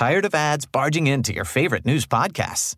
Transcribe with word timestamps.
Tired 0.00 0.24
of 0.24 0.34
ads 0.34 0.64
barging 0.64 1.08
into 1.08 1.34
your 1.34 1.44
favorite 1.44 1.84
news 1.84 2.06
podcasts? 2.06 2.74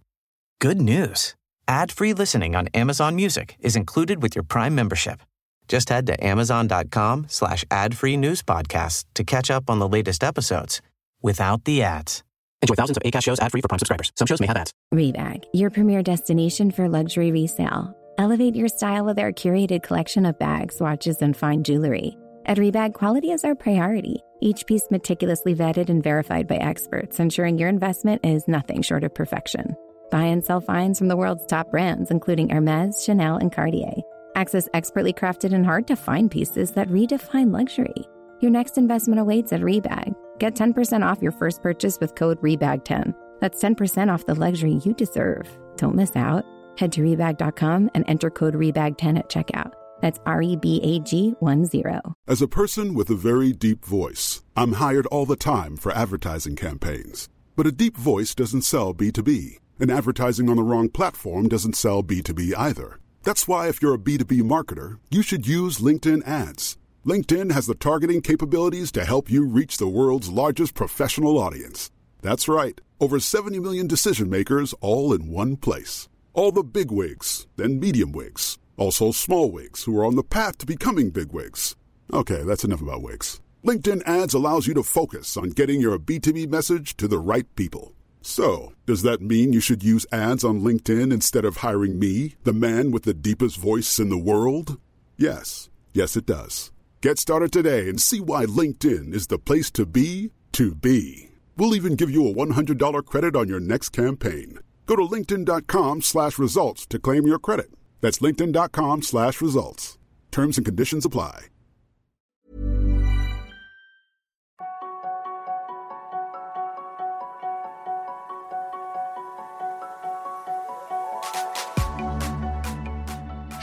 Good 0.61 0.81
news. 0.81 1.37
Ad-free 1.69 2.15
listening 2.15 2.57
on 2.57 2.67
Amazon 2.75 3.15
Music 3.15 3.55
is 3.61 3.77
included 3.77 4.21
with 4.21 4.35
your 4.35 4.43
Prime 4.43 4.75
membership. 4.75 5.21
Just 5.69 5.89
head 5.89 6.05
to 6.09 6.27
amazon.com 6.27 7.27
slash 7.29 7.65
ad-free 7.71 8.17
news 8.17 8.43
podcasts 8.43 9.05
to 9.15 9.23
catch 9.23 9.53
up 9.53 9.71
on 9.71 9.79
the 9.79 9.87
latest 9.87 10.25
episodes 10.25 10.83
without 11.23 11.65
the 11.65 11.85
ads. 11.85 12.25
Enjoy 12.61 12.75
thousands 12.75 12.97
of 12.97 13.05
ACAST 13.05 13.23
shows 13.23 13.39
ad-free 13.39 13.61
for 13.61 13.69
Prime 13.69 13.79
subscribers. 13.79 14.11
Some 14.17 14.27
shows 14.27 14.41
may 14.41 14.49
have 14.49 14.57
ads. 14.57 14.73
Rebag, 14.93 15.45
your 15.53 15.71
premier 15.71 16.03
destination 16.03 16.73
for 16.73 16.89
luxury 16.89 17.31
resale. 17.31 17.97
Elevate 18.19 18.57
your 18.57 18.67
style 18.67 19.05
with 19.05 19.21
our 19.21 19.31
curated 19.31 19.85
collection 19.85 20.27
of 20.27 20.41
bags, 20.41 20.81
watches, 20.81 21.19
and 21.23 21.37
fine 21.37 21.63
jewelry. 21.63 22.17
At 22.45 22.59
Rebag, 22.59 22.95
quality 22.95 23.31
is 23.31 23.45
our 23.45 23.55
priority. 23.55 24.21
Each 24.41 24.67
piece 24.67 24.91
meticulously 24.91 25.55
vetted 25.55 25.89
and 25.89 26.03
verified 26.03 26.49
by 26.49 26.57
experts, 26.57 27.21
ensuring 27.21 27.57
your 27.57 27.69
investment 27.69 28.25
is 28.25 28.49
nothing 28.49 28.83
short 28.83 29.05
of 29.05 29.15
perfection. 29.15 29.77
Buy 30.11 30.25
and 30.25 30.45
sell 30.45 30.61
finds 30.61 30.99
from 30.99 31.07
the 31.07 31.17
world's 31.17 31.47
top 31.47 31.71
brands, 31.71 32.11
including 32.11 32.49
Hermes, 32.49 33.05
Chanel, 33.05 33.37
and 33.37 33.53
Cartier. 33.53 33.95
Access 34.35 34.69
expertly 34.75 35.13
crafted 35.13 35.53
and 35.53 35.65
hard 35.65 35.87
to 35.87 35.97
find 35.97 36.31
pieces 36.31 36.73
that 36.73 36.89
redefine 36.89 37.53
luxury. 37.53 38.09
Your 38.41 38.51
next 38.51 38.77
investment 38.77 39.21
awaits 39.21 39.53
at 39.53 39.61
Rebag. 39.61 40.15
Get 40.39 40.57
10% 40.57 41.07
off 41.07 41.23
your 41.23 41.33
first 41.33 41.63
purchase 41.63 42.01
with 42.01 42.17
code 42.17 42.41
REBAG10. 42.43 43.15
That's 43.41 43.63
10% 43.63 44.13
off 44.13 44.27
the 44.27 44.35
luxury 44.35 44.81
you 44.85 44.95
deserve. 44.95 45.49
Don't 45.77 45.95
miss 45.95 46.17
out. 46.17 46.45
Head 46.77 46.91
to 46.93 47.03
Rebag.com 47.03 47.91
and 47.95 48.05
enter 48.09 48.31
code 48.31 48.55
REBAG10 48.55 49.19
at 49.19 49.29
checkout. 49.29 49.75
That's 50.03 50.21
R 50.27 50.43
E 50.43 50.57
B 50.57 50.81
A 50.83 50.99
G 51.01 51.35
1 51.41 51.65
0. 51.65 52.15
As 52.29 52.43
a 52.43 52.49
person 52.49 52.93
with 52.93 53.09
a 53.09 53.15
very 53.15 53.53
deep 53.53 53.87
voice, 53.87 54.43
I'm 54.55 54.75
hired 54.75 55.07
all 55.07 55.25
the 55.25 55.37
time 55.37 55.79
for 55.79 55.93
advertising 55.93 56.57
campaigns. 56.57 57.31
But 57.57 57.67
a 57.67 57.73
deep 57.73 57.97
voice 57.97 58.35
doesn't 58.35 58.63
sell 58.63 58.93
B2B, 58.93 59.59
and 59.81 59.91
advertising 59.91 60.51
on 60.51 60.57
the 60.57 60.63
wrong 60.63 60.91
platform 60.91 61.49
doesn't 61.49 61.77
sell 61.77 62.03
B2B 62.03 62.53
either. 62.57 62.99
That's 63.23 63.47
why, 63.47 63.69
if 63.69 63.81
you're 63.81 63.95
a 63.95 63.99
B2B 63.99 64.43
marketer, 64.43 64.99
you 65.11 65.23
should 65.23 65.47
use 65.47 65.79
LinkedIn 65.79 66.27
ads. 66.27 66.77
LinkedIn 67.07 67.53
has 67.53 67.67
the 67.67 67.75
targeting 67.75 68.21
capabilities 68.21 68.93
to 68.93 69.05
help 69.05 69.31
you 69.31 69.47
reach 69.47 69.77
the 69.77 69.89
world's 69.89 70.29
largest 70.31 70.75
professional 70.75 71.39
audience. 71.39 71.91
That's 72.21 72.49
right, 72.49 72.81
over 73.01 73.19
70 73.19 73.59
million 73.61 73.87
decision 73.87 74.31
makers 74.31 74.75
all 74.81 75.13
in 75.13 75.29
one 75.29 75.57
place. 75.57 76.09
All 76.33 76.53
the 76.53 76.63
big 76.63 76.91
wigs, 76.91 77.47
then 77.57 77.81
medium 77.81 78.13
wigs, 78.13 78.59
also 78.83 79.13
small 79.13 79.49
wigs 79.49 79.85
who 79.85 79.97
are 79.97 80.05
on 80.05 80.17
the 80.17 80.25
path 80.25 80.59
to 80.59 80.67
becoming 80.67 81.11
big 81.11 81.33
wigs. 81.33 81.77
Okay, 82.13 82.43
that's 82.43 82.65
enough 82.65 82.83
about 82.83 83.03
wigs. 83.03 83.41
LinkedIn 83.65 84.03
ads 84.07 84.35
allows 84.35 84.67
you 84.67 84.75
to 84.75 84.83
focus 84.83 85.37
on 85.37 85.51
getting 85.51 85.81
your 85.81 85.99
B2B 86.01 86.49
message 86.49 86.97
to 86.97 87.07
the 87.07 87.21
right 87.21 87.47
people. 87.55 87.95
So, 88.23 88.73
does 88.85 89.03
that 89.03 89.21
mean 89.21 89.53
you 89.53 89.61
should 89.61 89.85
use 89.85 90.05
ads 90.11 90.43
on 90.43 90.63
LinkedIn 90.63 91.13
instead 91.13 91.45
of 91.45 91.59
hiring 91.59 91.97
me, 91.97 92.35
the 92.43 92.53
man 92.53 92.91
with 92.91 93.05
the 93.05 93.15
deepest 93.15 93.57
voice 93.57 94.01
in 94.01 94.09
the 94.09 94.19
world? 94.19 94.81
Yes. 95.17 95.71
Yes, 95.93 96.17
it 96.17 96.27
does. 96.27 96.73
Get 97.03 97.21
started 97.21 97.53
today 97.53 97.89
and 97.89 98.01
see 98.01 98.21
why 98.21 98.47
LinkedIn 98.47 99.15
is 99.15 99.29
the 99.29 99.39
place 99.39 99.71
to 99.73 99.87
be 99.87 100.33
to 100.53 100.75
be. 100.75 101.31
We'll 101.57 101.77
even 101.77 101.95
give 101.95 102.11
you 102.11 102.27
a 102.27 102.35
$100 102.35 103.07
credit 103.07 103.37
on 103.37 103.49
your 103.49 103.61
next 103.61 103.91
campaign. 103.91 104.59
Go 104.87 104.97
to 104.97 105.03
linkedin.com 105.03 106.03
slash 106.03 106.37
results 106.37 106.85
to 106.87 106.99
claim 106.99 107.29
your 107.29 107.39
credit. 107.39 107.71
That's 108.03 108.21
linkedin.com 108.21 109.03
slash 109.03 109.41
results. 109.41 109.97
Terms 110.31 110.59
and 110.59 110.65
conditions 110.65 111.07
apply. 111.07 111.49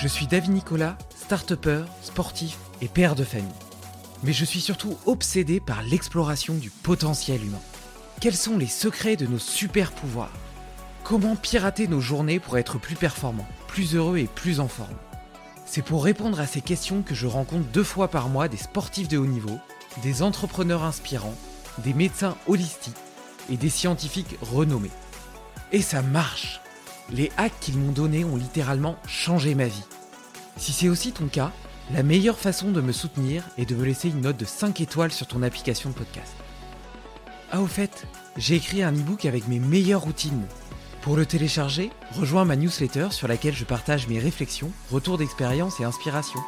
Je 0.02 0.08
suis 0.08 0.28
David 0.28 0.52
Nicolas, 0.52 0.98
start 1.14 1.54
sportif 2.02 2.58
et 2.82 2.88
père 2.88 3.16
de 3.16 3.26
famille. 3.26 3.50
Mais 4.24 4.32
je 4.32 4.46
suis 4.46 4.62
surtout 4.62 4.98
obsédé 5.06 5.60
par 5.60 5.84
l'exploration 5.84 6.56
du 6.56 6.70
potentiel 6.70 7.44
humain. 7.44 7.60
Quels 8.22 8.36
sont 8.36 8.58
les 8.58 8.68
secrets 8.68 9.18
de 9.18 9.26
nos 9.26 9.40
super 9.40 9.92
pouvoirs? 9.92 10.32
Comment 11.10 11.36
pirater 11.36 11.88
nos 11.88 12.02
journées 12.02 12.40
pour 12.40 12.60
être 12.60 12.78
plus 12.78 12.94
performants, 12.94 13.48
plus 13.68 13.96
heureux 13.96 14.20
et 14.20 14.28
plus 14.28 14.60
en 14.60 14.68
forme 14.68 14.94
C'est 15.66 15.82
pour 15.82 16.04
répondre 16.04 16.40
à 16.40 16.46
ces 16.46 16.62
questions 16.62 17.02
que 17.02 17.16
je 17.16 17.26
rencontre 17.26 17.66
deux 17.70 17.84
fois 17.84 18.10
par 18.10 18.30
mois 18.30 18.48
des 18.48 18.58
sportifs 18.58 19.08
de 19.08 19.18
haut 19.18 19.26
niveau, 19.26 19.58
des 20.04 20.22
entrepreneurs 20.22 20.84
inspirants, 20.84 21.34
des 21.80 21.96
médecins 21.96 22.38
holistiques 22.46 22.94
et 23.50 23.58
des 23.58 23.72
scientifiques 23.72 24.38
renommés. 24.40 24.92
Et 25.72 25.82
ça 25.82 26.04
marche 26.04 26.62
Les 27.10 27.32
hacks 27.38 27.60
qu'ils 27.60 27.80
m'ont 27.80 27.92
donnés 27.92 28.24
ont 28.24 28.36
littéralement 28.36 28.96
changé 29.08 29.56
ma 29.56 29.66
vie. 29.66 29.86
Si 30.58 30.74
c'est 30.74 30.90
aussi 30.90 31.12
ton 31.12 31.26
cas, 31.26 31.52
la 31.92 32.04
meilleure 32.04 32.38
façon 32.38 32.70
de 32.70 32.82
me 32.82 32.92
soutenir 32.92 33.46
est 33.58 33.68
de 33.68 33.74
me 33.74 33.84
laisser 33.84 34.10
une 34.10 34.22
note 34.22 34.38
de 34.38 34.46
5 34.46 34.80
étoiles 34.80 35.12
sur 35.12 35.26
ton 35.26 35.42
application 35.42 35.90
de 35.90 35.96
podcast. 35.96 36.36
Ah 37.52 37.62
au 37.62 37.66
fait, 37.66 38.06
j'ai 38.38 38.58
écrit 38.58 38.84
un 38.84 38.94
e-book 38.94 39.26
avec 39.26 39.48
mes 39.48 39.58
meilleures 39.58 40.02
routines 40.04 40.46
pour 41.02 41.16
le 41.16 41.26
télécharger, 41.26 41.92
rejoins 42.14 42.46
ma 42.46 42.56
newsletter 42.56 43.08
sur 43.12 43.28
laquelle 43.28 43.56
je 43.56 43.64
partage 43.64 44.08
mes 44.08 44.20
réflexions, 44.20 44.72
retours 44.92 45.18
d'expérience 45.18 45.80
et 45.80 45.84
inspiration. 45.84 46.40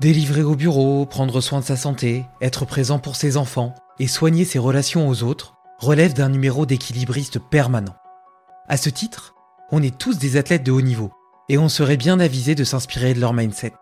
Délivrer 0.00 0.42
au 0.42 0.54
bureau, 0.54 1.06
prendre 1.06 1.40
soin 1.40 1.58
de 1.58 1.64
sa 1.64 1.76
santé, 1.76 2.24
être 2.40 2.64
présent 2.64 3.00
pour 3.00 3.16
ses 3.16 3.36
enfants 3.36 3.74
et 3.98 4.06
soigner 4.06 4.44
ses 4.44 4.60
relations 4.60 5.08
aux 5.08 5.24
autres 5.24 5.54
relève 5.80 6.12
d'un 6.12 6.28
numéro 6.28 6.66
d'équilibriste 6.66 7.40
permanent. 7.40 7.96
À 8.68 8.76
ce 8.76 8.90
titre, 8.90 9.34
on 9.72 9.82
est 9.82 9.96
tous 9.96 10.18
des 10.18 10.36
athlètes 10.36 10.62
de 10.62 10.70
haut 10.72 10.82
niveau 10.82 11.10
et 11.48 11.58
on 11.58 11.68
serait 11.68 11.96
bien 11.96 12.20
avisé 12.20 12.54
de 12.54 12.64
s'inspirer 12.64 13.12
de 13.14 13.20
leur 13.20 13.32
mindset. 13.32 13.72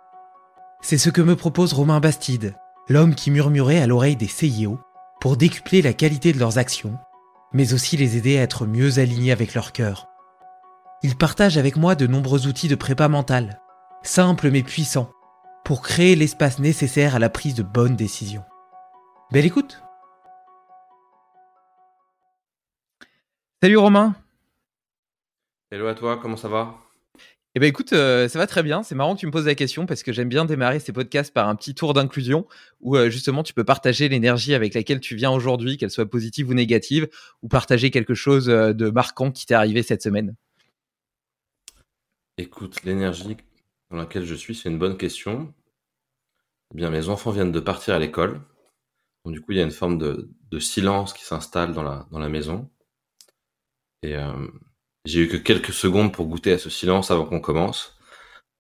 C'est 0.89 0.99
ce 0.99 1.11
que 1.11 1.21
me 1.21 1.35
propose 1.35 1.73
Romain 1.73 1.99
Bastide, 1.99 2.55
l'homme 2.89 3.17
qui 3.17 3.33
murmurait 3.33 3.83
à 3.83 3.89
l'oreille 3.89 4.15
des 4.15 4.29
CIO 4.29 4.79
pour 5.21 5.37
décupler 5.37 5.83
la 5.83 5.93
qualité 5.93 6.33
de 6.33 6.39
leurs 6.39 6.59
actions, 6.59 6.97
mais 7.53 7.73
aussi 7.73 7.97
les 7.97 8.17
aider 8.17 8.39
à 8.39 8.43
être 8.43 8.67
mieux 8.67 9.01
alignés 9.01 9.33
avec 9.33 9.55
leur 9.55 9.73
cœur. 9.73 10.07
Il 11.03 11.17
partage 11.17 11.59
avec 11.59 11.75
moi 11.75 11.97
de 11.97 12.07
nombreux 12.07 12.47
outils 12.47 12.69
de 12.69 12.77
prépa 12.77 13.09
mentale, 13.09 13.61
simples 14.05 14.49
mais 14.53 14.63
puissants, 14.63 15.11
pour 15.65 15.83
créer 15.83 16.15
l'espace 16.15 16.61
nécessaire 16.61 17.17
à 17.17 17.19
la 17.19 17.31
prise 17.31 17.57
de 17.57 17.65
bonnes 17.65 17.97
décisions. 17.97 18.45
Belle 19.33 19.45
écoute 19.45 19.83
Salut 23.61 23.79
Romain 23.79 24.15
Hello 25.73 25.89
à 25.89 25.97
toi, 25.97 26.17
comment 26.23 26.37
ça 26.37 26.47
va? 26.47 26.86
Eh 27.57 27.59
ben 27.59 27.69
écoute, 27.69 27.95
euh, 27.95 28.29
ça 28.29 28.39
va 28.39 28.47
très 28.47 28.63
bien. 28.63 28.83
C'est 28.83 28.95
marrant 28.95 29.15
que 29.15 29.21
tu 29.21 29.27
me 29.27 29.31
poses 29.33 29.47
la 29.47 29.55
question 29.55 29.87
parce 29.87 30.03
que 30.03 30.13
j'aime 30.13 30.29
bien 30.29 30.45
démarrer 30.45 30.79
ces 30.79 30.93
podcasts 30.93 31.33
par 31.33 31.49
un 31.49 31.57
petit 31.57 31.75
tour 31.75 31.95
d'inclusion 31.95 32.47
où 32.83 32.99
euh, 32.99 33.09
justement 33.09 33.43
tu 33.43 33.55
peux 33.55 33.65
partager 33.65 34.11
l'énergie 34.11 34.53
avec 34.53 34.75
laquelle 34.75 35.01
tu 35.01 35.17
viens 35.17 35.31
aujourd'hui, 35.31 35.79
qu'elle 35.79 35.91
soit 35.91 36.05
positive 36.05 36.51
ou 36.51 36.53
négative, 36.53 37.09
ou 37.41 37.49
partager 37.49 37.91
quelque 37.91 38.13
chose 38.13 38.51
euh, 38.51 38.75
de 38.75 38.91
marquant 38.91 39.33
qui 39.33 39.47
t'est 39.47 39.55
arrivé 39.55 39.83
cette 39.83 40.03
semaine. 40.03 40.35
Écoute, 42.37 42.85
l'énergie 42.85 43.39
dans 43.91 43.97
laquelle 43.97 44.27
je 44.27 44.35
suis, 44.35 44.55
c'est 44.55 44.69
une 44.69 44.79
bonne 44.79 44.99
question. 44.99 45.55
Eh 46.75 46.77
bien, 46.77 46.91
mes 46.91 47.09
enfants 47.09 47.31
viennent 47.31 47.53
de 47.53 47.61
partir 47.61 47.95
à 47.95 47.99
l'école. 47.99 48.43
Donc, 49.25 49.33
du 49.33 49.41
coup, 49.41 49.53
il 49.53 49.57
y 49.57 49.61
a 49.63 49.65
une 49.65 49.71
forme 49.71 49.97
de, 49.97 50.29
silence 50.59 51.15
qui 51.15 51.25
s'installe 51.25 51.73
dans 51.73 51.83
la, 51.83 52.07
dans 52.11 52.19
la 52.19 52.29
maison. 52.29 52.69
Et 54.03 54.15
j'ai 55.07 55.21
eu 55.21 55.29
que 55.29 55.37
quelques 55.37 55.73
secondes 55.73 56.13
pour 56.13 56.27
goûter 56.27 56.53
à 56.53 56.59
ce 56.59 56.69
silence 56.69 57.11
avant 57.11 57.25
qu'on 57.25 57.41
commence. 57.41 57.97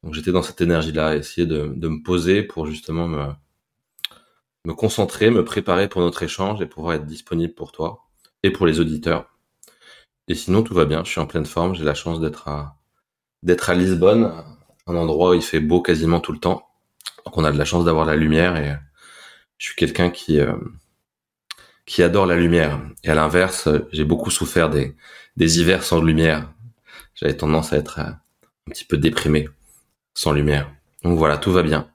Donc 0.03 0.15
j'étais 0.15 0.33
dans 0.33 0.43
cette 0.43 0.61
énergie-là, 0.61 1.17
essayer 1.17 1.47
de, 1.47 1.65
me 1.65 2.03
poser 2.03 2.43
pour 2.43 2.67
justement 2.67 3.09
me, 3.09 4.73
concentrer, 4.75 5.31
me 5.31 5.45
préparer 5.45 5.89
pour 5.89 6.01
notre 6.01 6.23
échange 6.23 6.63
et 6.63 6.67
pouvoir 6.67 6.95
être 6.95 7.07
disponible 7.07 7.55
pour 7.55 7.73
toi 7.73 8.09
et 8.43 8.51
pour 8.51 8.67
les 8.67 8.81
auditeurs. 8.81 9.29
Et 10.29 10.35
sinon, 10.35 10.63
tout 10.63 10.75
va 10.75 10.85
bien, 10.85 11.05
je 11.05 11.11
suis 11.11 11.21
en 11.21 11.27
pleine 11.27 11.47
forme, 11.47 11.75
j'ai 11.75 11.85
la 11.85 11.95
chance 11.95 12.21
d'être 12.21 12.49
à, 12.49 12.77
d'être 13.43 13.71
à 13.71 13.75
Lisbonne, 13.75 14.33
un 14.87 14.97
endroit 14.97 15.31
où 15.31 15.35
il 15.35 15.43
fait 15.43 15.61
beau 15.61 15.83
quasiment 15.83 16.21
tout 16.21 16.33
le 16.33 16.39
temps. 16.39 16.67
Donc 17.25 17.37
on 17.39 17.45
a 17.45 17.53
de 17.53 17.59
la 17.59 17.65
chance 17.65 17.85
d'avoir 17.85 18.07
la 18.07 18.17
lumière 18.17 18.57
et 18.57 18.77
je 19.59 19.67
suis 19.67 19.77
quelqu'un 19.77 20.11
qui, 20.11 20.39
euh, 20.41 20.55
qui 21.87 22.03
adore 22.03 22.27
la 22.27 22.37
lumière. 22.37 22.81
Et 23.05 23.09
à 23.09 23.15
l'inverse, 23.15 23.69
j'ai 23.93 24.05
beaucoup 24.05 24.31
souffert 24.31 24.69
des, 24.69 24.95
des 25.37 25.61
hivers 25.61 25.85
sans 25.85 26.03
lumière. 26.03 26.53
J'avais 27.15 27.37
tendance 27.37 27.73
à 27.73 27.77
être 27.77 27.99
euh, 28.01 28.11
un 28.67 28.71
petit 28.71 28.85
peu 28.85 28.99
déprimé 28.99 29.49
sans 30.15 30.33
lumière. 30.33 30.71
Donc 31.03 31.19
voilà, 31.19 31.39
tout 31.39 31.53
va 31.53 31.63
bien. 31.63 31.89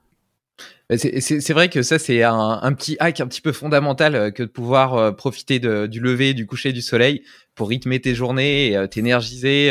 C'est 0.94 1.52
vrai 1.52 1.70
que 1.70 1.82
ça, 1.82 1.98
c'est 1.98 2.22
un, 2.22 2.72
petit 2.74 2.96
hack 3.00 3.20
un 3.20 3.26
petit 3.26 3.40
peu 3.40 3.52
fondamental 3.52 4.14
euh, 4.14 4.30
que 4.30 4.42
de 4.42 4.48
pouvoir 4.48 4.94
euh, 4.94 5.12
profiter 5.12 5.58
du 5.58 6.00
lever, 6.00 6.34
du 6.34 6.46
coucher 6.46 6.72
du 6.72 6.82
soleil 6.82 7.22
pour 7.54 7.68
rythmer 7.68 8.00
tes 8.00 8.14
journées, 8.14 8.76
euh, 8.76 8.86
t'énergiser, 8.86 9.70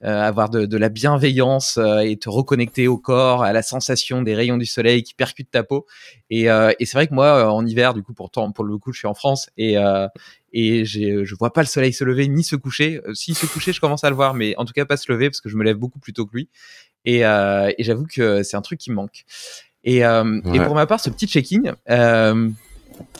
avoir 0.00 0.50
de, 0.50 0.66
de, 0.66 0.76
la 0.76 0.90
bienveillance 0.90 1.78
et 1.78 2.18
te 2.18 2.28
reconnecter 2.28 2.88
au 2.88 2.98
corps, 2.98 3.42
à 3.42 3.54
la 3.54 3.62
sensation 3.62 4.20
des 4.20 4.34
rayons 4.34 4.58
du 4.58 4.66
soleil 4.66 5.02
qui 5.02 5.14
percutent 5.14 5.50
ta 5.50 5.62
peau. 5.62 5.86
Et, 6.28 6.42
et 6.42 6.84
c'est 6.84 6.92
vrai 6.92 7.06
que 7.06 7.14
moi, 7.14 7.50
en 7.50 7.64
hiver, 7.64 7.94
du 7.94 8.02
coup, 8.02 8.12
pourtant, 8.12 8.52
pour 8.52 8.64
le 8.64 8.76
coup, 8.76 8.92
je 8.92 8.98
suis 8.98 9.08
en 9.08 9.14
France 9.14 9.48
et, 9.56 9.76
et 10.52 10.84
je 10.84 11.34
vois 11.36 11.54
pas 11.54 11.62
le 11.62 11.66
soleil 11.66 11.94
se 11.94 12.04
lever 12.04 12.28
ni 12.28 12.44
se 12.44 12.54
coucher. 12.54 13.00
S'il 13.14 13.34
se 13.34 13.46
coucher, 13.46 13.72
je 13.72 13.80
commence 13.80 14.04
à 14.04 14.10
le 14.10 14.16
voir, 14.16 14.34
mais 14.34 14.54
en 14.58 14.66
tout 14.66 14.74
cas 14.74 14.84
pas 14.84 14.98
se 14.98 15.10
lever 15.10 15.30
parce 15.30 15.40
que 15.40 15.48
je 15.48 15.56
me 15.56 15.64
lève 15.64 15.76
beaucoup 15.78 15.98
plus 15.98 16.12
tôt 16.12 16.26
que 16.26 16.36
lui. 16.36 16.50
Et, 17.06 17.20
et 17.20 17.74
j'avoue 17.78 18.04
que 18.04 18.42
c'est 18.42 18.58
un 18.58 18.62
truc 18.62 18.80
qui 18.80 18.90
me 18.90 18.96
manque. 18.96 19.24
Et, 19.84 20.04
euh, 20.04 20.40
et 20.52 20.60
pour 20.60 20.74
ma 20.74 20.86
part, 20.86 20.98
ce 20.98 21.10
petit 21.10 21.26
check-in, 21.26 21.74
euh, 21.90 22.50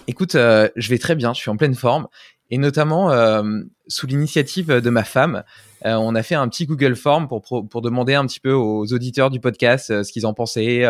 écoute, 0.06 0.34
euh, 0.34 0.68
je 0.76 0.88
vais 0.88 0.98
très 0.98 1.14
bien, 1.14 1.34
je 1.34 1.40
suis 1.40 1.50
en 1.50 1.56
pleine 1.56 1.74
forme. 1.74 2.08
Et 2.54 2.58
notamment, 2.58 3.10
euh, 3.10 3.42
sous 3.88 4.06
l'initiative 4.06 4.68
de 4.68 4.88
ma 4.88 5.02
femme, 5.02 5.42
euh, 5.86 5.94
on 5.94 6.14
a 6.14 6.22
fait 6.22 6.36
un 6.36 6.46
petit 6.46 6.66
Google 6.66 6.94
Form 6.94 7.26
pour, 7.26 7.42
pour 7.42 7.82
demander 7.82 8.14
un 8.14 8.24
petit 8.26 8.38
peu 8.38 8.52
aux 8.52 8.92
auditeurs 8.92 9.28
du 9.28 9.40
podcast 9.40 10.04
ce 10.04 10.12
qu'ils 10.12 10.24
en 10.24 10.34
pensaient 10.34 10.86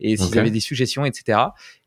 et 0.00 0.16
s'ils 0.18 0.38
avaient 0.38 0.50
des 0.50 0.60
suggestions, 0.60 1.06
etc. 1.06 1.38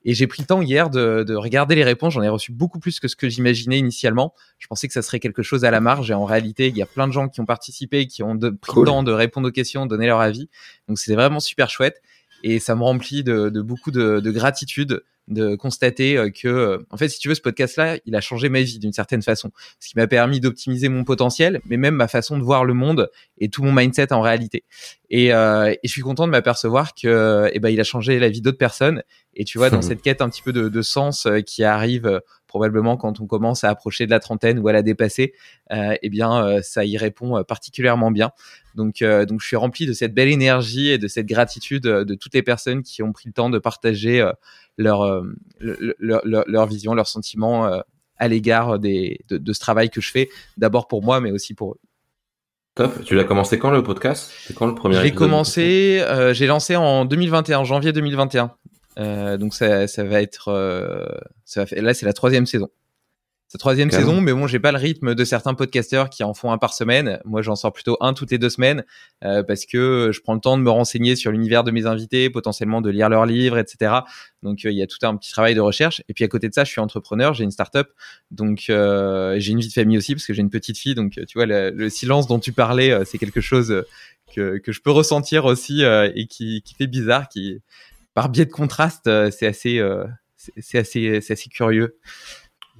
Et 0.05 0.15
j'ai 0.15 0.25
pris 0.25 0.41
le 0.41 0.47
temps 0.47 0.63
hier 0.63 0.89
de, 0.89 1.23
de 1.23 1.35
regarder 1.35 1.75
les 1.75 1.83
réponses. 1.83 2.15
J'en 2.15 2.23
ai 2.23 2.29
reçu 2.29 2.51
beaucoup 2.51 2.79
plus 2.79 2.99
que 2.99 3.07
ce 3.07 3.15
que 3.15 3.29
j'imaginais 3.29 3.77
initialement. 3.77 4.33
Je 4.57 4.65
pensais 4.65 4.87
que 4.87 4.93
ça 4.93 5.03
serait 5.03 5.19
quelque 5.19 5.43
chose 5.43 5.65
à 5.65 5.69
la 5.69 5.81
marge. 5.81 6.09
Et 6.09 6.15
en 6.15 6.25
réalité, 6.25 6.69
il 6.69 6.75
y 6.75 6.81
a 6.81 6.87
plein 6.87 7.07
de 7.07 7.13
gens 7.13 7.29
qui 7.29 7.41
ont 7.41 7.45
participé, 7.45 8.07
qui 8.07 8.23
ont 8.23 8.39
pris 8.39 8.79
le 8.79 8.85
temps 8.85 9.03
de 9.03 9.11
répondre 9.11 9.47
aux 9.47 9.51
questions, 9.51 9.85
donner 9.85 10.07
leur 10.07 10.19
avis. 10.19 10.49
Donc 10.87 10.97
c'était 10.97 11.13
vraiment 11.13 11.39
super 11.39 11.69
chouette 11.69 12.01
et 12.43 12.59
ça 12.59 12.75
me 12.75 12.83
remplit 12.83 13.23
de, 13.23 13.49
de 13.49 13.61
beaucoup 13.61 13.91
de, 13.91 14.31
gratitude 14.31 15.03
de 15.27 15.55
constater 15.55 16.17
euh, 16.17 16.29
que, 16.29 16.47
euh, 16.47 16.77
en 16.89 16.97
fait, 16.97 17.09
si 17.09 17.19
tu 17.19 17.29
veux, 17.29 17.35
ce 17.35 17.41
podcast-là, 17.41 17.97
il 18.05 18.15
a 18.15 18.21
changé 18.21 18.49
ma 18.49 18.61
vie 18.61 18.79
d'une 18.79 18.93
certaine 18.93 19.21
façon, 19.21 19.51
ce 19.79 19.89
qui 19.89 19.97
m'a 19.97 20.07
permis 20.07 20.39
d'optimiser 20.39 20.89
mon 20.89 21.03
potentiel, 21.03 21.61
mais 21.65 21.77
même 21.77 21.95
ma 21.95 22.07
façon 22.07 22.37
de 22.37 22.43
voir 22.43 22.65
le 22.65 22.73
monde 22.73 23.09
et 23.37 23.49
tout 23.49 23.63
mon 23.63 23.71
mindset 23.71 24.13
en 24.13 24.21
réalité. 24.21 24.63
Et, 25.09 25.33
euh, 25.33 25.71
et 25.71 25.87
je 25.87 25.91
suis 25.91 26.01
content 26.01 26.25
de 26.25 26.31
m'apercevoir 26.31 26.93
que, 26.93 27.49
eh 27.53 27.59
ben, 27.59 27.69
il 27.69 27.79
a 27.79 27.83
changé 27.83 28.19
la 28.19 28.29
vie 28.29 28.41
d'autres 28.41 28.57
personnes. 28.57 29.03
Et 29.33 29.45
tu 29.45 29.57
vois, 29.57 29.69
dans 29.69 29.81
cette 29.81 30.01
quête 30.01 30.21
un 30.21 30.29
petit 30.29 30.41
peu 30.41 30.53
de, 30.53 30.69
de 30.69 30.81
sens 30.81 31.27
qui 31.45 31.63
arrive 31.63 32.21
probablement 32.51 32.97
quand 32.97 33.21
on 33.21 33.27
commence 33.27 33.63
à 33.63 33.69
approcher 33.69 34.05
de 34.05 34.11
la 34.11 34.19
trentaine 34.19 34.59
ou 34.59 34.67
à 34.67 34.73
la 34.73 34.81
dépasser, 34.81 35.31
euh, 35.71 35.95
eh 36.01 36.09
bien, 36.09 36.45
euh, 36.45 36.61
ça 36.61 36.83
y 36.83 36.97
répond 36.97 37.41
particulièrement 37.45 38.11
bien. 38.11 38.31
Donc, 38.75 39.03
donc, 39.03 39.41
je 39.41 39.47
suis 39.47 39.55
rempli 39.55 39.85
de 39.85 39.93
cette 39.93 40.13
belle 40.13 40.27
énergie 40.27 40.89
et 40.89 40.97
de 40.97 41.07
cette 41.07 41.25
gratitude 41.25 41.83
de 41.83 42.15
toutes 42.15 42.33
les 42.33 42.43
personnes 42.43 42.83
qui 42.83 43.03
ont 43.03 43.13
pris 43.13 43.27
le 43.27 43.33
temps 43.33 43.49
de 43.49 43.59
partager 43.59 44.29
leur, 44.77 45.23
leur, 45.59 46.21
leur, 46.25 46.65
vision, 46.67 46.93
leurs 46.93 47.07
sentiments 47.07 47.81
à 48.17 48.27
l'égard 48.27 48.79
des, 48.79 49.19
de, 49.29 49.53
ce 49.53 49.59
travail 49.59 49.89
que 49.89 50.01
je 50.01 50.11
fais, 50.11 50.29
d'abord 50.57 50.87
pour 50.87 51.03
moi, 51.03 51.19
mais 51.19 51.31
aussi 51.31 51.53
pour 51.53 51.73
eux. 51.73 51.79
Top. 52.75 53.03
Tu 53.03 53.15
l'as 53.15 53.25
commencé 53.25 53.59
quand 53.59 53.69
le 53.69 53.83
podcast? 53.83 54.31
C'est 54.45 54.53
quand 54.55 54.65
le 54.65 54.75
premier 54.75 55.01
J'ai 55.01 55.11
commencé, 55.11 56.03
j'ai 56.33 56.47
lancé 56.47 56.75
en 56.75 57.05
2021, 57.05 57.63
janvier 57.63 57.91
2021. 57.91 58.51
Euh, 58.99 59.37
donc 59.37 59.53
ça, 59.53 59.87
ça, 59.87 60.03
va 60.03 60.21
être, 60.21 60.49
euh, 60.49 61.05
ça 61.45 61.63
va 61.63 61.81
là 61.81 61.93
c'est 61.93 62.05
la 62.05 62.13
troisième 62.13 62.45
saison. 62.45 62.69
C'est 63.51 63.57
la 63.57 63.59
troisième 63.59 63.91
saison, 63.91 64.21
mais 64.21 64.31
bon, 64.31 64.47
j'ai 64.47 64.61
pas 64.61 64.71
le 64.71 64.77
rythme 64.77 65.13
de 65.13 65.25
certains 65.25 65.53
podcasteurs 65.53 66.09
qui 66.09 66.23
en 66.23 66.33
font 66.33 66.53
un 66.53 66.57
par 66.57 66.73
semaine. 66.73 67.19
Moi, 67.25 67.41
j'en 67.41 67.57
sors 67.57 67.73
plutôt 67.73 67.97
un 67.99 68.13
toutes 68.13 68.31
les 68.31 68.37
deux 68.37 68.49
semaines 68.49 68.85
euh, 69.25 69.43
parce 69.43 69.65
que 69.65 70.11
je 70.13 70.21
prends 70.21 70.35
le 70.35 70.39
temps 70.39 70.57
de 70.57 70.63
me 70.63 70.69
renseigner 70.69 71.17
sur 71.17 71.33
l'univers 71.33 71.65
de 71.65 71.71
mes 71.71 71.85
invités, 71.85 72.29
potentiellement 72.29 72.79
de 72.79 72.89
lire 72.89 73.09
leurs 73.09 73.25
livres, 73.25 73.57
etc. 73.57 73.93
Donc, 74.41 74.63
il 74.63 74.71
y 74.71 74.81
a 74.81 74.87
tout 74.87 74.99
un 75.01 75.17
petit 75.17 75.31
travail 75.31 75.53
de 75.53 75.59
recherche. 75.59 76.01
Et 76.07 76.13
puis 76.13 76.23
à 76.23 76.29
côté 76.29 76.47
de 76.47 76.53
ça, 76.53 76.63
je 76.63 76.71
suis 76.71 76.79
entrepreneur, 76.79 77.33
j'ai 77.33 77.43
une 77.43 77.51
startup, 77.51 77.87
donc 78.31 78.63
j'ai 78.67 79.51
une 79.51 79.59
vie 79.59 79.67
de 79.67 79.73
famille 79.73 79.97
aussi 79.97 80.15
parce 80.15 80.25
que 80.25 80.33
j'ai 80.33 80.41
une 80.41 80.49
petite 80.49 80.77
fille. 80.77 80.95
Donc, 80.95 81.11
tu 81.11 81.37
vois, 81.37 81.45
le, 81.45 81.71
le 81.71 81.89
silence 81.89 82.27
dont 82.27 82.39
tu 82.39 82.53
parlais, 82.53 83.03
c'est 83.03 83.17
quelque 83.17 83.41
chose 83.41 83.83
que, 84.33 84.59
que 84.59 84.71
je 84.71 84.79
peux 84.79 84.91
ressentir 84.91 85.43
aussi 85.43 85.83
et 85.83 86.25
qui, 86.27 86.61
qui 86.61 86.73
fait 86.73 86.87
bizarre, 86.87 87.27
qui 87.27 87.59
par 88.13 88.29
biais 88.29 88.45
de 88.45 88.51
contraste, 88.51 89.07
euh, 89.07 89.29
c'est 89.31 89.47
assez, 89.47 89.79
euh, 89.79 90.05
c'est 90.35 90.79
assez, 90.79 91.21
c'est 91.21 91.33
assez 91.33 91.49
curieux. 91.49 91.97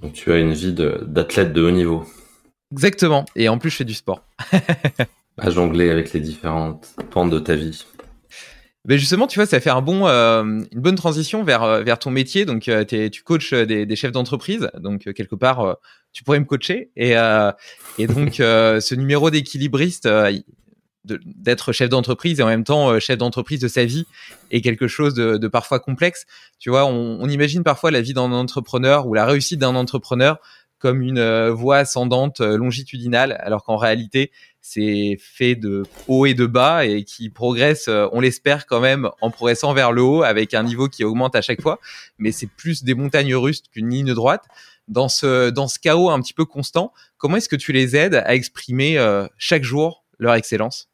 Donc 0.01 0.13
tu 0.13 0.31
as 0.31 0.37
une 0.37 0.53
vie 0.53 0.73
d'athlète 0.73 1.53
de, 1.53 1.61
haut 1.61 1.71
niveau. 1.71 2.05
Exactement. 2.71 3.25
Et 3.35 3.49
en 3.49 3.57
plus, 3.57 3.69
je 3.69 3.77
fais 3.77 3.85
du 3.85 3.93
sport. 3.93 4.23
à 5.37 5.49
jongler 5.49 5.89
avec 5.89 6.13
les 6.13 6.19
différentes 6.19 6.87
pentes 7.11 7.29
de 7.29 7.39
ta 7.39 7.55
vie. 7.55 7.85
Mais 8.85 8.97
justement, 8.97 9.27
tu 9.27 9.37
vois, 9.37 9.45
ça 9.45 9.59
fait 9.59 9.69
un 9.69 9.81
bon, 9.81 10.07
euh, 10.07 10.43
une 10.43 10.81
bonne 10.81 10.95
transition 10.95 11.43
vers, 11.43 11.83
vers 11.83 11.99
ton 11.99 12.09
métier. 12.09 12.45
Donc, 12.45 12.69
tu 12.87 13.23
coaches 13.23 13.53
des, 13.53 13.85
des 13.85 13.95
chefs 13.95 14.11
d'entreprise. 14.11 14.69
Donc, 14.79 15.11
quelque 15.13 15.35
part, 15.35 15.77
tu 16.13 16.23
pourrais 16.23 16.39
me 16.39 16.45
coacher. 16.45 16.89
Et, 16.95 17.11
et 17.99 18.07
donc, 18.07 18.35
ce 18.37 18.95
numéro 18.95 19.29
d'équilibriste, 19.29 20.09
d'être 21.03 21.71
chef 21.71 21.89
d'entreprise 21.89 22.39
et 22.39 22.43
en 22.43 22.47
même 22.47 22.63
temps 22.63 22.89
euh, 22.89 22.99
chef 22.99 23.17
d'entreprise 23.17 23.59
de 23.59 23.67
sa 23.67 23.85
vie 23.85 24.05
est 24.51 24.61
quelque 24.61 24.87
chose 24.87 25.13
de, 25.15 25.37
de 25.37 25.47
parfois 25.47 25.79
complexe. 25.79 26.25
Tu 26.59 26.69
vois, 26.69 26.85
on, 26.85 27.17
on 27.19 27.27
imagine 27.27 27.63
parfois 27.63 27.89
la 27.89 28.01
vie 28.01 28.13
d'un 28.13 28.31
entrepreneur 28.31 29.07
ou 29.07 29.13
la 29.13 29.25
réussite 29.25 29.59
d'un 29.59 29.75
entrepreneur 29.75 30.39
comme 30.77 31.01
une 31.01 31.19
euh, 31.19 31.51
voie 31.51 31.77
ascendante 31.77 32.41
euh, 32.41 32.57
longitudinale, 32.57 33.37
alors 33.39 33.63
qu'en 33.63 33.77
réalité, 33.77 34.31
c'est 34.61 35.17
fait 35.19 35.55
de 35.55 35.83
haut 36.07 36.27
et 36.27 36.35
de 36.35 36.45
bas 36.45 36.85
et 36.85 37.03
qui 37.03 37.29
progresse, 37.29 37.87
on 37.87 38.19
l'espère 38.19 38.67
quand 38.67 38.79
même, 38.79 39.09
en 39.19 39.31
progressant 39.31 39.73
vers 39.73 39.91
le 39.91 40.03
haut 40.03 40.21
avec 40.21 40.53
un 40.53 40.61
niveau 40.61 40.87
qui 40.87 41.03
augmente 41.03 41.35
à 41.35 41.41
chaque 41.41 41.61
fois. 41.61 41.79
Mais 42.19 42.31
c'est 42.31 42.45
plus 42.45 42.83
des 42.83 42.93
montagnes 42.93 43.35
russes 43.35 43.63
qu'une 43.71 43.89
ligne 43.89 44.13
droite. 44.13 44.43
Dans 44.87 45.09
ce, 45.09 45.49
dans 45.49 45.67
ce 45.67 45.79
chaos 45.79 46.11
un 46.11 46.21
petit 46.21 46.33
peu 46.33 46.45
constant, 46.45 46.93
comment 47.17 47.37
est-ce 47.37 47.49
que 47.49 47.55
tu 47.55 47.71
les 47.71 47.95
aides 47.95 48.13
à 48.13 48.35
exprimer 48.35 48.99
chaque 49.39 49.63
jour 49.63 50.03
leur 50.19 50.35
excellence? 50.35 50.90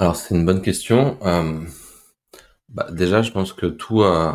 Alors 0.00 0.16
c'est 0.16 0.34
une 0.34 0.46
bonne 0.46 0.62
question. 0.62 1.18
Euh, 1.22 1.60
bah, 2.70 2.88
déjà, 2.90 3.22
je 3.22 3.30
pense 3.32 3.52
que 3.52 3.66
tout 3.66 4.02
euh, 4.02 4.32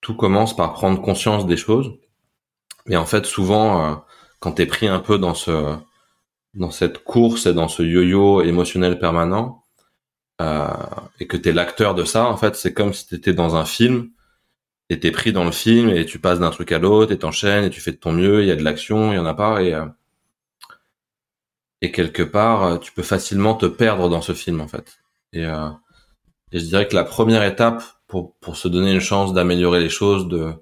tout 0.00 0.14
commence 0.16 0.56
par 0.56 0.72
prendre 0.72 1.00
conscience 1.00 1.46
des 1.46 1.56
choses. 1.56 1.92
Et 2.88 2.96
en 2.96 3.06
fait, 3.06 3.26
souvent, 3.26 3.92
euh, 3.92 3.96
quand 4.40 4.52
t'es 4.52 4.66
pris 4.66 4.88
un 4.88 5.00
peu 5.00 5.18
dans 5.18 5.34
ce 5.34 5.76
dans 6.54 6.72
cette 6.72 7.04
course 7.04 7.46
et 7.46 7.54
dans 7.54 7.68
ce 7.68 7.82
yo-yo 7.84 8.42
émotionnel 8.42 8.98
permanent, 8.98 9.64
euh, 10.42 10.68
et 11.20 11.26
que 11.28 11.36
t'es 11.36 11.52
l'acteur 11.52 11.94
de 11.94 12.04
ça, 12.04 12.26
en 12.26 12.36
fait, 12.36 12.56
c'est 12.56 12.74
comme 12.74 12.92
si 12.94 13.06
t'étais 13.08 13.34
dans 13.34 13.56
un 13.56 13.64
film 13.64 14.10
et 14.90 15.00
t'es 15.00 15.12
pris 15.12 15.32
dans 15.32 15.44
le 15.44 15.52
film 15.52 15.90
et 15.90 16.06
tu 16.06 16.18
passes 16.18 16.40
d'un 16.40 16.50
truc 16.50 16.72
à 16.72 16.78
l'autre 16.80 17.12
et 17.12 17.18
t'enchaînes 17.18 17.64
et 17.64 17.70
tu 17.70 17.80
fais 17.80 17.92
de 17.92 17.98
ton 17.98 18.12
mieux. 18.12 18.42
Il 18.42 18.48
y 18.48 18.52
a 18.52 18.56
de 18.56 18.64
l'action, 18.64 19.12
il 19.12 19.16
y 19.16 19.18
en 19.18 19.26
a 19.26 19.34
pas 19.34 19.62
et 19.62 19.74
et 21.82 21.92
quelque 21.92 22.22
part, 22.22 22.64
euh, 22.64 22.78
tu 22.78 22.92
peux 22.92 23.02
facilement 23.02 23.54
te 23.54 23.66
perdre 23.66 24.08
dans 24.08 24.22
ce 24.22 24.32
film 24.34 24.60
en 24.60 24.68
fait. 24.68 24.98
Et, 25.32 25.44
euh, 25.44 25.68
et 26.52 26.58
je 26.58 26.64
dirais 26.64 26.88
que 26.88 26.94
la 26.94 27.04
première 27.04 27.42
étape 27.44 27.82
pour, 28.06 28.34
pour 28.36 28.56
se 28.56 28.68
donner 28.68 28.92
une 28.92 29.00
chance 29.00 29.32
d'améliorer 29.32 29.80
les 29.80 29.88
choses, 29.88 30.28
de, 30.28 30.52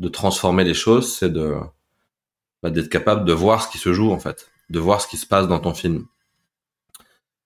de 0.00 0.08
transformer 0.08 0.64
les 0.64 0.74
choses, 0.74 1.14
c'est 1.14 1.32
de 1.32 1.56
bah, 2.62 2.70
d'être 2.70 2.88
capable 2.88 3.24
de 3.24 3.32
voir 3.32 3.62
ce 3.62 3.68
qui 3.70 3.78
se 3.78 3.92
joue 3.92 4.12
en 4.12 4.18
fait, 4.18 4.50
de 4.70 4.78
voir 4.78 5.00
ce 5.00 5.08
qui 5.08 5.16
se 5.16 5.26
passe 5.26 5.48
dans 5.48 5.60
ton 5.60 5.74
film. 5.74 6.06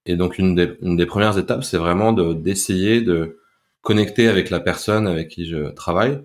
Et 0.07 0.17
donc 0.17 0.39
une 0.39 0.55
des, 0.55 0.77
une 0.83 0.97
des 0.97 1.07
premières 1.07 1.39
étapes, 1.39 1.65
c'est 1.65 1.79
vraiment 1.79 2.13
de 2.13 2.33
d'essayer 2.35 3.01
de 3.01 3.39
connecter 3.83 4.29
avec 4.29 4.51
la 4.51 4.61
personne 4.61 5.07
avec 5.07 5.29
qui 5.29 5.47
je 5.47 5.71
travaille 5.71 6.23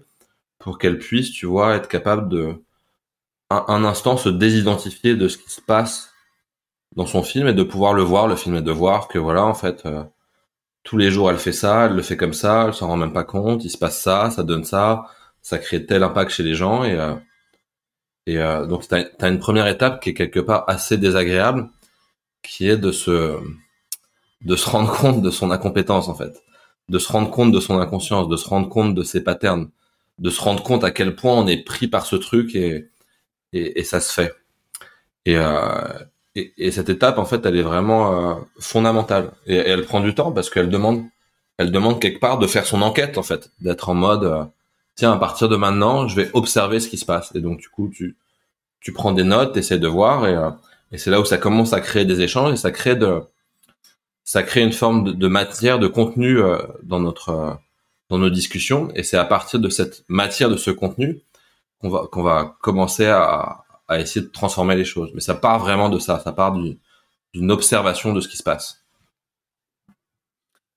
pour 0.59 0.77
qu'elle 0.77 1.00
puisse, 1.00 1.31
tu 1.31 1.45
vois, 1.45 1.75
être 1.75 1.88
capable 1.88 2.29
de 2.29 2.55
un, 3.50 3.65
un 3.67 3.83
instant 3.83 4.17
se 4.17 4.29
désidentifier 4.29 5.15
de 5.15 5.27
ce 5.27 5.38
qui 5.38 5.51
se 5.51 5.61
passe 5.61 6.10
dans 6.95 7.05
son 7.05 7.24
film 7.24 7.48
et 7.48 7.53
de 7.53 7.63
pouvoir 7.63 7.93
le 7.93 8.03
voir, 8.03 8.27
le 8.27 8.36
film 8.36 8.55
et 8.55 8.62
de 8.62 8.71
voir 8.71 9.07
que 9.07 9.19
voilà, 9.19 9.45
en 9.45 9.53
fait, 9.53 9.86
euh, 9.86 10.03
tous 10.83 10.98
les 10.98 11.12
jours 11.12 11.29
elle 11.29 11.38
fait 11.38 11.51
ça, 11.53 11.86
elle 11.86 11.95
le 11.95 12.01
fait 12.01 12.17
comme 12.17 12.33
ça, 12.33 12.65
elle 12.67 12.74
s'en 12.74 12.88
rend 12.88 12.98
même 12.98 13.13
pas 13.13 13.24
compte, 13.24 13.63
il 13.65 13.69
se 13.69 13.77
passe 13.77 14.01
ça, 14.01 14.29
ça 14.31 14.43
donne 14.43 14.63
ça, 14.65 15.05
ça 15.41 15.57
crée 15.60 15.86
tel 15.86 16.03
impact 16.03 16.31
chez 16.31 16.43
les 16.43 16.55
gens 16.55 16.83
et 16.83 16.93
euh, 17.00 17.15
et 18.27 18.38
euh, 18.39 18.65
donc 18.65 18.88
t'as 18.88 19.03
as 19.19 19.27
une 19.29 19.39
première 19.39 19.67
étape 19.67 20.01
qui 20.01 20.10
est 20.12 20.13
quelque 20.13 20.39
part 20.39 20.65
assez 20.67 20.98
désagréable, 20.98 21.69
qui 22.43 22.69
est 22.69 22.77
de 22.77 22.91
se 22.91 23.39
de 24.41 24.55
se 24.55 24.69
rendre 24.69 24.91
compte 24.91 25.21
de 25.21 25.29
son 25.31 25.51
incompétence 25.51 26.07
en 26.07 26.15
fait, 26.15 26.43
de 26.89 27.00
se 27.00 27.12
rendre 27.12 27.31
compte 27.31 27.51
de 27.51 27.60
son 27.60 27.79
inconscience, 27.79 28.27
de 28.29 28.38
se 28.38 28.48
rendre 28.50 28.69
compte 28.69 28.95
de 28.95 29.03
ses 29.03 29.24
patterns, 29.24 29.69
de 30.19 30.29
se 30.29 30.41
rendre 30.41 30.63
compte 30.63 30.83
à 30.83 30.91
quel 30.91 31.15
point 31.15 31.33
on 31.33 31.48
est 31.48 31.63
pris 31.63 31.88
par 31.88 32.05
ce 32.05 32.15
truc 32.15 32.55
et 32.55 32.89
et, 33.53 33.79
et 33.79 33.83
ça 33.83 34.00
se 34.01 34.13
fait. 34.13 34.33
Et, 35.25 35.38
euh, 35.38 35.88
et, 36.35 36.53
et, 36.57 36.71
cette 36.71 36.89
étape, 36.89 37.17
en 37.17 37.25
fait, 37.25 37.45
elle 37.45 37.57
est 37.57 37.61
vraiment 37.61 38.31
euh, 38.31 38.35
fondamentale. 38.59 39.31
Et, 39.47 39.57
elle 39.57 39.85
prend 39.85 40.00
du 40.00 40.15
temps 40.15 40.31
parce 40.31 40.50
qu'elle 40.50 40.69
demande, 40.69 41.03
elle 41.57 41.71
demande 41.71 42.01
quelque 42.01 42.19
part 42.19 42.39
de 42.39 42.47
faire 42.47 42.65
son 42.65 42.81
enquête, 42.81 43.17
en 43.17 43.23
fait, 43.23 43.51
d'être 43.59 43.89
en 43.89 43.93
mode, 43.95 44.23
euh, 44.23 44.45
tiens, 44.95 45.13
à 45.13 45.17
partir 45.17 45.50
de 45.50 45.57
maintenant, 45.57 46.07
je 46.07 46.15
vais 46.15 46.29
observer 46.33 46.79
ce 46.79 46.88
qui 46.88 46.97
se 46.97 47.05
passe. 47.05 47.33
Et 47.35 47.41
donc, 47.41 47.59
du 47.59 47.69
coup, 47.69 47.89
tu, 47.89 48.17
tu 48.79 48.93
prends 48.93 49.11
des 49.11 49.23
notes, 49.23 49.57
essaies 49.57 49.79
de 49.79 49.88
voir, 49.88 50.27
et, 50.27 50.35
euh, 50.35 50.51
et 50.91 50.97
c'est 50.97 51.11
là 51.11 51.19
où 51.19 51.25
ça 51.25 51.38
commence 51.38 51.73
à 51.73 51.81
créer 51.81 52.05
des 52.05 52.21
échanges 52.21 52.53
et 52.53 52.57
ça 52.57 52.71
crée 52.71 52.95
de, 52.95 53.21
ça 54.23 54.43
crée 54.43 54.61
une 54.61 54.73
forme 54.73 55.13
de, 55.13 55.27
matière, 55.27 55.79
de 55.79 55.88
contenu 55.88 56.39
dans 56.83 57.00
notre 57.00 57.57
dans 58.09 58.17
nos 58.17 58.29
discussions, 58.29 58.89
et 58.93 59.03
c'est 59.03 59.17
à 59.17 59.23
partir 59.23 59.59
de 59.59 59.69
cette 59.69 60.03
matière, 60.09 60.50
de 60.50 60.57
ce 60.57 60.69
contenu, 60.69 61.21
qu'on 61.79 61.89
va 61.89 62.07
qu'on 62.11 62.23
va 62.23 62.57
commencer 62.61 63.05
à, 63.07 63.63
à 63.91 64.00
essayer 64.00 64.25
de 64.25 64.31
transformer 64.31 64.75
les 64.75 64.86
choses. 64.86 65.12
Mais 65.13 65.21
ça 65.21 65.36
part 65.36 65.60
vraiment 65.60 65.89
de 65.89 66.00
ça, 66.00 66.19
ça 66.24 66.31
part 66.31 66.53
d'une 66.53 67.51
observation 67.51 68.13
de 68.13 68.21
ce 68.21 68.29
qui 68.29 68.38
se 68.38 68.43
passe. 68.43 68.86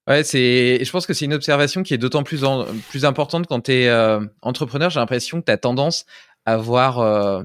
Ouais. 0.08 0.22
Je 0.24 0.90
pense 0.90 1.06
que 1.06 1.14
c'est 1.14 1.24
une 1.24 1.32
observation 1.32 1.82
qui 1.82 1.94
est 1.94 1.98
d'autant 1.98 2.24
plus 2.24 2.44
plus 2.88 3.04
importante 3.04 3.46
quand 3.46 3.62
tu 3.62 3.72
es 3.72 3.88
euh, 3.88 4.20
entrepreneur. 4.42 4.90
J'ai 4.90 5.00
l'impression 5.00 5.40
que 5.40 5.46
tu 5.46 5.52
as 5.52 5.56
tendance 5.56 6.06
à 6.44 6.56
voir, 6.56 6.98
euh, 6.98 7.42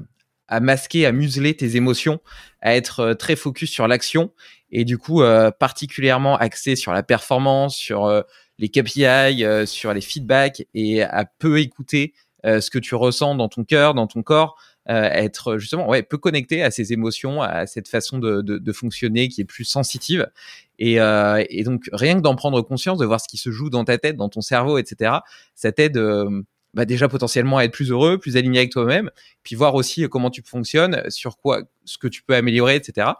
à 0.47 0.59
masquer, 0.59 1.05
à 1.05 1.11
museler 1.11 1.55
tes 1.55 1.77
émotions, 1.77 2.19
à 2.61 2.75
être 2.75 2.99
euh, 2.99 3.13
très 3.13 3.35
focus 3.35 3.69
sur 3.69 3.87
l'action 3.87 4.33
et 4.71 4.85
du 4.85 4.97
coup 4.97 5.23
particulièrement 5.57 6.37
axé 6.37 6.75
sur 6.75 6.93
la 6.93 7.01
performance, 7.01 7.75
sur 7.75 8.23
les 8.59 8.69
KPI, 8.69 9.43
sur 9.65 9.95
les 9.95 10.01
feedbacks 10.01 10.63
et 10.75 11.01
à 11.01 11.25
peu 11.25 11.59
écouter 11.59 12.13
ce 12.43 12.69
que 12.69 12.77
tu 12.77 12.93
ressens 12.93 13.33
dans 13.33 13.49
ton 13.49 13.63
cœur, 13.63 13.95
dans 13.95 14.05
ton 14.05 14.21
corps. 14.21 14.57
Être 14.91 15.57
justement 15.57 15.87
ouais 15.87 16.01
peu 16.01 16.17
connecté 16.17 16.63
à 16.63 16.71
ces 16.71 16.93
émotions, 16.93 17.41
à 17.41 17.67
cette 17.67 17.87
façon 17.87 18.17
de, 18.17 18.41
de, 18.41 18.57
de 18.57 18.71
fonctionner 18.73 19.27
qui 19.27 19.41
est 19.41 19.45
plus 19.45 19.63
sensitive. 19.63 20.27
Et, 20.79 20.99
euh, 20.99 21.43
et 21.49 21.63
donc, 21.63 21.89
rien 21.91 22.15
que 22.15 22.21
d'en 22.21 22.35
prendre 22.35 22.61
conscience, 22.61 22.97
de 22.97 23.05
voir 23.05 23.21
ce 23.21 23.27
qui 23.27 23.37
se 23.37 23.51
joue 23.51 23.69
dans 23.69 23.83
ta 23.83 23.97
tête, 23.97 24.15
dans 24.15 24.29
ton 24.29 24.41
cerveau, 24.41 24.77
etc., 24.77 25.17
ça 25.53 25.71
t'aide 25.71 25.97
euh, 25.97 26.41
bah 26.73 26.85
déjà 26.85 27.07
potentiellement 27.07 27.57
à 27.57 27.65
être 27.65 27.73
plus 27.73 27.91
heureux, 27.91 28.17
plus 28.17 28.37
aligné 28.37 28.59
avec 28.59 28.71
toi-même, 28.71 29.11
puis 29.43 29.55
voir 29.55 29.75
aussi 29.75 30.07
comment 30.09 30.29
tu 30.29 30.41
fonctionnes, 30.43 31.03
sur 31.09 31.37
quoi, 31.37 31.63
ce 31.85 31.97
que 31.97 32.07
tu 32.07 32.23
peux 32.23 32.35
améliorer, 32.35 32.75
etc. 32.75 33.11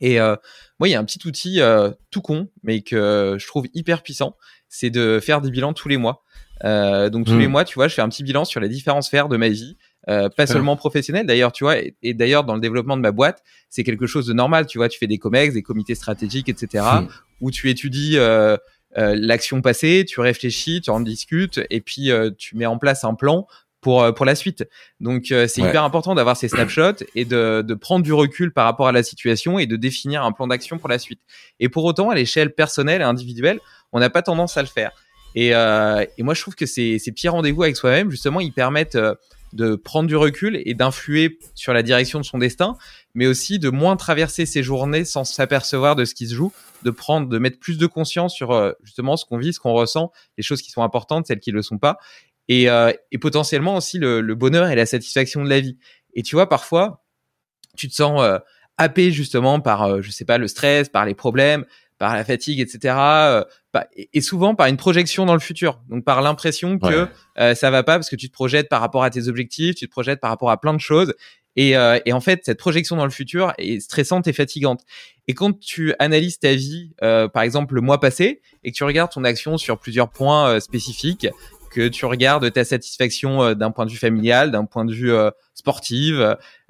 Et 0.00 0.20
euh, 0.20 0.36
moi, 0.78 0.88
il 0.88 0.92
y 0.92 0.94
a 0.94 1.00
un 1.00 1.04
petit 1.04 1.26
outil 1.26 1.60
euh, 1.60 1.90
tout 2.10 2.20
con, 2.20 2.50
mais 2.62 2.82
que 2.82 3.36
je 3.38 3.46
trouve 3.46 3.66
hyper 3.74 4.02
puissant, 4.02 4.36
c'est 4.68 4.90
de 4.90 5.20
faire 5.20 5.40
des 5.40 5.50
bilans 5.50 5.72
tous 5.72 5.88
les 5.88 5.96
mois. 5.96 6.22
Euh, 6.64 7.10
donc 7.10 7.26
tous 7.26 7.36
les 7.36 7.48
mmh. 7.48 7.50
mois, 7.50 7.64
tu 7.64 7.74
vois, 7.74 7.88
je 7.88 7.94
fais 7.94 8.02
un 8.02 8.08
petit 8.08 8.22
bilan 8.22 8.44
sur 8.44 8.60
les 8.60 8.68
différentes 8.68 9.02
sphères 9.02 9.28
de 9.28 9.36
ma 9.36 9.48
vie, 9.48 9.76
euh, 10.08 10.28
pas 10.28 10.46
seulement 10.46 10.76
professionnel 10.76 11.26
d'ailleurs, 11.26 11.50
tu 11.50 11.64
vois, 11.64 11.78
et, 11.78 12.14
d'ailleurs 12.14 12.44
dans 12.44 12.54
le 12.54 12.60
développement 12.60 12.96
de 12.96 13.02
ma 13.02 13.10
boîte, 13.10 13.42
c'est 13.68 13.82
quelque 13.82 14.06
chose 14.06 14.26
de 14.26 14.32
normal, 14.32 14.66
tu 14.66 14.78
vois, 14.78 14.88
tu 14.88 15.00
fais 15.00 15.08
des 15.08 15.18
comex, 15.18 15.54
des 15.54 15.62
comités 15.62 15.96
stratégiques, 15.96 16.48
etc., 16.48 16.84
hmm. 17.00 17.08
où 17.40 17.50
tu 17.50 17.70
étudies 17.70 18.16
euh, 18.16 18.56
euh, 18.98 19.16
l'action 19.18 19.62
passée, 19.62 20.04
tu 20.06 20.20
réfléchis, 20.20 20.80
tu 20.80 20.90
en 20.90 21.00
discutes, 21.00 21.60
et 21.70 21.80
puis 21.80 22.10
tu 22.38 22.56
mets 22.56 22.66
en 22.66 22.78
place 22.78 23.02
un 23.02 23.14
plan 23.14 23.48
pour 23.80 24.14
pour 24.14 24.24
la 24.24 24.36
suite. 24.36 24.64
Donc 25.00 25.24
c'est 25.26 25.58
hyper 25.58 25.82
important 25.82 26.14
d'avoir 26.14 26.36
ces 26.36 26.48
snapshots 26.48 27.04
et 27.16 27.24
de, 27.24 27.62
de 27.62 27.74
prendre 27.74 28.04
du 28.04 28.12
recul 28.12 28.52
par 28.52 28.64
rapport 28.64 28.86
à 28.86 28.92
la 28.92 29.02
situation 29.02 29.58
et 29.58 29.66
de 29.66 29.74
définir 29.74 30.22
un 30.24 30.30
plan 30.30 30.46
d'action 30.46 30.78
pour 30.78 30.88
la 30.88 31.00
suite. 31.00 31.20
Et 31.58 31.68
pour 31.68 31.84
autant, 31.84 32.10
à 32.10 32.14
l'échelle 32.14 32.54
personnelle 32.54 33.00
et 33.00 33.04
individuelle, 33.04 33.58
on 33.92 33.98
n'a 33.98 34.10
pas 34.10 34.22
tendance 34.22 34.56
à 34.56 34.62
le 34.62 34.68
faire. 34.68 34.92
Et, 35.34 35.48
et 35.48 36.22
moi, 36.22 36.34
je 36.34 36.40
trouve 36.40 36.54
que 36.54 36.64
ces, 36.66 37.00
ces 37.00 37.10
petits 37.10 37.28
rendez-vous 37.28 37.64
avec 37.64 37.76
soi-même, 37.76 38.10
justement, 38.10 38.40
ils 38.40 38.52
permettent 38.52 38.96
de 39.56 39.74
prendre 39.74 40.08
du 40.08 40.16
recul 40.16 40.60
et 40.64 40.74
d'influer 40.74 41.38
sur 41.54 41.72
la 41.72 41.82
direction 41.82 42.20
de 42.20 42.24
son 42.24 42.38
destin, 42.38 42.76
mais 43.14 43.26
aussi 43.26 43.58
de 43.58 43.70
moins 43.70 43.96
traverser 43.96 44.46
ses 44.46 44.62
journées 44.62 45.04
sans 45.04 45.24
s'apercevoir 45.24 45.96
de 45.96 46.04
ce 46.04 46.14
qui 46.14 46.28
se 46.28 46.34
joue, 46.34 46.52
de 46.82 46.90
prendre, 46.90 47.28
de 47.28 47.38
mettre 47.38 47.58
plus 47.58 47.78
de 47.78 47.86
conscience 47.86 48.34
sur 48.34 48.52
euh, 48.52 48.72
justement 48.84 49.16
ce 49.16 49.24
qu'on 49.24 49.38
vit, 49.38 49.52
ce 49.52 49.60
qu'on 49.60 49.72
ressent, 49.72 50.12
les 50.36 50.44
choses 50.44 50.62
qui 50.62 50.70
sont 50.70 50.82
importantes, 50.82 51.26
celles 51.26 51.40
qui 51.40 51.50
ne 51.50 51.56
le 51.56 51.62
sont 51.62 51.78
pas, 51.78 51.98
et, 52.48 52.70
euh, 52.70 52.92
et 53.10 53.18
potentiellement 53.18 53.76
aussi 53.76 53.98
le, 53.98 54.22
bonheur 54.34 54.68
et 54.68 54.76
la 54.76 54.86
satisfaction 54.86 55.42
de 55.42 55.48
la 55.48 55.60
vie. 55.60 55.78
Et 56.14 56.22
tu 56.22 56.36
vois, 56.36 56.48
parfois, 56.48 57.04
tu 57.76 57.88
te 57.88 57.94
sens 57.94 58.20
euh, 58.22 58.38
happé 58.78 59.10
justement 59.10 59.60
par, 59.60 60.02
je 60.02 60.10
sais 60.10 60.24
pas, 60.24 60.38
le 60.38 60.46
stress, 60.46 60.88
par 60.88 61.06
les 61.06 61.14
problèmes, 61.14 61.64
par 61.98 62.14
la 62.14 62.24
fatigue, 62.24 62.60
etc. 62.60 62.94
Euh, 62.98 63.44
et 64.12 64.20
souvent 64.20 64.54
par 64.54 64.66
une 64.68 64.76
projection 64.76 65.26
dans 65.26 65.34
le 65.34 65.40
futur. 65.40 65.80
Donc 65.88 66.04
par 66.04 66.22
l'impression 66.22 66.78
que 66.78 67.08
euh, 67.38 67.54
ça 67.54 67.70
va 67.70 67.82
pas 67.82 67.96
parce 67.96 68.08
que 68.08 68.16
tu 68.16 68.28
te 68.28 68.32
projettes 68.32 68.68
par 68.68 68.80
rapport 68.80 69.04
à 69.04 69.10
tes 69.10 69.28
objectifs, 69.28 69.74
tu 69.74 69.86
te 69.86 69.90
projettes 69.90 70.20
par 70.20 70.30
rapport 70.30 70.50
à 70.50 70.58
plein 70.58 70.72
de 70.72 70.80
choses. 70.80 71.14
Et, 71.56 71.76
euh, 71.76 71.98
et 72.04 72.12
en 72.12 72.20
fait, 72.20 72.40
cette 72.44 72.58
projection 72.58 72.96
dans 72.96 73.04
le 73.04 73.10
futur 73.10 73.52
est 73.58 73.80
stressante 73.80 74.26
et 74.28 74.32
fatigante. 74.34 74.82
Et 75.26 75.34
quand 75.34 75.58
tu 75.58 75.94
analyses 75.98 76.38
ta 76.38 76.54
vie, 76.54 76.90
par 77.00 77.42
exemple 77.42 77.74
le 77.74 77.80
mois 77.80 77.98
passé, 77.98 78.40
et 78.62 78.72
que 78.72 78.76
tu 78.76 78.84
regardes 78.84 79.10
ton 79.10 79.24
action 79.24 79.58
sur 79.58 79.78
plusieurs 79.78 80.10
points 80.10 80.60
spécifiques, 80.60 81.26
que 81.76 81.88
tu 81.88 82.06
regardes 82.06 82.50
ta 82.50 82.64
satisfaction 82.64 83.42
euh, 83.42 83.54
d'un 83.54 83.70
point 83.70 83.84
de 83.84 83.90
vue 83.90 83.98
familial, 83.98 84.50
d'un 84.50 84.64
point 84.64 84.86
de 84.86 84.94
vue 84.94 85.12
euh, 85.12 85.30
sportif, 85.52 86.14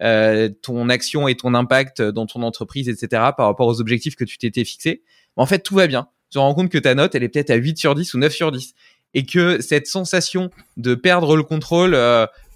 euh, 0.02 0.48
ton 0.62 0.88
action 0.88 1.28
et 1.28 1.36
ton 1.36 1.54
impact 1.54 2.02
dans 2.02 2.26
ton 2.26 2.42
entreprise, 2.42 2.88
etc. 2.88 3.08
par 3.36 3.46
rapport 3.46 3.68
aux 3.68 3.80
objectifs 3.80 4.16
que 4.16 4.24
tu 4.24 4.36
t'étais 4.36 4.64
fixés, 4.64 5.04
en 5.36 5.46
fait, 5.46 5.60
tout 5.60 5.76
va 5.76 5.86
bien. 5.86 6.08
Tu 6.30 6.34
te 6.34 6.38
rends 6.40 6.54
compte 6.54 6.70
que 6.70 6.78
ta 6.78 6.96
note, 6.96 7.14
elle 7.14 7.22
est 7.22 7.28
peut-être 7.28 7.50
à 7.50 7.54
8 7.54 7.78
sur 7.78 7.94
10 7.94 8.14
ou 8.14 8.18
9 8.18 8.32
sur 8.32 8.50
10. 8.50 8.74
Et 9.14 9.24
que 9.24 9.60
cette 9.60 9.86
sensation 9.86 10.50
de 10.76 10.96
perdre 10.96 11.36
le 11.36 11.44
contrôle 11.44 11.96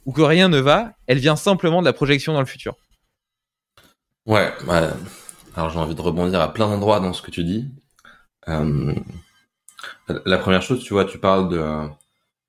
ou 0.07 0.12
que 0.12 0.23
rien 0.23 0.49
ne 0.49 0.59
va, 0.59 0.95
elle 1.07 1.19
vient 1.19 1.37
simplement 1.37 1.80
de 1.80 1.87
la 1.87 1.92
projection 1.92 2.33
dans 2.33 2.40
le 2.40 2.47
futur. 2.47 2.75
Ouais, 4.26 4.52
alors 5.54 5.71
j'ai 5.71 5.78
envie 5.78 5.95
de 5.95 6.00
rebondir 6.00 6.40
à 6.40 6.52
plein 6.52 6.69
d'endroits 6.69 6.99
dans 6.99 7.12
ce 7.12 7.23
que 7.23 7.30
tu 7.30 7.45
dis. 7.45 7.69
la 8.49 10.38
première 10.38 10.62
chose, 10.62 10.83
tu 10.83 10.95
vois, 10.95 11.04
tu 11.04 11.19
parles 11.19 11.49
de, 11.49 11.88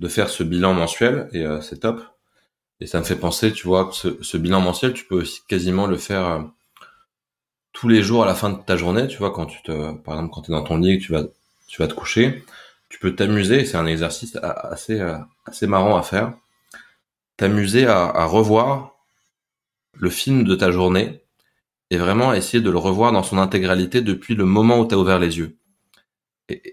de 0.02 0.08
faire 0.08 0.30
ce 0.30 0.44
bilan 0.44 0.74
mensuel 0.74 1.30
et 1.32 1.46
euh, 1.46 1.62
c'est 1.62 1.80
top. 1.80 2.02
Et 2.80 2.88
ça 2.88 3.00
me 3.00 3.06
fait 3.06 3.16
penser, 3.16 3.54
tu 3.54 3.68
vois, 3.68 3.86
que 3.86 3.96
ce, 4.24 4.38
bilan 4.38 4.60
mensuel, 4.60 4.94
tu 4.94 5.06
peux 5.06 5.16
aussi 5.16 5.42
quasiment 5.48 5.86
le 5.86 5.98
faire 5.98 6.26
euh, 6.26 6.42
tous 7.72 7.88
les 7.88 8.02
jours 8.02 8.24
à 8.24 8.26
la 8.26 8.34
fin 8.34 8.50
de 8.50 8.58
ta 8.58 8.76
journée, 8.76 9.08
tu 9.08 9.20
vois, 9.20 9.32
quand 9.32 9.46
tu 9.46 9.62
te, 9.62 9.94
par 9.94 10.16
exemple, 10.16 10.34
quand 10.34 10.42
tu 10.42 10.52
es 10.52 10.56
dans 10.56 10.64
ton 10.64 10.78
lit, 10.78 10.98
tu 10.98 11.12
vas, 11.12 11.24
tu 11.68 11.80
vas 11.80 11.88
te 11.88 11.94
coucher, 11.94 12.44
tu 12.90 12.98
peux 12.98 13.16
t'amuser, 13.16 13.64
c'est 13.66 13.78
un 13.78 13.86
exercice 13.86 14.36
assez, 14.42 15.00
euh, 15.00 15.20
assez 15.46 15.68
marrant 15.68 15.96
à 15.96 16.02
faire, 16.02 16.34
t'amuser 17.38 17.86
à, 17.86 18.06
à 18.06 18.26
revoir 18.26 18.96
le 19.94 20.10
film 20.10 20.46
de 20.46 20.56
ta 20.56 20.72
journée 20.72 21.22
et 21.92 21.98
vraiment 21.98 22.34
essayer 22.34 22.64
de 22.64 22.72
le 22.72 22.78
revoir 22.80 23.12
dans 23.12 23.24
son 23.24 23.38
intégralité 23.38 24.02
depuis 24.02 24.34
le 24.34 24.46
moment 24.46 24.80
où 24.80 24.88
tu 24.88 24.96
as 24.96 24.98
ouvert 24.98 25.20
les 25.20 25.38
yeux 25.38 25.58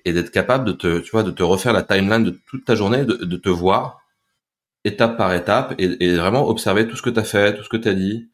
et, 0.04 0.12
d'être 0.12 0.30
capable 0.30 0.64
de 0.64 0.72
te, 0.72 0.98
tu 1.00 1.10
vois, 1.10 1.22
de 1.22 1.30
te 1.30 1.42
refaire 1.42 1.72
la 1.72 1.82
timeline 1.82 2.24
de 2.24 2.38
toute 2.46 2.64
ta 2.64 2.74
journée, 2.74 3.04
de, 3.04 3.36
te 3.36 3.48
voir 3.48 4.00
étape 4.84 5.16
par 5.16 5.34
étape 5.34 5.74
et, 5.78 6.16
vraiment 6.16 6.48
observer 6.48 6.88
tout 6.88 6.96
ce 6.96 7.02
que 7.02 7.10
tu 7.10 7.20
as 7.20 7.24
fait, 7.24 7.56
tout 7.56 7.64
ce 7.64 7.68
que 7.68 7.76
tu 7.76 7.88
as 7.88 7.94
dit 7.94 8.28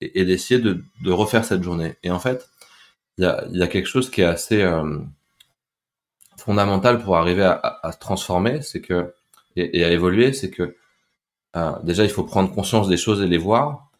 et, 0.00 0.24
d'essayer 0.24 0.60
de, 0.60 0.82
refaire 1.06 1.44
cette 1.44 1.62
journée. 1.62 1.96
Et 2.02 2.10
en 2.10 2.18
fait, 2.18 2.48
il 3.18 3.24
y 3.24 3.26
a, 3.26 3.44
y 3.50 3.62
a, 3.62 3.68
quelque 3.68 3.88
chose 3.88 4.10
qui 4.10 4.22
est 4.22 4.24
assez 4.24 4.62
euh, 4.62 4.98
fondamental 6.36 7.02
pour 7.02 7.16
arriver 7.16 7.44
à, 7.44 7.90
se 7.92 7.98
transformer, 7.98 8.62
c'est 8.62 8.80
que 8.80 9.14
et, 9.56 9.84
à 9.84 9.90
évoluer, 9.90 10.32
c'est 10.32 10.50
que 10.50 10.76
euh, 11.56 11.72
déjà 11.82 12.04
il 12.04 12.10
faut 12.10 12.24
prendre 12.24 12.52
conscience 12.54 12.88
des 12.88 12.96
choses 12.96 13.20
et 13.20 13.26
les 13.26 13.38
voir, 13.38 13.90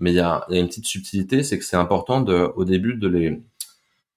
mais 0.00 0.12
il 0.12 0.16
y 0.16 0.20
a, 0.20 0.44
une 0.50 0.68
petite 0.68 0.86
subtilité, 0.86 1.42
c'est 1.42 1.58
que 1.58 1.64
c'est 1.64 1.76
important 1.76 2.20
de, 2.20 2.52
au 2.56 2.64
début 2.64 2.94
de 2.94 3.08
les 3.08 3.42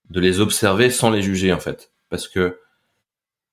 de 0.10 0.20
les 0.20 0.40
observer 0.40 0.90
sans 0.90 1.10
les 1.10 1.22
juger 1.22 1.54
en 1.54 1.60
fait. 1.60 1.92
Parce 2.10 2.28
que 2.28 2.60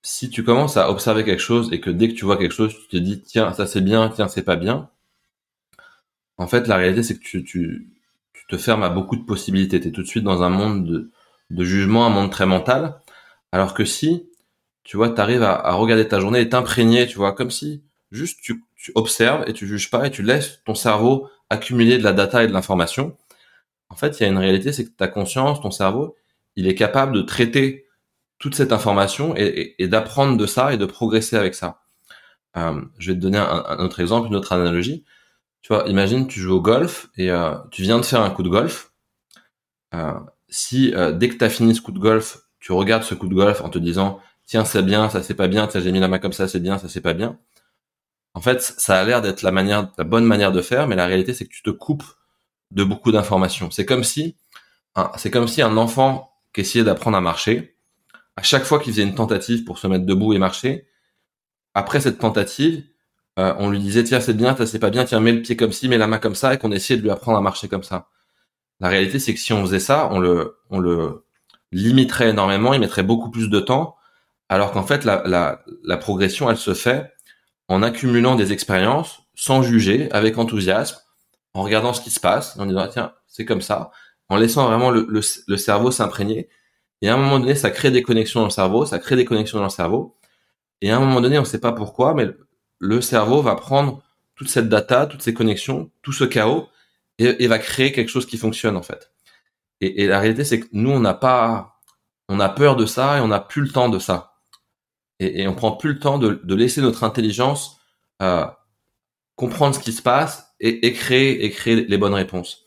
si 0.02 0.30
tu 0.30 0.44
commences 0.44 0.76
à 0.76 0.90
observer 0.90 1.24
quelque 1.24 1.40
chose 1.40 1.72
et 1.72 1.80
que 1.80 1.90
dès 1.90 2.08
que 2.08 2.14
tu 2.14 2.24
vois 2.24 2.36
quelque 2.36 2.54
chose, 2.54 2.74
tu 2.74 2.88
te 2.88 2.96
dis 2.96 3.22
tiens 3.22 3.52
ça 3.52 3.66
c'est 3.66 3.80
bien, 3.80 4.08
tiens 4.08 4.28
c'est 4.28 4.42
pas 4.42 4.56
bien. 4.56 4.90
En 6.38 6.46
fait 6.46 6.66
la 6.66 6.76
réalité 6.76 7.02
c'est 7.02 7.18
que 7.18 7.22
tu, 7.24 7.44
tu, 7.44 7.88
tu, 8.32 8.46
te 8.48 8.56
fermes 8.56 8.82
à 8.82 8.90
beaucoup 8.90 9.16
de 9.16 9.24
possibilités. 9.24 9.80
Tu 9.80 9.88
es 9.88 9.92
tout 9.92 10.02
de 10.02 10.08
suite 10.08 10.24
dans 10.24 10.42
un 10.42 10.50
monde 10.50 10.86
de, 10.86 11.10
de 11.50 11.64
jugement, 11.64 12.06
un 12.06 12.10
monde 12.10 12.30
très 12.30 12.46
mental. 12.46 13.00
Alors 13.52 13.74
que 13.74 13.84
si 13.84 14.28
tu 14.84 14.96
vois, 14.96 15.10
tu 15.10 15.20
arrives 15.20 15.42
à, 15.42 15.54
à, 15.54 15.72
regarder 15.74 16.08
ta 16.08 16.20
journée 16.20 16.40
et 16.40 16.48
t'imprégner, 16.48 17.06
tu 17.06 17.16
vois, 17.16 17.32
comme 17.32 17.50
si 17.50 17.82
juste 18.10 18.40
tu, 18.42 18.64
tu 18.76 18.92
observes 18.94 19.44
et 19.48 19.52
tu 19.52 19.66
juges 19.66 19.90
pas 19.90 20.06
et 20.06 20.10
tu 20.10 20.22
laisses 20.22 20.60
ton 20.64 20.74
cerveau 20.74 21.28
accumuler 21.50 21.98
de 21.98 22.02
la 22.02 22.12
data 22.12 22.42
et 22.42 22.48
de 22.48 22.52
l'information. 22.52 23.16
En 23.90 23.96
fait, 23.96 24.18
il 24.18 24.22
y 24.22 24.26
a 24.26 24.28
une 24.28 24.38
réalité, 24.38 24.72
c'est 24.72 24.84
que 24.84 24.90
ta 24.90 25.08
conscience, 25.08 25.60
ton 25.60 25.70
cerveau, 25.70 26.16
il 26.56 26.66
est 26.66 26.74
capable 26.74 27.14
de 27.14 27.22
traiter 27.22 27.86
toute 28.38 28.54
cette 28.56 28.72
information 28.72 29.34
et, 29.36 29.76
d'apprendre 29.86 30.36
de 30.36 30.46
ça 30.46 30.74
et 30.74 30.76
de 30.76 30.84
progresser 30.84 31.36
avec 31.36 31.54
ça. 31.54 31.80
Euh, 32.56 32.82
je 32.98 33.12
vais 33.12 33.16
te 33.16 33.22
donner 33.22 33.38
un, 33.38 33.78
autre 33.78 34.00
exemple, 34.00 34.26
une 34.26 34.34
autre 34.34 34.52
analogie. 34.52 35.04
Tu 35.62 35.72
vois, 35.72 35.88
imagine 35.88 36.26
tu 36.26 36.40
joues 36.40 36.56
au 36.56 36.60
golf 36.60 37.08
et 37.16 37.30
euh, 37.30 37.54
tu 37.70 37.82
viens 37.82 37.98
de 37.98 38.04
faire 38.04 38.20
un 38.20 38.30
coup 38.30 38.42
de 38.42 38.48
golf. 38.48 38.92
Euh, 39.94 40.14
si 40.48 40.92
dès 41.14 41.28
que 41.28 41.36
tu 41.36 41.44
as 41.44 41.50
fini 41.50 41.74
ce 41.74 41.80
coup 41.80 41.92
de 41.92 42.00
golf, 42.00 42.38
tu 42.58 42.72
regardes 42.72 43.04
ce 43.04 43.14
coup 43.14 43.28
de 43.28 43.34
golf 43.34 43.60
en 43.62 43.68
te 43.68 43.78
disant 43.78 44.18
tiens 44.44 44.64
c'est 44.64 44.82
bien, 44.82 45.08
ça 45.08 45.22
c'est 45.22 45.34
pas 45.34 45.48
bien, 45.48 45.68
tiens 45.68 45.80
j'ai 45.80 45.92
mis 45.92 46.00
la 46.00 46.08
main 46.08 46.18
comme 46.18 46.32
ça, 46.32 46.48
c'est 46.48 46.60
bien, 46.60 46.78
ça 46.78 46.88
c'est 46.88 47.00
pas 47.00 47.14
bien. 47.14 47.38
En 48.34 48.40
fait, 48.40 48.60
ça 48.60 48.98
a 48.98 49.04
l'air 49.04 49.22
d'être 49.22 49.42
la 49.42 49.52
manière, 49.52 49.92
la 49.98 50.04
bonne 50.04 50.24
manière 50.24 50.50
de 50.50 50.62
faire, 50.62 50.88
mais 50.88 50.96
la 50.96 51.06
réalité 51.06 51.32
c'est 51.32 51.44
que 51.44 51.52
tu 51.52 51.62
te 51.62 51.70
coupes 51.70 52.04
de 52.72 52.82
beaucoup 52.82 53.12
d'informations. 53.12 53.70
C'est 53.70 53.86
comme 53.86 54.02
si, 54.02 54.36
c'est 55.16 55.30
comme 55.30 55.46
si 55.46 55.62
un 55.62 55.76
enfant 55.76 56.31
qu'essayer 56.52 56.84
d'apprendre 56.84 57.16
à 57.16 57.20
marcher. 57.20 57.76
À 58.36 58.42
chaque 58.42 58.64
fois 58.64 58.78
qu'il 58.78 58.92
faisait 58.92 59.02
une 59.02 59.14
tentative 59.14 59.64
pour 59.64 59.78
se 59.78 59.86
mettre 59.86 60.06
debout 60.06 60.32
et 60.32 60.38
marcher, 60.38 60.86
après 61.74 62.00
cette 62.00 62.18
tentative, 62.18 62.84
euh, 63.38 63.54
on 63.58 63.70
lui 63.70 63.78
disait 63.78 64.04
tiens 64.04 64.20
c'est 64.20 64.34
bien, 64.34 64.56
c'est 64.66 64.78
pas 64.78 64.90
bien, 64.90 65.04
tiens 65.04 65.20
mets 65.20 65.32
le 65.32 65.42
pied 65.42 65.56
comme 65.56 65.72
ci, 65.72 65.88
mets 65.88 65.98
la 65.98 66.06
main 66.06 66.18
comme 66.18 66.34
ça, 66.34 66.54
et 66.54 66.58
qu'on 66.58 66.72
essayait 66.72 66.98
de 66.98 67.02
lui 67.02 67.10
apprendre 67.10 67.38
à 67.38 67.40
marcher 67.40 67.68
comme 67.68 67.82
ça. 67.82 68.08
La 68.80 68.88
réalité 68.88 69.18
c'est 69.18 69.34
que 69.34 69.40
si 69.40 69.52
on 69.52 69.62
faisait 69.62 69.80
ça, 69.80 70.08
on 70.12 70.18
le, 70.18 70.58
on 70.70 70.78
le, 70.78 71.24
limiterait 71.72 72.30
énormément, 72.30 72.74
il 72.74 72.80
mettrait 72.80 73.02
beaucoup 73.02 73.30
plus 73.30 73.48
de 73.48 73.58
temps, 73.58 73.96
alors 74.48 74.72
qu'en 74.72 74.84
fait, 74.84 75.04
la, 75.04 75.22
la, 75.26 75.64
la 75.82 75.96
progression, 75.96 76.50
elle 76.50 76.58
se 76.58 76.74
fait 76.74 77.10
en 77.68 77.82
accumulant 77.82 78.36
des 78.36 78.52
expériences, 78.52 79.22
sans 79.34 79.62
juger, 79.62 80.12
avec 80.12 80.36
enthousiasme, 80.38 80.98
en 81.54 81.62
regardant 81.62 81.94
ce 81.94 82.02
qui 82.02 82.10
se 82.10 82.20
passe, 82.20 82.58
en 82.58 82.66
disant, 82.66 82.86
tiens, 82.88 83.14
c'est 83.26 83.46
comme 83.46 83.62
ça, 83.62 83.90
en 84.28 84.36
laissant 84.36 84.66
vraiment 84.66 84.90
le, 84.90 85.20
cerveau 85.56 85.90
s'imprégner. 85.90 86.48
Et 87.00 87.08
à 87.08 87.14
un 87.14 87.16
moment 87.16 87.38
donné, 87.38 87.54
ça 87.54 87.70
crée 87.70 87.90
des 87.90 88.02
connexions 88.02 88.40
dans 88.40 88.46
le 88.46 88.52
cerveau, 88.52 88.86
ça 88.86 88.98
crée 88.98 89.16
des 89.16 89.24
connexions 89.24 89.58
dans 89.58 89.64
le 89.64 89.70
cerveau. 89.70 90.16
Et 90.80 90.90
à 90.90 90.96
un 90.96 91.00
moment 91.00 91.20
donné, 91.20 91.38
on 91.38 91.42
ne 91.42 91.46
sait 91.46 91.60
pas 91.60 91.72
pourquoi, 91.72 92.14
mais 92.14 92.28
le 92.78 93.00
cerveau 93.00 93.42
va 93.42 93.54
prendre 93.56 94.02
toute 94.34 94.48
cette 94.48 94.68
data, 94.68 95.06
toutes 95.06 95.22
ces 95.22 95.34
connexions, 95.34 95.90
tout 96.02 96.12
ce 96.12 96.24
chaos, 96.24 96.68
et, 97.18 97.46
va 97.46 97.58
créer 97.58 97.92
quelque 97.92 98.08
chose 98.08 98.26
qui 98.26 98.38
fonctionne 98.38 98.76
en 98.76 98.82
fait. 98.82 99.12
Et, 99.80 100.06
la 100.06 100.20
réalité, 100.20 100.44
c'est 100.44 100.60
que 100.60 100.68
nous, 100.72 100.90
on 100.90 101.00
n'a 101.00 101.14
pas, 101.14 101.80
on 102.28 102.40
a 102.40 102.48
peur 102.48 102.76
de 102.76 102.86
ça 102.86 103.18
et 103.18 103.20
on 103.20 103.28
n'a 103.28 103.40
plus 103.40 103.62
le 103.62 103.68
temps 103.68 103.88
de 103.88 103.98
ça. 103.98 104.36
Et, 105.18 105.42
et, 105.42 105.48
on 105.48 105.54
prend 105.54 105.72
plus 105.72 105.94
le 105.94 105.98
temps 105.98 106.18
de, 106.18 106.54
laisser 106.54 106.80
notre 106.80 107.04
intelligence 107.04 107.80
euh, 108.22 108.46
comprendre 109.36 109.74
ce 109.74 109.80
qui 109.80 109.92
se 109.92 110.02
passe 110.02 110.54
et, 110.60 110.86
et, 110.86 110.92
créer 110.92 111.44
et 111.44 111.50
créer 111.50 111.84
les 111.84 111.98
bonnes 111.98 112.14
réponses. 112.14 112.61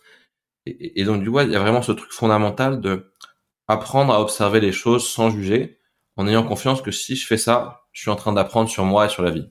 Et, 0.65 1.01
et 1.01 1.03
donc 1.03 1.22
du 1.24 1.31
coup, 1.31 1.39
il 1.39 1.51
y 1.51 1.55
a 1.55 1.60
vraiment 1.60 1.81
ce 1.81 1.91
truc 1.91 2.12
fondamental 2.12 2.81
de 2.81 3.12
apprendre 3.67 4.13
à 4.13 4.22
observer 4.22 4.60
les 4.60 4.72
choses 4.72 5.07
sans 5.07 5.29
juger, 5.29 5.79
en 6.17 6.27
ayant 6.27 6.43
confiance 6.43 6.81
que 6.81 6.91
si 6.91 7.15
je 7.15 7.25
fais 7.25 7.38
ça, 7.38 7.86
je 7.91 8.01
suis 8.01 8.12
en 8.12 8.15
train 8.15 8.34
d'apprendre 8.34 8.69
sur 8.69 8.86
moi 8.86 9.05
et 9.05 9.10
sur 9.10 9.24
la 9.24 9.31
vie. 9.31 9.50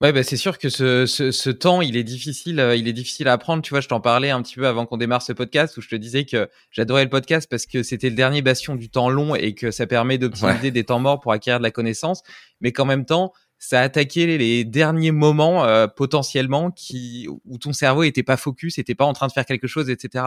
Ouais, 0.00 0.12
bah 0.12 0.22
c'est 0.22 0.36
sûr 0.36 0.58
que 0.58 0.68
ce, 0.68 1.06
ce, 1.06 1.30
ce, 1.30 1.48
temps, 1.48 1.80
il 1.80 1.96
est 1.96 2.04
difficile, 2.04 2.60
euh, 2.60 2.76
il 2.76 2.88
est 2.88 2.92
difficile 2.92 3.26
à 3.26 3.32
apprendre. 3.32 3.62
Tu 3.62 3.70
vois, 3.70 3.80
je 3.80 3.88
t'en 3.88 4.00
parlais 4.00 4.28
un 4.28 4.42
petit 4.42 4.56
peu 4.56 4.66
avant 4.66 4.84
qu'on 4.84 4.98
démarre 4.98 5.22
ce 5.22 5.32
podcast 5.32 5.78
où 5.78 5.80
je 5.80 5.88
te 5.88 5.94
disais 5.94 6.26
que 6.26 6.50
j'adorais 6.70 7.04
le 7.04 7.10
podcast 7.10 7.48
parce 7.48 7.64
que 7.64 7.82
c'était 7.82 8.10
le 8.10 8.16
dernier 8.16 8.42
bastion 8.42 8.74
du 8.74 8.90
temps 8.90 9.08
long 9.08 9.34
et 9.34 9.54
que 9.54 9.70
ça 9.70 9.86
permet 9.86 10.18
d'optimiser 10.18 10.64
ouais. 10.64 10.70
des 10.72 10.84
temps 10.84 10.98
morts 10.98 11.20
pour 11.20 11.32
acquérir 11.32 11.58
de 11.58 11.62
la 11.62 11.70
connaissance, 11.70 12.22
mais 12.60 12.70
qu'en 12.72 12.84
même 12.84 13.06
temps, 13.06 13.32
ça 13.66 13.80
a 13.80 13.82
attaqué 13.82 14.36
les 14.36 14.64
derniers 14.64 15.10
moments 15.10 15.64
euh, 15.64 15.86
potentiellement 15.86 16.70
qui 16.70 17.26
où 17.46 17.56
ton 17.56 17.72
cerveau 17.72 18.02
était 18.02 18.22
pas 18.22 18.36
focus, 18.36 18.76
était 18.76 18.94
pas 18.94 19.06
en 19.06 19.14
train 19.14 19.26
de 19.26 19.32
faire 19.32 19.46
quelque 19.46 19.66
chose, 19.66 19.88
etc. 19.88 20.26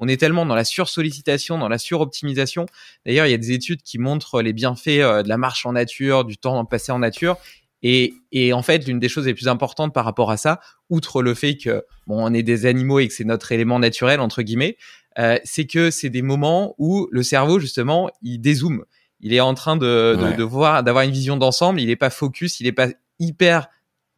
On 0.00 0.06
est 0.06 0.18
tellement 0.18 0.44
dans 0.44 0.54
la 0.54 0.64
sursollicitation, 0.64 1.56
dans 1.56 1.70
la 1.70 1.78
suroptimisation. 1.78 2.66
D'ailleurs, 3.06 3.26
il 3.26 3.30
y 3.30 3.34
a 3.34 3.38
des 3.38 3.52
études 3.52 3.80
qui 3.80 3.98
montrent 3.98 4.42
les 4.42 4.52
bienfaits 4.52 5.00
euh, 5.00 5.22
de 5.22 5.30
la 5.30 5.38
marche 5.38 5.64
en 5.64 5.72
nature, 5.72 6.26
du 6.26 6.36
temps 6.36 6.62
passé 6.66 6.92
en 6.92 6.98
nature. 6.98 7.38
Et, 7.82 8.14
et, 8.32 8.52
en 8.52 8.62
fait, 8.62 8.86
l'une 8.86 8.98
des 8.98 9.08
choses 9.08 9.26
les 9.26 9.34
plus 9.34 9.48
importantes 9.48 9.94
par 9.94 10.04
rapport 10.04 10.30
à 10.30 10.36
ça, 10.36 10.60
outre 10.90 11.22
le 11.22 11.32
fait 11.32 11.56
que 11.56 11.84
bon, 12.06 12.22
on 12.22 12.34
est 12.34 12.42
des 12.42 12.66
animaux 12.66 12.98
et 12.98 13.08
que 13.08 13.14
c'est 13.14 13.24
notre 13.24 13.50
élément 13.52 13.78
naturel 13.78 14.20
entre 14.20 14.42
guillemets, 14.42 14.76
euh, 15.18 15.38
c'est 15.44 15.66
que 15.66 15.90
c'est 15.90 16.10
des 16.10 16.22
moments 16.22 16.74
où 16.76 17.08
le 17.10 17.22
cerveau 17.22 17.58
justement 17.58 18.10
il 18.22 18.38
dézoome 18.38 18.84
il 19.20 19.32
est 19.32 19.40
en 19.40 19.54
train 19.54 19.76
de, 19.76 20.16
ouais. 20.18 20.32
de, 20.32 20.36
de 20.36 20.42
voir, 20.42 20.82
d'avoir 20.82 21.04
une 21.04 21.10
vision 21.10 21.36
d'ensemble. 21.36 21.80
Il 21.80 21.86
n'est 21.86 21.96
pas 21.96 22.10
focus, 22.10 22.60
il 22.60 22.64
n'est 22.64 22.72
pas 22.72 22.88
hyper 23.18 23.68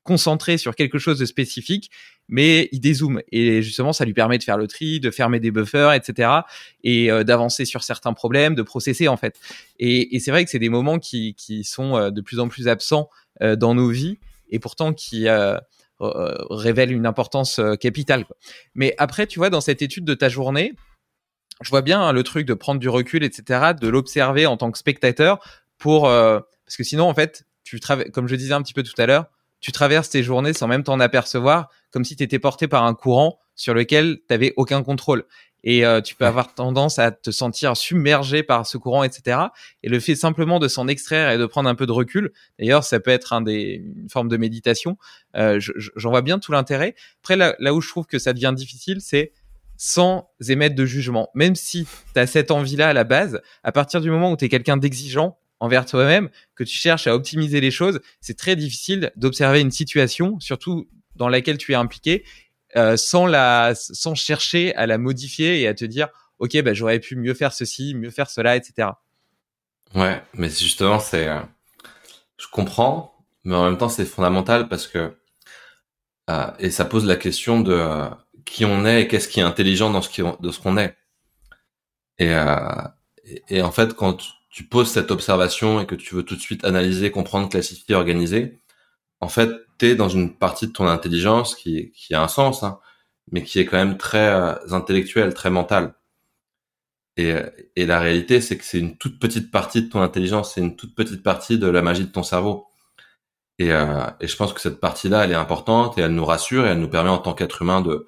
concentré 0.06 0.56
sur 0.56 0.74
quelque 0.74 0.98
chose 0.98 1.18
de 1.18 1.26
spécifique, 1.26 1.90
mais 2.28 2.68
il 2.72 2.80
dézoome 2.80 3.20
et 3.30 3.60
justement 3.60 3.92
ça 3.92 4.04
lui 4.04 4.14
permet 4.14 4.38
de 4.38 4.44
faire 4.44 4.56
le 4.56 4.66
tri, 4.66 5.00
de 5.00 5.10
fermer 5.10 5.40
des 5.40 5.50
buffers, 5.50 5.92
etc. 5.92 6.30
et 6.82 7.10
euh, 7.10 7.24
d'avancer 7.24 7.64
sur 7.64 7.82
certains 7.82 8.14
problèmes, 8.14 8.54
de 8.54 8.62
processer 8.62 9.08
en 9.08 9.16
fait. 9.16 9.38
Et, 9.78 10.16
et 10.16 10.20
c'est 10.20 10.30
vrai 10.30 10.44
que 10.44 10.50
c'est 10.50 10.58
des 10.58 10.70
moments 10.70 10.98
qui, 10.98 11.34
qui 11.34 11.64
sont 11.64 11.96
euh, 11.96 12.10
de 12.10 12.20
plus 12.20 12.38
en 12.38 12.48
plus 12.48 12.68
absents 12.68 13.10
euh, 13.42 13.56
dans 13.56 13.74
nos 13.74 13.90
vies 13.90 14.18
et 14.48 14.60
pourtant 14.60 14.92
qui 14.94 15.26
révèlent 15.98 16.92
une 16.92 17.06
importance 17.06 17.60
capitale. 17.80 18.26
Quoi. 18.26 18.36
Mais 18.76 18.94
après, 18.96 19.26
tu 19.26 19.40
vois, 19.40 19.50
dans 19.50 19.60
cette 19.60 19.82
étude 19.82 20.04
de 20.04 20.14
ta 20.14 20.28
journée, 20.28 20.74
je 21.62 21.70
vois 21.70 21.82
bien 21.82 22.00
hein, 22.00 22.12
le 22.12 22.22
truc 22.22 22.46
de 22.46 22.54
prendre 22.54 22.80
du 22.80 22.88
recul, 22.88 23.24
etc., 23.24 23.72
de 23.80 23.88
l'observer 23.88 24.46
en 24.46 24.56
tant 24.56 24.70
que 24.70 24.78
spectateur 24.78 25.38
pour 25.78 26.08
euh, 26.08 26.40
parce 26.66 26.76
que 26.76 26.84
sinon 26.84 27.08
en 27.08 27.14
fait, 27.14 27.44
tu 27.64 27.80
comme 28.12 28.28
je 28.28 28.36
disais 28.36 28.54
un 28.54 28.62
petit 28.62 28.74
peu 28.74 28.82
tout 28.82 29.00
à 29.00 29.06
l'heure, 29.06 29.26
tu 29.60 29.72
traverses 29.72 30.10
tes 30.10 30.22
journées 30.22 30.52
sans 30.52 30.68
même 30.68 30.82
t'en 30.82 31.00
apercevoir, 31.00 31.70
comme 31.90 32.04
si 32.04 32.16
tu 32.16 32.22
étais 32.22 32.38
porté 32.38 32.68
par 32.68 32.84
un 32.84 32.94
courant 32.94 33.38
sur 33.54 33.74
lequel 33.74 34.18
tu 34.18 34.24
n'avais 34.30 34.52
aucun 34.56 34.82
contrôle. 34.82 35.24
Et 35.64 35.84
euh, 35.84 36.00
tu 36.00 36.14
peux 36.14 36.26
avoir 36.26 36.54
tendance 36.54 37.00
à 37.00 37.10
te 37.10 37.32
sentir 37.32 37.76
submergé 37.76 38.44
par 38.44 38.66
ce 38.66 38.78
courant, 38.78 39.02
etc. 39.02 39.38
Et 39.82 39.88
le 39.88 39.98
fait 39.98 40.14
simplement 40.14 40.60
de 40.60 40.68
s'en 40.68 40.86
extraire 40.86 41.30
et 41.30 41.38
de 41.38 41.46
prendre 41.46 41.68
un 41.68 41.74
peu 41.74 41.86
de 41.86 41.92
recul, 41.92 42.30
d'ailleurs, 42.58 42.84
ça 42.84 43.00
peut 43.00 43.10
être 43.10 43.32
un 43.32 43.40
des, 43.40 43.82
une 43.96 44.08
forme 44.08 44.28
de 44.28 44.36
méditation. 44.36 44.96
Euh, 45.34 45.58
J'en 45.58 46.10
vois 46.10 46.22
bien 46.22 46.38
tout 46.38 46.52
l'intérêt. 46.52 46.94
Après, 47.22 47.34
là, 47.34 47.56
là 47.58 47.74
où 47.74 47.80
je 47.80 47.88
trouve 47.88 48.06
que 48.06 48.20
ça 48.20 48.32
devient 48.32 48.52
difficile, 48.54 49.00
c'est 49.00 49.32
sans 49.76 50.30
émettre 50.48 50.74
de 50.74 50.84
jugement. 50.84 51.30
Même 51.34 51.54
si 51.54 51.86
tu 52.14 52.20
as 52.20 52.26
cette 52.26 52.50
envie-là 52.50 52.88
à 52.88 52.92
la 52.92 53.04
base, 53.04 53.40
à 53.62 53.72
partir 53.72 54.00
du 54.00 54.10
moment 54.10 54.32
où 54.32 54.36
tu 54.36 54.44
es 54.44 54.48
quelqu'un 54.48 54.76
d'exigeant 54.76 55.38
envers 55.60 55.86
toi-même, 55.86 56.28
que 56.54 56.64
tu 56.64 56.76
cherches 56.76 57.06
à 57.06 57.14
optimiser 57.14 57.60
les 57.60 57.70
choses, 57.70 58.00
c'est 58.20 58.36
très 58.36 58.56
difficile 58.56 59.12
d'observer 59.16 59.60
une 59.60 59.70
situation, 59.70 60.38
surtout 60.40 60.88
dans 61.14 61.28
laquelle 61.28 61.56
tu 61.58 61.72
es 61.72 61.76
impliqué, 61.76 62.24
euh, 62.76 62.96
sans 62.96 63.26
la, 63.26 63.72
sans 63.74 64.14
chercher 64.14 64.74
à 64.74 64.86
la 64.86 64.98
modifier 64.98 65.60
et 65.60 65.68
à 65.68 65.74
te 65.74 65.84
dire, 65.84 66.08
ok, 66.38 66.60
bah, 66.62 66.74
j'aurais 66.74 67.00
pu 67.00 67.16
mieux 67.16 67.34
faire 67.34 67.52
ceci, 67.52 67.94
mieux 67.94 68.10
faire 68.10 68.28
cela, 68.28 68.56
etc. 68.56 68.88
Ouais, 69.94 70.22
mais 70.34 70.50
justement, 70.50 70.98
c'est, 70.98 71.28
euh, 71.28 71.40
je 72.38 72.46
comprends, 72.50 73.14
mais 73.44 73.54
en 73.54 73.64
même 73.64 73.78
temps, 73.78 73.88
c'est 73.88 74.04
fondamental 74.04 74.68
parce 74.68 74.86
que 74.86 75.16
euh, 76.28 76.50
et 76.58 76.70
ça 76.70 76.84
pose 76.84 77.06
la 77.06 77.16
question 77.16 77.60
de 77.60 77.98
qui 78.46 78.64
on 78.64 78.86
est 78.86 79.02
et 79.02 79.08
qu'est-ce 79.08 79.28
qui 79.28 79.40
est 79.40 79.42
intelligent 79.42 79.90
dans 79.90 80.00
ce 80.00 80.08
qui, 80.08 80.22
de 80.22 80.50
ce 80.50 80.60
qu'on 80.60 80.78
est. 80.78 80.96
Et, 82.18 82.30
euh, 82.34 82.82
et, 83.50 83.62
en 83.62 83.72
fait, 83.72 83.94
quand 83.94 84.18
tu 84.50 84.64
poses 84.64 84.90
cette 84.90 85.10
observation 85.10 85.80
et 85.80 85.86
que 85.86 85.94
tu 85.94 86.14
veux 86.14 86.22
tout 86.24 86.36
de 86.36 86.40
suite 86.40 86.64
analyser, 86.64 87.10
comprendre, 87.10 87.48
classifier, 87.50 87.94
organiser, 87.94 88.58
en 89.20 89.28
fait, 89.28 89.50
tu 89.78 89.86
es 89.86 89.94
dans 89.96 90.08
une 90.08 90.36
partie 90.36 90.68
de 90.68 90.72
ton 90.72 90.86
intelligence 90.88 91.54
qui, 91.54 91.92
qui 91.92 92.14
a 92.14 92.22
un 92.22 92.28
sens, 92.28 92.62
hein, 92.62 92.80
mais 93.32 93.42
qui 93.42 93.58
est 93.60 93.66
quand 93.66 93.76
même 93.78 93.98
très 93.98 94.28
euh, 94.28 94.54
intellectuelle, 94.70 95.34
très 95.34 95.50
mentale. 95.50 95.94
Et, 97.18 97.34
et 97.76 97.86
la 97.86 98.00
réalité, 98.00 98.40
c'est 98.40 98.58
que 98.58 98.64
c'est 98.64 98.78
une 98.78 98.96
toute 98.98 99.18
petite 99.18 99.50
partie 99.50 99.82
de 99.82 99.88
ton 99.88 100.02
intelligence, 100.02 100.54
c'est 100.54 100.60
une 100.60 100.76
toute 100.76 100.94
petite 100.94 101.22
partie 101.22 101.58
de 101.58 101.66
la 101.68 101.82
magie 101.82 102.04
de 102.04 102.12
ton 102.12 102.22
cerveau. 102.22 102.66
Et, 103.58 103.72
euh, 103.72 104.06
et 104.20 104.28
je 104.28 104.36
pense 104.36 104.52
que 104.52 104.60
cette 104.60 104.80
partie-là, 104.80 105.24
elle 105.24 105.32
est 105.32 105.34
importante 105.34 105.98
et 105.98 106.02
elle 106.02 106.14
nous 106.14 106.24
rassure 106.24 106.66
et 106.66 106.70
elle 106.70 106.80
nous 106.80 106.90
permet 106.90 107.10
en 107.10 107.18
tant 107.18 107.34
qu'être 107.34 107.62
humain 107.62 107.80
de, 107.80 108.06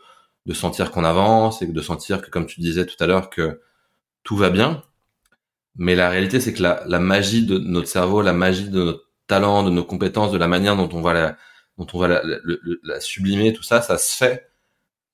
de 0.48 0.54
sentir 0.54 0.90
qu'on 0.90 1.04
avance 1.04 1.62
et 1.62 1.66
de 1.66 1.80
sentir 1.82 2.22
que, 2.22 2.30
comme 2.30 2.46
tu 2.46 2.60
disais 2.60 2.86
tout 2.86 2.96
à 3.00 3.06
l'heure, 3.06 3.28
que 3.30 3.60
tout 4.24 4.36
va 4.36 4.50
bien. 4.50 4.82
Mais 5.76 5.94
la 5.94 6.08
réalité, 6.08 6.40
c'est 6.40 6.54
que 6.54 6.62
la, 6.62 6.82
la, 6.86 6.98
magie 6.98 7.44
de 7.46 7.58
notre 7.58 7.88
cerveau, 7.88 8.22
la 8.22 8.32
magie 8.32 8.68
de 8.70 8.82
notre 8.82 9.04
talent, 9.26 9.62
de 9.62 9.70
nos 9.70 9.84
compétences, 9.84 10.32
de 10.32 10.38
la 10.38 10.48
manière 10.48 10.76
dont 10.76 10.88
on 10.92 11.02
va 11.02 11.12
la, 11.12 11.36
dont 11.76 11.86
on 11.92 11.98
va 11.98 12.08
la, 12.08 12.22
la, 12.24 12.38
la 12.82 13.00
sublimer, 13.00 13.52
tout 13.52 13.62
ça, 13.62 13.82
ça 13.82 13.98
se 13.98 14.16
fait 14.16 14.50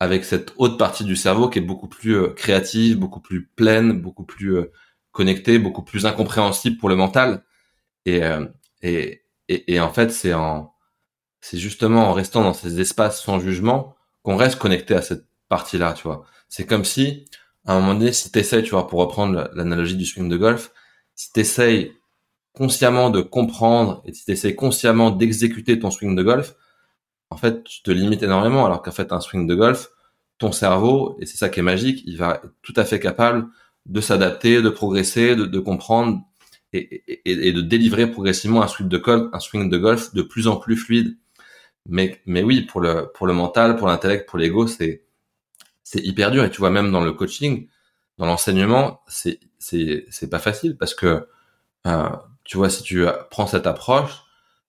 avec 0.01 0.25
cette 0.25 0.53
haute 0.57 0.79
partie 0.79 1.05
du 1.05 1.17
cerveau 1.17 1.49
qui 1.51 1.59
est 1.59 1.63
beaucoup 1.63 1.89
plus 1.89 2.17
euh, 2.17 2.29
créative, 2.29 2.99
beaucoup 2.99 3.21
plus 3.21 3.47
pleine, 3.47 4.01
beaucoup 4.01 4.25
plus 4.25 4.57
euh, 4.57 4.73
connectée, 5.13 5.59
beaucoup 5.59 5.83
plus 5.83 6.07
incompréhensible 6.07 6.79
pour 6.79 6.89
le 6.89 6.97
mental. 6.97 7.45
Et, 8.07 8.23
euh, 8.23 8.47
et, 8.83 9.25
et, 9.49 9.75
et 9.75 9.81
en 9.81 9.93
fait, 9.93 10.11
c'est 10.11 10.35
en, 10.35 10.75
c'est 11.41 11.59
justement 11.59 12.09
en 12.09 12.13
restant 12.13 12.43
dans 12.43 12.55
ces 12.55 12.81
espaces 12.81 13.23
sans 13.23 13.41
jugement 13.41 13.97
qu'on 14.25 14.37
reste 14.37 14.59
connecté 14.59 14.95
à 14.95 15.03
cette 15.03 15.27
partie-là, 15.49 15.93
tu 15.93 16.03
vois. 16.03 16.25
C'est 16.49 16.67
comme 16.67 16.85
si, 16.85 17.27
à 17.67 17.77
un 17.77 17.81
moment 17.81 17.95
donné, 17.95 18.13
si 18.13 18.33
t'essayes, 18.33 18.65
tu 18.65 18.71
vois, 18.71 18.89
pour 18.89 18.99
reprendre 18.99 19.51
l'analogie 19.55 19.97
du 19.97 20.07
swing 20.07 20.29
de 20.29 20.37
golf, 20.37 20.73
si 21.15 21.33
t'essayes 21.33 21.93
consciemment 22.53 23.11
de 23.11 23.21
comprendre 23.21 24.03
et 24.07 24.13
si 24.13 24.25
t'essayes 24.25 24.57
consciemment 24.57 25.11
d'exécuter 25.11 25.79
ton 25.79 25.91
swing 25.91 26.17
de 26.17 26.23
golf, 26.23 26.57
en 27.31 27.37
fait, 27.37 27.65
tu 27.65 27.83
te 27.83 27.91
limites 27.91 28.23
énormément, 28.23 28.65
alors 28.65 28.83
qu'en 28.83 28.93
fait, 28.93 29.13
un 29.13 29.21
swing 29.21 29.47
de 29.47 29.55
golf, 29.55 29.91
ton 30.39 30.53
cerveau, 30.53 31.17
et 31.21 31.27
c'est 31.27 31.37
ça 31.37 31.49
qui 31.49 31.61
est 31.61 31.65
magique, 31.65 32.03
il 32.07 32.17
va 32.17 32.41
être 32.43 32.53
tout 32.63 32.75
à 32.77 32.85
fait 32.85 33.01
capable 33.01 33.49
de 33.87 34.01
s'adapter, 34.01 34.63
de 34.63 34.71
progresser, 34.71 35.37
de, 35.37 35.59
comprendre 35.59 36.23
et, 36.73 37.03
et, 37.07 37.49
et, 37.49 37.53
de 37.53 37.61
délivrer 37.61 38.11
progressivement 38.11 38.63
un 38.63 38.69
swing 38.69 38.89
de 38.89 38.99
golf, 38.99 39.29
un 39.33 39.41
swing 39.41 39.69
de 39.69 39.77
golf 39.77 40.15
de 40.15 40.23
plus 40.23 40.49
en 40.49 40.57
plus 40.57 40.77
fluide. 40.77 41.19
Mais, 41.87 42.21
mais 42.27 42.43
oui, 42.43 42.63
pour 42.63 42.81
le, 42.81 43.11
pour 43.15 43.27
le 43.27 43.33
mental, 43.35 43.77
pour 43.77 43.89
l'intellect, 43.89 44.29
pour 44.29 44.39
l'ego, 44.39 44.67
c'est, 44.67 45.05
c'est 45.83 46.01
hyper 46.01 46.31
dur. 46.31 46.45
Et 46.45 46.51
tu 46.51 46.59
vois, 46.59 46.71
même 46.71 46.91
dans 46.93 47.03
le 47.03 47.13
coaching, 47.13 47.69
dans 48.19 48.27
l'enseignement, 48.27 49.03
c'est, 49.09 49.41
c'est, 49.59 50.07
c'est 50.11 50.31
pas 50.31 50.39
facile 50.39 50.77
parce 50.79 50.95
que, 50.95 51.29
euh, 51.87 52.09
tu 52.45 52.57
vois, 52.57 52.71
si 52.71 52.83
tu 52.83 53.05
prends 53.31 53.47
cette 53.47 53.67
approche, 53.67 54.23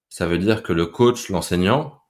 ça 0.10 0.28
veut 0.28 0.38
dire 0.38 0.64
que 0.64 0.74
le 0.74 0.86
coach, 0.88 1.30
l'enseignant, 1.30 2.02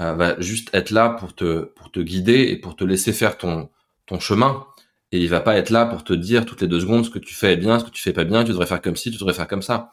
euh, 0.00 0.14
va 0.14 0.40
juste 0.40 0.70
être 0.74 0.90
là 0.90 1.10
pour 1.10 1.34
te, 1.34 1.64
pour 1.64 1.90
te 1.90 2.00
guider 2.00 2.42
et 2.50 2.56
pour 2.56 2.76
te 2.76 2.84
laisser 2.84 3.12
faire 3.12 3.38
ton, 3.38 3.70
ton 4.06 4.20
chemin. 4.20 4.66
Et 5.12 5.20
il 5.20 5.28
va 5.28 5.40
pas 5.40 5.56
être 5.56 5.70
là 5.70 5.86
pour 5.86 6.04
te 6.04 6.12
dire 6.14 6.46
toutes 6.46 6.62
les 6.62 6.68
deux 6.68 6.80
secondes 6.80 7.04
ce 7.04 7.10
que 7.10 7.18
tu 7.18 7.34
fais 7.34 7.52
est 7.52 7.56
bien, 7.56 7.78
ce 7.78 7.84
que 7.84 7.90
tu 7.90 8.02
fais 8.02 8.12
pas 8.14 8.24
bien, 8.24 8.44
tu 8.44 8.50
devrais 8.50 8.66
faire 8.66 8.80
comme 8.82 8.96
ci, 8.96 9.10
tu 9.10 9.18
devrais 9.18 9.34
faire 9.34 9.48
comme 9.48 9.62
ça. 9.62 9.92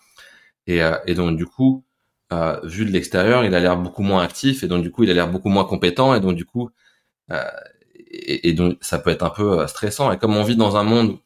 Et, 0.67 0.84
euh, 0.84 0.97
et 1.08 1.15
donc, 1.15 1.38
du 1.38 1.45
coup, 1.45 1.86
euh, 2.32 2.60
vu 2.63 2.86
de 2.86 2.92
l'extérieur, 2.92 3.44
il 3.44 3.56
a 3.56 3.60
l'air 3.60 3.78
beaucoup 3.78 4.04
moins 4.04 4.24
actif 4.24 4.63
et 4.63 4.68
donc 4.68 4.84
du 4.84 4.92
coup, 4.92 5.04
il 5.04 5.10
a 5.12 5.13
l'air 5.13 5.30
beaucoup 5.30 5.50
moins 5.50 5.65
compétent 5.65 6.13
et 6.13 6.20
donc 6.20 6.36
du 6.36 6.46
coup, 6.46 6.70
euh, 7.32 7.44
et, 8.12 8.54
donc 8.54 8.78
ça 8.82 9.00
peut 9.00 9.10
être 9.12 9.24
un 9.24 9.30
peu 9.30 9.65
stressant. 9.68 10.12
Et 10.12 10.18
comme 10.18 10.36
on 10.36 10.44
vit 10.44 10.56
dans 10.56 10.78
un 10.78 10.84
monde 10.84 11.20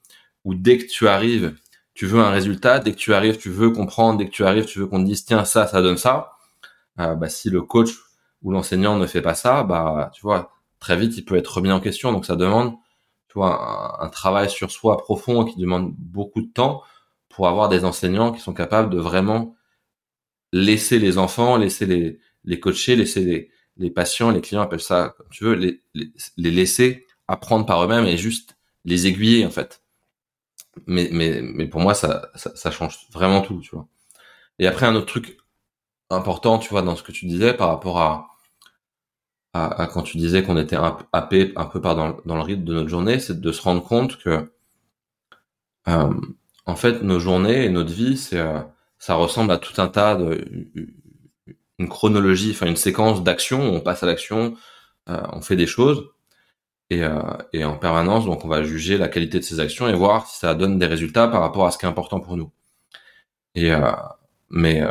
où 0.45 0.55
dès 0.55 0.77
que 0.77 0.85
tu 0.87 1.07
arrives, 1.07 1.55
tu 1.93 2.05
veux 2.07 2.21
un 2.21 2.31
résultat, 2.31 2.79
dès 2.79 2.91
que 2.93 2.97
tu 2.97 3.13
arrives, 3.13 3.37
tu 3.37 3.49
veux 3.49 3.71
comprendre, 3.71 4.17
dès 4.19 4.25
que 4.27 4.31
tu 4.31 4.45
arrives, 4.45 4.65
tu 4.65 4.79
veux 4.79 4.87
qu'on 4.87 5.01
te 5.01 5.05
dise 5.07 5.25
tiens 5.25 5.45
ça, 5.45 5.67
ça 5.67 5.81
donne 5.81 5.97
ça. 5.97 6.33
bah 6.97 7.29
si 7.29 7.49
le 7.49 7.61
coach 7.61 7.91
ou 8.43 8.51
l'enseignant 8.51 8.97
ne 8.97 9.07
fait 9.07 9.21
pas 9.21 9.35
ça, 9.35 9.63
bah 9.63 10.11
tu 10.13 10.21
vois 10.21 10.53
très 10.79 10.97
vite 10.97 11.17
il 11.17 11.25
peut 11.25 11.37
être 11.37 11.47
remis 11.57 11.71
en 11.71 11.79
question. 11.81 12.11
Donc 12.13 12.25
ça 12.25 12.35
demande 12.35 12.75
tu 13.33 13.39
vois 13.39 14.03
un 14.03 14.09
travail 14.09 14.49
sur 14.49 14.71
soi 14.71 14.97
profond 14.97 15.45
qui 15.45 15.59
demande 15.59 15.93
beaucoup 15.97 16.41
de 16.41 16.51
temps 16.51 16.83
pour 17.29 17.47
avoir 17.47 17.69
des 17.69 17.83
enseignants 17.85 18.31
qui 18.31 18.39
sont 18.41 18.53
capables 18.53 18.91
de 18.91 18.99
vraiment 18.99 19.55
laisser 20.53 20.99
les 20.99 21.17
enfants, 21.17 21.57
laisser 21.57 21.85
les, 21.85 22.19
les 22.45 22.59
coacher, 22.59 22.95
laisser 22.95 23.25
les, 23.25 23.49
les 23.77 23.89
patients, 23.89 24.31
les 24.31 24.39
clients, 24.39 24.61
appellent 24.61 24.79
ça 24.79 25.15
comme 25.17 25.27
tu 25.31 25.43
veux, 25.43 25.55
les, 25.55 25.81
les, 25.95 26.11
les 26.37 26.51
laisser 26.51 27.05
apprendre 27.27 27.65
par 27.65 27.83
eux-mêmes 27.83 28.05
et 28.05 28.17
juste 28.17 28.55
les 28.85 29.07
aiguiller 29.07 29.45
en 29.45 29.49
fait. 29.49 29.81
Mais, 30.87 31.09
mais, 31.11 31.41
mais 31.41 31.67
pour 31.67 31.81
moi, 31.81 31.93
ça, 31.93 32.29
ça, 32.35 32.55
ça, 32.55 32.71
change 32.71 32.97
vraiment 33.11 33.41
tout, 33.41 33.59
tu 33.61 33.75
vois. 33.75 33.87
Et 34.59 34.67
après, 34.67 34.85
un 34.87 34.95
autre 34.95 35.05
truc 35.07 35.37
important, 36.09 36.59
tu 36.59 36.69
vois, 36.69 36.81
dans 36.81 36.95
ce 36.95 37.03
que 37.03 37.11
tu 37.11 37.25
disais 37.27 37.53
par 37.53 37.69
rapport 37.69 37.99
à, 37.99 38.27
à, 39.53 39.83
à 39.83 39.87
quand 39.87 40.03
tu 40.03 40.17
disais 40.17 40.43
qu'on 40.43 40.57
était 40.57 40.77
happé 41.13 41.53
un 41.55 41.65
peu 41.65 41.81
par 41.81 41.95
dans, 41.95 42.17
dans, 42.25 42.35
le 42.35 42.41
rythme 42.41 42.63
de 42.63 42.73
notre 42.73 42.89
journée, 42.89 43.19
c'est 43.19 43.39
de 43.39 43.51
se 43.51 43.61
rendre 43.61 43.83
compte 43.83 44.17
que, 44.17 44.51
euh, 45.87 46.13
en 46.65 46.75
fait, 46.75 47.01
nos 47.03 47.19
journées 47.19 47.65
et 47.65 47.69
notre 47.69 47.93
vie, 47.93 48.17
c'est, 48.17 48.39
euh, 48.39 48.59
ça 49.03 49.15
ressemble 49.15 49.51
à 49.51 49.57
tout 49.57 49.81
un 49.81 49.89
tas 49.89 50.15
de, 50.15 50.45
chronologie, 51.89 52.51
enfin 52.51 52.67
une 52.67 52.77
séquence 52.77 53.21
d'actions. 53.21 53.61
On 53.61 53.81
passe 53.81 54.01
à 54.01 54.05
l'action, 54.05 54.55
euh, 55.09 55.21
on 55.33 55.41
fait 55.41 55.57
des 55.57 55.67
choses, 55.67 56.09
et, 56.89 57.03
euh, 57.03 57.19
et, 57.51 57.65
en 57.65 57.77
permanence, 57.77 58.23
donc 58.23 58.45
on 58.45 58.47
va 58.47 58.63
juger 58.63 58.97
la 58.97 59.09
qualité 59.09 59.39
de 59.39 59.43
ces 59.43 59.59
actions 59.59 59.89
et 59.89 59.93
voir 59.93 60.27
si 60.27 60.39
ça 60.39 60.55
donne 60.55 60.79
des 60.79 60.85
résultats 60.85 61.27
par 61.27 61.41
rapport 61.41 61.65
à 61.65 61.71
ce 61.71 61.77
qui 61.77 61.85
est 61.85 61.89
important 61.89 62.21
pour 62.21 62.37
nous. 62.37 62.49
Et 63.55 63.73
euh, 63.73 63.91
mais 64.49 64.81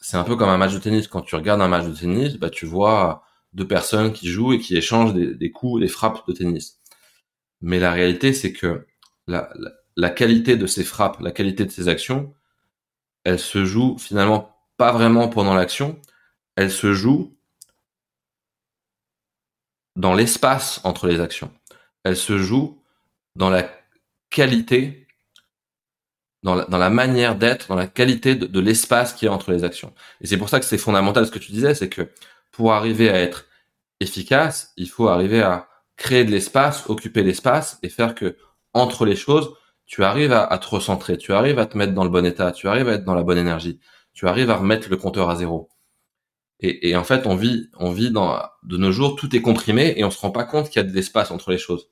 c'est 0.00 0.16
un 0.16 0.24
peu 0.24 0.36
comme 0.36 0.48
un 0.50 0.58
match 0.58 0.74
de 0.74 0.78
tennis. 0.78 1.08
Quand 1.08 1.22
tu 1.22 1.34
regardes 1.34 1.60
un 1.60 1.68
match 1.68 1.86
de 1.86 1.92
tennis, 1.92 2.36
bah 2.36 2.50
tu 2.50 2.66
vois 2.66 3.24
deux 3.52 3.66
personnes 3.66 4.12
qui 4.12 4.28
jouent 4.28 4.52
et 4.52 4.60
qui 4.60 4.76
échangent 4.76 5.14
des, 5.14 5.50
coups, 5.50 5.80
des 5.80 5.88
frappes 5.88 6.24
de 6.28 6.32
tennis. 6.34 6.78
Mais 7.62 7.80
la 7.80 7.90
réalité, 7.90 8.32
c'est 8.32 8.52
que 8.52 8.86
la, 9.26 10.10
qualité 10.10 10.56
de 10.56 10.66
ces 10.68 10.84
frappes, 10.84 11.18
la 11.20 11.32
qualité 11.32 11.64
de 11.64 11.72
ces 11.72 11.88
actions, 11.88 12.32
elle 13.26 13.40
se 13.40 13.64
joue 13.64 13.98
finalement 13.98 14.56
pas 14.76 14.92
vraiment 14.92 15.28
pendant 15.28 15.52
l'action, 15.52 16.00
elle 16.54 16.70
se 16.70 16.92
joue 16.92 17.36
dans 19.96 20.14
l'espace 20.14 20.80
entre 20.84 21.08
les 21.08 21.20
actions. 21.20 21.52
Elle 22.04 22.16
se 22.16 22.38
joue 22.38 22.80
dans 23.34 23.50
la 23.50 23.68
qualité, 24.30 25.08
dans 26.44 26.54
la, 26.54 26.90
manière 26.90 27.34
d'être, 27.34 27.66
dans 27.66 27.74
la 27.74 27.88
qualité 27.88 28.36
de, 28.36 28.46
de 28.46 28.60
l'espace 28.60 29.12
qui 29.12 29.26
est 29.26 29.28
entre 29.28 29.50
les 29.50 29.64
actions. 29.64 29.92
Et 30.20 30.28
c'est 30.28 30.38
pour 30.38 30.48
ça 30.48 30.60
que 30.60 30.66
c'est 30.66 30.78
fondamental 30.78 31.26
ce 31.26 31.32
que 31.32 31.40
tu 31.40 31.50
disais, 31.50 31.74
c'est 31.74 31.88
que 31.88 32.08
pour 32.52 32.74
arriver 32.74 33.10
à 33.10 33.20
être 33.20 33.46
efficace, 33.98 34.72
il 34.76 34.88
faut 34.88 35.08
arriver 35.08 35.42
à 35.42 35.68
créer 35.96 36.24
de 36.24 36.30
l'espace, 36.30 36.88
occuper 36.88 37.24
l'espace 37.24 37.80
et 37.82 37.88
faire 37.88 38.14
que 38.14 38.36
entre 38.72 39.04
les 39.04 39.16
choses, 39.16 39.52
tu 39.86 40.02
arrives 40.02 40.32
à, 40.32 40.58
te 40.58 40.66
recentrer, 40.66 41.16
tu 41.16 41.32
arrives 41.32 41.58
à 41.58 41.66
te 41.66 41.78
mettre 41.78 41.94
dans 41.94 42.04
le 42.04 42.10
bon 42.10 42.26
état, 42.26 42.50
tu 42.52 42.68
arrives 42.68 42.88
à 42.88 42.94
être 42.94 43.04
dans 43.04 43.14
la 43.14 43.22
bonne 43.22 43.38
énergie, 43.38 43.78
tu 44.12 44.26
arrives 44.26 44.50
à 44.50 44.56
remettre 44.56 44.88
le 44.90 44.96
compteur 44.96 45.30
à 45.30 45.36
zéro. 45.36 45.68
Et, 46.60 46.96
en 46.96 47.04
fait, 47.04 47.26
on 47.26 47.36
vit, 47.36 47.70
on 47.78 47.92
vit 47.92 48.10
dans, 48.10 48.40
de 48.62 48.78
nos 48.78 48.90
jours, 48.90 49.16
tout 49.16 49.36
est 49.36 49.42
comprimé 49.42 49.92
et 49.96 50.04
on 50.04 50.10
se 50.10 50.18
rend 50.18 50.30
pas 50.30 50.44
compte 50.44 50.70
qu'il 50.70 50.80
y 50.82 50.84
a 50.84 50.88
de 50.88 50.94
l'espace 50.94 51.30
entre 51.30 51.50
les 51.50 51.58
choses. 51.58 51.90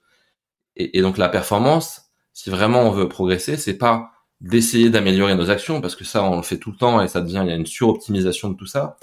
Et, 0.76 1.02
donc 1.02 1.18
la 1.18 1.28
performance, 1.28 2.02
si 2.32 2.50
vraiment 2.50 2.82
on 2.82 2.90
veut 2.90 3.08
progresser, 3.08 3.56
c'est 3.56 3.78
pas 3.78 4.10
d'essayer 4.40 4.90
d'améliorer 4.90 5.34
nos 5.36 5.50
actions 5.50 5.80
parce 5.80 5.94
que 5.94 6.04
ça, 6.04 6.24
on 6.24 6.36
le 6.36 6.42
fait 6.42 6.58
tout 6.58 6.72
le 6.72 6.76
temps 6.76 7.00
et 7.02 7.08
ça 7.08 7.20
devient, 7.20 7.42
il 7.44 7.50
y 7.50 7.52
a 7.52 7.56
une 7.56 7.66
suroptimisation 7.66 8.50
de 8.50 8.56
tout 8.56 8.66
ça. 8.66 8.96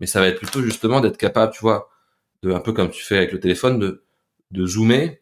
Mais 0.00 0.06
ça 0.06 0.20
va 0.20 0.28
être 0.28 0.38
plutôt 0.38 0.62
justement 0.62 1.00
d'être 1.00 1.16
capable, 1.16 1.52
tu 1.52 1.60
vois, 1.62 1.88
de 2.42 2.52
un 2.52 2.60
peu 2.60 2.72
comme 2.72 2.90
tu 2.90 3.02
fais 3.02 3.16
avec 3.16 3.32
le 3.32 3.40
téléphone, 3.40 3.98
de 4.50 4.66
zoomer 4.66 5.18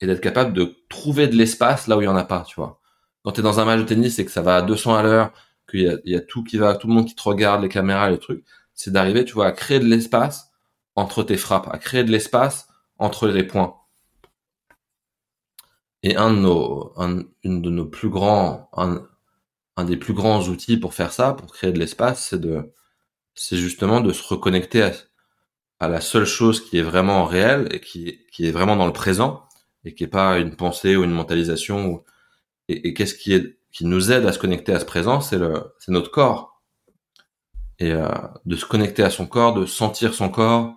et 0.00 0.06
d'être 0.06 0.20
capable 0.20 0.52
de 0.52 0.76
trouver 0.88 1.28
de 1.28 1.36
l'espace 1.36 1.86
là 1.86 1.96
où 1.96 2.02
il 2.02 2.04
y 2.04 2.08
en 2.08 2.16
a 2.16 2.24
pas, 2.24 2.42
tu 2.46 2.56
vois. 2.56 2.80
Quand 3.24 3.32
tu 3.32 3.40
es 3.40 3.42
dans 3.42 3.60
un 3.60 3.64
match 3.64 3.80
de 3.80 3.86
tennis 3.86 4.18
et 4.18 4.24
que 4.24 4.30
ça 4.30 4.42
va 4.42 4.56
à 4.56 4.62
200 4.62 4.94
à 4.94 5.02
l'heure, 5.02 5.32
qu'il 5.68 6.00
y 6.04 6.14
a, 6.14 6.20
tout 6.20 6.44
qui 6.44 6.58
va, 6.58 6.76
tout 6.76 6.86
le 6.86 6.94
monde 6.94 7.06
qui 7.06 7.14
te 7.16 7.22
regarde, 7.22 7.62
les 7.62 7.68
caméras, 7.68 8.10
les 8.10 8.18
trucs, 8.18 8.44
c'est 8.74 8.92
d'arriver, 8.92 9.24
tu 9.24 9.34
vois, 9.34 9.46
à 9.46 9.52
créer 9.52 9.80
de 9.80 9.86
l'espace 9.86 10.52
entre 10.94 11.24
tes 11.24 11.36
frappes, 11.36 11.68
à 11.72 11.78
créer 11.78 12.04
de 12.04 12.12
l'espace 12.12 12.68
entre 12.98 13.28
les 13.28 13.44
points. 13.44 13.74
Et 16.02 16.16
un 16.16 16.30
de 16.32 16.38
nos, 16.38 16.92
un, 16.96 17.24
une 17.42 17.62
de 17.62 17.70
nos 17.70 17.86
plus 17.86 18.10
grands, 18.10 18.70
un, 18.76 19.84
des 19.84 19.96
plus 19.96 20.14
grands 20.14 20.42
outils 20.48 20.76
pour 20.76 20.94
faire 20.94 21.12
ça, 21.12 21.32
pour 21.32 21.52
créer 21.52 21.72
de 21.72 21.78
l'espace, 21.78 22.28
c'est 22.28 22.40
de, 22.40 22.72
c'est 23.34 23.56
justement 23.56 24.00
de 24.00 24.12
se 24.12 24.22
reconnecter 24.22 24.88
à, 25.80 25.88
la 25.88 26.00
seule 26.00 26.26
chose 26.26 26.64
qui 26.64 26.78
est 26.78 26.82
vraiment 26.82 27.24
réelle 27.24 27.68
et 27.72 27.80
qui 27.80 28.20
est 28.38 28.50
vraiment 28.52 28.76
dans 28.76 28.86
le 28.86 28.92
présent 28.92 29.45
et 29.86 29.94
qui 29.94 30.04
est 30.04 30.08
pas 30.08 30.38
une 30.38 30.56
pensée 30.56 30.96
ou 30.96 31.04
une 31.04 31.12
mentalisation 31.12 32.04
et, 32.68 32.92
qu'est-ce 32.92 33.14
qui 33.14 33.32
est, 33.32 33.58
qui 33.70 33.86
nous 33.86 34.10
aide 34.10 34.26
à 34.26 34.32
se 34.32 34.38
connecter 34.40 34.74
à 34.74 34.80
ce 34.80 34.84
présent, 34.84 35.20
c'est 35.20 35.38
notre 35.88 36.10
corps. 36.10 36.60
Et 37.78 37.92
euh, 37.92 38.08
de 38.44 38.56
se 38.56 38.66
connecter 38.66 39.04
à 39.04 39.10
son 39.10 39.26
corps, 39.26 39.54
de 39.54 39.64
sentir 39.64 40.12
son 40.12 40.28
corps, 40.28 40.74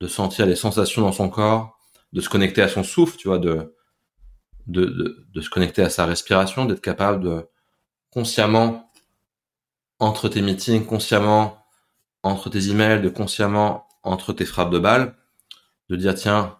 de 0.00 0.08
sentir 0.08 0.46
les 0.46 0.56
sensations 0.56 1.02
dans 1.02 1.12
son 1.12 1.28
corps, 1.28 1.78
de 2.14 2.22
se 2.22 2.30
connecter 2.30 2.62
à 2.62 2.68
son 2.68 2.82
souffle, 2.82 3.18
tu 3.18 3.28
vois, 3.28 3.38
de, 3.38 3.74
de, 4.66 4.86
de, 4.86 5.26
de 5.30 5.40
se 5.42 5.50
connecter 5.50 5.82
à 5.82 5.90
sa 5.90 6.06
respiration, 6.06 6.64
d'être 6.64 6.80
capable 6.80 7.22
de 7.22 7.46
consciemment, 8.10 8.90
entre 9.98 10.30
tes 10.30 10.40
meetings, 10.40 10.86
consciemment, 10.86 11.66
entre 12.22 12.48
tes 12.48 12.70
emails, 12.70 13.02
de 13.02 13.10
consciemment, 13.10 13.86
entre 14.02 14.32
tes 14.32 14.46
frappes 14.46 14.70
de 14.70 14.78
balles, 14.78 15.14
de 15.90 15.96
dire, 15.96 16.14
tiens, 16.14 16.56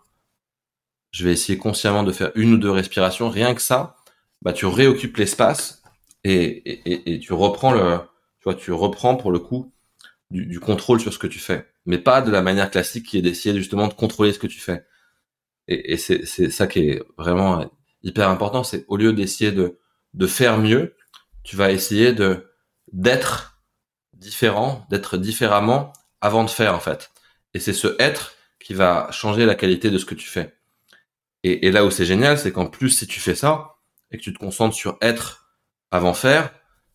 je 1.12 1.24
vais 1.24 1.32
essayer 1.32 1.58
consciemment 1.58 2.02
de 2.02 2.12
faire 2.12 2.32
une 2.34 2.54
ou 2.54 2.56
deux 2.58 2.70
respirations, 2.70 3.28
rien 3.28 3.54
que 3.54 3.62
ça, 3.62 3.96
bah, 4.40 4.52
tu 4.52 4.66
réoccupes 4.66 5.16
l'espace 5.18 5.82
et, 6.24 7.20
tu 7.22 7.32
reprends 7.32 7.72
le, 7.72 7.98
tu 8.40 8.44
vois, 8.44 8.54
tu 8.54 8.72
reprends 8.72 9.16
pour 9.16 9.30
le 9.30 9.38
coup 9.38 9.72
du, 10.30 10.58
contrôle 10.60 11.00
sur 11.00 11.12
ce 11.12 11.18
que 11.18 11.26
tu 11.26 11.38
fais, 11.38 11.68
mais 11.84 11.98
pas 11.98 12.22
de 12.22 12.30
la 12.30 12.42
manière 12.42 12.70
classique 12.70 13.06
qui 13.06 13.18
est 13.18 13.22
d'essayer 13.22 13.54
justement 13.54 13.88
de 13.88 13.94
contrôler 13.94 14.32
ce 14.32 14.38
que 14.38 14.46
tu 14.46 14.60
fais. 14.60 14.84
Et, 15.68 15.96
c'est 15.96 16.50
ça 16.50 16.66
qui 16.66 16.80
est 16.80 17.02
vraiment 17.18 17.70
hyper 18.02 18.28
important, 18.28 18.64
c'est 18.64 18.84
au 18.88 18.96
lieu 18.96 19.12
d'essayer 19.12 19.52
de, 19.52 19.78
de 20.14 20.26
faire 20.26 20.58
mieux, 20.58 20.96
tu 21.44 21.56
vas 21.56 21.70
essayer 21.70 22.12
de 22.12 22.48
d'être 22.92 23.62
différent, 24.14 24.86
d'être 24.90 25.16
différemment 25.16 25.92
avant 26.20 26.44
de 26.44 26.50
faire 26.50 26.74
en 26.74 26.80
fait. 26.80 27.10
Et 27.54 27.60
c'est 27.60 27.72
ce 27.72 27.96
être 27.98 28.34
qui 28.60 28.74
va 28.74 29.08
changer 29.12 29.46
la 29.46 29.54
qualité 29.54 29.90
de 29.90 29.98
ce 29.98 30.04
que 30.04 30.14
tu 30.14 30.28
fais. 30.28 30.54
Et, 31.44 31.70
là 31.72 31.84
où 31.84 31.90
c'est 31.90 32.04
génial, 32.04 32.38
c'est 32.38 32.52
qu'en 32.52 32.66
plus 32.66 32.90
si 32.90 33.06
tu 33.06 33.18
fais 33.18 33.34
ça 33.34 33.76
et 34.10 34.18
que 34.18 34.22
tu 34.22 34.32
te 34.32 34.38
concentres 34.38 34.76
sur 34.76 34.96
être 35.00 35.56
avant 35.90 36.14
faire, 36.14 36.52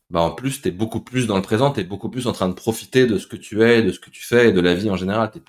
bah 0.10 0.22
en 0.22 0.32
plus 0.32 0.62
tu 0.62 0.70
es 0.70 0.72
beaucoup 0.72 1.02
plus 1.02 1.28
dans 1.28 1.36
le 1.36 1.42
présent, 1.42 1.72
tu 1.72 1.82
es 1.82 1.84
beaucoup 1.84 2.10
plus 2.10 2.28
en 2.28 2.32
train 2.32 2.48
de 2.48 2.54
profiter 2.54 3.06
de 3.08 3.18
ce 3.18 3.28
que 3.28 3.36
tu 3.36 3.62
es, 3.64 3.84
de 3.84 3.92
ce 3.92 4.00
que 4.00 4.10
tu 4.10 4.24
fais 4.24 4.50
et 4.50 4.52
de 4.54 4.62
la 4.62 4.74
vie 4.74 4.90
en 4.90 4.96
général, 4.96 5.32
tu 5.32 5.40
es 5.40 5.42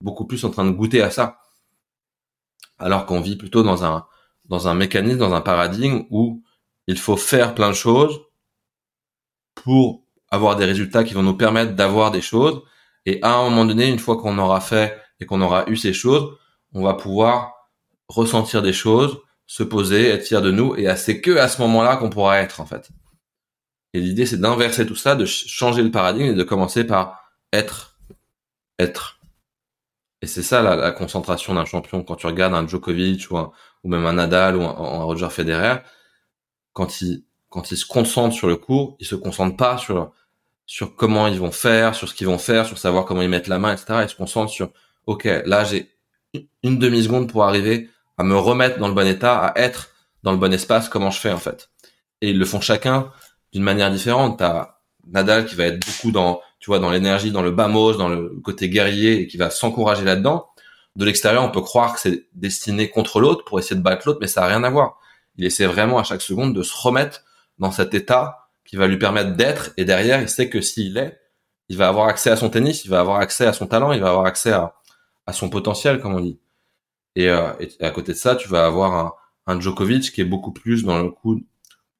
beaucoup 0.00 0.26
plus 0.26 0.44
en 0.44 0.50
train 0.50 0.64
de 0.64 0.70
goûter 0.70 1.02
à 1.02 1.10
ça. 1.10 1.40
Alors 2.78 3.06
qu'on 3.06 3.20
vit 3.20 3.36
plutôt 3.36 3.62
dans 3.62 3.84
un 3.84 4.06
dans 4.46 4.68
un 4.68 4.74
mécanisme, 4.74 5.18
dans 5.18 5.34
un 5.34 5.42
paradigme 5.42 6.04
où 6.10 6.42
il 6.86 6.98
faut 6.98 7.18
faire 7.18 7.54
plein 7.54 7.68
de 7.68 7.74
choses 7.74 8.20
pour 9.54 10.04
avoir 10.30 10.56
des 10.56 10.64
résultats 10.64 11.04
qui 11.04 11.14
vont 11.14 11.22
nous 11.22 11.36
permettre 11.36 11.74
d'avoir 11.74 12.10
des 12.10 12.22
choses 12.22 12.62
et 13.08 13.20
à 13.22 13.36
un 13.36 13.44
moment 13.44 13.64
donné, 13.64 13.88
une 13.88 13.98
fois 13.98 14.18
qu'on 14.18 14.36
aura 14.38 14.60
fait 14.60 15.00
et 15.18 15.24
qu'on 15.24 15.40
aura 15.40 15.66
eu 15.70 15.76
ces 15.76 15.94
choses, 15.94 16.36
on 16.74 16.82
va 16.82 16.92
pouvoir 16.92 17.57
ressentir 18.08 18.62
des 18.62 18.72
choses, 18.72 19.18
se 19.46 19.62
poser, 19.62 20.08
être 20.08 20.26
fier 20.26 20.42
de 20.42 20.50
nous 20.50 20.74
et 20.76 20.94
c'est 20.96 21.20
que 21.20 21.36
à 21.36 21.48
ce 21.48 21.60
moment-là 21.62 21.96
qu'on 21.96 22.10
pourra 22.10 22.40
être 22.40 22.60
en 22.60 22.66
fait. 22.66 22.90
Et 23.94 24.00
l'idée, 24.00 24.26
c'est 24.26 24.40
d'inverser 24.40 24.86
tout 24.86 24.96
ça, 24.96 25.14
de 25.14 25.24
changer 25.24 25.82
le 25.82 25.90
paradigme 25.90 26.26
et 26.26 26.34
de 26.34 26.42
commencer 26.42 26.84
par 26.84 27.32
être, 27.52 27.98
être. 28.78 29.18
Et 30.20 30.26
c'est 30.26 30.42
ça 30.42 30.62
la, 30.62 30.90
concentration 30.90 31.54
d'un 31.54 31.64
champion. 31.64 32.02
Quand 32.02 32.16
tu 32.16 32.26
regardes 32.26 32.54
un 32.54 32.66
Djokovic 32.66 33.30
ou, 33.30 33.38
un, 33.38 33.52
ou 33.84 33.88
même 33.88 34.04
un 34.04 34.14
Nadal 34.14 34.56
ou 34.56 34.62
un, 34.62 34.76
un, 34.76 35.02
Roger 35.04 35.30
Federer, 35.30 35.76
quand 36.72 37.00
il 37.00 37.24
quand 37.50 37.70
il 37.70 37.78
se 37.78 37.86
concentre 37.86 38.34
sur 38.34 38.46
le 38.46 38.56
cours, 38.56 38.96
il 39.00 39.06
se 39.06 39.14
concentre 39.14 39.56
pas 39.56 39.78
sur 39.78 40.12
sur 40.66 40.94
comment 40.96 41.26
ils 41.28 41.38
vont 41.38 41.50
faire, 41.50 41.94
sur 41.94 42.08
ce 42.08 42.14
qu'ils 42.14 42.26
vont 42.26 42.36
faire, 42.36 42.66
sur 42.66 42.76
savoir 42.76 43.06
comment 43.06 43.22
ils 43.22 43.28
mettent 43.30 43.48
la 43.48 43.58
main, 43.58 43.72
etc. 43.72 44.00
Il 44.02 44.08
se 44.08 44.16
concentre 44.16 44.52
sur 44.52 44.70
ok, 45.06 45.24
là 45.46 45.64
j'ai 45.64 45.96
une 46.62 46.78
demi 46.78 47.02
seconde 47.04 47.30
pour 47.30 47.44
arriver 47.44 47.88
à 48.18 48.24
me 48.24 48.36
remettre 48.36 48.78
dans 48.78 48.88
le 48.88 48.94
bon 48.94 49.06
état, 49.06 49.38
à 49.38 49.58
être 49.58 49.90
dans 50.22 50.32
le 50.32 50.38
bon 50.38 50.52
espace. 50.52 50.88
Comment 50.88 51.10
je 51.10 51.20
fais 51.20 51.32
en 51.32 51.38
fait 51.38 51.70
Et 52.20 52.30
ils 52.30 52.38
le 52.38 52.44
font 52.44 52.60
chacun 52.60 53.10
d'une 53.52 53.62
manière 53.62 53.90
différente. 53.90 54.38
T'as 54.38 54.74
Nadal 55.06 55.46
qui 55.46 55.54
va 55.54 55.64
être 55.64 55.86
beaucoup 55.86 56.10
dans, 56.12 56.40
tu 56.60 56.70
vois, 56.70 56.80
dans 56.80 56.90
l'énergie, 56.90 57.30
dans 57.30 57.42
le 57.42 57.50
bamos, 57.50 57.96
dans 57.96 58.08
le 58.08 58.40
côté 58.44 58.68
guerrier 58.68 59.20
et 59.20 59.26
qui 59.26 59.36
va 59.36 59.50
s'encourager 59.50 60.04
là-dedans. 60.04 60.48
de 60.96 61.04
l'extérieur, 61.04 61.44
on 61.44 61.50
peut 61.50 61.62
croire 61.62 61.94
que 61.94 62.00
c'est 62.00 62.26
destiné 62.34 62.90
contre 62.90 63.20
l'autre 63.20 63.44
pour 63.44 63.58
essayer 63.58 63.76
de 63.76 63.82
battre 63.82 64.02
l'autre, 64.06 64.18
mais 64.20 64.26
ça 64.26 64.40
n'a 64.42 64.48
rien 64.48 64.64
à 64.64 64.70
voir. 64.70 64.98
Il 65.36 65.44
essaie 65.44 65.66
vraiment 65.66 65.98
à 65.98 66.02
chaque 66.02 66.20
seconde 66.20 66.54
de 66.54 66.62
se 66.62 66.74
remettre 66.76 67.22
dans 67.58 67.70
cet 67.70 67.94
état 67.94 68.48
qui 68.64 68.76
va 68.76 68.88
lui 68.88 68.98
permettre 68.98 69.34
d'être. 69.36 69.70
Et 69.76 69.84
derrière, 69.84 70.20
il 70.20 70.28
sait 70.28 70.50
que 70.50 70.60
s'il 70.60 70.98
est, 70.98 71.18
il 71.68 71.76
va 71.76 71.88
avoir 71.88 72.08
accès 72.08 72.30
à 72.30 72.36
son 72.36 72.50
tennis, 72.50 72.84
il 72.84 72.90
va 72.90 73.00
avoir 73.00 73.20
accès 73.20 73.46
à 73.46 73.52
son 73.52 73.66
talent, 73.66 73.92
il 73.92 74.00
va 74.00 74.08
avoir 74.08 74.26
accès 74.26 74.52
à 74.52 75.32
son 75.32 75.48
potentiel, 75.48 76.00
comme 76.00 76.14
on 76.14 76.20
dit. 76.20 76.38
Et, 77.18 77.28
euh, 77.28 77.52
à 77.80 77.90
côté 77.90 78.12
de 78.12 78.16
ça, 78.16 78.36
tu 78.36 78.48
vas 78.48 78.64
avoir 78.64 79.16
un, 79.48 79.60
Djokovic 79.60 80.12
qui 80.12 80.20
est 80.20 80.24
beaucoup 80.24 80.52
plus 80.52 80.84
dans 80.84 81.02
le 81.02 81.10
coup, 81.10 81.42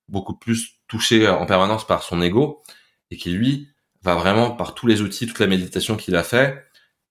beaucoup 0.07 0.35
plus 0.35 0.79
touché 0.87 1.27
en 1.27 1.45
permanence 1.45 1.85
par 1.85 2.05
son 2.05 2.23
ego 2.23 2.63
et 3.11 3.17
qui 3.17 3.31
lui 3.31 3.69
va 4.03 4.15
vraiment 4.15 4.53
par 4.53 4.75
tous 4.75 4.87
les 4.87 5.03
outils, 5.03 5.27
toute 5.27 5.41
la 5.41 5.49
méditation 5.49 5.97
qu'il 5.97 6.15
a 6.15 6.23
fait, 6.23 6.63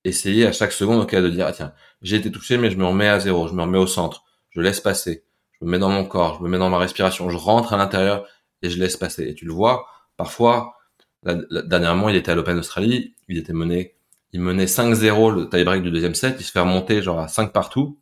essayer 0.05 0.47
à 0.47 0.53
chaque 0.53 0.71
seconde 0.71 1.01
ok 1.01 1.15
de 1.15 1.29
dire 1.29 1.47
ah, 1.47 1.51
tiens 1.51 1.73
j'ai 2.01 2.15
été 2.15 2.31
touché 2.31 2.57
mais 2.57 2.71
je 2.71 2.77
me 2.77 2.85
remets 2.85 3.09
à 3.09 3.19
zéro, 3.19 3.47
je 3.49 3.53
me 3.53 3.63
remets 3.63 3.77
au 3.77 3.87
centre, 3.87 4.23
je 4.51 4.61
laisse 4.61 4.79
passer, 4.79 5.25
je 5.59 5.65
me 5.65 5.71
mets 5.71 5.79
dans 5.79 5.89
mon 5.89 6.05
corps, 6.05 6.37
je 6.37 6.43
me 6.43 6.49
mets 6.49 6.59
dans 6.59 6.69
ma 6.69 6.77
respiration, 6.77 7.29
je 7.29 7.35
rentre 7.35 7.73
à 7.73 7.77
l'intérieur 7.77 8.25
et 8.61 8.69
je 8.69 8.79
laisse 8.79 8.95
passer. 8.95 9.27
Et 9.27 9.35
tu 9.35 9.45
le 9.45 9.51
vois, 9.51 9.85
parfois, 10.15 10.77
dernièrement 11.23 12.07
il 12.07 12.15
était 12.15 12.31
à 12.31 12.35
l'Open 12.35 12.55
d'Australie, 12.55 13.15
il 13.27 13.37
était 13.37 13.53
mené, 13.53 13.96
il 14.33 14.41
menait 14.41 14.65
5-0 14.65 15.33
le 15.33 15.49
tie-break 15.49 15.83
du 15.83 15.91
deuxième 15.91 16.15
set, 16.15 16.37
il 16.39 16.43
se 16.43 16.51
fait 16.51 16.59
remonter 16.59 17.01
genre 17.01 17.19
à 17.19 17.27
5 17.27 17.53
partout. 17.53 17.99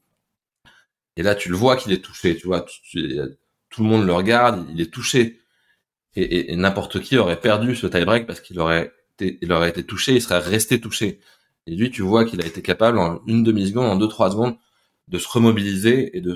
Et 1.17 1.23
là 1.23 1.35
tu 1.35 1.49
le 1.49 1.55
vois 1.55 1.77
qu'il 1.77 1.91
est 1.93 2.03
touché, 2.03 2.35
tu 2.35 2.47
vois, 2.47 2.61
tout, 2.61 3.83
le 3.83 3.89
monde 3.89 4.05
le 4.05 4.13
regarde, 4.13 4.65
il 4.73 4.81
est 4.81 4.91
touché. 4.91 5.39
Et, 6.17 6.55
n'importe 6.55 7.01
qui 7.01 7.17
aurait 7.17 7.39
perdu 7.39 7.75
ce 7.75 7.87
tie-break 7.87 8.25
parce 8.25 8.39
qu'il 8.39 8.59
aurait 8.59 8.93
été, 9.15 9.37
il 9.41 9.51
aurait 9.51 9.69
été 9.69 9.83
touché, 9.83 10.13
il 10.13 10.21
serait 10.21 10.39
resté 10.39 10.79
touché. 10.79 11.19
Et 11.67 11.75
lui, 11.75 11.91
tu 11.91 12.01
vois 12.03 12.25
qu'il 12.25 12.41
a 12.41 12.45
été 12.45 12.61
capable 12.61 12.99
en 12.99 13.21
une 13.27 13.43
demi-seconde, 13.43 13.85
en 13.85 13.95
deux, 13.95 14.07
trois 14.07 14.31
secondes, 14.31 14.55
de 15.07 15.17
se 15.17 15.27
remobiliser 15.27 16.15
et 16.17 16.21
de 16.21 16.35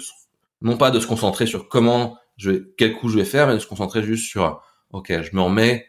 non 0.62 0.78
pas 0.78 0.92
de 0.92 1.00
se 1.00 1.08
concentrer 1.08 1.46
sur 1.46 1.70
comment 1.70 2.18
je 2.38 2.52
vais, 2.52 2.64
quel 2.78 2.94
coup 2.94 3.10
je 3.10 3.18
vais 3.18 3.26
faire, 3.26 3.48
mais 3.48 3.54
de 3.54 3.60
se 3.60 3.68
concentrer 3.68 4.04
juste 4.04 4.26
sur, 4.30 4.62
ok, 4.92 5.22
je 5.22 5.36
me 5.36 5.42
remets 5.42 5.88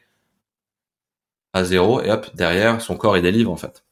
à 1.53 1.65
zéro 1.65 2.01
et 2.01 2.11
hop, 2.11 2.35
derrière, 2.35 2.81
son 2.81 2.97
corps, 2.97 3.17
il 3.17 3.23
délivre, 3.23 3.51
en 3.51 3.57
fait. 3.57 3.85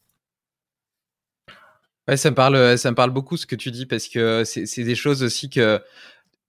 Ouais, 2.09 2.17
ça 2.17 2.31
me 2.31 2.35
parle, 2.35 2.79
ça 2.79 2.91
me 2.91 2.95
parle 2.97 3.11
beaucoup 3.11 3.37
ce 3.37 3.47
que 3.47 3.55
tu 3.55 3.71
dis 3.71 3.85
parce 3.87 4.09
que 4.09 4.43
c'est 4.45 4.83
des 4.85 4.95
choses 4.95 5.23
aussi 5.23 5.51
que 5.51 5.81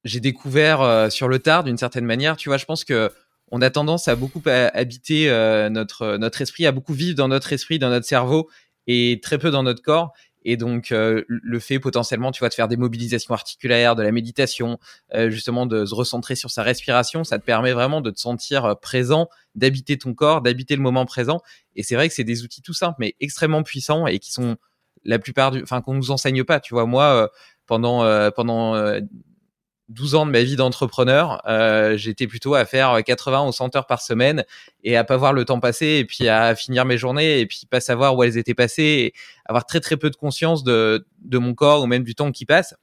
j'ai 0.05 0.21
découvert 0.21 0.81
euh, 0.81 1.09
sur 1.09 1.27
le 1.27 1.39
tard 1.39 1.65
d'une 1.65 1.77
certaine 1.77 2.05
manière. 2.05 2.37
Tu 2.37 2.49
vois, 2.49 2.57
je 2.57 2.65
pense 2.65 2.85
que 2.85 3.11
on 3.51 3.61
a 3.61 3.69
tendance 3.69 4.07
à 4.07 4.15
beaucoup 4.15 4.41
habiter 4.47 5.29
euh, 5.29 5.69
notre 5.69 6.17
notre 6.17 6.41
esprit, 6.41 6.65
à 6.65 6.71
beaucoup 6.71 6.93
vivre 6.93 7.15
dans 7.17 7.27
notre 7.27 7.51
esprit, 7.51 7.79
dans 7.79 7.89
notre 7.89 8.05
cerveau, 8.05 8.49
et 8.87 9.19
très 9.21 9.37
peu 9.37 9.51
dans 9.51 9.63
notre 9.63 9.81
corps. 9.81 10.13
Et 10.45 10.57
donc 10.57 10.91
euh, 10.91 11.23
le 11.27 11.59
fait 11.59 11.79
potentiellement, 11.79 12.31
tu 12.31 12.39
vois, 12.39 12.49
de 12.49 12.53
faire 12.53 12.67
des 12.67 12.77
mobilisations 12.77 13.33
articulaires, 13.33 13.95
de 13.95 14.03
la 14.03 14.11
méditation, 14.11 14.79
euh, 15.13 15.29
justement 15.29 15.65
de 15.65 15.85
se 15.85 15.93
recentrer 15.93 16.35
sur 16.35 16.49
sa 16.49 16.63
respiration, 16.63 17.23
ça 17.23 17.39
te 17.39 17.43
permet 17.45 17.73
vraiment 17.73 18.01
de 18.01 18.09
te 18.09 18.19
sentir 18.19 18.65
euh, 18.65 18.75
présent, 18.75 19.27
d'habiter 19.55 19.97
ton 19.97 20.13
corps, 20.13 20.41
d'habiter 20.41 20.75
le 20.75 20.81
moment 20.81 21.05
présent. 21.05 21.41
Et 21.75 21.83
c'est 21.83 21.95
vrai 21.95 22.07
que 22.07 22.15
c'est 22.15 22.23
des 22.23 22.43
outils 22.43 22.61
tout 22.61 22.73
simples 22.73 22.95
mais 22.99 23.15
extrêmement 23.19 23.63
puissants 23.63 24.07
et 24.07 24.19
qui 24.19 24.31
sont 24.31 24.57
la 25.05 25.19
plupart 25.19 25.51
du, 25.51 25.63
enfin 25.63 25.81
qu'on 25.81 25.93
nous 25.93 26.11
enseigne 26.11 26.43
pas. 26.43 26.59
Tu 26.59 26.73
vois, 26.73 26.85
moi 26.85 27.29
pendant 27.65 28.31
pendant 28.31 28.75
12 29.89 30.15
ans 30.15 30.25
de 30.25 30.31
ma 30.31 30.43
vie 30.43 30.55
d'entrepreneur, 30.55 31.41
euh, 31.47 31.97
j'étais 31.97 32.27
plutôt 32.27 32.53
à 32.53 32.65
faire 32.65 33.03
80 33.03 33.47
ou 33.47 33.51
100 33.51 33.75
heures 33.75 33.87
par 33.87 34.01
semaine 34.01 34.45
et 34.83 34.95
à 34.95 35.03
pas 35.03 35.17
voir 35.17 35.33
le 35.33 35.45
temps 35.45 35.59
passer 35.59 35.97
et 35.97 36.05
puis 36.05 36.29
à 36.29 36.55
finir 36.55 36.85
mes 36.85 36.97
journées 36.97 37.39
et 37.39 37.47
puis 37.47 37.61
pas 37.69 37.81
savoir 37.81 38.15
où 38.15 38.23
elles 38.23 38.37
étaient 38.37 38.53
passées 38.53 38.83
et 38.83 39.13
avoir 39.45 39.65
très 39.65 39.79
très 39.79 39.97
peu 39.97 40.11
de 40.11 40.15
conscience 40.15 40.63
de, 40.63 41.07
de 41.21 41.37
mon 41.39 41.55
corps 41.55 41.81
ou 41.81 41.87
même 41.87 42.03
du 42.03 42.13
temps 42.13 42.31
qui 42.31 42.45
passe. 42.45 42.75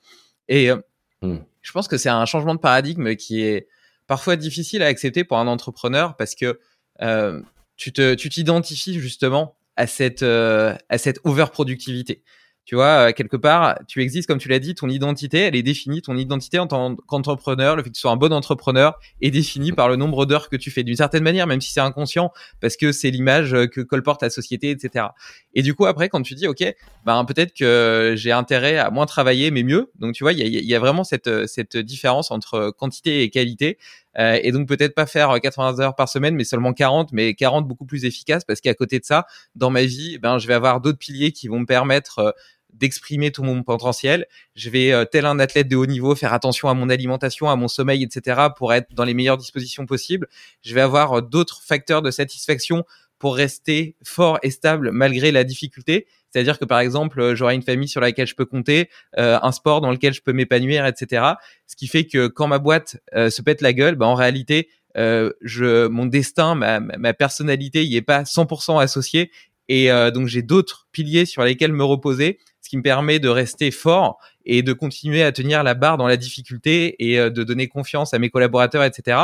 Et 0.49 0.71
euh, 0.71 0.77
hmm. 1.23 1.39
je 1.63 1.73
pense 1.73 1.87
que 1.87 1.97
c'est 1.97 2.09
un 2.09 2.27
changement 2.27 2.57
de 2.57 2.61
paradigme 2.61 3.15
qui 3.15 3.43
est 3.43 3.69
parfois 4.09 4.35
difficile 4.35 4.83
à 4.83 4.87
accepter 4.87 5.23
pour 5.23 5.39
un 5.39 5.47
entrepreneur 5.47 6.17
parce 6.17 6.35
que 6.35 6.59
euh, 7.03 7.41
tu 7.77 7.93
te 7.93 8.15
tu 8.15 8.31
t'identifies 8.31 8.99
justement 8.99 9.57
à 9.77 9.87
cette 9.87 10.23
euh, 10.23 10.75
à 10.89 10.99
cette 10.99 11.21
overproductivité. 11.25 12.23
Tu 12.67 12.75
vois, 12.75 13.11
euh, 13.11 13.13
quelque 13.13 13.37
part, 13.37 13.79
tu 13.87 14.03
existes, 14.03 14.27
comme 14.27 14.41
tu 14.41 14.49
l'as 14.49 14.59
dit, 14.59 14.75
ton 14.75 14.89
identité, 14.89 15.39
elle 15.39 15.55
est 15.55 15.63
définie. 15.63 16.03
Ton 16.03 16.17
identité 16.17 16.59
en 16.59 16.67
tant 16.67 16.97
qu'entrepreneur, 16.97 17.77
le 17.77 17.85
fait 17.85 17.91
que 17.91 17.95
tu 17.95 18.01
sois 18.01 18.11
un 18.11 18.17
bon 18.17 18.33
entrepreneur, 18.33 18.99
est 19.23 19.31
définie 19.31 19.71
par 19.71 19.89
le 19.89 19.95
nombre 19.95 20.27
d'heures 20.27 20.49
que 20.49 20.57
tu 20.57 20.73
fais 20.73 20.83
d'une 20.83 20.97
certaine 20.97 21.23
manière, 21.23 21.47
même 21.47 21.61
si 21.61 21.73
c'est 21.73 21.81
inconscient, 21.81 22.33
parce 22.61 22.77
que 22.77 22.91
c'est 22.91 23.11
l'image 23.11 23.55
euh, 23.55 23.69
que 23.69 23.81
colporte 23.83 24.21
la 24.21 24.31
société, 24.31 24.71
etc. 24.71 25.07
Et 25.55 25.63
du 25.63 25.75
coup, 25.75 25.87
après, 25.87 26.09
quand 26.09 26.23
tu 26.23 26.35
dis, 26.35 26.49
OK, 26.49 26.65
ben, 27.05 27.25
peut-être 27.25 27.55
que 27.55 28.15
j'ai 28.17 28.33
intérêt 28.33 28.79
à 28.79 28.91
moins 28.91 29.07
travailler, 29.07 29.53
mais 29.53 29.63
mieux. 29.63 29.93
Donc, 30.01 30.15
tu 30.15 30.25
vois, 30.25 30.33
il 30.33 30.41
y 30.41 30.43
a, 30.43 30.61
y 30.61 30.75
a, 30.75 30.81
vraiment 30.81 31.05
cette, 31.05 31.47
cette 31.47 31.77
différence 31.77 32.33
entre 32.33 32.75
quantité 32.77 33.23
et 33.23 33.31
qualité. 33.31 33.79
Euh, 34.19 34.39
et 34.43 34.53
donc 34.53 34.69
peut-être 34.69 34.95
pas 34.95 35.07
faire 35.07 35.41
80 35.41 35.81
heures 35.81 35.95
par 35.95 36.09
semaine, 36.09 36.35
mais 36.35 36.45
seulement 36.45 36.73
40, 36.73 37.13
mais 37.13 37.35
40 37.35 37.67
beaucoup 37.67 37.87
plus 37.87 38.05
efficace 38.05 38.45
parce 38.45 38.61
qu'à 38.61 38.75
côté 38.75 38.99
de 38.99 39.05
ça, 39.05 39.27
dans 39.55 39.71
ma 39.71 39.85
vie, 39.85 40.19
ben 40.19 40.39
je 40.39 40.47
vais 40.47 40.55
avoir 40.55 40.81
d'autres 40.81 40.99
piliers 40.99 41.33
qui 41.33 41.49
vont 41.49 41.61
me 41.61 41.67
permettre 41.67 42.35
d'exprimer 42.77 43.31
tout 43.31 43.43
mon 43.43 43.63
potentiel. 43.63 44.27
Je 44.55 44.71
vais, 44.71 44.93
euh, 44.93 45.05
tel 45.05 45.27
un 45.27 45.39
athlète 45.39 45.69
de 45.69 45.77
haut 45.77 45.87
niveau, 45.87 46.15
faire 46.15 46.33
attention 46.33 46.69
à 46.69 46.75
mon 46.75 46.89
alimentation, 46.89 47.49
à 47.49 47.57
mon 47.57 47.69
sommeil, 47.69 48.03
etc., 48.03 48.49
pour 48.57 48.73
être 48.73 48.93
dans 48.93 49.05
les 49.05 49.15
meilleures 49.15 49.39
dispositions 49.39 49.87
possibles. 49.87 50.29
Je 50.63 50.75
vais 50.75 50.81
avoir 50.81 51.13
euh, 51.19 51.21
d'autres 51.23 51.63
facteurs 51.63 52.03
de 52.03 52.11
satisfaction 52.11 52.85
pour 53.19 53.37
rester 53.37 53.97
fort 54.05 54.39
et 54.43 54.51
stable 54.51 54.91
malgré 54.93 55.33
la 55.33 55.45
difficulté. 55.45 56.07
C'est-à-dire 56.37 56.59
que 56.59 56.65
par 56.65 56.81
exemple, 56.81 57.21
euh, 57.21 57.35
j'aurai 57.35 57.55
une 57.55 57.63
famille 57.63 57.89
sur 57.89 58.01
laquelle 58.01 58.27
je 58.27 58.35
peux 58.35 58.45
compter, 58.45 58.91
un 59.17 59.53
sport 59.53 59.81
dans 59.81 59.91
lequel 59.91 60.13
je 60.13 60.21
peux 60.21 60.33
m'épanouir, 60.33 60.87
etc. 60.87 61.25
Ce 61.67 61.77
qui 61.77 61.87
fait 61.87 62.05
que 62.05 62.27
quand 62.27 62.47
ma 62.49 62.59
boîte 62.59 62.99
se 63.15 63.41
pète 63.41 63.63
la 63.63 63.73
gueule, 63.73 63.95
bah, 63.95 64.07
en 64.07 64.15
réalité, 64.15 64.69
mon 64.97 66.07
destin, 66.07 66.55
ma, 66.55 67.15
personnalité, 67.15 67.85
y 67.85 67.97
est 67.97 68.03
pas 68.03 68.25
100% 68.25 68.79
associé. 68.81 69.31
Et 69.69 69.89
donc 70.13 70.27
j'ai 70.27 70.43
d'autres 70.43 70.87
piliers 70.93 71.25
sur 71.25 71.43
lesquels 71.43 71.73
me 71.73 71.85
reposer 71.85 72.39
ce 72.67 72.71
qui 72.71 72.77
me 72.77 72.83
permet 72.83 73.21
de 73.21 73.29
rester 73.29 73.71
fort 73.71 74.19
et 74.45 74.63
de 74.63 74.73
continuer 74.73 75.23
à 75.23 75.31
tenir 75.31 75.63
la 75.63 75.75
barre 75.75 75.99
dans 75.99 76.09
la 76.09 76.17
difficulté 76.17 76.97
et 76.99 77.19
euh, 77.19 77.31
de 77.31 77.45
donner 77.45 77.69
confiance 77.69 78.13
à 78.13 78.19
mes 78.19 78.29
collaborateurs, 78.29 78.83
etc. 78.83 79.19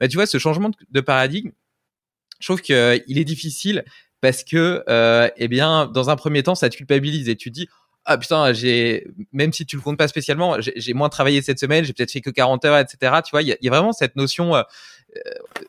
Bah, 0.00 0.08
tu 0.08 0.16
vois, 0.16 0.26
ce 0.26 0.38
changement 0.38 0.72
de 0.90 1.00
paradigme, 1.00 1.50
je 2.40 2.46
trouve 2.48 2.60
qu'il 2.60 2.74
euh, 2.74 2.98
est 3.08 3.24
difficile 3.24 3.84
parce 4.20 4.44
que, 4.44 4.84
euh, 4.88 5.28
eh 5.36 5.48
bien, 5.48 5.86
dans 5.86 6.10
un 6.10 6.16
premier 6.16 6.42
temps, 6.42 6.54
ça 6.54 6.68
te 6.68 6.76
culpabilise 6.76 7.28
et 7.28 7.36
tu 7.36 7.50
te 7.50 7.54
dis, 7.54 7.68
ah 8.04 8.18
putain, 8.18 8.52
j'ai 8.52 9.06
même 9.32 9.52
si 9.52 9.66
tu 9.66 9.76
le 9.76 9.82
comptes 9.82 9.98
pas 9.98 10.08
spécialement, 10.08 10.56
j'ai 10.58 10.94
moins 10.94 11.08
travaillé 11.08 11.42
cette 11.42 11.58
semaine, 11.58 11.84
j'ai 11.84 11.92
peut-être 11.92 12.10
fait 12.10 12.20
que 12.20 12.30
40 12.30 12.64
heures, 12.64 12.78
etc. 12.78 13.20
Tu 13.24 13.30
vois, 13.30 13.42
il 13.42 13.56
y, 13.60 13.68
a, 13.68 13.70
vraiment 13.70 13.92
cette 13.92 14.16
notion, 14.16 14.54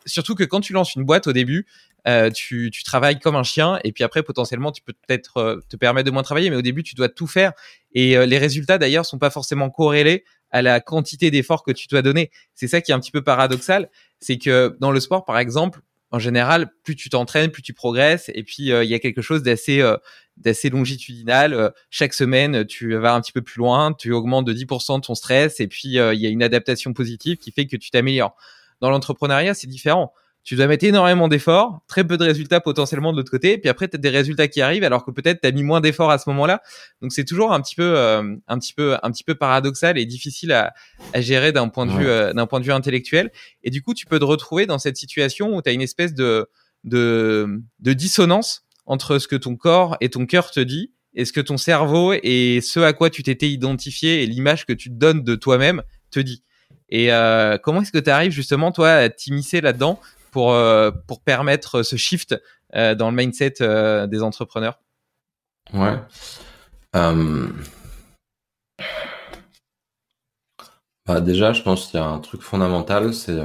surtout 0.06 0.34
que 0.36 0.46
quand 0.46 0.62
tu 0.62 0.72
lances 0.74 0.96
une 0.96 1.04
boîte 1.04 1.28
au 1.28 1.34
début, 1.34 1.68
euh, 2.08 2.32
tu, 2.32 2.72
tu, 2.72 2.84
travailles 2.84 3.20
comme 3.20 3.36
un 3.36 3.44
chien 3.44 3.80
et 3.84 3.92
puis 3.92 4.04
après 4.04 4.24
potentiellement 4.24 4.72
tu 4.72 4.82
peux 4.82 4.94
peut-être 5.08 5.38
euh, 5.38 5.60
te 5.70 5.76
permettre 5.76 6.08
de 6.08 6.12
moins 6.12 6.24
travailler 6.24 6.50
mais 6.50 6.56
au 6.56 6.64
début 6.64 6.82
tu 6.82 6.96
dois 6.96 7.10
tout 7.10 7.28
faire 7.28 7.54
et 7.94 8.18
euh, 8.18 8.26
les 8.26 8.40
résultats 8.40 8.80
d'ailleurs 8.80 9.06
sont 9.06 9.20
pas 9.20 9.30
forcément 9.30 9.70
corrélés 9.70 10.24
à 10.50 10.64
la 10.64 10.80
quantité 10.80 11.30
d'efforts 11.30 11.62
que 11.62 11.70
tu 11.72 11.88
dois 11.88 12.02
donner 12.02 12.32
c'est 12.56 12.68
ça 12.68 12.82
qui 12.82 12.92
est 12.92 12.96
un 12.96 13.00
petit 13.00 13.12
peu 13.12 13.24
paradoxal 13.24 13.88
c'est 14.20 14.40
que 14.40 14.76
dans 14.80 14.90
le 14.90 15.00
sport 15.00 15.26
par 15.26 15.38
exemple 15.38 15.82
en 16.12 16.20
général 16.20 16.72
plus 16.84 16.96
tu 16.96 17.10
t'entraînes 17.10 17.52
plus 17.52 17.62
tu 17.62 17.74
progresses 17.74 18.30
et 18.34 18.44
puis 18.44 18.64
il 18.68 18.84
y 18.84 18.94
a 18.94 19.00
quelque 19.00 19.22
chose 19.22 19.44
d'assez 19.44 19.84
d'assez 20.38 20.70
longitudinal 20.70 21.74
chaque 21.90 22.14
semaine 22.14 22.66
tu 22.66 22.96
vas 22.96 23.14
un 23.14 23.22
petit 23.22 23.32
peu 23.32 23.42
plus 23.42 23.60
loin 23.60 23.94
tu 23.94 24.12
augmentes 24.12 24.46
de 24.46 24.54
10% 24.54 25.02
ton 25.02 25.16
stress 25.16 25.60
et 25.60 25.68
puis 25.68 25.90
il 25.90 25.94
y 25.94 26.26
a 26.28 26.30
une 26.30 26.44
adaptation 26.44 26.94
positive 26.94 27.38
qui 27.38 27.52
fait 27.52 27.66
que 27.66 27.78
tu 27.78 27.90
t'améliores. 27.92 28.36
Dans 28.82 28.90
l'entrepreneuriat 28.90 29.54
c'est 29.54 29.68
différent 29.68 30.14
tu 30.44 30.56
dois 30.56 30.68
mettre 30.68 30.86
énormément 30.86 31.28
d'efforts, 31.28 31.82
très 31.88 32.04
peu 32.04 32.18
de 32.18 32.24
résultats 32.24 32.60
potentiellement 32.60 33.12
de 33.12 33.18
l'autre 33.18 33.30
côté, 33.30 33.58
puis 33.58 33.70
après 33.70 33.88
tu 33.88 33.96
as 33.96 34.00
des 34.00 34.10
résultats 34.10 34.48
qui 34.48 34.62
arrivent 34.62 34.84
alors 34.84 35.06
que 35.06 35.12
peut-être 35.12 35.42
tu 35.42 35.48
as 35.48 35.52
mis 35.52 35.64
moins 35.64 35.82
d'efforts 35.82 36.10
à 36.10 36.18
ce 36.18 36.30
moment-là. 36.30 36.62
Donc 37.02 37.12
c'est 37.12 37.26
toujours 37.26 37.54
un 37.54 37.62
petit 37.62 37.76
peu 37.76 37.98
euh, 37.98 38.36
un 38.48 38.60
petit 38.60 38.74
peu 38.74 38.98
un 39.02 39.12
petit 39.12 39.24
peu 39.24 39.36
paradoxal 39.36 39.98
et 39.98 40.06
difficile 40.06 40.52
à, 40.52 40.74
à 41.14 41.22
gérer 41.22 41.52
d'un 41.52 41.68
point 41.68 41.86
de 41.86 41.92
vue 41.92 42.08
euh, 42.08 42.34
d'un 42.34 42.48
point 42.48 42.60
de 42.60 42.66
vue 42.66 42.72
intellectuel 42.72 43.32
et 43.64 43.70
du 43.70 43.84
coup 43.84 43.94
tu 43.94 44.06
peux 44.08 44.20
te 44.20 44.26
retrouver 44.26 44.66
dans 44.66 44.80
cette 44.80 44.98
situation 44.98 45.56
où 45.56 45.62
tu 45.62 45.70
as 45.70 45.74
une 45.74 45.82
espèce 45.82 46.14
de, 46.16 46.50
de 46.84 47.62
de 47.80 47.94
dissonance 47.94 48.64
entre 48.88 49.20
ce 49.20 49.28
que 49.28 49.36
ton 49.36 49.56
corps 49.56 49.96
et 50.02 50.10
ton 50.10 50.26
cœur 50.26 50.50
te 50.50 50.60
dit 50.60 50.92
et 51.14 51.26
ce 51.26 51.34
que 51.34 51.42
ton 51.42 51.58
cerveau 51.58 52.14
et 52.24 52.62
ce 52.62 52.80
à 52.80 52.94
quoi 52.94 53.10
tu 53.10 53.22
t'étais 53.22 53.50
identifié 53.50 54.24
et 54.24 54.26
l'image 54.26 54.66
que 54.66 54.74
tu 54.74 54.90
te 54.90 54.96
donnes 54.96 55.24
de 55.24 55.36
toi-même 55.36 55.84
te 56.10 56.20
dit. 56.20 56.44
Et 56.90 57.12
euh, 57.14 57.58
comment 57.58 57.82
est-ce 57.82 57.92
que 57.92 57.98
tu 57.98 58.10
arrives 58.10 58.32
justement 58.32 58.72
toi 58.72 58.92
à 58.92 59.10
t'immiscer 59.10 59.62
là-dedans 59.62 60.00
pour, 60.32 60.54
euh, 60.54 60.92
pour 61.08 61.22
permettre 61.22 61.84
ce 61.84 61.98
shift 61.98 62.36
euh, 62.74 62.96
dans 62.96 63.12
le 63.12 63.18
mindset 63.18 63.56
euh, 63.62 64.08
des 64.08 64.24
entrepreneurs 64.24 64.80
Ouais. 65.74 66.00
Bah 71.06 71.20
déjà, 71.22 71.54
je 71.54 71.62
pense 71.62 71.88
qu'il 71.88 72.00
y 72.00 72.04
a 72.04 72.06
un 72.06 72.20
truc 72.20 72.42
fondamental, 72.42 73.14
c'est 73.14 73.40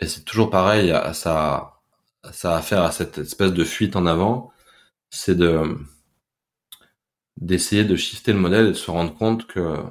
et 0.00 0.06
c'est 0.06 0.24
toujours 0.24 0.50
pareil, 0.50 0.92
ça, 1.12 1.80
ça 2.32 2.54
a 2.54 2.58
affaire 2.58 2.82
à 2.82 2.92
cette 2.92 3.18
espèce 3.18 3.52
de 3.52 3.64
fuite 3.64 3.96
en 3.96 4.06
avant, 4.06 4.52
c'est 5.10 5.36
de 5.36 5.76
d'essayer 7.40 7.84
de 7.84 7.96
shifter 7.96 8.32
le 8.32 8.38
modèle 8.38 8.66
et 8.66 8.70
de 8.70 8.74
se 8.74 8.90
rendre 8.90 9.14
compte 9.14 9.46
que 9.46 9.82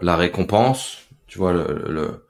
la 0.00 0.16
récompense, 0.16 0.98
tu 1.26 1.38
vois, 1.38 1.52
le, 1.52 2.29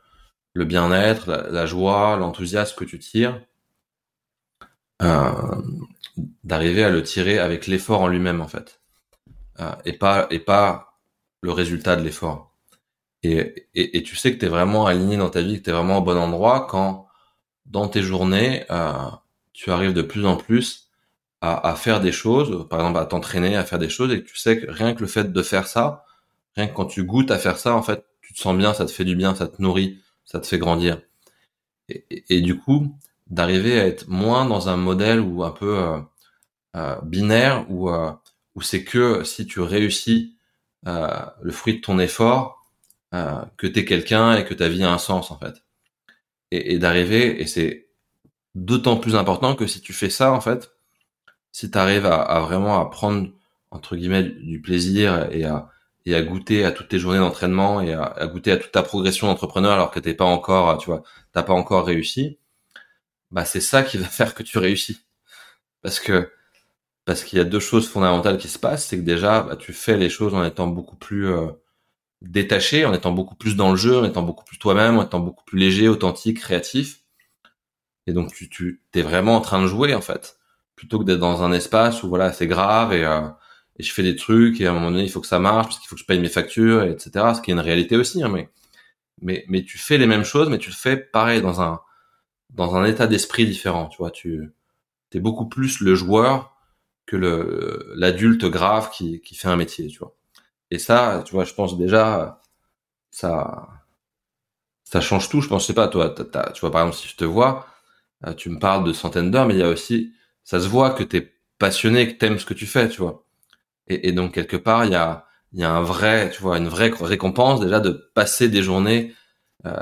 bien-être, 0.55 1.31
la, 1.51 1.67
joie, 1.67 2.17
l'enthousiasme 2.17 2.77
que 2.77 2.85
tu 2.85 2.99
tires, 2.99 3.41
euh, 5.03 5.33
d'arriver 6.45 6.85
à 6.85 6.91
le 6.91 7.03
tirer 7.03 7.39
avec 7.39 7.67
l'effort 7.67 8.03
en 8.03 8.09
lui-même 8.09 8.41
en 8.41 8.49
fait, 8.49 8.81
euh, 9.61 9.73
et 9.85 9.93
pas 9.93 10.27
et 10.31 10.39
pas 10.39 10.99
le 11.41 11.53
résultat 11.53 11.97
de 11.97 12.03
l'effort. 12.03 12.55
Et, 13.23 13.69
et, 13.75 13.99
et, 13.99 14.03
tu 14.03 14.17
sais 14.17 14.33
que 14.33 14.39
tu 14.39 14.47
es 14.47 14.49
vraiment 14.49 14.87
aligné 14.87 15.17
dans 15.17 15.29
ta 15.31 15.43
vie, 15.43 15.59
que 15.59 15.65
tu 15.65 15.71
es 15.71 15.73
vraiment 15.73 15.99
au 15.99 16.03
bon 16.03 16.17
endroit 16.17 16.67
quand 16.69 17.07
dans 17.67 17.89
tes 17.89 18.03
journées, 18.03 18.65
euh, 18.71 18.93
tu 19.53 19.71
arrives 19.71 19.93
de 19.93 20.03
plus 20.03 20.27
en 20.27 20.37
plus 20.37 20.91
à, 21.41 21.69
à, 21.69 21.75
faire 21.77 22.01
des 22.01 22.13
choses, 22.13 22.67
par 22.69 22.81
exemple 22.81 22.99
à 22.99 23.07
t'entraîner, 23.07 23.57
à 23.57 23.65
faire 23.65 23.79
des 23.79 23.89
choses, 23.89 24.13
et 24.13 24.23
que 24.23 24.29
tu 24.29 24.37
sais 24.37 24.61
que 24.61 24.71
rien 24.71 24.95
que 24.95 25.01
le 25.01 25.07
fait 25.07 25.33
de 25.33 25.43
faire 25.43 25.67
ça, 25.67 26.05
rien 26.57 26.67
que 26.67 26.75
quand 26.75 26.87
tu 26.87 27.05
goûtes 27.05 27.31
à 27.31 27.39
faire 27.39 27.59
ça, 27.59 27.75
en 27.75 27.83
fait, 27.83 28.05
tu 28.23 28.35
te 28.35 28.39
sens 28.41 28.57
bien, 28.57 28.75
ça 28.75 28.87
te 28.87 28.91
fait 28.91 29.05
du 29.05 29.17
bien, 29.17 29.35
ça 29.35 29.49
te 29.49 29.61
nourrit, 29.63 30.01
ça 30.31 30.39
te 30.39 30.47
fait 30.47 30.59
grandir. 30.59 31.03
Et, 32.29 32.41
du 32.41 32.57
coup, 32.57 32.97
d'arriver 33.27 33.81
à 33.81 33.87
être 33.87 34.07
moins 34.09 34.45
dans 34.45 34.69
un 34.69 34.77
modèle 34.77 35.19
ou 35.19 35.43
un 35.43 35.51
peu 35.51 35.77
euh, 35.77 35.99
euh, 36.77 37.01
binaire 37.03 37.67
où, 37.69 37.91
euh, 37.91 38.13
où 38.55 38.63
c'est 38.63 38.85
que 38.85 39.25
si 39.25 39.45
tu 39.47 39.61
réussis 39.61 40.37
le 40.85 41.51
fruit 41.51 41.77
de 41.77 41.81
ton 41.81 41.99
effort, 41.99 42.65
que 43.13 43.67
tu 43.67 43.81
es 43.81 43.85
quelqu'un 43.85 44.37
et 44.37 44.45
que 44.45 44.55
ta 44.55 44.69
vie 44.69 44.85
a 44.85 44.93
un 44.93 44.99
sens 44.99 45.31
en 45.31 45.39
fait. 45.39 45.65
Et, 46.53 46.79
d'arriver, 46.79 47.43
et 47.43 47.47
c'est 47.47 47.89
d'autant 48.55 48.97
plus 48.97 49.17
important 49.17 49.55
que 49.57 49.67
si 49.67 49.81
tu 49.81 49.93
fais 49.93 50.11
ça 50.11 50.33
en 50.33 50.41
fait, 50.41 50.71
si 51.53 51.71
tu 51.71 51.77
arrives 51.77 52.07
à, 52.07 52.23
à, 52.23 52.41
vraiment 52.41 52.81
à 52.81 52.89
prendre 52.89 53.31
entre 53.71 53.97
guillemets 53.97 54.23
du 54.23 54.61
plaisir 54.63 55.29
et 55.33 55.45
à, 55.45 55.71
et 56.07 56.15
à 56.15 56.23
goûter 56.23 56.65
à 56.65 56.73
toutes 56.73 56.89
tes 56.89 56.99
journées 56.99 57.19
d'entraînement 57.19 57.81
et 57.81 57.93
à, 57.95 58.27
goûter 58.27 58.53
à 58.53 58.57
toute 58.57 58.73
ta 58.73 58.83
progression 58.83 59.27
d'entrepreneur 59.27 59.73
alors 59.73 59.91
que 59.91 60.01
t'es 60.01 60.15
pas 60.15 60.25
encore, 60.25 60.79
tu 60.79 60.87
vois, 60.87 61.03
t'as 61.33 61.43
pas 61.43 61.53
encore 61.53 61.87
réussi, 61.87 62.39
bah 63.31 63.45
c'est 63.45 63.61
ça 63.61 63.83
qui 63.83 63.99
va 63.99 64.07
faire 64.09 64.35
que 64.35 64.43
tu 64.43 64.59
réussis. 64.59 65.01
Parce 65.83 66.01
que 66.01 66.31
parce 67.07 67.25
qu'il 67.25 67.39
y 67.39 67.41
a 67.43 67.45
deux 67.45 67.61
choses 67.61 67.89
fondamentales 67.89 68.39
qui 68.39 68.49
se 68.49 68.59
passent, 68.59 68.87
c'est 68.87 68.99
que 68.99 69.03
déjà 69.03 69.43
bah, 69.43 69.57
tu 69.57 69.73
fais 69.73 69.97
les 69.97 70.11
choses 70.11 70.35
en 70.35 70.45
étant 70.45 70.69
beaucoup 70.69 70.97
plus 70.97 71.29
euh, 71.29 71.49
détaché, 72.23 72.85
en 72.85 72.93
étant 72.95 73.13
beaucoup 73.13 73.35
plus 73.37 73.57
dans 73.57 73.71
le 73.71 73.77
jeu, 73.77 73.99
en 73.99 74.05
étant 74.05 74.23
beaucoup 74.23 74.45
plus 74.45 74.59
toi-même, 74.59 74.99
en 74.99 75.05
étant 75.05 75.21
beaucoup 75.21 75.45
plus 75.45 75.59
léger, 75.59 75.89
authentique, 75.89 76.41
créatif. 76.41 77.03
Et 78.07 78.13
donc 78.13 78.33
tu 78.35 78.49
tu 78.51 78.83
t'es 78.93 79.03
vraiment 79.03 79.37
en 79.37 79.41
train 79.41 79.63
de 79.63 79.67
jouer 79.67 79.95
en 79.95 80.01
fait, 80.03 80.39
plutôt 80.77 80.99
que 80.99 81.05
d'être 81.05 81.19
dans 81.21 81.43
un 81.43 81.53
espace 81.53 82.03
où 82.03 82.09
voilà 82.09 82.33
c'est 82.33 82.47
grave 82.47 82.93
et 82.93 83.05
euh, 83.05 83.29
et 83.81 83.83
je 83.83 83.93
fais 83.95 84.03
des 84.03 84.15
trucs 84.17 84.61
et 84.61 84.67
à 84.67 84.71
un 84.73 84.75
moment 84.75 84.91
donné 84.91 85.05
il 85.05 85.11
faut 85.11 85.23
que 85.23 85.27
ça 85.27 85.39
marche 85.39 85.69
parce 85.69 85.79
qu'il 85.79 85.89
faut 85.89 85.97
que 85.97 86.03
je 86.03 86.07
paye 86.07 86.21
mes 86.21 86.29
factures 86.29 86.83
et 86.85 86.91
etc. 86.91 87.35
Ce 87.35 87.41
qui 87.41 87.51
est 87.51 87.55
une 87.55 87.61
réalité 87.61 87.97
aussi, 87.97 88.23
hein, 88.23 88.29
mais 88.29 88.51
mais 89.23 89.45
mais 89.49 89.65
tu 89.65 89.79
fais 89.79 89.99
les 89.99 90.07
mêmes 90.07 90.25
choses, 90.25 90.51
mais 90.51 90.59
tu 90.59 90.71
le 90.71 90.77
fais 90.77 90.97
pareil 90.99 91.43
dans 91.43 91.63
un 91.63 91.81
dans 92.51 92.77
un 92.77 92.85
état 92.87 93.07
d'esprit 93.07 93.47
différent, 93.47 93.89
tu 93.89 93.99
vois, 93.99 94.11
tu 94.11 94.53
es 95.15 95.21
beaucoup 95.21 95.49
plus 95.49 95.81
le 95.81 95.95
joueur 95.95 96.57
que 97.07 97.17
le 97.17 97.93
l'adulte 97.97 98.47
grave 98.47 98.91
qui, 98.93 99.21
qui 99.23 99.35
fait 99.37 99.49
un 99.49 99.57
métier, 99.57 99.89
tu 99.89 99.99
vois. 100.01 100.15
Et 100.71 100.79
ça, 100.79 101.25
tu 101.27 101.35
vois, 101.35 101.45
je 101.45 101.55
pense 101.55 101.79
déjà 101.79 102.41
ça 103.11 103.69
ça 104.85 105.01
change 105.01 105.29
tout, 105.29 105.41
je 105.41 105.49
pense, 105.49 105.63
je 105.63 105.69
sais 105.69 105.75
pas 105.75 105.89
toi, 105.89 106.11
tu 106.11 106.61
vois 106.61 106.71
par 106.73 106.83
exemple 106.83 106.97
si 106.99 107.09
je 107.09 107.17
te 107.17 107.25
vois, 107.25 107.67
euh, 108.27 108.35
tu 108.35 108.51
me 108.51 108.59
parles 108.59 108.85
de 108.85 108.93
centaines 108.93 109.31
d'heures 109.31 109.47
mais 109.47 109.55
il 109.55 109.61
y 109.61 109.63
a 109.63 109.69
aussi 109.69 110.13
ça 110.45 110.61
se 110.61 110.69
voit 110.69 110.91
que 110.91 111.05
tu 111.05 111.19
es 111.19 111.33
passionné, 111.59 112.09
que 112.13 112.19
tu 112.19 112.27
aimes 112.27 112.39
ce 112.39 112.47
que 112.47 112.55
tu 112.55 112.67
fais, 112.67 112.89
tu 112.89 113.01
vois. 113.03 113.25
Et, 113.91 114.09
et 114.09 114.13
donc 114.13 114.35
quelque 114.35 114.57
part, 114.57 114.85
il 114.87 114.93
y 114.93 114.97
a 114.97 115.27
y 115.53 115.65
a 115.65 115.73
un 115.73 115.83
vrai, 115.83 116.31
tu 116.31 116.43
vois, 116.43 116.59
une 116.59 116.69
vraie 116.69 116.93
récompense 117.01 117.61
déjà 117.61 117.81
de 117.81 117.91
passer 118.15 118.49
des 118.49 118.63
journées 118.63 119.15
euh, 119.67 119.73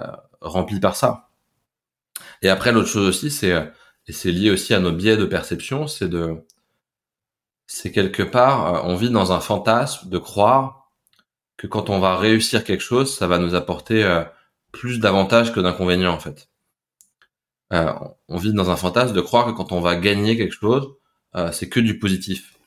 remplies 0.40 0.80
par 0.80 0.96
ça. 0.96 1.28
Et 2.42 2.48
après, 2.48 2.72
l'autre 2.72 2.88
chose 2.88 3.06
aussi, 3.06 3.30
c'est, 3.30 3.52
et 4.06 4.12
c'est 4.12 4.32
lié 4.32 4.50
aussi 4.50 4.72
à 4.74 4.80
nos 4.80 4.92
biais 4.92 5.18
de 5.18 5.26
perception, 5.26 5.86
c'est 5.86 6.08
de, 6.08 6.42
c'est 7.66 7.92
quelque 7.92 8.22
part, 8.22 8.74
euh, 8.74 8.80
on 8.84 8.96
vit 8.96 9.10
dans 9.10 9.32
un 9.32 9.40
fantasme 9.40 10.08
de 10.08 10.18
croire 10.18 10.90
que 11.58 11.66
quand 11.66 11.90
on 11.90 12.00
va 12.00 12.16
réussir 12.16 12.64
quelque 12.64 12.80
chose, 12.80 13.14
ça 13.14 13.26
va 13.26 13.38
nous 13.38 13.54
apporter 13.54 14.02
euh, 14.04 14.24
plus 14.72 15.00
d'avantages 15.00 15.52
que 15.52 15.60
d'inconvénients, 15.60 16.14
en 16.14 16.18
fait. 16.18 16.48
Euh, 17.72 17.92
on 18.28 18.38
vit 18.38 18.54
dans 18.54 18.70
un 18.70 18.76
fantasme 18.76 19.14
de 19.14 19.20
croire 19.20 19.46
que 19.46 19.52
quand 19.52 19.72
on 19.72 19.80
va 19.80 19.96
gagner 19.96 20.36
quelque 20.38 20.54
chose, 20.54 20.94
euh, 21.36 21.52
c'est 21.52 21.68
que 21.68 21.80
du 21.80 21.98
positif. 21.98 22.57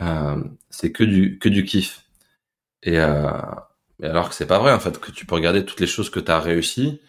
Euh, 0.00 0.42
c'est 0.70 0.92
que 0.92 1.04
du, 1.04 1.38
que 1.38 1.48
du 1.48 1.64
kiff. 1.64 2.04
Et, 2.82 2.96
et 2.96 4.06
alors 4.06 4.28
que 4.28 4.34
c'est 4.34 4.46
pas 4.46 4.58
vrai, 4.58 4.72
en 4.72 4.80
fait, 4.80 4.98
que 5.00 5.10
tu 5.10 5.26
peux 5.26 5.34
regarder 5.34 5.64
toutes 5.64 5.80
les 5.80 5.86
choses 5.86 6.10
que 6.10 6.20
tu 6.20 6.30
as 6.30 6.40
réussi, 6.40 7.00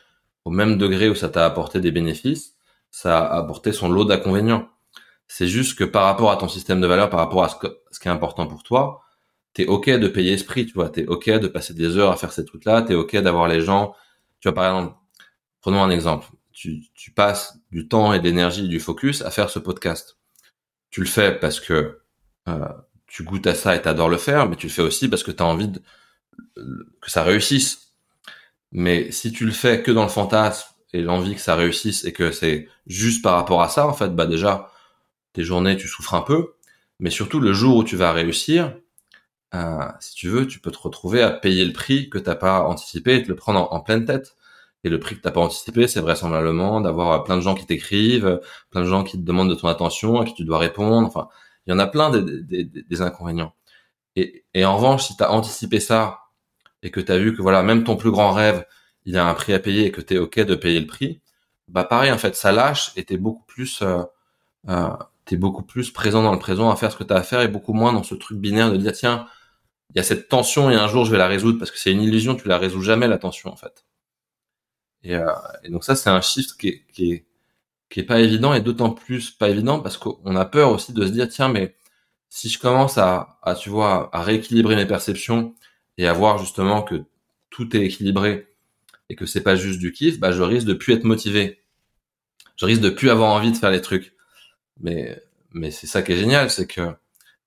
au 0.45 0.51
même 0.51 0.77
degré 0.77 1.09
où 1.09 1.15
ça 1.15 1.29
t'a 1.29 1.45
apporté 1.45 1.81
des 1.81 1.91
bénéfices, 1.91 2.55
ça 2.91 3.19
a 3.19 3.37
apporté 3.39 3.71
son 3.73 3.89
lot 3.89 4.05
d'inconvénients. 4.05 4.69
C'est 5.27 5.47
juste 5.47 5.77
que 5.77 5.83
par 5.83 6.05
rapport 6.05 6.31
à 6.31 6.37
ton 6.37 6.47
système 6.47 6.81
de 6.81 6.87
valeur, 6.87 7.09
par 7.09 7.19
rapport 7.19 7.43
à 7.43 7.49
ce, 7.49 7.55
ce 7.91 7.99
qui 7.99 8.07
est 8.07 8.11
important 8.11 8.47
pour 8.47 8.63
toi, 8.63 9.01
t'es 9.53 9.65
ok 9.67 9.89
de 9.89 10.07
payer 10.07 10.37
ce 10.37 10.45
prix, 10.45 10.65
tu 10.65 10.73
vois, 10.73 10.89
t'es 10.89 11.07
ok 11.07 11.29
de 11.29 11.47
passer 11.47 11.73
des 11.73 11.97
heures 11.97 12.11
à 12.11 12.17
faire 12.17 12.31
ces 12.31 12.45
trucs-là, 12.45 12.83
t'es 12.83 12.93
ok 12.95 13.15
d'avoir 13.17 13.47
les 13.47 13.61
gens, 13.61 13.95
tu 14.39 14.47
vois, 14.49 14.55
par 14.55 14.65
exemple, 14.65 14.95
prenons 15.61 15.83
un 15.83 15.89
exemple, 15.89 16.27
tu, 16.53 16.83
tu 16.93 17.11
passes 17.11 17.57
du 17.71 17.87
temps 17.87 18.13
et 18.13 18.19
de 18.19 18.25
l'énergie, 18.25 18.67
du 18.69 18.79
focus 18.79 19.21
à 19.23 19.31
faire 19.31 19.49
ce 19.49 19.59
podcast. 19.59 20.17
Tu 20.91 21.01
le 21.01 21.07
fais 21.07 21.33
parce 21.37 21.59
que 21.59 22.01
euh, 22.47 22.67
tu 23.07 23.23
goûtes 23.23 23.47
à 23.47 23.55
ça 23.55 23.75
et 23.75 23.81
t'adores 23.81 24.09
le 24.09 24.17
faire, 24.17 24.47
mais 24.49 24.55
tu 24.55 24.67
le 24.67 24.71
fais 24.71 24.81
aussi 24.81 25.07
parce 25.07 25.23
que 25.23 25.31
t'as 25.31 25.45
envie 25.45 25.67
de, 25.67 25.81
que 27.01 27.11
ça 27.11 27.23
réussisse. 27.23 27.93
Mais 28.71 29.11
si 29.11 29.31
tu 29.31 29.45
le 29.45 29.51
fais 29.51 29.81
que 29.83 29.91
dans 29.91 30.03
le 30.03 30.09
fantasme 30.09 30.69
et 30.93 31.01
l'envie 31.01 31.35
que 31.35 31.41
ça 31.41 31.55
réussisse 31.55 32.05
et 32.05 32.13
que 32.13 32.31
c'est 32.31 32.67
juste 32.87 33.23
par 33.23 33.35
rapport 33.35 33.61
à 33.61 33.69
ça, 33.69 33.87
en 33.87 33.93
fait, 33.93 34.09
bah 34.09 34.25
déjà, 34.25 34.71
tes 35.33 35.43
journées, 35.43 35.77
tu 35.77 35.87
souffres 35.87 36.13
un 36.15 36.21
peu. 36.21 36.53
Mais 36.99 37.09
surtout, 37.09 37.39
le 37.39 37.53
jour 37.53 37.77
où 37.77 37.83
tu 37.83 37.95
vas 37.95 38.11
réussir, 38.11 38.73
euh, 39.53 39.87
si 39.99 40.15
tu 40.15 40.29
veux, 40.29 40.47
tu 40.47 40.59
peux 40.59 40.71
te 40.71 40.77
retrouver 40.77 41.21
à 41.21 41.31
payer 41.31 41.65
le 41.65 41.73
prix 41.73 42.09
que 42.09 42.17
t'as 42.17 42.35
pas 42.35 42.61
anticipé 42.63 43.15
et 43.15 43.23
te 43.23 43.29
le 43.29 43.35
prendre 43.35 43.71
en, 43.71 43.79
pleine 43.81 44.05
tête. 44.05 44.35
Et 44.83 44.89
le 44.89 44.99
prix 44.99 45.15
que 45.15 45.21
t'as 45.21 45.31
pas 45.31 45.41
anticipé, 45.41 45.87
c'est 45.87 46.01
vraisemblablement 46.01 46.81
d'avoir 46.81 47.23
plein 47.23 47.37
de 47.37 47.41
gens 47.41 47.55
qui 47.55 47.65
t'écrivent, 47.65 48.41
plein 48.71 48.81
de 48.81 48.87
gens 48.87 49.03
qui 49.03 49.17
te 49.17 49.23
demandent 49.23 49.49
de 49.49 49.55
ton 49.55 49.67
attention, 49.67 50.21
à 50.21 50.25
qui 50.25 50.33
tu 50.35 50.45
dois 50.45 50.59
répondre. 50.59 51.07
Enfin, 51.07 51.29
il 51.65 51.71
y 51.71 51.73
en 51.73 51.79
a 51.79 51.87
plein 51.87 52.11
des, 52.11 53.01
inconvénients. 53.01 53.53
Et, 54.15 54.45
en 54.63 54.75
revanche, 54.77 55.07
si 55.07 55.17
tu 55.17 55.23
as 55.23 55.31
anticipé 55.31 55.79
ça 55.79 56.19
et 56.83 56.91
que 56.91 56.99
tu 56.99 57.11
as 57.11 57.17
vu 57.17 57.35
que 57.35 57.41
voilà, 57.41 57.63
même 57.63 57.83
ton 57.83 57.97
plus 57.97 58.11
grand 58.11 58.31
rêve, 58.31 58.65
il 59.05 59.17
a 59.17 59.27
un 59.27 59.33
prix 59.33 59.53
à 59.53 59.59
payer 59.59 59.85
et 59.85 59.91
que 59.91 60.01
tu 60.01 60.15
es 60.15 60.17
OK 60.17 60.39
de 60.39 60.55
payer 60.55 60.79
le 60.79 60.87
prix, 60.87 61.21
bah 61.67 61.83
pareil 61.83 62.11
en 62.11 62.17
fait, 62.17 62.35
ça 62.35 62.51
lâche 62.51 62.91
et 62.95 63.05
tu 63.05 63.17
beaucoup 63.17 63.43
plus 63.45 63.81
euh, 63.81 64.03
euh, 64.69 64.89
t'es 65.25 65.37
beaucoup 65.37 65.63
plus 65.63 65.91
présent 65.91 66.23
dans 66.23 66.33
le 66.33 66.39
présent 66.39 66.69
à 66.69 66.75
faire 66.75 66.91
ce 66.91 66.97
que 66.97 67.03
tu 67.03 67.13
as 67.13 67.17
à 67.17 67.23
faire 67.23 67.41
et 67.41 67.47
beaucoup 67.47 67.73
moins 67.73 67.93
dans 67.93 68.03
ce 68.03 68.15
truc 68.15 68.37
binaire 68.39 68.71
de 68.71 68.77
dire 68.77 68.93
tiens, 68.93 69.27
il 69.91 69.97
y 69.97 69.99
a 69.99 70.03
cette 70.03 70.29
tension 70.29 70.69
et 70.71 70.75
un 70.75 70.87
jour 70.87 71.05
je 71.05 71.11
vais 71.11 71.17
la 71.17 71.27
résoudre 71.27 71.59
parce 71.59 71.71
que 71.71 71.79
c'est 71.79 71.91
une 71.91 72.01
illusion, 72.01 72.35
tu 72.35 72.47
la 72.47 72.57
résous 72.57 72.81
jamais 72.81 73.07
la 73.07 73.17
tension 73.17 73.51
en 73.51 73.55
fait. 73.55 73.85
Et, 75.03 75.15
euh, 75.15 75.31
donc 75.69 75.83
ça 75.83 75.95
c'est 75.95 76.09
un 76.09 76.21
shift 76.21 76.59
qui 76.59 76.83
qui 76.93 77.11
est 77.13 77.25
qui 77.89 77.99
est 77.99 78.03
pas 78.03 78.19
évident 78.19 78.53
et 78.53 78.61
d'autant 78.61 78.91
plus 78.91 79.31
pas 79.31 79.49
évident 79.49 79.79
parce 79.79 79.97
qu'on 79.97 80.35
a 80.35 80.45
peur 80.45 80.71
aussi 80.71 80.93
de 80.93 81.05
se 81.05 81.11
dire 81.11 81.29
tiens 81.29 81.49
mais 81.49 81.75
si 82.29 82.49
je 82.49 82.59
commence 82.59 82.97
à, 82.97 83.39
tu 83.61 83.69
vois 83.69 84.09
à 84.13 84.21
rééquilibrer 84.21 84.75
mes 84.75 84.85
perceptions 84.85 85.55
et 85.97 86.07
à 86.07 86.13
voir 86.13 86.37
justement 86.37 86.83
que 86.83 87.03
tout 87.49 87.75
est 87.77 87.81
équilibré 87.81 88.47
et 89.09 89.15
que 89.15 89.25
c'est 89.25 89.41
pas 89.43 89.55
juste 89.55 89.79
du 89.79 89.93
kiff, 89.93 90.19
bah 90.19 90.31
je 90.33 90.41
risque 90.41 90.67
de 90.67 90.73
plus 90.73 90.93
être 90.93 91.05
motivé. 91.05 91.61
Je 92.57 92.65
risque 92.65 92.81
de 92.81 92.89
plus 92.89 93.09
avoir 93.09 93.31
envie 93.31 93.51
de 93.51 93.57
faire 93.57 93.71
les 93.71 93.81
trucs. 93.81 94.15
Mais 94.81 95.21
mais 95.51 95.71
c'est 95.71 95.87
ça 95.87 96.01
qui 96.01 96.11
est 96.13 96.17
génial, 96.17 96.49
c'est 96.49 96.67
que 96.67 96.93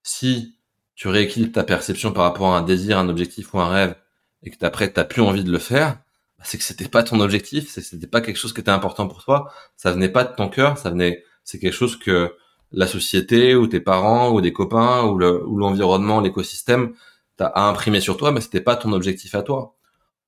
si 0.02 0.56
tu 0.94 1.08
rééquilibres 1.08 1.52
ta 1.52 1.64
perception 1.64 2.12
par 2.12 2.24
rapport 2.24 2.54
à 2.54 2.58
un 2.58 2.62
désir, 2.62 2.98
un 2.98 3.08
objectif 3.10 3.52
ou 3.54 3.60
un 3.60 3.68
rêve 3.68 3.94
et 4.42 4.50
que 4.50 4.64
après 4.64 4.90
t'as 4.90 5.04
plus 5.04 5.22
envie 5.22 5.44
de 5.44 5.52
le 5.52 5.58
faire, 5.58 6.00
c'est 6.42 6.58
que 6.58 6.64
c'était 6.64 6.88
pas 6.88 7.02
ton 7.02 7.20
objectif, 7.20 7.68
c'est 7.70 7.80
que 7.80 7.86
c'était 7.86 8.06
pas 8.06 8.20
quelque 8.20 8.36
chose 8.36 8.52
qui 8.52 8.60
était 8.60 8.70
important 8.70 9.08
pour 9.08 9.24
toi, 9.24 9.52
ça 9.76 9.92
venait 9.92 10.08
pas 10.08 10.24
de 10.24 10.34
ton 10.34 10.48
cœur, 10.48 10.78
ça 10.78 10.90
venait 10.90 11.24
c'est 11.44 11.58
quelque 11.58 11.74
chose 11.74 11.98
que 11.98 12.34
la 12.72 12.86
société 12.86 13.54
ou 13.54 13.66
tes 13.66 13.80
parents 13.80 14.30
ou 14.30 14.40
des 14.40 14.52
copains 14.52 15.04
ou 15.04 15.18
l'environnement, 15.18 16.20
l'écosystème 16.20 16.94
t'as 17.38 17.46
à 17.46 17.62
imprimer 17.68 18.00
sur 18.00 18.16
toi, 18.18 18.32
mais 18.32 18.40
c'était 18.40 18.60
pas 18.60 18.76
ton 18.76 18.92
objectif 18.92 19.34
à 19.34 19.42
toi. 19.42 19.76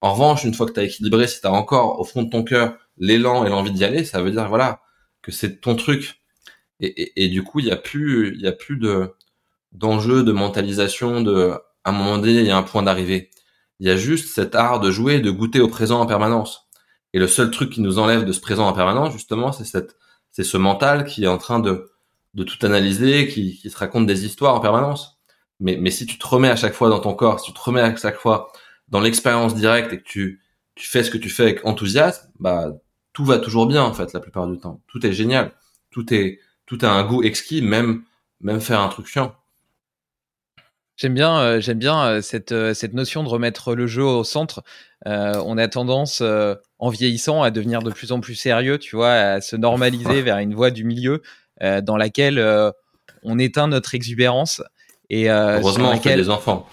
En 0.01 0.15
revanche, 0.15 0.45
une 0.45 0.55
fois 0.55 0.67
que 0.67 0.73
tu 0.73 0.81
as 0.81 0.85
équilibré, 0.85 1.27
si 1.27 1.41
tu 1.41 1.47
as 1.47 1.53
encore 1.53 2.01
au 2.01 2.05
fond 2.05 2.23
de 2.23 2.31
ton 2.31 2.45
cœur 2.45 2.75
l'élan 2.99 3.45
et 3.45 3.51
l'envie 3.51 3.73
d'y 3.73 3.85
aller, 3.85 4.05
ça 4.05 4.23
veut 4.23 4.31
dire 4.31 4.49
voilà 4.49 4.81
que 5.23 5.33
c'est 5.33 5.61
ton 5.61 5.75
truc. 5.77 6.21
Et, 6.81 7.25
et, 7.25 7.29
du 7.29 7.43
coup, 7.43 7.61
il 7.61 7.67
y 7.67 7.71
a 7.71 7.77
plus, 7.77 8.35
il 8.35 8.41
y 8.41 8.47
a 8.47 8.53
plus 8.53 8.79
de 8.79 9.15
d'enjeu, 9.73 10.23
de 10.23 10.33
mentalisation, 10.33 11.21
de 11.21 11.53
à 11.85 11.91
un 11.91 11.93
moment 11.93 12.19
donné, 12.19 12.41
il 12.41 12.47
y 12.47 12.51
a 12.51 12.57
un 12.57 12.63
point 12.63 12.83
d'arrivée. 12.83 13.31
Il 13.81 13.89
y 13.89 13.91
a 13.91 13.97
juste 13.97 14.33
cet 14.35 14.55
art 14.55 14.79
de 14.79 14.91
jouer, 14.91 15.21
de 15.21 15.31
goûter 15.31 15.61
au 15.61 15.69
présent 15.69 16.01
en 16.01 16.07
permanence. 16.07 16.69
Et 17.13 17.19
le 17.19 17.27
seul 17.27 17.51
truc 17.51 17.71
qui 17.71 17.81
nous 17.81 17.99
enlève 17.99 18.25
de 18.25 18.33
ce 18.33 18.41
présent 18.41 18.69
en 18.69 18.73
permanence, 18.73 19.13
justement, 19.13 19.51
c'est 19.51 19.65
cette, 19.65 19.97
c'est 20.31 20.45
ce 20.45 20.57
mental 20.57 21.05
qui 21.05 21.25
est 21.25 21.29
en 21.29 21.39
train 21.39 21.59
de 21.59 21.91
de 22.35 22.45
tout 22.45 22.65
analyser, 22.65 23.29
qui, 23.29 23.57
qui 23.57 23.71
se 23.71 23.77
raconte 23.77 24.07
des 24.07 24.25
histoires 24.25 24.55
en 24.55 24.61
permanence 24.61 25.21
Mais, 25.61 25.77
mais 25.77 25.91
si 25.91 26.07
tu 26.07 26.19
te 26.19 26.27
remets 26.27 26.49
à 26.51 26.57
chaque 26.57 26.75
fois 26.75 26.89
dans 26.89 27.01
ton 27.01 27.15
corps, 27.15 27.41
si 27.41 27.53
tu 27.53 27.59
te 27.59 27.61
remets 27.61 27.81
à 27.81 27.95
chaque 27.97 28.19
fois 28.19 28.53
dans 28.89 29.01
l'expérience 29.01 29.55
directe 29.55 29.93
et 29.93 29.99
que 29.99 30.05
tu, 30.05 30.41
tu 30.75 30.87
fais 30.89 31.03
ce 31.03 31.11
que 31.11 31.19
tu 31.19 31.31
fais 31.31 31.45
avec 31.45 31.67
enthousiasme, 31.67 32.31
bah, 32.39 32.73
tout 33.13 33.25
va 33.25 33.39
toujours 33.39 33.67
bien, 33.67 33.83
en 33.83 33.93
fait, 33.93 34.13
la 34.13 34.21
plupart 34.21 34.47
du 34.47 34.59
temps. 34.59 34.83
Tout 34.87 35.05
est 35.07 35.13
génial. 35.13 35.53
Tout 35.91 36.13
est, 36.15 36.39
tout 36.67 36.79
a 36.83 36.89
un 36.89 37.05
goût 37.05 37.23
exquis, 37.23 37.63
même, 37.63 38.05
même 38.41 38.61
faire 38.61 38.81
un 38.81 38.89
truc 38.89 39.07
chiant. 39.07 39.35
J'aime 41.01 41.15
bien, 41.15 41.39
euh, 41.39 41.61
j'aime 41.61 41.79
bien 41.79 42.05
euh, 42.05 42.21
cette, 42.21 42.53
euh, 42.53 42.75
cette 42.75 42.93
notion 42.93 43.23
de 43.25 43.29
remettre 43.31 43.75
le 43.75 43.87
jeu 43.87 44.05
au 44.05 44.23
centre. 44.23 44.63
on 45.07 45.57
a 45.57 45.67
tendance, 45.67 46.23
en 46.79 46.89
vieillissant, 46.91 47.43
à 47.43 47.51
devenir 47.51 47.83
de 47.83 47.91
plus 47.91 48.13
en 48.13 48.21
plus 48.21 48.35
sérieux, 48.35 48.77
tu 48.77 48.97
vois, 48.97 49.13
à 49.13 49.41
se 49.41 49.57
normaliser 49.57 50.21
vers 50.23 50.37
une 50.37 50.55
voie 50.55 50.71
du 50.71 50.85
milieu 50.85 51.23
dans 51.61 51.97
laquelle 51.97 52.39
on 53.23 53.39
éteint 53.39 53.67
notre 53.67 53.95
exubérance. 53.95 54.63
Et, 55.09 55.31
Heureusement, 55.31 55.93
on 55.93 55.97
fait 55.97 56.17
des 56.17 56.29
enfants. 56.29 56.69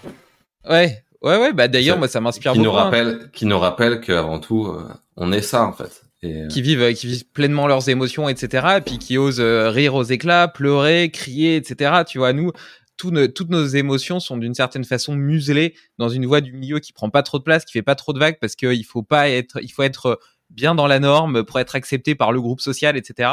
Ouais, 0.68 1.02
ouais, 1.22 1.38
ouais. 1.38 1.54
Bah 1.54 1.68
d'ailleurs, 1.68 1.96
moi, 1.96 2.06
ça 2.06 2.20
m'inspire 2.20 2.52
beaucoup. 2.52 2.64
Nous 2.64 2.76
hein. 2.76 2.84
rappelle, 2.84 3.30
Qui 3.32 3.46
nous 3.46 3.58
rappelle 3.58 4.00
qu'avant 4.02 4.40
tout, 4.40 4.70
on 5.16 5.32
est 5.32 5.40
ça 5.40 5.64
en 5.64 5.72
fait. 5.72 6.02
Et... 6.22 6.48
Qui 6.48 6.60
vivent, 6.60 6.92
qui 6.94 7.06
vivent 7.06 7.30
pleinement 7.32 7.66
leurs 7.66 7.88
émotions, 7.88 8.28
etc. 8.28 8.74
Et 8.78 8.80
puis 8.82 8.98
qui 8.98 9.16
osent 9.16 9.40
rire 9.40 9.94
aux 9.94 10.04
éclats, 10.04 10.48
pleurer, 10.48 11.10
crier, 11.10 11.56
etc. 11.56 12.02
Tu 12.06 12.18
vois, 12.18 12.34
nous, 12.34 12.52
toutes 12.98 13.48
nos 13.50 13.66
émotions 13.66 14.20
sont 14.20 14.36
d'une 14.36 14.54
certaine 14.54 14.84
façon 14.84 15.14
muselées 15.14 15.74
dans 15.98 16.08
une 16.08 16.26
voie 16.26 16.40
du 16.40 16.52
milieu 16.52 16.80
qui 16.80 16.92
prend 16.92 17.10
pas 17.10 17.22
trop 17.22 17.38
de 17.38 17.44
place, 17.44 17.64
qui 17.64 17.72
fait 17.72 17.82
pas 17.82 17.94
trop 17.94 18.12
de 18.12 18.18
vagues 18.18 18.38
parce 18.40 18.56
qu'il 18.56 18.84
faut 18.84 19.02
pas 19.02 19.28
être, 19.30 19.58
il 19.62 19.70
faut 19.70 19.82
être 19.82 20.20
bien 20.50 20.74
dans 20.74 20.86
la 20.86 20.98
norme 20.98 21.44
pour 21.44 21.58
être 21.60 21.74
accepté 21.76 22.14
par 22.14 22.32
le 22.32 22.40
groupe 22.40 22.60
social, 22.60 22.96
etc. 22.96 23.30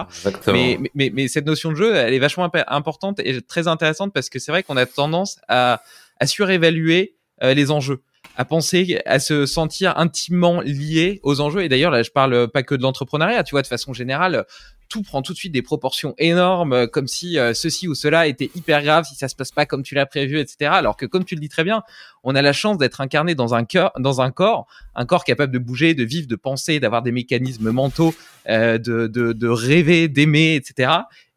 Mais, 0.48 0.80
mais, 0.94 1.12
mais, 1.14 1.28
cette 1.28 1.46
notion 1.46 1.72
de 1.72 1.76
jeu, 1.76 1.96
elle 1.96 2.14
est 2.14 2.20
vachement 2.20 2.50
importante 2.68 3.20
et 3.20 3.42
très 3.42 3.68
intéressante 3.68 4.14
parce 4.14 4.30
que 4.30 4.40
c'est 4.40 4.52
vrai 4.52 4.64
qu'on 4.64 4.78
a 4.78 4.86
tendance 4.86 5.40
à, 5.48 5.82
à 6.20 6.28
surévaluer 6.28 7.16
euh, 7.44 7.54
les 7.54 7.72
enjeux 7.72 8.02
à 8.38 8.46
penser, 8.46 9.00
à 9.06 9.20
se 9.20 9.46
sentir 9.46 9.98
intimement 9.98 10.62
lié 10.62 11.20
aux 11.24 11.40
enjeux. 11.42 11.64
Et 11.64 11.70
d'ailleurs, 11.70 11.92
là, 11.92 12.04
je 12.04 12.12
parle 12.12 12.50
pas 12.50 12.64
que 12.64 12.76
de 12.76 12.82
l'entrepreneuriat, 12.82 13.44
tu 13.44 13.52
vois, 13.52 13.62
de 13.62 13.68
façon 13.68 13.94
générale, 13.94 14.46
tout 14.90 15.04
prend 15.04 15.22
tout 15.22 15.34
de 15.34 15.38
suite 15.38 15.52
des 15.52 15.62
proportions 15.62 16.14
énormes, 16.18 16.74
euh, 16.74 16.88
comme 16.88 17.08
si 17.08 17.38
euh, 17.38 17.54
ceci 17.54 17.88
ou 17.88 17.96
cela 17.96 18.28
était 18.28 18.52
hyper 18.56 18.82
grave 18.84 19.06
si 19.06 19.16
ça 19.16 19.28
se 19.28 19.36
passe 19.36 19.52
pas 19.52 19.66
comme 19.66 19.84
tu 19.84 19.96
l'as 19.96 20.06
prévu, 20.06 20.40
etc. 20.40 20.72
Alors 20.74 20.98
que 20.98 21.06
comme 21.06 21.26
tu 21.26 21.36
le 21.36 21.42
dis 21.42 21.50
très 21.50 21.64
bien, 21.64 21.84
on 22.24 22.36
a 22.36 22.42
la 22.42 22.54
chance 22.54 22.78
d'être 22.78 23.02
incarné 23.02 23.36
dans 23.36 23.54
un 23.54 23.66
cœur, 23.66 23.92
dans 24.00 24.22
un 24.22 24.32
corps, 24.32 24.68
un 24.96 25.06
corps 25.06 25.24
capable 25.24 25.54
de 25.54 25.60
bouger, 25.60 25.94
de 25.94 26.04
vivre, 26.04 26.28
de 26.28 26.36
penser, 26.36 26.80
d'avoir 26.80 27.02
des 27.02 27.12
mécanismes 27.12 27.72
mentaux, 27.72 28.14
euh, 28.48 28.78
de, 28.78 29.08
de, 29.08 29.34
de 29.34 29.48
rêver, 29.48 30.08
d'aimer, 30.08 30.56
etc. 30.56 30.92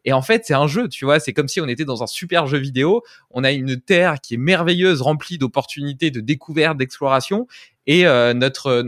Et 0.05 0.13
en 0.13 0.21
fait, 0.21 0.45
c'est 0.45 0.53
un 0.53 0.67
jeu, 0.67 0.87
tu 0.87 1.05
vois. 1.05 1.19
C'est 1.19 1.33
comme 1.33 1.47
si 1.47 1.59
on 1.61 1.67
était 1.67 1.85
dans 1.85 2.03
un 2.03 2.07
super 2.07 2.47
jeu 2.47 2.57
vidéo. 2.57 3.03
On 3.31 3.43
a 3.43 3.51
une 3.51 3.79
terre 3.79 4.21
qui 4.21 4.35
est 4.35 4.37
merveilleuse, 4.37 5.01
remplie 5.01 5.37
d'opportunités, 5.37 6.11
de 6.11 6.21
découvertes, 6.21 6.77
d'exploration. 6.77 7.47
Et 7.85 8.05
euh, 8.05 8.35
notre 8.35 8.87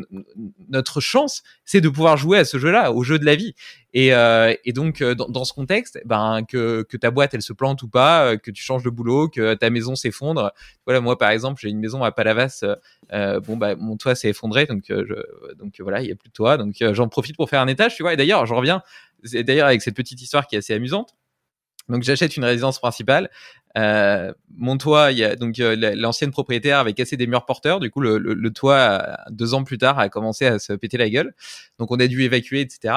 notre 0.70 1.02
chance, 1.02 1.42
c'est 1.66 1.82
de 1.82 1.90
pouvoir 1.90 2.18
jouer 2.18 2.38
à 2.38 2.46
ce 2.46 2.60
jeu-là, 2.60 2.92
au 2.92 3.04
jeu 3.04 3.18
de 3.18 3.26
la 3.26 3.36
vie. 3.36 3.56
Et, 3.94 4.14
euh, 4.14 4.54
et 4.64 4.74
donc 4.74 5.02
euh, 5.02 5.16
dans, 5.16 5.44
ce 5.44 5.54
contexte, 5.54 6.00
ben 6.06 6.44
que, 6.48 6.84
que 6.84 6.98
ta 6.98 7.12
boîte 7.12 7.34
elle 7.34 7.42
se 7.42 7.52
plante 7.52 7.82
ou 7.84 7.90
pas, 7.90 8.26
euh, 8.26 8.38
que 8.38 8.52
tu 8.52 8.64
changes 8.64 8.84
de 8.84 8.90
boulot, 8.90 9.28
que 9.28 9.54
ta 9.56 9.70
maison 9.70 9.96
s'effondre. 9.96 10.52
Voilà, 10.86 11.02
moi 11.02 11.18
par 11.18 11.32
exemple, 11.32 11.60
j'ai 11.62 11.70
une 11.70 11.80
maison 11.80 12.04
à 12.04 12.12
Palavas. 12.12 12.64
Euh, 13.12 13.40
bon 13.40 13.58
bah 13.58 13.76
mon 13.76 13.98
toit 13.98 14.16
s'est 14.16 14.30
effondré, 14.30 14.66
donc 14.66 14.84
je, 14.88 15.16
donc 15.58 15.74
voilà, 15.80 16.02
il 16.02 16.08
y 16.08 16.12
a 16.12 16.16
plus 16.16 16.30
de 16.30 16.34
toit. 16.34 16.58
Donc 16.58 16.76
j'en 16.80 17.10
profite 17.10 17.36
pour 17.36 17.50
faire 17.50 17.62
un 17.62 17.68
étage, 17.68 17.96
tu 17.96 18.04
vois. 18.04 18.14
Et 18.14 18.18
d'ailleurs, 18.18 18.46
je 18.46 18.54
reviens 18.54 18.82
d'ailleurs 19.24 19.68
avec 19.68 19.82
cette 19.82 19.96
petite 19.96 20.22
histoire 20.22 20.48
qui 20.48 20.56
est 20.56 20.60
assez 20.60 20.74
amusante. 20.74 21.16
Donc 21.90 22.04
j'achète 22.04 22.38
une 22.38 22.46
résidence 22.46 22.80
principale. 22.80 23.30
Euh, 23.78 24.34
mon 24.58 24.78
toit, 24.78 25.14
donc 25.36 25.60
euh, 25.60 25.76
l'ancienne 25.96 26.32
propriétaire 26.32 26.80
avait 26.80 26.94
cassé 26.94 27.18
des 27.18 27.28
murs 27.28 27.46
porteurs. 27.46 27.80
Du 27.80 27.90
coup, 27.90 28.02
le, 28.02 28.50
toit 28.50 29.18
deux 29.30 29.54
ans 29.54 29.64
plus 29.64 29.78
tard 29.78 30.00
a 30.00 30.10
commencé 30.10 30.46
à 30.46 30.60
se 30.60 30.74
péter 30.74 30.98
la 30.98 31.10
gueule. 31.10 31.34
Donc 31.80 31.92
on 31.92 32.00
a 32.00 32.08
dû 32.08 32.24
évacuer, 32.24 32.62
etc. 32.62 32.96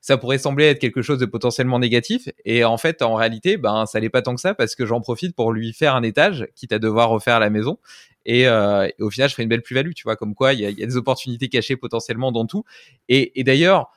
Ça 0.00 0.18
pourrait 0.18 0.38
sembler 0.38 0.66
être 0.66 0.78
quelque 0.78 1.02
chose 1.02 1.18
de 1.18 1.26
potentiellement 1.26 1.80
négatif, 1.80 2.28
et 2.44 2.64
en 2.64 2.76
fait, 2.76 3.02
en 3.02 3.14
réalité, 3.14 3.56
ben 3.56 3.86
ça 3.86 3.98
n'est 3.98 4.10
pas 4.10 4.22
tant 4.22 4.36
que 4.36 4.40
ça 4.40 4.54
parce 4.54 4.76
que 4.76 4.86
j'en 4.86 5.00
profite 5.00 5.34
pour 5.34 5.52
lui 5.52 5.72
faire 5.72 5.96
un 5.96 6.04
étage, 6.04 6.46
quitte 6.54 6.72
à 6.72 6.78
devoir 6.78 7.08
refaire 7.08 7.40
la 7.40 7.50
maison. 7.50 7.78
Et, 8.24 8.46
euh, 8.46 8.88
au 9.00 9.10
final, 9.10 9.28
je 9.28 9.34
ferai 9.34 9.44
une 9.44 9.48
belle 9.48 9.62
plus-value, 9.62 9.92
tu 9.94 10.04
vois, 10.04 10.14
comme 10.14 10.34
quoi 10.34 10.52
il 10.52 10.60
y 10.60 10.66
a, 10.66 10.86
des 10.86 10.96
opportunités 10.96 11.48
cachées 11.48 11.76
potentiellement 11.76 12.30
dans 12.30 12.46
tout. 12.46 12.64
Et, 13.08 13.40
et 13.40 13.44
d'ailleurs, 13.44 13.90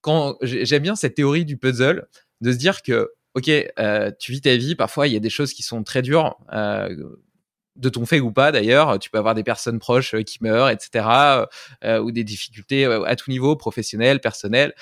quand 0.00 0.36
j'aime 0.42 0.82
bien 0.82 0.96
cette 0.96 1.14
théorie 1.14 1.44
du 1.44 1.56
puzzle, 1.56 2.06
de 2.40 2.52
se 2.52 2.56
dire 2.56 2.82
que 2.82 3.10
ok, 3.34 3.50
euh, 3.78 4.10
tu 4.18 4.32
vis 4.32 4.40
ta 4.40 4.56
vie, 4.56 4.74
parfois 4.74 5.06
il 5.06 5.14
y 5.14 5.16
a 5.16 5.20
des 5.20 5.30
choses 5.30 5.52
qui 5.52 5.62
sont 5.62 5.82
très 5.84 6.02
dures, 6.02 6.36
euh, 6.52 6.94
de 7.76 7.88
ton 7.88 8.06
fait 8.06 8.18
ou 8.18 8.32
pas 8.32 8.50
d'ailleurs, 8.50 8.98
tu 8.98 9.08
peux 9.08 9.18
avoir 9.18 9.36
des 9.36 9.44
personnes 9.44 9.78
proches 9.78 10.14
euh, 10.14 10.22
qui 10.22 10.38
meurent, 10.42 10.68
etc., 10.68 11.06
ou 12.02 12.10
des 12.10 12.24
difficultés 12.24 12.84
à 12.84 13.14
tout 13.14 13.30
niveau, 13.30 13.54
professionnel, 13.56 14.20
personnel. 14.20 14.74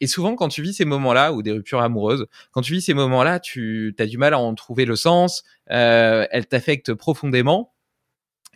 et 0.00 0.06
souvent 0.06 0.34
quand 0.36 0.48
tu 0.48 0.62
vis 0.62 0.74
ces 0.74 0.86
moments-là, 0.86 1.32
ou 1.32 1.42
des 1.42 1.52
ruptures 1.52 1.82
amoureuses, 1.82 2.26
quand 2.52 2.62
tu 2.62 2.72
vis 2.72 2.82
ces 2.82 2.94
moments-là, 2.94 3.40
tu 3.40 3.94
as 3.98 4.06
du 4.06 4.18
mal 4.18 4.32
à 4.34 4.38
en 4.38 4.54
trouver 4.54 4.86
le 4.86 4.96
sens, 4.96 5.44
elles 5.66 6.46
t'affectent 6.46 6.94
profondément. 6.94 7.74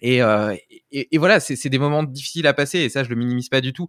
Et, 0.03 0.21
voilà, 1.19 1.41
c'est 1.41 1.69
des 1.69 1.79
moments 1.79 2.03
difficiles 2.03 2.47
à 2.47 2.55
passer, 2.55 2.79
et 2.79 2.89
ça, 2.89 3.05
je 3.05 3.11
le 3.11 3.17
minimise 3.17 3.51
pas 3.51 3.61
du 3.61 3.75
tout. 3.75 3.89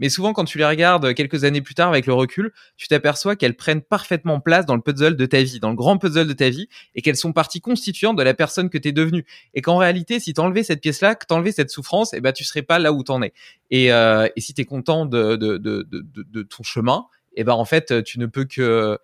Mais 0.00 0.08
souvent, 0.08 0.32
quand 0.32 0.44
tu 0.44 0.58
les 0.58 0.64
regardes 0.64 1.14
quelques 1.14 1.44
années 1.44 1.60
plus 1.60 1.74
tard 1.74 1.88
avec 1.88 2.06
le 2.06 2.14
recul, 2.14 2.52
tu 2.76 2.88
t'aperçois 2.88 3.36
qu'elles 3.36 3.54
prennent 3.54 3.82
parfaitement 3.82 4.40
place 4.40 4.66
dans 4.66 4.74
le 4.74 4.80
puzzle 4.80 5.16
de 5.16 5.26
ta 5.26 5.42
vie, 5.42 5.60
dans 5.60 5.70
le 5.70 5.76
grand 5.76 5.98
puzzle 5.98 6.26
de 6.26 6.32
ta 6.32 6.48
vie, 6.48 6.68
et 6.94 7.02
qu'elles 7.02 7.16
sont 7.16 7.32
partie 7.32 7.60
constituante 7.60 8.16
de 8.16 8.22
la 8.22 8.34
personne 8.34 8.70
que 8.70 8.78
tu 8.78 8.88
es 8.88 8.92
devenue. 8.92 9.24
Et 9.54 9.60
qu'en 9.60 9.76
réalité, 9.76 10.18
si 10.18 10.34
t'enlevais 10.34 10.62
cette 10.62 10.80
pièce-là, 10.80 11.14
que 11.14 11.26
t'enlevais 11.26 11.52
cette 11.52 11.70
souffrance, 11.70 12.14
eh 12.14 12.20
ben, 12.20 12.32
tu 12.32 12.44
serais 12.44 12.62
pas 12.62 12.78
là 12.78 12.92
où 12.92 13.04
t'en 13.04 13.22
es. 13.22 13.32
Et, 13.70 13.92
euh, 13.92 14.26
et 14.34 14.40
si 14.40 14.54
t'es 14.54 14.64
content 14.64 15.06
de, 15.06 15.36
ton 16.42 16.62
chemin, 16.62 17.06
eh 17.34 17.44
ben, 17.44 17.52
en 17.52 17.64
fait, 17.64 18.02
tu 18.02 18.18
ne 18.18 18.26
peux 18.26 18.46
que, 18.46 18.98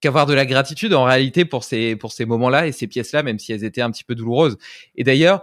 qu'avoir 0.00 0.26
de 0.26 0.34
la 0.34 0.44
gratitude 0.44 0.92
en 0.92 1.04
réalité 1.04 1.46
pour 1.46 1.64
ces, 1.64 1.96
pour 1.96 2.12
ces 2.12 2.26
moments-là 2.26 2.66
et 2.66 2.72
ces 2.72 2.86
pièces-là, 2.86 3.22
même 3.22 3.38
si 3.38 3.52
elles 3.52 3.64
étaient 3.64 3.80
un 3.80 3.90
petit 3.90 4.04
peu 4.04 4.14
douloureuses. 4.14 4.58
Et 4.94 5.04
d'ailleurs, 5.04 5.42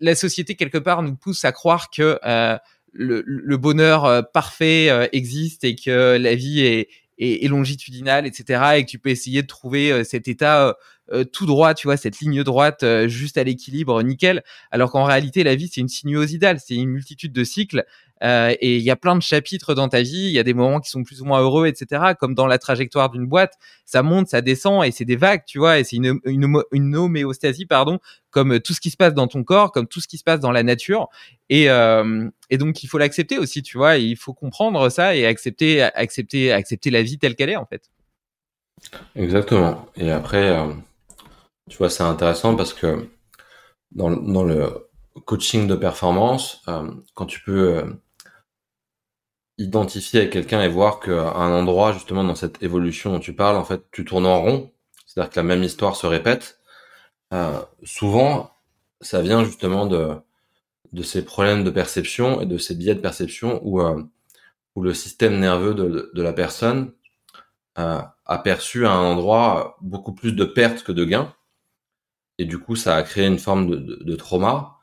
la 0.00 0.16
société 0.16 0.56
quelque 0.56 0.78
part 0.78 1.02
nous 1.02 1.14
pousse 1.14 1.44
à 1.44 1.52
croire 1.52 1.90
que 1.90 2.18
euh, 2.24 2.58
le, 2.96 3.56
bonheur 3.56 4.04
euh, 4.04 4.22
parfait 4.22 4.88
euh, 4.90 5.06
existe 5.12 5.64
et 5.64 5.76
que 5.76 6.16
la 6.16 6.34
vie 6.34 6.60
est, 6.60 6.88
est, 7.18 7.48
longitudinale, 7.48 8.26
etc. 8.26 8.62
Et 8.76 8.84
que 8.84 8.90
tu 8.90 8.98
peux 8.98 9.10
essayer 9.10 9.42
de 9.42 9.46
trouver 9.46 9.92
euh, 9.92 10.04
cet 10.04 10.28
état 10.28 10.76
tout 11.32 11.46
droit, 11.46 11.72
tu 11.72 11.86
vois, 11.86 11.96
cette 11.96 12.18
ligne 12.18 12.42
droite 12.42 12.84
juste 13.06 13.38
à 13.38 13.44
l'équilibre, 13.44 14.02
nickel. 14.02 14.42
Alors 14.72 14.90
qu'en 14.90 15.04
réalité, 15.04 15.44
la 15.44 15.54
vie, 15.54 15.68
c'est 15.72 15.80
une 15.80 15.86
sinuosidale, 15.86 16.58
c'est 16.58 16.74
une 16.74 16.88
multitude 16.90 17.32
de 17.32 17.44
cycles 17.44 17.84
euh, 18.22 18.54
et 18.60 18.76
il 18.76 18.82
y 18.82 18.90
a 18.90 18.96
plein 18.96 19.14
de 19.14 19.22
chapitres 19.22 19.74
dans 19.74 19.88
ta 19.88 20.02
vie, 20.02 20.26
il 20.26 20.32
y 20.32 20.38
a 20.38 20.42
des 20.42 20.54
moments 20.54 20.80
qui 20.80 20.90
sont 20.90 21.02
plus 21.04 21.20
ou 21.20 21.24
moins 21.24 21.40
heureux, 21.40 21.66
etc. 21.66 22.14
Comme 22.18 22.34
dans 22.34 22.46
la 22.46 22.58
trajectoire 22.58 23.10
d'une 23.10 23.26
boîte, 23.26 23.54
ça 23.84 24.02
monte, 24.02 24.28
ça 24.28 24.40
descend 24.40 24.84
et 24.84 24.90
c'est 24.90 25.04
des 25.04 25.16
vagues, 25.16 25.42
tu 25.46 25.58
vois, 25.58 25.78
et 25.78 25.84
c'est 25.84 25.96
une, 25.96 26.18
une, 26.24 26.62
une 26.72 26.96
homéostasie, 26.96 27.66
pardon, 27.66 27.98
comme 28.30 28.60
tout 28.60 28.72
ce 28.72 28.80
qui 28.80 28.90
se 28.90 28.96
passe 28.96 29.14
dans 29.14 29.26
ton 29.26 29.44
corps, 29.44 29.72
comme 29.72 29.86
tout 29.86 30.00
ce 30.00 30.08
qui 30.08 30.18
se 30.18 30.24
passe 30.24 30.40
dans 30.40 30.52
la 30.52 30.62
nature. 30.62 31.08
Et, 31.48 31.70
euh, 31.70 32.28
et 32.50 32.58
donc 32.58 32.82
il 32.82 32.86
faut 32.86 32.98
l'accepter 32.98 33.38
aussi, 33.38 33.62
tu 33.62 33.76
vois, 33.76 33.96
il 33.96 34.16
faut 34.16 34.34
comprendre 34.34 34.88
ça 34.88 35.14
et 35.14 35.26
accepter, 35.26 35.82
accepter, 35.82 36.52
accepter 36.52 36.90
la 36.90 37.02
vie 37.02 37.18
telle 37.18 37.34
qu'elle 37.34 37.50
est 37.50 37.56
en 37.56 37.66
fait. 37.66 37.90
Exactement. 39.14 39.86
Et 39.96 40.10
après, 40.10 40.50
euh, 40.50 40.72
tu 41.68 41.78
vois, 41.78 41.90
c'est 41.90 42.02
intéressant 42.02 42.56
parce 42.56 42.72
que 42.72 43.08
dans, 43.92 44.10
dans 44.10 44.44
le 44.44 44.88
coaching 45.24 45.66
de 45.66 45.74
performance, 45.74 46.62
euh, 46.68 46.90
quand 47.14 47.26
tu 47.26 47.40
peux 47.42 47.76
euh, 47.76 47.84
identifier 49.58 50.20
avec 50.20 50.32
quelqu'un 50.32 50.62
et 50.62 50.68
voir 50.68 51.00
qu'à 51.00 51.32
un 51.34 51.52
endroit, 51.52 51.92
justement, 51.92 52.24
dans 52.24 52.34
cette 52.34 52.62
évolution 52.62 53.12
dont 53.12 53.20
tu 53.20 53.34
parles, 53.34 53.56
en 53.56 53.64
fait, 53.64 53.82
tu 53.90 54.04
tournes 54.04 54.26
en 54.26 54.40
rond, 54.40 54.72
c'est-à-dire 55.06 55.30
que 55.30 55.40
la 55.40 55.44
même 55.44 55.62
histoire 55.62 55.96
se 55.96 56.06
répète, 56.06 56.60
euh, 57.32 57.58
souvent, 57.84 58.50
ça 59.00 59.22
vient 59.22 59.44
justement 59.44 59.86
de, 59.86 60.14
de 60.92 61.02
ces 61.02 61.24
problèmes 61.24 61.64
de 61.64 61.70
perception 61.70 62.40
et 62.40 62.46
de 62.46 62.58
ces 62.58 62.74
biais 62.74 62.94
de 62.94 63.00
perception 63.00 63.60
où, 63.64 63.80
euh, 63.80 64.02
où 64.74 64.82
le 64.82 64.94
système 64.94 65.38
nerveux 65.40 65.74
de, 65.74 66.10
de 66.14 66.22
la 66.22 66.32
personne 66.32 66.92
euh, 67.78 68.00
a 68.26 68.38
perçu 68.38 68.86
à 68.86 68.92
un 68.92 69.04
endroit 69.12 69.76
beaucoup 69.80 70.12
plus 70.12 70.32
de 70.32 70.44
pertes 70.44 70.82
que 70.82 70.92
de 70.92 71.04
gains. 71.04 71.34
Et 72.38 72.44
du 72.44 72.58
coup, 72.58 72.76
ça 72.76 72.96
a 72.96 73.02
créé 73.02 73.26
une 73.26 73.38
forme 73.38 73.70
de, 73.70 74.04
de, 74.04 74.16
trauma. 74.16 74.78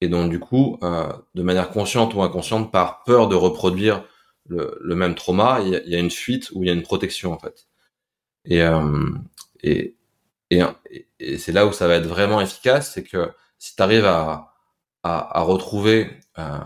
Et 0.00 0.08
donc, 0.08 0.30
du 0.30 0.38
coup, 0.38 0.78
de 0.82 1.42
manière 1.42 1.70
consciente 1.70 2.14
ou 2.14 2.22
inconsciente, 2.22 2.70
par 2.70 3.02
peur 3.04 3.28
de 3.28 3.34
reproduire 3.34 4.04
le, 4.48 4.94
même 4.94 5.14
trauma, 5.14 5.60
il 5.60 5.82
y, 5.86 5.96
a, 5.96 5.98
une 5.98 6.10
fuite 6.10 6.50
ou 6.52 6.64
il 6.64 6.68
y 6.68 6.70
a 6.70 6.74
une 6.74 6.82
protection 6.82 7.32
en 7.32 7.38
fait. 7.38 7.68
Et, 8.44 8.62
euh, 8.62 9.10
et, 9.62 9.96
et, 10.50 10.62
et 11.20 11.38
c'est 11.38 11.52
là 11.52 11.66
où 11.66 11.72
ça 11.72 11.88
va 11.88 11.96
être 11.96 12.06
vraiment 12.06 12.40
efficace, 12.40 12.92
c'est 12.94 13.04
que 13.04 13.30
si 13.58 13.76
tu 13.76 13.82
arrives 13.82 14.06
à, 14.06 14.54
à, 15.02 15.38
à 15.38 15.42
retrouver 15.42 16.10
euh, 16.38 16.58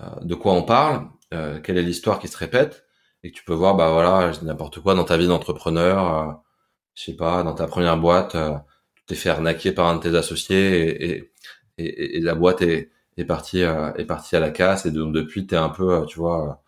euh, 0.00 0.06
de 0.22 0.34
quoi 0.34 0.52
on 0.52 0.62
parle, 0.62 1.08
euh, 1.34 1.60
quelle 1.60 1.78
est 1.78 1.82
l'histoire 1.82 2.18
qui 2.18 2.28
se 2.28 2.36
répète, 2.36 2.86
et 3.22 3.30
que 3.30 3.36
tu 3.36 3.44
peux 3.44 3.54
voir, 3.54 3.76
bah 3.76 3.90
voilà, 3.92 4.32
n'importe 4.42 4.80
quoi 4.80 4.94
dans 4.94 5.04
ta 5.04 5.16
vie 5.16 5.26
d'entrepreneur, 5.28 6.30
euh, 6.30 6.32
je 6.94 7.04
sais 7.04 7.16
pas, 7.16 7.42
dans 7.42 7.54
ta 7.54 7.66
première 7.66 7.98
boîte, 7.98 8.36
t'es 9.06 9.14
fait 9.14 9.30
arnaquer 9.30 9.72
par 9.72 9.86
un 9.88 9.96
de 9.96 10.02
tes 10.02 10.16
associés 10.16 11.14
et, 11.14 11.32
et, 11.78 12.16
et, 12.18 12.20
la 12.20 12.34
boîte 12.34 12.62
est, 12.62 12.90
est 13.16 13.24
partie 13.24 13.60
est 13.60 14.04
partie 14.06 14.36
à 14.36 14.40
la 14.40 14.50
casse 14.50 14.86
et 14.86 14.90
donc 14.90 15.14
depuis 15.14 15.46
t'es 15.46 15.56
un 15.56 15.68
peu 15.70 16.04
tu 16.06 16.18
vois 16.18 16.62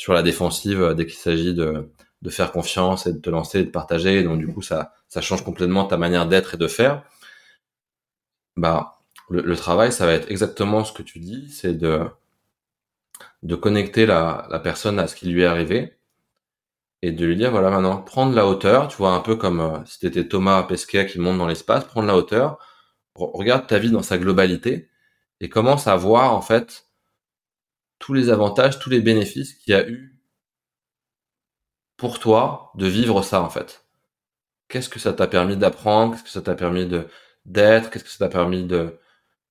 sur 0.00 0.14
la 0.14 0.22
défensive 0.22 0.94
dès 0.96 1.04
qu'il 1.04 1.18
s'agit 1.18 1.52
de 1.52 1.90
de 2.22 2.30
faire 2.30 2.52
confiance 2.52 3.06
et 3.06 3.12
de 3.12 3.18
te 3.18 3.28
lancer 3.30 3.60
et 3.60 3.64
de 3.64 3.70
partager. 3.70 4.22
donc 4.22 4.38
du 4.38 4.48
coup, 4.48 4.62
ça, 4.62 4.92
ça 5.08 5.20
change 5.20 5.44
complètement 5.44 5.84
ta 5.86 5.96
manière 5.98 6.26
d'être 6.26 6.54
et 6.54 6.58
de 6.58 6.68
faire. 6.68 7.02
Bah, 8.56 9.00
le, 9.30 9.56
travail, 9.56 9.92
ça 9.92 10.06
va 10.06 10.12
être 10.12 10.30
exactement 10.30 10.84
ce 10.84 10.92
que 10.92 11.02
tu 11.02 11.18
dis, 11.18 11.50
c'est 11.50 11.74
de 11.74 12.04
de 13.42 13.54
connecter 13.56 14.06
la, 14.06 14.46
la 14.50 14.60
personne 14.60 14.98
à 14.98 15.06
ce 15.06 15.14
qui 15.16 15.26
lui 15.28 15.42
est 15.42 15.46
arrivé 15.46 15.98
et 17.02 17.12
de 17.12 17.26
lui 17.26 17.36
dire 17.36 17.50
voilà 17.50 17.70
maintenant 17.70 17.98
prendre 18.02 18.34
la 18.34 18.46
hauteur, 18.46 18.88
tu 18.88 18.96
vois 18.96 19.12
un 19.12 19.20
peu 19.20 19.36
comme 19.36 19.60
euh, 19.60 19.84
si 19.86 19.98
c'était 20.00 20.28
Thomas 20.28 20.62
Pesquet 20.64 21.06
qui 21.06 21.18
monte 21.18 21.38
dans 21.38 21.46
l'espace, 21.46 21.84
prendre 21.84 22.06
la 22.08 22.16
hauteur, 22.16 22.58
regarde 23.14 23.66
ta 23.66 23.78
vie 23.78 23.90
dans 23.90 24.02
sa 24.02 24.18
globalité 24.18 24.90
et 25.40 25.48
commence 25.48 25.86
à 25.86 25.96
voir 25.96 26.34
en 26.34 26.42
fait 26.42 26.89
tous 28.00 28.14
les 28.14 28.30
avantages, 28.30 28.80
tous 28.80 28.90
les 28.90 29.00
bénéfices 29.00 29.54
qu'il 29.54 29.72
y 29.72 29.76
a 29.76 29.88
eu 29.88 30.18
pour 31.96 32.18
toi 32.18 32.72
de 32.76 32.86
vivre 32.86 33.22
ça 33.22 33.42
en 33.42 33.50
fait. 33.50 33.84
Qu'est-ce 34.68 34.88
que 34.88 34.98
ça 34.98 35.12
t'a 35.12 35.26
permis 35.28 35.56
d'apprendre? 35.56 36.14
Qu'est-ce 36.14 36.24
que 36.24 36.30
ça 36.30 36.42
t'a 36.42 36.54
permis 36.54 36.88
d'être? 37.46 37.90
Qu'est-ce 37.90 38.04
que 38.04 38.10
ça 38.10 38.18
t'a 38.26 38.28
permis 38.30 38.66
euh, 38.72 38.90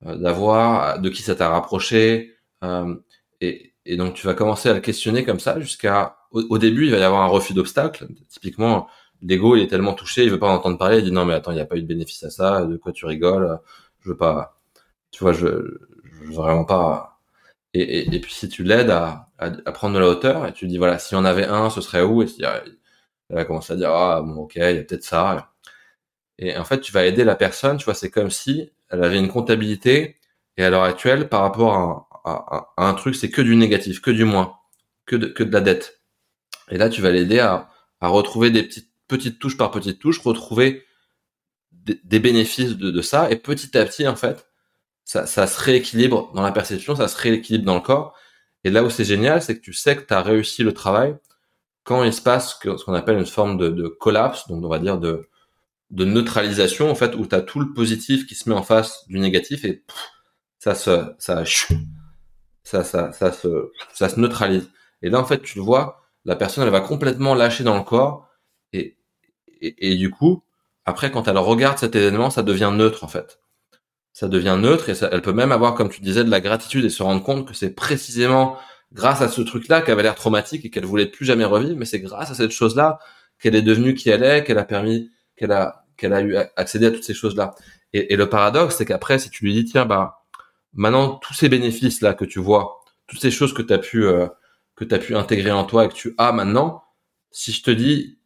d'avoir? 0.01 0.99
De 0.99 1.09
qui 1.09 1.21
ça 1.21 1.35
t'a 1.35 1.49
rapproché? 1.49 2.35
Euh, 2.63 2.95
et, 3.41 3.75
donc 3.97 4.15
tu 4.15 4.25
vas 4.27 4.33
commencer 4.33 4.69
à 4.69 4.73
le 4.73 4.81
questionner 4.81 5.25
comme 5.25 5.39
ça 5.39 5.59
jusqu'à 5.59 6.17
au, 6.31 6.57
début 6.59 6.85
il 6.85 6.91
va 6.91 6.97
y 6.99 7.03
avoir 7.03 7.21
un 7.23 7.27
refus 7.27 7.53
d'obstacle. 7.53 8.07
Typiquement 8.29 8.87
l'ego 9.21 9.55
il 9.55 9.63
est 9.63 9.67
tellement 9.67 9.93
touché 9.93 10.23
il 10.23 10.31
veut 10.31 10.39
pas 10.39 10.49
en 10.49 10.55
entendre 10.55 10.77
parler 10.77 10.99
il 10.99 11.03
dit 11.05 11.11
non 11.11 11.25
mais 11.25 11.33
attends 11.33 11.51
il 11.51 11.55
n'y 11.55 11.61
a 11.61 11.65
pas 11.65 11.77
eu 11.77 11.81
de 11.81 11.87
bénéfice 11.87 12.23
à 12.23 12.29
ça 12.29 12.65
de 12.65 12.77
quoi 12.77 12.91
tu 12.93 13.05
rigoles? 13.05 13.59
Je 14.01 14.09
veux 14.09 14.17
pas 14.17 14.59
tu 15.11 15.23
vois 15.23 15.33
je, 15.33 15.47
je 16.03 16.25
veux 16.25 16.33
vraiment 16.33 16.65
pas 16.65 17.18
et, 17.73 18.15
et, 18.15 18.19
puis 18.19 18.33
si 18.33 18.49
tu 18.49 18.63
l'aides 18.63 18.89
à, 18.89 19.29
à, 19.37 19.71
prendre 19.71 19.93
de 19.93 19.99
la 19.99 20.07
hauteur 20.07 20.47
et 20.47 20.53
tu 20.53 20.65
dis 20.67 20.77
voilà 20.77 20.97
si 20.97 21.15
on 21.15 21.23
avait 21.23 21.45
un 21.45 21.69
ce 21.69 21.81
serait 21.81 22.01
où? 22.01 22.23
Et 22.23 22.27
elle 22.41 22.77
va 23.29 23.45
commencer 23.45 23.73
à 23.73 23.75
dire 23.75 23.91
ah 23.91 24.21
bon 24.21 24.35
ok 24.43 24.53
il 24.55 24.61
y 24.61 24.63
a 24.63 24.83
peut-être 24.83 25.03
ça. 25.03 25.53
Et 26.39 26.57
en 26.57 26.63
fait 26.65 26.81
tu 26.81 26.91
vas 26.91 27.05
aider 27.05 27.23
la 27.23 27.35
personne 27.35 27.77
tu 27.77 27.85
vois 27.85 27.93
c'est 27.93 28.09
comme 28.09 28.31
si 28.31 28.71
elle 28.89 29.03
avait 29.03 29.19
une 29.19 29.29
comptabilité 29.29 30.17
et 30.57 30.63
à 30.63 30.69
l'heure 30.71 30.83
actuelle 30.83 31.29
par 31.29 31.41
rapport 31.41 32.09
à, 32.25 32.67
à, 32.77 32.87
un 32.87 32.93
truc 32.95 33.15
c'est 33.15 33.29
que 33.29 33.41
du 33.41 33.55
négatif 33.55 34.01
que 34.01 34.11
du 34.11 34.25
moins 34.25 34.57
que 35.05 35.15
de, 35.15 35.27
que 35.27 35.43
de 35.43 35.53
la 35.53 35.61
dette. 35.61 36.01
Et 36.71 36.77
là 36.77 36.89
tu 36.89 37.01
vas 37.01 37.11
l'aider 37.11 37.39
à, 37.39 37.69
à 38.01 38.07
retrouver 38.07 38.51
des 38.51 38.63
petites 38.63 38.91
petites 39.07 39.39
touches 39.39 39.57
par 39.57 39.71
petites 39.71 39.99
touches 39.99 40.19
retrouver 40.21 40.85
des, 41.71 41.99
des 42.03 42.19
bénéfices 42.19 42.77
de, 42.77 42.91
de 42.91 43.01
ça. 43.01 43.29
Et 43.31 43.35
petit 43.37 43.77
à 43.77 43.85
petit 43.85 44.07
en 44.07 44.15
fait 44.15 44.48
ça, 45.09 45.25
ça 45.25 45.47
se 45.47 45.59
rééquilibre 45.59 46.31
dans 46.35 46.43
la 46.43 46.51
perception, 46.51 46.95
ça 46.95 47.07
se 47.07 47.17
rééquilibre 47.17 47.65
dans 47.65 47.73
le 47.73 47.81
corps. 47.81 48.15
Et 48.63 48.69
là 48.69 48.83
où 48.83 48.91
c'est 48.91 49.03
génial, 49.03 49.41
c'est 49.41 49.55
que 49.57 49.61
tu 49.61 49.73
sais 49.73 49.95
que 49.95 50.03
tu 50.03 50.13
as 50.13 50.21
réussi 50.21 50.61
le 50.61 50.71
travail 50.71 51.17
quand 51.83 52.03
il 52.03 52.13
se 52.13 52.21
passe 52.21 52.59
ce 52.61 52.83
qu'on 52.85 52.93
appelle 52.93 53.17
une 53.17 53.25
forme 53.25 53.57
de, 53.57 53.69
de, 53.69 53.87
collapse, 53.87 54.47
donc 54.47 54.63
on 54.63 54.67
va 54.69 54.77
dire 54.77 54.99
de, 54.99 55.27
de 55.89 56.05
neutralisation, 56.05 56.91
en 56.91 56.93
fait, 56.93 57.15
où 57.15 57.25
tu 57.25 57.33
as 57.33 57.41
tout 57.41 57.59
le 57.59 57.73
positif 57.73 58.27
qui 58.27 58.35
se 58.35 58.47
met 58.49 58.53
en 58.53 58.61
face 58.61 59.07
du 59.07 59.17
négatif 59.17 59.65
et 59.65 59.83
ça 60.59 60.75
se 60.75 61.11
ça, 61.17 61.43
ça, 62.63 62.83
ça, 62.83 63.11
ça, 63.11 63.31
se, 63.31 63.71
ça 63.95 64.09
se 64.09 64.19
neutralise. 64.19 64.69
Et 65.01 65.09
là, 65.09 65.19
en 65.19 65.25
fait, 65.25 65.41
tu 65.41 65.57
le 65.57 65.63
vois, 65.63 66.03
la 66.23 66.35
personne, 66.35 66.63
elle 66.65 66.69
va 66.69 66.81
complètement 66.81 67.33
lâcher 67.33 67.63
dans 67.63 67.77
le 67.77 67.83
corps 67.83 68.29
et, 68.73 68.99
et 69.59 69.95
du 69.95 70.11
coup, 70.11 70.43
après, 70.85 71.09
quand 71.09 71.27
elle 71.27 71.39
regarde 71.39 71.79
cet 71.79 71.95
événement, 71.95 72.29
ça 72.29 72.43
devient 72.43 72.71
neutre, 72.71 73.03
en 73.03 73.07
fait 73.07 73.38
ça 74.19 74.27
devient 74.27 74.57
neutre 74.59 74.89
et 74.89 74.95
ça, 74.95 75.07
elle 75.13 75.21
peut 75.21 75.31
même 75.31 75.53
avoir, 75.53 75.75
comme 75.75 75.87
tu 75.87 76.01
disais, 76.01 76.25
de 76.25 76.29
la 76.29 76.41
gratitude 76.41 76.83
et 76.83 76.89
se 76.89 77.01
rendre 77.01 77.23
compte 77.23 77.47
que 77.47 77.53
c'est 77.53 77.69
précisément 77.69 78.57
grâce 78.91 79.21
à 79.21 79.29
ce 79.29 79.39
truc-là 79.39 79.81
qui 79.81 79.91
avait 79.91 80.03
l'air 80.03 80.15
traumatique 80.15 80.65
et 80.65 80.69
qu'elle 80.69 80.85
voulait 80.85 81.05
plus 81.05 81.25
jamais 81.25 81.45
revivre, 81.45 81.77
mais 81.77 81.85
c'est 81.85 82.01
grâce 82.01 82.29
à 82.29 82.33
cette 82.33 82.51
chose-là 82.51 82.99
qu'elle 83.39 83.55
est 83.55 83.61
devenue 83.61 83.93
qui 83.93 84.09
elle 84.09 84.23
est, 84.23 84.43
qu'elle 84.43 84.57
a 84.57 84.65
permis, 84.65 85.09
qu'elle 85.37 85.53
a, 85.53 85.85
qu'elle 85.95 86.11
a 86.11 86.21
eu 86.21 86.35
accédé 86.57 86.87
à 86.87 86.91
toutes 86.91 87.05
ces 87.05 87.13
choses-là. 87.13 87.55
Et, 87.93 88.13
le 88.17 88.27
paradoxe, 88.27 88.75
c'est 88.75 88.83
qu'après, 88.83 89.19
si 89.19 89.29
tu 89.29 89.45
lui 89.45 89.53
dis, 89.53 89.63
tiens, 89.63 89.85
bah, 89.85 90.25
maintenant, 90.73 91.15
tous 91.15 91.33
ces 91.33 91.47
bénéfices-là 91.47 92.13
que 92.13 92.25
tu 92.25 92.39
vois, 92.39 92.81
toutes 93.07 93.21
ces 93.21 93.31
choses 93.31 93.53
que 93.53 93.61
tu 93.61 93.71
as 93.71 93.77
pu, 93.77 94.03
euh, 94.03 94.27
que 94.75 94.83
tu 94.83 94.99
pu 94.99 95.15
intégrer 95.15 95.51
en 95.51 95.63
toi 95.63 95.85
et 95.85 95.87
que 95.87 95.93
tu 95.93 96.13
as 96.17 96.33
maintenant, 96.33 96.83
si 97.31 97.53
je 97.53 97.63
te 97.63 97.71
dis 97.71 98.19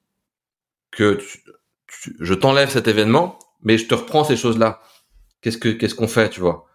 que 0.90 1.20
je 2.20 2.34
t'enlève 2.34 2.72
cet 2.72 2.88
événement, 2.88 3.38
mais 3.62 3.78
je 3.78 3.88
te 3.88 3.94
reprends 3.94 4.24
ces 4.24 4.38
choses-là, 4.38 4.82
qu'est-ce 5.44 5.58
que 5.58 5.70
qu'est-ce 5.70 5.96
qu'on 5.96 6.08
fait, 6.08 6.30
tu 6.30 6.40
vois? 6.42 6.66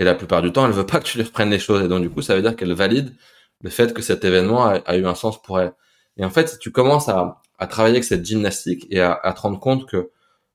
Et 0.00 0.04
la 0.04 0.14
plupart 0.14 0.42
du 0.42 0.52
temps, 0.52 0.66
elle 0.66 0.72
veut 0.72 0.86
pas 0.86 0.98
que 1.00 1.04
tu 1.04 1.18
lui 1.18 1.24
reprennes 1.24 1.50
les 1.50 1.58
choses, 1.60 1.84
et 1.84 1.88
donc 1.88 2.02
du 2.02 2.10
coup, 2.10 2.22
ça 2.22 2.34
veut 2.34 2.42
dire 2.42 2.56
qu'elle 2.56 2.72
valide 2.74 3.14
le 3.62 3.70
fait 3.70 3.94
que 3.94 4.02
cet 4.02 4.24
événement 4.24 4.66
a, 4.66 4.96
eu 4.96 5.06
un 5.06 5.14
sens 5.14 5.40
pour 5.40 5.60
elle. 5.60 5.74
Et 6.16 6.24
en 6.24 6.30
fait, 6.30 6.48
si 6.48 6.58
tu 6.58 6.72
commences 6.72 7.08
à, 7.08 7.40
à 7.58 7.66
travailler 7.66 7.94
avec 7.96 8.04
cette 8.04 8.24
gymnastique 8.24 8.86
et 8.90 9.00
à, 9.00 9.12
à 9.12 9.32
te 9.32 9.40
rendre 9.40 9.60
compte 9.60 9.88
que 9.88 10.10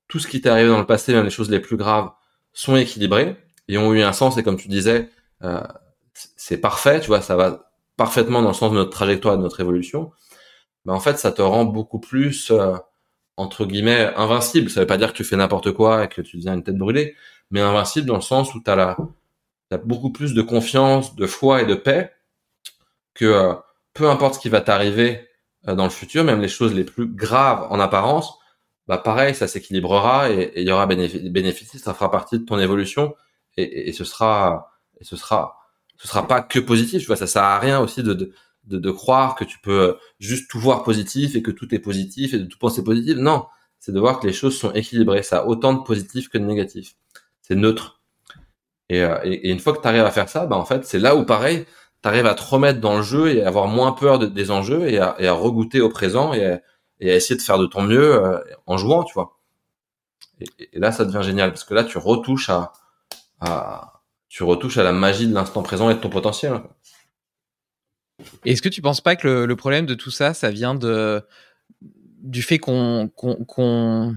tout 0.07 0.20
ce 0.20 0.28
qui 0.28 0.41
t'est 0.41 0.49
arrivé 0.49 0.70
dans 0.70 0.80
le 0.80 0.86
passé, 0.86 1.13
même 1.13 1.24
les 1.24 1.30
choses 1.32 1.49
les 1.49 1.59
plus 1.59 1.78
graves, 1.78 2.11
sont 2.53 2.76
équilibrées 2.76 3.38
et 3.67 3.78
ont 3.78 3.93
eu 3.93 4.01
un 4.01 4.13
sens, 4.13 4.38
et 4.38 4.43
comme 4.43 4.57
tu 4.57 4.67
disais, 4.67 5.09
euh, 5.43 5.61
c'est 6.13 6.57
parfait, 6.57 6.99
tu 6.99 7.07
vois, 7.07 7.22
ça 7.22 7.36
va 7.36 7.72
parfaitement 7.95 8.41
dans 8.41 8.49
le 8.49 8.53
sens 8.53 8.72
de 8.72 8.78
notre 8.78 8.91
trajectoire 8.91 9.36
et 9.36 9.38
de 9.38 9.43
notre 9.43 9.59
évolution. 9.59 10.11
Mais 10.86 10.93
en 10.93 10.99
fait, 10.99 11.17
ça 11.17 11.32
te 11.32 11.41
rend 11.41 11.65
beaucoup 11.65 11.99
plus 11.99 12.51
euh, 12.51 12.76
entre 13.38 13.65
guillemets 13.65 14.11
invincible. 14.15 14.70
Ça 14.70 14.82
veut 14.82 14.88
pas 14.88 14.97
dire 14.97 15.11
que 15.11 15.17
tu 15.17 15.24
fais 15.24 15.36
n'importe 15.36 15.72
quoi 15.72 16.05
et 16.05 16.07
que 16.07 16.22
tu 16.22 16.38
deviens 16.38 16.55
une 16.55 16.63
tête 16.63 16.78
brûlée, 16.78 17.15
mais 17.52 17.62
invincible 17.62 18.08
dans 18.08 18.16
le 18.16 18.22
sens 18.22 18.54
où 18.56 18.62
tu 18.62 18.70
as, 18.70 18.97
as 19.72 19.78
beaucoup 19.78 20.12
plus 20.12 20.34
de 20.34 20.41
confiance, 20.41 21.16
de 21.16 21.28
foi 21.28 21.62
et 21.62 21.66
de 21.66 21.76
paix 21.76 22.12
que 23.14 23.26
euh, 23.26 23.54
peu 23.93 24.10
importe 24.10 24.36
ce 24.36 24.39
qui 24.39 24.50
va 24.50 24.62
t'arriver 24.62 25.28
euh, 25.68 25.76
dans 25.76 25.84
le 25.84 25.89
futur, 25.89 26.24
même 26.24 26.41
les 26.41 26.47
choses 26.47 26.74
les 26.74 26.84
plus 26.84 27.08
graves 27.08 27.68
en 27.70 27.80
apparence, 27.80 28.38
bah 28.88 28.97
pareil, 28.97 29.36
ça 29.36 29.47
s'équilibrera 29.47 30.32
et 30.32 30.54
il 30.56 30.68
y 30.68 30.72
aura 30.72 30.88
bénéfice, 30.88 31.22
bénéfice, 31.24 31.78
ça 31.78 31.93
fera 31.93 32.10
partie 32.10 32.39
de 32.39 32.45
ton 32.45 32.60
évolution 32.60 33.16
et, 33.58 33.91
ce 33.93 34.04
sera 34.06 34.72
ce 35.02 35.16
sera 35.16 35.58
ce 35.97 36.08
sera 36.08 36.28
pas 36.28 36.41
que 36.41 36.60
positif, 36.60 37.02
tu 37.02 37.08
vois, 37.08 37.18
ça 37.18 37.28
sert 37.28 37.43
à 37.43 37.60
rien 37.60 37.80
aussi 37.82 38.04
de, 38.04 38.14
de 38.14 38.34
de, 38.66 38.78
de, 38.78 38.91
croire 38.91 39.36
que 39.36 39.43
tu 39.43 39.60
peux 39.60 39.97
juste 40.20 40.50
tout 40.50 40.60
voir 40.60 40.84
positif 40.84 41.36
et 41.36 41.41
que 41.41 41.50
tout 41.52 41.74
est 41.74 41.80
positif 41.80 42.34
et 42.34 42.39
de 42.39 42.45
tout 42.45 42.60
penser 42.60 42.84
positif. 42.84 43.18
Non, 43.18 43.47
c'est 43.80 43.91
de 43.91 44.00
voir 44.00 44.20
que 44.20 44.28
les 44.28 44.34
choses 44.34 44.58
sont 44.58 44.72
équilibrées. 44.74 45.24
Ça 45.24 45.39
a 45.39 45.45
autant 45.45 45.74
de 45.74 45.82
positif 45.84 46.30
que 46.30 46.38
de 46.38 46.43
négatif 46.45 46.95
c'est 47.50 47.56
neutre. 47.56 48.02
Euh, 48.91 49.20
et, 49.24 49.50
une 49.50 49.60
fois 49.60 49.74
que 49.74 49.82
tu 49.82 49.88
arrives 49.88 50.06
à 50.06 50.12
faire 50.12 50.30
ça, 50.30 50.45
bah 50.45 50.56
en 50.56 50.66
fait, 50.66 50.86
c'est 50.86 51.00
là 51.00 51.16
où 51.16 51.26
pareil, 51.26 51.66
tu 52.02 52.08
arrives 52.08 52.26
à 52.26 52.36
te 52.36 52.43
remettre 52.43 52.80
dans 52.80 52.97
le 52.97 53.04
jeu 53.04 53.30
et 53.36 53.43
à 53.43 53.47
avoir 53.47 53.68
moins 53.68 53.91
peur 53.91 54.20
de, 54.20 54.26
des 54.26 54.52
enjeux 54.52 54.88
et 54.88 55.00
à, 55.00 55.16
et 55.20 55.30
regoûter 55.30 55.82
au 55.82 55.89
présent 55.89 56.34
et 56.34 56.45
à, 56.45 56.60
essayer 57.00 57.36
de 57.36 57.41
faire 57.41 57.58
de 57.58 57.66
ton 57.66 57.82
mieux 57.82 58.16
euh, 58.16 58.39
en 58.66 58.78
jouant, 58.78 59.04
tu 59.04 59.14
vois. 59.14 59.39
Et, 60.41 60.80
là, 60.80 60.91
ça 60.91 61.06
devient 61.06 61.24
génial 61.24 61.52
parce 61.52 61.64
que 61.64 61.74
là, 61.74 61.84
tu 61.84 61.97
retouches 61.97 62.50
à, 62.50 62.72
tu 64.28 64.43
retouches 64.43 64.78
à 64.78 64.84
la 64.84 64.91
magie 64.91 65.28
de 65.28 65.34
l'instant 65.34 65.64
présent 65.64 65.89
et 65.89 65.95
de 65.95 66.00
ton 66.00 66.10
potentiel. 66.10 66.62
Est-ce 68.43 68.62
que 68.62 68.70
tu 68.70 68.82
penses 68.82 69.02
pas 69.02 69.16
que 69.16 69.28
le, 69.28 69.45
le, 69.45 69.56
problème 69.56 69.86
de 69.86 69.93
tout 69.93 70.12
ça, 70.12 70.34
ça 70.34 70.52
vient 70.52 70.76
de 70.76 71.24
du 71.82 72.41
fait 72.41 72.60
qu'on 72.60 73.08
qu'on 73.08 74.14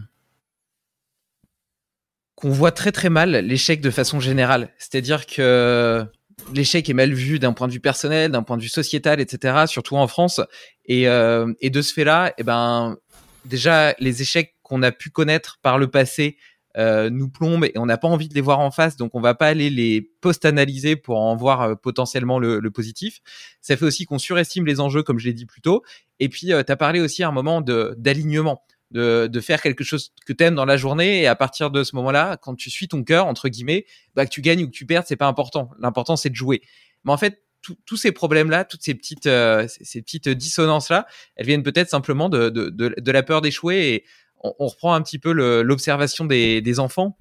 qu'on 2.42 2.50
voit 2.50 2.72
très 2.72 2.90
très 2.90 3.08
mal 3.08 3.30
l'échec 3.30 3.80
de 3.80 3.90
façon 3.90 4.18
générale. 4.18 4.70
C'est-à-dire 4.76 5.26
que 5.26 6.04
l'échec 6.52 6.90
est 6.90 6.94
mal 6.94 7.12
vu 7.12 7.38
d'un 7.38 7.52
point 7.52 7.68
de 7.68 7.72
vue 7.72 7.80
personnel, 7.80 8.32
d'un 8.32 8.42
point 8.42 8.56
de 8.56 8.62
vue 8.62 8.68
sociétal, 8.68 9.20
etc. 9.20 9.66
Surtout 9.68 9.96
en 9.96 10.08
France. 10.08 10.40
Et, 10.84 11.08
euh, 11.08 11.52
et 11.60 11.70
de 11.70 11.80
ce 11.80 11.92
fait-là, 11.92 12.34
eh 12.38 12.42
ben 12.42 12.96
déjà 13.44 13.94
les 14.00 14.22
échecs 14.22 14.56
qu'on 14.64 14.82
a 14.82 14.90
pu 14.90 15.10
connaître 15.10 15.60
par 15.62 15.78
le 15.78 15.86
passé 15.88 16.36
euh, 16.78 17.10
nous 17.10 17.28
plombent 17.28 17.66
et 17.66 17.72
on 17.76 17.84
n'a 17.84 17.98
pas 17.98 18.08
envie 18.08 18.28
de 18.28 18.34
les 18.34 18.40
voir 18.40 18.58
en 18.60 18.70
face, 18.70 18.96
donc 18.96 19.14
on 19.14 19.20
va 19.20 19.34
pas 19.34 19.48
aller 19.48 19.68
les 19.68 20.00
post-analyser 20.00 20.96
pour 20.96 21.20
en 21.20 21.36
voir 21.36 21.60
euh, 21.60 21.74
potentiellement 21.74 22.38
le, 22.38 22.60
positif. 22.70 23.20
Ça 23.60 23.76
fait 23.76 23.84
aussi 23.84 24.06
qu'on 24.06 24.18
surestime 24.18 24.64
les 24.64 24.80
enjeux, 24.80 25.02
comme 25.02 25.18
je 25.18 25.26
l'ai 25.26 25.34
dit 25.34 25.44
plus 25.44 25.60
tôt. 25.60 25.82
Et 26.18 26.30
puis, 26.30 26.52
euh, 26.52 26.62
tu 26.62 26.72
as 26.72 26.76
parlé 26.76 27.00
aussi 27.00 27.22
à 27.22 27.28
un 27.28 27.32
moment 27.32 27.60
d'alignement 27.60 28.62
de, 28.92 29.26
de 29.26 29.40
faire 29.40 29.60
quelque 29.60 29.84
chose 29.84 30.12
que 30.26 30.32
tu 30.32 30.44
aimes 30.44 30.54
dans 30.54 30.64
la 30.64 30.76
journée 30.76 31.22
et 31.22 31.26
à 31.26 31.34
partir 31.34 31.70
de 31.70 31.82
ce 31.82 31.96
moment-là, 31.96 32.36
quand 32.36 32.54
tu 32.54 32.70
suis 32.70 32.88
ton 32.88 33.02
cœur 33.02 33.26
entre 33.26 33.48
guillemets, 33.48 33.86
bah 34.14 34.24
que 34.24 34.30
tu 34.30 34.42
gagnes 34.42 34.64
ou 34.64 34.66
que 34.66 34.72
tu 34.72 34.86
perdes, 34.86 35.06
c'est 35.08 35.16
pas 35.16 35.26
important. 35.26 35.70
L'important 35.78 36.16
c'est 36.16 36.30
de 36.30 36.34
jouer. 36.34 36.62
Mais 37.04 37.12
en 37.12 37.16
fait, 37.16 37.42
tous 37.86 37.96
ces 37.96 38.12
problèmes-là, 38.12 38.64
toutes 38.64 38.82
ces 38.82 38.94
petites, 38.94 39.26
euh, 39.26 39.66
ces 39.68 40.02
petites 40.02 40.28
dissonances-là, 40.28 41.06
elles 41.36 41.46
viennent 41.46 41.62
peut-être 41.62 41.88
simplement 41.88 42.28
de, 42.28 42.48
de, 42.48 42.70
de, 42.70 43.12
la 43.12 43.22
peur 43.22 43.40
d'échouer. 43.40 43.94
Et 43.94 44.04
on, 44.40 44.66
reprend 44.66 44.94
un 44.94 45.02
petit 45.02 45.20
peu 45.20 45.32
l'observation 45.32 46.24
des, 46.24 46.60
des, 46.60 46.80
enfants 46.80 47.16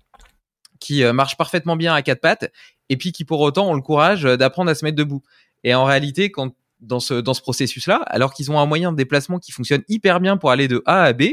qui 0.80 1.04
euh, 1.04 1.14
marchent 1.14 1.38
parfaitement 1.38 1.76
bien 1.76 1.94
à 1.94 2.02
quatre 2.02 2.22
pattes 2.22 2.52
et 2.90 2.98
puis 2.98 3.12
qui 3.12 3.24
pour 3.24 3.40
autant 3.42 3.70
ont 3.70 3.76
le 3.76 3.82
courage 3.82 4.24
d'apprendre 4.24 4.72
à 4.72 4.76
se 4.76 4.84
mettre 4.84 4.98
debout. 4.98 5.22
Et 5.64 5.76
en 5.76 5.86
réalité, 5.86 6.32
quand 6.32 6.56
dans 6.82 7.00
ce, 7.00 7.14
dans 7.14 7.34
ce 7.34 7.42
processus-là, 7.42 7.98
alors 8.08 8.34
qu'ils 8.34 8.52
ont 8.52 8.60
un 8.60 8.66
moyen 8.66 8.92
de 8.92 8.98
déplacement 8.98 9.40
qui 9.40 9.52
fonctionne 9.52 9.84
hyper 9.88 10.20
bien 10.20 10.38
pour 10.38 10.52
aller 10.52 10.68
de 10.68 10.82
A 10.86 11.04
à 11.04 11.14
B, 11.14 11.24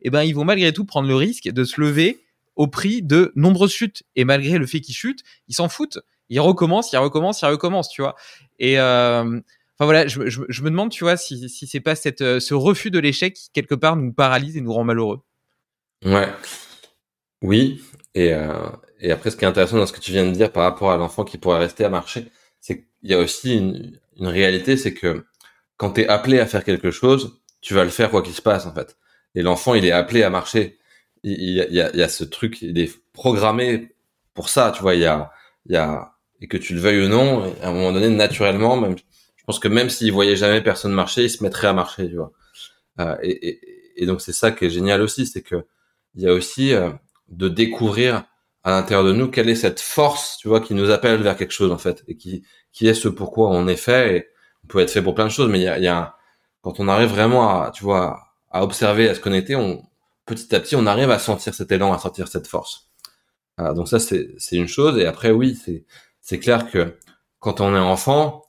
eh 0.00 0.10
ben, 0.10 0.22
ils 0.22 0.34
vont 0.34 0.44
malgré 0.44 0.72
tout 0.72 0.84
prendre 0.84 1.08
le 1.08 1.14
risque 1.14 1.48
de 1.48 1.64
se 1.64 1.80
lever 1.80 2.20
au 2.56 2.66
prix 2.66 3.02
de 3.02 3.32
nombreuses 3.36 3.72
chutes. 3.72 4.02
Et 4.16 4.24
malgré 4.24 4.58
le 4.58 4.66
fait 4.66 4.80
qu'ils 4.80 4.94
chutent, 4.94 5.22
ils 5.48 5.54
s'en 5.54 5.68
foutent. 5.68 5.98
Ils 6.30 6.40
recommencent, 6.40 6.92
ils 6.92 6.98
recommencent, 6.98 7.42
ils 7.42 7.46
recommencent, 7.46 7.90
tu 7.90 8.02
vois. 8.02 8.16
Et 8.58 8.78
euh, 8.78 9.22
enfin 9.22 9.84
voilà, 9.84 10.06
je, 10.06 10.20
me 10.20 10.70
demande, 10.70 10.90
tu 10.90 11.04
vois, 11.04 11.16
si, 11.16 11.48
si 11.48 11.66
c'est 11.66 11.80
pas 11.80 11.94
cette, 11.94 12.22
euh, 12.22 12.40
ce 12.40 12.54
refus 12.54 12.90
de 12.90 12.98
l'échec 12.98 13.34
qui 13.34 13.50
quelque 13.52 13.74
part 13.74 13.96
nous 13.96 14.12
paralyse 14.12 14.56
et 14.56 14.60
nous 14.60 14.72
rend 14.72 14.84
malheureux. 14.84 15.20
Ouais. 16.04 16.28
Oui. 17.42 17.82
Et, 18.14 18.32
euh, 18.32 18.68
et 19.00 19.10
après, 19.10 19.30
ce 19.30 19.36
qui 19.36 19.44
est 19.44 19.48
intéressant 19.48 19.76
dans 19.76 19.86
ce 19.86 19.92
que 19.92 20.00
tu 20.00 20.12
viens 20.12 20.24
de 20.24 20.30
dire 20.30 20.50
par 20.50 20.62
rapport 20.62 20.90
à 20.90 20.96
l'enfant 20.96 21.24
qui 21.24 21.36
pourrait 21.36 21.58
rester 21.58 21.84
à 21.84 21.90
marcher, 21.90 22.26
c'est 22.60 22.78
qu'il 22.78 23.10
y 23.10 23.14
a 23.14 23.18
aussi 23.18 23.56
une, 23.56 23.98
une 24.18 24.28
réalité, 24.28 24.76
c'est 24.76 24.94
que 24.94 25.24
quand 25.76 25.92
tu 25.92 26.02
es 26.02 26.08
appelé 26.08 26.38
à 26.38 26.46
faire 26.46 26.64
quelque 26.64 26.90
chose, 26.90 27.40
tu 27.60 27.74
vas 27.74 27.84
le 27.84 27.90
faire 27.90 28.10
quoi 28.10 28.22
qu'il 28.22 28.34
se 28.34 28.42
passe 28.42 28.66
en 28.66 28.74
fait. 28.74 28.96
Et 29.34 29.42
l'enfant, 29.42 29.74
il 29.74 29.84
est 29.84 29.92
appelé 29.92 30.22
à 30.22 30.30
marcher. 30.30 30.78
Il, 31.22 31.32
il, 31.32 31.50
y 31.54 31.60
a, 31.60 31.90
il, 31.92 31.98
y 31.98 32.02
a, 32.02 32.08
ce 32.08 32.24
truc, 32.24 32.62
il 32.62 32.78
est 32.78 32.92
programmé 33.12 33.94
pour 34.34 34.48
ça, 34.48 34.72
tu 34.74 34.82
vois. 34.82 34.94
Il 34.94 35.00
y 35.00 35.06
a, 35.06 35.32
il 35.66 35.72
y 35.72 35.76
a 35.76 36.14
et 36.40 36.48
que 36.48 36.58
tu 36.58 36.74
le 36.74 36.80
veuilles 36.80 37.06
ou 37.06 37.08
non, 37.08 37.54
à 37.62 37.68
un 37.68 37.72
moment 37.72 37.92
donné, 37.92 38.10
naturellement, 38.10 38.76
même, 38.76 38.98
je 38.98 39.44
pense 39.46 39.58
que 39.58 39.68
même 39.68 39.88
s'il 39.88 40.12
voyait 40.12 40.36
jamais 40.36 40.60
personne 40.60 40.92
marcher, 40.92 41.24
il 41.24 41.30
se 41.30 41.42
mettrait 41.42 41.68
à 41.68 41.72
marcher, 41.72 42.08
tu 42.08 42.16
vois. 42.16 42.32
Euh, 43.00 43.16
et, 43.22 43.48
et, 43.48 44.02
et, 44.02 44.06
donc 44.06 44.20
c'est 44.20 44.32
ça 44.32 44.50
qui 44.50 44.66
est 44.66 44.70
génial 44.70 45.00
aussi, 45.00 45.26
c'est 45.26 45.40
que 45.40 45.64
il 46.14 46.22
y 46.22 46.28
a 46.28 46.32
aussi 46.34 46.74
euh, 46.74 46.90
de 47.28 47.48
découvrir 47.48 48.24
à 48.62 48.70
l'intérieur 48.70 49.06
de 49.06 49.12
nous 49.12 49.28
quelle 49.28 49.48
est 49.48 49.54
cette 49.54 49.80
force, 49.80 50.36
tu 50.38 50.48
vois, 50.48 50.60
qui 50.60 50.74
nous 50.74 50.90
appelle 50.90 51.22
vers 51.22 51.36
quelque 51.36 51.52
chose 51.52 51.72
en 51.72 51.78
fait, 51.78 52.04
et 52.08 52.16
qui 52.16 52.44
qui 52.74 52.86
est 52.86 52.94
ce 52.94 53.08
pourquoi 53.08 53.48
on 53.48 53.66
est 53.68 53.76
fait. 53.76 54.16
Et 54.16 54.26
on 54.64 54.66
peut 54.66 54.80
être 54.80 54.90
fait 54.90 55.02
pour 55.02 55.14
plein 55.14 55.24
de 55.24 55.30
choses, 55.30 55.48
mais 55.48 55.60
il 55.60 55.64
y 55.64 55.68
a, 55.68 55.78
y 55.78 55.88
a 55.88 56.16
quand 56.60 56.80
on 56.80 56.88
arrive 56.88 57.08
vraiment 57.08 57.62
à, 57.62 57.70
tu 57.70 57.84
vois, 57.84 58.20
à 58.50 58.62
observer, 58.62 59.08
à 59.08 59.14
se 59.14 59.20
connecter, 59.20 59.56
on, 59.56 59.82
petit 60.26 60.54
à 60.54 60.60
petit, 60.60 60.76
on 60.76 60.86
arrive 60.86 61.10
à 61.10 61.18
sentir 61.18 61.54
cet 61.54 61.72
élan, 61.72 61.92
à 61.94 61.98
sentir 61.98 62.28
cette 62.28 62.46
force. 62.46 62.90
Donc 63.58 63.88
ça, 63.88 64.00
c'est, 64.00 64.34
c'est 64.38 64.56
une 64.56 64.66
chose. 64.68 64.98
Et 64.98 65.06
après, 65.06 65.30
oui, 65.30 65.54
c'est, 65.54 65.84
c'est 66.20 66.40
clair 66.40 66.70
que 66.70 66.96
quand 67.38 67.60
on 67.60 67.74
est 67.76 67.78
enfant, 67.78 68.42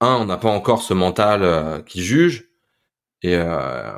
un, 0.00 0.16
on 0.16 0.24
n'a 0.24 0.36
pas 0.36 0.50
encore 0.50 0.82
ce 0.82 0.94
mental 0.94 1.42
euh, 1.44 1.80
qui 1.82 2.02
juge, 2.02 2.48
et, 3.22 3.36
euh, 3.36 3.92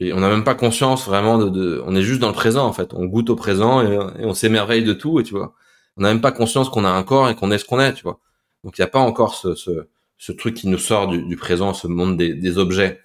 et 0.00 0.12
on 0.12 0.20
n'a 0.20 0.28
même 0.28 0.42
pas 0.42 0.56
conscience 0.56 1.06
vraiment 1.06 1.38
de, 1.38 1.48
de, 1.50 1.82
on 1.86 1.94
est 1.94 2.02
juste 2.02 2.20
dans 2.20 2.28
le 2.28 2.34
présent 2.34 2.66
en 2.66 2.72
fait. 2.72 2.92
On 2.94 3.04
goûte 3.04 3.30
au 3.30 3.36
présent 3.36 3.82
et, 3.82 3.94
et 4.20 4.24
on 4.24 4.34
s'émerveille 4.34 4.82
de 4.82 4.92
tout, 4.92 5.20
et 5.20 5.22
tu 5.22 5.34
vois, 5.34 5.54
on 5.96 6.02
n'a 6.02 6.08
même 6.08 6.20
pas 6.20 6.32
conscience 6.32 6.68
qu'on 6.68 6.84
a 6.84 6.90
un 6.90 7.04
corps 7.04 7.28
et 7.28 7.36
qu'on 7.36 7.52
est 7.52 7.58
ce 7.58 7.64
qu'on 7.64 7.78
est, 7.80 7.92
tu 7.92 8.02
vois. 8.02 8.18
Donc 8.66 8.78
il 8.78 8.80
n'y 8.80 8.86
a 8.86 8.90
pas 8.90 8.98
encore 8.98 9.36
ce, 9.36 10.32
truc 10.32 10.54
qui 10.56 10.66
nous 10.66 10.76
sort 10.76 11.06
du, 11.06 11.36
présent, 11.36 11.72
ce 11.72 11.86
monde 11.86 12.16
des, 12.16 12.58
objets. 12.58 13.00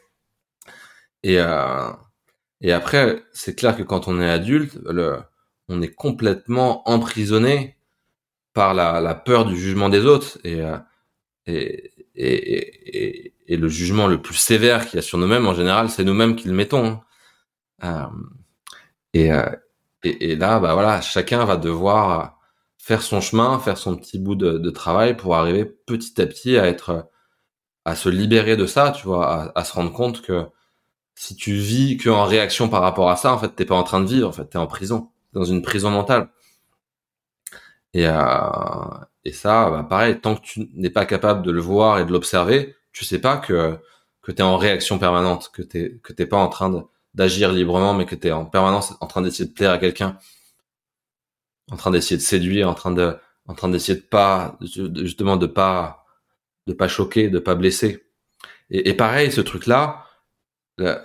Et, 1.21 1.37
euh, 1.37 1.91
et 2.61 2.71
après, 2.71 3.21
c'est 3.31 3.55
clair 3.55 3.77
que 3.77 3.83
quand 3.83 4.07
on 4.07 4.19
est 4.19 4.27
adulte, 4.27 4.79
on 5.69 5.81
est 5.83 5.93
complètement 5.93 6.89
emprisonné 6.89 7.77
par 8.53 8.73
la, 8.73 9.13
peur 9.13 9.45
du 9.45 9.55
jugement 9.55 9.89
des 9.89 10.03
autres 10.03 10.39
et, 10.43 10.61
euh, 10.61 10.79
et, 11.45 13.33
le 13.47 13.67
jugement 13.67 14.07
le 14.07 14.19
plus 14.19 14.33
sévère 14.33 14.87
qu'il 14.87 14.95
y 14.95 14.99
a 14.99 15.03
sur 15.03 15.19
nous-mêmes, 15.19 15.45
en 15.45 15.53
général, 15.53 15.91
c'est 15.91 16.03
nous-mêmes 16.03 16.35
qui 16.35 16.47
le 16.47 16.55
mettons. 16.55 16.99
Hein. 17.83 18.11
Euh, 19.15 19.45
et, 20.03 20.35
là, 20.35 20.59
bah 20.59 21.01
chacun 21.01 21.45
va 21.45 21.57
devoir 21.57 22.40
faire 22.81 23.03
son 23.03 23.21
chemin, 23.21 23.59
faire 23.59 23.77
son 23.77 23.95
petit 23.95 24.19
bout 24.19 24.35
de, 24.35 24.69
travail 24.71 25.15
pour 25.15 25.35
arriver 25.35 25.65
petit 25.65 26.19
à 26.21 26.25
petit 26.25 26.57
à 26.57 26.67
être, 26.67 27.07
à 27.85 27.95
se 27.95 28.09
libérer 28.09 28.57
de 28.57 28.65
ça, 28.65 28.91
tu 28.91 29.05
vois, 29.07 29.51
à, 29.53 29.59
à 29.59 29.63
se 29.63 29.73
rendre 29.73 29.93
compte 29.93 30.21
que 30.21 30.47
si 31.15 31.35
tu 31.35 31.53
vis 31.53 31.97
que 31.97 32.09
en 32.09 32.25
réaction 32.25 32.69
par 32.69 32.81
rapport 32.81 33.09
à 33.11 33.15
ça, 33.17 33.33
en 33.33 33.37
fait, 33.37 33.49
t'es 33.55 33.65
pas 33.65 33.75
en 33.75 33.83
train 33.83 34.01
de 34.01 34.07
vivre, 34.07 34.27
en 34.27 34.31
fait, 34.31 34.45
t'es 34.45 34.57
en 34.57 34.67
prison, 34.67 35.11
dans 35.33 35.43
une 35.45 35.61
prison 35.61 35.91
mentale. 35.91 36.29
Et, 37.93 38.07
euh, 38.07 38.13
et 39.25 39.31
ça, 39.33 39.69
bah, 39.69 39.85
pareil, 39.87 40.19
tant 40.19 40.35
que 40.35 40.41
tu 40.41 40.69
n'es 40.73 40.89
pas 40.89 41.05
capable 41.05 41.43
de 41.43 41.51
le 41.51 41.61
voir 41.61 41.99
et 41.99 42.05
de 42.05 42.11
l'observer, 42.11 42.75
tu 42.93 43.05
sais 43.05 43.19
pas 43.19 43.37
que 43.37 43.77
que 44.21 44.31
t'es 44.31 44.43
en 44.43 44.57
réaction 44.57 44.99
permanente, 44.99 45.49
que 45.53 45.61
t'es 45.63 45.99
que 46.03 46.13
t'es 46.13 46.25
pas 46.27 46.37
en 46.37 46.47
train 46.49 46.87
d'agir 47.13 47.51
librement, 47.51 47.93
mais 47.93 48.05
que 48.05 48.15
t'es 48.15 48.31
en 48.31 48.45
permanence 48.45 48.93
en 49.01 49.07
train 49.07 49.21
d'essayer 49.21 49.49
de 49.49 49.53
plaire 49.53 49.71
à 49.71 49.77
quelqu'un, 49.79 50.17
en 51.71 51.77
train 51.77 51.91
d'essayer 51.91 52.17
de 52.17 52.21
séduire, 52.21 52.69
en 52.69 52.75
train 52.75 52.91
de 52.91 53.15
en 53.47 53.55
train 53.55 53.69
d'essayer 53.69 53.99
de 53.99 54.05
pas 54.05 54.57
justement 54.61 55.37
de 55.37 55.47
pas 55.47 56.05
de 56.67 56.73
pas 56.73 56.87
choquer, 56.87 57.29
de 57.29 57.39
pas 57.39 57.55
blesser. 57.55 58.05
Et, 58.69 58.89
et 58.89 58.93
pareil, 58.93 59.31
ce 59.31 59.41
truc-là, 59.41 60.05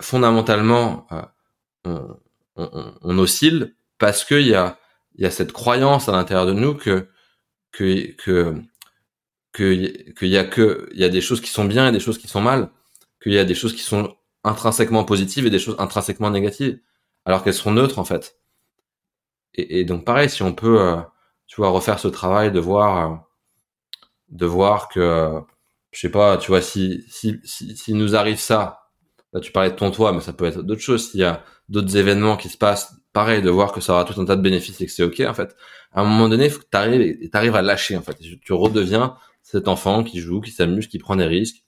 fondamentalement, 0.01 1.07
euh, 1.11 1.21
on, 1.85 2.17
on, 2.55 2.93
on, 3.01 3.17
oscille 3.19 3.75
parce 3.97 4.23
qu'il 4.25 4.47
y 4.47 4.55
a, 4.55 4.79
y 5.17 5.25
a 5.25 5.31
cette 5.31 5.51
croyance 5.51 6.09
à 6.09 6.11
l'intérieur 6.11 6.45
de 6.45 6.53
nous 6.53 6.75
que 6.75 7.07
que 7.71 8.11
que 8.17 8.63
qu'il 9.51 10.29
y 10.29 10.37
a 10.37 10.43
que 10.43 10.89
il 10.93 10.99
y 10.99 11.03
a 11.03 11.09
des 11.09 11.21
choses 11.21 11.41
qui 11.41 11.49
sont 11.49 11.65
bien 11.65 11.87
et 11.89 11.91
des 11.91 11.99
choses 11.99 12.17
qui 12.17 12.27
sont 12.27 12.41
mal, 12.41 12.69
qu'il 13.21 13.33
y 13.33 13.39
a 13.39 13.45
des 13.45 13.55
choses 13.55 13.73
qui 13.73 13.81
sont 13.81 14.15
intrinsèquement 14.43 15.03
positives 15.03 15.45
et 15.45 15.49
des 15.49 15.59
choses 15.59 15.75
intrinsèquement 15.79 16.29
négatives, 16.29 16.79
alors 17.25 17.43
qu'elles 17.43 17.53
sont 17.53 17.71
neutres 17.71 17.99
en 17.99 18.05
fait. 18.05 18.37
Et, 19.57 19.79
et, 19.79 19.85
donc 19.85 20.05
pareil, 20.05 20.29
si 20.29 20.43
on 20.43 20.53
peut, 20.53 20.79
euh, 20.81 20.97
tu 21.47 21.57
vois, 21.57 21.69
refaire 21.69 21.99
ce 21.99 22.07
travail 22.07 22.51
de 22.51 22.59
voir, 22.59 23.11
euh, 23.11 23.15
de 24.29 24.45
voir 24.45 24.89
que, 24.89 25.41
je 25.91 25.99
sais 25.99 26.11
pas, 26.11 26.37
tu 26.37 26.49
vois, 26.49 26.61
si 26.61 27.03
si 27.09 27.39
si, 27.43 27.93
nous 27.93 28.15
arrive 28.15 28.39
ça, 28.39 28.91
tu 29.41 29.51
parlais 29.51 29.71
de 29.71 29.75
ton 29.75 29.91
toit, 29.91 30.13
mais 30.13 30.21
ça 30.21 30.33
peut 30.33 30.45
être 30.45 30.61
d'autres 30.63 30.81
choses. 30.81 31.11
S'il 31.11 31.21
y 31.21 31.23
a 31.23 31.43
d'autres 31.69 31.95
événements 31.97 32.37
qui 32.37 32.49
se 32.49 32.57
passent, 32.57 32.95
pareil, 33.13 33.41
de 33.41 33.49
voir 33.49 33.71
que 33.71 33.81
ça 33.81 33.93
aura 33.93 34.05
tout 34.05 34.19
un 34.19 34.25
tas 34.25 34.35
de 34.35 34.41
bénéfices 34.41 34.79
et 34.81 34.85
que 34.85 34.91
c'est 34.91 35.03
ok, 35.03 35.21
en 35.21 35.33
fait. 35.33 35.55
À 35.91 36.01
un 36.01 36.05
moment 36.05 36.29
donné, 36.29 36.49
faut 36.49 36.59
que 36.59 36.65
tu 36.71 36.77
arrives, 36.77 37.29
arrives 37.33 37.55
à 37.55 37.61
lâcher, 37.61 37.97
en 37.97 38.01
fait. 38.01 38.17
Tu 38.41 38.53
redeviens 38.53 39.15
cet 39.41 39.67
enfant 39.67 40.03
qui 40.03 40.19
joue, 40.19 40.41
qui 40.41 40.51
s'amuse, 40.51 40.87
qui 40.87 40.99
prend 40.99 41.15
des 41.15 41.25
risques. 41.25 41.63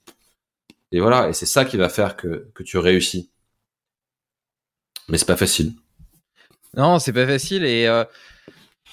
Et 0.92 1.00
voilà. 1.00 1.28
Et 1.28 1.32
c'est 1.32 1.46
ça 1.46 1.64
qui 1.64 1.76
va 1.76 1.88
faire 1.88 2.16
que, 2.16 2.50
que 2.54 2.62
tu 2.62 2.78
réussis. 2.78 3.30
Mais 5.08 5.18
c'est 5.18 5.26
pas 5.26 5.36
facile. 5.36 5.72
Non, 6.76 6.98
c'est 6.98 7.12
pas 7.12 7.26
facile. 7.26 7.64
Et, 7.64 7.86
euh, 7.86 8.04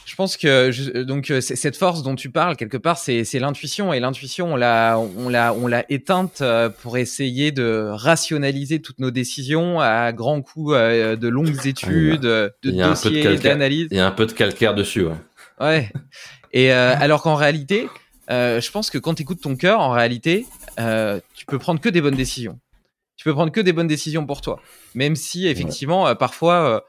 je 0.06 0.16
pense 0.16 0.38
que 0.38 0.72
je, 0.72 1.02
donc 1.02 1.30
euh, 1.32 1.42
cette 1.42 1.76
force 1.76 2.02
dont 2.02 2.16
tu 2.16 2.30
parles 2.30 2.56
quelque 2.56 2.78
part, 2.78 2.98
c'est 2.98 3.26
l'intuition 3.34 3.92
et 3.92 4.00
l'intuition 4.00 4.54
on 4.54 4.56
l'a 4.56 4.98
on 4.98 5.28
l'a 5.28 5.54
on 5.54 5.68
l'a 5.68 5.84
éteinte 5.90 6.40
euh, 6.42 6.70
pour 6.70 6.98
essayer 6.98 7.52
de 7.52 7.90
rationaliser 7.92 8.82
toutes 8.82 9.00
nos 9.00 9.12
décisions 9.12 9.82
à 9.82 10.14
grands 10.14 10.42
coups 10.42 10.74
de 10.74 11.28
longues 11.28 11.68
études, 11.68 12.22
de 12.22 12.54
dossiers, 12.64 13.38
d'analyse. 13.38 13.90
Il 13.92 13.98
y 13.98 14.00
a 14.00 14.08
un 14.08 14.12
peu 14.12 14.26
de 14.26 14.32
calcaire 14.32 14.74
dessus, 14.74 15.04
ouais. 15.04 15.16
Ouais. 15.60 15.92
Et 16.54 16.72
alors 16.72 17.22
qu'en 17.22 17.36
réalité, 17.36 17.90
je 18.30 18.72
pense 18.72 18.90
que 18.90 18.98
quand 18.98 19.16
tu 19.16 19.24
écoutes 19.24 19.42
ton 19.42 19.58
cœur, 19.58 19.82
en 19.82 19.92
réalité, 19.92 20.46
tu 20.78 21.46
peux 21.48 21.60
prendre 21.60 21.82
que 21.82 21.90
des 21.90 22.02
bonnes 22.02 22.16
décisions. 22.16 22.58
Tu 23.18 23.26
peux 23.26 23.34
prendre 23.34 23.52
que 23.52 23.60
des 23.60 23.74
bonnes 23.74 23.88
décisions 23.88 24.26
pour 24.26 24.40
toi, 24.42 24.62
même 24.96 25.18
si 25.18 25.48
effectivement 25.48 26.16
parfois 26.16 26.86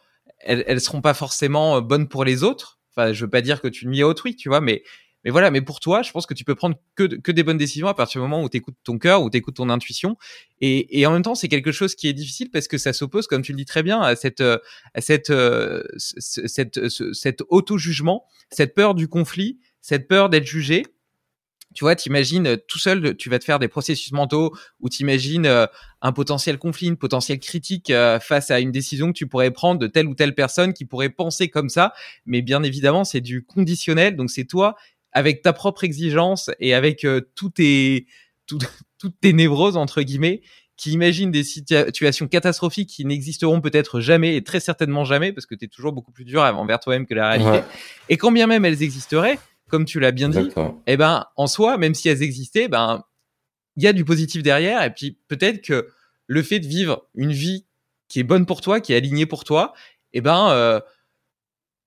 elles, 0.49 0.65
elles 0.67 0.81
seront 0.81 1.01
pas 1.01 1.15
forcément 1.15 1.81
bonnes 1.81 2.09
pour 2.09 2.25
les 2.25 2.43
autres 2.43 2.79
Enfin, 2.99 3.13
je 3.13 3.25
veux 3.25 3.31
pas 3.31 3.43
dire 3.43 3.61
que 3.61 3.69
tu 3.69 3.87
nuis 3.87 4.03
à 4.03 4.09
autrui, 4.09 4.35
tu 4.35 4.49
vois, 4.49 4.61
mais 4.61 4.83
mais 5.25 5.33
voilà, 5.33 5.51
mais 5.51 5.61
pour 5.61 5.81
toi, 5.81 6.03
je 6.03 6.13
pense 6.13 6.27
que 6.27 6.35
tu 6.35 6.45
peux 6.45 6.55
prendre 6.55 6.77
que, 6.95 7.03
que 7.03 7.33
des 7.33 7.43
bonnes 7.43 7.59
décisions 7.59 7.89
à 7.89 7.95
partir 7.95 8.21
du 8.21 8.29
moment 8.29 8.43
où 8.43 8.49
tu 8.49 8.57
écoutes 8.57 8.77
ton 8.85 8.99
cœur, 8.99 9.23
où 9.23 9.31
tu 9.31 9.37
écoutes 9.37 9.57
ton 9.57 9.69
intuition. 9.69 10.17
Et, 10.61 11.01
et 11.01 11.07
en 11.07 11.13
même 11.13 11.23
temps, 11.23 11.35
c'est 11.35 11.49
quelque 11.49 11.73
chose 11.73 11.97
qui 11.97 12.07
est 12.09 12.13
difficile 12.13 12.51
parce 12.53 12.69
que 12.69 12.79
ça 12.79 12.93
s'oppose, 12.93 13.27
comme 13.27 13.43
tu 13.43 13.53
le 13.53 13.57
dis 13.57 13.65
très 13.65 13.83
bien, 13.83 14.01
à 14.01 14.15
cette, 14.15 14.41
à 14.41 15.01
cette, 15.01 15.31
euh, 15.31 15.83
cette, 15.97 16.89
cet 17.13 17.43
auto-jugement, 17.49 18.27
cette 18.51 18.77
peur 18.77 18.95
du 18.95 19.09
conflit, 19.09 19.59
cette 19.81 20.07
peur 20.07 20.29
d'être 20.29 20.47
jugé 20.47 20.87
tu 21.75 21.85
vois, 21.85 21.95
t'imagines 21.95 22.47
euh, 22.47 22.57
tout 22.57 22.79
seul, 22.79 23.17
tu 23.17 23.29
vas 23.29 23.39
te 23.39 23.45
faire 23.45 23.59
des 23.59 23.69
processus 23.69 24.13
mentaux 24.13 24.55
où 24.81 24.89
t'imagines 24.89 25.47
euh, 25.47 25.67
un 26.01 26.13
potentiel 26.13 26.59
conflit, 26.59 26.89
une 26.89 26.97
potentielle 26.97 27.41
critique 27.41 27.91
euh, 27.91 28.19
face 28.21 28.51
à 28.51 28.61
une 28.61 28.73
décision 28.73 29.09
que 29.09 29.19
tu 29.19 29.27
pourrais 29.27 29.51
prendre 29.51 29.79
de 29.79 29.87
telle 29.87 30.07
ou 30.07 30.15
telle 30.15 30.35
personne 30.35 30.73
qui 30.73 30.85
pourrait 30.85 31.11
penser 31.11 31.49
comme 31.49 31.69
ça. 31.69 31.93
Mais 32.27 32.43
bien 32.43 32.63
évidemment, 32.63 33.05
c'est 33.05 33.21
du 33.21 33.45
conditionnel. 33.45 34.17
Donc 34.17 34.31
c'est 34.31 34.45
toi 34.45 34.77
avec 35.13 35.43
ta 35.43 35.53
propre 35.53 35.85
exigence 35.85 36.51
et 36.61 36.75
avec 36.75 37.07
tout 37.35 37.51
tes, 37.51 38.07
tout, 38.47 38.59
toutes 38.99 39.21
tes 39.21 39.33
névroses 39.33 39.77
entre 39.77 40.03
guillemets 40.03 40.43
qui 40.77 40.93
imaginent 40.93 41.33
des 41.33 41.43
situations 41.43 42.29
catastrophiques 42.29 42.89
qui 42.89 43.05
n'existeront 43.05 43.61
peut-être 43.61 43.99
jamais 44.01 44.37
et 44.37 44.45
très 44.45 44.61
certainement 44.61 45.05
jamais 45.05 45.33
parce 45.33 45.45
que 45.45 45.57
tu 45.57 45.65
es 45.65 45.69
toujours 45.69 45.93
beaucoup 45.93 46.13
plus 46.13 46.25
dur 46.25 46.41
envers 46.41 46.79
toi-même 46.79 47.05
que 47.05 47.15
la 47.15 47.31
réalité. 47.31 47.67
Et 48.09 48.17
quand 48.17 48.31
bien 48.31 48.47
même 48.47 48.65
elles 48.65 48.81
existeraient, 48.81 49.41
comme 49.69 49.85
tu 49.85 50.01
l'as 50.01 50.13
bien 50.13 50.29
dit, 50.29 50.49
eh 50.87 50.97
ben, 50.97 51.27
en 51.37 51.47
soi, 51.47 51.79
même 51.79 51.95
si 51.95 52.09
elles 52.09 52.23
existaient, 52.23 52.69
ben, 52.69 53.05
il 53.77 53.85
y 53.85 53.87
a 53.87 53.93
du 53.93 54.05
positif 54.05 54.43
derrière. 54.43 54.83
Et 54.83 54.91
puis, 54.91 55.19
peut-être 55.29 55.63
que 55.63 55.89
le 56.27 56.43
fait 56.43 56.61
de 56.61 56.67
vivre 56.67 57.07
une 57.15 57.33
vie 57.33 57.65
qui 58.09 58.21
est 58.21 58.25
bonne 58.25 58.47
pour 58.47 58.61
toi, 58.61 58.81
qui 58.81 58.93
est 58.93 58.97
alignée 58.97 59.27
pour 59.27 59.45
toi, 59.45 59.75
eh 60.13 60.21
ben, 60.21 60.51
euh, 60.51 60.81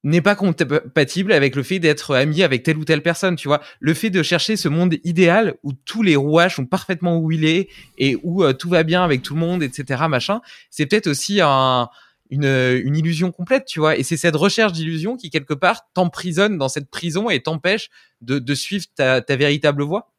n'est 0.03 0.21
pas 0.21 0.36
compatible 0.36 1.32
avec 1.32 1.55
le 1.55 1.63
fait 1.63 1.79
d'être 1.79 2.15
ami 2.15 2.41
avec 2.41 2.63
telle 2.63 2.77
ou 2.77 2.86
telle 2.86 3.03
personne, 3.03 3.36
tu 3.36 3.47
vois. 3.47 3.61
Le 3.79 3.93
fait 3.93 4.09
de 4.09 4.23
chercher 4.23 4.55
ce 4.55 4.67
monde 4.67 4.95
idéal 5.03 5.55
où 5.63 5.73
tous 5.73 6.01
les 6.01 6.15
rouages 6.15 6.55
sont 6.55 6.65
parfaitement 6.65 7.19
huilés 7.19 7.69
et 7.97 8.17
où 8.23 8.43
euh, 8.43 8.53
tout 8.53 8.69
va 8.69 8.84
bien 8.84 9.03
avec 9.03 9.21
tout 9.21 9.36
le 9.36 9.39
monde, 9.39 9.61
etc., 9.61 10.03
machin, 10.09 10.41
c'est 10.69 10.86
peut-être 10.86 11.07
aussi 11.07 11.39
un, 11.41 11.89
une, 12.32 12.45
une 12.45 12.95
illusion 12.95 13.32
complète, 13.32 13.65
tu 13.65 13.79
vois. 13.79 13.97
Et 13.97 14.03
c'est 14.03 14.17
cette 14.17 14.36
recherche 14.36 14.71
d'illusion 14.71 15.17
qui, 15.17 15.29
quelque 15.29 15.53
part, 15.53 15.91
t'emprisonne 15.93 16.57
dans 16.57 16.69
cette 16.69 16.89
prison 16.89 17.29
et 17.29 17.43
t'empêche 17.43 17.89
de, 18.21 18.55
suivre 18.55 18.86
ta, 18.95 19.21
ta 19.21 19.36
véritable 19.36 19.84
voie. 19.84 20.11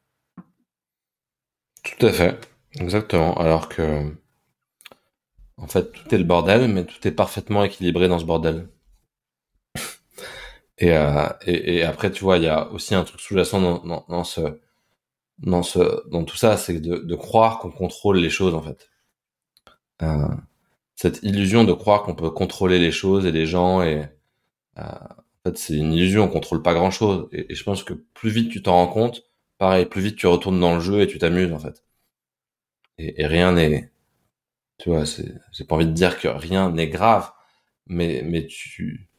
Tout 1.83 2.05
à 2.05 2.11
fait. 2.13 2.39
Exactement. 2.79 3.35
Alors 3.37 3.67
que, 3.67 4.13
en 5.57 5.67
fait, 5.67 5.91
tout 5.91 6.13
est 6.13 6.17
le 6.17 6.23
bordel, 6.23 6.67
mais 6.67 6.85
tout 6.85 7.05
est 7.07 7.11
parfaitement 7.11 7.63
équilibré 7.63 8.07
dans 8.07 8.19
ce 8.19 8.25
bordel. 8.25 8.69
Et, 10.77 10.91
euh, 10.91 11.87
après, 11.87 12.11
tu 12.11 12.23
vois, 12.23 12.37
il 12.37 12.43
y 12.43 12.47
a 12.47 12.67
aussi 12.69 12.93
un 12.95 13.03
truc 13.03 13.21
sous-jacent 13.21 13.59
dans, 13.59 14.23
ce, 14.23 14.59
dans, 15.39 15.63
ce, 15.63 16.09
dans 16.09 16.23
tout 16.23 16.37
ça, 16.37 16.57
c'est 16.57 16.79
de, 16.79 16.97
de 16.97 17.15
croire 17.15 17.59
qu'on 17.59 17.71
contrôle 17.71 18.17
les 18.17 18.29
choses, 18.29 18.53
en 18.53 18.61
fait. 18.61 18.89
Euh, 20.01 20.27
cette 20.95 21.19
illusion 21.23 21.63
de 21.63 21.73
croire 21.73 22.03
qu'on 22.03 22.15
peut 22.15 22.29
contrôler 22.29 22.79
les 22.79 22.91
choses 22.91 23.25
et 23.25 23.31
les 23.31 23.45
gens, 23.45 23.81
et 23.81 24.05
euh, 24.77 24.81
en 24.81 25.49
fait, 25.49 25.57
c'est 25.57 25.75
une 25.75 25.93
illusion, 25.93 26.23
on 26.23 26.27
contrôle 26.27 26.61
pas 26.61 26.73
grand-chose. 26.73 27.27
Et, 27.31 27.51
et, 27.51 27.55
je 27.55 27.63
pense 27.63 27.83
que 27.83 27.93
plus 27.93 28.29
vite 28.29 28.51
tu 28.51 28.61
t'en 28.63 28.73
rends 28.73 28.87
compte, 28.87 29.23
pareil, 29.57 29.85
plus 29.85 30.01
vite 30.01 30.17
tu 30.17 30.27
retournes 30.27 30.59
dans 30.59 30.75
le 30.75 30.81
jeu 30.81 31.01
et 31.01 31.07
tu 31.07 31.19
t'amuses, 31.19 31.51
en 31.53 31.59
fait. 31.59 31.83
Et, 32.97 33.25
rien 33.25 33.53
n'est, 33.53 33.91
tu 34.77 34.89
vois, 34.89 35.03
j'ai 35.05 35.65
pas 35.65 35.75
envie 35.75 35.87
de 35.87 35.91
dire 35.91 36.19
que 36.19 36.27
rien 36.27 36.71
n'est 36.71 36.87
grave, 36.89 37.31
mais, 37.87 38.21
mais 38.25 38.45
tu, 38.47 39.09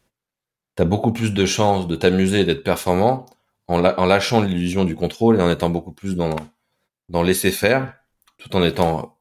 t'as 0.76 0.84
beaucoup 0.84 1.12
plus 1.12 1.32
de 1.34 1.46
chances 1.46 1.86
de 1.88 1.96
t'amuser 1.96 2.40
et 2.40 2.44
d'être 2.44 2.64
performant 2.64 3.26
en, 3.68 3.84
en 3.84 4.06
lâchant 4.06 4.42
l'illusion 4.42 4.84
du 4.84 4.94
contrôle 4.96 5.36
et 5.36 5.42
en 5.42 5.50
étant 5.50 5.70
beaucoup 5.70 5.92
plus 5.92 6.16
dans, 6.16 6.36
dans 7.08 7.22
laisser 7.22 7.50
faire, 7.50 7.94
tout 8.38 8.54
en 8.56 8.62
étant 8.64 9.18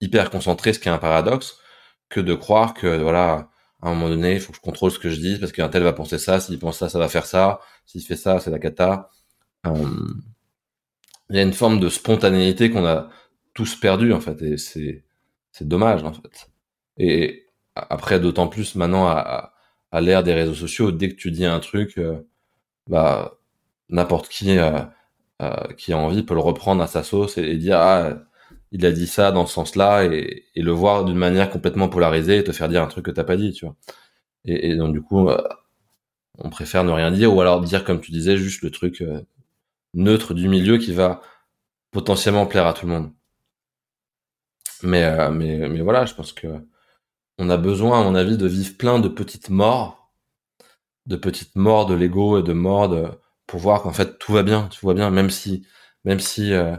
hyper 0.00 0.30
concentré, 0.30 0.72
ce 0.72 0.78
qui 0.78 0.88
est 0.88 0.92
un 0.92 0.98
paradoxe, 0.98 1.58
que 2.14 2.20
de 2.20 2.34
croire 2.34 2.74
que 2.74 3.02
voilà, 3.02 3.50
à 3.82 3.88
un 3.90 3.94
moment 3.94 4.08
donné, 4.08 4.34
il 4.34 4.40
faut 4.40 4.52
que 4.52 4.58
je 4.58 4.62
contrôle 4.62 4.92
ce 4.92 5.00
que 5.00 5.10
je 5.10 5.20
dis 5.20 5.38
parce 5.38 5.52
qu'un 5.52 5.68
tel 5.68 5.82
va 5.82 5.92
penser 5.92 6.18
ça, 6.18 6.38
s'il 6.40 6.58
pense 6.60 6.78
ça, 6.78 6.88
ça 6.88 6.98
va 6.98 7.08
faire 7.08 7.26
ça, 7.26 7.60
s'il 7.86 8.02
fait 8.02 8.16
ça, 8.16 8.38
c'est 8.38 8.50
la 8.52 8.60
cata. 8.60 9.10
Euh, 9.66 9.72
il 11.30 11.36
y 11.36 11.38
a 11.40 11.42
une 11.42 11.52
forme 11.52 11.80
de 11.80 11.88
spontanéité 11.88 12.70
qu'on 12.70 12.86
a 12.86 13.10
tous 13.52 13.74
perdu 13.76 14.12
en 14.12 14.20
fait, 14.20 14.40
et 14.42 14.56
c'est 14.58 15.04
c'est 15.52 15.66
dommage 15.68 16.04
en 16.04 16.12
fait. 16.12 16.50
Et 16.98 17.46
après, 17.74 18.20
d'autant 18.20 18.48
plus 18.48 18.76
maintenant 18.76 19.06
à, 19.08 19.52
l'ère 20.00 20.22
des 20.24 20.34
réseaux 20.34 20.54
sociaux, 20.54 20.92
dès 20.92 21.08
que 21.10 21.14
tu 21.16 21.30
dis 21.30 21.44
un 21.46 21.60
truc, 21.60 21.98
euh, 21.98 22.26
bah 22.88 23.38
n'importe 23.90 24.28
qui 24.28 24.58
euh, 24.58 24.80
qui 25.78 25.92
a 25.92 25.98
envie 25.98 26.22
peut 26.22 26.34
le 26.34 26.40
reprendre 26.40 26.82
à 26.82 26.86
sa 26.88 27.02
sauce 27.02 27.38
et, 27.38 27.56
dire 27.56 27.78
ah 27.78 28.14
il 28.74 28.84
a 28.86 28.92
dit 28.92 29.06
ça 29.06 29.32
dans 29.32 29.46
ce 29.46 29.54
sens-là 29.54 30.04
et, 30.04 30.44
et, 30.54 30.62
le 30.62 30.72
voir 30.72 31.04
d'une 31.04 31.16
manière 31.16 31.50
complètement 31.50 31.88
polarisée 31.88 32.38
et 32.38 32.44
te 32.44 32.52
faire 32.52 32.68
dire 32.68 32.82
un 32.82 32.88
truc 32.88 33.06
que 33.06 33.10
t'as 33.12 33.24
pas 33.24 33.36
dit, 33.36 33.52
tu 33.52 33.64
vois. 33.66 33.76
Et, 34.44 34.76
donc 34.76 34.92
du 34.92 35.02
coup, 35.02 35.28
on 36.38 36.50
préfère 36.50 36.84
ne 36.84 36.92
rien 36.92 37.10
dire 37.10 37.34
ou 37.34 37.40
alors 37.40 37.60
dire 37.62 37.84
comme 37.84 38.00
tu 38.00 38.12
disais 38.12 38.36
juste 38.36 38.62
le 38.62 38.70
truc 38.70 39.02
neutre 39.94 40.34
du 40.34 40.48
milieu 40.48 40.78
qui 40.78 40.92
va 40.92 41.22
potentiellement 41.92 42.46
plaire 42.46 42.66
à 42.66 42.74
tout 42.74 42.86
le 42.86 42.92
monde. 42.92 43.12
Mais 44.82 45.30
mais 45.30 45.68
mais 45.68 45.80
voilà, 45.80 46.04
je 46.06 46.14
pense 46.14 46.32
que 46.32 46.48
on 47.38 47.50
a 47.50 47.56
besoin, 47.56 48.00
à 48.00 48.04
mon 48.04 48.14
avis, 48.14 48.36
de 48.36 48.46
vivre 48.46 48.76
plein 48.76 48.98
de 49.00 49.08
petites 49.08 49.50
morts, 49.50 50.12
de 51.06 51.16
petites 51.16 51.56
morts 51.56 51.86
de 51.86 51.94
l'ego 51.94 52.38
et 52.38 52.42
de 52.42 52.52
morts 52.52 52.88
de, 52.88 53.08
pour 53.46 53.60
voir 53.60 53.82
qu'en 53.82 53.92
fait 53.92 54.18
tout 54.18 54.32
va 54.32 54.42
bien, 54.42 54.68
tu 54.68 54.80
vois 54.80 54.94
bien, 54.94 55.10
même 55.10 55.30
si, 55.30 55.66
même 56.04 56.20
si 56.20 56.52
euh, 56.52 56.76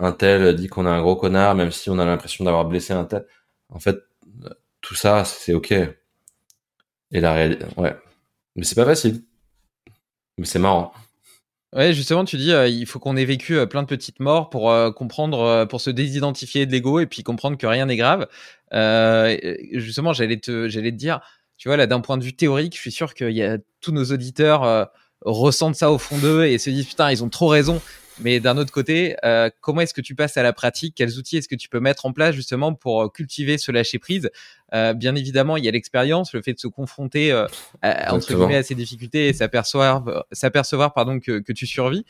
un 0.00 0.12
tel 0.12 0.54
dit 0.56 0.68
qu'on 0.68 0.86
est 0.86 0.90
un 0.90 1.00
gros 1.00 1.16
connard, 1.16 1.54
même 1.54 1.70
si 1.70 1.90
on 1.90 1.98
a 1.98 2.04
l'impression 2.04 2.44
d'avoir 2.44 2.64
blessé 2.64 2.92
un 2.92 3.04
tel, 3.04 3.26
en 3.68 3.78
fait, 3.78 3.98
tout 4.80 4.94
ça, 4.94 5.24
c'est 5.24 5.54
ok. 5.54 5.72
Et 5.72 7.20
la 7.20 7.32
réalité, 7.32 7.64
ouais. 7.76 7.96
Mais 8.56 8.64
c'est 8.64 8.74
pas 8.74 8.84
facile. 8.84 9.22
Mais 10.38 10.46
c'est 10.46 10.58
marrant. 10.58 10.92
Ouais, 11.74 11.92
justement, 11.92 12.24
tu 12.24 12.36
dis, 12.36 12.52
euh, 12.52 12.68
il 12.68 12.86
faut 12.86 13.00
qu'on 13.00 13.16
ait 13.16 13.24
vécu 13.24 13.56
euh, 13.56 13.66
plein 13.66 13.82
de 13.82 13.88
petites 13.88 14.20
morts 14.20 14.48
pour 14.48 14.70
euh, 14.70 14.92
comprendre, 14.92 15.64
pour 15.64 15.80
se 15.80 15.90
désidentifier 15.90 16.66
de 16.66 16.72
l'ego 16.72 17.00
et 17.00 17.06
puis 17.06 17.24
comprendre 17.24 17.58
que 17.58 17.66
rien 17.66 17.86
n'est 17.86 17.96
grave. 17.96 18.28
justement, 19.72 20.12
j'allais 20.12 20.38
te, 20.38 20.68
j'allais 20.68 20.92
te 20.92 20.96
dire, 20.96 21.20
tu 21.56 21.68
vois, 21.68 21.76
là, 21.76 21.86
d'un 21.86 22.00
point 22.00 22.16
de 22.16 22.24
vue 22.24 22.34
théorique, 22.34 22.76
je 22.76 22.80
suis 22.80 22.92
sûr 22.92 23.14
qu'il 23.14 23.32
y 23.32 23.42
a 23.42 23.58
tous 23.80 23.92
nos 23.92 24.04
auditeurs 24.04 24.88
ressentent 25.22 25.76
ça 25.76 25.90
au 25.90 25.98
fond 25.98 26.18
d'eux 26.18 26.44
et 26.44 26.58
se 26.58 26.70
disent, 26.70 26.86
putain, 26.86 27.10
ils 27.10 27.24
ont 27.24 27.28
trop 27.28 27.48
raison. 27.48 27.80
Mais 28.20 28.38
d'un 28.40 28.56
autre 28.56 28.72
côté, 28.72 29.16
euh, 29.24 29.50
comment 29.60 29.80
est-ce 29.80 29.94
que 29.94 30.00
tu 30.00 30.14
passes 30.14 30.36
à 30.36 30.42
la 30.42 30.52
pratique? 30.52 30.94
Quels 30.96 31.18
outils 31.18 31.36
est-ce 31.36 31.48
que 31.48 31.56
tu 31.56 31.68
peux 31.68 31.80
mettre 31.80 32.06
en 32.06 32.12
place 32.12 32.34
justement 32.34 32.72
pour 32.74 33.02
euh, 33.02 33.08
cultiver 33.08 33.58
ce 33.58 33.72
lâcher 33.72 33.98
prise 33.98 34.30
euh, 34.72 34.94
Bien 34.94 35.14
évidemment, 35.14 35.56
il 35.56 35.64
y 35.64 35.68
a 35.68 35.70
l'expérience, 35.70 36.32
le 36.32 36.42
fait 36.42 36.54
de 36.54 36.58
se 36.58 36.68
confronter 36.68 37.30
euh, 37.32 37.46
à, 37.82 38.14
entre 38.14 38.34
guillemets 38.34 38.56
à 38.56 38.62
ces 38.62 38.74
difficultés 38.74 39.28
et 39.28 39.32
s'apercevoir, 39.32 40.24
s'apercevoir 40.32 40.94
pardon 40.94 41.20
que, 41.20 41.40
que, 41.40 41.52
tu 41.52 41.66
survis. 41.66 42.04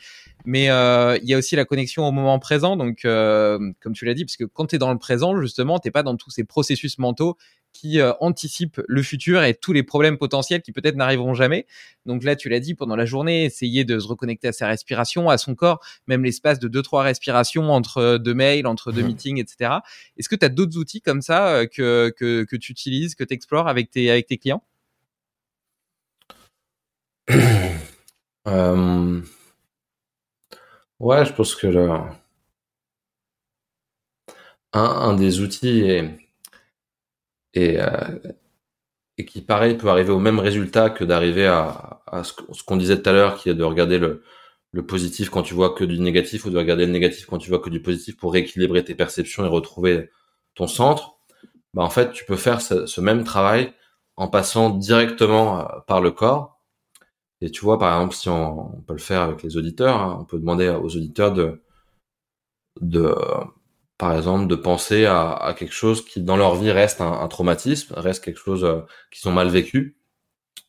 Mais 0.45 0.69
euh, 0.69 1.17
il 1.21 1.29
y 1.29 1.33
a 1.33 1.37
aussi 1.37 1.55
la 1.55 1.65
connexion 1.65 2.07
au 2.07 2.11
moment 2.11 2.39
présent. 2.39 2.77
Donc, 2.77 3.01
comme 3.01 3.93
tu 3.93 4.05
l'as 4.05 4.13
dit, 4.13 4.25
parce 4.25 4.37
que 4.37 4.45
quand 4.45 4.67
tu 4.67 4.75
es 4.75 4.79
dans 4.79 4.91
le 4.91 4.99
présent, 4.99 5.39
justement, 5.41 5.79
t'es 5.79 5.91
pas 5.91 6.03
dans 6.03 6.15
tous 6.15 6.31
ces 6.31 6.43
processus 6.43 6.97
mentaux 6.97 7.37
qui 7.75 7.99
euh, 7.99 8.13
anticipe 8.21 8.81
le 8.87 9.03
futur 9.03 9.43
et 9.43 9.53
tous 9.53 9.73
les 9.73 9.83
problèmes 9.83 10.17
potentiels 10.17 10.61
qui 10.61 10.71
peut-être 10.71 10.95
n'arriveront 10.95 11.33
jamais. 11.33 11.65
Donc 12.05 12.23
là, 12.23 12.35
tu 12.35 12.47
l'as 12.47 12.61
dit, 12.61 12.73
pendant 12.73 12.95
la 12.95 13.05
journée, 13.05 13.43
essayer 13.43 13.83
de 13.83 13.99
se 13.99 14.07
reconnecter 14.07 14.47
à 14.47 14.53
sa 14.53 14.67
respiration, 14.67 15.29
à 15.29 15.37
son 15.37 15.55
corps, 15.55 15.83
même 16.07 16.23
l'espace 16.23 16.59
de 16.59 16.69
deux, 16.69 16.81
trois 16.81 17.03
respirations 17.03 17.71
entre 17.71 18.17
deux 18.17 18.33
mails, 18.33 18.65
entre 18.65 18.93
deux 18.93 19.03
mmh. 19.03 19.07
meetings, 19.07 19.39
etc. 19.41 19.71
Est-ce 20.17 20.29
que 20.29 20.35
tu 20.35 20.45
as 20.45 20.49
d'autres 20.49 20.77
outils 20.77 21.01
comme 21.01 21.21
ça 21.21 21.65
que, 21.67 22.13
que, 22.17 22.44
que 22.45 22.55
tu 22.55 22.71
utilises, 22.71 23.15
que 23.15 23.23
tu 23.23 23.33
explores 23.33 23.67
avec 23.67 23.91
tes, 23.91 24.23
clients? 24.37 24.63
Euh... 28.47 29.21
Ouais, 30.99 31.25
je 31.25 31.33
pense 31.33 31.55
que 31.55 31.67
un, 34.73 35.15
des 35.15 35.39
outils 35.41 35.81
est 35.81 36.25
et, 37.53 37.79
euh, 37.79 38.19
et 39.17 39.25
qui, 39.25 39.41
pareil, 39.41 39.77
peut 39.77 39.87
arriver 39.89 40.11
au 40.11 40.19
même 40.19 40.39
résultat 40.39 40.89
que 40.89 41.03
d'arriver 41.03 41.47
à, 41.47 42.01
ce 42.23 42.63
qu'on 42.63 42.77
disait 42.77 43.01
tout 43.01 43.09
à 43.09 43.13
l'heure, 43.13 43.37
qui 43.37 43.49
est 43.49 43.55
de 43.55 43.63
regarder 43.63 43.97
le 43.97 44.85
positif 44.85 45.29
quand 45.29 45.43
tu 45.43 45.53
vois 45.53 45.73
que 45.73 45.85
du 45.85 45.99
négatif 45.99 46.45
ou 46.45 46.49
de 46.49 46.57
regarder 46.57 46.85
le 46.85 46.91
négatif 46.91 47.25
quand 47.27 47.37
tu 47.37 47.49
vois 47.49 47.59
que 47.59 47.69
du 47.69 47.81
positif 47.81 48.17
pour 48.17 48.33
rééquilibrer 48.33 48.83
tes 48.83 48.95
perceptions 48.95 49.45
et 49.45 49.47
retrouver 49.47 50.09
ton 50.55 50.67
centre. 50.67 51.14
Bah, 51.75 51.83
en 51.83 51.89
fait, 51.89 52.11
tu 52.13 52.25
peux 52.25 52.37
faire 52.37 52.61
ce, 52.61 53.01
même 53.01 53.23
travail 53.25 53.73
en 54.17 54.29
passant 54.29 54.69
directement 54.71 55.59
euh, 55.59 55.79
par 55.87 56.01
le 56.01 56.11
corps. 56.11 56.61
Et 57.41 57.51
tu 57.51 57.61
vois, 57.65 57.79
par 57.79 57.93
exemple, 57.95 58.15
si 58.15 58.29
on, 58.29 58.81
peut 58.87 58.93
le 58.93 58.99
faire 58.99 59.21
avec 59.21 59.43
les 59.43 59.57
auditeurs, 59.57 59.97
hein, 59.97 60.17
on 60.21 60.25
peut 60.25 60.39
demander 60.39 60.69
aux 60.69 60.95
auditeurs 60.95 61.33
de, 61.33 61.61
de 62.81 63.15
par 63.97 64.15
exemple, 64.15 64.47
de 64.47 64.55
penser 64.55 65.05
à, 65.05 65.55
quelque 65.57 65.73
chose 65.73 66.05
qui, 66.05 66.21
dans 66.21 66.37
leur 66.37 66.55
vie, 66.55 66.71
reste 66.71 67.01
un, 67.01 67.27
traumatisme, 67.27 67.93
reste 67.95 68.23
quelque 68.23 68.39
chose 68.39 68.65
euh, 68.65 68.81
qui 69.11 69.21
sont 69.21 69.31
mal 69.31 69.49
vécu. 69.49 69.97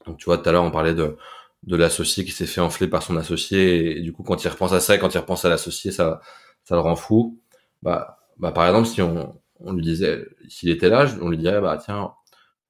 Donc, 0.06 0.18
tu 0.18 0.26
vois, 0.26 0.38
tout 0.38 0.48
à 0.48 0.52
l'heure, 0.52 0.64
on 0.64 0.70
parlait 0.70 0.94
de, 0.94 1.16
de 1.64 1.76
l'associé 1.76 2.24
qui 2.24 2.32
s'est 2.32 2.46
fait 2.46 2.60
enfler 2.60 2.88
par 2.88 3.02
son 3.02 3.16
associé, 3.16 3.98
et, 3.98 4.02
du 4.02 4.12
coup, 4.12 4.22
quand 4.24 4.44
il 4.44 4.48
repense 4.48 4.72
à 4.72 4.80
ça, 4.80 4.98
quand 4.98 5.14
il 5.14 5.18
repense 5.18 5.44
à 5.44 5.48
l'associé, 5.50 5.92
ça, 5.92 6.20
ça 6.64 6.76
le 6.76 6.80
rend 6.82 6.96
fou. 6.96 7.40
Bah, 7.82 8.18
bah, 8.38 8.52
par 8.52 8.66
exemple, 8.68 8.88
si 8.88 9.02
on, 9.02 9.40
on 9.60 9.72
lui 9.72 9.82
disait, 9.82 10.26
s'il 10.48 10.70
était 10.70 10.88
là, 10.88 11.06
on 11.20 11.28
lui 11.30 11.38
dirait, 11.38 11.60
bah, 11.60 11.78
tiens, 11.82 12.12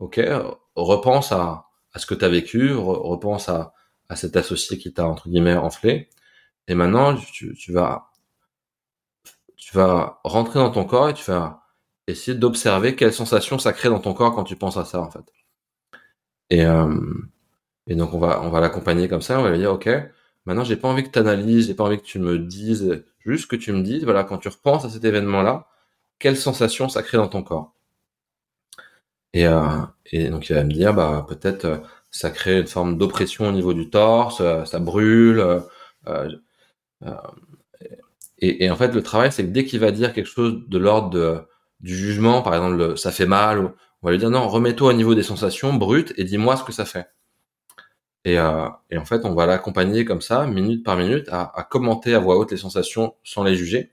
ok, 0.01 0.21
repense 0.77 1.33
à, 1.33 1.67
à 1.93 1.99
ce 1.99 2.07
que 2.07 2.15
tu 2.15 2.25
as 2.25 2.29
vécu, 2.29 2.75
repense 2.75 3.49
à, 3.49 3.75
à 4.09 4.17
cet 4.17 4.37
associé 4.37 4.79
qui 4.79 4.93
t'a, 4.93 5.07
entre 5.07 5.29
guillemets, 5.29 5.57
enflé, 5.57 6.09
et 6.69 6.75
maintenant, 6.75 7.17
tu, 7.17 7.55
tu 7.57 7.73
vas 7.73 8.11
tu 9.57 9.77
vas 9.77 10.21
rentrer 10.25 10.59
dans 10.59 10.71
ton 10.71 10.85
corps 10.85 11.09
et 11.11 11.15
tu 11.15 11.25
vas 11.31 11.63
essayer 12.07 12.37
d'observer 12.37 12.95
quelles 12.97 13.13
sensations 13.13 13.59
ça 13.59 13.73
crée 13.73 13.89
dans 13.89 13.99
ton 14.01 14.15
corps 14.15 14.35
quand 14.35 14.45
tu 14.45 14.57
penses 14.57 14.77
à 14.77 14.85
ça 14.85 15.01
en 15.01 15.11
fait. 15.11 15.25
Et, 16.51 16.65
euh, 16.65 16.95
et 17.87 17.95
donc 17.97 18.15
on 18.15 18.19
va 18.19 18.43
on 18.43 18.51
va 18.51 18.61
l'accompagner 18.61 19.09
comme 19.09 19.23
ça, 19.23 19.41
on 19.41 19.43
va 19.43 19.51
lui 19.51 19.59
dire 19.59 19.73
ok, 19.73 19.89
maintenant 20.47 20.65
j'ai 20.65 20.77
pas 20.77 20.89
envie 20.89 21.05
que 21.05 21.11
tu 21.11 21.19
analyses, 21.19 21.67
j'ai 21.69 21.75
pas 21.75 21.85
envie 21.85 21.99
que 21.99 22.05
tu 22.05 22.19
me 22.19 22.39
dises, 22.39 23.05
juste 23.25 23.51
que 23.51 23.57
tu 23.57 23.73
me 23.73 23.83
dises 23.83 24.05
voilà 24.05 24.25
quand 24.25 24.39
tu 24.39 24.49
repenses 24.49 24.85
à 24.85 24.91
cet 24.91 25.05
événement 25.05 25.43
là, 25.43 25.69
quelles 26.19 26.37
sensations 26.37 26.89
ça 26.89 27.03
crée 27.03 27.19
dans 27.19 27.29
ton 27.29 27.43
corps. 27.43 27.75
Et, 29.33 29.47
euh, 29.47 29.81
et 30.07 30.29
donc 30.31 30.49
il 30.49 30.55
va 30.55 30.65
me 30.65 30.73
dire 30.73 30.95
bah 30.95 31.27
peut-être 31.29 31.65
euh, 31.67 31.79
ça 32.11 32.31
crée 32.31 32.61
une 32.61 32.67
forme 32.67 32.97
d'oppression 32.99 33.49
au 33.49 33.53
niveau 33.53 33.75
du 33.75 33.91
torse, 33.91 34.41
euh, 34.41 34.65
ça 34.65 34.79
brûle. 34.79 35.41
Euh, 36.09 36.29
et, 38.39 38.65
et, 38.65 38.71
en 38.71 38.77
fait, 38.77 38.93
le 38.95 39.03
travail, 39.03 39.33
c'est 39.33 39.45
que 39.45 39.51
dès 39.51 39.65
qu'il 39.65 39.81
va 39.81 39.91
dire 39.93 40.13
quelque 40.13 40.29
chose 40.29 40.63
de 40.69 40.79
l'ordre 40.79 41.47
du 41.81 41.97
jugement, 41.97 42.43
par 42.43 42.55
exemple, 42.55 42.77
le, 42.77 42.97
ça 42.97 43.11
fait 43.13 43.27
mal, 43.27 43.73
on 44.03 44.07
va 44.07 44.13
lui 44.13 44.19
dire 44.19 44.31
non, 44.31 44.49
remets-toi 44.49 44.91
au 44.91 44.93
niveau 44.93 45.15
des 45.15 45.23
sensations 45.23 45.75
brutes 45.75 46.13
et 46.17 46.25
dis-moi 46.25 46.57
ce 46.57 46.65
que 46.65 46.73
ça 46.73 46.85
fait. 46.85 47.09
Et, 48.25 48.35
et, 48.35 48.99
en 48.99 49.05
fait, 49.05 49.25
on 49.25 49.35
va 49.35 49.47
l'accompagner 49.47 50.05
comme 50.05 50.21
ça, 50.21 50.47
minute 50.47 50.85
par 50.85 50.97
minute, 50.97 51.29
à, 51.31 51.53
à, 51.55 51.63
commenter 51.65 52.15
à 52.15 52.19
voix 52.19 52.37
haute 52.37 52.51
les 52.51 52.57
sensations 52.57 53.15
sans 53.25 53.45
les 53.45 53.55
juger. 53.57 53.93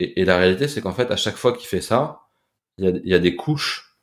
Et, 0.00 0.24
la 0.24 0.36
réalité, 0.36 0.68
c'est 0.68 0.80
qu'en 0.80 0.92
fait, 0.92 1.10
à 1.10 1.16
chaque 1.16 1.36
fois 1.36 1.52
qu'il 1.52 1.66
fait 1.68 1.80
ça, 1.80 2.22
il 2.78 3.00
y 3.04 3.14
a, 3.14 3.18
des 3.20 3.36
couches 3.36 3.96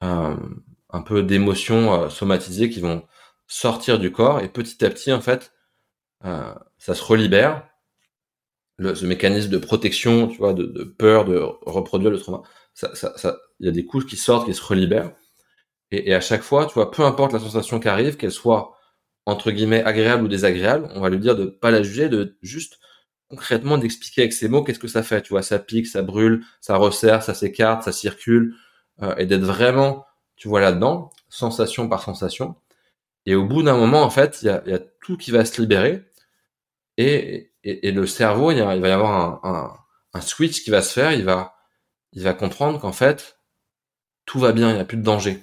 un 0.00 1.02
peu 1.04 1.22
d'émotions 1.22 2.08
somatisées 2.08 2.70
qui 2.70 2.80
vont 2.80 3.04
sortir 3.46 3.98
du 3.98 4.12
corps 4.12 4.40
et 4.40 4.48
petit 4.48 4.84
à 4.84 4.90
petit 4.90 5.12
en 5.12 5.20
fait 5.20 5.52
ça 6.22 6.94
se 6.94 7.02
relibère. 7.02 7.68
Ce 8.78 9.06
mécanisme 9.06 9.50
de 9.50 9.58
protection 9.58 10.28
tu 10.28 10.38
vois 10.38 10.52
de, 10.52 10.84
peur 10.84 11.24
de 11.24 11.38
reproduire 11.62 12.10
le 12.10 12.18
trauma 12.18 12.42
il 12.82 13.66
y 13.66 13.68
a 13.68 13.72
des 13.72 13.86
couches 13.86 14.06
qui 14.06 14.16
sortent 14.16 14.46
qui 14.46 14.54
se 14.54 14.62
relibèrent. 14.62 15.12
Et, 15.90 16.10
et, 16.10 16.14
à 16.14 16.20
chaque 16.20 16.42
fois 16.42 16.66
tu 16.66 16.74
vois 16.74 16.90
peu 16.90 17.02
importe 17.02 17.32
la 17.32 17.38
sensation 17.38 17.80
qui 17.80 17.88
arrive 17.88 18.16
qu'elle 18.16 18.32
soit 18.32 18.76
entre 19.24 19.50
guillemets 19.50 19.82
agréable 19.82 20.24
ou 20.24 20.28
désagréable 20.28 20.88
on 20.94 21.00
va 21.00 21.08
lui 21.08 21.18
dire 21.18 21.36
de 21.36 21.46
pas 21.46 21.70
la 21.70 21.82
juger 21.82 22.08
de 22.08 22.36
juste 22.42 22.78
concrètement 23.28 23.78
d'expliquer 23.78 24.22
avec 24.22 24.32
ces 24.32 24.48
mots 24.48 24.62
qu'est-ce 24.62 24.78
que 24.78 24.88
ça 24.88 25.02
fait 25.02 25.22
tu 25.22 25.30
vois 25.30 25.42
ça 25.42 25.58
pique 25.58 25.86
ça 25.86 26.02
brûle 26.02 26.44
ça 26.60 26.76
resserre 26.76 27.22
ça 27.22 27.34
s'écarte 27.34 27.82
ça 27.82 27.92
circule 27.92 28.54
euh, 29.02 29.14
et 29.16 29.26
d'être 29.26 29.42
vraiment 29.42 30.06
tu 30.36 30.48
vois 30.48 30.60
là-dedans 30.60 31.10
sensation 31.28 31.88
par 31.88 32.02
sensation 32.02 32.56
et 33.26 33.34
au 33.34 33.44
bout 33.44 33.62
d'un 33.62 33.76
moment, 33.76 34.02
en 34.02 34.10
fait, 34.10 34.38
il 34.42 34.46
y 34.46 34.48
a, 34.50 34.62
y 34.66 34.72
a, 34.72 34.78
tout 34.78 35.16
qui 35.16 35.32
va 35.32 35.44
se 35.44 35.60
libérer 35.60 36.04
et, 36.96 37.52
et, 37.64 37.88
et 37.88 37.92
le 37.92 38.06
cerveau, 38.06 38.52
il, 38.52 38.58
y 38.58 38.60
a, 38.60 38.74
il, 38.76 38.80
va 38.80 38.88
y 38.88 38.92
avoir 38.92 39.12
un, 39.44 39.50
un, 39.50 40.18
un, 40.18 40.20
switch 40.20 40.62
qui 40.64 40.70
va 40.70 40.82
se 40.82 40.92
faire. 40.92 41.12
Il 41.12 41.24
va, 41.24 41.56
il 42.12 42.22
va 42.22 42.34
comprendre 42.34 42.80
qu'en 42.80 42.92
fait, 42.92 43.40
tout 44.26 44.38
va 44.40 44.52
bien, 44.52 44.70
il 44.70 44.74
n'y 44.74 44.80
a 44.80 44.84
plus 44.84 44.96
de 44.98 45.02
danger. 45.02 45.42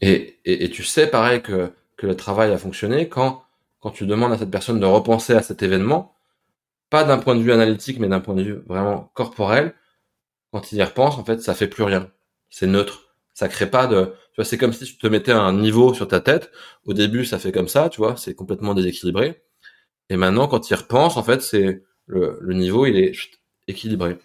Et, 0.00 0.40
et, 0.44 0.70
tu 0.70 0.84
sais, 0.84 1.08
pareil, 1.08 1.42
que, 1.42 1.72
que 1.96 2.06
le 2.06 2.16
travail 2.16 2.52
a 2.52 2.58
fonctionné 2.58 3.08
quand, 3.08 3.44
quand 3.80 3.90
tu 3.90 4.06
demandes 4.06 4.32
à 4.32 4.38
cette 4.38 4.50
personne 4.50 4.80
de 4.80 4.86
repenser 4.86 5.34
à 5.34 5.42
cet 5.42 5.62
événement, 5.62 6.14
pas 6.90 7.04
d'un 7.04 7.18
point 7.18 7.34
de 7.36 7.42
vue 7.42 7.52
analytique, 7.52 7.98
mais 7.98 8.08
d'un 8.08 8.20
point 8.20 8.34
de 8.34 8.42
vue 8.42 8.62
vraiment 8.66 9.10
corporel. 9.14 9.74
Quand 10.52 10.72
il 10.72 10.78
y 10.78 10.82
repense, 10.82 11.18
en 11.18 11.24
fait, 11.24 11.42
ça 11.42 11.54
fait 11.54 11.68
plus 11.68 11.84
rien. 11.84 12.10
C'est 12.50 12.66
neutre 12.66 13.08
ça 13.38 13.48
crée 13.48 13.70
pas 13.70 13.86
de 13.86 14.06
tu 14.06 14.36
vois 14.36 14.44
c'est 14.44 14.58
comme 14.58 14.72
si 14.72 14.84
tu 14.84 14.98
te 14.98 15.06
mettais 15.06 15.30
un 15.30 15.52
niveau 15.52 15.94
sur 15.94 16.08
ta 16.08 16.18
tête 16.18 16.50
au 16.84 16.92
début 16.92 17.24
ça 17.24 17.38
fait 17.38 17.52
comme 17.52 17.68
ça 17.68 17.88
tu 17.88 17.98
vois 17.98 18.16
c'est 18.16 18.34
complètement 18.34 18.74
déséquilibré 18.74 19.44
et 20.10 20.16
maintenant 20.16 20.48
quand 20.48 20.58
tu 20.58 20.74
y 20.74 20.76
repenses 20.76 21.16
en 21.16 21.22
fait 21.22 21.40
c'est 21.40 21.84
le, 22.06 22.36
le 22.40 22.54
niveau 22.54 22.84
il 22.84 22.96
est 22.96 23.12
équilibré 23.68 24.18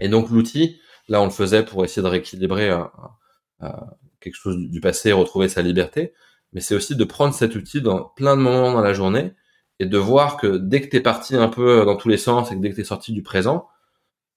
et 0.00 0.08
donc 0.08 0.30
l'outil 0.30 0.80
là 1.08 1.20
on 1.20 1.26
le 1.26 1.30
faisait 1.30 1.62
pour 1.62 1.84
essayer 1.84 2.00
de 2.00 2.06
rééquilibrer 2.06 2.70
euh, 2.70 2.84
euh, 3.64 3.68
quelque 4.18 4.36
chose 4.36 4.56
du 4.56 4.80
passé 4.80 5.12
retrouver 5.12 5.50
sa 5.50 5.60
liberté 5.60 6.14
mais 6.52 6.60
c'est 6.60 6.74
aussi 6.74 6.96
de 6.96 7.04
prendre 7.04 7.34
cet 7.34 7.54
outil 7.54 7.82
dans 7.82 8.04
plein 8.04 8.36
de 8.36 8.42
moments 8.42 8.72
dans 8.72 8.80
la 8.80 8.92
journée 8.92 9.34
et 9.80 9.86
de 9.86 9.98
voir 9.98 10.36
que 10.36 10.56
dès 10.58 10.80
que 10.80 10.88
tu 10.88 10.96
es 10.96 11.00
parti 11.00 11.36
un 11.36 11.48
peu 11.48 11.84
dans 11.84 11.96
tous 11.96 12.08
les 12.08 12.18
sens 12.18 12.50
et 12.50 12.56
que 12.56 12.60
dès 12.60 12.70
que 12.70 12.76
tu 12.76 12.80
es 12.82 12.84
sorti 12.84 13.12
du 13.12 13.22
présent 13.22 13.68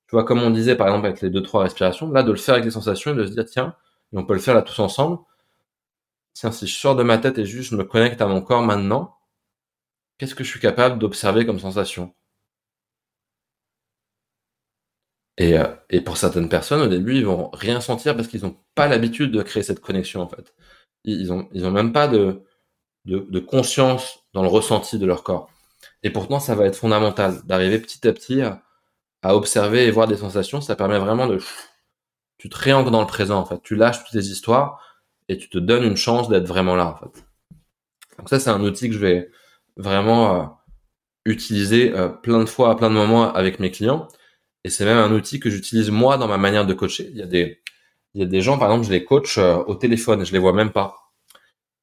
tu 0.08 0.16
vois 0.16 0.26
comme 0.26 0.42
on 0.44 0.50
disait 0.52 0.76
par 0.76 0.88
exemple 0.88 1.08
avec 1.08 1.22
les 1.22 1.30
deux 1.30 1.42
trois 1.44 1.64
respirations 1.64 2.12
là 2.12 2.24
de 2.24 2.32
le 2.32 2.38
faire 2.38 2.56
avec 2.56 2.66
les 2.66 2.72
sensations 2.72 3.14
et 3.14 3.16
de 3.16 3.26
se 3.26 3.32
dire 3.32 3.46
tiens 3.46 3.76
et 4.14 4.18
on 4.18 4.26
peut 4.26 4.34
le 4.34 4.40
faire 4.40 4.56
là 4.56 4.62
tous 4.62 4.80
ensemble. 4.80 5.20
Tiens, 6.34 6.52
si 6.52 6.68
je 6.68 6.78
sors 6.78 6.96
de 6.96 7.04
ma 7.04 7.18
tête 7.18 7.38
et 7.38 7.46
juste 7.46 7.72
je 7.72 7.76
me 7.78 7.84
connecte 7.86 8.22
à 8.22 8.28
mon 8.28 8.42
corps 8.42 8.62
maintenant, 8.62 9.18
qu'est-ce 10.18 10.36
que 10.36 10.44
je 10.44 10.50
suis 10.50 10.60
capable 10.60 11.00
d'observer 11.00 11.46
comme 11.46 11.60
sensation? 11.60 12.14
Et, 15.38 15.58
euh, 15.58 15.66
et, 15.90 16.02
pour 16.02 16.18
certaines 16.18 16.50
personnes, 16.50 16.82
au 16.82 16.88
début, 16.88 17.16
ils 17.16 17.26
vont 17.26 17.50
rien 17.54 17.82
sentir 17.82 18.16
parce 18.16 18.28
qu'ils 18.28 18.44
n'ont 18.44 18.58
pas 18.76 18.88
l'habitude 18.88 19.32
de 19.32 19.42
créer 19.42 19.64
cette 19.64 19.80
connexion 19.80 20.22
en 20.22 20.28
fait. 20.28 20.54
Ils 21.04 21.32
ont, 21.34 21.48
ils 21.54 21.66
ont 21.66 21.72
même 21.72 21.94
pas 21.94 22.08
de, 22.08 22.44
de, 23.06 23.20
de, 23.30 23.40
conscience 23.40 24.20
dans 24.34 24.44
le 24.44 24.48
ressenti 24.48 25.00
de 25.00 25.06
leur 25.06 25.24
corps. 25.24 25.50
Et 26.04 26.12
pourtant, 26.12 26.40
ça 26.40 26.56
va 26.56 26.66
être 26.66 26.76
fondamental 26.76 27.42
d'arriver 27.46 27.80
petit 27.80 28.08
à 28.08 28.14
petit 28.14 28.42
à, 28.42 28.64
à, 29.24 29.36
observer 29.36 29.86
et 29.86 29.92
voir 29.92 30.08
des 30.08 30.18
sensations. 30.18 30.62
Ça 30.62 30.76
permet 30.76 31.00
vraiment 31.00 31.28
de 31.28 31.40
tu 32.38 32.50
te 32.50 32.58
réancres 32.58 32.92
dans 32.92 33.02
le 33.02 33.08
présent 33.08 33.40
en 33.40 33.46
fait. 33.46 33.62
Tu 33.64 33.76
lâches 33.76 34.04
toutes 34.04 34.14
tes 34.14 34.28
histoires 34.28 34.84
et 35.28 35.38
tu 35.38 35.50
te 35.50 35.60
donnes 35.60 35.84
une 35.84 35.98
chance 35.98 36.28
d'être 36.28 36.48
vraiment 36.48 36.76
là 36.76 36.88
en 36.88 36.96
fait. 36.98 37.24
Donc 38.18 38.30
ça 38.30 38.40
c'est 38.40 38.50
un 38.50 38.62
outil 38.62 38.90
que 38.90 38.96
je 38.96 39.00
vais 39.00 39.30
vraiment 39.78 40.36
euh, 40.36 40.46
utiliser 41.26 41.94
euh, 41.94 42.10
plein 42.10 42.40
de 42.40 42.46
fois 42.46 42.72
à 42.72 42.76
plein 42.76 42.90
de 42.90 42.96
moments 42.96 43.32
avec 43.34 43.60
mes 43.60 43.70
clients 43.70 44.08
et 44.64 44.70
c'est 44.70 44.86
même 44.86 44.98
un 44.98 45.12
outil 45.12 45.40
que 45.40 45.50
j'utilise 45.50 45.90
moi 45.90 46.18
dans 46.18 46.28
ma 46.28 46.38
manière 46.38 46.66
de 46.66 46.74
coacher. 46.74 47.10
Il 47.12 47.18
y 47.18 47.22
a 47.22 47.28
des 47.28 47.61
il 48.14 48.22
y 48.22 48.24
a 48.24 48.28
des 48.28 48.42
gens 48.42 48.58
par 48.58 48.70
exemple 48.70 48.88
je 48.88 48.92
les 48.92 49.06
coach 49.06 49.38
euh, 49.38 49.58
au 49.68 49.76
téléphone, 49.76 50.26
je 50.26 50.34
les 50.34 50.40
vois 50.40 50.54
même 50.54 50.72
pas. 50.72 50.98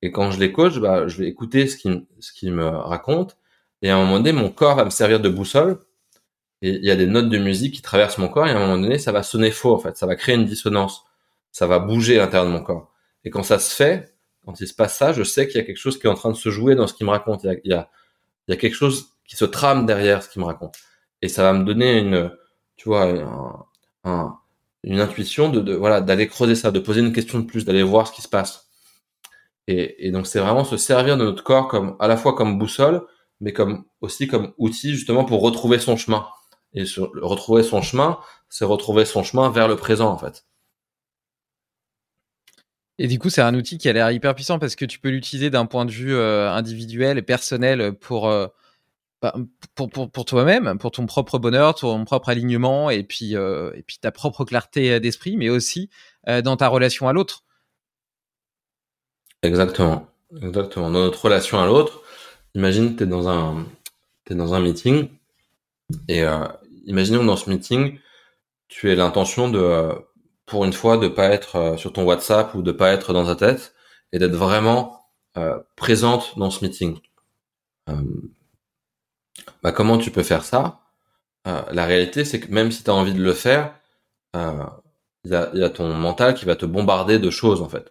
Et 0.02 0.12
quand 0.12 0.30
je 0.30 0.38
les 0.40 0.52
coach, 0.52 0.78
bah, 0.78 1.08
je 1.08 1.18
vais 1.18 1.28
écouter 1.28 1.66
ce 1.66 1.76
qu'ils 1.76 2.06
ce 2.20 2.32
qu'ils 2.32 2.52
me 2.52 2.66
racontent. 2.68 3.34
Et 3.82 3.90
à 3.90 3.96
un 3.96 4.04
moment 4.04 4.18
donné 4.18 4.32
mon 4.32 4.50
corps 4.50 4.76
va 4.76 4.84
me 4.84 4.90
servir 4.90 5.20
de 5.20 5.28
boussole. 5.28 5.84
Et 6.62 6.70
il 6.70 6.84
y 6.84 6.90
a 6.90 6.96
des 6.96 7.06
notes 7.06 7.28
de 7.30 7.38
musique 7.38 7.74
qui 7.76 7.82
traversent 7.82 8.18
mon 8.18 8.28
corps 8.28 8.46
et 8.46 8.50
à 8.50 8.56
un 8.56 8.60
moment 8.60 8.78
donné 8.78 8.98
ça 8.98 9.12
va 9.12 9.22
sonner 9.22 9.50
faux 9.50 9.74
en 9.74 9.78
fait. 9.78 9.96
Ça 9.96 10.06
va 10.06 10.16
créer 10.16 10.34
une 10.36 10.46
dissonance. 10.46 11.04
Ça 11.52 11.66
va 11.66 11.78
bouger 11.78 12.18
à 12.18 12.24
l'intérieur 12.24 12.46
de 12.46 12.52
mon 12.52 12.62
corps. 12.62 12.92
Et 13.24 13.30
quand 13.30 13.42
ça 13.42 13.58
se 13.58 13.74
fait 13.74 14.14
quand 14.44 14.60
il 14.60 14.68
se 14.68 14.74
passe 14.74 14.96
ça 14.96 15.12
je 15.12 15.22
sais 15.22 15.46
qu'il 15.46 15.58
y 15.58 15.60
a 15.60 15.66
quelque 15.66 15.76
chose 15.78 15.98
qui 15.98 16.06
est 16.06 16.10
en 16.10 16.14
train 16.14 16.30
de 16.30 16.36
se 16.36 16.50
jouer 16.50 16.74
dans 16.74 16.86
ce 16.86 16.94
qu'il 16.94 17.06
me 17.06 17.12
raconte. 17.12 17.44
Il 17.44 17.48
y 17.48 17.50
a, 17.50 17.56
il 17.64 17.70
y 17.70 17.74
a, 17.74 17.90
il 18.48 18.52
y 18.52 18.54
a 18.54 18.56
quelque 18.56 18.74
chose 18.74 19.14
qui 19.26 19.36
se 19.36 19.44
trame 19.44 19.86
derrière 19.86 20.22
ce 20.22 20.28
qu'il 20.30 20.40
me 20.42 20.46
raconte. 20.46 20.76
Et 21.22 21.28
ça 21.28 21.42
va 21.42 21.52
me 21.52 21.64
donner 21.64 21.98
une 21.98 22.32
tu 22.78 22.88
vois 22.88 23.04
un, 23.04 23.66
un, 24.04 24.38
une 24.84 25.00
intuition 25.00 25.48
de, 25.48 25.74
voilà 25.74 26.00
d'aller 26.00 26.28
creuser 26.28 26.54
ça 26.54 26.70
de 26.70 26.78
poser 26.78 27.00
une 27.00 27.12
question 27.12 27.38
de 27.38 27.44
plus 27.44 27.64
d'aller 27.64 27.82
voir 27.82 28.06
ce 28.06 28.12
qui 28.12 28.22
se 28.22 28.28
passe 28.28 28.66
et, 29.66 30.10
donc 30.12 30.26
c'est 30.26 30.38
vraiment 30.38 30.64
se 30.64 30.76
servir 30.76 31.18
de 31.18 31.24
notre 31.24 31.44
corps 31.44 31.68
comme 31.68 31.96
à 31.98 32.08
la 32.08 32.16
fois 32.16 32.34
comme 32.34 32.58
boussole 32.58 33.02
mais 33.40 33.52
comme 33.52 33.84
aussi 34.00 34.26
comme 34.26 34.54
outil 34.58 34.94
justement 34.94 35.24
pour 35.24 35.42
retrouver 35.42 35.78
son 35.78 35.96
chemin 35.96 36.26
et 36.74 36.84
retrouver 37.22 37.62
son 37.62 37.82
chemin, 37.82 38.18
c'est 38.48 38.64
retrouver 38.64 39.04
son 39.04 39.22
chemin 39.22 39.50
vers 39.50 39.68
le 39.68 39.76
présent, 39.76 40.10
en 40.10 40.18
fait. 40.18 40.44
Et 42.98 43.06
du 43.06 43.18
coup, 43.18 43.30
c'est 43.30 43.42
un 43.42 43.54
outil 43.54 43.78
qui 43.78 43.88
a 43.88 43.92
l'air 43.92 44.10
hyper 44.10 44.34
puissant 44.34 44.58
parce 44.58 44.74
que 44.74 44.84
tu 44.84 44.98
peux 44.98 45.10
l'utiliser 45.10 45.50
d'un 45.50 45.66
point 45.66 45.84
de 45.84 45.92
vue 45.92 46.14
euh, 46.14 46.50
individuel 46.50 47.16
et 47.16 47.22
personnel 47.22 47.92
pour, 47.92 48.28
euh, 48.28 48.48
pour, 49.74 49.90
pour, 49.90 50.10
pour 50.10 50.24
toi-même, 50.24 50.78
pour 50.78 50.90
ton 50.90 51.06
propre 51.06 51.38
bonheur, 51.38 51.74
ton 51.74 52.04
propre 52.04 52.28
alignement 52.28 52.90
et 52.90 53.02
puis, 53.02 53.36
euh, 53.36 53.72
et 53.74 53.82
puis 53.82 53.98
ta 53.98 54.12
propre 54.12 54.44
clarté 54.44 55.00
d'esprit, 55.00 55.36
mais 55.36 55.48
aussi 55.48 55.90
euh, 56.28 56.42
dans 56.42 56.56
ta 56.56 56.68
relation 56.68 57.08
à 57.08 57.12
l'autre. 57.12 57.44
Exactement. 59.42 60.08
Exactement. 60.42 60.90
Dans 60.90 61.00
notre 61.00 61.24
relation 61.24 61.58
à 61.58 61.66
l'autre, 61.66 62.02
imagine, 62.54 62.96
tu 62.96 63.04
es 63.04 63.06
dans 63.06 63.28
un, 63.28 63.66
es 64.30 64.34
dans 64.34 64.54
un 64.54 64.60
meeting 64.60 65.08
et 66.06 66.22
euh, 66.22 66.46
imaginons 66.84 67.24
dans 67.24 67.36
ce 67.36 67.48
meeting, 67.48 67.98
tu 68.68 68.90
as 68.90 68.94
l'intention 68.94 69.48
de, 69.48 69.58
euh, 69.58 69.94
pour 70.44 70.64
une 70.64 70.72
fois, 70.72 70.98
de 70.98 71.08
pas 71.08 71.28
être 71.28 71.56
euh, 71.56 71.76
sur 71.76 71.92
ton 71.92 72.04
WhatsApp 72.04 72.54
ou 72.54 72.62
de 72.62 72.72
pas 72.72 72.92
être 72.92 73.12
dans 73.12 73.24
ta 73.24 73.36
tête 73.36 73.74
et 74.12 74.18
d'être 74.18 74.36
vraiment 74.36 75.00
euh, 75.36 75.58
présente 75.76 76.38
dans 76.38 76.50
ce 76.50 76.64
meeting. 76.64 76.98
Euh, 79.46 79.52
bah, 79.62 79.72
comment 79.72 79.98
tu 79.98 80.10
peux 80.10 80.22
faire 80.22 80.44
ça? 80.44 80.80
La 81.72 81.86
réalité, 81.86 82.26
c'est 82.26 82.40
que 82.40 82.52
même 82.52 82.70
si 82.70 82.84
tu 82.84 82.90
as 82.90 82.94
envie 82.94 83.14
de 83.14 83.22
le 83.22 83.32
faire, 83.32 83.74
il 84.34 85.30
y 85.30 85.34
a, 85.34 85.50
y, 85.54 85.62
a, 85.62 85.70
ton 85.70 85.94
mental 85.94 86.34
qui 86.34 86.44
va 86.44 86.56
te 86.56 86.66
bombarder 86.66 87.18
de 87.18 87.30
choses 87.30 87.62
en 87.62 87.70
fait 87.70 87.90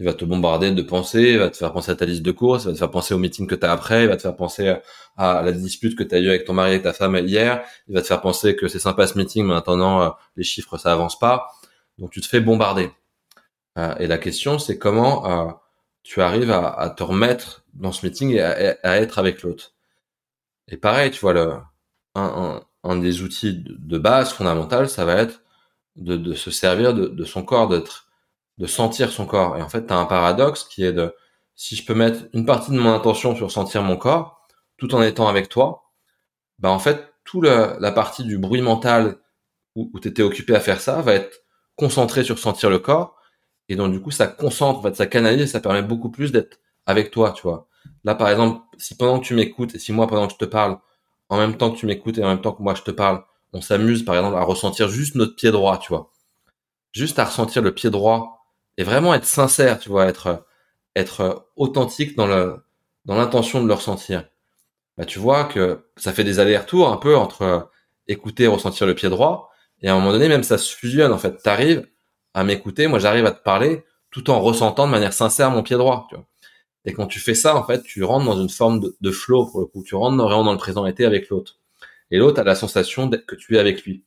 il 0.00 0.06
va 0.06 0.14
te 0.14 0.24
bombarder 0.24 0.70
de 0.70 0.82
pensées, 0.82 1.32
il 1.32 1.38
va 1.38 1.50
te 1.50 1.56
faire 1.56 1.72
penser 1.72 1.90
à 1.90 1.96
ta 1.96 2.04
liste 2.04 2.22
de 2.22 2.30
courses, 2.30 2.64
il 2.64 2.66
va 2.68 2.72
te 2.72 2.78
faire 2.78 2.90
penser 2.90 3.14
au 3.14 3.18
meeting 3.18 3.46
que 3.48 3.54
tu 3.56 3.66
as 3.66 3.72
après, 3.72 4.04
il 4.04 4.08
va 4.08 4.16
te 4.16 4.22
faire 4.22 4.36
penser 4.36 4.76
à 5.16 5.42
la 5.42 5.52
dispute 5.52 5.96
que 5.96 6.04
tu 6.04 6.14
as 6.14 6.18
eu 6.20 6.28
avec 6.28 6.44
ton 6.44 6.52
mari 6.52 6.74
et 6.74 6.82
ta 6.82 6.92
femme 6.92 7.16
hier, 7.16 7.64
il 7.88 7.94
va 7.94 8.02
te 8.02 8.06
faire 8.06 8.20
penser 8.20 8.54
que 8.54 8.68
c'est 8.68 8.78
sympa 8.78 9.06
ce 9.08 9.18
meeting, 9.18 9.44
mais 9.44 9.54
maintenant 9.54 10.02
euh, 10.02 10.10
les 10.36 10.44
chiffres 10.44 10.78
ça 10.78 10.92
avance 10.92 11.18
pas. 11.18 11.48
Donc 11.98 12.10
tu 12.12 12.20
te 12.20 12.26
fais 12.26 12.40
bombarder. 12.40 12.90
Euh, 13.76 13.94
et 13.98 14.06
la 14.06 14.18
question 14.18 14.58
c'est 14.60 14.78
comment 14.78 15.48
euh, 15.48 15.52
tu 16.04 16.22
arrives 16.22 16.52
à, 16.52 16.68
à, 16.68 16.90
te 16.90 17.02
remettre 17.02 17.64
dans 17.74 17.90
ce 17.90 18.06
meeting 18.06 18.30
et 18.30 18.40
à, 18.40 18.76
à 18.84 18.96
être 18.98 19.18
avec 19.18 19.42
l'autre? 19.42 19.72
Et 20.68 20.76
pareil, 20.76 21.10
tu 21.10 21.20
vois, 21.20 21.32
le, 21.32 21.54
un, 22.14 22.96
des 22.96 23.22
outils 23.22 23.64
de 23.66 23.98
base 23.98 24.32
fondamental, 24.32 24.88
ça 24.88 25.04
va 25.04 25.16
être 25.16 25.42
de, 25.96 26.34
se 26.34 26.50
servir 26.50 26.94
de, 26.94 27.24
son 27.24 27.42
corps, 27.42 27.68
d'être 27.68 28.06
de 28.58 28.66
sentir 28.66 29.10
son 29.10 29.26
corps. 29.26 29.56
Et 29.56 29.62
en 29.62 29.68
fait, 29.68 29.86
tu 29.86 29.92
as 29.92 29.96
un 29.96 30.04
paradoxe 30.04 30.64
qui 30.64 30.84
est 30.84 30.92
de, 30.92 31.14
si 31.54 31.76
je 31.76 31.84
peux 31.84 31.94
mettre 31.94 32.24
une 32.32 32.46
partie 32.46 32.70
de 32.70 32.78
mon 32.78 32.92
intention 32.92 33.34
sur 33.36 33.50
sentir 33.50 33.82
mon 33.82 33.96
corps, 33.96 34.46
tout 34.76 34.94
en 34.94 35.02
étant 35.02 35.28
avec 35.28 35.48
toi, 35.48 35.92
bah 36.58 36.70
en 36.70 36.78
fait, 36.78 37.12
toute 37.24 37.44
la 37.44 37.92
partie 37.92 38.24
du 38.24 38.38
bruit 38.38 38.62
mental 38.62 39.18
où, 39.74 39.90
où 39.94 40.00
tu 40.00 40.08
étais 40.08 40.22
occupé 40.22 40.54
à 40.54 40.60
faire 40.60 40.80
ça 40.80 41.02
va 41.02 41.14
être 41.14 41.42
concentré 41.76 42.24
sur 42.24 42.38
sentir 42.38 42.70
le 42.70 42.78
corps. 42.78 43.16
Et 43.68 43.76
donc, 43.76 43.92
du 43.92 44.00
coup, 44.00 44.10
ça 44.10 44.26
concentre, 44.26 44.80
en 44.80 44.82
fait, 44.82 44.96
ça 44.96 45.06
canalise 45.06 45.50
ça 45.50 45.60
permet 45.60 45.82
beaucoup 45.82 46.10
plus 46.10 46.32
d'être 46.32 46.58
avec 46.86 47.10
toi, 47.10 47.32
tu 47.32 47.42
vois. 47.42 47.68
Là, 48.04 48.14
par 48.14 48.28
exemple, 48.30 48.62
si 48.78 48.96
pendant 48.96 49.20
que 49.20 49.24
tu 49.26 49.34
m'écoutes 49.34 49.74
et 49.74 49.78
si 49.78 49.92
moi, 49.92 50.06
pendant 50.06 50.26
que 50.26 50.32
je 50.34 50.38
te 50.38 50.44
parle, 50.44 50.78
en 51.28 51.36
même 51.38 51.56
temps 51.56 51.70
que 51.70 51.78
tu 51.78 51.86
m'écoutes 51.86 52.18
et 52.18 52.24
en 52.24 52.28
même 52.28 52.40
temps 52.40 52.52
que 52.52 52.62
moi 52.62 52.74
je 52.74 52.82
te 52.82 52.90
parle, 52.90 53.22
on 53.52 53.60
s'amuse, 53.60 54.04
par 54.04 54.16
exemple, 54.16 54.36
à 54.36 54.42
ressentir 54.42 54.88
juste 54.88 55.14
notre 55.14 55.36
pied 55.36 55.50
droit, 55.50 55.78
tu 55.78 55.88
vois. 55.88 56.10
Juste 56.92 57.18
à 57.18 57.24
ressentir 57.24 57.62
le 57.62 57.74
pied 57.74 57.90
droit 57.90 58.46
et 58.78 58.84
vraiment 58.84 59.14
être 59.14 59.26
sincère, 59.26 59.78
tu 59.78 59.88
vois, 59.88 60.06
être 60.06 60.46
être 60.96 61.48
authentique 61.56 62.16
dans 62.16 62.26
le 62.26 62.56
dans 63.04 63.16
l'intention 63.16 63.62
de 63.62 63.68
le 63.68 63.74
ressentir. 63.74 64.24
Bah 64.98 65.04
tu 65.06 65.18
vois 65.18 65.44
que 65.44 65.86
ça 65.96 66.12
fait 66.12 66.24
des 66.24 66.40
allers-retours 66.40 66.88
un 66.90 66.96
peu 66.98 67.16
entre 67.16 67.70
écouter 68.08 68.44
et 68.44 68.48
ressentir 68.48 68.86
le 68.86 68.94
pied 68.94 69.08
droit 69.08 69.50
et 69.82 69.88
à 69.88 69.94
un 69.94 69.98
moment 69.98 70.12
donné 70.12 70.28
même 70.28 70.42
ça 70.42 70.58
se 70.58 70.74
fusionne 70.74 71.12
en 71.12 71.18
fait. 71.18 71.42
T'arrives 71.42 71.86
à 72.34 72.44
m'écouter, 72.44 72.88
moi 72.88 72.98
j'arrive 72.98 73.26
à 73.26 73.32
te 73.32 73.42
parler 73.42 73.84
tout 74.10 74.30
en 74.30 74.40
ressentant 74.40 74.86
de 74.86 74.92
manière 74.92 75.12
sincère 75.12 75.50
mon 75.50 75.62
pied 75.62 75.76
droit. 75.76 76.06
Tu 76.10 76.16
vois. 76.16 76.26
Et 76.84 76.92
quand 76.92 77.06
tu 77.06 77.20
fais 77.20 77.34
ça, 77.34 77.56
en 77.56 77.64
fait, 77.64 77.82
tu 77.82 78.04
rentres 78.04 78.26
dans 78.26 78.40
une 78.40 78.48
forme 78.48 78.80
de, 79.00 79.10
flow 79.10 79.46
pour 79.46 79.60
le 79.60 79.66
coup. 79.66 79.82
Tu 79.82 79.94
rentres 79.94 80.22
vraiment 80.22 80.44
dans 80.44 80.52
le 80.52 80.58
présent 80.58 80.86
été 80.86 81.04
avec 81.04 81.28
l'autre. 81.28 81.58
Et 82.10 82.18
l'autre 82.18 82.40
a 82.40 82.44
la 82.44 82.54
sensation 82.54 83.10
que 83.10 83.34
tu 83.34 83.56
es 83.56 83.58
avec 83.58 83.84
lui. 83.84 84.04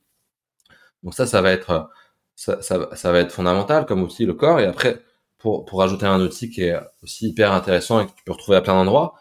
Donc 1.03 1.13
ça, 1.13 1.27
ça 1.27 1.41
va 1.41 1.51
être 1.51 1.89
ça, 2.35 2.61
ça, 2.61 2.89
ça 2.95 3.11
va 3.11 3.19
être 3.19 3.31
fondamental 3.31 3.85
comme 3.85 4.01
outil 4.03 4.25
le 4.25 4.33
corps. 4.33 4.59
Et 4.59 4.65
après, 4.65 5.03
pour, 5.37 5.65
pour 5.65 5.83
ajouter 5.83 6.05
un 6.05 6.21
outil 6.21 6.49
qui 6.49 6.63
est 6.63 6.79
aussi 7.03 7.29
hyper 7.29 7.51
intéressant 7.51 7.99
et 8.01 8.07
que 8.07 8.11
tu 8.11 8.23
peux 8.23 8.31
retrouver 8.31 8.57
à 8.57 8.61
plein 8.61 8.73
d'endroits, 8.73 9.15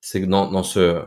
c'est 0.00 0.20
que 0.20 0.26
dans, 0.26 0.50
dans 0.50 0.62
ce 0.62 1.02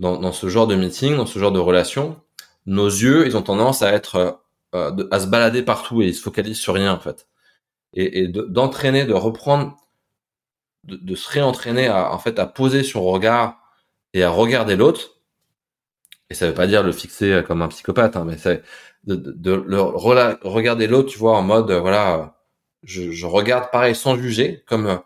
dans, 0.00 0.18
dans 0.18 0.32
ce 0.32 0.48
genre 0.48 0.66
de 0.66 0.74
meeting, 0.74 1.16
dans 1.16 1.26
ce 1.26 1.38
genre 1.38 1.52
de 1.52 1.58
relation, 1.58 2.20
nos 2.66 2.88
yeux, 2.88 3.26
ils 3.26 3.36
ont 3.36 3.42
tendance 3.42 3.82
à 3.82 3.92
être 3.92 4.40
euh, 4.74 5.08
à 5.10 5.20
se 5.20 5.26
balader 5.26 5.62
partout 5.62 6.02
et 6.02 6.06
ils 6.08 6.14
se 6.14 6.22
focalisent 6.22 6.58
sur 6.58 6.74
rien 6.74 6.92
en 6.92 7.00
fait. 7.00 7.28
Et 7.94 8.28
d'entraîner, 8.28 9.06
de, 9.06 9.14
reprendre, 9.14 9.76
de, 10.86 10.96
de, 10.96 11.14
se 11.14 11.28
réentraîner 11.30 11.88
à 11.88 12.12
en 12.12 12.18
fait 12.18 12.38
à 12.38 12.46
poser 12.46 12.82
son 12.82 13.02
regard 13.02 13.58
et 14.14 14.22
à 14.22 14.30
regarder 14.30 14.76
l'autre. 14.76 15.20
Et 16.30 16.34
ça 16.34 16.48
veut 16.48 16.54
pas 16.54 16.66
dire 16.66 16.82
le 16.82 16.92
fixer 16.92 17.42
comme 17.46 17.62
un 17.62 17.68
psychopathe, 17.68 18.16
hein, 18.16 18.24
mais 18.26 18.36
c'est 18.36 18.62
de, 19.04 19.14
de, 19.16 19.52
le 19.52 19.80
regarder 19.80 20.86
l'autre, 20.88 21.10
tu 21.10 21.18
vois, 21.18 21.36
en 21.36 21.42
mode 21.42 21.70
voilà, 21.70 22.36
je, 22.82 23.12
je, 23.12 23.26
regarde 23.26 23.70
pareil 23.70 23.94
sans 23.94 24.16
juger, 24.16 24.64
comme 24.66 25.00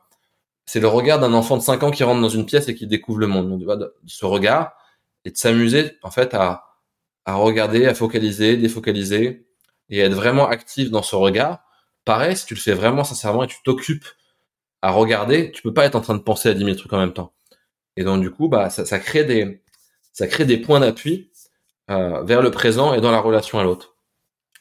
c'est 0.65 0.81
le 0.81 0.89
regard 0.89 1.19
d'un 1.21 1.35
enfant 1.35 1.57
de 1.59 1.63
5 1.63 1.83
ans 1.83 1.91
qui 1.91 2.05
rentre 2.05 2.23
dans 2.23 2.29
une 2.29 2.47
pièce 2.47 2.69
et 2.69 2.75
qui 2.75 2.87
découvre 2.87 3.19
le 3.19 3.27
monde. 3.27 3.51
Donc, 3.51 3.59
tu 3.61 3.67
vois, 3.67 3.77
de, 3.77 3.95
ce 4.07 4.25
regard 4.25 4.73
et 5.25 5.31
de 5.31 5.37
s'amuser 5.37 5.99
en 6.03 6.11
fait 6.11 6.33
à 6.35 6.71
à 7.25 7.35
regarder, 7.35 7.87
à 7.87 7.95
focaliser, 7.95 8.57
défocaliser 8.57 9.47
et 9.89 10.01
être 10.01 10.15
vraiment 10.15 10.49
actif 10.49 10.91
dans 10.91 11.03
ce 11.03 11.17
regard. 11.17 11.61
Pareil, 12.05 12.37
si 12.37 12.47
tu 12.47 12.55
le 12.55 12.61
fais 12.61 12.73
vraiment 12.73 13.05
sincèrement 13.05 13.45
et 13.45 13.47
tu 13.47 13.63
t'occupes 13.65 14.07
à 14.83 14.91
regarder, 14.91 15.53
tu 15.53 15.63
peux 15.63 15.75
pas 15.75 15.85
être 15.85 15.97
en 15.97 16.01
train 16.01 16.15
de 16.15 16.23
penser 16.23 16.49
à 16.49 16.55
10 16.55 16.65
000 16.65 16.77
trucs 16.77 16.93
en 16.93 16.99
même 16.99 17.13
temps. 17.13 17.33
Et 17.97 18.05
donc 18.05 18.21
du 18.21 18.31
coup, 18.31 18.49
bah 18.49 18.71
ça, 18.71 18.87
ça 18.87 18.99
crée 18.99 19.25
des 19.25 19.63
ça 20.13 20.27
crée 20.27 20.45
des 20.45 20.59
points 20.59 20.81
d'appui 20.81 21.31
euh, 21.91 22.23
vers 22.23 22.43
le 22.43 22.51
présent 22.51 22.95
et 22.95 23.01
dans 23.01 23.11
la 23.11 23.21
relation 23.21 23.59
à 23.59 23.65
l'autre. 23.65 23.97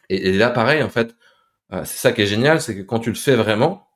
Et, 0.10 0.30
et, 0.30 0.34
là, 0.34 0.50
pareil, 0.50 0.82
en 0.82 0.90
fait, 0.90 1.16
euh, 1.74 1.84
c'est 1.86 1.98
ça 1.98 2.12
qui 2.12 2.22
est 2.22 2.28
génial, 2.28 2.62
c'est 2.62 2.76
que 2.76 2.82
quand 2.82 3.00
tu 3.00 3.10
le 3.10 3.16
fais 3.16 3.36
vraiment, 3.36 3.88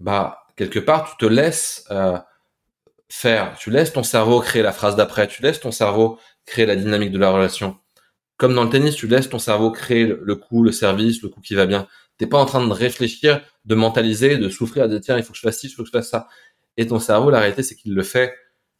bah 0.00 0.44
quelque 0.56 0.78
part, 0.78 1.10
tu 1.10 1.16
te 1.16 1.26
laisses 1.26 1.86
euh, 1.90 2.18
faire, 3.08 3.56
tu 3.58 3.70
laisses 3.70 3.92
ton 3.92 4.02
cerveau 4.02 4.40
créer 4.40 4.62
la 4.62 4.72
phrase 4.72 4.96
d'après, 4.96 5.28
tu 5.28 5.42
laisses 5.42 5.60
ton 5.60 5.72
cerveau 5.72 6.18
créer 6.46 6.66
la 6.66 6.76
dynamique 6.76 7.12
de 7.12 7.18
la 7.18 7.30
relation. 7.30 7.78
Comme 8.36 8.54
dans 8.54 8.64
le 8.64 8.70
tennis, 8.70 8.96
tu 8.96 9.06
laisses 9.06 9.28
ton 9.30 9.38
cerveau 9.38 9.70
créer 9.70 10.04
le 10.06 10.34
coup, 10.36 10.62
le 10.62 10.72
service, 10.72 11.22
le 11.22 11.28
coup 11.28 11.40
qui 11.40 11.54
va 11.54 11.66
bien. 11.66 11.86
T'es 12.22 12.28
pas 12.28 12.38
en 12.38 12.46
train 12.46 12.64
de 12.64 12.72
réfléchir, 12.72 13.44
de 13.64 13.74
mentaliser, 13.74 14.38
de 14.38 14.48
souffrir, 14.48 14.88
de 14.88 14.92
dire 14.92 15.00
tiens, 15.00 15.18
il 15.18 15.24
faut 15.24 15.32
que 15.32 15.38
je 15.38 15.42
fasse 15.42 15.58
ci, 15.58 15.66
il 15.66 15.70
faut 15.70 15.82
que 15.82 15.88
je 15.88 15.90
fasse 15.90 16.08
ça. 16.08 16.28
Et 16.76 16.86
ton 16.86 17.00
cerveau, 17.00 17.30
la 17.30 17.40
réalité, 17.40 17.64
c'est 17.64 17.74
qu'il 17.74 17.94
le 17.94 18.04
fait 18.04 18.32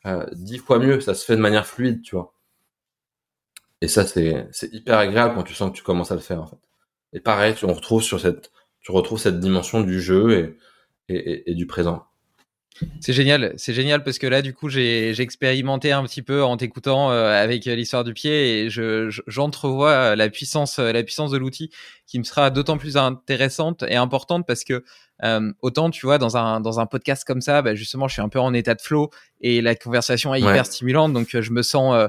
euh, 0.06 0.24
dix 0.30 0.58
fois 0.58 0.78
mieux. 0.78 1.00
Ça 1.00 1.12
se 1.14 1.24
fait 1.24 1.34
de 1.34 1.40
manière 1.40 1.66
fluide, 1.66 2.02
tu 2.02 2.14
vois. 2.14 2.36
Et 3.80 3.88
ça, 3.88 4.06
c'est, 4.06 4.46
c'est 4.52 4.72
hyper 4.72 4.96
agréable 4.96 5.34
quand 5.34 5.42
tu 5.42 5.54
sens 5.54 5.72
que 5.72 5.76
tu 5.76 5.82
commences 5.82 6.12
à 6.12 6.14
le 6.14 6.20
faire, 6.20 6.40
en 6.40 6.46
fait. 6.46 6.60
Et 7.14 7.18
pareil, 7.18 7.56
tu, 7.56 7.66
tu 7.66 8.92
retrouves 8.92 9.18
cette 9.18 9.40
dimension 9.40 9.80
du 9.80 10.00
jeu 10.00 10.56
et, 11.08 11.50
et 11.50 11.54
du 11.56 11.66
présent. 11.66 12.06
C'est 13.00 13.12
génial, 13.12 13.52
c'est 13.56 13.74
génial 13.74 14.02
parce 14.02 14.18
que 14.18 14.26
là, 14.26 14.42
du 14.42 14.54
coup, 14.54 14.68
j'ai 14.68 15.20
expérimenté 15.20 15.92
un 15.92 16.02
petit 16.04 16.22
peu 16.22 16.42
en 16.42 16.56
t'écoutant 16.56 17.10
euh, 17.10 17.30
avec 17.30 17.64
l'histoire 17.64 18.02
du 18.02 18.14
pied 18.14 18.64
et 18.64 18.70
j'entrevois 18.70 20.12
je, 20.12 20.14
la 20.16 20.30
puissance, 20.30 20.78
la 20.78 21.02
puissance 21.02 21.30
de 21.30 21.38
l'outil 21.38 21.70
qui 22.06 22.18
me 22.18 22.24
sera 22.24 22.50
d'autant 22.50 22.78
plus 22.78 22.96
intéressante 22.96 23.84
et 23.86 23.96
importante 23.96 24.46
parce 24.46 24.64
que 24.64 24.84
euh, 25.22 25.52
autant, 25.60 25.90
tu 25.90 26.06
vois, 26.06 26.18
dans 26.18 26.36
un 26.36 26.60
dans 26.60 26.80
un 26.80 26.86
podcast 26.86 27.24
comme 27.24 27.40
ça, 27.40 27.62
bah, 27.62 27.74
justement, 27.74 28.08
je 28.08 28.14
suis 28.14 28.22
un 28.22 28.28
peu 28.28 28.40
en 28.40 28.52
état 28.54 28.74
de 28.74 28.80
flow 28.80 29.10
et 29.40 29.60
la 29.60 29.74
conversation 29.74 30.34
est 30.34 30.40
hyper 30.40 30.66
stimulante, 30.66 31.12
donc 31.12 31.28
je 31.38 31.50
me 31.52 31.62
sens 31.62 31.94
euh, 31.94 32.08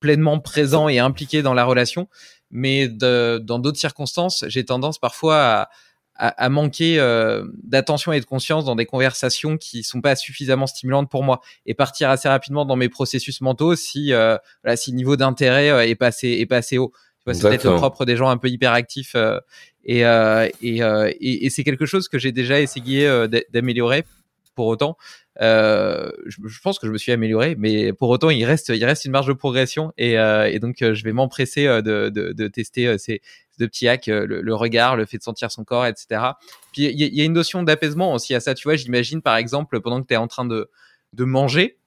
pleinement 0.00 0.38
présent 0.38 0.88
et 0.88 0.98
impliqué 0.98 1.42
dans 1.42 1.54
la 1.54 1.64
relation. 1.64 2.08
Mais 2.50 2.88
de, 2.88 3.40
dans 3.42 3.58
d'autres 3.58 3.78
circonstances, 3.78 4.44
j'ai 4.46 4.64
tendance 4.64 4.98
parfois 4.98 5.42
à 5.42 5.68
à, 6.16 6.28
à 6.28 6.48
manquer 6.48 6.98
euh, 6.98 7.44
d'attention 7.62 8.12
et 8.12 8.20
de 8.20 8.24
conscience 8.24 8.64
dans 8.64 8.76
des 8.76 8.86
conversations 8.86 9.56
qui 9.56 9.82
sont 9.82 10.00
pas 10.00 10.16
suffisamment 10.16 10.66
stimulantes 10.66 11.10
pour 11.10 11.22
moi 11.22 11.40
et 11.66 11.74
partir 11.74 12.10
assez 12.10 12.28
rapidement 12.28 12.64
dans 12.64 12.76
mes 12.76 12.88
processus 12.88 13.40
mentaux 13.40 13.76
si 13.76 14.12
euh, 14.12 14.36
voilà, 14.62 14.76
si 14.76 14.90
le 14.90 14.96
niveau 14.96 15.16
d'intérêt 15.16 15.70
euh, 15.70 15.86
est 15.86 15.94
passé 15.96 16.28
est 16.28 16.46
passé 16.46 16.78
haut. 16.78 16.92
C'est 17.26 17.40
peut-être 17.40 17.64
le 17.64 17.76
propre 17.76 18.04
des 18.04 18.16
gens 18.16 18.28
un 18.28 18.36
peu 18.36 18.48
hyperactifs 18.48 19.14
euh, 19.14 19.40
et, 19.82 20.04
euh, 20.04 20.46
et, 20.60 20.80
et, 20.80 21.46
et 21.46 21.50
c'est 21.50 21.64
quelque 21.64 21.86
chose 21.86 22.06
que 22.08 22.18
j'ai 22.18 22.32
déjà 22.32 22.60
essayé 22.60 23.08
d'améliorer. 23.50 24.04
Pour 24.54 24.66
autant, 24.66 24.96
je, 25.40 26.10
je, 26.26 26.60
pense 26.60 26.78
que 26.78 26.86
je 26.86 26.92
me 26.92 26.98
suis 26.98 27.12
amélioré, 27.12 27.56
mais 27.58 27.92
pour 27.92 28.08
autant, 28.08 28.30
il 28.30 28.44
reste, 28.44 28.68
il 28.68 28.84
reste 28.84 29.04
une 29.04 29.12
marge 29.12 29.26
de 29.26 29.32
progression 29.32 29.92
et, 29.98 30.12
et 30.12 30.58
donc 30.58 30.76
je 30.80 31.04
vais 31.04 31.12
m'empresser 31.12 31.66
de, 31.66 32.08
de, 32.08 32.32
de, 32.32 32.48
tester 32.48 32.98
ces, 32.98 33.20
de 33.58 33.66
petits 33.66 33.88
hacks, 33.88 34.08
euh, 34.08 34.26
le, 34.26 34.40
le, 34.40 34.54
regard, 34.54 34.96
le 34.96 35.06
fait 35.06 35.18
de 35.18 35.22
sentir 35.22 35.50
son 35.50 35.64
corps, 35.64 35.86
etc. 35.86 36.20
Puis 36.72 36.84
il 36.84 37.00
y, 37.00 37.16
y, 37.16 37.20
a 37.20 37.24
une 37.24 37.32
notion 37.32 37.62
d'apaisement 37.62 38.12
aussi 38.14 38.34
à 38.34 38.40
ça. 38.40 38.54
Tu 38.54 38.64
vois, 38.64 38.76
j'imagine 38.76 39.22
par 39.22 39.36
exemple 39.36 39.80
pendant 39.80 40.02
que 40.02 40.06
tu 40.06 40.14
es 40.14 40.16
en 40.16 40.28
train 40.28 40.44
de, 40.44 40.70
de 41.12 41.24
manger, 41.24 41.78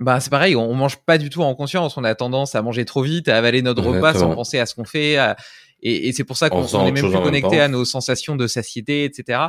bah 0.00 0.18
c'est 0.20 0.30
pareil, 0.30 0.56
on, 0.56 0.74
mange 0.74 0.96
pas 0.98 1.18
du 1.18 1.30
tout 1.30 1.42
en 1.42 1.54
conscience. 1.54 1.96
On 1.96 2.04
a 2.04 2.14
tendance 2.14 2.54
à 2.54 2.62
manger 2.62 2.84
trop 2.84 3.02
vite, 3.02 3.28
à 3.28 3.36
avaler 3.36 3.62
notre 3.62 3.82
Exactement. 3.82 4.08
repas 4.08 4.18
sans 4.18 4.34
penser 4.34 4.58
à 4.58 4.66
ce 4.66 4.74
qu'on 4.74 4.84
fait. 4.84 5.16
À... 5.16 5.36
Et, 5.84 6.08
et 6.08 6.12
c'est 6.12 6.24
pour 6.24 6.36
ça 6.36 6.50
qu'on 6.50 6.64
est 6.86 6.92
même 6.92 7.10
plus 7.10 7.20
connecté 7.20 7.60
à 7.60 7.68
nos 7.68 7.84
sensations 7.84 8.34
de 8.34 8.46
satiété, 8.46 9.04
etc. 9.04 9.40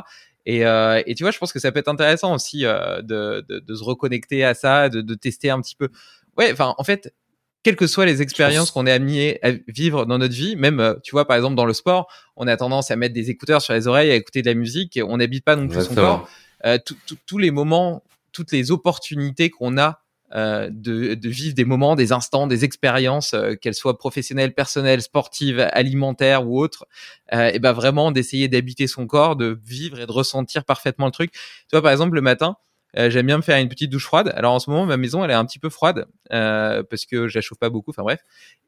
Et, 0.44 0.64
euh, 0.64 1.02
et, 1.06 1.14
tu 1.16 1.24
vois, 1.24 1.32
je 1.32 1.38
pense 1.38 1.52
que 1.52 1.58
ça 1.58 1.72
peut 1.72 1.80
être 1.80 1.88
intéressant 1.88 2.32
aussi 2.32 2.64
euh, 2.64 3.02
de, 3.02 3.44
de, 3.48 3.58
de, 3.58 3.74
se 3.74 3.82
reconnecter 3.82 4.44
à 4.44 4.54
ça, 4.54 4.88
de, 4.88 5.00
de 5.00 5.14
tester 5.14 5.50
un 5.50 5.60
petit 5.60 5.74
peu. 5.74 5.88
Ouais, 6.36 6.52
enfin, 6.52 6.74
en 6.78 6.84
fait, 6.84 7.12
quelles 7.64 7.74
que 7.74 7.88
soient 7.88 8.06
les 8.06 8.22
expériences 8.22 8.70
qu'on 8.70 8.86
est 8.86 8.92
amené 8.92 9.40
à 9.42 9.50
vivre 9.66 10.06
dans 10.06 10.18
notre 10.18 10.34
vie, 10.34 10.54
même, 10.54 10.78
euh, 10.78 10.94
tu 11.02 11.10
vois, 11.10 11.26
par 11.26 11.36
exemple, 11.36 11.56
dans 11.56 11.64
le 11.64 11.72
sport, 11.72 12.06
on 12.36 12.46
a 12.46 12.56
tendance 12.56 12.92
à 12.92 12.96
mettre 12.96 13.12
des 13.12 13.28
écouteurs 13.28 13.60
sur 13.60 13.74
les 13.74 13.88
oreilles, 13.88 14.12
à 14.12 14.14
écouter 14.14 14.42
de 14.42 14.46
la 14.46 14.54
musique, 14.54 15.00
on 15.04 15.16
n'habite 15.16 15.44
pas 15.44 15.56
non 15.56 15.66
plus 15.66 15.78
Exactement. 15.78 15.96
son 15.96 16.18
corps. 16.18 16.28
Euh, 16.64 16.78
tous 17.26 17.38
les 17.38 17.50
moments, 17.50 18.04
toutes 18.30 18.52
les 18.52 18.70
opportunités 18.70 19.50
qu'on 19.50 19.78
a 19.78 20.00
euh, 20.34 20.68
de, 20.72 21.16
vivre 21.28 21.54
des 21.54 21.64
moments, 21.64 21.94
des 21.94 22.12
instants, 22.12 22.48
des 22.48 22.64
expériences, 22.64 23.32
euh, 23.34 23.54
qu'elles 23.54 23.74
soient 23.74 23.96
professionnelles, 23.96 24.54
personnelles, 24.54 25.02
sportives, 25.02 25.60
alimentaires 25.70 26.48
ou 26.48 26.60
autres, 26.60 26.86
euh, 27.32 27.50
et 27.52 27.60
ben 27.60 27.72
vraiment 27.72 28.10
d'essayer 28.10 28.48
d'habiter 28.48 28.88
son 28.88 29.06
corps, 29.06 29.36
de 29.36 29.58
vivre 29.64 30.00
et 30.00 30.06
de 30.06 30.10
ressentir 30.10 30.64
parfaitement 30.64 31.06
le 31.06 31.12
truc. 31.12 31.32
Tu 31.32 31.40
vois, 31.72 31.82
par 31.82 31.92
exemple, 31.92 32.16
le 32.16 32.22
matin, 32.22 32.56
j'aime 32.94 33.26
bien 33.26 33.36
me 33.36 33.42
faire 33.42 33.58
une 33.58 33.68
petite 33.68 33.90
douche 33.90 34.06
froide. 34.06 34.32
Alors 34.36 34.54
en 34.54 34.58
ce 34.58 34.70
moment, 34.70 34.86
ma 34.86 34.96
maison, 34.96 35.22
elle 35.22 35.30
est 35.30 35.34
un 35.34 35.44
petit 35.44 35.58
peu 35.58 35.68
froide 35.68 36.06
parce 36.30 37.04
que 37.04 37.28
je 37.28 37.36
la 37.36 37.42
chauffe 37.42 37.58
pas 37.58 37.68
beaucoup. 37.68 37.90
Enfin 37.90 38.02
bref. 38.02 38.20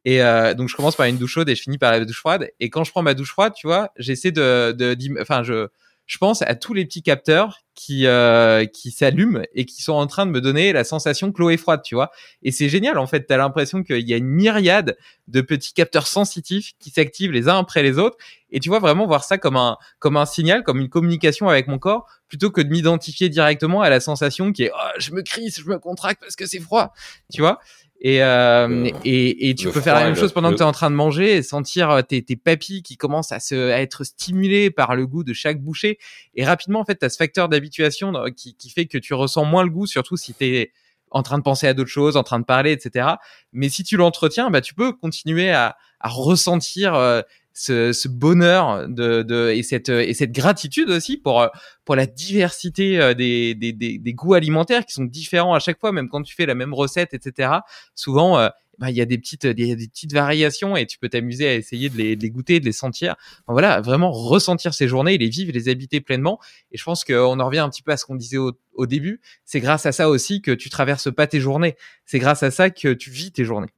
Et 0.04 0.18
donc 0.54 0.68
je 0.68 0.76
commence 0.76 0.96
par 0.96 1.06
une 1.06 1.16
douche 1.16 1.32
chaude 1.32 1.48
et 1.48 1.54
je 1.54 1.62
finis 1.62 1.78
par 1.78 1.92
la 1.92 2.04
douche 2.04 2.18
froide. 2.18 2.50
Et 2.60 2.68
quand 2.68 2.84
je 2.84 2.90
prends 2.90 3.00
ma 3.00 3.14
douche 3.14 3.30
froide, 3.30 3.54
tu 3.56 3.66
vois, 3.66 3.90
j'essaie 3.96 4.30
de, 4.30 4.72
de, 4.72 4.94
enfin 5.22 5.44
je 5.44 5.68
je 6.08 6.16
pense 6.16 6.40
à 6.40 6.54
tous 6.54 6.72
les 6.72 6.86
petits 6.86 7.02
capteurs 7.02 7.60
qui 7.74 8.06
euh, 8.06 8.64
qui 8.64 8.90
s'allument 8.90 9.42
et 9.54 9.66
qui 9.66 9.82
sont 9.82 9.92
en 9.92 10.06
train 10.06 10.24
de 10.24 10.30
me 10.30 10.40
donner 10.40 10.72
la 10.72 10.82
sensation 10.82 11.30
que 11.30 11.40
l'eau 11.40 11.50
est 11.50 11.58
froide, 11.58 11.82
tu 11.84 11.94
vois. 11.94 12.10
Et 12.42 12.50
c'est 12.50 12.70
génial 12.70 12.98
en 12.98 13.06
fait, 13.06 13.26
tu 13.26 13.32
as 13.32 13.36
l'impression 13.36 13.82
qu'il 13.84 14.08
y 14.08 14.14
a 14.14 14.16
une 14.16 14.26
myriade 14.26 14.96
de 15.28 15.40
petits 15.42 15.74
capteurs 15.74 16.06
sensitifs 16.06 16.72
qui 16.80 16.88
s'activent 16.88 17.30
les 17.30 17.46
uns 17.48 17.58
après 17.58 17.82
les 17.82 17.98
autres 17.98 18.16
et 18.50 18.58
tu 18.58 18.70
vois 18.70 18.78
vraiment 18.78 19.06
voir 19.06 19.22
ça 19.22 19.36
comme 19.36 19.56
un 19.56 19.76
comme 19.98 20.16
un 20.16 20.24
signal, 20.24 20.64
comme 20.64 20.80
une 20.80 20.88
communication 20.88 21.46
avec 21.46 21.68
mon 21.68 21.78
corps 21.78 22.06
plutôt 22.26 22.50
que 22.50 22.62
de 22.62 22.70
m'identifier 22.70 23.28
directement 23.28 23.82
à 23.82 23.90
la 23.90 24.00
sensation 24.00 24.50
qui 24.50 24.64
est 24.64 24.72
oh, 24.74 24.98
je 24.98 25.12
me 25.12 25.20
crisse, 25.20 25.60
je 25.60 25.68
me 25.68 25.78
contracte 25.78 26.22
parce 26.22 26.36
que 26.36 26.46
c'est 26.46 26.60
froid, 26.60 26.94
tu 27.32 27.42
vois. 27.42 27.60
Et, 28.00 28.22
euh, 28.22 28.88
et, 29.04 29.50
et, 29.50 29.54
tu 29.56 29.70
peux 29.70 29.80
faire 29.80 29.94
la 29.94 30.04
même 30.04 30.14
chose 30.14 30.32
pendant 30.32 30.50
le... 30.50 30.54
que 30.54 30.58
tu 30.58 30.62
es 30.62 30.66
en 30.66 30.72
train 30.72 30.88
de 30.88 30.94
manger 30.94 31.36
et 31.36 31.42
sentir 31.42 31.90
euh, 31.90 32.02
tes, 32.02 32.22
tes 32.22 32.36
papilles 32.36 32.82
qui 32.82 32.96
commencent 32.96 33.32
à, 33.32 33.40
se, 33.40 33.72
à 33.72 33.80
être 33.80 34.04
stimulées 34.04 34.70
par 34.70 34.94
le 34.94 35.06
goût 35.06 35.24
de 35.24 35.32
chaque 35.32 35.60
bouchée. 35.60 35.98
Et 36.36 36.44
rapidement, 36.44 36.78
en 36.78 36.84
fait, 36.84 37.00
tu 37.00 37.04
as 37.04 37.08
ce 37.08 37.16
facteur 37.16 37.48
d'habituation 37.48 38.12
qui, 38.36 38.54
qui 38.54 38.70
fait 38.70 38.86
que 38.86 38.98
tu 38.98 39.14
ressens 39.14 39.44
moins 39.44 39.64
le 39.64 39.70
goût, 39.70 39.86
surtout 39.86 40.16
si 40.16 40.32
tu 40.32 40.44
es 40.44 40.72
en 41.10 41.22
train 41.22 41.38
de 41.38 41.42
penser 41.42 41.66
à 41.66 41.74
d'autres 41.74 41.90
choses, 41.90 42.16
en 42.16 42.22
train 42.22 42.38
de 42.38 42.44
parler, 42.44 42.70
etc. 42.70 43.08
Mais 43.52 43.68
si 43.68 43.82
tu 43.82 43.96
l'entretiens, 43.96 44.50
bah, 44.50 44.60
tu 44.60 44.74
peux 44.74 44.92
continuer 44.92 45.50
à, 45.50 45.76
à 46.00 46.08
ressentir 46.08 46.94
euh, 46.94 47.22
ce, 47.58 48.08
bonheur 48.08 48.88
de, 48.88 49.22
de, 49.22 49.50
et, 49.50 49.62
cette, 49.62 49.88
et 49.88 50.14
cette 50.14 50.32
gratitude 50.32 50.90
aussi 50.90 51.16
pour, 51.16 51.48
pour 51.84 51.96
la 51.96 52.06
diversité 52.06 53.00
euh, 53.00 53.14
des, 53.14 53.54
des, 53.54 53.72
des, 53.72 54.12
goûts 54.12 54.34
alimentaires 54.34 54.86
qui 54.86 54.92
sont 54.92 55.04
différents 55.04 55.54
à 55.54 55.58
chaque 55.58 55.80
fois, 55.80 55.90
même 55.90 56.08
quand 56.08 56.22
tu 56.22 56.34
fais 56.34 56.46
la 56.46 56.54
même 56.54 56.72
recette, 56.72 57.14
etc. 57.14 57.50
Souvent, 57.94 58.38
euh, 58.38 58.48
bah, 58.78 58.90
il 58.90 58.96
y 58.96 59.00
a 59.00 59.06
des 59.06 59.18
petites, 59.18 59.44
il 59.44 59.54
des 59.54 59.88
petites 59.88 60.12
variations 60.12 60.76
et 60.76 60.86
tu 60.86 60.98
peux 60.98 61.08
t'amuser 61.08 61.48
à 61.48 61.54
essayer 61.54 61.88
de 61.88 61.96
les, 61.96 62.14
de 62.14 62.22
les, 62.22 62.30
goûter, 62.30 62.60
de 62.60 62.64
les 62.64 62.72
sentir. 62.72 63.16
Voilà, 63.48 63.80
vraiment 63.80 64.12
ressentir 64.12 64.72
ces 64.72 64.86
journées, 64.86 65.18
les 65.18 65.28
vivre, 65.28 65.50
les 65.52 65.68
habiter 65.68 66.00
pleinement. 66.00 66.38
Et 66.70 66.78
je 66.78 66.84
pense 66.84 67.04
qu'on 67.04 67.40
en 67.40 67.46
revient 67.46 67.58
un 67.58 67.70
petit 67.70 67.82
peu 67.82 67.90
à 67.90 67.96
ce 67.96 68.04
qu'on 68.04 68.14
disait 68.14 68.36
au, 68.36 68.52
au 68.74 68.86
début. 68.86 69.20
C'est 69.44 69.60
grâce 69.60 69.84
à 69.84 69.90
ça 69.90 70.08
aussi 70.08 70.42
que 70.42 70.52
tu 70.52 70.70
traverses 70.70 71.12
pas 71.12 71.26
tes 71.26 71.40
journées. 71.40 71.74
C'est 72.06 72.20
grâce 72.20 72.44
à 72.44 72.52
ça 72.52 72.70
que 72.70 72.92
tu 72.92 73.10
vis 73.10 73.32
tes 73.32 73.44
journées. 73.44 73.72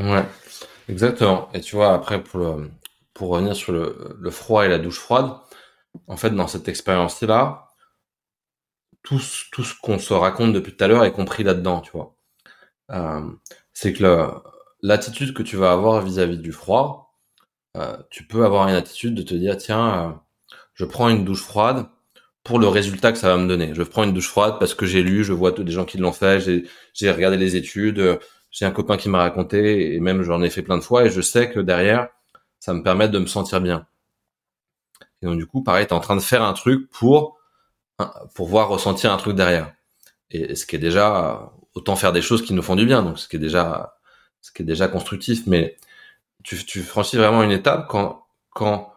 Ouais. 0.00 0.24
Exactement. 0.88 1.48
Et 1.54 1.60
tu 1.60 1.76
vois, 1.76 1.94
après, 1.94 2.22
pour 2.22 2.40
le, 2.40 2.70
pour 3.14 3.30
revenir 3.30 3.56
sur 3.56 3.72
le, 3.72 4.16
le, 4.18 4.30
froid 4.30 4.64
et 4.66 4.68
la 4.68 4.78
douche 4.78 4.98
froide, 4.98 5.30
en 6.08 6.16
fait, 6.16 6.30
dans 6.30 6.48
cette 6.48 6.68
expérience-là, 6.68 7.70
tout, 9.02 9.20
tout 9.52 9.64
ce 9.64 9.74
qu'on 9.80 9.98
se 9.98 10.12
raconte 10.12 10.52
depuis 10.52 10.74
tout 10.76 10.84
à 10.84 10.88
l'heure 10.88 11.04
est 11.04 11.12
compris 11.12 11.44
là-dedans, 11.44 11.80
tu 11.80 11.92
vois. 11.92 12.16
Euh, 12.90 13.22
c'est 13.72 13.92
que 13.92 14.30
l'attitude 14.82 15.34
que 15.34 15.42
tu 15.42 15.56
vas 15.56 15.72
avoir 15.72 16.02
vis-à-vis 16.02 16.38
du 16.38 16.52
froid, 16.52 17.14
euh, 17.76 17.96
tu 18.10 18.26
peux 18.26 18.44
avoir 18.44 18.68
une 18.68 18.74
attitude 18.74 19.14
de 19.14 19.22
te 19.22 19.34
dire, 19.34 19.56
tiens, 19.56 20.10
euh, 20.10 20.12
je 20.74 20.84
prends 20.84 21.08
une 21.08 21.24
douche 21.24 21.42
froide 21.42 21.86
pour 22.44 22.58
le 22.58 22.68
résultat 22.68 23.12
que 23.12 23.18
ça 23.18 23.28
va 23.28 23.42
me 23.42 23.48
donner. 23.48 23.74
Je 23.74 23.82
prends 23.82 24.04
une 24.04 24.12
douche 24.14 24.28
froide 24.28 24.56
parce 24.58 24.74
que 24.74 24.86
j'ai 24.86 25.02
lu, 25.02 25.24
je 25.24 25.32
vois 25.32 25.52
des 25.52 25.72
gens 25.72 25.84
qui 25.84 25.98
l'ont 25.98 26.12
fait, 26.12 26.40
j'ai 26.94 27.10
regardé 27.10 27.36
les 27.38 27.56
études, 27.56 28.20
j'ai 28.54 28.64
un 28.64 28.70
copain 28.70 28.96
qui 28.96 29.08
m'a 29.08 29.18
raconté, 29.18 29.94
et 29.94 30.00
même 30.00 30.22
j'en 30.22 30.40
ai 30.40 30.48
fait 30.48 30.62
plein 30.62 30.78
de 30.78 30.82
fois, 30.82 31.04
et 31.04 31.10
je 31.10 31.20
sais 31.20 31.50
que 31.50 31.58
derrière, 31.58 32.08
ça 32.60 32.72
me 32.72 32.82
permet 32.84 33.08
de 33.08 33.18
me 33.18 33.26
sentir 33.26 33.60
bien. 33.60 33.86
Et 35.20 35.26
donc 35.26 35.38
du 35.38 35.46
coup, 35.46 35.62
pareil, 35.64 35.86
tu 35.86 35.90
es 35.90 35.96
en 35.96 36.00
train 36.00 36.14
de 36.16 36.20
faire 36.20 36.42
un 36.42 36.52
truc 36.52 36.88
pour 36.90 37.38
pour 38.34 38.48
voir 38.48 38.68
ressentir 38.68 39.12
un 39.12 39.16
truc 39.16 39.36
derrière. 39.36 39.72
Et, 40.30 40.54
ce 40.56 40.66
qui 40.66 40.76
est 40.76 40.80
déjà 40.80 41.52
autant 41.74 41.96
faire 41.96 42.12
des 42.12 42.22
choses 42.22 42.42
qui 42.42 42.54
nous 42.54 42.62
font 42.62 42.76
du 42.76 42.86
bien, 42.86 43.02
donc 43.02 43.18
ce 43.18 43.28
qui 43.28 43.36
est 43.36 43.40
déjà 43.40 43.96
ce 44.40 44.52
qui 44.52 44.62
est 44.62 44.66
déjà 44.66 44.88
constructif. 44.88 45.46
Mais 45.46 45.76
tu, 46.44 46.64
tu 46.64 46.82
franchis 46.82 47.16
vraiment 47.16 47.42
une 47.42 47.52
étape 47.52 47.88
quand 47.88 48.26
quand 48.50 48.92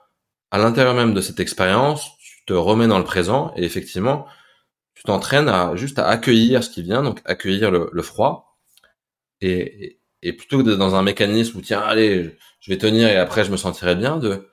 à 0.52 0.60
l'intérieur 0.60 0.94
même 0.96 1.14
de 1.14 1.22
cette 1.22 1.40
expérience, 1.40 2.12
tu 2.20 2.46
te 2.46 2.54
remets 2.54 2.88
dans 2.88 3.00
le 3.00 3.06
présent 3.06 3.54
et 3.56 3.64
effectivement, 3.66 4.28
tu 4.96 5.04
t'entraînes 5.04 5.50
à 5.50 5.76
juste 5.76 6.00
à 6.00 6.08
accueillir 6.08 6.64
ce 6.64 6.70
qui 6.70 6.84
vient, 6.84 7.04
donc 7.04 7.22
accueillir 7.26 7.72
le, 7.72 7.90
le 7.92 8.02
froid 8.04 8.47
et, 9.42 10.00
et 10.22 10.34
plutôt 10.34 10.60
que 10.60 10.64
d'être 10.64 10.78
dans 10.78 10.96
un 10.96 11.04
mécanisme 11.04 11.58
où 11.58 11.62
tiens 11.62 11.80
allez 11.82 12.36
je 12.60 12.72
vais 12.72 12.78
tenir 12.78 13.08
et 13.08 13.18
après 13.18 13.44
je 13.44 13.52
me 13.52 13.58
sentirai 13.58 13.96
bien 13.96 14.18
de 14.18 14.48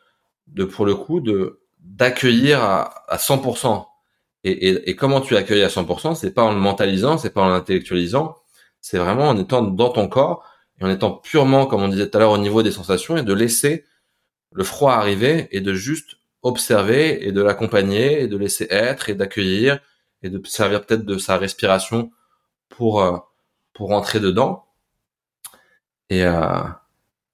de 0.49 0.65
pour 0.65 0.87
le 0.87 0.95
coup 0.95 1.21
de 1.21 1.61
d'accueillir 1.81 2.63
à, 2.63 3.11
à 3.13 3.17
100% 3.17 3.87
et, 4.45 4.69
et, 4.69 4.91
et, 4.91 4.97
comment 4.97 5.21
tu 5.21 5.37
accueilles 5.37 5.63
à 5.63 5.69
100% 5.69 6.15
c'est 6.15 6.33
pas 6.33 6.43
en 6.43 6.53
le 6.53 6.61
mentalisant 6.61 7.19
c'est 7.19 7.31
pas 7.31 7.43
en 7.43 7.49
l'intellectualisant 7.49 8.37
c'est 8.81 8.99
vraiment 8.99 9.29
en 9.29 9.39
étant 9.39 9.63
dans 9.63 9.91
ton 9.91 10.09
corps 10.09 10.45
et 10.81 10.85
en 10.85 10.91
étant 10.91 11.13
purement 11.13 11.67
comme 11.67 11.83
on 11.83 11.89
disait 11.89 12.11
tout 12.11 12.17
à 12.19 12.21
l'heure 12.21 12.33
au 12.33 12.39
niveau 12.39 12.63
des 12.63 12.73
sensations 12.73 13.17
et 13.17 13.23
de 13.23 13.33
laisser 13.33 13.87
le 14.53 14.65
froid 14.65 14.93
arriver 14.95 15.49
et 15.51 15.61
de 15.61 15.75
juste 15.75 16.17
observer 16.43 17.27
et 17.27 17.33
de 17.33 17.43
l'accompagner 17.43 18.23
et 18.23 18.29
de 18.29 18.37
laisser 18.37 18.67
être 18.71 19.09
et 19.09 19.15
d'accueillir 19.15 19.81
et 20.23 20.31
de 20.31 20.41
servir 20.47 20.85
peut-être 20.85 21.05
de 21.05 21.19
sa 21.19 21.39
respiration 21.39 22.11
pour 22.69 23.03
euh, 23.03 23.17
pour 23.73 23.91
entrer 23.93 24.21
dedans 24.21 24.64
et, 26.11 26.25
euh, 26.25 26.63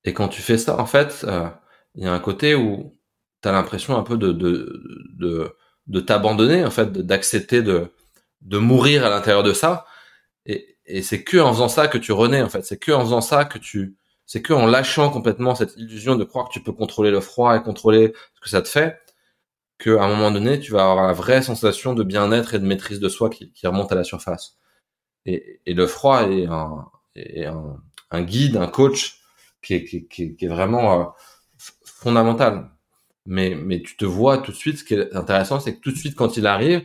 et 0.05 0.15
quand 0.15 0.29
tu 0.29 0.43
fais 0.43 0.59
ça, 0.59 0.79
en 0.81 0.87
fait, 0.87 1.25
euh, 1.25 1.49
il 1.95 2.05
y 2.05 2.07
a 2.07 2.13
un 2.13 2.21
côté 2.21 2.55
où 2.55 2.97
tu 3.43 3.49
as 3.49 3.53
l'impression 3.53 3.97
un 3.97 4.03
peu 4.03 4.17
de, 4.17 4.33
de, 4.33 4.83
de, 5.19 5.57
de 5.87 6.01
t'abandonner, 6.01 6.65
en 6.65 6.71
fait, 6.71 6.93
d'accepter 6.93 7.63
de, 7.63 7.93
de 8.43 8.59
mourir 8.59 9.05
à 9.05 9.11
l'intérieur 9.11 9.43
de 9.43 9.53
ça. 9.53 9.87
Et, 10.47 10.79
et 10.87 11.03
c'est 11.03 11.25
que 11.25 11.39
en 11.39 11.53
faisant 11.53 11.69
ça 11.69 11.89
que 11.89 11.99
tu 11.99 12.13
renais, 12.13 12.43
en 12.43 12.49
fait. 12.49 12.63
C'est 12.65 12.79
que 12.79 12.93
en 12.93 13.03
faisant 13.03 13.21
ça 13.21 13.45
que 13.45 13.59
tu, 13.59 13.97
c'est 14.27 14.43
que 14.43 14.53
en 14.53 14.67
lâchant 14.67 15.11
complètement 15.11 15.55
cette 15.55 15.77
illusion 15.77 16.17
de 16.17 16.25
croire 16.25 16.49
que 16.49 16.53
tu 16.55 16.63
peux 16.63 16.73
contrôler 16.73 17.11
le 17.11 17.21
froid 17.21 17.57
et 17.57 17.63
contrôler 17.63 18.13
ce 18.37 18.41
que 18.41 18.49
ça 18.51 18.63
te 18.63 18.69
fait, 18.69 19.01
que 19.79 19.97
à 19.97 20.05
un 20.05 20.09
moment 20.09 20.31
donné, 20.31 20.61
tu 20.61 20.73
vas 20.73 20.91
avoir 20.91 21.07
la 21.07 21.13
vraie 21.13 21.43
sensation 21.43 21.95
de 21.95 22.05
bien-être 22.05 22.55
et 22.55 22.59
de 22.61 22.67
maîtrise 22.67 23.01
de 23.01 23.09
soi 23.09 23.31
qui, 23.31 23.53
qui 23.53 23.67
remonte 23.67 23.93
à 23.93 23.95
la 23.97 24.05
surface. 24.05 24.59
Et, 25.27 25.61
et 25.67 25.75
le 25.75 25.87
froid 25.87 26.23
est 26.31 26.47
un, 26.47 26.91
est 27.17 27.47
un, 27.47 27.83
un 28.11 28.23
guide, 28.23 28.57
un 28.57 28.67
coach 28.67 29.21
qui 29.63 29.75
est, 29.75 29.85
qui, 29.85 30.07
qui, 30.09 30.45
est 30.45 30.49
vraiment 30.49 31.01
euh, 31.01 31.05
fondamental. 31.85 32.71
Mais, 33.27 33.55
mais 33.55 33.83
tu 33.83 33.97
te 33.97 34.05
vois 34.05 34.39
tout 34.39 34.53
de 34.53 34.57
suite, 34.57 34.79
ce 34.79 34.85
qui 34.85 34.95
est 34.95 35.15
intéressant, 35.15 35.61
c'est 35.61 35.77
que 35.77 35.81
tout 35.81 35.93
de 35.93 35.97
suite, 35.97 36.17
quand 36.17 36.37
il 36.37 36.47
arrive, 36.47 36.83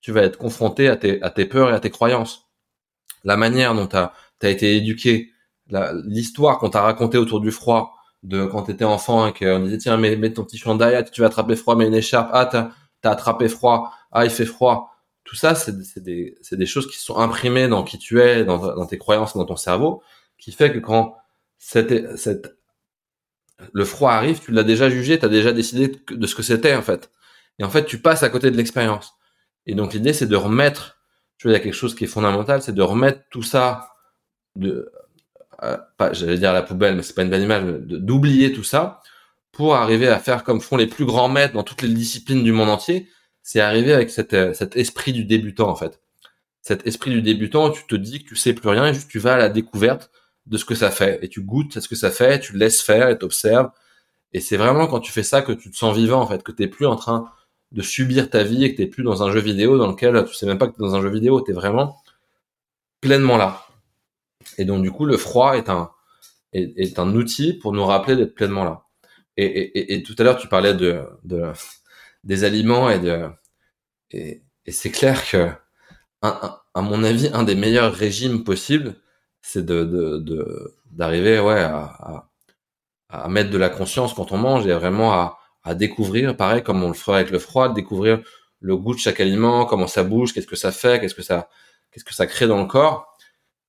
tu 0.00 0.12
vas 0.12 0.22
être 0.22 0.38
confronté 0.38 0.88
à 0.88 0.96
tes, 0.96 1.22
à 1.22 1.30
tes 1.30 1.46
peurs 1.46 1.70
et 1.70 1.74
à 1.74 1.80
tes 1.80 1.90
croyances. 1.90 2.48
La 3.24 3.36
manière 3.36 3.74
dont 3.74 3.86
tu 3.86 3.96
as, 3.96 4.12
as, 4.42 4.48
été 4.48 4.76
éduqué, 4.76 5.30
l'histoire 6.04 6.58
qu'on 6.58 6.70
t'a 6.70 6.82
raconté 6.82 7.18
autour 7.18 7.40
du 7.40 7.50
froid, 7.50 7.94
de 8.22 8.46
quand 8.46 8.64
tu 8.64 8.72
étais 8.72 8.84
enfant 8.84 9.26
et 9.26 9.32
qu'on 9.32 9.60
disait 9.60 9.78
tiens 9.78 9.96
mets, 9.96 10.16
mets 10.16 10.32
ton 10.32 10.44
petit 10.44 10.58
chandail, 10.58 10.94
ah, 10.94 11.02
tu 11.02 11.20
vas 11.20 11.26
attraper 11.28 11.56
froid, 11.56 11.76
mets 11.76 11.86
une 11.86 11.94
écharpe, 11.94 12.30
ah 12.32 12.46
t'as 12.46 12.70
as 13.04 13.10
attrapé 13.10 13.48
froid, 13.48 13.92
ah 14.12 14.24
il 14.24 14.30
fait 14.30 14.46
froid. 14.46 14.90
Tout 15.24 15.36
ça, 15.36 15.54
c'est 15.54 16.02
des, 16.02 16.36
des 16.50 16.66
choses 16.66 16.90
qui 16.90 16.98
sont 16.98 17.16
imprimées 17.16 17.68
dans 17.68 17.84
qui 17.84 17.98
tu 17.98 18.20
es, 18.20 18.44
dans, 18.44 18.58
dans 18.58 18.86
tes 18.86 18.98
croyances, 18.98 19.36
dans 19.36 19.44
ton 19.44 19.56
cerveau, 19.56 20.02
qui 20.42 20.50
fait 20.50 20.72
que 20.72 20.80
quand 20.80 21.16
le 23.72 23.84
froid 23.84 24.10
arrive, 24.10 24.40
tu 24.40 24.50
l'as 24.50 24.64
déjà 24.64 24.90
jugé, 24.90 25.16
tu 25.16 25.24
as 25.24 25.28
déjà 25.28 25.52
décidé 25.52 25.92
de 26.10 26.26
ce 26.26 26.34
que 26.34 26.42
c'était 26.42 26.74
en 26.74 26.82
fait. 26.82 27.12
Et 27.60 27.64
en 27.64 27.70
fait, 27.70 27.84
tu 27.84 27.98
passes 27.98 28.24
à 28.24 28.28
côté 28.28 28.50
de 28.50 28.56
l'expérience. 28.56 29.12
Et 29.66 29.76
donc 29.76 29.94
l'idée, 29.94 30.12
c'est 30.12 30.26
de 30.26 30.34
remettre, 30.34 30.98
tu 31.38 31.46
vois, 31.46 31.52
il 31.52 31.58
y 31.58 31.60
a 31.60 31.62
quelque 31.62 31.74
chose 31.74 31.94
qui 31.94 32.04
est 32.04 32.08
fondamental, 32.08 32.60
c'est 32.60 32.74
de 32.74 32.82
remettre 32.82 33.20
tout 33.30 33.44
ça, 33.44 33.90
de, 34.56 34.90
euh, 35.62 35.78
pas, 35.96 36.12
j'allais 36.12 36.38
dire 36.38 36.50
à 36.50 36.54
la 36.54 36.62
poubelle, 36.62 36.96
mais 36.96 37.02
c'est 37.04 37.14
pas 37.14 37.22
une 37.22 37.30
bonne 37.30 37.42
image, 37.42 37.62
d'oublier 37.86 38.52
tout 38.52 38.64
ça 38.64 39.00
pour 39.52 39.76
arriver 39.76 40.08
à 40.08 40.18
faire 40.18 40.42
comme 40.42 40.60
font 40.60 40.76
les 40.76 40.88
plus 40.88 41.04
grands 41.04 41.28
maîtres 41.28 41.54
dans 41.54 41.62
toutes 41.62 41.82
les 41.82 41.88
disciplines 41.88 42.42
du 42.42 42.50
monde 42.50 42.68
entier, 42.68 43.08
c'est 43.44 43.60
arriver 43.60 43.92
avec 43.92 44.10
cet, 44.10 44.34
euh, 44.34 44.54
cet 44.54 44.76
esprit 44.76 45.12
du 45.12 45.24
débutant 45.24 45.68
en 45.68 45.76
fait. 45.76 46.00
Cet 46.62 46.84
esprit 46.84 47.12
du 47.12 47.22
débutant, 47.22 47.70
tu 47.70 47.86
te 47.86 47.94
dis 47.94 48.24
que 48.24 48.28
tu 48.30 48.36
sais 48.36 48.54
plus 48.54 48.68
rien 48.68 48.86
et 48.88 48.94
juste 48.94 49.08
tu 49.08 49.20
vas 49.20 49.34
à 49.34 49.38
la 49.38 49.48
découverte 49.48 50.10
de 50.46 50.56
ce 50.58 50.64
que 50.64 50.74
ça 50.74 50.90
fait 50.90 51.18
et 51.22 51.28
tu 51.28 51.42
goûtes 51.42 51.76
à 51.76 51.80
ce 51.80 51.88
que 51.88 51.94
ça 51.96 52.10
fait, 52.10 52.40
tu 52.40 52.56
laisses 52.56 52.82
faire 52.82 53.08
et 53.08 53.18
t'observes. 53.18 53.70
Et 54.32 54.40
c'est 54.40 54.56
vraiment 54.56 54.86
quand 54.86 55.00
tu 55.00 55.12
fais 55.12 55.22
ça 55.22 55.42
que 55.42 55.52
tu 55.52 55.70
te 55.70 55.76
sens 55.76 55.96
vivant 55.96 56.20
en 56.20 56.26
fait, 56.26 56.42
que 56.42 56.52
t'es 56.52 56.68
plus 56.68 56.86
en 56.86 56.96
train 56.96 57.30
de 57.72 57.82
subir 57.82 58.30
ta 58.30 58.42
vie 58.42 58.64
et 58.64 58.72
que 58.72 58.78
t'es 58.78 58.86
plus 58.86 59.02
dans 59.02 59.22
un 59.22 59.32
jeu 59.32 59.40
vidéo 59.40 59.78
dans 59.78 59.88
lequel 59.88 60.24
tu 60.26 60.34
sais 60.34 60.46
même 60.46 60.58
pas 60.58 60.66
que 60.68 60.72
t'es 60.72 60.82
dans 60.82 60.94
un 60.94 61.02
jeu 61.02 61.10
vidéo, 61.10 61.40
t'es 61.40 61.52
vraiment 61.52 62.02
pleinement 63.00 63.36
là. 63.36 63.66
Et 64.58 64.64
donc 64.64 64.82
du 64.82 64.90
coup, 64.90 65.06
le 65.06 65.16
froid 65.16 65.56
est 65.56 65.68
un 65.68 65.90
est, 66.52 66.98
un 66.98 67.14
outil 67.14 67.54
pour 67.54 67.72
nous 67.72 67.84
rappeler 67.84 68.16
d'être 68.16 68.34
pleinement 68.34 68.64
là. 68.64 68.84
Et, 69.38 69.94
et, 69.94 70.02
tout 70.02 70.14
à 70.18 70.24
l'heure, 70.24 70.36
tu 70.36 70.46
parlais 70.46 70.74
de, 70.74 71.02
de 71.24 71.52
des 72.24 72.44
aliments 72.44 72.90
et 72.90 72.98
de 72.98 73.28
et, 74.10 74.42
c'est 74.68 74.90
clair 74.90 75.26
que 75.28 75.50
à 76.22 76.82
mon 76.82 77.02
avis, 77.02 77.30
un 77.32 77.42
des 77.42 77.54
meilleurs 77.54 77.94
régimes 77.94 78.44
possibles, 78.44 78.94
c'est 79.42 79.64
de 79.64 80.74
d'arriver 80.90 81.40
ouais 81.40 81.60
à, 81.60 82.28
à, 83.08 83.28
mettre 83.28 83.50
de 83.50 83.58
la 83.58 83.68
conscience 83.68 84.14
quand 84.14 84.32
on 84.32 84.38
mange 84.38 84.66
et 84.66 84.72
vraiment 84.72 85.12
à, 85.12 85.38
à 85.64 85.74
découvrir 85.74 86.36
pareil 86.36 86.62
comme 86.62 86.82
on 86.82 86.88
le 86.88 86.94
ferait 86.94 87.20
avec 87.20 87.30
le 87.30 87.38
froid 87.38 87.72
découvrir 87.72 88.20
le 88.60 88.76
goût 88.76 88.94
de 88.94 89.00
chaque 89.00 89.20
aliment 89.20 89.66
comment 89.66 89.86
ça 89.86 90.04
bouge 90.04 90.32
qu'est-ce 90.32 90.46
que 90.46 90.56
ça 90.56 90.72
fait 90.72 91.00
qu'est-ce 91.00 91.14
que 91.14 91.22
ça 91.22 91.48
qu'est-ce 91.90 92.04
que 92.04 92.14
ça 92.14 92.26
crée 92.26 92.46
dans 92.46 92.60
le 92.60 92.66
corps. 92.66 93.14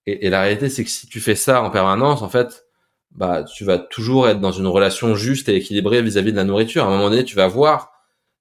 Et, 0.05 0.27
et 0.27 0.29
la 0.29 0.41
réalité 0.41 0.69
c'est 0.69 0.83
que 0.83 0.89
si 0.89 1.07
tu 1.07 1.19
fais 1.19 1.35
ça 1.35 1.61
en 1.61 1.69
permanence 1.69 2.21
en 2.21 2.29
fait 2.29 2.65
bah 3.11 3.43
tu 3.43 3.63
vas 3.63 3.77
toujours 3.77 4.27
être 4.27 4.39
dans 4.39 4.51
une 4.51 4.67
relation 4.67 5.15
juste 5.15 5.49
et 5.49 5.55
équilibrée 5.55 6.01
vis-à-vis 6.01 6.31
de 6.31 6.37
la 6.37 6.43
nourriture. 6.43 6.83
À 6.83 6.87
un 6.87 6.91
moment 6.91 7.09
donné 7.09 7.23
tu 7.23 7.35
vas 7.35 7.47
voir 7.47 7.91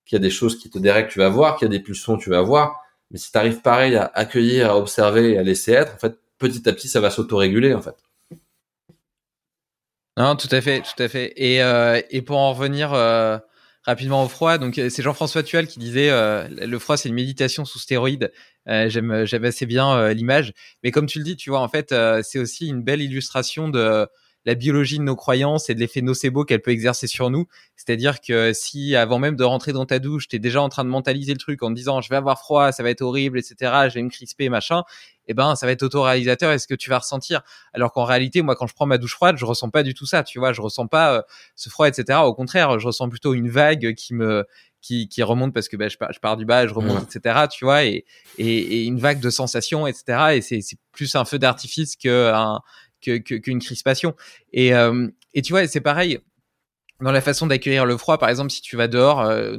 qu'il 0.06 0.16
y 0.16 0.20
a 0.20 0.22
des 0.22 0.30
choses 0.30 0.58
qui 0.58 0.70
te 0.70 0.78
dérèglent 0.78 1.08
tu 1.10 1.18
vas 1.18 1.28
voir 1.28 1.56
qu'il 1.56 1.66
y 1.66 1.70
a 1.70 1.76
des 1.76 1.80
pulsions 1.82 2.16
tu 2.16 2.30
vas 2.30 2.42
voir. 2.42 2.80
Mais 3.10 3.18
si 3.18 3.30
tu 3.30 3.38
arrives 3.38 3.60
pareil 3.60 3.96
à 3.96 4.10
accueillir 4.14 4.70
à 4.70 4.76
observer 4.78 5.32
et 5.32 5.38
à 5.38 5.42
laisser 5.42 5.72
être 5.72 5.94
en 5.94 5.98
fait 5.98 6.18
petit 6.42 6.68
à 6.68 6.72
petit, 6.72 6.88
ça 6.88 7.00
va 7.00 7.10
s'autoréguler 7.10 7.72
en 7.74 7.80
fait. 7.80 7.94
Non, 10.18 10.36
tout 10.36 10.48
à 10.50 10.60
fait, 10.60 10.82
tout 10.82 11.02
à 11.02 11.08
fait. 11.08 11.32
Et, 11.36 11.62
euh, 11.62 12.00
pour 12.26 12.36
en 12.36 12.52
revenir 12.52 12.92
euh, 12.92 13.38
rapidement 13.84 14.24
au 14.24 14.28
froid, 14.28 14.58
donc 14.58 14.76
euh, 14.78 14.90
c'est 14.90 15.02
Jean-François 15.02 15.42
Tual 15.42 15.66
qui 15.66 15.78
disait 15.78 16.10
le 16.50 16.78
froid 16.78 16.96
c'est 16.96 17.08
une 17.08 17.14
méditation 17.14 17.64
sous 17.64 17.78
stéroïdes. 17.78 18.32
j'aime 18.66 19.24
j'aime 19.24 19.44
assez 19.44 19.66
bien 19.66 20.12
l'image, 20.12 20.52
mais 20.82 20.90
comme 20.90 21.06
tu 21.06 21.18
le 21.18 21.24
dis, 21.24 21.36
tu 21.36 21.50
vois, 21.50 21.60
en 21.60 21.68
fait, 21.68 21.94
c'est 22.22 22.38
aussi 22.38 22.68
une 22.68 22.82
belle 22.82 23.00
illustration 23.00 23.68
de 23.68 24.06
la 24.44 24.54
biologie 24.54 24.98
de 24.98 25.04
nos 25.04 25.16
croyances 25.16 25.70
et 25.70 25.74
de 25.74 25.80
l'effet 25.80 26.02
nocebo 26.02 26.44
qu'elle 26.44 26.62
peut 26.62 26.72
exercer 26.72 27.06
sur 27.06 27.30
nous. 27.30 27.46
C'est-à-dire 27.76 28.20
que 28.20 28.52
si 28.52 28.96
avant 28.96 29.18
même 29.18 29.36
de 29.36 29.44
rentrer 29.44 29.72
dans 29.72 29.86
ta 29.86 29.98
douche, 29.98 30.28
tu 30.28 30.36
es 30.36 30.38
déjà 30.38 30.60
en 30.62 30.68
train 30.68 30.84
de 30.84 30.88
mentaliser 30.88 31.32
le 31.32 31.38
truc 31.38 31.62
en 31.62 31.68
te 31.68 31.74
disant 31.74 32.00
je 32.00 32.08
vais 32.08 32.16
avoir 32.16 32.38
froid, 32.38 32.72
ça 32.72 32.82
va 32.82 32.90
être 32.90 33.02
horrible, 33.02 33.38
etc., 33.38 33.54
je 33.88 33.94
vais 33.94 34.02
me 34.02 34.10
crisper, 34.10 34.48
machin, 34.48 34.82
eh 35.28 35.34
ben 35.34 35.54
ça 35.56 35.66
va 35.66 35.72
être 35.72 35.82
autoréalisateur 35.82 36.52
et 36.52 36.58
ce 36.58 36.66
que 36.66 36.74
tu 36.74 36.90
vas 36.90 36.98
ressentir. 36.98 37.42
Alors 37.72 37.92
qu'en 37.92 38.04
réalité, 38.04 38.42
moi 38.42 38.56
quand 38.56 38.66
je 38.66 38.74
prends 38.74 38.86
ma 38.86 38.98
douche 38.98 39.14
froide, 39.14 39.36
je 39.38 39.44
ressens 39.44 39.70
pas 39.70 39.82
du 39.82 39.94
tout 39.94 40.06
ça, 40.06 40.22
tu 40.22 40.38
vois, 40.38 40.52
je 40.52 40.60
ressens 40.60 40.86
pas 40.86 41.14
euh, 41.14 41.22
ce 41.56 41.68
froid, 41.68 41.88
etc. 41.88 42.20
Au 42.24 42.34
contraire, 42.34 42.78
je 42.78 42.86
ressens 42.86 43.08
plutôt 43.08 43.34
une 43.34 43.48
vague 43.48 43.94
qui 43.94 44.14
me 44.14 44.44
qui, 44.80 45.08
qui 45.08 45.22
remonte 45.22 45.54
parce 45.54 45.68
que 45.68 45.76
bah, 45.76 45.88
je, 45.88 45.96
pars, 45.96 46.12
je 46.12 46.18
pars 46.18 46.36
du 46.36 46.44
bas, 46.44 46.66
je 46.66 46.74
remonte, 46.74 47.04
etc. 47.04 47.46
Tu 47.50 47.64
vois, 47.64 47.84
et, 47.84 48.04
et, 48.36 48.58
et, 48.58 48.84
une 48.84 48.98
vague 48.98 49.20
de 49.20 49.30
sensations, 49.30 49.86
etc. 49.86 50.34
Et 50.34 50.40
c'est 50.42 50.76
plus 50.90 51.14
un 51.14 51.24
feu 51.24 51.38
d'artifice 51.38 51.94
que 51.94 52.32
un, 52.34 52.60
qu'une 53.00 53.60
crispation. 53.60 54.14
Et, 54.52 54.74
euh, 54.74 55.08
et 55.34 55.42
tu 55.42 55.52
vois, 55.52 55.66
c'est 55.66 55.80
pareil 55.80 56.20
dans 57.02 57.12
la 57.12 57.20
façon 57.20 57.46
d'accueillir 57.46 57.84
le 57.84 57.96
froid, 57.96 58.18
par 58.18 58.28
exemple, 58.28 58.50
si 58.50 58.62
tu 58.62 58.76
vas 58.76 58.88
dehors, 58.88 59.20
euh, 59.20 59.56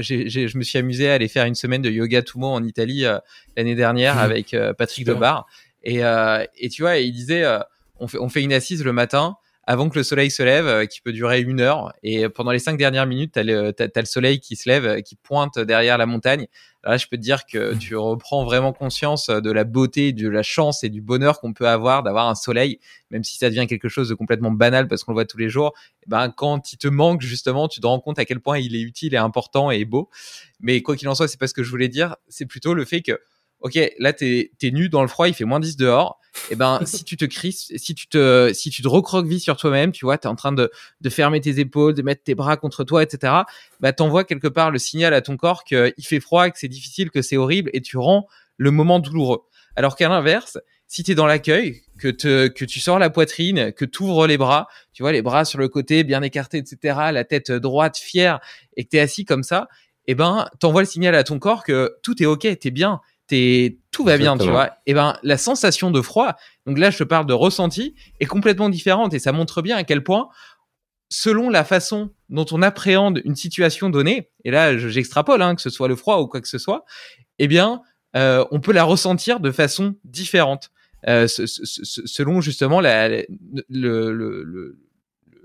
je 0.00 0.56
me 0.56 0.62
suis 0.62 0.78
amusé 0.78 1.10
à 1.10 1.14
aller 1.14 1.28
faire 1.28 1.44
une 1.44 1.54
semaine 1.54 1.82
de 1.82 1.90
yoga 1.90 2.22
Tumo 2.22 2.48
en 2.48 2.64
Italie 2.64 3.04
euh, 3.04 3.18
l'année 3.56 3.74
dernière 3.74 4.16
mmh. 4.16 4.18
avec 4.18 4.56
Patrick 4.78 5.06
Debar. 5.06 5.46
Et, 5.84 6.00
et 6.58 6.68
tu 6.68 6.82
vois, 6.82 6.98
il 6.98 7.12
disait, 7.12 7.44
on, 7.98 8.06
fait, 8.06 8.18
on 8.18 8.28
fait 8.28 8.42
une 8.42 8.52
assise 8.52 8.84
le 8.84 8.92
matin 8.92 9.36
avant 9.64 9.88
que 9.88 9.98
le 9.98 10.02
soleil 10.02 10.30
se 10.30 10.42
lève, 10.42 10.66
euh, 10.66 10.86
qui 10.86 11.00
peut 11.00 11.12
durer 11.12 11.40
une 11.40 11.60
heure. 11.60 11.92
Et 12.02 12.28
pendant 12.28 12.50
les 12.50 12.58
cinq 12.58 12.76
dernières 12.78 13.06
minutes, 13.06 13.32
t'as 13.34 13.42
le, 13.42 13.72
as, 13.78 14.00
le 14.00 14.06
soleil 14.06 14.40
qui 14.40 14.56
se 14.56 14.68
lève, 14.68 15.02
qui 15.02 15.16
pointe 15.16 15.58
derrière 15.58 15.98
la 15.98 16.06
montagne. 16.06 16.46
Là, 16.84 16.96
je 16.96 17.06
peux 17.06 17.16
te 17.16 17.22
dire 17.22 17.46
que 17.46 17.74
tu 17.76 17.94
reprends 17.94 18.44
vraiment 18.44 18.72
conscience 18.72 19.28
de 19.28 19.52
la 19.52 19.62
beauté, 19.62 20.12
de 20.12 20.28
la 20.28 20.42
chance 20.42 20.82
et 20.82 20.88
du 20.88 21.00
bonheur 21.00 21.40
qu'on 21.40 21.52
peut 21.52 21.68
avoir 21.68 22.02
d'avoir 22.02 22.28
un 22.28 22.34
soleil, 22.34 22.80
même 23.10 23.22
si 23.22 23.38
ça 23.38 23.48
devient 23.50 23.68
quelque 23.68 23.88
chose 23.88 24.08
de 24.08 24.14
complètement 24.14 24.50
banal 24.50 24.88
parce 24.88 25.04
qu'on 25.04 25.12
le 25.12 25.16
voit 25.16 25.24
tous 25.24 25.38
les 25.38 25.48
jours. 25.48 25.74
Et 25.76 26.06
eh 26.06 26.10
ben, 26.10 26.28
quand 26.30 26.72
il 26.72 26.78
te 26.78 26.88
manque 26.88 27.20
justement, 27.20 27.68
tu 27.68 27.80
te 27.80 27.86
rends 27.86 28.00
compte 28.00 28.18
à 28.18 28.24
quel 28.24 28.40
point 28.40 28.58
il 28.58 28.74
est 28.74 28.80
utile 28.80 29.14
et 29.14 29.18
important 29.18 29.70
et 29.70 29.84
beau. 29.84 30.10
Mais 30.58 30.82
quoi 30.82 30.96
qu'il 30.96 31.08
en 31.08 31.14
soit, 31.14 31.28
c'est 31.28 31.38
pas 31.38 31.46
ce 31.46 31.54
que 31.54 31.62
je 31.62 31.70
voulais 31.70 31.88
dire. 31.88 32.16
C'est 32.28 32.46
plutôt 32.46 32.74
le 32.74 32.84
fait 32.84 33.00
que 33.00 33.20
ok, 33.62 33.78
là 33.98 34.12
t'es 34.12 34.50
es 34.62 34.70
nu 34.70 34.88
dans 34.88 35.02
le 35.02 35.08
froid, 35.08 35.28
il 35.28 35.34
fait 35.34 35.44
moins 35.44 35.60
10 35.60 35.76
dehors. 35.76 36.18
Et 36.48 36.52
eh 36.52 36.56
ben 36.56 36.80
si 36.86 37.04
tu 37.04 37.16
te 37.16 37.24
crisses, 37.24 37.72
si 37.76 37.94
tu 37.94 38.06
te 38.06 38.52
si 38.54 38.70
tu 38.70 38.82
te 38.82 38.88
recroquevilles 38.88 39.40
sur 39.40 39.56
toi-même, 39.56 39.92
tu 39.92 40.04
vois, 40.04 40.18
t'es 40.18 40.28
en 40.28 40.34
train 40.34 40.52
de, 40.52 40.70
de 41.00 41.10
fermer 41.10 41.40
tes 41.40 41.58
épaules, 41.58 41.94
de 41.94 42.02
mettre 42.02 42.22
tes 42.22 42.34
bras 42.34 42.56
contre 42.56 42.84
toi, 42.84 43.02
etc. 43.02 43.32
Bah 43.80 43.92
t'envoies 43.92 44.24
quelque 44.24 44.48
part 44.48 44.70
le 44.70 44.78
signal 44.78 45.14
à 45.14 45.20
ton 45.20 45.36
corps 45.36 45.64
qu'il 45.64 45.92
fait 46.00 46.20
froid, 46.20 46.48
que 46.50 46.58
c'est 46.58 46.68
difficile, 46.68 47.10
que 47.10 47.22
c'est 47.22 47.36
horrible, 47.36 47.70
et 47.72 47.80
tu 47.80 47.96
rends 47.96 48.26
le 48.56 48.70
moment 48.70 48.98
douloureux. 48.98 49.42
Alors 49.76 49.96
qu'à 49.96 50.08
l'inverse, 50.08 50.58
si 50.86 51.02
tu 51.02 51.12
es 51.12 51.14
dans 51.14 51.26
l'accueil, 51.26 51.80
que, 51.98 52.08
te, 52.08 52.48
que 52.48 52.64
tu 52.64 52.80
sors 52.80 52.98
la 52.98 53.08
poitrine, 53.08 53.72
que 53.72 53.86
tu 53.86 54.02
ouvres 54.02 54.26
les 54.26 54.36
bras, 54.36 54.68
tu 54.92 55.02
vois, 55.02 55.12
les 55.12 55.22
bras 55.22 55.44
sur 55.46 55.58
le 55.58 55.68
côté, 55.68 56.04
bien 56.04 56.20
écartés, 56.20 56.58
etc., 56.58 56.98
la 57.12 57.24
tête 57.24 57.50
droite, 57.50 57.96
fière, 57.96 58.40
et 58.76 58.84
que 58.84 58.90
tu 58.90 58.96
es 58.98 59.00
assis 59.00 59.24
comme 59.24 59.42
ça, 59.42 59.68
eh 60.06 60.14
ben, 60.14 60.46
t'envoies 60.60 60.82
le 60.82 60.86
signal 60.86 61.14
à 61.14 61.24
ton 61.24 61.38
corps 61.38 61.64
que 61.64 61.96
tout 62.02 62.22
est 62.22 62.26
ok, 62.26 62.46
t'es 62.58 62.70
bien, 62.70 63.00
tout 63.90 64.04
va 64.04 64.18
bien, 64.18 64.36
tu 64.36 64.48
vois. 64.48 64.68
Et 64.86 64.92
eh 64.92 64.94
ben 64.94 65.16
la 65.22 65.36
sensation 65.36 65.90
de 65.90 66.00
froid, 66.00 66.34
donc 66.66 66.78
là 66.78 66.90
je 66.90 66.98
te 66.98 67.04
parle 67.04 67.26
de 67.26 67.32
ressenti, 67.32 67.94
est 68.20 68.26
complètement 68.26 68.68
différente 68.68 69.14
et 69.14 69.18
ça 69.18 69.32
montre 69.32 69.62
bien 69.62 69.76
à 69.76 69.84
quel 69.84 70.02
point, 70.02 70.28
selon 71.08 71.50
la 71.50 71.64
façon 71.64 72.10
dont 72.28 72.46
on 72.52 72.62
appréhende 72.62 73.20
une 73.24 73.36
situation 73.36 73.90
donnée, 73.90 74.30
et 74.44 74.50
là 74.50 74.76
j'extrapole, 74.76 75.42
hein, 75.42 75.54
que 75.54 75.62
ce 75.62 75.70
soit 75.70 75.88
le 75.88 75.96
froid 75.96 76.18
ou 76.18 76.26
quoi 76.26 76.40
que 76.40 76.48
ce 76.48 76.58
soit, 76.58 76.84
eh 77.38 77.48
bien 77.48 77.82
euh, 78.16 78.44
on 78.50 78.60
peut 78.60 78.72
la 78.72 78.84
ressentir 78.84 79.40
de 79.40 79.50
façon 79.50 79.96
différente. 80.04 80.70
Euh, 81.08 81.26
selon 81.26 82.40
justement 82.40 82.80
la, 82.80 83.08
le, 83.08 83.24
le, 83.68 84.44
le, 84.44 84.78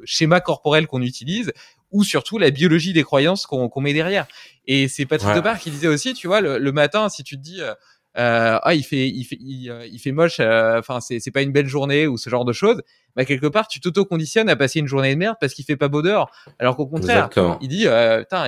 schéma 0.03 0.39
corporel 0.39 0.85
qu'on 0.85 1.01
utilise 1.01 1.51
ou 1.91 2.03
surtout 2.03 2.37
la 2.37 2.51
biologie 2.51 2.93
des 2.93 3.03
croyances 3.03 3.45
qu'on 3.45 3.81
met 3.81 3.93
derrière. 3.93 4.27
Et 4.65 4.87
c'est 4.87 5.05
Patrick 5.05 5.43
ouais. 5.43 5.57
Qui 5.59 5.71
disait 5.71 5.87
aussi, 5.87 6.13
tu 6.13 6.27
vois, 6.27 6.41
le, 6.41 6.71
matin, 6.71 7.09
si 7.09 7.23
tu 7.23 7.37
te 7.37 7.41
dis, 7.41 7.61
euh, 7.61 7.73
euh, 8.17 8.57
ah, 8.63 8.73
il 8.73 8.83
fait, 8.83 9.07
il 9.07 9.23
fait, 9.25 9.37
il, 9.39 9.69
euh, 9.69 9.87
fait 9.99 10.11
moche, 10.11 10.37
euh, 10.39 10.79
enfin, 10.79 10.99
c'est, 10.99 11.19
c'est 11.19 11.29
pas 11.29 11.43
une 11.43 11.51
belle 11.51 11.67
journée 11.67 12.07
ou 12.07 12.17
ce 12.17 12.29
genre 12.29 12.45
de 12.45 12.53
choses, 12.53 12.81
bah, 13.15 13.25
quelque 13.25 13.45
part, 13.45 13.67
tu 13.67 13.79
t'auto-conditionnes 13.79 14.49
à 14.49 14.55
passer 14.55 14.79
une 14.79 14.87
journée 14.87 15.13
de 15.13 15.19
merde 15.19 15.37
parce 15.39 15.53
qu'il 15.53 15.65
fait 15.65 15.77
pas 15.77 15.87
beau 15.87 16.01
dehors. 16.01 16.31
Alors 16.57 16.75
qu'au 16.75 16.87
contraire, 16.87 17.29
il 17.61 17.67
dit, 17.67 17.85
putain, 17.85 18.47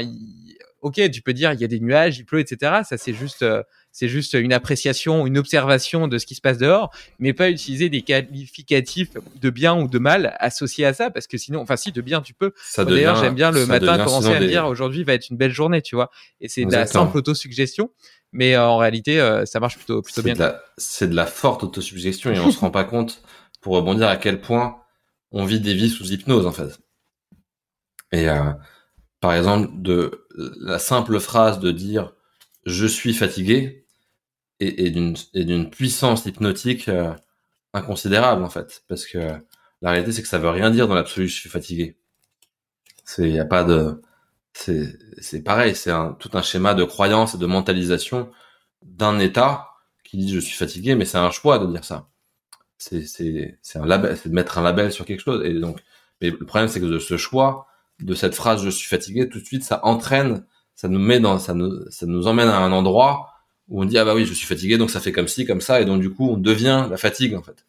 ok, 0.82 1.12
tu 1.12 1.22
peux 1.22 1.34
dire, 1.34 1.54
il 1.54 1.62
y 1.62 1.64
a 1.64 1.68
des 1.68 1.80
nuages, 1.80 2.18
il 2.18 2.26
pleut, 2.26 2.40
etc. 2.40 2.82
Ça, 2.84 2.98
c'est 2.98 3.14
juste, 3.14 3.46
c'est 3.92 4.08
juste 4.08 4.34
une 4.34 4.54
appréciation, 4.54 5.26
une 5.26 5.38
observation 5.38 6.08
de 6.08 6.18
ce 6.18 6.26
qui 6.26 6.36
se 6.36 6.42
passe 6.42 6.58
dehors, 6.58 6.92
mais 7.18 7.34
pas 7.34 7.50
utiliser 7.50 7.90
des 7.90 8.02
qualificatifs 8.02 9.10
de 9.42 9.50
bien 9.50 9.76
ou 9.80 9.88
de 9.88 10.00
mal 10.00 10.36
associés 10.40 10.86
à 10.86 10.94
ça, 10.94 11.10
parce 11.10 11.28
que 11.28 11.38
sinon, 11.38 11.62
enfin 11.62 11.76
si 11.76 11.92
de 11.92 12.02
bien 12.02 12.22
tu 12.22 12.34
peux. 12.34 12.54
D'ailleurs, 12.78 13.16
j'aime 13.16 13.36
bien 13.36 13.52
le 13.52 13.66
matin 13.66 13.98
commencer 14.04 14.34
à 14.34 14.40
me 14.40 14.48
dire 14.48 14.66
aujourd'hui 14.68 15.04
va 15.04 15.14
être 15.14 15.30
une 15.30 15.38
belle 15.38 15.52
journée, 15.52 15.82
tu 15.82 15.96
vois. 15.96 16.12
Et 16.42 16.48
c'est 16.48 16.66
de 16.66 16.72
la 16.72 16.88
simple 16.88 17.18
autosuggestion, 17.18 17.92
mais 18.32 18.56
euh, 18.56 18.68
en 18.68 18.78
réalité, 18.78 19.20
euh, 19.20 19.46
ça 19.46 19.60
marche 19.60 19.78
plutôt 19.78 20.02
plutôt 20.02 20.22
bien. 20.22 20.36
C'est 20.78 21.10
de 21.10 21.16
la 21.16 21.26
forte 21.26 21.64
autosuggestion 21.64 22.32
et 22.32 22.40
on 22.40 22.52
se 22.52 22.60
rend 22.60 22.72
pas 22.72 22.84
compte 22.84 23.24
pour 23.62 23.76
rebondir 23.76 24.08
à 24.08 24.18
quel 24.18 24.40
point 24.40 24.78
on 25.32 25.46
vit 25.46 25.60
des 25.60 25.74
vies 25.74 25.90
sous 25.90 26.12
hypnose 26.12 26.46
en 26.46 26.52
fait. 26.52 26.80
Et 28.12 28.30
euh, 28.30 28.52
par 29.20 29.34
exemple, 29.34 29.70
de 29.74 30.28
la 30.62 30.80
simple 30.80 31.20
phrase 31.20 31.60
de 31.60 31.72
dire 31.72 32.14
je 32.66 32.86
suis 32.86 33.14
fatigué 33.14 33.86
et, 34.60 34.88
et 34.88 34.92
d'une 34.92 35.70
puissance 35.70 36.26
hypnotique 36.26 36.90
euh, 36.90 37.14
inconsidérable 37.74 38.44
en 38.44 38.50
fait. 38.50 38.84
Parce 38.88 39.06
que 39.06 39.20
la 39.82 39.92
réalité 39.92 40.12
c'est 40.12 40.22
que 40.22 40.28
ça 40.28 40.40
veut 40.40 40.50
rien 40.50 40.72
dire 40.72 40.88
dans 40.88 40.96
l'absolu 40.96 41.28
je 41.28 41.36
suis 41.40 41.50
fatigué. 41.50 41.98
C'est 43.06 43.30
y 43.30 43.40
a 43.40 43.46
pas 43.46 43.64
de 43.64 44.02
c'est 44.54 45.42
pareil. 45.44 45.76
C'est 45.76 45.92
tout 46.20 46.32
un 46.34 46.42
schéma 46.42 46.74
de 46.74 46.84
croyance 46.84 47.36
et 47.36 47.38
de 47.38 47.46
mentalisation 47.46 48.32
d'un 48.84 49.20
état 49.20 49.70
qui 50.04 50.18
dit 50.18 50.34
je 50.34 50.40
suis 50.40 50.56
fatigué 50.58 50.96
mais 50.96 51.06
c'est 51.06 51.18
un 51.18 51.32
choix 51.32 51.60
de 51.60 51.68
dire 51.68 51.84
ça. 51.86 52.10
C'est 52.78 52.98
un 53.00 53.06
c'est 54.16 54.30
de 54.30 54.34
mettre 54.34 54.58
un 54.58 54.62
label 54.64 54.92
sur 54.92 55.06
quelque 55.06 55.22
chose. 55.22 55.46
Et 55.46 55.54
donc 55.60 55.80
mais 56.22 56.32
le 56.32 56.46
problème 56.46 56.70
c'est 56.70 56.82
que 56.82 56.86
de 56.86 57.00
ce 57.00 57.18
choix 57.18 57.68
de 58.00 58.14
cette 58.14 58.36
phrase 58.36 58.64
je 58.64 58.70
suis 58.70 58.88
fatigué 58.88 59.30
tout 59.30 59.40
de 59.40 59.46
suite 59.46 59.64
ça 59.64 59.86
entraîne 59.86 60.46
ça 60.80 60.88
nous 60.88 61.00
met 61.00 61.20
dans, 61.20 61.40
ça 61.40 61.54
nous, 61.54 61.92
ça 61.92 62.06
nous 62.06 62.28
emmène 62.28 62.48
à 62.48 62.58
un 62.60 62.72
endroit 62.72 63.34
où 63.68 63.82
on 63.82 63.86
dit 63.86 63.98
ah 63.98 64.06
bah 64.06 64.16
oui 64.16 64.26
je 64.26 64.34
suis 64.34 64.48
fatigué 64.48 64.78
donc 64.78 64.90
ça 64.90 65.02
fait 65.02 65.12
comme 65.12 65.28
ci 65.28 65.46
comme 65.46 65.60
ça 65.60 65.82
et 65.82 65.86
donc 65.86 66.00
du 66.00 66.10
coup 66.10 66.30
on 66.30 66.38
devient 66.38 66.88
la 66.90 66.96
fatigue 66.96 67.36
en 67.36 67.44
fait. 67.44 67.66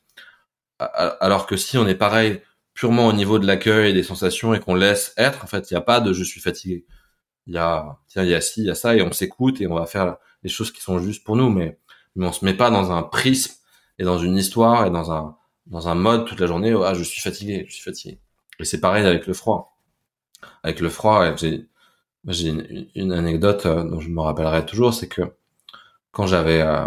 Alors 0.79 1.47
que 1.47 1.57
si 1.57 1.77
on 1.77 1.89
est 1.89 1.97
pareil 1.97 2.41
purement 2.73 3.09
au 3.09 3.13
niveau 3.13 3.41
de 3.41 3.49
l'accueil 3.49 3.91
et 3.91 3.95
des 3.95 4.05
sensations 4.05 4.55
et 4.55 4.61
qu'on 4.61 4.77
laisse 4.77 5.13
être 5.17 5.43
en 5.43 5.49
fait 5.49 5.73
il 5.73 5.75
n'y 5.75 5.79
a 5.79 5.81
pas 5.81 6.01
de 6.01 6.13
je 6.13 6.23
suis 6.23 6.41
fatigué. 6.41 6.87
Il 7.49 7.55
y 7.55 7.59
a 7.59 7.99
tiens 8.07 8.23
il 8.23 8.31
y 8.31 8.35
a 8.35 8.41
ci 8.41 8.61
il 8.61 8.67
y 8.67 8.71
a 8.71 8.77
ça 8.77 8.95
et 8.95 9.03
on 9.03 9.11
s'écoute 9.11 9.61
et 9.61 9.67
on 9.67 9.75
va 9.75 9.87
faire 9.87 10.17
les 10.45 10.49
choses 10.49 10.71
qui 10.71 10.81
sont 10.81 11.01
justes 11.01 11.25
pour 11.25 11.35
nous 11.35 11.51
mais 11.51 11.81
mais 12.15 12.29
on 12.29 12.33
se 12.33 12.45
met 12.45 12.55
pas 12.55 12.71
dans 12.71 12.93
un 12.93 13.03
prisme 13.03 13.55
et 13.99 14.05
dans 14.05 14.19
une 14.19 14.37
histoire 14.37 14.87
et 14.87 14.91
dans 14.91 15.11
un 15.11 15.37
dans 15.67 15.89
un 15.89 15.97
mode 15.97 16.27
toute 16.27 16.39
la 16.39 16.47
journée 16.47 16.73
ah 16.85 16.95
je 16.95 17.03
suis 17.03 17.21
fatigué 17.21 17.65
je 17.69 17.75
suis 17.75 17.83
fatigué 17.83 18.21
et 18.61 18.65
c'est 18.65 18.81
pareil 18.81 19.05
avec 19.05 19.27
le 19.27 19.35
froid 19.35 19.77
avec 20.63 20.79
le 20.79 20.91
froid 20.91 21.35
j'ai 21.35 21.70
j'ai 22.27 22.89
une, 22.95 23.13
anecdote 23.13 23.67
euh, 23.67 23.85
dont 23.85 24.01
je 24.01 24.09
me 24.11 24.21
rappellerai 24.21 24.67
toujours, 24.67 24.95
c'est 24.95 25.09
que 25.09 25.23
quand 26.13 26.27
j'avais 26.27 26.61
euh, 26.63 26.87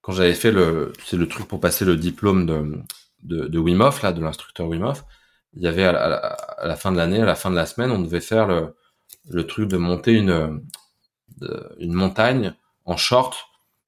quand 0.00 0.12
j'avais 0.12 0.34
fait 0.34 0.50
le 0.50 0.92
c'est 1.04 1.16
le 1.16 1.28
truc 1.28 1.46
pour 1.48 1.60
passer 1.60 1.84
le 1.84 1.96
diplôme 1.96 2.46
de 2.46 2.82
de, 3.22 3.46
de 3.46 4.02
là, 4.02 4.12
de 4.12 4.20
l'instructeur 4.20 4.68
Wim 4.68 4.92
il 5.54 5.62
y 5.62 5.68
avait 5.68 5.84
à 5.84 5.92
la, 6.64 6.76
fin 6.76 6.92
de 6.92 6.96
l'année, 6.96 7.20
à 7.20 7.26
la 7.26 7.34
fin 7.34 7.50
de 7.50 7.56
la 7.56 7.66
semaine, 7.66 7.90
on 7.90 8.00
devait 8.00 8.20
faire 8.20 8.46
le 8.46 8.74
le 9.30 9.46
truc 9.46 9.68
de 9.68 9.76
monter 9.76 10.12
une 10.12 10.62
une 11.78 11.92
montagne 11.92 12.54
en 12.84 12.96
short, 12.96 13.36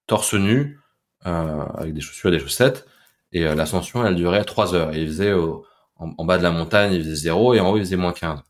torse 0.07 0.35
nu, 0.35 0.81
euh, 1.27 1.65
avec 1.77 1.95
des 1.95 2.01
chaussures 2.01 2.31
et 2.31 2.33
des 2.33 2.41
chaussettes. 2.41 2.87
Et 3.33 3.43
l'ascension, 3.43 4.07
elle 4.07 4.15
durait 4.17 4.45
trois 4.45 4.75
heures. 4.75 4.95
Et 4.95 5.03
il 5.03 5.09
faisait 5.09 5.33
en, 5.33 5.63
en, 5.99 6.25
bas 6.25 6.39
de 6.39 6.43
la 6.43 6.51
montagne, 6.53 6.93
il 6.95 7.03
faisait 7.03 7.15
zéro, 7.17 7.55
et 7.55 7.61
en 7.61 7.71
haut, 7.71 7.77
il 7.77 7.81
faisait 7.85 7.97
moins 7.97 8.13
15. 8.13 8.43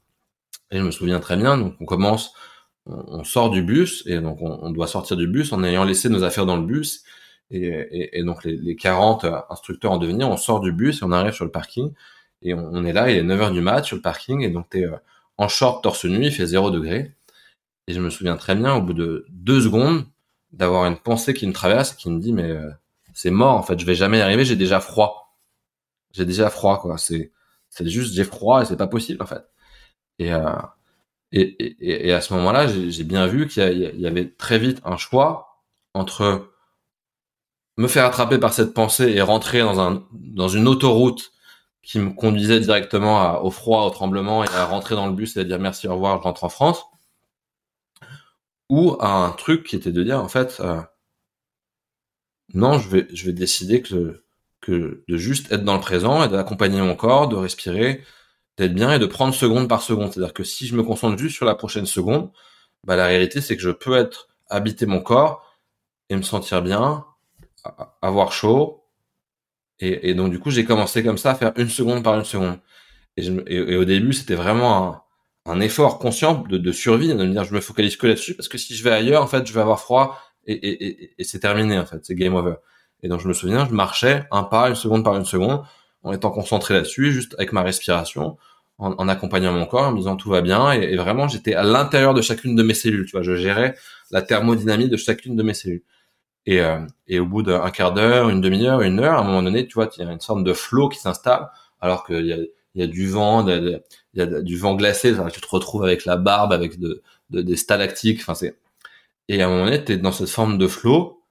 Et 0.71 0.79
je 0.79 0.83
me 0.83 0.91
souviens 0.91 1.21
très 1.21 1.37
bien, 1.37 1.59
donc 1.59 1.75
on 1.81 1.85
commence, 1.85 2.35
on, 2.87 3.25
sort 3.25 3.51
du 3.51 3.63
bus, 3.63 4.03
et 4.07 4.21
donc 4.21 4.39
on, 4.41 4.71
doit 4.71 4.87
sortir 4.87 5.17
du 5.17 5.27
bus 5.27 5.53
en 5.53 5.63
ayant 5.65 5.85
laissé 5.85 6.09
nos 6.09 6.25
affaires 6.25 6.47
dans 6.47 6.57
le 6.57 6.67
bus. 6.67 7.05
Et, 7.51 8.23
donc 8.25 8.45
les, 8.45 8.57
les, 8.57 8.75
40 8.75 9.27
instructeurs 9.51 9.93
en 9.93 9.99
devenir, 9.99 10.29
on 10.29 10.37
sort 10.37 10.61
du 10.61 10.73
bus 10.73 11.03
et 11.03 11.05
on 11.05 11.13
arrive 11.13 11.33
sur 11.35 11.45
le 11.45 11.51
parking. 11.51 11.93
Et 12.45 12.55
on, 12.55 12.85
est 12.85 12.93
là, 12.93 13.11
il 13.11 13.17
est 13.17 13.23
9h 13.23 13.53
du 13.53 13.63
mat 13.63 13.85
sur 13.85 13.97
le 13.97 14.03
parking, 14.03 14.43
et 14.43 14.51
donc 14.51 14.69
t'es 14.69 14.81
es 14.81 14.85
euh, 14.85 14.97
en 15.39 15.49
short, 15.49 15.83
torse 15.83 16.05
nu, 16.05 16.27
il 16.27 16.33
fait 16.33 16.47
0 16.47 16.71
degré. 16.71 17.13
Et 17.87 17.95
je 17.95 18.01
me 18.01 18.11
souviens 18.11 18.37
très 18.37 18.55
bien, 18.55 18.75
au 18.75 18.83
bout 18.83 18.93
de 18.93 19.27
deux 19.31 19.63
secondes, 19.63 20.07
d'avoir 20.53 20.87
une 20.87 20.99
pensée 20.99 21.35
qui 21.35 21.47
me 21.47 21.53
traverse, 21.53 21.95
qui 21.95 22.11
me 22.11 22.21
dit, 22.21 22.33
mais 22.33 22.51
euh, 22.51 22.71
c'est 23.15 23.31
mort, 23.31 23.57
en 23.57 23.63
fait, 23.63 23.79
je 23.79 23.87
vais 23.87 23.95
jamais 23.95 24.19
y 24.19 24.21
arriver, 24.23 24.45
j'ai 24.45 24.57
déjà 24.57 24.81
froid. 24.81 25.39
J'ai 26.13 26.27
déjà 26.27 26.51
froid, 26.51 26.81
quoi. 26.81 26.99
C'est, 26.99 27.33
c'est 27.71 27.87
juste, 27.89 28.15
j'ai 28.15 28.25
froid 28.25 28.63
et 28.63 28.67
c'est 28.67 28.77
pas 28.77 28.87
possible, 28.87 29.23
en 29.23 29.27
fait. 29.27 29.43
Euh, 30.21 30.57
et, 31.33 31.43
et, 31.43 32.09
et, 32.09 32.13
à 32.13 32.21
ce 32.21 32.33
moment-là, 32.35 32.67
j'ai 32.69 33.05
bien 33.05 33.27
vu 33.27 33.49
qu'il 33.49 33.63
y, 33.99 34.07
avait 34.07 34.31
très 34.31 34.59
vite 34.59 34.81
un 34.85 34.97
choix 34.97 35.63
entre 35.95 36.51
me 37.77 37.89
faire 37.89 38.05
attraper 38.05 38.39
par 38.39 38.53
cette 38.53 38.73
pensée 38.73 39.11
et 39.11 39.21
rentrer 39.21 39.61
dans, 39.61 39.81
un, 39.81 40.07
dans 40.13 40.49
une 40.49 40.69
autoroute 40.69 41.33
qui 41.83 41.99
me 41.99 42.11
conduisait 42.11 42.61
directement 42.61 43.43
au 43.43 43.51
froid, 43.51 43.85
au 43.85 43.91
tremblement 43.91 44.45
et 44.45 44.49
à 44.49 44.65
rentrer 44.65 44.95
dans 44.95 45.07
le 45.07 45.13
bus 45.13 45.37
et 45.37 45.41
à 45.41 45.45
dire 45.45 45.59
merci, 45.59 45.89
au 45.89 45.95
revoir, 45.95 46.19
je 46.19 46.23
rentre 46.23 46.45
en 46.45 46.49
France. 46.49 46.85
Ou 48.71 48.97
à 49.01 49.09
un 49.09 49.31
truc 49.31 49.65
qui 49.65 49.77
était 49.77 49.93
de 49.93 50.03
dire 50.03 50.21
en 50.21 50.29
fait, 50.29 50.59
euh, 50.61 50.81
non, 52.55 52.79
je 52.79 52.89
vais, 52.89 53.07
je 53.13 53.27
vais 53.27 53.33
décider 53.33 53.83
que, 53.83 54.25
que 54.61 55.05
de 55.09 55.17
juste 55.17 55.53
être 55.53 55.65
dans 55.65 55.75
le 55.75 55.81
présent 55.81 56.25
et 56.25 56.29
d'accompagner 56.29 56.81
mon 56.81 56.97
corps, 56.97 57.29
de 57.29 57.37
respirer, 57.37 58.03
d'être 58.57 58.75
bien 58.75 58.93
et 58.93 58.99
de 58.99 59.07
prendre 59.07 59.35
seconde 59.35 59.69
par 59.69 59.83
seconde. 59.83 60.13
C'est-à-dire 60.13 60.35
que 60.35 60.45
si 60.45 60.67
je 60.67 60.77
me 60.77 60.83
concentre 60.83 61.19
juste 61.19 61.37
sur 61.37 61.47
la 61.47 61.55
prochaine 61.55 61.87
seconde, 61.87 62.31
bah, 62.85 62.97
la 62.97 63.07
réalité, 63.07 63.41
c'est 63.41 63.57
que 63.57 63.63
je 63.63 63.71
peux 63.71 63.97
être, 63.97 64.29
habiter 64.49 64.87
mon 64.87 65.01
corps 65.01 65.59
et 66.11 66.17
me 66.17 66.23
sentir 66.23 66.63
bien, 66.63 67.05
avoir 68.03 68.33
chaud. 68.33 68.85
Et, 69.81 70.15
donc, 70.15 70.31
du 70.31 70.39
coup, 70.39 70.51
j'ai 70.51 70.65
commencé 70.65 71.03
comme 71.03 71.19
ça 71.19 71.33
à 71.33 71.35
faire 71.35 71.53
une 71.57 71.69
seconde 71.69 72.03
par 72.05 72.15
une 72.15 72.25
seconde. 72.25 72.59
Et, 73.17 73.77
au 73.77 73.85
début, 73.85 74.13
c'était 74.13 74.35
vraiment 74.35 75.05
un, 75.47 75.61
effort 75.61 75.99
conscient 75.99 76.45
de, 76.49 76.73
survie, 76.73 77.09
de 77.09 77.15
me 77.15 77.27
dire, 77.27 77.45
je 77.45 77.55
me 77.55 77.61
focalise 77.61 77.97
que 77.97 78.07
là-dessus, 78.07 78.35
parce 78.35 78.49
que 78.49 78.57
si 78.57 78.75
je 78.75 78.85
vais 78.85 78.93
ailleurs, 78.93 79.23
en 79.23 79.27
fait, 79.27 79.47
je 79.47 79.53
vais 79.53 79.61
avoir 79.61 79.81
froid 79.81 80.19
et 80.47 81.15
c'est 81.25 81.41
terminé, 81.41 81.79
en 81.79 81.87
fait, 81.87 82.05
c'est 82.05 82.15
game 82.15 82.35
over. 82.35 82.55
Et 83.03 83.09
donc, 83.09 83.21
je 83.21 83.29
me 83.29 83.35
souviens, 83.35 83.67
je 83.67 83.73
marchais 83.73 84.25
un 84.31 84.45
pas, 84.45 84.69
une 84.69 84.75
seconde 84.75 85.05
par 85.05 85.15
une 85.17 85.27
seconde, 85.27 85.63
en 86.05 86.13
étant 86.13 86.31
concentré 86.31 86.75
là-dessus, 86.75 87.13
juste 87.13 87.35
avec 87.39 87.53
ma 87.53 87.63
respiration, 87.63 88.37
en, 88.79 89.09
accompagnant 89.09 89.53
mon 89.53 89.67
corps, 89.67 89.85
en 89.85 89.93
me 89.93 89.99
disant 89.99 90.17
tout 90.17 90.31
va 90.31 90.41
bien. 90.43 90.73
Et, 90.73 90.97
vraiment, 90.97 91.29
j'étais 91.29 91.55
à 91.55 91.63
l'intérieur 91.65 92.15
de 92.15 92.23
chacune 92.23 92.57
de 92.57 92.63
mes 92.63 92.75
cellules. 92.75 93.07
Tu 93.07 93.13
vois, 93.13 93.23
je 93.23 93.37
gérais 93.37 93.75
la 94.11 94.23
thermodynamie 94.23 94.89
de 94.89 94.97
chacune 94.97 95.37
de 95.37 95.43
mes 95.43 95.55
cellules. 95.55 95.83
Et, 96.47 96.61
euh, 96.61 96.81
et 97.09 97.21
au 97.21 97.27
bout 97.27 97.43
d'un 97.43 97.71
quart 97.71 97.93
d'heure, 97.95 98.29
une 98.29 98.41
demi-heure, 98.41 98.83
une 98.83 99.01
heure, 99.01 99.15
à 99.15 99.21
un 99.21 99.25
moment 99.25 99.43
donné, 99.43 99.67
tu 99.67 99.75
vois, 99.75 99.89
il 99.97 100.05
y 100.05 100.09
a 100.09 100.13
une 100.13 100.21
sorte 100.21 100.45
de 100.45 100.53
flot 100.53 100.89
qui 100.89 100.99
s'installe, 100.99 101.49
alors 101.81 102.05
qu'il 102.07 102.27
y 102.27 102.33
a, 102.33 102.39
y 102.75 102.83
a 102.83 102.87
du 102.87 103.09
vent, 103.09 103.47
il 103.49 103.81
y 104.15 104.21
a 104.21 104.27
du 104.27 104.57
vent 104.59 104.75
glacé. 104.75 105.15
tu 105.33 105.41
te 105.41 105.49
retrouves 105.49 105.85
avec 105.85 106.05
la 106.05 106.17
barbe, 106.17 106.53
avec 106.53 106.79
de, 106.79 107.03
des 107.31 107.57
stalactiques. 107.57 108.21
Enfin, 108.21 108.35
c'est 108.35 108.57
et 109.29 109.43
à 109.43 109.47
un 109.47 109.49
moment 109.49 109.65
donné, 109.67 109.85
tu 109.85 109.93
es 109.93 109.97
dans 109.97 110.13
cette 110.13 110.29
forme 110.29 110.59
de 110.59 110.67
flow. 110.69 111.23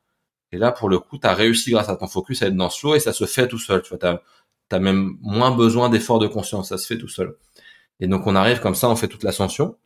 Et 0.51 0.57
là, 0.57 0.71
pour 0.71 0.89
le 0.89 0.99
coup, 0.99 1.17
tu 1.17 1.27
as 1.27 1.33
réussi 1.33 1.71
grâce 1.71 1.89
à 1.89 1.95
ton 1.95 2.07
focus 2.07 2.41
à 2.41 2.47
être 2.47 2.55
dans 2.55 2.69
ce 2.69 2.79
flow 2.79 2.95
et 2.95 2.99
ça 2.99 3.13
se 3.13 3.25
fait 3.25 3.47
tout 3.47 3.59
seul. 3.59 3.81
Tu 3.81 3.95
vois, 3.95 4.21
t'as 4.69 4.77
as 4.77 4.79
même 4.79 5.17
moins 5.21 5.51
besoin 5.51 5.89
d'efforts 5.89 6.19
de 6.19 6.27
conscience. 6.27 6.69
Ça 6.69 6.77
se 6.77 6.87
fait 6.87 6.97
tout 6.97 7.07
seul. 7.07 7.35
Et 7.99 8.07
donc, 8.07 8.27
on 8.27 8.35
arrive 8.35 8.59
comme 8.59 8.75
ça, 8.75 8.89
on 8.89 8.95
fait 8.95 9.07
toute 9.07 9.23
l'ascension. 9.23 9.77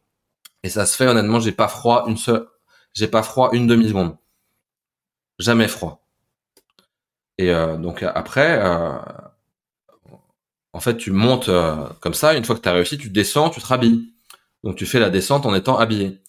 Et 0.64 0.70
ça 0.70 0.86
se 0.86 0.96
fait, 0.96 1.08
honnêtement, 1.08 1.40
j'ai 1.40 1.52
pas 1.52 1.68
froid 1.68 2.06
une 2.08 2.18
seule, 2.18 2.48
j'ai 2.94 3.08
pas 3.08 3.24
froid 3.24 3.50
une 3.54 3.68
demi-seconde. 3.68 4.18
Jamais 5.40 5.68
froid. 5.68 6.08
Et 7.38 7.52
euh, 7.52 7.78
donc 7.78 8.04
après, 8.04 8.60
euh, 8.62 8.98
en 10.74 10.80
fait, 10.80 10.98
tu 10.98 11.12
montes 11.12 11.50
euh, 11.50 11.88
comme 12.02 12.14
ça. 12.14 12.36
Une 12.36 12.44
fois 12.46 12.56
que 12.56 12.62
tu 12.62 12.70
as 12.70 12.74
réussi, 12.74 12.98
tu 12.98 13.10
descends, 13.10 13.50
tu 13.50 13.62
te 13.62 13.68
rhabilles. 13.68 14.14
Donc 14.64 14.76
tu 14.76 14.86
fais 14.86 15.00
la 15.00 15.10
descente 15.10 15.46
en 15.46 15.56
étant 15.56 15.78
habillé. 15.78 16.20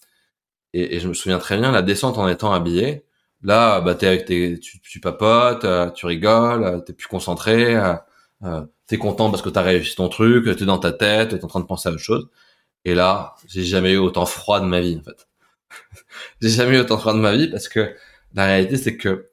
Et, 0.73 0.99
je 0.99 1.07
me 1.07 1.13
souviens 1.13 1.39
très 1.39 1.57
bien, 1.57 1.71
la 1.71 1.81
descente 1.81 2.17
en 2.17 2.27
étant 2.27 2.53
habillé. 2.53 3.05
Là, 3.41 3.81
bah, 3.81 3.95
t'es 3.95 4.07
avec 4.07 4.25
tes, 4.25 4.59
tu, 4.59 4.81
tu 4.81 4.99
papotes, 4.99 5.65
tu 5.95 6.05
rigoles, 6.05 6.83
t'es 6.85 6.93
plus 6.93 7.07
concentré, 7.07 7.75
euh, 8.43 8.65
t'es 8.87 8.97
content 8.97 9.29
parce 9.29 9.41
que 9.41 9.49
t'as 9.49 9.61
réussi 9.61 9.95
ton 9.95 10.09
truc, 10.09 10.45
t'es 10.57 10.65
dans 10.65 10.79
ta 10.79 10.91
tête, 10.91 11.29
t'es 11.29 11.43
en 11.43 11.47
train 11.47 11.59
de 11.59 11.65
penser 11.65 11.89
à 11.89 11.91
autre 11.91 12.01
chose. 12.01 12.29
Et 12.85 12.95
là, 12.95 13.35
j'ai 13.47 13.63
jamais 13.63 13.93
eu 13.93 13.97
autant 13.97 14.25
froid 14.25 14.59
de 14.61 14.65
ma 14.65 14.81
vie, 14.81 14.99
en 14.99 15.03
fait. 15.03 15.27
j'ai 16.41 16.49
jamais 16.49 16.77
eu 16.77 16.79
autant 16.79 16.97
froid 16.97 17.13
de 17.13 17.19
ma 17.19 17.35
vie 17.35 17.49
parce 17.49 17.67
que 17.67 17.95
la 18.33 18.45
réalité, 18.45 18.77
c'est 18.77 18.97
que 18.97 19.29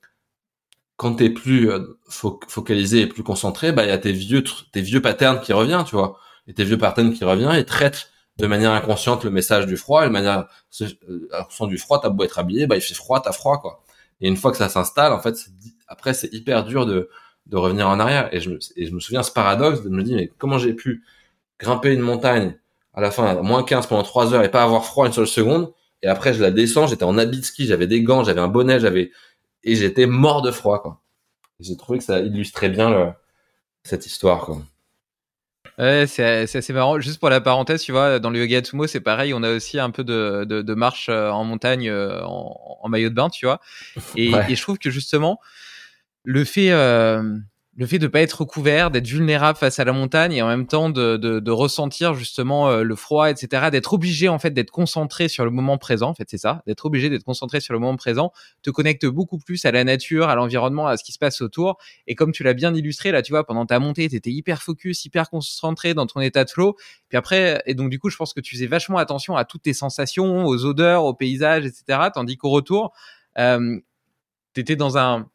quand 0.96 1.14
t'es 1.16 1.30
plus 1.30 1.70
euh, 1.70 1.98
focalisé 2.08 3.02
et 3.02 3.06
plus 3.06 3.22
concentré, 3.22 3.72
bah 3.72 3.84
il 3.84 3.88
y 3.88 3.92
a 3.92 3.98
tes 3.98 4.12
vieux 4.12 4.42
tes 4.72 4.80
vieux 4.80 5.02
patterns 5.02 5.40
qui 5.40 5.52
reviennent, 5.52 5.84
tu 5.84 5.94
vois. 5.96 6.18
Et 6.46 6.54
tes 6.54 6.64
vieux 6.64 6.78
patterns 6.78 7.12
qui 7.12 7.24
reviennent 7.24 7.52
et 7.54 7.64
traitent 7.64 8.10
de 8.38 8.46
manière 8.46 8.72
inconsciente 8.72 9.24
le 9.24 9.30
message 9.30 9.66
du 9.66 9.76
froid. 9.76 10.04
Et 10.04 10.08
de 10.08 10.12
manière, 10.12 10.48
euh, 10.80 11.66
du 11.66 11.78
froid, 11.78 12.00
t'as 12.00 12.08
beau 12.10 12.24
être 12.24 12.38
habillé, 12.38 12.66
bah 12.66 12.76
il 12.76 12.80
fait 12.82 12.94
froid, 12.94 13.20
t'as 13.22 13.32
froid, 13.32 13.60
quoi. 13.60 13.84
Et 14.20 14.28
une 14.28 14.36
fois 14.36 14.50
que 14.50 14.56
ça 14.56 14.68
s'installe, 14.68 15.12
en 15.12 15.20
fait, 15.20 15.36
après 15.88 16.14
c'est 16.14 16.32
hyper 16.32 16.64
dur 16.64 16.86
de 16.86 17.10
de 17.46 17.56
revenir 17.56 17.88
en 17.88 17.98
arrière. 18.00 18.28
Et 18.32 18.40
je 18.40 18.50
me, 18.50 18.58
et 18.76 18.86
je 18.86 18.94
me 18.94 19.00
souviens 19.00 19.22
ce 19.22 19.30
paradoxe 19.30 19.82
de 19.82 19.88
me 19.88 20.02
dire 20.02 20.16
mais 20.16 20.30
comment 20.38 20.58
j'ai 20.58 20.74
pu 20.74 21.02
grimper 21.58 21.92
une 21.92 22.00
montagne 22.00 22.56
à 22.94 23.00
la 23.00 23.10
fin 23.10 23.26
à 23.26 23.42
moins 23.42 23.62
15 23.62 23.86
pendant 23.86 24.02
3 24.02 24.34
heures 24.34 24.44
et 24.44 24.50
pas 24.50 24.62
avoir 24.62 24.84
froid 24.84 25.06
une 25.06 25.12
seule 25.12 25.26
seconde. 25.26 25.72
Et 26.02 26.08
après, 26.08 26.34
je 26.34 26.42
la 26.42 26.50
descends, 26.50 26.86
j'étais 26.86 27.04
en 27.04 27.18
habit 27.18 27.40
de 27.40 27.44
ski, 27.44 27.66
j'avais 27.66 27.86
des 27.86 28.02
gants, 28.02 28.24
j'avais 28.24 28.40
un 28.40 28.48
bonnet, 28.48 28.80
j'avais, 28.80 29.12
et 29.64 29.74
j'étais 29.74 30.06
mort 30.06 30.42
de 30.42 30.50
froid, 30.50 30.82
quoi. 30.82 31.00
J'ai 31.58 31.76
trouvé 31.76 31.98
que 31.98 32.04
ça 32.04 32.20
illustrait 32.20 32.68
bien 32.68 32.90
le, 32.90 33.06
cette 33.82 34.06
histoire, 34.06 34.44
quoi. 34.44 34.58
Ouais, 35.78 36.06
c'est 36.06 36.44
assez 36.56 36.72
marrant. 36.72 37.00
Juste 37.00 37.18
pour 37.20 37.28
la 37.28 37.40
parenthèse, 37.40 37.82
tu 37.82 37.92
vois, 37.92 38.18
dans 38.18 38.30
le 38.30 38.38
yoga 38.38 38.62
Tumo, 38.62 38.86
c'est 38.86 39.00
pareil. 39.00 39.34
On 39.34 39.42
a 39.42 39.52
aussi 39.52 39.78
un 39.78 39.90
peu 39.90 40.04
de, 40.04 40.44
de, 40.48 40.62
de 40.62 40.74
marche 40.74 41.08
euh, 41.10 41.28
en 41.30 41.44
montagne 41.44 41.90
euh, 41.90 42.22
en, 42.22 42.78
en, 42.82 42.88
maillot 42.88 43.10
de 43.10 43.14
bain, 43.14 43.28
tu 43.28 43.44
vois. 43.44 43.60
Et, 44.16 44.30
et, 44.48 44.54
je 44.54 44.62
trouve 44.62 44.78
que 44.78 44.90
justement, 44.90 45.38
le 46.26 46.44
fait, 46.44 46.72
euh, 46.72 47.22
le 47.76 47.86
fait 47.86 48.00
de 48.00 48.08
pas 48.08 48.20
être 48.20 48.40
recouvert, 48.40 48.90
d'être 48.90 49.06
vulnérable 49.06 49.56
face 49.56 49.78
à 49.78 49.84
la 49.84 49.92
montagne 49.92 50.32
et 50.32 50.42
en 50.42 50.48
même 50.48 50.66
temps 50.66 50.90
de, 50.90 51.16
de, 51.16 51.50
ressentir 51.52 52.14
justement 52.14 52.68
euh, 52.68 52.82
le 52.82 52.96
froid, 52.96 53.30
etc., 53.30 53.70
d'être 53.70 53.92
obligé 53.92 54.28
en 54.28 54.40
fait 54.40 54.50
d'être 54.50 54.72
concentré 54.72 55.28
sur 55.28 55.44
le 55.44 55.52
moment 55.52 55.78
présent, 55.78 56.08
en 56.08 56.14
fait 56.14 56.28
c'est 56.28 56.36
ça, 56.36 56.64
d'être 56.66 56.84
obligé 56.84 57.10
d'être 57.10 57.22
concentré 57.22 57.60
sur 57.60 57.74
le 57.74 57.78
moment 57.78 57.94
présent, 57.94 58.32
te 58.62 58.70
connecte 58.70 59.06
beaucoup 59.06 59.38
plus 59.38 59.64
à 59.64 59.70
la 59.70 59.84
nature, 59.84 60.28
à 60.28 60.34
l'environnement, 60.34 60.88
à 60.88 60.96
ce 60.96 61.04
qui 61.04 61.12
se 61.12 61.18
passe 61.20 61.40
autour. 61.42 61.78
Et 62.08 62.16
comme 62.16 62.32
tu 62.32 62.42
l'as 62.42 62.54
bien 62.54 62.74
illustré 62.74 63.12
là, 63.12 63.22
tu 63.22 63.30
vois, 63.30 63.46
pendant 63.46 63.64
ta 63.64 63.78
montée, 63.78 64.08
tu 64.08 64.16
étais 64.16 64.30
hyper 64.30 64.64
focus, 64.64 65.04
hyper 65.04 65.30
concentré 65.30 65.94
dans 65.94 66.06
ton 66.08 66.20
état 66.20 66.42
de 66.42 66.50
flow. 66.50 66.74
Puis 67.08 67.16
après, 67.16 67.62
et 67.66 67.74
donc 67.74 67.90
du 67.90 68.00
coup, 68.00 68.10
je 68.10 68.16
pense 68.16 68.34
que 68.34 68.40
tu 68.40 68.56
faisais 68.56 68.66
vachement 68.66 68.98
attention 68.98 69.36
à 69.36 69.44
toutes 69.44 69.62
tes 69.62 69.74
sensations, 69.74 70.44
aux 70.44 70.64
odeurs, 70.64 71.04
aux 71.04 71.14
paysages, 71.14 71.66
etc. 71.66 72.08
Tandis 72.12 72.36
qu'au 72.36 72.50
retour, 72.50 72.92
euh, 73.38 73.78
tu 74.54 74.60
étais 74.60 74.74
dans 74.74 74.98
un 74.98 75.28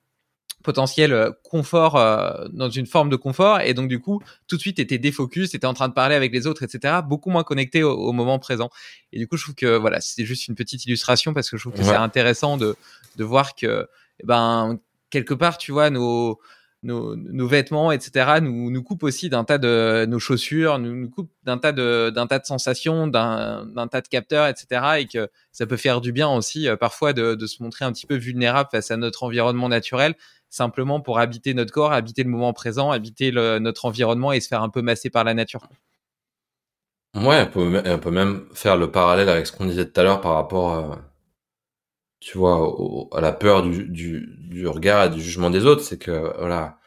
potentiel 0.61 1.13
euh, 1.13 1.31
confort 1.43 1.95
euh, 1.95 2.47
dans 2.51 2.69
une 2.69 2.85
forme 2.85 3.09
de 3.09 3.15
confort 3.15 3.61
et 3.61 3.73
donc 3.73 3.87
du 3.87 3.99
coup 3.99 4.21
tout 4.47 4.55
de 4.55 4.61
suite 4.61 4.79
était 4.79 4.97
défocus 4.97 5.53
était 5.53 5.67
en 5.67 5.73
train 5.73 5.87
de 5.87 5.93
parler 5.93 6.15
avec 6.15 6.31
les 6.33 6.47
autres 6.47 6.63
etc 6.63 6.99
beaucoup 7.07 7.29
moins 7.29 7.43
connecté 7.43 7.83
au, 7.83 8.11
moment 8.11 8.39
présent 8.39 8.69
et 9.13 9.19
du 9.19 9.27
coup 9.27 9.37
je 9.37 9.43
trouve 9.43 9.55
que 9.55 9.77
voilà 9.77 10.01
c'est 10.01 10.25
juste 10.25 10.47
une 10.47 10.55
petite 10.55 10.85
illustration 10.85 11.33
parce 11.33 11.49
que 11.49 11.57
je 11.57 11.63
trouve 11.63 11.73
que 11.73 11.83
c'est 11.83 11.95
intéressant 11.95 12.57
de 12.57 12.75
de 13.17 13.23
voir 13.23 13.55
que 13.55 13.87
eh 14.19 14.25
ben 14.25 14.79
quelque 15.09 15.33
part 15.33 15.57
tu 15.57 15.71
vois 15.71 15.89
nos 15.89 16.39
nos, 16.83 17.15
nos 17.15 17.47
vêtements, 17.47 17.91
etc., 17.91 18.39
nous, 18.41 18.71
nous 18.71 18.83
coupent 18.83 19.03
aussi 19.03 19.29
d'un 19.29 19.43
tas 19.43 19.59
de 19.59 20.05
nos 20.07 20.19
chaussures, 20.19 20.79
nous, 20.79 20.95
nous 20.95 21.09
coupent 21.09 21.31
d'un 21.43 21.57
tas 21.57 21.71
de 21.71 22.11
d'un 22.13 22.25
tas 22.25 22.39
de 22.39 22.45
sensations, 22.45 23.07
d'un 23.07 23.65
d'un 23.67 23.87
tas 23.87 24.01
de 24.01 24.07
capteurs, 24.07 24.47
etc., 24.47 24.81
et 24.99 25.05
que 25.05 25.29
ça 25.51 25.67
peut 25.67 25.77
faire 25.77 26.01
du 26.01 26.11
bien 26.11 26.29
aussi 26.29 26.67
euh, 26.67 26.75
parfois 26.75 27.13
de, 27.13 27.35
de 27.35 27.45
se 27.45 27.61
montrer 27.61 27.85
un 27.85 27.91
petit 27.91 28.07
peu 28.07 28.15
vulnérable 28.15 28.69
face 28.71 28.89
à 28.89 28.97
notre 28.97 29.23
environnement 29.23 29.69
naturel 29.69 30.15
simplement 30.51 30.99
pour 30.99 31.17
habiter 31.17 31.55
notre 31.55 31.71
corps, 31.71 31.93
habiter 31.93 32.23
le 32.23 32.29
moment 32.29 32.53
présent, 32.53 32.91
habiter 32.91 33.31
notre 33.31 33.85
environnement 33.85 34.31
et 34.33 34.39
se 34.39 34.47
faire 34.47 34.61
un 34.61 34.69
peu 34.69 34.83
masser 34.83 35.09
par 35.09 35.23
la 35.23 35.33
nature. 35.33 35.67
Ouais, 37.15 37.49
on 37.55 37.99
peut, 37.99 38.11
même 38.11 38.47
faire 38.53 38.77
le 38.77 38.91
parallèle 38.91 39.29
avec 39.29 39.47
ce 39.47 39.51
qu'on 39.51 39.65
disait 39.65 39.85
tout 39.89 39.99
à 39.99 40.03
l'heure 40.03 40.21
par 40.21 40.33
rapport, 40.35 40.73
euh, 40.73 40.95
tu 42.19 42.37
vois, 42.37 42.73
à 43.11 43.21
la 43.21 43.33
peur 43.33 43.63
du, 43.63 44.67
regard 44.67 45.05
et 45.05 45.09
du 45.09 45.21
jugement 45.21 45.49
des 45.49 45.65
autres. 45.65 45.81
C'est 45.83 45.97
que 45.97 46.33
voilà, 46.37 46.77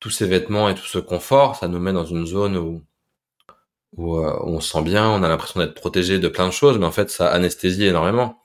tous 0.00 0.10
ces 0.10 0.26
vêtements 0.26 0.68
et 0.68 0.74
tout 0.74 0.86
ce 0.86 0.98
confort, 0.98 1.56
ça 1.56 1.68
nous 1.68 1.80
met 1.80 1.92
dans 1.92 2.04
une 2.04 2.26
zone 2.26 2.56
où, 2.56 2.84
euh, 3.98 4.36
où 4.44 4.56
on 4.56 4.60
se 4.60 4.70
sent 4.72 4.82
bien, 4.82 5.08
on 5.08 5.22
a 5.22 5.28
l'impression 5.28 5.60
d'être 5.60 5.74
protégé 5.74 6.18
de 6.18 6.28
plein 6.28 6.46
de 6.46 6.52
choses, 6.52 6.78
mais 6.78 6.86
en 6.86 6.92
fait, 6.92 7.10
ça 7.10 7.28
anesthésie 7.30 7.86
énormément. 7.86 8.41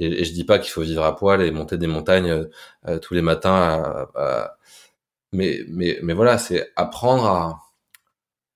Et, 0.00 0.24
je 0.24 0.32
dis 0.32 0.44
pas 0.44 0.58
qu'il 0.58 0.70
faut 0.70 0.82
vivre 0.82 1.04
à 1.04 1.16
poil 1.16 1.42
et 1.42 1.50
monter 1.50 1.78
des 1.78 1.86
montagnes 1.86 2.30
euh, 2.30 2.44
euh, 2.88 2.98
tous 2.98 3.14
les 3.14 3.22
matins. 3.22 4.06
mais, 5.32 5.64
mais, 5.68 5.98
mais 6.02 6.14
voilà, 6.14 6.38
c'est 6.38 6.72
apprendre 6.76 7.26
à 7.26 7.58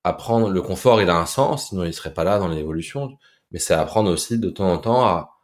apprendre. 0.04 0.50
Le 0.50 0.62
confort, 0.62 1.02
il 1.02 1.10
a 1.10 1.16
un 1.16 1.26
sens, 1.26 1.68
sinon 1.68 1.84
il 1.84 1.94
serait 1.94 2.14
pas 2.14 2.24
là 2.24 2.38
dans 2.38 2.48
l'évolution. 2.48 3.16
Mais 3.52 3.58
c'est 3.58 3.74
apprendre 3.74 4.10
aussi 4.10 4.38
de 4.38 4.50
temps 4.50 4.72
en 4.72 4.78
temps 4.78 5.04
à 5.06 5.36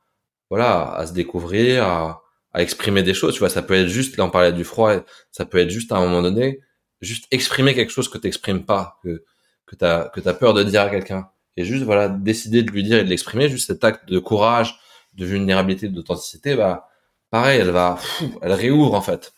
voilà 0.50 0.92
à 0.94 1.06
se 1.06 1.12
découvrir, 1.12 1.84
à, 1.84 2.22
à 2.52 2.62
exprimer 2.62 3.02
des 3.02 3.14
choses. 3.14 3.34
Tu 3.34 3.40
vois, 3.40 3.50
ça 3.50 3.62
peut 3.62 3.74
être 3.74 3.88
juste. 3.88 4.16
Là, 4.16 4.24
on 4.24 4.30
parlait 4.30 4.52
du 4.52 4.64
froid. 4.64 4.94
Ça 5.32 5.44
peut 5.46 5.58
être 5.58 5.70
juste 5.70 5.92
à 5.92 5.96
un 5.96 6.00
moment 6.00 6.22
donné, 6.22 6.60
juste 7.00 7.26
exprimer 7.30 7.74
quelque 7.74 7.92
chose 7.92 8.08
que 8.08 8.18
t'exprimes 8.18 8.64
pas, 8.64 8.98
que 9.02 9.24
que 9.66 9.76
t'as 9.76 10.08
que 10.10 10.20
t'as 10.20 10.34
peur 10.34 10.54
de 10.54 10.62
dire 10.62 10.82
à 10.82 10.90
quelqu'un. 10.90 11.28
Et 11.56 11.64
juste 11.64 11.84
voilà, 11.84 12.08
décider 12.08 12.62
de 12.62 12.70
lui 12.70 12.82
dire 12.82 12.98
et 12.98 13.04
de 13.04 13.08
l'exprimer. 13.08 13.48
Juste 13.48 13.66
cet 13.68 13.84
acte 13.84 14.08
de 14.08 14.18
courage 14.18 14.78
de 15.16 15.24
vulnérabilité, 15.26 15.88
d'authenticité, 15.88 16.54
bah, 16.56 16.88
pareil, 17.30 17.60
elle 17.60 17.70
va, 17.70 17.98
elle 18.42 18.52
réouvre 18.52 18.94
en 18.94 19.02
fait. 19.02 19.32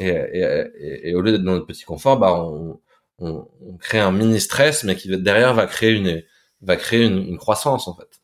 Et, 0.00 0.08
et, 0.08 1.10
et, 1.10 1.14
au 1.14 1.20
lieu 1.20 1.32
d'être 1.32 1.44
dans 1.44 1.52
notre 1.52 1.66
petit 1.66 1.84
confort, 1.84 2.18
bah, 2.18 2.34
on, 2.34 2.80
on, 3.18 3.48
on, 3.60 3.76
crée 3.76 4.00
un 4.00 4.12
mini 4.12 4.40
stress, 4.40 4.84
mais 4.84 4.96
qui 4.96 5.08
derrière 5.18 5.54
va 5.54 5.66
créer 5.66 5.92
une, 5.92 6.22
va 6.62 6.76
créer 6.76 7.04
une, 7.04 7.18
une 7.18 7.38
croissance 7.38 7.86
en 7.88 7.94
fait. 7.94 8.20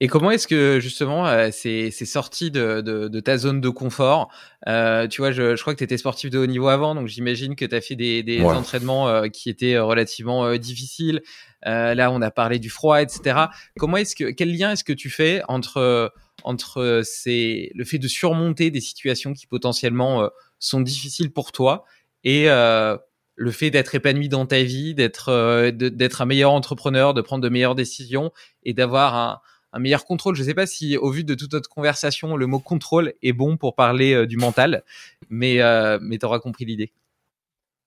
Et 0.00 0.08
comment 0.08 0.32
est-ce 0.32 0.48
que 0.48 0.80
justement 0.80 1.28
euh, 1.28 1.50
c'est 1.52 1.92
sorti 1.92 2.50
de, 2.50 2.80
de, 2.80 3.06
de, 3.06 3.20
ta 3.20 3.38
zone 3.38 3.60
de 3.60 3.68
confort? 3.68 4.32
Euh, 4.66 5.06
Tu 5.06 5.20
vois, 5.20 5.30
je, 5.30 5.54
je 5.54 5.60
crois 5.60 5.74
que 5.74 5.78
tu 5.78 5.84
étais 5.84 5.96
sportif 5.96 6.28
de 6.28 6.40
haut 6.40 6.46
niveau 6.46 6.66
avant, 6.66 6.96
donc 6.96 7.06
j'imagine 7.06 7.54
que 7.54 7.64
tu 7.64 7.74
as 7.74 7.80
fait 7.80 7.94
des, 7.94 8.24
des 8.24 8.42
entraînements 8.42 9.08
euh, 9.08 9.28
qui 9.28 9.48
étaient 9.48 9.78
relativement 9.78 10.56
difficiles. 10.56 11.22
Euh, 11.66 11.94
là, 11.94 12.10
on 12.10 12.20
a 12.22 12.30
parlé 12.30 12.58
du 12.58 12.70
froid, 12.70 13.00
etc. 13.00 13.46
Comment 13.78 13.98
est-ce 13.98 14.16
que 14.16 14.30
quel 14.30 14.56
lien 14.56 14.72
est-ce 14.72 14.84
que 14.84 14.92
tu 14.92 15.10
fais 15.10 15.42
entre 15.48 16.12
entre 16.44 17.02
ces 17.04 17.70
le 17.74 17.84
fait 17.84 17.98
de 17.98 18.08
surmonter 18.08 18.70
des 18.70 18.80
situations 18.80 19.32
qui 19.32 19.46
potentiellement 19.46 20.28
sont 20.58 20.80
difficiles 20.80 21.32
pour 21.32 21.52
toi 21.52 21.84
et 22.24 22.46
le 22.46 23.50
fait 23.50 23.70
d'être 23.70 23.94
épanoui 23.94 24.28
dans 24.28 24.46
ta 24.46 24.62
vie, 24.62 24.94
d'être 24.94 25.70
d'être 25.70 26.22
un 26.22 26.26
meilleur 26.26 26.52
entrepreneur, 26.52 27.14
de 27.14 27.20
prendre 27.20 27.42
de 27.42 27.48
meilleures 27.48 27.74
décisions 27.74 28.32
et 28.64 28.74
d'avoir 28.74 29.14
un 29.14 29.40
un 29.72 29.78
meilleur 29.78 30.04
contrôle? 30.04 30.34
Je 30.36 30.42
ne 30.42 30.46
sais 30.46 30.54
pas 30.54 30.66
si, 30.66 30.96
au 30.96 31.10
vu 31.10 31.24
de 31.24 31.34
toute 31.34 31.52
notre 31.52 31.68
conversation, 31.68 32.36
le 32.36 32.46
mot 32.46 32.60
contrôle 32.60 33.14
est 33.22 33.32
bon 33.32 33.56
pour 33.56 33.74
parler 33.74 34.12
euh, 34.14 34.26
du 34.26 34.36
mental, 34.36 34.84
mais, 35.30 35.60
euh, 35.60 35.98
mais 36.00 36.18
tu 36.18 36.26
auras 36.26 36.38
compris 36.38 36.64
l'idée. 36.64 36.92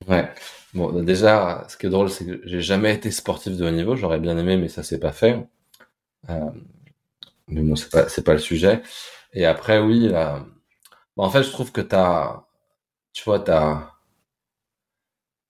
Ouais. 0.08 0.30
Bon, 0.74 0.92
bah, 0.92 1.02
déjà, 1.02 1.66
ce 1.70 1.78
qui 1.78 1.86
est 1.88 1.90
drôle, 1.90 2.10
c'est 2.10 2.26
que 2.26 2.42
j'ai 2.46 2.62
jamais 2.62 2.94
été 2.94 3.12
sportif 3.12 3.56
de 3.58 3.66
haut 3.66 3.72
niveau. 3.72 3.96
J'aurais 3.96 4.20
bien 4.20 4.38
aimé, 4.38 4.58
mais 4.58 4.68
ça 4.70 4.84
s'est 4.84 5.00
pas 5.00 5.12
fait. 5.12 5.38
Euh, 6.30 6.52
mais 7.48 7.62
bon, 7.64 7.76
c'est 7.76 7.92
pas, 7.92 8.10
c'est 8.10 8.24
pas 8.24 8.34
le 8.34 8.40
sujet. 8.40 8.82
Et 9.34 9.46
après, 9.46 9.80
oui, 9.80 10.10
là, 10.10 10.46
bah, 11.18 11.24
en 11.26 11.32
fait, 11.32 11.44
je 11.44 11.52
trouve 11.52 11.72
que 11.74 11.82
t'as, 11.82 12.46
tu 13.14 13.24
vois, 13.26 13.40
t'as, 13.42 13.92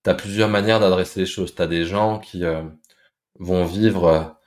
tu 0.04 0.10
as 0.10 0.14
plusieurs 0.14 0.48
manières 0.50 0.80
d'adresser 0.80 1.20
les 1.22 1.26
choses. 1.26 1.54
Tu 1.56 1.62
as 1.62 1.68
des 1.68 1.86
gens 1.86 2.20
qui 2.20 2.44
vont 3.40 3.66
vivre 3.66 4.38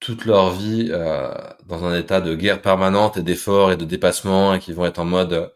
toute 0.00 0.24
leur 0.26 0.50
vie 0.52 0.90
dans 0.90 1.84
un 1.84 1.98
état 1.98 2.20
de 2.20 2.34
guerre 2.34 2.62
permanente 2.62 3.16
et 3.18 3.22
d'effort 3.22 3.72
et 3.72 3.76
de 3.76 3.84
dépassement 3.84 4.54
et 4.54 4.60
qui 4.60 4.72
vont 4.72 4.86
être 4.86 4.98
en 4.98 5.04
mode 5.04 5.52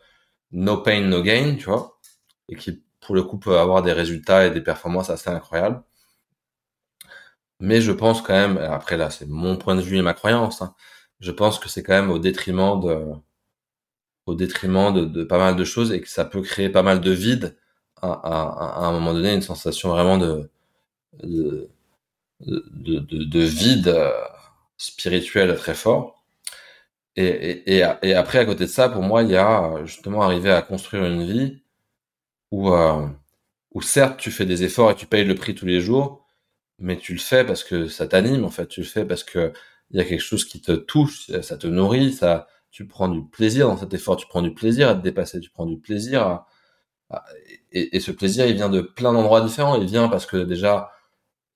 no 0.53 0.79
pain, 0.79 1.03
no 1.03 1.23
gain, 1.23 1.57
tu 1.59 1.67
vois, 1.67 1.99
et 2.49 2.57
qui 2.57 2.85
pour 3.07 3.15
le 3.15 3.23
coup 3.23 3.39
peuvent 3.39 3.57
avoir 3.57 3.83
des 3.83 3.93
résultats 3.93 4.47
et 4.47 4.51
des 4.51 4.61
performances 4.61 5.11
assez 5.11 5.31
incroyables. 5.31 5.83
Mais 7.61 7.81
je 7.81 7.93
pense 7.93 8.21
quand 8.21 8.35
même, 8.35 8.59
après 8.59 8.97
là, 8.97 9.11
c'est 9.11 9.29
mon 9.29 9.57
point 9.57 9.77
de 9.77 9.81
vue 9.81 9.97
et 9.99 10.03
ma 10.03 10.13
croyance, 10.15 10.61
hein, 10.63 10.75
je 11.21 11.31
pense 11.31 11.59
que 11.59 11.69
c'est 11.69 11.83
quand 11.83 11.95
même 11.95 12.11
au 12.11 12.19
détriment 12.19 12.81
de, 12.81 13.13
au 14.27 14.35
détriment 14.35 14.93
de, 14.93 15.25
pas 15.25 15.39
mal 15.39 15.57
de 15.57 15.65
choses 15.65 15.93
et 15.93 16.01
que 16.01 16.09
ça 16.09 16.25
peut 16.25 16.43
créer 16.43 16.69
pas 16.69 16.83
mal 16.83 17.01
de 17.01 17.11
vide 17.13 17.57
à, 18.03 18.87
un 18.87 18.93
moment 18.93 19.15
donné, 19.15 19.33
une 19.35 19.43
sensation 19.43 19.89
vraiment 19.91 20.19
de, 20.19 20.51
de, 21.23 21.71
de, 22.41 22.99
de 23.25 23.41
vide 23.41 23.89
euh, 23.89 24.13
spirituel 24.79 25.57
très 25.57 25.75
fort. 25.75 26.25
Et, 27.17 27.79
et, 27.79 27.85
et, 28.03 28.15
après, 28.15 28.39
à 28.41 28.45
côté 28.45 28.65
de 28.65 28.71
ça, 28.71 28.89
pour 28.91 29.03
moi, 29.03 29.23
il 29.23 29.31
y 29.31 29.37
a 29.37 29.85
justement 29.87 30.23
arrivé 30.23 30.51
à 30.51 30.63
construire 30.63 31.05
une 31.07 31.25
vie 31.25 31.63
où, 32.51 32.71
euh, 32.73 33.07
où 33.73 33.83
certes, 33.83 34.19
tu 34.19 34.31
fais 34.31 34.47
des 34.47 34.63
efforts 34.65 34.91
et 34.93 34.97
tu 34.97 35.07
payes 35.07 35.25
le 35.25 35.35
prix 35.35 35.55
tous 35.55 35.67
les 35.67 35.81
jours, 35.81 36.27
mais 36.79 36.99
tu 36.99 37.13
le 37.15 37.19
fais 37.21 37.45
parce 37.45 37.65
que 37.65 37.89
ça 37.89 38.07
t'anime, 38.09 38.45
en 38.45 38.51
fait. 38.51 38.69
Tu 38.69 38.81
le 38.81 38.87
fais 38.87 39.05
parce 39.05 39.25
que 39.25 39.53
il 39.91 39.99
y 39.99 40.01
a 40.01 40.05
quelque 40.05 40.21
chose 40.23 40.45
qui 40.45 40.61
te 40.61 40.73
touche, 40.73 41.31
ça 41.43 41.57
te 41.57 41.67
nourrit, 41.69 42.13
ça, 42.13 42.49
tu 42.71 42.87
prends 42.87 43.09
du 43.09 43.25
plaisir 43.25 43.69
dans 43.69 43.77
cet 43.77 43.95
effort, 43.95 44.17
tu 44.17 44.27
prends 44.27 44.43
du 44.43 44.53
plaisir 44.55 44.89
à 44.89 44.95
te 44.97 45.03
dépasser, 45.03 45.41
tu 45.41 45.51
prends 45.51 45.67
du 45.67 45.79
plaisir 45.79 46.23
à, 46.23 46.49
et, 47.73 48.01
ce 48.01 48.11
plaisir, 48.11 48.47
il 48.47 48.55
vient 48.55 48.69
de 48.69 48.81
plein 48.81 49.13
d'endroits 49.13 49.41
différents. 49.41 49.81
Il 49.81 49.87
vient 49.87 50.09
parce 50.09 50.27
que 50.27 50.39
déjà, 50.39 50.91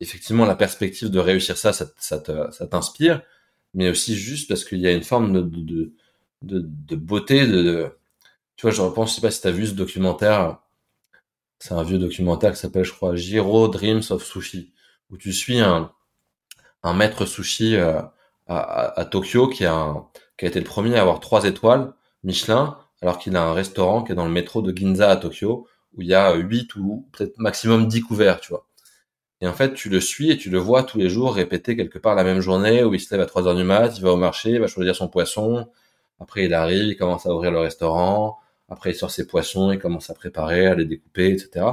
effectivement, 0.01 0.47
la 0.47 0.57
perspective 0.57 1.11
de 1.11 1.19
réussir 1.19 1.57
ça, 1.59 1.73
ça, 1.73 1.87
ça, 1.99 2.67
t'inspire, 2.69 3.23
mais 3.75 3.91
aussi 3.91 4.17
juste 4.17 4.49
parce 4.49 4.65
qu'il 4.65 4.81
y 4.81 4.87
a 4.87 4.93
une 4.93 5.03
forme 5.03 5.33
de, 5.33 5.41
de, 5.43 5.95
de, 6.43 6.61
de 6.61 6.97
beauté, 6.97 7.47
de, 7.47 7.91
tu 8.57 8.62
vois, 8.62 8.73
je 8.73 8.83
repense, 8.83 9.11
je 9.11 9.15
sais 9.17 9.21
pas 9.23 9.31
si 9.31 9.41
tu 9.43 9.49
as 9.49 9.53
vu 9.53 9.67
ce 9.67 9.75
documentaire, 9.75 10.59
c'est 11.61 11.74
un 11.74 11.82
vieux 11.85 11.99
documentaire 11.99 12.53
qui 12.53 12.59
s'appelle, 12.59 12.85
je 12.85 12.93
crois, 12.93 13.15
Jiro 13.15 13.69
Dreams 13.69 14.03
of 14.11 14.24
Sushi, 14.24 14.73
où 15.11 15.16
tu 15.16 15.32
suis 15.32 15.61
un, 15.61 15.93
un 16.82 16.95
maître 16.95 17.27
sushi 17.27 17.77
euh, 17.77 18.01
à, 18.49 19.05
Tokyo 19.05 19.49
qui 19.49 19.65
a, 19.65 19.95
qui 20.37 20.47
a 20.47 20.49
été 20.49 20.59
le 20.59 20.65
premier 20.65 20.97
à 20.97 21.03
avoir 21.03 21.20
trois 21.20 21.45
étoiles 21.45 21.93
Michelin, 22.24 22.78
alors 23.03 23.19
qu'il 23.19 23.37
a 23.37 23.45
un 23.45 23.53
restaurant 23.53 24.03
qui 24.03 24.12
est 24.12 24.15
dans 24.15 24.27
le 24.27 24.32
métro 24.32 24.62
de 24.62 24.77
Ginza 24.77 25.11
à 25.11 25.16
Tokyo, 25.16 25.69
où 25.95 26.03
il 26.03 26.09
y 26.09 26.15
a 26.15 26.35
huit 26.35 26.74
ou 26.77 27.07
peut-être 27.12 27.39
maximum 27.39 27.87
dix 27.89 28.01
couverts, 28.01 28.41
tu 28.41 28.51
vois. 28.51 28.66
Et 29.43 29.49
en 29.49 29.55
fait, 29.55 29.74
tu 29.74 29.89
le 29.89 30.01
suis 30.01 30.31
et 30.31 30.37
tu 30.37 30.51
le 30.51 30.59
vois 30.59 30.82
tous 30.82 30.99
les 30.99 31.09
jours 31.09 31.35
répéter 31.35 31.77
quelque 31.77 31.99
part 31.99 32.15
la 32.15 32.24
même 32.24 32.41
journée 32.41 32.85
où 32.85 32.95
il 32.95 33.01
se 33.01 33.15
lève 33.15 33.23
à 33.23 33.27
3 33.27 33.47
heures 33.49 33.55
du 33.55 33.65
mat, 33.65 33.97
il 33.97 34.03
va 34.03 34.12
au 34.12 34.16
marché, 34.16 34.51
il 34.51 34.61
va 34.61 34.66
choisir 34.66 34.95
son 34.97 35.09
poisson. 35.09 35.69
Après, 36.20 36.45
il 36.45 36.55
arrive, 36.55 36.85
il 36.85 36.97
commence 36.97 37.27
à 37.27 37.35
ouvrir 37.35 37.51
le 37.51 37.61
restaurant. 37.61 38.40
Après, 38.70 38.90
il 38.92 38.94
sort 38.94 39.10
ses 39.10 39.26
poissons, 39.26 39.72
il 39.72 39.78
commence 39.78 40.10
à 40.10 40.14
préparer, 40.14 40.66
à 40.66 40.74
les 40.74 40.84
découper, 40.86 41.32
etc. 41.32 41.66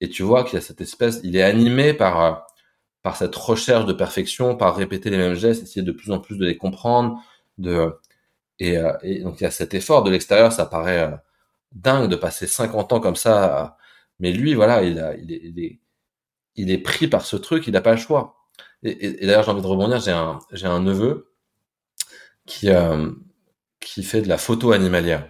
Et 0.00 0.08
tu 0.08 0.22
vois 0.22 0.44
qu'il 0.44 0.54
y 0.54 0.58
a 0.58 0.60
cette 0.60 0.80
espèce, 0.80 1.20
il 1.24 1.36
est 1.36 1.42
animé 1.42 1.94
par, 1.94 2.24
euh, 2.24 2.32
par 3.02 3.16
cette 3.16 3.34
recherche 3.36 3.86
de 3.86 3.92
perfection, 3.92 4.56
par 4.56 4.76
répéter 4.76 5.10
les 5.10 5.18
mêmes 5.18 5.34
gestes, 5.34 5.62
essayer 5.64 5.82
de 5.82 5.92
plus 5.92 6.12
en 6.12 6.20
plus 6.20 6.38
de 6.38 6.46
les 6.46 6.56
comprendre, 6.56 7.22
de, 7.58 7.98
et, 8.60 8.78
euh, 8.78 8.92
donc 9.22 9.40
il 9.40 9.44
y 9.44 9.46
a 9.46 9.50
cet 9.50 9.74
effort 9.74 10.02
de 10.04 10.10
l'extérieur, 10.10 10.52
ça 10.52 10.66
paraît 10.66 11.12
euh, 11.12 11.16
dingue 11.72 12.10
de 12.10 12.16
passer 12.16 12.46
50 12.46 12.92
ans 12.92 13.00
comme 13.00 13.16
ça, 13.16 13.76
mais 14.20 14.32
lui, 14.32 14.54
voilà, 14.54 14.82
il, 14.84 14.98
est, 14.98 15.20
il 15.44 15.60
est 15.64 15.80
il 16.56 16.70
est 16.70 16.78
pris 16.78 17.08
par 17.08 17.24
ce 17.24 17.36
truc, 17.36 17.66
il 17.66 17.72
n'a 17.72 17.80
pas 17.80 17.92
le 17.92 17.98
choix. 17.98 18.36
Et, 18.82 19.26
d'ailleurs, 19.26 19.44
j'ai 19.44 19.50
envie 19.50 19.62
de 19.62 19.66
rebondir, 19.66 20.00
j'ai 20.00 20.10
un, 20.12 20.38
j'ai 20.52 20.66
un 20.66 20.80
neveu 20.80 21.32
qui, 22.46 22.68
qui 23.80 24.02
fait 24.02 24.22
de 24.22 24.28
la 24.28 24.38
photo 24.38 24.72
animalière. 24.72 25.28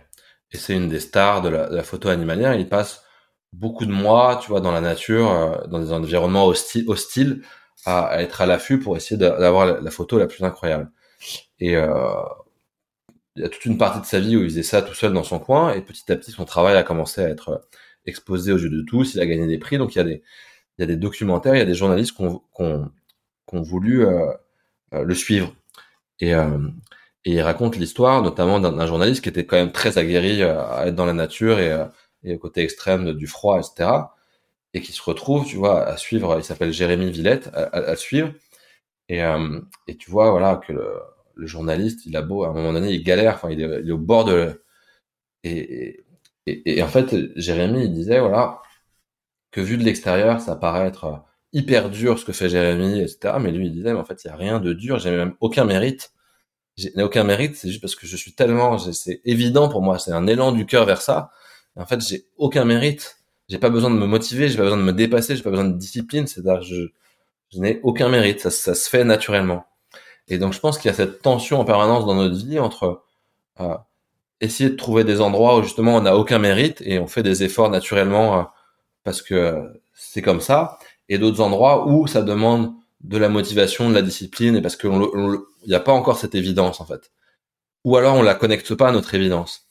Et 0.53 0.59
c'est 0.59 0.75
une 0.75 0.89
des 0.89 1.01
stars 1.01 1.43
de 1.43 1.49
la, 1.49 1.83
photo 1.83 2.09
animalière. 2.09 2.55
Il 2.55 2.69
passe 2.69 3.05
beaucoup 3.53 3.87
de 3.87 3.93
mois, 3.93 4.39
tu 4.43 4.49
vois, 4.51 4.61
dans 4.61 4.73
la 4.73 4.81
nature, 4.81 5.31
euh, 5.31 5.67
dans 5.69 5.79
des 5.81 5.93
environnements 5.93 6.47
hostiles, 6.47 7.43
à, 7.87 8.23
être 8.23 8.41
à 8.41 8.47
l'affût 8.47 8.79
pour 8.79 8.97
essayer 8.97 9.17
d'avoir 9.17 9.81
la, 9.81 9.91
photo 9.91 10.19
la 10.19 10.27
plus 10.27 10.45
incroyable. 10.45 10.91
Et 11.61 11.77
euh, 11.77 11.89
il 13.37 13.43
y 13.43 13.45
a 13.45 13.49
toute 13.49 13.65
une 13.65 13.79
partie 13.79 14.01
de 14.01 14.07
sa 14.07 14.21
vie 14.21 14.37
où 14.37 14.41
il 14.41 14.51
faisait 14.51 14.63
ça 14.63 14.83
tout 14.83 14.95
seul 14.95 15.13
dans 15.13 15.23
son 15.23 15.39
coin, 15.39 15.73
et 15.73 15.83
petit 15.83 16.11
à 16.11 16.17
petit, 16.17 16.33
son 16.33 16.45
travail 16.45 16.77
a 16.77 16.83
commencé 16.83 17.23
à 17.23 17.29
être 17.29 17.63
exposé 18.07 18.53
aux 18.53 18.59
yeux 18.59 18.71
de 18.71 18.83
tous. 18.83 19.15
Il 19.15 19.21
a 19.21 19.27
gagné 19.27 19.47
des 19.47 19.59
prix, 19.59 19.79
donc 19.79 19.95
il 19.95 19.99
y 19.99 20.83
a 20.83 20.87
des, 20.87 20.97
documentaires, 20.97 21.55
il 21.55 21.59
y 21.59 21.63
a 21.63 21.67
des 21.67 21.75
journalistes 21.75 22.17
qui 22.17 22.23
ont, 22.23 22.91
voulu 23.53 24.05
euh, 24.05 24.33
euh, 24.95 25.05
le 25.05 25.15
suivre. 25.15 25.55
Et, 26.21 26.35
euh, 26.35 26.59
et 27.25 27.33
il 27.33 27.41
raconte 27.43 27.77
l'histoire 27.77 28.23
notamment 28.23 28.61
d'un 28.61 28.87
journaliste 28.87 29.23
qui 29.23 29.29
était 29.29 29.45
quand 29.47 29.57
même 29.57 29.73
très 29.73 29.99
aguerri 29.99 30.43
à 30.43 30.87
être 30.87 30.95
dans 30.95 31.07
la 31.07 31.13
nature 31.13 31.59
et, 31.59 31.87
et 32.23 32.35
au 32.35 32.39
côté 32.39 32.63
extrême 32.63 33.13
du 33.13 33.27
froid, 33.27 33.59
etc. 33.59 33.91
Et 34.75 34.81
qui 34.81 34.93
se 34.93 35.03
retrouve, 35.03 35.47
tu 35.47 35.57
vois, 35.57 35.85
à 35.85 35.97
suivre, 35.97 36.37
il 36.39 36.45
s'appelle 36.45 36.73
Jérémy 36.73 37.11
Villette, 37.11 37.51
à, 37.55 37.97
suivre. 37.97 38.33
Et, 39.09 39.21
et 39.89 39.97
tu 39.97 40.11
vois, 40.11 40.31
voilà, 40.31 40.57
que 40.57 40.73
le, 40.73 41.47
journaliste, 41.47 42.07
il 42.07 42.17
a 42.17 42.23
beau, 42.23 42.45
à 42.45 42.49
un 42.51 42.53
moment 42.53 42.73
donné, 42.73 42.93
il 42.93 43.03
galère, 43.03 43.35
enfin, 43.35 43.51
il 43.51 43.61
est, 43.63 43.91
au 43.91 43.99
bord 43.99 44.25
de... 44.25 44.63
Et, 45.45 46.05
et, 46.47 46.83
en 46.83 46.89
fait, 46.89 47.15
Jérémy, 47.37 47.85
il 47.85 47.93
disait, 47.93 48.21
voilà, 48.21 48.61
que 49.51 49.61
vu 49.61 49.77
de 49.77 49.85
l'extérieur, 49.85 50.41
ça 50.41 50.57
paraît 50.57 50.87
être 50.87 51.05
euh, 51.05 51.17
hyper 51.53 51.91
dur 51.91 52.19
ce 52.19 52.25
que 52.25 52.33
fait 52.33 52.49
Jérémy, 52.49 53.01
etc. 53.01 53.35
Mais 53.41 53.51
lui, 53.53 53.67
il 53.67 53.73
disait, 53.73 53.93
mais 53.93 54.01
en 54.01 54.05
fait, 54.05 54.23
il 54.25 54.29
n'y 54.29 54.33
a 54.35 54.37
rien 54.37 54.61
de 54.61 54.73
dur, 54.73 54.99
j'ai 54.99 55.11
même 55.11 55.35
aucun 55.41 55.65
mérite. 55.65 56.13
J'ai 56.81 57.03
aucun 57.03 57.25
mérite, 57.25 57.57
c'est 57.57 57.69
juste 57.69 57.81
parce 57.81 57.95
que 57.95 58.07
je 58.07 58.17
suis 58.17 58.33
tellement, 58.33 58.79
c'est 58.79 59.21
évident 59.25 59.69
pour 59.69 59.83
moi, 59.83 59.99
c'est 59.99 60.13
un 60.13 60.27
élan 60.27 60.53
du 60.53 60.65
cœur 60.65 60.87
vers 60.87 61.03
ça. 61.03 61.31
en 61.77 61.87
fait, 61.87 62.01
j'ai 62.01 62.27
aucun 62.39 62.65
mérite. 62.65 63.19
J'ai 63.49 63.59
pas 63.59 63.71
besoin 63.71 63.91
de 63.91 63.97
me 63.97 64.07
motiver, 64.07 64.49
j'ai 64.49 64.57
pas 64.57 64.63
besoin 64.63 64.79
de 64.79 64.83
me 64.83 64.93
dépasser, 64.93 65.37
j'ai 65.37 65.43
pas 65.43 65.51
besoin 65.51 65.67
de 65.67 65.77
discipline. 65.77 66.27
C'est-à-dire, 66.27 66.63
je, 66.63 66.87
je 67.53 67.59
n'ai 67.59 67.81
aucun 67.83 68.09
mérite. 68.09 68.41
Ça, 68.41 68.51
ça 68.51 68.75
se 68.75 68.89
fait 68.89 69.05
naturellement. 69.05 69.67
Et 70.29 70.39
donc, 70.39 70.53
je 70.53 70.61
pense 70.61 70.79
qu'il 70.79 70.89
y 70.91 70.95
a 70.95 70.97
cette 70.97 71.21
tension 71.23 71.61
en 71.61 71.65
permanence 71.65 72.07
dans 72.07 72.15
notre 72.15 72.37
vie 72.37 72.59
entre 72.61 73.03
euh, 73.61 73.75
essayer 74.41 74.71
de 74.71 74.77
trouver 74.77 75.05
des 75.05 75.21
endroits 75.21 75.59
où 75.59 75.63
justement 75.63 75.97
on 75.97 76.03
n'a 76.03 76.17
aucun 76.17 76.39
mérite 76.39 76.81
et 76.85 76.99
on 76.99 77.07
fait 77.07 77.23
des 77.23 77.43
efforts 77.43 77.71
naturellement 77.71 78.39
euh, 78.39 78.43
parce 79.05 79.23
que 79.23 79.69
c'est 79.95 80.23
comme 80.23 80.41
ça, 80.41 80.79
et 81.09 81.19
d'autres 81.19 81.41
endroits 81.41 81.89
où 81.89 82.07
ça 82.07 82.23
demande 82.23 82.73
de 83.01 83.19
la 83.19 83.29
motivation, 83.29 83.89
de 83.91 83.95
la 83.95 84.03
discipline, 84.03 84.57
et 84.57 84.63
parce 84.63 84.77
qu'il 85.61 85.71
n'y 85.71 85.75
a 85.77 85.81
pas 85.81 85.93
encore 85.93 86.19
cette 86.19 86.35
évidence 86.35 86.81
en 86.81 86.87
fait. 86.87 87.13
Ou 87.85 87.97
alors 87.97 88.17
on 88.17 88.23
la 88.23 88.35
connecte 88.35 88.75
pas 88.75 88.89
à 88.89 88.93
notre 88.93 89.15
évidence. 89.15 89.69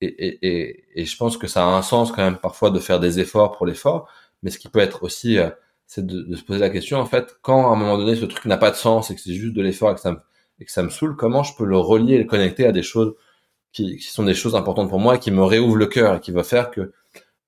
Et, 0.00 0.06
et, 0.06 0.46
et, 0.46 0.84
et, 1.02 1.04
je 1.04 1.16
pense 1.16 1.36
que 1.36 1.46
ça 1.46 1.62
a 1.62 1.68
un 1.68 1.82
sens 1.82 2.10
quand 2.10 2.22
même 2.22 2.38
parfois 2.38 2.70
de 2.70 2.78
faire 2.80 3.00
des 3.00 3.20
efforts 3.20 3.52
pour 3.52 3.66
l'effort, 3.66 4.08
mais 4.42 4.50
ce 4.50 4.58
qui 4.58 4.68
peut 4.68 4.78
être 4.78 5.02
aussi, 5.02 5.38
euh, 5.38 5.50
c'est 5.86 6.06
de, 6.06 6.34
se 6.36 6.42
poser 6.42 6.60
la 6.60 6.70
question 6.70 6.98
en 6.98 7.06
fait, 7.06 7.36
quand 7.42 7.70
à 7.70 7.74
un 7.74 7.76
moment 7.76 7.98
donné 7.98 8.16
ce 8.16 8.24
truc 8.24 8.44
n'a 8.46 8.56
pas 8.56 8.70
de 8.70 8.76
sens 8.76 9.10
et 9.10 9.14
que 9.14 9.20
c'est 9.20 9.34
juste 9.34 9.54
de 9.54 9.62
l'effort 9.62 9.90
et 9.90 9.94
que 9.94 10.00
ça 10.00 10.12
me 10.12 10.18
et 10.60 10.64
que 10.66 10.72
ça 10.72 10.82
me 10.82 10.90
saoule, 10.90 11.16
comment 11.16 11.42
je 11.42 11.54
peux 11.56 11.64
le 11.64 11.78
relier 11.78 12.14
et 12.14 12.18
le 12.18 12.24
connecter 12.24 12.66
à 12.66 12.72
des 12.72 12.82
choses 12.82 13.14
qui, 13.72 13.96
qui 13.96 14.08
sont 14.08 14.24
des 14.24 14.34
choses 14.34 14.54
importantes 14.54 14.90
pour 14.90 15.00
moi 15.00 15.16
et 15.16 15.18
qui 15.18 15.30
me 15.30 15.42
réouvrent 15.42 15.76
le 15.76 15.86
cœur 15.86 16.16
et 16.16 16.20
qui 16.20 16.32
va 16.32 16.44
faire 16.44 16.70
que 16.70 16.92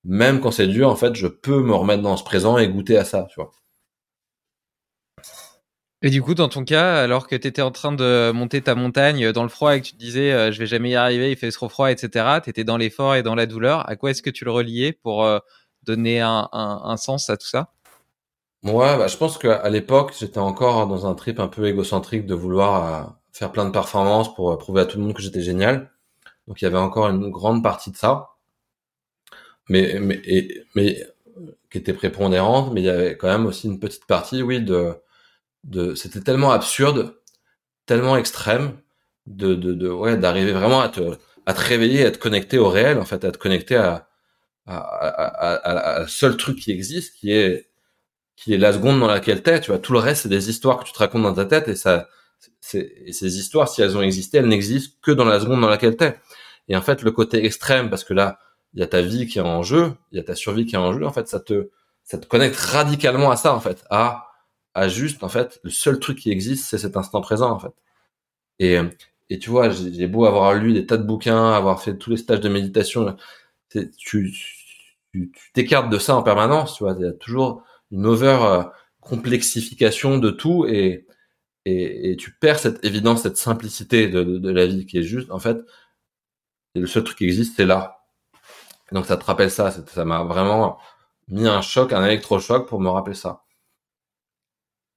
même 0.05 0.41
quand 0.41 0.51
c'est 0.51 0.67
dur, 0.67 0.89
en 0.91 0.97
fait, 0.97 1.15
je 1.15 1.27
peux 1.27 1.63
me 1.63 1.75
remettre 1.75 2.03
dans 2.03 2.17
ce 2.17 2.25
présent 2.25 2.59
et 2.59 2.69
goûter 2.69 2.97
à 2.97 3.05
ça, 3.05 3.27
tu 3.31 3.41
vois. 3.41 3.53
Et 6.05 6.11
du 6.11 6.21
coup, 6.21 6.35
dans 6.35 6.49
ton 6.49 6.65
cas, 6.65 7.01
alors 7.03 7.29
que 7.29 7.37
tu 7.37 7.47
étais 7.47 7.63
en 7.63 7.71
train 7.71 7.93
de 7.93 8.33
monter 8.33 8.61
ta 8.61 8.75
montagne 8.75 9.31
dans 9.31 9.45
le 9.45 9.49
froid 9.49 9.77
et 9.77 9.81
que 9.81 9.87
tu 9.87 9.93
te 9.93 9.99
disais 9.99 10.33
euh, 10.33 10.51
je 10.51 10.59
vais 10.59 10.67
jamais 10.67 10.91
y 10.91 10.97
arriver, 10.97 11.31
il 11.31 11.37
fait 11.37 11.51
trop 11.53 11.69
froid, 11.69 11.91
etc., 11.93 12.41
tu 12.43 12.51
étais 12.51 12.65
dans 12.65 12.77
l'effort 12.77 13.15
et 13.15 13.23
dans 13.23 13.37
la 13.37 13.47
douleur, 13.47 13.89
à 13.89 13.95
quoi 13.95 14.11
est-ce 14.11 14.23
que 14.23 14.31
tu 14.31 14.45
le 14.45 14.51
reliais 14.51 14.93
pour 14.93 15.25
euh, 15.25 15.39
donner 15.85 16.21
un, 16.21 16.49
un, 16.53 16.97
sens 16.97 17.31
à 17.31 17.37
tout 17.37 17.47
ça? 17.47 17.73
Moi, 18.65 18.97
bah, 18.97 19.07
je 19.07 19.17
pense 19.17 19.39
qu'à 19.39 19.69
l'époque, 19.71 20.13
j'étais 20.19 20.39
encore 20.39 20.89
dans 20.89 21.07
un 21.07 21.15
trip 21.15 21.39
un 21.39 21.49
peu 21.49 21.67
égocentrique 21.67 22.27
de 22.27 22.35
vouloir 22.35 22.85
euh, 22.85 23.09
faire 23.33 23.53
plein 23.53 23.65
de 23.65 23.71
performances 23.71 24.35
pour 24.35 24.59
prouver 24.59 24.81
à 24.83 24.87
tout 24.87 24.99
le 24.99 25.05
monde 25.05 25.15
que 25.15 25.23
j'étais 25.23 25.43
génial. 25.43 25.93
Donc 26.49 26.61
il 26.61 26.65
y 26.65 26.69
avait 26.69 26.79
encore 26.79 27.09
une 27.09 27.31
grande 27.31 27.63
partie 27.63 27.93
de 27.93 27.97
ça 27.97 28.33
mais 29.69 29.99
mais 30.01 30.21
mais 30.75 31.03
qui 31.71 31.79
était 31.79 31.93
prépondérante, 31.95 32.73
mais 32.73 32.83
il 32.83 32.85
y 32.85 32.91
avait 32.91 33.17
quand 33.17 33.29
même 33.29 33.47
aussi 33.47 33.67
une 33.67 33.81
petite 33.81 34.05
partie, 34.07 34.43
oui, 34.43 34.61
de 34.61 34.95
de 35.65 35.95
c'était 35.95 36.21
tellement 36.21 36.53
absurde, 36.53 37.15
tellement 37.87 38.17
extrême, 38.17 38.79
de 39.27 39.55
de, 39.55 39.73
de 39.75 39.89
ouais, 39.91 40.17
d'arriver 40.17 40.53
vraiment 40.53 40.81
à 40.81 40.89
te 40.89 41.01
à 41.47 41.55
te 41.55 41.61
réveiller, 41.61 42.07
à 42.07 42.11
te 42.13 42.19
connecter 42.19 42.59
au 42.59 42.69
réel, 42.69 42.99
en 42.99 43.05
fait, 43.05 43.25
à 43.25 43.33
te 43.33 43.39
connecter 43.39 43.77
à 43.77 44.09
à, 44.67 44.79
à, 44.79 45.55
à, 45.55 46.03
à, 46.03 46.09
seul 46.09 46.37
truc 46.37 46.59
qui 46.59 46.73
existe, 46.73 47.17
qui 47.17 47.33
est 47.33 47.69
qui 48.37 48.55
est 48.55 48.59
la 48.59 48.73
seconde 48.73 49.01
dans 49.01 49.09
laquelle 49.09 49.43
t'es. 49.43 49.61
Tu 49.61 49.71
vois, 49.71 49.79
tout 49.81 49.93
le 49.93 49.99
reste 50.01 50.23
c'est 50.25 50.29
des 50.29 50.51
histoires 50.51 50.81
que 50.81 50.85
tu 50.87 50.93
te 50.93 50.99
racontes 50.99 51.23
dans 51.23 51.35
ta 51.35 51.47
tête 51.47 51.69
et 51.69 51.77
ça, 51.77 52.09
et 52.75 53.13
ces 53.13 53.39
histoires, 53.39 53.69
si 53.69 53.83
elles 53.83 53.97
ont 53.97 54.03
existé, 54.03 54.39
elles 54.39 54.49
n'existent 54.49 54.97
que 55.03 55.13
dans 55.13 55.25
la 55.25 55.41
seconde 55.41 55.61
dans 55.61 55.69
laquelle 55.69 55.97
t'es. 55.97 56.19
Et 56.69 56.77
en 56.77 56.83
fait, 56.83 57.03
le 57.03 57.11
côté 57.13 57.45
extrême, 57.45 57.91
parce 57.91 58.05
que 58.05 58.15
là, 58.15 58.39
il 58.75 58.81
y 58.81 58.83
a 58.83 58.87
ta 58.87 59.03
vie 59.03 59.27
qui 59.27 59.39
est 59.39 59.43
en 59.43 59.63
jeu, 59.63 59.93
il 60.13 60.19
y 60.19 60.21
a 60.21 60.25
ta 60.25 60.35
survie 60.35 60.67
qui 60.67 60.75
est 60.77 60.79
en 60.79 60.93
jeu. 60.95 61.05
En 61.07 61.13
fait, 61.13 61.29
ça 61.29 61.41
te 61.41 61.71
ça 62.05 62.19
te 62.19 62.27
connecte 62.27 62.57
radicalement 62.57 63.31
à 63.31 63.37
ça 63.37 63.55
en 63.55 63.61
fait, 63.61 63.85
à 63.91 64.32
à 64.75 64.89
juste 64.89 65.23
en 65.25 65.29
fait 65.29 65.61
le 65.65 65.71
seul 65.71 65.99
truc 65.99 66.19
qui 66.19 66.31
existe 66.31 66.67
c'est 66.67 66.79
cet 66.79 66.97
instant 66.97 67.21
présent 67.21 67.51
en 67.51 67.59
fait. 67.59 67.73
Et 68.59 68.79
et 69.33 69.39
tu 69.39 69.49
vois, 69.49 69.71
j'ai 69.71 70.07
beau 70.09 70.27
avoir 70.27 70.53
lu 70.55 70.75
des 70.75 70.85
tas 70.87 70.99
de 70.99 71.05
bouquins, 71.05 71.53
avoir 71.53 71.83
fait 71.83 71.97
tous 71.97 72.11
les 72.11 72.19
stages 72.19 72.41
de 72.41 72.51
méditation, 72.51 73.17
tu 73.97 74.31
t'écartes 75.55 75.91
de 75.91 75.99
ça 75.99 76.17
en 76.17 76.23
permanence, 76.23 76.75
tu 76.75 76.85
vois, 76.85 76.95
il 76.99 77.05
y 77.05 77.09
a 77.09 77.13
toujours 77.13 77.65
une 77.91 78.07
over 78.07 78.39
euh, 78.43 78.63
complexification 79.01 80.19
de 80.19 80.31
tout 80.31 80.67
et, 80.67 81.07
et, 81.65 82.17
tu 82.19 82.33
perds 82.33 82.59
cette 82.59 82.85
évidence, 82.85 83.23
cette 83.23 83.39
simplicité 83.39 84.09
de, 84.09 84.23
de, 84.23 84.51
la 84.51 84.67
vie 84.67 84.85
qui 84.85 84.99
est 84.99 85.03
juste, 85.03 85.31
en 85.31 85.39
fait, 85.39 85.59
le 86.75 86.87
seul 86.87 87.05
truc 87.05 87.19
qui 87.19 87.25
existe, 87.25 87.57
c'est 87.57 87.67
là. 87.67 88.05
Donc 88.93 89.07
ça 89.07 89.17
te 89.17 89.25
rappelle 89.25 89.51
ça, 89.51 89.71
ça 89.71 90.05
m'a 90.05 90.25
vraiment 90.25 90.79
mis 91.29 91.49
un 91.49 91.63
choc, 91.63 91.93
un 91.95 92.05
électrochoc 92.05 92.69
pour 92.69 92.81
me 92.81 92.91
rappeler 92.91 93.15
ça. 93.15 93.42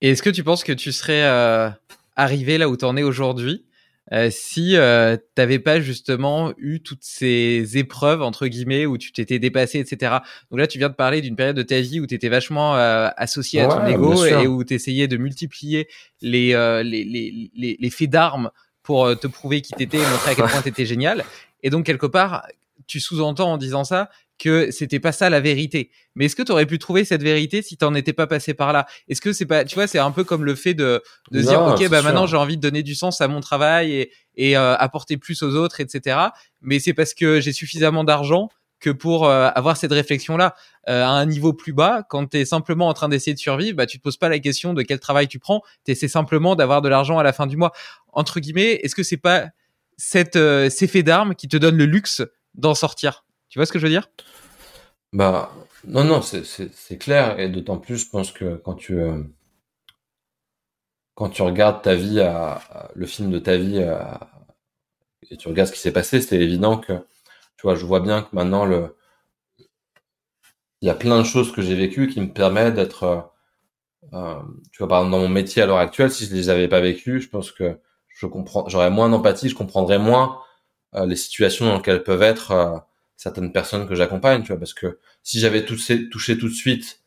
Et 0.06 0.10
est-ce 0.10 0.22
que 0.22 0.30
tu 0.30 0.44
penses 0.44 0.64
que 0.64 0.72
tu 0.72 0.92
serais 0.92 1.24
euh, 1.24 1.68
arrivé 2.16 2.60
là 2.60 2.70
où 2.70 2.78
tu 2.78 2.86
en 2.86 2.96
es 2.96 3.02
aujourd'hui 3.02 3.66
euh, 4.12 4.30
si 4.32 4.78
euh, 4.78 5.18
t'avais 5.34 5.58
pas 5.58 5.80
justement 5.80 6.54
eu 6.60 6.80
toutes 6.80 7.04
ces 7.04 7.80
épreuves 7.80 8.22
entre 8.22 8.46
guillemets 8.46 8.86
où 8.86 9.00
tu 9.00 9.12
t'étais 9.12 9.40
dépassé, 9.40 9.80
etc. 9.80 10.18
Donc 10.52 10.60
là, 10.60 10.68
tu 10.68 10.78
viens 10.78 10.90
de 10.90 10.94
parler 10.94 11.22
d'une 11.22 11.36
période 11.36 11.56
de 11.56 11.64
ta 11.64 11.82
vie 11.82 12.00
où 12.00 12.06
tu 12.06 12.14
étais 12.14 12.30
vachement 12.30 12.76
euh, 12.76 13.10
associé 13.18 13.62
à 13.62 13.68
ton 13.68 13.84
ego 13.88 14.24
et 14.26 14.46
où 14.46 14.64
tu 14.64 14.76
essayais 14.76 15.08
de 15.08 15.18
multiplier 15.18 15.88
les, 16.22 16.50
les, 16.84 17.04
les, 17.04 17.52
les, 17.56 17.78
les 17.80 17.90
faits 17.90 18.12
d'armes 18.12 18.52
pour 18.84 19.20
te 19.20 19.26
prouver 19.26 19.62
qui 19.62 19.74
t'étais 19.74 19.98
et 19.98 20.06
montrer 20.06 20.34
à 20.34 20.36
quel 20.36 20.46
point 20.50 20.62
t'étais 20.62 20.86
génial. 20.86 21.26
Et 21.64 21.72
donc 21.72 21.84
quelque 21.84 22.06
part, 22.06 22.46
tu 22.86 23.00
sous-entends 23.00 23.54
en 23.54 23.58
disant 23.58 23.84
ça 23.84 24.12
que 24.38 24.72
c'était 24.72 25.00
pas 25.00 25.12
ça 25.12 25.30
la 25.30 25.40
vérité. 25.40 25.92
Mais 26.16 26.26
est-ce 26.26 26.36
que 26.36 26.44
tu 26.44 26.52
aurais 26.52 26.66
pu 26.66 26.80
trouver 26.80 27.06
cette 27.06 27.24
vérité 27.24 27.62
si 27.62 27.78
t'en 27.78 27.94
étais 27.94 28.14
pas 28.14 28.28
passé 28.28 28.54
par 28.54 28.74
là? 28.74 28.86
Est-ce 29.08 29.22
que 29.22 29.34
c'est 29.34 29.46
pas, 29.46 29.64
tu 29.66 29.76
vois, 29.76 29.88
c'est 29.88 30.00
un 30.00 30.12
peu 30.12 30.24
comme 30.24 30.44
le 30.44 30.56
fait 30.56 30.74
de, 30.74 31.02
de 31.32 31.42
dire, 31.42 31.62
ok, 31.62 31.88
bah 31.90 32.02
maintenant 32.02 32.28
j'ai 32.28 32.38
envie 32.38 32.58
de 32.58 32.62
donner 32.62 32.84
du 32.84 32.96
sens 32.96 33.22
à 33.22 33.28
mon 33.28 33.40
travail 33.40 33.94
et, 33.94 34.12
et 34.36 34.58
euh, 34.58 34.76
apporter 34.76 35.18
plus 35.18 35.42
aux 35.44 35.56
autres, 35.56 35.80
etc. 35.80 36.18
Mais 36.62 36.80
c'est 36.80 36.94
parce 36.94 37.14
que 37.14 37.40
j'ai 37.40 37.54
suffisamment 37.54 38.04
d'argent 38.04 38.50
que 38.82 38.90
pour 38.90 39.26
euh, 39.26 39.50
avoir 39.56 39.78
cette 39.78 39.94
réflexion-là 39.94 40.54
euh, 40.90 41.04
à 41.04 41.08
un 41.08 41.26
niveau 41.26 41.54
plus 41.54 41.74
bas, 41.74 42.04
quand 42.10 42.28
tu 42.28 42.38
es 42.38 42.46
simplement 42.46 42.88
en 42.88 42.94
train 42.94 43.10
d'essayer 43.10 43.34
de 43.34 43.40
survivre, 43.40 43.78
bah, 43.78 43.86
tu 43.86 43.98
te 43.98 44.04
poses 44.04 44.18
pas 44.18 44.30
la 44.30 44.40
question 44.40 44.74
de 44.74 44.82
quel 44.84 45.00
travail 45.00 45.28
tu 45.28 45.40
prends, 45.40 45.62
tu 45.86 45.92
essaies 45.92 46.10
simplement 46.10 46.56
d'avoir 46.56 46.82
de 46.82 46.90
l'argent 46.90 47.18
à 47.18 47.24
la 47.24 47.34
fin 47.34 47.48
du 47.48 47.58
mois. 47.58 47.72
Entre 48.12 48.40
guillemets, 48.40 48.80
est-ce 48.84 48.96
que 48.96 49.04
c'est 49.04 49.18
pas 49.18 49.48
cette, 49.98 50.38
ces 50.70 50.88
faits 50.88 51.06
d'armes 51.06 51.36
qui 51.36 51.48
te 51.48 51.56
donnent 51.56 51.78
le 51.78 51.86
luxe 51.86 52.22
d'en 52.54 52.76
sortir? 52.76 53.25
Tu 53.56 53.60
vois 53.60 53.66
ce 53.66 53.72
que 53.72 53.80
je 53.80 53.86
veux 53.86 53.90
dire? 53.90 54.10
Bah 55.14 55.50
non, 55.88 56.04
non, 56.04 56.22
c'est 56.22 56.98
clair. 56.98 57.40
Et 57.40 57.48
d'autant 57.48 57.78
plus, 57.78 57.96
je 58.00 58.10
pense 58.10 58.34
que 58.34 58.58
quand 58.58 58.74
tu 58.74 59.00
euh, 59.00 59.24
quand 61.14 61.30
tu 61.30 61.42
regardes 61.42 61.82
ta 61.82 61.96
vie, 61.96 62.22
le 62.96 63.06
film 63.06 63.32
de 63.32 63.40
ta 63.40 63.56
vie 63.56 63.82
et 65.32 65.38
tu 65.38 65.48
regardes 65.48 65.70
ce 65.70 65.74
qui 65.74 65.80
s'est 65.80 65.94
passé, 65.94 66.20
c'est 66.20 66.36
évident 66.36 66.78
que 66.78 66.92
tu 67.56 67.62
vois, 67.64 67.76
je 67.76 67.86
vois 67.86 68.02
bien 68.02 68.24
que 68.24 68.36
maintenant 68.36 68.66
le 68.66 68.98
il 70.82 70.88
y 70.88 70.92
a 70.92 70.96
plein 70.96 71.20
de 71.20 71.24
choses 71.24 71.54
que 71.54 71.62
j'ai 71.62 71.76
vécues 71.76 72.10
qui 72.10 72.20
me 72.20 72.34
permettent 72.34 72.74
d'être 72.74 73.04
euh, 73.04 73.22
euh, 74.12 74.42
tu 74.74 74.80
vois 74.80 74.90
par 74.90 75.00
exemple 75.00 75.14
dans 75.14 75.20
mon 75.22 75.30
métier 75.30 75.62
à 75.62 75.66
l'heure 75.66 75.78
actuelle 75.78 76.12
si 76.12 76.26
je 76.26 76.36
les 76.36 76.50
avais 76.50 76.68
pas 76.68 76.82
vécues 76.82 77.22
je 77.22 77.30
pense 77.30 77.54
que 77.54 77.80
je 78.10 78.26
comprends 78.26 78.68
j'aurais 78.68 78.92
moins 78.92 79.08
d'empathie 79.08 79.48
je 79.48 79.56
comprendrais 79.56 80.00
moins 80.00 80.42
les 80.94 81.16
situations 81.16 81.66
dans 81.66 81.78
lesquelles 81.78 82.04
peuvent 82.04 82.22
être 82.22 82.86
certaines 83.18 83.52
personnes 83.52 83.88
que 83.88 83.96
j'accompagne, 83.96 84.42
tu 84.44 84.50
vois, 84.50 84.60
parce 84.60 84.74
que 84.74 85.00
si 85.24 85.40
j'avais 85.40 85.66
touché, 85.66 86.10
tout 86.10 86.48
de 86.48 86.54
suite 86.54 87.02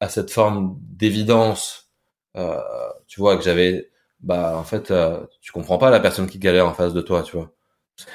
à 0.00 0.08
cette 0.08 0.30
forme 0.30 0.78
d'évidence, 0.80 1.90
euh, 2.36 2.60
tu 3.06 3.20
vois, 3.20 3.36
que 3.36 3.44
j'avais, 3.44 3.90
bah, 4.20 4.56
en 4.56 4.64
fait, 4.64 4.90
euh, 4.90 5.24
tu 5.40 5.52
comprends 5.52 5.78
pas 5.78 5.90
la 5.90 6.00
personne 6.00 6.28
qui 6.28 6.38
galère 6.38 6.66
en 6.66 6.74
face 6.74 6.94
de 6.94 7.00
toi, 7.00 7.22
tu 7.22 7.36
vois. 7.36 7.52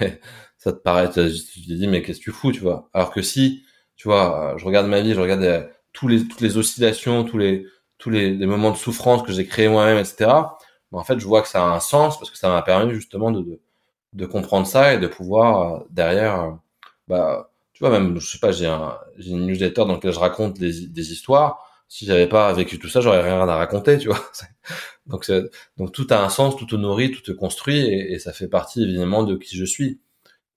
ça 0.57 0.73
te 0.73 0.77
paraît, 0.79 1.09
tu 1.09 1.13
te 1.15 1.73
dis, 1.73 1.87
mais 1.87 2.01
qu'est-ce 2.01 2.19
que 2.19 2.25
tu 2.25 2.31
fous, 2.31 2.51
tu 2.51 2.61
vois? 2.61 2.89
Alors 2.93 3.11
que 3.11 3.21
si, 3.21 3.63
tu 3.95 4.07
vois, 4.07 4.55
je 4.57 4.65
regarde 4.65 4.87
ma 4.87 5.01
vie, 5.01 5.13
je 5.13 5.21
regarde 5.21 5.43
euh, 5.43 5.67
tous 5.93 6.07
les, 6.07 6.27
toutes 6.27 6.41
les 6.41 6.57
oscillations, 6.57 7.23
tous 7.23 7.37
les, 7.37 7.65
tous 7.97 8.09
les, 8.09 8.33
moments 8.45 8.71
de 8.71 8.77
souffrance 8.77 9.23
que 9.23 9.31
j'ai 9.31 9.45
créés 9.45 9.69
moi-même, 9.69 9.97
etc. 9.97 10.15
Bah, 10.91 10.99
en 10.99 11.03
fait, 11.03 11.19
je 11.19 11.25
vois 11.25 11.41
que 11.41 11.47
ça 11.47 11.63
a 11.63 11.67
un 11.67 11.79
sens 11.79 12.17
parce 12.19 12.31
que 12.31 12.37
ça 12.37 12.49
m'a 12.49 12.61
permis 12.61 12.93
justement 12.93 13.31
de, 13.31 13.41
de, 13.41 13.61
de, 14.13 14.25
comprendre 14.25 14.67
ça 14.67 14.93
et 14.93 14.99
de 14.99 15.07
pouvoir 15.07 15.81
euh, 15.81 15.85
derrière 15.91 16.57
bah, 17.09 17.51
tu 17.73 17.83
vois, 17.83 17.89
même, 17.91 18.19
je 18.19 18.27
sais 18.27 18.39
pas, 18.39 18.51
j'ai 18.51 18.67
un, 18.67 18.97
j'ai 19.17 19.31
une 19.31 19.47
newsletter 19.47 19.81
dans 19.81 19.93
laquelle 19.93 20.13
je 20.13 20.19
raconte 20.19 20.59
des, 20.59 20.87
des 20.87 21.11
histoires. 21.11 21.65
Si 21.87 22.05
j'avais 22.05 22.27
pas 22.27 22.53
vécu 22.53 22.77
tout 22.77 22.87
ça, 22.87 23.01
j'aurais 23.01 23.21
rien 23.21 23.39
à 23.47 23.55
raconter, 23.55 23.97
tu 23.97 24.09
vois. 24.09 24.19
donc, 25.07 25.29
donc 25.77 25.91
tout 25.91 26.07
a 26.11 26.23
un 26.23 26.29
sens, 26.29 26.55
tout 26.55 26.67
te 26.67 26.75
nourrit, 26.75 27.11
tout 27.11 27.21
te 27.21 27.31
construit, 27.31 27.87
et, 27.87 28.19
ça 28.19 28.31
fait 28.33 28.47
partie 28.47 28.83
évidemment 28.83 29.23
de 29.23 29.35
qui 29.35 29.57
je 29.57 29.65
suis. 29.65 29.99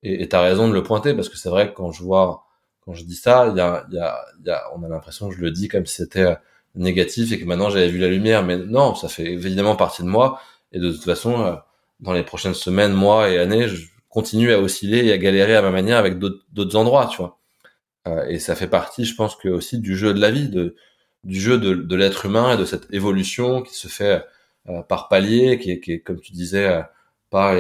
Et 0.03 0.29
t'as 0.29 0.43
raison 0.43 0.69
de 0.69 0.75
le 0.75 0.83
pointer 0.83 1.15
parce 1.15 1.29
que 1.29 1.37
c'est 1.39 1.49
vrai 1.49 1.71
que 1.71 1.77
quand 1.77 1.93
je 1.93 2.03
vois, 2.03 2.45
quand 2.81 2.93
je 2.95 3.05
dis 3.05 3.15
ça, 3.17 3.49
il 3.51 3.57
y 3.57 3.61
a, 3.61 3.87
y 3.91 3.99
a, 3.99 4.21
y 4.45 4.51
a, 4.51 4.65
on 4.75 4.83
a 4.83 4.89
l'impression 4.89 5.29
que 5.29 5.37
je 5.37 5.41
le 5.41 5.53
dis 5.53 5.69
comme 5.69 5.87
si 5.87 5.97
c'était 5.97 6.37
négatif 6.75 7.33
et 7.33 7.41
que 7.41 7.45
maintenant 7.45 7.71
j'avais 7.71 7.89
vu 7.89 7.99
la 7.99 8.09
lumière, 8.09 8.45
mais 8.45 8.57
non, 8.57 8.95
ça 8.95 9.09
fait 9.09 9.27
évidemment 9.27 9.77
partie 9.77 10.03
de 10.03 10.09
moi. 10.09 10.41
Et 10.73 10.81
de 10.81 10.91
toute 10.91 11.05
façon, 11.05 11.41
euh, 11.41 11.55
dans 12.01 12.13
les 12.13 12.25
prochaines 12.25 12.55
semaines, 12.55 12.93
mois 12.93 13.31
et 13.31 13.39
années, 13.39 13.69
continue 14.13 14.53
à 14.53 14.61
osciller 14.61 15.07
et 15.07 15.13
à 15.13 15.19
galérer 15.19 15.57
à 15.57 15.63
ma 15.63 15.71
manière 15.71 15.97
avec 15.97 16.19
d'autres 16.19 16.77
endroits, 16.77 17.09
tu 17.11 17.17
vois. 17.17 17.39
Euh, 18.07 18.27
et 18.27 18.39
ça 18.39 18.55
fait 18.55 18.69
partie, 18.69 19.05
je 19.05 19.15
pense, 19.15 19.37
que 19.37 19.49
aussi 19.49 19.79
du 19.79 19.97
jeu 19.97 20.13
de 20.13 20.21
la 20.21 20.31
vie, 20.31 20.49
du 21.25 21.41
jeu 21.41 21.59
de, 21.59 21.97
l'être 21.97 22.27
humain 22.27 22.55
et 22.55 22.59
de 22.59 22.67
cette 22.67 22.93
évolution 22.93 23.63
qui 23.63 23.75
se 23.75 23.89
fait 23.89 24.23
euh, 24.69 24.83
par 24.83 25.09
palier, 25.09 25.59
qui 25.59 25.71
est, 25.71 26.01
comme 26.01 26.21
tu 26.21 26.33
disais, 26.33 26.67
euh, 26.69 26.83
pas 27.31 27.55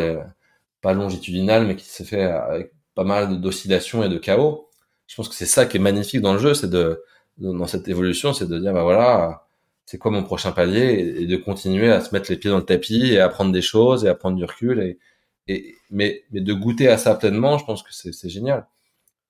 pas 0.82 0.92
longitudinal, 0.94 1.66
mais 1.66 1.76
qui 1.76 1.86
se 1.88 2.02
fait 2.02 2.22
avec 2.24 2.72
pas 2.94 3.04
mal 3.04 3.40
d'oscillations 3.40 4.02
et 4.04 4.08
de 4.08 4.18
chaos. 4.18 4.68
Je 5.06 5.16
pense 5.16 5.28
que 5.28 5.34
c'est 5.34 5.46
ça 5.46 5.66
qui 5.66 5.78
est 5.78 5.80
magnifique 5.80 6.20
dans 6.20 6.34
le 6.34 6.38
jeu, 6.40 6.54
c'est 6.54 6.70
de, 6.70 7.02
dans 7.38 7.66
cette 7.66 7.88
évolution, 7.88 8.32
c'est 8.34 8.48
de 8.48 8.58
dire 8.58 8.72
bah 8.74 8.82
voilà, 8.82 9.46
c'est 9.86 9.98
quoi 9.98 10.10
mon 10.10 10.24
prochain 10.24 10.52
palier 10.52 11.14
et, 11.18 11.26
de 11.26 11.36
continuer 11.36 11.90
à 11.90 12.00
se 12.00 12.14
mettre 12.14 12.30
les 12.30 12.36
pieds 12.36 12.50
dans 12.50 12.58
le 12.58 12.64
tapis 12.64 13.12
et 13.12 13.20
à 13.20 13.26
apprendre 13.26 13.52
des 13.52 13.62
choses 13.62 14.04
et 14.04 14.08
à 14.08 14.14
prendre 14.14 14.36
du 14.36 14.44
recul 14.44 14.80
et, 14.80 14.98
et, 15.48 15.76
mais, 15.90 16.24
mais 16.30 16.40
de 16.40 16.52
goûter 16.52 16.88
à 16.88 16.98
ça 16.98 17.14
pleinement, 17.14 17.58
je 17.58 17.64
pense 17.64 17.82
que 17.82 17.92
c'est 17.92 18.28
génial. 18.28 18.66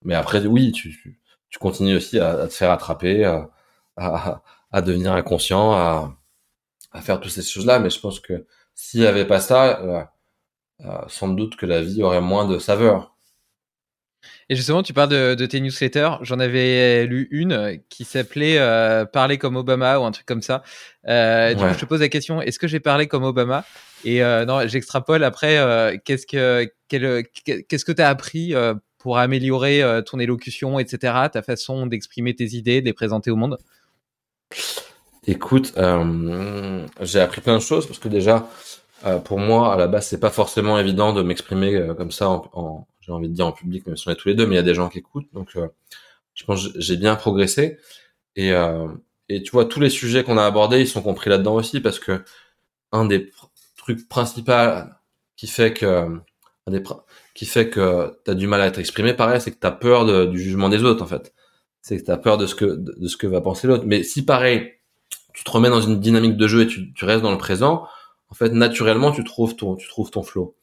Mais 0.03 0.15
après, 0.15 0.45
oui, 0.47 0.73
tu, 0.73 1.21
tu 1.49 1.59
continues 1.59 1.97
aussi 1.97 2.19
à, 2.19 2.47
te 2.49 2.53
faire 2.53 2.71
attraper, 2.71 3.25
à, 3.97 4.83
devenir 4.83 5.13
inconscient, 5.13 5.73
à, 5.73 6.17
à 6.93 7.01
faire 7.03 7.21
toutes 7.21 7.33
ces 7.33 7.43
choses-là. 7.43 7.79
Mais 7.79 7.91
je 7.91 8.01
pense 8.01 8.21
que 8.21 8.47
s'il 8.75 9.01
n'y 9.01 9.07
avait 9.07 9.27
pas 9.27 9.41
ça, 9.41 9.81
euh, 9.81 10.03
euh, 10.81 11.09
sans 11.09 11.29
doute 11.29 11.57
que 11.57 11.67
la 11.67 11.83
vie 11.83 12.03
aurait 12.03 12.21
moins 12.21 12.47
de 12.47 12.59
saveur. 12.59 13.12
Et 14.53 14.55
justement, 14.55 14.83
tu 14.83 14.93
parles 14.93 15.09
de, 15.09 15.35
de 15.35 15.47
tes 15.47 15.61
newsletters. 15.61 16.11
J'en 16.21 16.39
avais 16.39 17.07
lu 17.07 17.27
une 17.31 17.81
qui 17.89 18.05
s'appelait 18.05 18.59
euh, 18.59 19.07
Parler 19.07 19.39
comme 19.39 19.57
Obama 19.57 19.99
ou 19.99 20.05
un 20.05 20.11
truc 20.11 20.27
comme 20.27 20.43
ça. 20.43 20.63
Euh, 21.09 21.55
du 21.55 21.65
coup, 21.65 21.73
je 21.73 21.79
te 21.79 21.87
pose 21.87 22.01
la 22.01 22.11
question 22.11 22.43
est-ce 22.43 22.59
que 22.59 22.69
j'ai 22.69 22.79
parlé 22.79 23.07
comme 23.07 23.25
Obama? 23.25 23.65
Et 24.05 24.23
euh, 24.23 24.45
non, 24.45 24.69
j'extrapole 24.69 25.25
après. 25.25 25.57
Euh, 25.57 25.97
qu'est-ce 26.05 26.27
que 26.27 26.71
qu'est-ce 26.91 27.85
que 27.87 27.93
tu 27.93 28.03
as 28.03 28.11
appris 28.11 28.55
euh, 28.55 28.75
pour 28.99 29.17
améliorer 29.17 29.83
ton 30.05 30.19
élocution, 30.19 30.79
etc. 30.79 31.15
Ta 31.33 31.41
façon 31.41 31.87
d'exprimer 31.87 32.35
tes 32.37 32.55
idées, 32.55 32.83
de 32.83 32.85
les 32.85 32.93
présenter 32.93 33.31
au 33.31 33.37
monde? 33.37 33.57
Écoute, 35.27 35.73
j'ai 37.01 37.21
appris 37.21 37.41
plein 37.41 37.57
de 37.57 37.63
choses 37.63 37.87
parce 37.87 37.99
que 37.99 38.09
déjà, 38.09 38.47
pour 39.25 39.39
moi, 39.39 39.73
à 39.73 39.79
la 39.79 39.87
base, 39.87 40.09
c'est 40.09 40.21
pas 40.21 40.29
forcément 40.29 40.79
évident 40.79 41.15
de 41.15 41.23
m'exprimer 41.23 41.89
comme 41.97 42.11
ça 42.11 42.29
en, 42.29 42.51
en 42.53 42.87
j'ai 43.03 43.13
envie 43.13 43.29
de 43.29 43.35
dire 43.35 43.47
en 43.47 43.53
public, 43.53 43.87
même 43.87 43.97
si 43.97 44.09
on 44.09 44.13
est 44.13 44.17
tous 44.17 44.29
les 44.29 44.35
deux, 44.35 44.47
mais 44.47 44.55
il 44.55 44.57
y 44.57 44.61
a 44.61 44.65
des 44.65 44.75
gens 44.75 44.89
qui 44.89 44.99
écoutent. 44.99 45.29
Donc, 45.35 45.51
euh, 45.57 45.69
je 46.35 46.45
pense 46.45 46.69
j'ai 46.77 46.97
bien 46.97 47.17
progressé. 47.17 47.79
Et, 48.37 48.53
euh, 48.53 48.89
et 49.29 49.43
tu 49.43 49.51
vois, 49.53 49.65
tous 49.67 49.81
les 49.81 49.91
sujets 49.91 50.25
qu'on 50.25 50.39
a 50.39 50.47
abordés, 50.47 50.81
ils 50.81 50.89
sont 50.89 51.03
compris 51.03 51.31
là-dedans 51.31 51.55
aussi, 51.57 51.81
parce 51.81 51.99
que 51.99 52.25
un 52.93 53.05
des 53.05 53.31
trucs 53.77 54.09
principaux 54.09 54.53
qui 55.37 55.47
fait 55.47 55.73
que 55.75 56.21
un 56.67 56.71
des 56.71 56.83
qui 57.35 57.47
fait 57.47 57.71
que 57.71 58.19
tu 58.25 58.31
as 58.31 58.35
du 58.35 58.47
mal 58.47 58.61
à 58.61 58.71
t'exprimer, 58.71 59.15
pareil, 59.15 59.41
c'est 59.41 59.53
que 59.53 59.61
tu 59.61 59.67
as 59.67 59.73
peur 59.73 60.29
du 60.29 60.39
jugement 60.41 60.69
des 60.69 60.85
autres, 60.85 61.03
en 61.03 61.07
fait. 61.07 61.35
C'est 61.83 61.99
que 61.99 62.05
tu 62.05 62.11
as 62.11 62.17
peur 62.19 62.39
de 62.39 62.47
ce 62.47 62.55
que 62.55 62.65
de, 62.67 63.09
ce 63.09 63.17
que 63.17 63.27
va 63.27 63.41
penser 63.41 63.67
l'autre. 63.67 63.85
Mais 63.87 64.03
si 64.05 64.25
pareil, 64.25 64.73
tu 65.35 65.45
te 65.45 65.51
remets 65.51 65.71
dans 65.71 65.81
une 65.81 66.01
dynamique 66.01 66.37
de 66.37 66.47
jeu 66.47 66.63
et 66.63 66.67
tu, 66.67 66.93
tu 66.95 67.05
restes 67.05 67.23
dans 67.23 67.33
le 67.33 67.39
présent, 67.39 67.87
en 68.29 68.35
fait, 68.35 68.51
naturellement, 68.51 69.13
tu 69.13 69.25
trouves 69.25 69.57
ton 69.57 69.77
tu 69.77 69.89
trouves 69.89 70.11
ton 70.11 70.23
flow. 70.23 70.57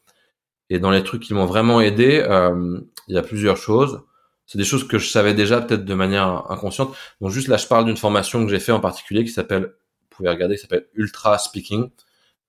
Et 0.69 0.79
dans 0.79 0.91
les 0.91 1.03
trucs 1.03 1.23
qui 1.23 1.33
m'ont 1.33 1.45
vraiment 1.45 1.81
aidé, 1.81 2.23
euh, 2.27 2.79
il 3.07 3.15
y 3.15 3.17
a 3.17 3.23
plusieurs 3.23 3.57
choses. 3.57 4.01
C'est 4.45 4.57
des 4.57 4.65
choses 4.65 4.87
que 4.87 4.97
je 4.97 5.09
savais 5.09 5.33
déjà 5.33 5.61
peut-être 5.61 5.85
de 5.85 5.93
manière 5.93 6.49
inconsciente. 6.49 6.95
Donc 7.21 7.31
juste 7.31 7.47
là, 7.47 7.57
je 7.57 7.67
parle 7.67 7.85
d'une 7.85 7.97
formation 7.97 8.43
que 8.43 8.49
j'ai 8.49 8.59
fait 8.59 8.71
en 8.71 8.79
particulier 8.79 9.23
qui 9.23 9.31
s'appelle, 9.31 9.63
vous 9.63 10.07
pouvez 10.09 10.29
regarder, 10.29 10.55
qui 10.55 10.61
s'appelle 10.61 10.87
Ultra 10.95 11.37
Speaking, 11.37 11.89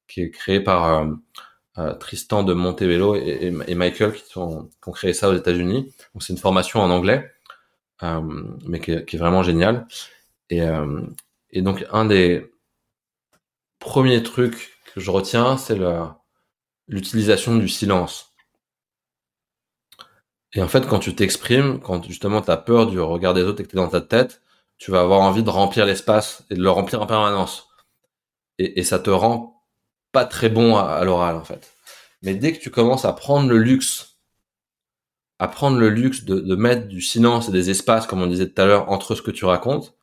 qui 0.09 0.23
est 0.23 0.31
créée 0.31 0.61
par 0.61 0.85
euh, 0.85 1.13
euh, 1.79 1.95
Tristan 1.95 2.43
de 2.43 2.53
Montebello 2.53 3.15
et, 3.15 3.51
Michael 3.75 4.13
qui, 4.15 4.39
ont 4.39 4.69
créé 4.93 5.13
ça 5.13 5.29
aux 5.29 5.35
États-Unis. 5.37 5.93
Donc 6.15 6.23
c'est 6.23 6.33
une 6.33 6.39
formation 6.39 6.81
en 6.81 6.91
anglais, 6.91 7.31
euh, 8.03 8.21
mais 8.67 8.81
qui 8.81 8.93
est, 8.93 9.17
vraiment 9.17 9.43
géniale. 9.43 9.87
Et, 10.51 10.63
donc, 11.63 11.87
un 11.93 12.05
des 12.05 12.51
premiers 13.79 14.23
trucs 14.23 14.79
que 14.95 15.01
je 15.01 15.11
retiens, 15.11 15.57
c'est 15.57 15.79
l'utilisation 16.91 17.57
du 17.57 17.69
silence. 17.69 18.35
Et 20.53 20.63
en 20.63 20.69
fait, 20.69 20.87
quand 20.87 20.99
tu 20.99 21.15
t'exprimes, 21.15 21.81
quand 21.81 22.05
justement 22.05 22.43
tu 22.43 22.51
as 22.51 22.57
peur 22.57 22.87
du 22.87 23.01
regard 23.01 23.35
des 23.35 23.43
autres 23.43 23.61
et 23.61 23.65
que 23.65 23.71
tu 23.71 23.77
es 23.77 23.81
dans 23.81 23.89
ta 23.89 24.01
tête, 24.01 24.43
tu 24.77 24.91
vas 24.91 25.01
avoir 25.01 25.21
envie 25.21 25.45
de 25.45 25.51
remplir 25.51 25.87
l'espace 25.87 26.45
et 26.51 26.55
de 26.57 26.63
le 26.63 26.71
remplir 26.71 27.01
en 27.01 27.07
permanence. 27.07 27.69
Et, 28.59 28.81
et 28.81 28.85
ça 28.85 28.99
te 28.99 29.11
rend 29.11 29.65
pas 30.13 30.25
très 30.25 30.49
bon 30.49 30.77
à, 30.77 31.05
l'oral, 31.05 31.37
en 31.37 31.45
fait. 31.45 31.73
Mais 32.23 32.35
dès 32.35 32.53
que 32.53 32.61
tu 32.61 32.71
commences 32.71 33.05
à 33.05 33.13
prendre 33.13 33.49
le 33.49 33.59
luxe, 33.59 34.19
à 35.39 35.47
prendre 35.49 35.79
le 35.79 35.89
luxe 35.89 36.25
de, 36.25 36.41
de 36.41 36.55
mettre 36.57 36.89
du 36.89 37.01
silence 37.01 37.49
et 37.49 37.53
des 37.53 37.71
espaces, 37.71 38.07
comme 38.07 38.21
on 38.21 38.27
disait 38.27 38.51
tout 38.51 38.61
à 38.61 38.67
l'heure, 38.67 38.91
entre 38.91 39.15
ce 39.15 39.23
que 39.23 39.31
tu 39.31 39.45
racontes, 39.45 39.95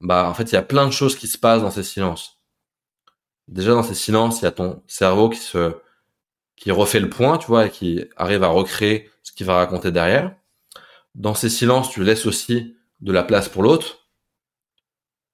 bah 0.00 0.28
en 0.28 0.34
fait 0.34 0.44
il 0.44 0.54
y 0.54 0.56
a 0.56 0.62
plein 0.62 0.86
de 0.86 0.92
choses 0.92 1.16
qui 1.16 1.26
se 1.26 1.38
passent 1.38 1.62
dans 1.62 1.72
ces 1.72 1.82
silences. 1.82 2.40
Déjà 3.48 3.72
dans 3.72 3.82
ces 3.82 3.94
silences, 3.94 4.40
il 4.40 4.44
y 4.44 4.48
a 4.48 4.52
ton 4.52 4.82
cerveau 4.86 5.28
qui 5.28 5.38
se 5.38 5.74
qui 6.58 6.70
refait 6.70 7.00
le 7.00 7.08
point, 7.10 7.38
tu 7.38 7.46
vois, 7.46 7.66
et 7.66 7.70
qui 7.70 8.04
arrive 8.16 8.42
à 8.42 8.48
recréer 8.48 9.10
ce 9.22 9.32
qu'il 9.32 9.46
va 9.46 9.56
raconter 9.56 9.90
derrière. 9.92 10.34
Dans 11.14 11.34
ces 11.34 11.48
silences, 11.48 11.90
tu 11.90 12.04
laisses 12.04 12.26
aussi 12.26 12.76
de 13.00 13.12
la 13.12 13.22
place 13.22 13.48
pour 13.48 13.62
l'autre, 13.62 14.08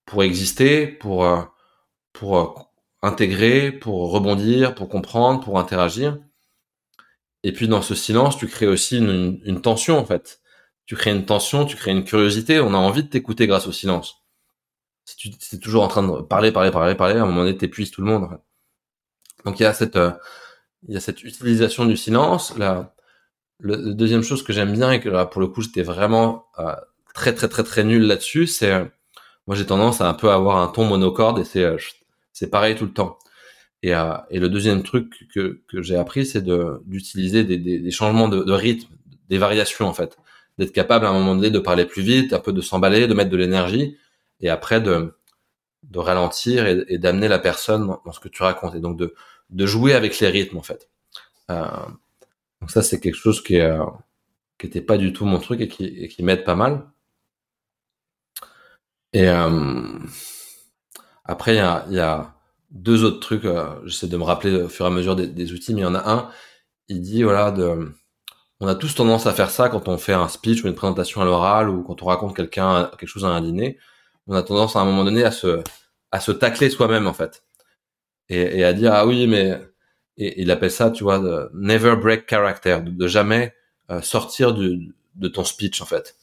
pour 0.06 0.22
exister, 0.22 0.86
pour 0.86 1.24
euh, 1.24 1.42
pour 2.12 2.38
euh, 2.38 2.54
intégrer, 3.02 3.72
pour 3.72 4.10
rebondir, 4.12 4.74
pour 4.74 4.88
comprendre, 4.88 5.40
pour 5.42 5.58
interagir. 5.58 6.18
Et 7.42 7.52
puis 7.52 7.68
dans 7.68 7.82
ce 7.82 7.94
silence, 7.94 8.38
tu 8.38 8.46
crées 8.48 8.66
aussi 8.66 8.98
une, 8.98 9.60
tension 9.60 9.98
en 9.98 10.04
fait. 10.06 10.40
Tu 10.86 10.96
crées 10.96 11.10
une 11.12 11.26
tension, 11.26 11.66
tu 11.66 11.76
crées 11.76 11.90
une 11.92 12.04
curiosité. 12.04 12.60
On 12.60 12.74
a 12.74 12.78
envie 12.78 13.02
de 13.02 13.08
t'écouter 13.08 13.46
grâce 13.46 13.66
au 13.66 13.72
silence 13.72 14.24
si 15.04 15.16
tu 15.16 15.56
es 15.56 15.58
toujours 15.58 15.84
en 15.84 15.88
train 15.88 16.02
de 16.02 16.22
parler, 16.22 16.52
parler, 16.52 16.70
parler, 16.70 16.94
parler, 16.94 17.18
à 17.18 17.22
un 17.22 17.26
moment 17.26 17.44
donné, 17.44 17.56
t'épuises 17.56 17.90
tout 17.90 18.00
le 18.00 18.06
monde. 18.06 18.38
Donc 19.44 19.60
il 19.60 19.64
y 19.64 19.66
a 19.66 19.74
cette, 19.74 19.96
euh, 19.96 20.12
il 20.88 20.94
y 20.94 20.96
a 20.96 21.00
cette 21.00 21.22
utilisation 21.24 21.86
du 21.86 21.96
silence. 21.96 22.56
La, 22.56 22.94
le, 23.60 23.94
deuxième 23.94 24.22
chose 24.22 24.42
que 24.42 24.52
j'aime 24.52 24.72
bien 24.72 24.92
et 24.92 25.00
que 25.00 25.08
là, 25.08 25.26
pour 25.26 25.40
le 25.40 25.48
coup 25.48 25.62
j'étais 25.62 25.82
vraiment 25.82 26.46
euh, 26.58 26.74
très 27.14 27.34
très 27.34 27.48
très 27.48 27.64
très 27.64 27.84
nul 27.84 28.02
là-dessus, 28.02 28.46
c'est 28.46 28.72
euh, 28.72 28.84
moi 29.46 29.56
j'ai 29.56 29.66
tendance 29.66 30.00
à 30.00 30.08
un 30.08 30.14
peu 30.14 30.30
avoir 30.30 30.58
un 30.58 30.68
ton 30.68 30.84
monocorde 30.84 31.38
et 31.38 31.44
c'est 31.44 31.66
c'est 32.32 32.50
pareil 32.50 32.76
tout 32.76 32.84
le 32.86 32.92
temps. 32.92 33.18
Et, 33.82 33.92
et 34.30 34.38
le 34.38 34.48
deuxième 34.48 34.82
truc 34.82 35.28
que, 35.34 35.60
que 35.68 35.82
j'ai 35.82 35.96
appris, 35.96 36.24
c'est 36.24 36.40
de 36.40 36.82
d'utiliser 36.86 37.44
des, 37.44 37.58
des, 37.58 37.90
changements 37.90 38.28
de, 38.28 38.42
de 38.42 38.52
rythme, 38.52 38.88
des 39.28 39.36
variations 39.36 39.86
en 39.86 39.92
fait, 39.92 40.16
d'être 40.58 40.72
capable 40.72 41.04
à 41.06 41.10
un 41.10 41.12
moment 41.12 41.34
donné 41.34 41.50
de 41.50 41.58
parler 41.58 41.84
plus 41.84 42.02
vite, 42.02 42.32
un 42.32 42.38
peu 42.38 42.52
de 42.52 42.62
s'emballer, 42.62 43.06
de 43.06 43.14
mettre 43.14 43.30
de 43.30 43.36
l'énergie 43.36 43.98
et 44.40 44.48
après 44.48 44.80
de, 44.80 45.14
de 45.90 45.98
ralentir 45.98 46.66
et, 46.66 46.98
d'amener 46.98 47.28
la 47.28 47.38
personne 47.38 47.86
dans, 48.04 48.12
ce 48.12 48.20
que 48.20 48.28
tu 48.28 48.42
racontes 48.42 48.74
et 48.74 48.80
donc 48.80 48.96
de, 48.96 49.14
de 49.50 49.66
jouer 49.66 49.94
avec 49.94 50.18
les 50.20 50.28
rythmes 50.28 50.58
en 50.58 50.62
fait. 50.62 50.88
Euh, 51.50 51.66
donc 52.60 52.70
ça 52.70 52.82
c'est 52.82 53.00
quelque 53.00 53.16
chose 53.16 53.42
qui 53.42 53.58
était 54.60 54.80
pas 54.80 54.96
du 54.96 55.12
tout 55.12 55.24
mon 55.26 55.38
truc 55.38 55.60
et 55.60 55.68
qui, 55.68 56.08
qui 56.08 56.22
m'aide 56.22 56.44
pas 56.44 56.54
mal. 56.54 56.86
Et 59.12 59.28
euh, 59.28 59.98
après 61.24 61.54
il 61.54 61.94
y 61.94 62.00
a, 62.00 62.34
deux 62.70 63.04
autres 63.04 63.20
trucs. 63.20 63.44
Euh, 63.44 63.66
J'essaie 63.86 64.08
de 64.08 64.16
me 64.16 64.24
rappeler 64.24 64.62
au 64.62 64.68
fur 64.68 64.84
et 64.84 64.88
à 64.88 64.90
mesure 64.90 65.16
des, 65.16 65.52
outils, 65.52 65.74
mais 65.74 65.82
il 65.82 65.84
y 65.84 65.86
en 65.86 65.94
a 65.94 66.10
un. 66.10 66.30
Il 66.88 67.00
dit 67.02 67.22
voilà 67.22 67.54
on 68.60 68.66
a 68.66 68.74
tous 68.74 68.94
tendance 68.94 69.26
à 69.26 69.32
faire 69.32 69.50
ça 69.50 69.68
quand 69.68 69.88
on 69.88 69.98
fait 69.98 70.12
un 70.12 70.28
speech 70.28 70.64
ou 70.64 70.68
une 70.68 70.74
présentation 70.74 71.20
à 71.20 71.24
l'oral 71.24 71.68
ou 71.68 71.82
quand 71.82 72.02
on 72.02 72.06
raconte 72.06 72.36
quelqu'un 72.36 72.90
quelque 72.98 73.08
chose 73.08 73.24
à 73.24 73.28
un 73.28 73.40
dîner 73.40 73.78
on 74.26 74.34
a 74.34 74.42
tendance 74.42 74.76
à 74.76 74.80
un 74.80 74.84
moment 74.84 75.04
donné 75.04 75.24
à 75.24 75.30
se 75.30 75.62
à 76.12 76.20
se 76.20 76.32
tacler 76.32 76.70
soi-même 76.70 77.06
en 77.06 77.12
fait 77.12 77.42
et, 78.28 78.58
et, 78.58 78.64
à 78.64 78.72
dire 78.72 78.92
ah 78.92 79.06
oui 79.06 79.26
mais 79.26 79.60
et, 80.16 80.42
il 80.42 80.50
appelle 80.50 80.70
ça 80.70 80.90
tu 80.90 81.04
vois 81.04 81.18
de 81.18 81.50
never 81.54 81.96
break 81.96 82.28
character 82.28 82.78
de, 82.84 83.06
jamais 83.06 83.54
euh, 83.90 84.00
sortir 84.00 84.54
du, 84.54 84.94
de 85.16 85.28
ton 85.28 85.44
speech 85.44 85.80
en 85.80 85.86
fait. 85.86 86.16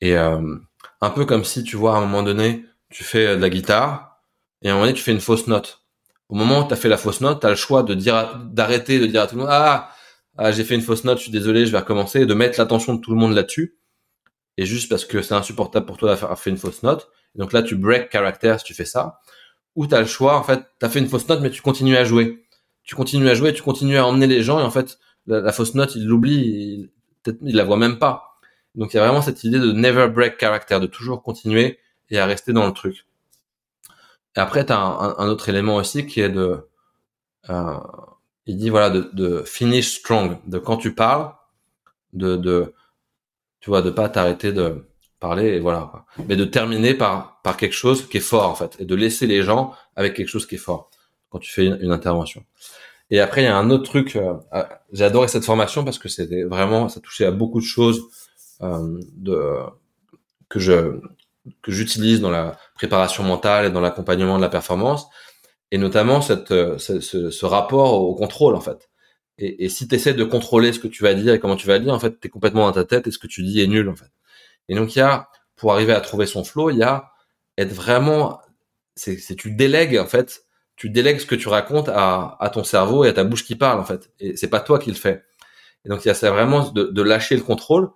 Et 0.00 0.16
euh, 0.16 0.56
un 1.00 1.10
peu 1.10 1.24
comme 1.24 1.44
si 1.44 1.64
tu 1.64 1.76
vois 1.76 1.94
à 1.94 1.98
un 1.98 2.00
moment 2.02 2.22
donné 2.22 2.64
tu 2.90 3.04
fais 3.04 3.36
de 3.36 3.40
la 3.40 3.50
guitare 3.50 4.20
et 4.62 4.68
à 4.68 4.72
un 4.72 4.74
moment 4.74 4.86
donné 4.86 4.96
tu 4.96 5.02
fais 5.02 5.12
une 5.12 5.20
fausse 5.20 5.46
note. 5.46 5.82
Au 6.28 6.34
moment 6.34 6.64
où 6.64 6.68
tu 6.68 6.72
as 6.72 6.76
fait 6.76 6.88
la 6.88 6.96
fausse 6.96 7.20
note 7.20 7.40
tu 7.40 7.46
as 7.46 7.50
le 7.50 7.56
choix 7.56 7.82
de 7.82 7.94
dire 7.94 8.38
d'arrêter 8.50 8.98
de 8.98 9.06
dire 9.06 9.22
à 9.22 9.26
tout 9.26 9.36
le 9.36 9.42
monde 9.42 9.50
ah, 9.50 9.90
ah 10.36 10.52
j'ai 10.52 10.64
fait 10.64 10.74
une 10.74 10.82
fausse 10.82 11.04
note 11.04 11.18
je 11.18 11.24
suis 11.24 11.32
désolé 11.32 11.66
je 11.66 11.72
vais 11.72 11.78
recommencer 11.78 12.22
et 12.22 12.26
de 12.26 12.34
mettre 12.34 12.58
l'attention 12.58 12.94
de 12.94 13.00
tout 13.00 13.10
le 13.10 13.18
monde 13.18 13.34
là-dessus. 13.34 13.76
Et 14.56 14.66
juste 14.66 14.88
parce 14.88 15.04
que 15.04 15.22
c'est 15.22 15.34
insupportable 15.34 15.86
pour 15.86 15.96
toi 15.96 16.10
d'avoir 16.10 16.38
fait 16.38 16.50
une 16.50 16.56
fausse 16.56 16.82
note. 16.82 17.10
Donc 17.34 17.52
là, 17.52 17.62
tu 17.62 17.74
break 17.76 18.10
character 18.10 18.56
si 18.58 18.64
tu 18.64 18.74
fais 18.74 18.84
ça. 18.84 19.20
Ou 19.76 19.86
tu 19.86 19.94
as 19.94 20.00
le 20.00 20.06
choix, 20.06 20.38
en 20.38 20.42
fait, 20.42 20.60
tu 20.78 20.86
as 20.86 20.88
fait 20.88 20.98
une 21.00 21.08
fausse 21.08 21.28
note, 21.28 21.40
mais 21.40 21.50
tu 21.50 21.62
continues 21.62 21.96
à 21.96 22.04
jouer. 22.04 22.44
Tu 22.84 22.94
continues 22.94 23.28
à 23.28 23.34
jouer, 23.34 23.52
tu 23.52 23.62
continues 23.62 23.96
à 23.96 24.06
emmener 24.06 24.26
les 24.26 24.42
gens, 24.42 24.60
et 24.60 24.62
en 24.62 24.70
fait, 24.70 24.98
la, 25.26 25.52
fausse 25.52 25.74
note, 25.74 25.96
il 25.96 26.06
l'oublie, 26.06 26.90
il, 27.26 27.38
il 27.42 27.56
la 27.56 27.64
voit 27.64 27.76
même 27.76 27.98
pas. 27.98 28.38
Donc 28.74 28.92
il 28.92 28.96
y 28.96 29.00
a 29.00 29.04
vraiment 29.04 29.22
cette 29.22 29.44
idée 29.44 29.58
de 29.58 29.72
never 29.72 30.08
break 30.08 30.38
character, 30.38 30.80
de 30.80 30.86
toujours 30.86 31.22
continuer 31.22 31.78
et 32.10 32.18
à 32.18 32.26
rester 32.26 32.52
dans 32.52 32.66
le 32.66 32.72
truc. 32.72 33.06
Et 34.36 34.40
après, 34.40 34.66
tu 34.66 34.72
as 34.72 34.78
un, 34.78 35.28
autre 35.28 35.48
élément 35.48 35.76
aussi 35.76 36.06
qui 36.06 36.20
est 36.20 36.28
de... 36.28 36.68
Euh, 37.50 37.78
il 38.46 38.58
dit, 38.58 38.68
voilà, 38.68 38.90
de, 38.90 39.10
de 39.12 39.42
finish 39.42 40.00
strong, 40.00 40.38
de 40.46 40.58
quand 40.58 40.76
tu 40.76 40.94
parles, 40.94 41.32
de, 42.12 42.36
de 42.36 42.74
tu 43.60 43.70
vois, 43.70 43.80
de 43.80 43.90
pas 43.90 44.08
t'arrêter 44.08 44.52
de 44.52 44.86
parler 45.20 45.54
et 45.54 45.60
voilà. 45.60 46.04
Mais 46.28 46.36
de 46.36 46.44
terminer 46.44 46.94
par 46.94 47.33
par 47.44 47.58
quelque 47.58 47.74
chose 47.74 48.08
qui 48.08 48.16
est 48.16 48.28
fort 48.32 48.48
en 48.48 48.54
fait 48.56 48.74
et 48.80 48.86
de 48.86 48.94
laisser 48.96 49.28
les 49.28 49.42
gens 49.42 49.72
avec 49.94 50.14
quelque 50.14 50.28
chose 50.28 50.46
qui 50.46 50.56
est 50.56 50.64
fort 50.70 50.90
quand 51.28 51.38
tu 51.38 51.52
fais 51.52 51.66
une, 51.66 51.92
intervention. 51.92 52.42
Et 53.10 53.20
après 53.20 53.42
il 53.42 53.44
y 53.44 53.48
a 53.48 53.56
un 53.56 53.70
autre 53.70 53.84
truc. 53.84 54.16
Euh, 54.16 54.34
euh, 54.54 54.64
j'ai 54.92 55.04
adoré 55.04 55.28
cette 55.28 55.44
formation 55.44 55.84
parce 55.84 55.98
que 55.98 56.08
c'était 56.08 56.42
vraiment 56.44 56.88
ça 56.88 57.00
touchait 57.00 57.26
à 57.26 57.30
beaucoup 57.30 57.60
de 57.60 57.66
choses 57.66 58.02
euh, 58.62 58.98
de 59.12 59.58
que 60.48 60.58
je 60.58 61.00
que 61.62 61.70
j'utilise 61.70 62.22
dans 62.22 62.30
la 62.30 62.56
préparation 62.74 63.22
mentale 63.22 63.66
et 63.66 63.70
dans 63.70 63.82
l'accompagnement 63.82 64.38
de 64.38 64.42
la 64.42 64.48
performance 64.48 65.06
et 65.70 65.76
notamment 65.76 66.22
cette 66.22 66.48
ce, 66.48 67.00
ce, 67.00 67.44
rapport 67.44 68.00
au 68.00 68.14
contrôle 68.14 68.54
en 68.56 68.60
fait. 68.62 68.88
Et, 69.36 69.68
si 69.68 69.88
tu 69.88 69.96
essaies 69.96 70.14
de 70.14 70.24
contrôler 70.24 70.72
ce 70.72 70.78
que 70.78 70.86
tu 70.86 71.02
vas 71.02 71.12
dire 71.12 71.34
et 71.34 71.40
comment 71.40 71.56
tu 71.56 71.66
vas 71.66 71.80
dire, 71.80 71.92
en 71.92 71.98
fait, 71.98 72.20
tu 72.20 72.28
es 72.28 72.30
complètement 72.30 72.66
dans 72.66 72.72
ta 72.72 72.84
tête 72.84 73.08
et 73.08 73.10
ce 73.10 73.18
que 73.18 73.26
tu 73.26 73.42
dis 73.42 73.60
est 73.60 73.66
nul 73.66 73.88
en 73.88 73.96
fait. 73.96 74.12
Et 74.68 74.76
donc 74.76 74.94
il 74.94 75.00
y 75.00 75.02
a, 75.02 75.28
pour 75.56 75.72
arriver 75.72 75.92
à 75.92 76.00
trouver 76.00 76.26
son 76.26 76.44
flow, 76.44 76.70
il 76.70 76.78
y 76.78 76.84
a 76.84 77.13
être 77.58 77.72
vraiment, 77.72 78.40
c'est, 78.96 79.18
tu 79.36 79.50
délègues 79.52 79.98
en 79.98 80.06
fait, 80.06 80.44
tu 80.76 80.90
délègues 80.90 81.20
ce 81.20 81.26
que 81.26 81.34
tu 81.34 81.48
racontes 81.48 81.88
à, 81.88 82.36
à 82.40 82.50
ton 82.50 82.64
cerveau 82.64 83.04
et 83.04 83.08
à 83.08 83.12
ta 83.12 83.24
bouche 83.24 83.44
qui 83.44 83.56
parle 83.56 83.80
en 83.80 83.84
fait. 83.84 84.10
Et 84.20 84.36
c'est 84.36 84.48
pas 84.48 84.60
toi 84.60 84.78
qui 84.78 84.90
le 84.90 84.96
fais. 84.96 85.22
Et 85.84 85.88
donc 85.88 86.04
il 86.04 86.08
y 86.08 86.10
a 86.10 86.14
ça 86.14 86.30
vraiment 86.30 86.70
de, 86.70 86.84
de 86.84 87.02
lâcher 87.02 87.36
le 87.36 87.42
contrôle. 87.42 87.90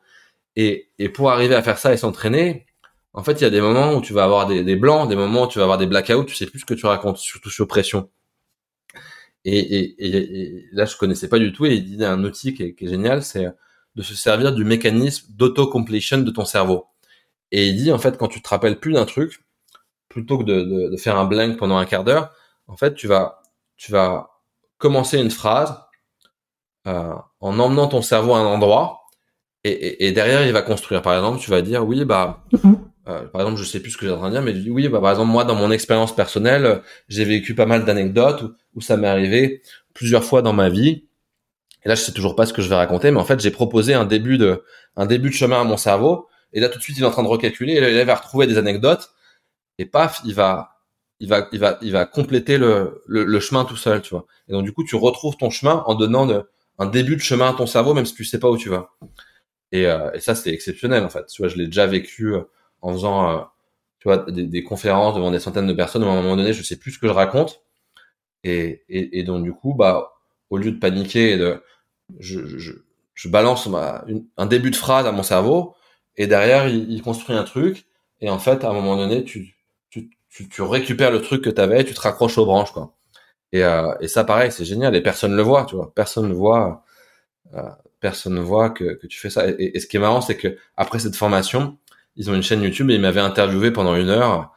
Et, 0.57 0.91
et 0.99 1.09
pour 1.09 1.31
arriver 1.31 1.55
à 1.55 1.63
faire 1.63 1.79
ça 1.79 1.93
et 1.93 1.97
s'entraîner, 1.97 2.67
en 3.13 3.23
fait 3.23 3.33
il 3.41 3.43
y 3.43 3.47
a 3.47 3.51
des 3.51 3.61
moments 3.61 3.95
où 3.95 4.01
tu 4.01 4.13
vas 4.13 4.25
avoir 4.25 4.47
des, 4.47 4.65
des 4.65 4.77
blancs, 4.77 5.09
des 5.09 5.17
moments 5.17 5.45
où 5.45 5.49
tu 5.49 5.59
vas 5.59 5.65
avoir 5.65 5.79
des 5.79 5.87
blackouts, 5.87 6.25
tu 6.25 6.35
sais 6.35 6.47
plus 6.47 6.61
ce 6.61 6.67
que 6.67 6.75
tu 6.75 6.87
racontes, 6.87 7.19
surtout 7.19 7.51
sous 7.51 7.67
pression. 7.67 8.11
Et, 9.45 9.59
et, 9.59 9.95
et, 9.99 10.65
là 10.73 10.85
je 10.85 10.97
connaissais 10.97 11.29
pas 11.29 11.39
du 11.39 11.53
tout 11.53 11.67
et 11.67 11.75
il 11.75 11.85
dit 11.85 12.05
un 12.05 12.23
outil 12.25 12.55
qui 12.55 12.65
est, 12.65 12.75
qui 12.75 12.87
est 12.87 12.89
génial, 12.89 13.23
c'est 13.23 13.47
de 13.97 14.03
se 14.03 14.15
servir 14.15 14.53
du 14.53 14.65
mécanisme 14.65 15.27
d'auto-completion 15.33 16.19
de 16.19 16.31
ton 16.31 16.45
cerveau. 16.45 16.87
Et 17.51 17.67
il 17.67 17.77
dit, 17.77 17.91
en 17.93 17.99
fait, 17.99 18.17
quand 18.17 18.29
tu 18.29 18.41
te 18.41 18.49
rappelles 18.49 18.79
plus 18.79 18.93
d'un 18.93 19.07
truc, 19.07 19.45
plutôt 20.09 20.39
que 20.39 20.45
de, 20.45 20.89
de, 20.91 20.97
faire 20.97 21.19
un 21.19 21.25
blank 21.25 21.57
pendant 21.57 21.77
un 21.77 21.85
quart 21.85 22.05
d'heure, 22.05 22.33
en 22.67 22.77
fait, 22.77 22.95
tu 22.95 23.07
vas, 23.07 23.41
tu 23.77 23.93
vas 23.93 24.31
commencer 24.79 25.19
une 25.19 25.31
phrase 25.31 25.79
euh, 26.87 27.15
en 27.41 27.59
emmenant 27.59 27.89
ton 27.89 28.03
cerveau 28.03 28.35
à 28.35 28.39
un 28.39 28.47
endroit, 28.47 29.01
et, 29.65 30.07
et, 30.07 30.13
derrière, 30.13 30.47
il 30.47 30.53
va 30.53 30.63
construire. 30.63 31.03
Par 31.03 31.15
exemple, 31.15 31.41
tu 31.41 31.51
vas 31.51 31.63
dire, 31.63 31.87
oui, 31.87 32.05
bah, 32.05 32.45
mhm. 32.53 32.79
euh, 33.09 33.27
par 33.27 33.43
exemple, 33.43 33.59
je 33.59 33.65
sais 33.65 33.81
plus 33.81 33.91
ce 33.91 33.99
que 33.99 34.07
j'ai 34.07 34.13
en 34.13 34.19
train 34.19 34.31
de 34.31 34.41
dire, 34.41 34.43
mais 34.43 34.55
oui, 34.71 34.89
bah, 34.89 35.01
par 35.01 35.11
exemple, 35.11 35.31
moi, 35.31 35.45
dans 35.45 35.57
mon 35.57 35.71
expérience 35.71 36.15
personnelle, 36.15 36.83
j'ai 37.09 37.25
vécu 37.25 37.55
pas 37.55 37.67
mal 37.67 37.85
d'anecdotes 37.85 38.43
où, 38.43 38.51
où 38.77 38.81
ça 38.81 38.97
m'est 38.97 39.09
arrivé 39.09 39.63
plusieurs 39.95 40.25
fois 40.25 40.43
dans 40.43 40.53
ma 40.53 40.69
vie 40.69 41.09
et 41.85 41.89
là, 41.89 41.95
je 41.95 42.03
sais 42.03 42.13
toujours 42.13 42.35
pas 42.37 42.47
ce 42.47 42.53
que 42.53 42.63
je 42.63 42.69
vais 42.69 42.75
raconter, 42.75 43.11
mais 43.11 43.21
en 43.21 43.25
fait, 43.25 43.41
j'ai 43.41 43.51
proposé 43.51 43.95
un 43.95 44.05
début 44.05 44.39
de, 44.39 44.63
un 44.97 45.07
début 45.07 45.31
de 45.31 45.35
chemin 45.35 45.61
à 45.61 45.65
mon 45.65 45.77
cerveau. 45.77 46.29
Et 46.53 46.61
là, 46.61 46.69
tout 46.69 46.79
de 46.79 46.83
suite, 46.83 46.99
il 46.99 47.03
est 47.03 47.07
en 47.07 47.11
train 47.11 47.23
de 47.23 47.29
recalculer. 47.29 47.75
Et 47.75 47.81
là, 47.81 47.91
il 47.91 48.05
va 48.05 48.15
retrouver 48.15 48.47
des 48.47 48.59
anecdotes. 48.59 49.11
Et 49.79 49.87
paf, 49.87 50.21
il 50.25 50.35
va, 50.35 50.77
il 51.21 51.29
va, 51.29 51.49
il 51.53 51.59
va, 51.59 51.79
il 51.83 51.93
va 51.93 52.07
compléter 52.07 52.59
le, 52.59 53.03
le, 53.07 53.41
chemin 53.41 53.65
tout 53.65 53.77
seul, 53.77 54.03
tu 54.03 54.11
vois. 54.11 54.27
Et 54.49 54.53
donc, 54.53 54.65
du 54.65 54.73
coup, 54.73 54.85
tu 54.85 54.97
retrouves 54.97 55.37
ton 55.37 55.51
chemin 55.51 55.83
en 55.87 55.95
donnant 55.95 56.27
de, 56.27 56.49
un 56.79 56.87
début 56.87 57.17
de 57.17 57.21
chemin 57.21 57.51
à 57.51 57.55
ton 57.55 57.67
cerveau, 57.67 57.95
même 57.95 58.07
si 58.07 58.15
tu 58.15 58.25
sais 58.25 58.39
pas 58.39 58.51
où 58.51 58.57
tu 58.57 58.69
vas. 58.69 58.91
Et, 59.73 59.87
euh, 59.87 60.11
et 60.13 60.21
ça, 60.21 60.35
c'est 60.35 60.51
exceptionnel, 60.51 61.05
en 61.05 61.09
fait. 61.11 61.27
Tu 61.27 61.43
vois, 61.43 61.49
je 61.49 61.57
l'ai 61.57 61.67
déjà 61.67 61.87
vécu 61.87 62.35
euh, 62.35 62.43
en 62.83 62.93
faisant, 62.93 63.31
euh, 63.31 63.43
tu 64.01 64.09
vois, 64.09 64.19
des, 64.31 64.47
des, 64.47 64.63
conférences 64.65 65.15
devant 65.15 65.31
des 65.31 65.41
centaines 65.41 65.67
de 65.67 65.73
personnes 65.73 66.05
où 66.05 66.09
à 66.09 66.13
un 66.13 66.23
moment 66.23 66.37
donné, 66.37 66.53
je 66.53 66.63
sais 66.63 66.77
plus 66.77 66.93
ce 66.93 66.99
que 66.99 67.09
je 67.09 67.13
raconte. 67.13 67.63
Et, 68.45 68.85
et, 68.89 69.19
et 69.21 69.23
donc, 69.25 69.45
du 69.45 69.53
coup, 69.53 69.75
bah, 69.75 70.13
au 70.51 70.57
lieu 70.59 70.71
de 70.71 70.79
paniquer 70.79 71.33
et 71.33 71.37
de, 71.39 71.63
je, 72.19 72.47
je, 72.59 72.73
je 73.15 73.29
balance 73.29 73.67
ma, 73.67 74.05
un 74.37 74.47
début 74.47 74.71
de 74.71 74.77
phrase 74.77 75.07
à 75.07 75.13
mon 75.13 75.23
cerveau 75.23 75.75
et 76.17 76.27
derrière 76.27 76.69
il, 76.69 77.03
construit 77.03 77.37
un 77.37 77.45
truc 77.45 77.87
et 78.21 78.31
en 78.31 78.39
fait, 78.39 78.65
à 78.65 78.71
un 78.71 78.73
moment 78.73 78.97
donné, 78.97 79.25
tu, 79.25 79.57
tu, 80.39 80.49
tu, 80.49 80.63
récupères 80.63 81.11
le 81.11 81.21
truc 81.21 81.43
que 81.43 81.51
tu 81.51 81.61
avais, 81.61 81.85
tu 81.85 81.95
te 81.95 82.01
raccroches 82.01 82.39
aux 82.39 82.47
branches, 82.47 82.73
quoi. 82.73 82.95
Et, 83.53 83.65
euh, 83.65 83.95
et 84.01 84.09
ça, 84.09 84.25
pareil, 84.25 84.53
c'est 84.53 84.65
génial. 84.65 84.95
Et 84.95 85.01
personne 85.03 85.33
ne 85.33 85.37
le 85.37 85.43
voit, 85.43 85.65
tu 85.65 85.77
vois. 85.77 85.93
Personne 85.95 86.29
ne 86.29 86.35
voit, 86.35 86.85
euh, 87.55 87.63
personne 88.01 88.35
ne 88.35 88.41
voit 88.41 88.71
que, 88.71 88.95
que 88.95 89.07
tu 89.09 89.19
fais 89.19 89.31
ça. 89.31 89.47
Et, 89.49 89.81
ce 89.81 89.87
qui 89.89 89.97
est 89.97 90.01
marrant, 90.01 90.21
c'est 90.21 90.37
que 90.37 90.57
après 90.77 91.01
cette 91.01 91.17
formation, 91.17 91.79
ils 92.17 92.31
ont 92.31 92.35
une 92.35 92.43
chaîne 92.43 92.63
YouTube 92.63 92.91
et 92.91 92.95
ils 92.95 93.01
m'avaient 93.01 93.21
interviewé 93.21 93.73
pendant 93.73 93.97
une 93.97 94.11
heure. 94.11 94.53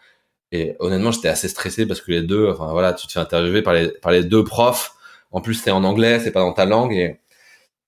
Et 0.51 0.75
honnêtement, 0.79 1.11
j'étais 1.11 1.29
assez 1.29 1.47
stressé 1.49 1.87
parce 1.87 2.01
que 2.01 2.11
les 2.11 2.23
deux, 2.23 2.49
enfin 2.51 2.71
voilà, 2.71 2.93
tu 2.93 3.07
te 3.07 3.13
fais 3.13 3.19
interviewer 3.19 3.63
par 3.63 3.73
les, 3.73 3.89
par 3.89 4.11
les 4.11 4.23
deux 4.23 4.43
profs. 4.43 4.93
En 5.31 5.41
plus, 5.41 5.55
c'est 5.55 5.71
en 5.71 5.83
anglais, 5.83 6.19
c'est 6.19 6.31
pas 6.31 6.41
dans 6.41 6.53
ta 6.53 6.65
langue. 6.65 6.93
Et, 6.93 7.19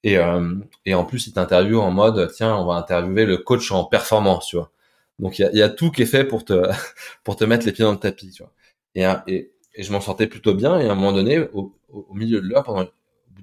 et, 0.03 0.17
euh, 0.17 0.55
et 0.85 0.95
en 0.95 1.05
plus, 1.05 1.27
ils 1.27 1.33
t'interviewent 1.33 1.81
en 1.81 1.91
mode, 1.91 2.31
tiens, 2.35 2.55
on 2.57 2.65
va 2.65 2.75
interviewer 2.75 3.25
le 3.25 3.37
coach 3.37 3.71
en 3.71 3.85
performance, 3.85 4.47
tu 4.47 4.57
vois. 4.57 4.72
Donc, 5.19 5.39
il 5.39 5.43
y 5.43 5.45
a, 5.45 5.51
y 5.51 5.61
a, 5.61 5.69
tout 5.69 5.91
qui 5.91 6.01
est 6.01 6.07
fait 6.07 6.25
pour 6.25 6.45
te, 6.45 6.69
pour 7.23 7.35
te 7.35 7.43
mettre 7.43 7.65
les 7.65 7.71
pieds 7.71 7.85
dans 7.85 7.91
le 7.91 7.99
tapis, 7.99 8.31
tu 8.31 8.43
vois. 8.43 8.53
Et, 8.95 9.33
et, 9.33 9.51
et 9.75 9.83
je 9.83 9.91
m'en 9.91 10.01
sortais 10.01 10.27
plutôt 10.27 10.53
bien. 10.53 10.79
Et 10.79 10.87
à 10.87 10.91
un 10.91 10.95
moment 10.95 11.13
donné, 11.13 11.39
au, 11.53 11.75
au 11.89 12.13
milieu 12.13 12.41
de 12.41 12.47
l'heure, 12.47 12.63
pendant 12.63 12.87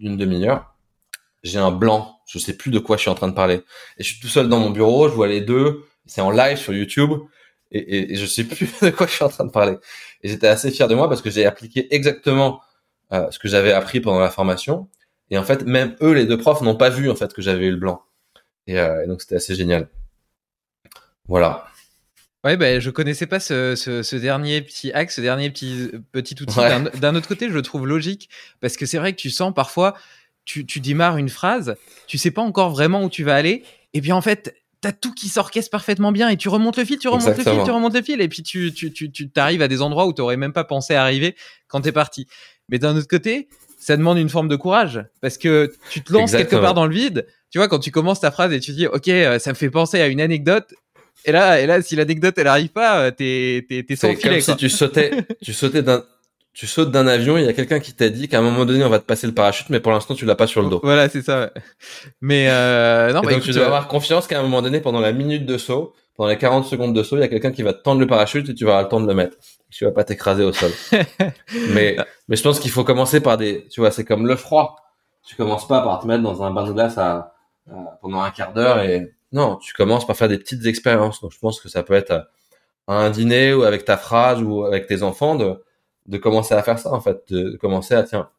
une 0.00 0.16
demi-heure, 0.16 0.74
j'ai 1.42 1.58
un 1.58 1.70
blanc. 1.70 2.20
Je 2.26 2.38
sais 2.38 2.56
plus 2.56 2.70
de 2.70 2.78
quoi 2.78 2.96
je 2.96 3.02
suis 3.02 3.10
en 3.10 3.14
train 3.14 3.28
de 3.28 3.34
parler. 3.34 3.62
Et 3.98 4.02
je 4.02 4.12
suis 4.12 4.20
tout 4.20 4.28
seul 4.28 4.48
dans 4.48 4.58
mon 4.58 4.70
bureau, 4.70 5.08
je 5.08 5.14
vois 5.14 5.28
les 5.28 5.40
deux. 5.40 5.84
C'est 6.06 6.20
en 6.20 6.30
live 6.30 6.58
sur 6.58 6.72
YouTube. 6.72 7.12
Et, 7.72 7.78
et, 7.78 8.12
et, 8.12 8.16
je 8.16 8.26
sais 8.26 8.44
plus 8.44 8.68
de 8.82 8.90
quoi 8.90 9.06
je 9.06 9.12
suis 9.12 9.24
en 9.24 9.28
train 9.28 9.44
de 9.44 9.50
parler. 9.50 9.76
Et 10.22 10.28
j'étais 10.28 10.48
assez 10.48 10.70
fier 10.70 10.88
de 10.88 10.94
moi 10.94 11.08
parce 11.08 11.22
que 11.22 11.30
j'ai 11.30 11.46
appliqué 11.46 11.92
exactement 11.94 12.60
euh, 13.12 13.30
ce 13.30 13.38
que 13.38 13.48
j'avais 13.48 13.72
appris 13.72 14.00
pendant 14.00 14.20
la 14.20 14.30
formation. 14.30 14.88
Et 15.30 15.38
en 15.38 15.44
fait, 15.44 15.64
même 15.64 15.96
eux, 16.02 16.12
les 16.12 16.26
deux 16.26 16.38
profs, 16.38 16.62
n'ont 16.62 16.76
pas 16.76 16.90
vu 16.90 17.10
en 17.10 17.14
fait 17.14 17.32
que 17.32 17.42
j'avais 17.42 17.66
eu 17.66 17.70
le 17.70 17.76
blanc. 17.76 18.02
Et, 18.66 18.78
euh, 18.78 19.04
et 19.04 19.06
donc 19.06 19.20
c'était 19.22 19.36
assez 19.36 19.54
génial. 19.54 19.88
Voilà. 21.30 21.64
Ouais, 22.42 22.56
ben 22.56 22.80
je 22.80 22.90
connaissais 22.90 23.26
pas 23.26 23.38
ce, 23.38 23.76
ce, 23.76 24.02
ce, 24.02 24.16
dernier 24.16 24.60
petit 24.62 24.90
hack, 24.92 25.12
ce 25.12 25.20
dernier 25.20 25.48
petit 25.50 25.90
petit 26.10 26.34
outil. 26.42 26.58
D'un 26.98 27.14
autre 27.14 27.28
côté, 27.28 27.48
je 27.48 27.54
le 27.54 27.62
trouve 27.62 27.86
logique 27.86 28.28
parce 28.60 28.76
que 28.76 28.84
c'est 28.84 28.98
vrai 28.98 29.12
que 29.12 29.20
tu 29.20 29.30
sens 29.30 29.54
parfois, 29.54 29.94
tu, 30.44 30.66
tu 30.66 30.80
démarres 30.80 31.18
une 31.18 31.28
phrase, 31.28 31.76
tu 32.08 32.18
sais 32.18 32.32
pas 32.32 32.42
encore 32.42 32.70
vraiment 32.70 33.04
où 33.04 33.10
tu 33.10 33.22
vas 33.22 33.36
aller, 33.36 33.62
et 33.94 34.00
puis 34.00 34.10
en 34.10 34.22
fait, 34.22 34.56
t'as 34.80 34.92
tout 34.92 35.12
qui 35.12 35.28
s'orchestre 35.28 35.70
parfaitement 35.70 36.10
bien 36.10 36.30
et 36.30 36.36
tu 36.36 36.48
remontes 36.48 36.78
le 36.78 36.84
fil, 36.84 36.98
tu 36.98 37.08
remontes 37.08 37.36
le 37.36 37.44
fil, 37.44 37.62
tu 37.64 37.70
remontes 37.70 37.94
le 37.94 38.02
fil 38.02 38.20
et 38.20 38.28
puis 38.28 38.42
tu 38.42 38.72
tu 38.72 38.92
tu 38.92 39.12
tu 39.12 39.30
t'arrives 39.30 39.62
à 39.62 39.68
des 39.68 39.82
endroits 39.82 40.06
où 40.06 40.12
t'aurais 40.12 40.38
même 40.38 40.52
pas 40.52 40.64
pensé 40.64 40.94
arriver 40.94 41.36
quand 41.68 41.82
t'es 41.82 41.92
parti. 41.92 42.26
Mais 42.70 42.78
d'un 42.78 42.96
autre 42.96 43.08
côté, 43.08 43.48
ça 43.78 43.96
demande 43.96 44.18
une 44.18 44.28
forme 44.28 44.48
de 44.48 44.56
courage 44.56 45.04
parce 45.20 45.38
que 45.38 45.72
tu 45.90 46.02
te 46.02 46.12
lances 46.12 46.32
quelque 46.32 46.56
part 46.56 46.74
dans 46.74 46.86
le 46.86 46.94
vide. 46.94 47.26
Tu 47.50 47.58
vois, 47.58 47.66
quand 47.66 47.78
tu 47.78 47.90
commences 47.90 48.20
ta 48.20 48.30
phrase 48.30 48.52
et 48.52 48.60
tu 48.60 48.72
dis, 48.72 48.86
OK, 48.86 49.08
euh, 49.08 49.38
ça 49.38 49.50
me 49.50 49.56
fait 49.56 49.70
penser 49.70 50.00
à 50.00 50.06
une 50.06 50.20
anecdote. 50.20 50.72
Et 51.24 51.32
là, 51.32 51.60
et 51.60 51.66
là, 51.66 51.82
si 51.82 51.96
l'anecdote 51.96 52.34
elle 52.38 52.46
arrive 52.46 52.70
pas, 52.70 53.00
euh, 53.00 53.10
t'es 53.10 53.64
t'es 53.68 53.82
t'es 53.82 53.96
sans 53.96 54.14
filet. 54.14 54.40
Comme 54.40 54.40
si 54.40 54.56
tu 54.56 54.70
sautais, 54.70 55.12
tu 55.42 55.52
sautais 55.52 55.82
d'un 55.82 56.04
tu 56.52 56.66
sautes 56.66 56.90
d'un 56.90 57.06
avion, 57.06 57.36
il 57.36 57.44
y 57.44 57.48
a 57.48 57.52
quelqu'un 57.52 57.78
qui 57.78 57.92
t'a 57.92 58.08
dit 58.08 58.28
qu'à 58.28 58.38
un 58.38 58.42
moment 58.42 58.64
donné 58.64 58.84
on 58.84 58.88
va 58.88 58.98
te 58.98 59.04
passer 59.04 59.26
le 59.26 59.32
parachute, 59.32 59.70
mais 59.70 59.80
pour 59.80 59.92
l'instant 59.92 60.14
tu 60.14 60.26
l'as 60.26 60.34
pas 60.34 60.46
sur 60.46 60.62
le 60.62 60.68
dos. 60.68 60.80
Voilà, 60.82 61.08
c'est 61.08 61.22
ça. 61.22 61.52
Mais 62.20 62.48
euh, 62.50 63.12
non, 63.12 63.20
bah, 63.20 63.30
donc 63.30 63.42
tu 63.42 63.52
dois 63.52 63.62
euh, 63.62 63.66
avoir 63.66 63.88
confiance 63.88 64.26
qu'à 64.26 64.40
un 64.40 64.42
moment 64.42 64.60
donné, 64.60 64.80
pendant 64.80 65.00
la 65.00 65.12
minute 65.12 65.46
de 65.46 65.58
saut, 65.58 65.94
pendant 66.16 66.28
les 66.28 66.38
40 66.38 66.66
secondes 66.66 66.94
de 66.94 67.02
saut, 67.02 67.16
il 67.16 67.20
y 67.20 67.22
a 67.22 67.28
quelqu'un 67.28 67.52
qui 67.52 67.62
va 67.62 67.72
te 67.72 67.82
tendre 67.82 68.00
le 68.00 68.06
parachute 68.06 68.48
et 68.48 68.54
tu 68.54 68.64
vas 68.64 68.72
avoir 68.72 68.82
le 68.82 68.88
temps 68.88 69.00
de 69.00 69.06
le 69.06 69.14
mettre. 69.14 69.36
Tu 69.70 69.84
vas 69.84 69.92
pas 69.92 70.02
t'écraser 70.02 70.42
au 70.42 70.52
sol. 70.52 70.72
mais 71.70 71.96
mais 72.28 72.36
je 72.36 72.42
pense 72.42 72.58
qu'il 72.58 72.72
faut 72.72 72.84
commencer 72.84 73.20
par 73.20 73.36
des, 73.38 73.66
tu 73.70 73.80
vois, 73.80 73.92
c'est 73.92 74.04
comme 74.04 74.26
le 74.26 74.36
froid. 74.36 74.76
Tu 75.26 75.36
commences 75.36 75.68
pas 75.68 75.80
par 75.82 76.00
te 76.00 76.06
mettre 76.06 76.22
dans 76.22 76.42
un 76.42 76.50
bain 76.50 76.66
de 76.66 76.72
glace 76.72 76.98
à, 76.98 77.34
pendant 78.02 78.20
un 78.20 78.30
quart 78.30 78.52
d'heure 78.52 78.80
et 78.80 79.12
non, 79.32 79.56
tu 79.56 79.74
commences 79.74 80.06
par 80.06 80.16
faire 80.16 80.28
des 80.28 80.38
petites 80.38 80.66
expériences. 80.66 81.20
Donc 81.20 81.32
je 81.32 81.38
pense 81.38 81.60
que 81.60 81.68
ça 81.68 81.82
peut 81.82 81.94
être 81.94 82.10
à 82.86 82.94
un 82.94 83.10
dîner 83.10 83.52
ou 83.54 83.62
avec 83.62 83.84
ta 83.84 83.96
phrase 83.96 84.42
ou 84.42 84.64
avec 84.64 84.86
tes 84.86 85.02
enfants 85.02 85.36
de 85.36 85.62
de 86.06 86.18
commencer 86.18 86.54
à 86.54 86.62
faire 86.62 86.78
ça 86.78 86.92
en 86.92 87.00
fait, 87.00 87.22
de 87.32 87.56
commencer 87.56 87.94
à 87.94 88.02
tiens, 88.02 88.30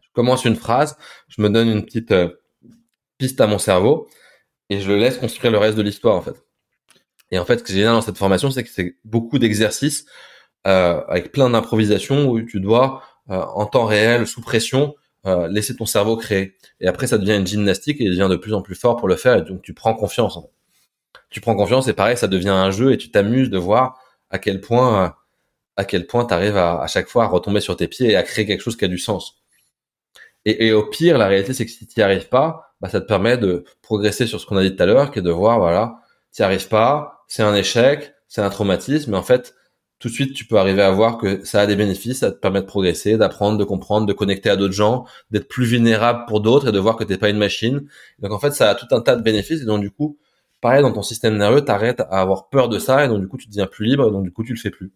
je 0.00 0.08
commence 0.12 0.44
une 0.44 0.56
phrase, 0.56 0.96
je 1.28 1.40
me 1.42 1.48
donne 1.48 1.68
une 1.68 1.84
petite 1.84 2.12
euh, 2.12 2.28
piste 3.18 3.40
à 3.40 3.46
mon 3.46 3.58
cerveau 3.58 4.08
et 4.68 4.80
je 4.80 4.88
le 4.88 4.96
laisse 4.96 5.18
construire 5.18 5.52
le 5.52 5.58
reste 5.58 5.76
de 5.76 5.82
l'histoire 5.82 6.16
en 6.16 6.22
fait. 6.22 6.34
Et 7.30 7.38
en 7.38 7.44
fait, 7.44 7.58
ce 7.58 7.64
qui 7.64 7.72
est 7.72 7.76
génial 7.76 7.94
dans 7.94 8.00
cette 8.00 8.18
formation, 8.18 8.50
c'est 8.50 8.64
que 8.64 8.70
c'est 8.70 8.96
beaucoup 9.04 9.38
d'exercices 9.38 10.04
euh, 10.66 11.00
avec 11.06 11.30
plein 11.30 11.48
d'improvisations 11.48 12.28
où 12.28 12.42
tu 12.42 12.60
dois 12.60 13.02
euh, 13.30 13.40
en 13.40 13.66
temps 13.66 13.84
réel, 13.84 14.26
sous 14.26 14.40
pression, 14.40 14.96
euh, 15.26 15.48
laisser 15.48 15.76
ton 15.76 15.86
cerveau 15.86 16.16
créer. 16.16 16.56
Et 16.80 16.88
après, 16.88 17.06
ça 17.06 17.18
devient 17.18 17.36
une 17.36 17.46
gymnastique 17.46 18.00
et 18.00 18.04
il 18.04 18.10
devient 18.10 18.28
de 18.30 18.36
plus 18.36 18.54
en 18.54 18.62
plus 18.62 18.74
fort 18.74 18.96
pour 18.96 19.08
le 19.08 19.16
faire. 19.16 19.38
Et 19.38 19.42
donc, 19.42 19.62
tu 19.62 19.74
prends 19.74 19.94
confiance. 19.94 20.38
Tu 21.30 21.40
prends 21.40 21.54
confiance 21.54 21.88
et 21.88 21.92
pareil, 21.92 22.16
ça 22.16 22.28
devient 22.28 22.48
un 22.48 22.70
jeu 22.70 22.92
et 22.92 22.98
tu 22.98 23.10
t'amuses 23.10 23.50
de 23.50 23.58
voir 23.58 23.98
à 24.30 24.38
quel 24.38 24.60
point 24.60 25.14
à 25.76 25.84
quel 25.84 26.06
point 26.06 26.26
tu 26.26 26.34
arrives 26.34 26.56
à, 26.56 26.80
à, 26.82 26.86
chaque 26.88 27.08
fois 27.08 27.24
à 27.24 27.26
retomber 27.28 27.60
sur 27.60 27.76
tes 27.76 27.88
pieds 27.88 28.10
et 28.10 28.16
à 28.16 28.22
créer 28.22 28.44
quelque 28.44 28.60
chose 28.60 28.76
qui 28.76 28.84
a 28.84 28.88
du 28.88 28.98
sens. 28.98 29.42
Et, 30.44 30.66
et 30.66 30.72
au 30.72 30.86
pire, 30.86 31.18
la 31.18 31.26
réalité, 31.26 31.54
c'est 31.54 31.64
que 31.64 31.70
si 31.70 31.86
tu 31.86 32.00
n'y 32.00 32.02
arrives 32.02 32.28
pas, 32.28 32.74
bah, 32.80 32.88
ça 32.88 33.00
te 33.00 33.06
permet 33.06 33.36
de 33.38 33.64
progresser 33.82 34.26
sur 34.26 34.40
ce 34.40 34.46
qu'on 34.46 34.56
a 34.56 34.62
dit 34.62 34.74
tout 34.74 34.82
à 34.82 34.86
l'heure, 34.86 35.10
qui 35.10 35.18
est 35.18 35.22
de 35.22 35.30
voir, 35.30 35.58
voilà, 35.58 36.00
tu 36.34 36.42
n'y 36.42 36.46
arrives 36.46 36.68
pas, 36.68 37.24
c'est 37.28 37.42
un 37.42 37.54
échec, 37.54 38.14
c'est 38.28 38.42
un 38.42 38.50
traumatisme, 38.50 39.12
mais 39.12 39.16
en 39.16 39.22
fait, 39.22 39.54
tout 40.00 40.08
de 40.08 40.14
suite, 40.14 40.34
tu 40.34 40.46
peux 40.46 40.56
arriver 40.56 40.82
à 40.82 40.90
voir 40.90 41.18
que 41.18 41.44
ça 41.44 41.60
a 41.60 41.66
des 41.66 41.76
bénéfices, 41.76 42.20
ça 42.20 42.32
te 42.32 42.38
permet 42.38 42.62
de 42.62 42.66
progresser, 42.66 43.16
d'apprendre, 43.18 43.58
de 43.58 43.64
comprendre, 43.64 44.06
de 44.06 44.12
connecter 44.12 44.50
à 44.50 44.56
d'autres 44.56 44.74
gens, 44.74 45.04
d'être 45.30 45.46
plus 45.46 45.66
vulnérable 45.66 46.24
pour 46.26 46.40
d'autres 46.40 46.68
et 46.68 46.72
de 46.72 46.78
voir 46.78 46.96
que 46.96 47.04
t'es 47.04 47.18
pas 47.18 47.28
une 47.28 47.38
machine. 47.38 47.86
Donc 48.18 48.32
en 48.32 48.38
fait, 48.38 48.52
ça 48.52 48.70
a 48.70 48.74
tout 48.74 48.86
un 48.92 49.02
tas 49.02 49.14
de 49.14 49.22
bénéfices 49.22 49.60
et 49.62 49.66
donc 49.66 49.82
du 49.82 49.90
coup, 49.90 50.18
pareil, 50.62 50.82
dans 50.82 50.92
ton 50.92 51.02
système 51.02 51.36
nerveux, 51.36 51.62
t'arrêtes 51.62 52.00
à 52.00 52.20
avoir 52.20 52.48
peur 52.48 52.68
de 52.68 52.78
ça 52.78 53.04
et 53.04 53.08
donc 53.08 53.20
du 53.20 53.28
coup, 53.28 53.36
tu 53.36 53.46
deviens 53.48 53.66
plus 53.66 53.84
libre 53.84 54.08
et 54.08 54.10
donc 54.10 54.24
du 54.24 54.32
coup, 54.32 54.42
tu 54.42 54.54
le 54.54 54.58
fais 54.58 54.70
plus 54.70 54.90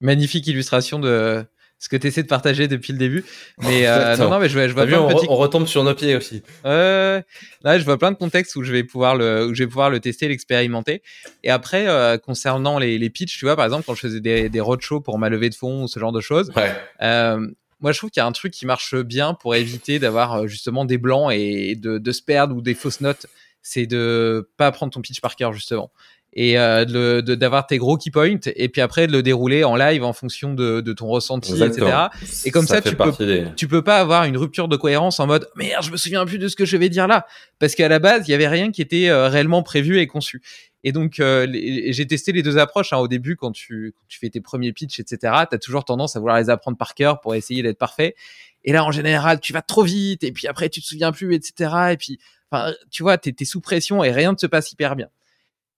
magnifique 0.00 0.46
illustration 0.46 0.98
de 0.98 1.44
ce 1.84 1.90
que 1.90 1.96
tu 1.96 2.06
essaies 2.06 2.22
de 2.22 2.28
partager 2.28 2.66
depuis 2.66 2.94
le 2.94 2.98
début. 2.98 3.26
Mais 3.58 3.86
euh, 3.86 4.16
non, 4.16 4.30
non, 4.30 4.38
mais 4.38 4.48
je, 4.48 4.58
je 4.68 4.72
vois 4.72 4.86
plein 4.86 5.00
on, 5.00 5.10
on, 5.28 5.36
retombe 5.36 5.66
sur 5.66 5.84
nos 5.84 5.94
pieds 5.94 6.16
aussi. 6.16 6.42
Euh, 6.64 7.20
là, 7.62 7.78
je 7.78 7.84
vois 7.84 7.98
plein 7.98 8.10
de 8.10 8.16
contextes 8.16 8.56
où 8.56 8.62
je 8.62 8.72
vais 8.72 8.84
pouvoir 8.84 9.16
le, 9.16 9.48
où 9.48 9.54
je 9.54 9.64
vais 9.64 9.68
pouvoir 9.68 9.90
le 9.90 10.00
tester, 10.00 10.26
l'expérimenter. 10.26 11.02
Et 11.42 11.50
après, 11.50 11.86
euh, 11.86 12.16
concernant 12.16 12.78
les, 12.78 12.96
les 12.96 13.10
pitchs, 13.10 13.38
tu 13.38 13.44
vois, 13.44 13.54
par 13.54 13.66
exemple, 13.66 13.84
quand 13.84 13.94
je 13.94 14.00
faisais 14.00 14.20
des, 14.22 14.48
des 14.48 14.60
roadshows 14.60 15.02
pour 15.02 15.18
ma 15.18 15.28
levée 15.28 15.50
de 15.50 15.54
fonds 15.54 15.82
ou 15.82 15.88
ce 15.88 16.00
genre 16.00 16.12
de 16.12 16.22
choses, 16.22 16.50
ouais. 16.56 16.72
euh, 17.02 17.46
moi, 17.80 17.92
je 17.92 17.98
trouve 17.98 18.08
qu'il 18.08 18.22
y 18.22 18.24
a 18.24 18.26
un 18.26 18.32
truc 18.32 18.54
qui 18.54 18.64
marche 18.64 18.94
bien 18.94 19.34
pour 19.34 19.54
éviter 19.54 19.98
d'avoir 19.98 20.48
justement 20.48 20.86
des 20.86 20.96
blancs 20.96 21.32
et 21.34 21.76
de, 21.76 21.98
de 21.98 22.12
se 22.12 22.22
perdre 22.22 22.56
ou 22.56 22.62
des 22.62 22.72
fausses 22.72 23.02
notes. 23.02 23.26
C'est 23.60 23.86
de 23.86 24.48
pas 24.56 24.72
prendre 24.72 24.92
ton 24.92 25.02
pitch 25.02 25.20
par 25.20 25.36
cœur 25.36 25.52
justement 25.52 25.90
et 26.34 26.58
euh, 26.58 27.22
d'avoir 27.22 27.66
tes 27.66 27.78
gros 27.78 27.96
key 27.96 28.10
points 28.10 28.38
et 28.56 28.68
puis 28.68 28.80
après 28.80 29.06
de 29.06 29.12
le 29.12 29.22
dérouler 29.22 29.62
en 29.62 29.76
live 29.76 30.02
en 30.02 30.12
fonction 30.12 30.52
de, 30.52 30.80
de 30.80 30.92
ton 30.92 31.06
ressenti 31.06 31.62
etc 31.62 32.08
et 32.44 32.50
comme 32.50 32.66
ça, 32.66 32.82
tu 32.82 32.96
peux 32.96 33.12
tu 33.56 33.68
peux 33.68 33.82
pas 33.82 33.98
avoir 33.98 34.24
une 34.24 34.36
rupture 34.36 34.66
de 34.66 34.76
cohérence 34.76 35.20
en 35.20 35.26
mode 35.26 35.48
merde 35.54 35.84
je 35.84 35.92
me 35.92 35.96
souviens 35.96 36.26
plus 36.26 36.38
de 36.38 36.48
ce 36.48 36.56
que 36.56 36.64
je 36.64 36.76
vais 36.76 36.88
dire 36.88 37.06
là. 37.06 37.26
Parce 37.58 37.74
qu'à 37.74 37.88
la 37.88 37.98
base 37.98 38.26
il 38.28 38.32
y 38.32 38.34
avait 38.34 38.48
rien 38.48 38.72
qui 38.72 38.82
était 38.82 39.08
euh, 39.08 39.28
réellement 39.28 39.62
prévu 39.62 39.98
et 39.98 40.06
conçu. 40.06 40.42
Et 40.82 40.92
donc 40.92 41.20
euh, 41.20 41.46
j'ai 41.52 42.06
testé 42.06 42.32
les 42.32 42.42
deux 42.42 42.58
approches 42.58 42.92
hein. 42.92 42.98
au 42.98 43.08
début 43.08 43.36
quand 43.36 43.52
tu 43.52 43.94
quand 43.96 44.04
tu 44.08 44.18
fais 44.18 44.28
tes 44.28 44.40
premiers 44.40 44.72
pitchs 44.72 45.00
etc 45.00 45.18
t'as 45.50 45.58
toujours 45.58 45.84
tendance 45.84 46.16
à 46.16 46.20
vouloir 46.20 46.38
les 46.38 46.50
apprendre 46.50 46.76
par 46.76 46.94
cœur 46.94 47.20
pour 47.20 47.34
essayer 47.34 47.62
d'être 47.62 47.78
parfait. 47.78 48.16
Et 48.64 48.72
là 48.72 48.84
en 48.84 48.90
général 48.92 49.40
tu 49.40 49.52
vas 49.52 49.62
trop 49.62 49.82
vite 49.82 50.24
et 50.24 50.32
puis 50.32 50.48
après 50.48 50.68
tu 50.68 50.80
te 50.80 50.86
souviens 50.86 51.12
plus 51.12 51.34
etc 51.34 51.70
et 51.92 51.96
puis 51.96 52.18
enfin 52.50 52.72
tu 52.90 53.02
vois 53.02 53.18
t'es 53.18 53.34
es 53.38 53.44
sous 53.44 53.60
pression 53.60 54.02
et 54.02 54.10
rien 54.10 54.32
ne 54.32 54.38
se 54.38 54.46
passe 54.46 54.72
hyper 54.72 54.96
bien 54.96 55.08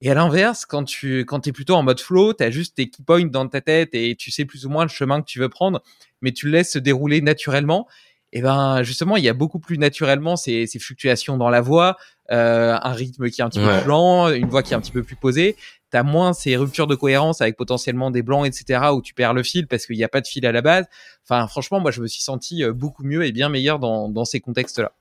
et 0.02 0.10
à 0.10 0.14
l'inverse, 0.14 0.66
quand 0.66 0.84
tu 0.84 1.24
quand 1.24 1.46
es 1.46 1.52
plutôt 1.52 1.74
en 1.74 1.82
mode 1.82 2.00
flow, 2.00 2.34
tu 2.34 2.44
as 2.44 2.50
juste 2.50 2.76
tes 2.76 2.90
key 2.90 3.02
points 3.06 3.26
dans 3.26 3.48
ta 3.48 3.60
tête 3.60 3.90
et 3.94 4.14
tu 4.14 4.30
sais 4.30 4.44
plus 4.44 4.66
ou 4.66 4.68
moins 4.68 4.84
le 4.84 4.90
chemin 4.90 5.20
que 5.22 5.26
tu 5.26 5.38
veux 5.38 5.48
prendre, 5.48 5.82
mais 6.20 6.32
tu 6.32 6.46
le 6.46 6.52
laisses 6.52 6.72
se 6.72 6.78
dérouler 6.78 7.22
naturellement. 7.22 7.88
Et 8.32 8.42
ben 8.42 8.82
justement, 8.82 9.16
il 9.16 9.24
y 9.24 9.28
a 9.28 9.32
beaucoup 9.32 9.58
plus 9.58 9.78
naturellement 9.78 10.36
ces, 10.36 10.66
ces 10.66 10.78
fluctuations 10.78 11.38
dans 11.38 11.48
la 11.48 11.62
voix, 11.62 11.96
euh, 12.30 12.76
un 12.80 12.92
rythme 12.92 13.30
qui 13.30 13.40
est 13.40 13.44
un 13.44 13.48
petit 13.48 13.60
peu 13.60 13.78
plus 13.78 13.88
lent, 13.88 14.28
une 14.28 14.48
voix 14.48 14.62
qui 14.62 14.74
est 14.74 14.76
un 14.76 14.80
petit 14.80 14.92
peu 14.92 15.02
plus 15.02 15.16
posée. 15.16 15.56
T'as 15.90 16.02
moins 16.02 16.32
ces 16.34 16.56
ruptures 16.56 16.88
de 16.88 16.96
cohérence 16.96 17.40
avec 17.40 17.56
potentiellement 17.56 18.10
des 18.10 18.22
blancs, 18.22 18.44
etc., 18.46 18.90
où 18.92 19.00
tu 19.00 19.14
perds 19.14 19.32
le 19.32 19.42
fil 19.44 19.66
parce 19.68 19.86
qu'il 19.86 19.96
n'y 19.96 20.04
a 20.04 20.08
pas 20.08 20.20
de 20.20 20.26
fil 20.26 20.44
à 20.44 20.52
la 20.52 20.60
base. 20.60 20.86
Enfin, 21.24 21.46
franchement, 21.46 21.80
moi, 21.80 21.92
je 21.92 22.02
me 22.02 22.08
suis 22.08 22.22
senti 22.22 22.64
euh, 22.64 22.72
beaucoup 22.72 23.04
mieux 23.04 23.24
et 23.24 23.32
bien 23.32 23.48
meilleur 23.48 23.78
dans, 23.78 24.08
dans 24.08 24.24
ces 24.24 24.40
contextes-là. 24.40 24.92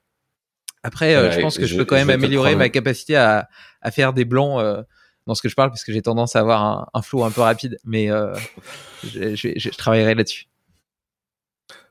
Après, 0.86 1.16
euh, 1.16 1.32
je 1.32 1.40
pense 1.40 1.58
que 1.58 1.66
je, 1.66 1.76
peux 1.76 1.84
quand 1.84 1.96
même 1.96 2.12
améliorer 2.12 2.56
ma 2.56 2.70
capacité 2.70 3.16
à, 3.16 3.50
à, 3.82 3.90
faire 3.90 4.14
des 4.14 4.24
blancs 4.24 4.62
euh, 4.62 4.84
dans 5.26 5.34
ce 5.34 5.42
que 5.42 5.50
je 5.50 5.56
parle, 5.56 5.72
parce 5.72 5.84
que 5.84 5.92
j'ai 5.92 6.04
tendance 6.04 6.36
à 6.36 6.42
avoir 6.42 6.64
un, 6.64 6.88
un 6.94 7.02
flow 7.02 7.24
un 7.24 7.32
peu 7.32 7.42
rapide, 7.42 7.80
mais 7.84 8.12
euh, 8.12 8.36
je, 9.04 9.36
je, 9.36 9.50
je, 9.56 9.70
travaillerai 9.72 10.14
là-dessus. 10.14 10.46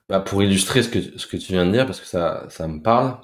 Bah 0.09 0.21
pour 0.21 0.45
illustrer 0.45 0.85
ce 0.85 0.89
que, 0.89 1.19
ce 1.19 1.27
que 1.27 1.37
tu 1.37 1.55
viens 1.55 1.67
de 1.67 1.73
dire, 1.73 1.87
parce 1.87 2.01
que 2.01 2.07
ça, 2.07 2.47
ça 2.51 2.69
me 2.69 2.81
parle, 2.81 3.19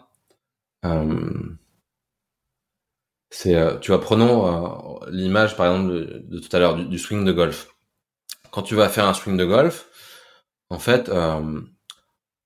c'est, 3.30 3.80
tu 3.80 3.92
vois, 3.92 4.00
prenons 4.00 4.98
l'image 5.08 5.56
par 5.56 5.66
exemple 5.66 5.92
de, 5.92 6.24
de 6.26 6.38
tout 6.40 6.48
à 6.56 6.58
l'heure 6.58 6.74
du, 6.74 6.86
du, 6.86 6.98
swing 6.98 7.24
de 7.24 7.30
golf. 7.30 7.68
Quand 8.50 8.62
tu 8.62 8.74
vas 8.74 8.88
faire 8.88 9.06
un 9.06 9.14
swing 9.14 9.36
de 9.36 9.44
golf, 9.44 9.86
en 10.68 10.80
fait, 10.80 11.08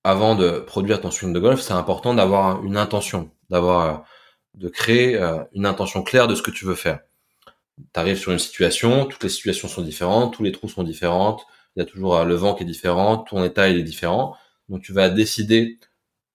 avant 0.05 0.35
de 0.35 0.60
produire 0.60 1.01
ton 1.01 1.10
swing 1.10 1.32
de 1.32 1.40
golf, 1.40 1.60
c'est 1.60 1.72
important 1.72 2.14
d'avoir 2.14 2.62
une 2.64 2.76
intention, 2.76 3.31
d'avoir, 3.51 3.81
euh, 3.81 3.98
de 4.55 4.68
créer 4.68 5.16
euh, 5.16 5.43
une 5.55 5.66
intention 5.66 6.02
claire 6.02 6.28
de 6.28 6.35
ce 6.35 6.43
que 6.43 6.51
tu 6.51 6.66
veux 6.66 6.74
faire. 6.74 7.01
tu 7.78 8.01
arrives 8.01 8.18
sur 8.18 8.32
une 8.32 8.39
situation, 8.39 9.06
toutes 9.06 9.24
les 9.24 9.31
situations 9.31 9.68
sont 9.68 9.82
différentes, 9.82 10.35
tous 10.35 10.43
les 10.44 10.52
trous 10.52 10.68
sont 10.68 10.85
différents, 10.85 11.39
il 11.76 11.81
y 11.81 11.82
a 11.82 11.86
toujours 11.86 12.16
euh, 12.16 12.24
le 12.24 12.35
vent 12.35 12.55
qui 12.55 12.64
est 12.64 12.66
différent, 12.66 13.18
ton 13.18 13.43
état 13.44 13.68
il 13.68 13.78
est 13.78 13.82
différent. 13.82 14.36
Donc 14.68 14.82
tu 14.82 14.93
vas 14.93 15.10
décider 15.10 15.78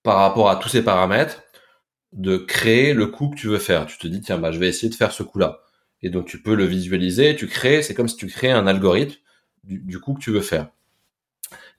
par 0.04 0.18
rapport 0.18 0.50
à 0.50 0.56
tous 0.56 0.70
ces 0.70 0.84
paramètres 0.84 1.44
de 2.14 2.38
créer 2.38 2.94
le 2.94 3.08
coup 3.08 3.30
que 3.30 3.36
tu 3.36 3.48
veux 3.48 3.60
faire. 3.60 3.86
Tu 3.86 3.98
te 3.98 4.08
dis 4.08 4.22
tiens 4.22 4.38
bah 4.40 4.52
je 4.52 4.60
vais 4.60 4.68
essayer 4.68 4.90
de 4.90 4.96
faire 4.96 5.12
ce 5.12 5.24
coup-là. 5.24 5.62
Et 6.02 6.10
donc 6.10 6.28
tu 6.28 6.41
peux 6.41 6.56
le 6.56 6.66
visualiser, 6.66 7.36
tu 7.36 7.48
crées, 7.48 7.84
c'est 7.84 7.94
comme 7.94 8.08
si 8.08 8.18
tu 8.18 8.28
créais 8.28 8.52
un 8.52 8.68
algorithme 8.68 9.16
du, 9.64 10.00
coup 10.00 10.14
que 10.14 10.22
tu 10.22 10.32
veux 10.32 10.41
faire. 10.41 10.70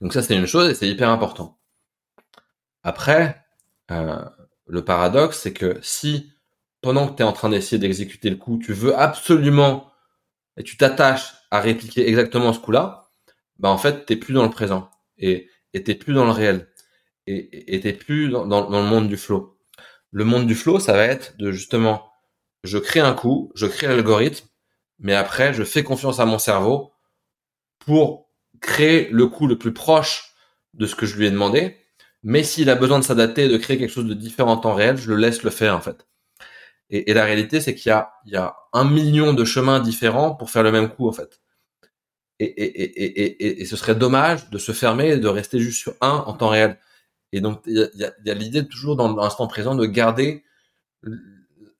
Donc 0.01 0.13
ça 0.13 0.21
c'est 0.23 0.35
une 0.35 0.45
chose 0.45 0.69
et 0.69 0.75
c'est 0.75 0.87
hyper 0.87 1.09
important. 1.09 1.57
Après, 2.83 3.43
euh, 3.91 4.23
le 4.67 4.83
paradoxe 4.83 5.39
c'est 5.39 5.53
que 5.53 5.79
si 5.81 6.31
pendant 6.81 7.07
que 7.07 7.15
tu 7.15 7.21
es 7.21 7.25
en 7.25 7.33
train 7.33 7.49
d'essayer 7.49 7.77
d'exécuter 7.79 8.29
le 8.29 8.37
coup, 8.37 8.57
tu 8.57 8.73
veux 8.73 8.97
absolument 8.97 9.91
et 10.57 10.63
tu 10.63 10.77
t'attaches 10.77 11.33
à 11.51 11.59
répliquer 11.59 12.07
exactement 12.07 12.53
ce 12.53 12.59
coup-là, 12.59 13.11
bah 13.59 13.69
en 13.69 13.77
fait 13.77 14.05
t'es 14.05 14.15
plus 14.15 14.33
dans 14.33 14.43
le 14.43 14.49
présent 14.49 14.89
et 15.17 15.47
t'es 15.73 15.95
plus 15.95 16.13
dans 16.13 16.25
le 16.25 16.31
réel 16.31 16.67
et 17.27 17.79
t'es 17.79 17.93
plus 17.93 18.29
dans, 18.29 18.45
dans, 18.45 18.81
le 18.81 18.87
monde 18.87 19.07
du 19.07 19.17
flow. 19.17 19.57
Le 20.11 20.25
monde 20.25 20.47
du 20.47 20.55
flow, 20.55 20.79
ça 20.79 20.93
va 20.93 21.05
être 21.05 21.37
de 21.37 21.51
justement, 21.51 22.11
je 22.63 22.77
crée 22.77 22.99
un 22.99 23.13
coup, 23.13 23.51
je 23.55 23.67
crée 23.67 23.87
l'algorithme, 23.87 24.47
mais 24.99 25.13
après 25.13 25.53
je 25.53 25.63
fais 25.63 25.83
confiance 25.83 26.19
à 26.19 26.25
mon 26.25 26.39
cerveau 26.39 26.91
pour 27.79 28.29
créer 28.59 29.09
le 29.09 29.27
coup 29.27 29.47
le 29.47 29.57
plus 29.57 29.73
proche 29.73 30.33
de 30.73 30.85
ce 30.85 30.95
que 30.95 31.05
je 31.05 31.17
lui 31.17 31.27
ai 31.27 31.31
demandé. 31.31 31.77
Mais 32.23 32.43
s'il 32.43 32.69
a 32.69 32.75
besoin 32.75 32.99
de 32.99 33.03
s'adapter, 33.03 33.47
de 33.49 33.57
créer 33.57 33.77
quelque 33.77 33.91
chose 33.91 34.05
de 34.05 34.13
différent 34.13 34.53
en 34.53 34.57
temps 34.57 34.75
réel, 34.75 34.97
je 34.97 35.09
le 35.09 35.17
laisse 35.17 35.43
le 35.43 35.49
faire 35.49 35.75
en 35.75 35.81
fait. 35.81 36.07
Et, 36.89 37.11
et 37.11 37.13
la 37.13 37.25
réalité, 37.25 37.61
c'est 37.61 37.75
qu'il 37.75 37.89
y 37.89 37.93
a, 37.93 38.11
y 38.25 38.35
a 38.35 38.55
un 38.73 38.83
million 38.83 39.33
de 39.33 39.45
chemins 39.45 39.79
différents 39.79 40.35
pour 40.35 40.51
faire 40.51 40.63
le 40.63 40.71
même 40.71 40.89
coup 40.89 41.07
en 41.07 41.13
fait 41.13 41.41
et, 42.41 43.65
ce 43.65 43.75
serait 43.75 43.95
dommage 43.95 44.49
de 44.49 44.57
se 44.57 44.71
fermer 44.71 45.09
et 45.09 45.17
de 45.17 45.27
rester 45.27 45.59
juste 45.59 45.79
sur 45.79 45.93
un 46.01 46.23
en 46.25 46.33
temps 46.33 46.49
réel. 46.49 46.79
Et 47.31 47.41
donc, 47.41 47.61
il 47.65 47.89
y 47.95 48.29
a, 48.29 48.33
l'idée 48.33 48.67
toujours 48.67 48.95
dans 48.95 49.15
l'instant 49.15 49.47
présent 49.47 49.75
de 49.75 49.85
garder 49.85 50.43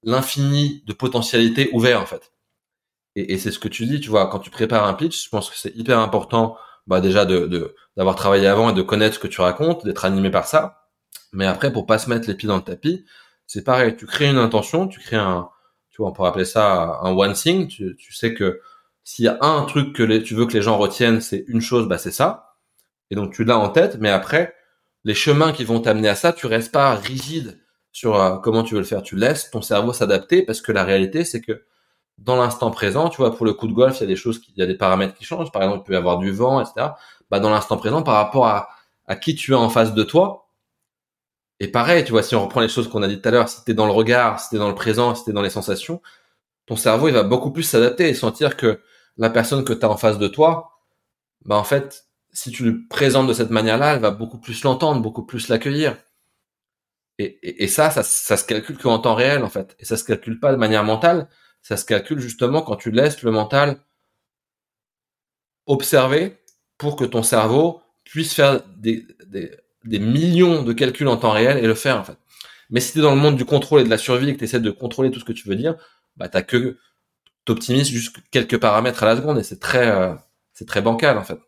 l'infini 0.03 0.83
de 0.85 0.93
potentialités 0.93 1.69
ouvert, 1.73 2.01
en 2.01 2.05
fait. 2.05 2.31
Et, 3.15 3.37
c'est 3.37 3.51
ce 3.51 3.59
que 3.59 3.67
tu 3.67 3.85
dis, 3.85 3.99
tu 3.99 4.09
vois, 4.09 4.27
quand 4.27 4.39
tu 4.39 4.49
prépares 4.49 4.87
un 4.87 4.93
pitch, 4.93 5.25
je 5.25 5.29
pense 5.29 5.49
que 5.49 5.57
c'est 5.57 5.75
hyper 5.75 5.99
important, 5.99 6.57
bah, 6.87 7.01
déjà 7.01 7.25
de, 7.25 7.75
d'avoir 7.97 8.15
travaillé 8.15 8.47
avant 8.47 8.69
et 8.69 8.73
de 8.73 8.81
connaître 8.81 9.15
ce 9.15 9.19
que 9.19 9.27
tu 9.27 9.41
racontes, 9.41 9.85
d'être 9.85 10.05
animé 10.05 10.29
par 10.31 10.47
ça. 10.47 10.87
Mais 11.33 11.45
après, 11.45 11.71
pour 11.71 11.85
pas 11.85 11.97
se 11.97 12.09
mettre 12.09 12.27
les 12.27 12.35
pieds 12.35 12.47
dans 12.47 12.57
le 12.57 12.63
tapis, 12.63 13.05
c'est 13.47 13.63
pareil, 13.63 13.95
tu 13.95 14.05
crées 14.05 14.29
une 14.29 14.37
intention, 14.37 14.87
tu 14.87 14.99
crées 14.99 15.17
un, 15.17 15.49
tu 15.89 16.01
vois, 16.01 16.09
on 16.09 16.13
pourrait 16.13 16.29
appeler 16.29 16.45
ça 16.45 16.99
un 17.01 17.11
one 17.11 17.33
thing, 17.33 17.67
tu, 17.67 17.95
tu 17.97 18.13
sais 18.13 18.33
que 18.33 18.61
s'il 19.03 19.25
y 19.25 19.27
a 19.27 19.37
un 19.41 19.63
truc 19.63 19.95
que 19.95 20.17
tu 20.19 20.35
veux 20.35 20.45
que 20.45 20.53
les 20.53 20.61
gens 20.61 20.77
retiennent, 20.77 21.21
c'est 21.21 21.45
une 21.47 21.61
chose, 21.61 21.87
bah 21.87 21.97
c'est 21.97 22.11
ça. 22.11 22.55
Et 23.09 23.15
donc 23.15 23.33
tu 23.33 23.43
l'as 23.43 23.57
en 23.57 23.69
tête, 23.69 23.97
mais 23.99 24.09
après, 24.09 24.55
les 25.03 25.13
chemins 25.13 25.51
qui 25.51 25.63
vont 25.63 25.79
t'amener 25.79 26.09
à 26.09 26.15
ça, 26.15 26.33
tu 26.33 26.45
restes 26.45 26.71
pas 26.71 26.95
rigide 26.95 27.59
sur 27.91 28.15
euh, 28.15 28.37
comment 28.37 28.63
tu 28.63 28.75
veux 28.75 28.79
le 28.79 28.85
faire. 28.85 29.01
Tu 29.01 29.15
laisses 29.15 29.51
ton 29.51 29.61
cerveau 29.61 29.93
s'adapter 29.93 30.43
parce 30.43 30.61
que 30.61 30.71
la 30.71 30.83
réalité, 30.83 31.25
c'est 31.25 31.41
que 31.41 31.63
dans 32.23 32.35
l'instant 32.35 32.71
présent, 32.71 33.09
tu 33.09 33.17
vois, 33.17 33.35
pour 33.35 33.45
le 33.45 33.53
coup 33.53 33.67
de 33.67 33.73
golf, 33.73 33.97
il 33.97 34.01
y 34.01 34.03
a 34.03 34.07
des 34.07 34.15
choses, 34.15 34.41
il 34.55 34.59
y 34.59 34.63
a 34.63 34.67
des 34.67 34.77
paramètres 34.77 35.15
qui 35.15 35.25
changent. 35.25 35.51
Par 35.51 35.63
exemple, 35.63 35.81
il 35.81 35.87
peut 35.87 35.93
y 35.93 35.97
avoir 35.97 36.17
du 36.19 36.31
vent, 36.31 36.61
etc. 36.61 36.91
Bah, 37.29 37.39
dans 37.39 37.49
l'instant 37.49 37.77
présent, 37.77 38.03
par 38.03 38.15
rapport 38.15 38.47
à, 38.47 38.69
à 39.07 39.15
qui 39.15 39.35
tu 39.35 39.53
as 39.53 39.59
en 39.59 39.69
face 39.69 39.93
de 39.93 40.03
toi. 40.03 40.47
Et 41.59 41.67
pareil, 41.67 42.03
tu 42.03 42.11
vois, 42.11 42.23
si 42.23 42.35
on 42.35 42.43
reprend 42.43 42.59
les 42.59 42.69
choses 42.69 42.87
qu'on 42.89 43.03
a 43.03 43.07
dit 43.07 43.21
tout 43.21 43.27
à 43.27 43.31
l'heure, 43.31 43.49
si 43.49 43.63
t'es 43.63 43.73
dans 43.73 43.85
le 43.85 43.91
regard, 43.91 44.39
si 44.39 44.49
t'es 44.49 44.57
dans 44.57 44.67
le 44.69 44.75
présent, 44.75 45.15
si 45.15 45.25
t'es 45.25 45.33
dans 45.33 45.41
les 45.41 45.49
sensations, 45.49 46.01
ton 46.65 46.75
cerveau, 46.75 47.07
il 47.07 47.13
va 47.13 47.23
beaucoup 47.23 47.51
plus 47.51 47.63
s'adapter 47.63 48.09
et 48.09 48.13
sentir 48.13 48.57
que 48.57 48.81
la 49.17 49.29
personne 49.29 49.63
que 49.65 49.73
tu 49.73 49.85
as 49.85 49.89
en 49.89 49.97
face 49.97 50.17
de 50.17 50.27
toi, 50.27 50.79
bah 51.45 51.57
en 51.57 51.63
fait, 51.63 52.07
si 52.31 52.51
tu 52.51 52.63
le 52.63 52.87
présentes 52.89 53.27
de 53.27 53.33
cette 53.33 53.51
manière-là, 53.51 53.95
elle 53.95 54.01
va 54.01 54.11
beaucoup 54.11 54.39
plus 54.39 54.63
l'entendre, 54.63 55.01
beaucoup 55.01 55.25
plus 55.25 55.49
l'accueillir. 55.49 55.97
Et, 57.19 57.63
et, 57.63 57.67
ça, 57.67 57.91
ça, 57.91 58.03
ça 58.03 58.37
se 58.37 58.45
calcule 58.45 58.77
qu'en 58.77 58.97
temps 58.99 59.15
réel, 59.15 59.43
en 59.43 59.49
fait. 59.49 59.75
Et 59.79 59.85
ça 59.85 59.97
se 59.97 60.03
calcule 60.03 60.39
pas 60.39 60.51
de 60.51 60.57
manière 60.57 60.83
mentale, 60.83 61.29
ça 61.61 61.77
se 61.77 61.85
calcule 61.85 62.19
justement 62.19 62.61
quand 62.61 62.75
tu 62.75 62.91
laisses 62.91 63.21
le 63.23 63.31
mental 63.31 63.79
observer 65.65 66.37
pour 66.77 66.95
que 66.95 67.05
ton 67.05 67.23
cerveau 67.23 67.81
puisse 68.03 68.33
faire 68.33 68.61
des, 68.77 69.05
des, 69.27 69.51
des 69.83 69.99
millions 69.99 70.63
de 70.63 70.73
calculs 70.73 71.07
en 71.07 71.17
temps 71.17 71.31
réel 71.31 71.57
et 71.57 71.67
le 71.67 71.75
faire, 71.75 71.97
en 71.97 72.03
fait. 72.03 72.17
Mais 72.69 72.79
si 72.79 72.93
tu 72.93 72.99
es 72.99 73.01
dans 73.01 73.13
le 73.13 73.21
monde 73.21 73.35
du 73.35 73.45
contrôle 73.45 73.81
et 73.81 73.83
de 73.83 73.89
la 73.89 73.97
survie 73.97 74.29
et 74.29 74.33
que 74.33 74.39
tu 74.39 74.45
essaies 74.45 74.59
de 74.59 74.71
contrôler 74.71 75.11
tout 75.11 75.19
ce 75.19 75.25
que 75.25 75.33
tu 75.33 75.47
veux 75.47 75.55
dire, 75.55 75.75
bah 76.15 76.29
t'as 76.29 76.41
que 76.41 76.77
t'optimises 77.45 77.89
juste 77.89 78.15
quelques 78.31 78.57
paramètres 78.57 79.03
à 79.03 79.07
la 79.07 79.17
seconde 79.17 79.39
et 79.39 79.43
c'est 79.43 79.59
très, 79.59 79.89
euh, 79.89 80.13
c'est 80.53 80.67
très 80.67 80.81
bancal 80.81 81.17
en 81.17 81.23
fait. 81.23 81.39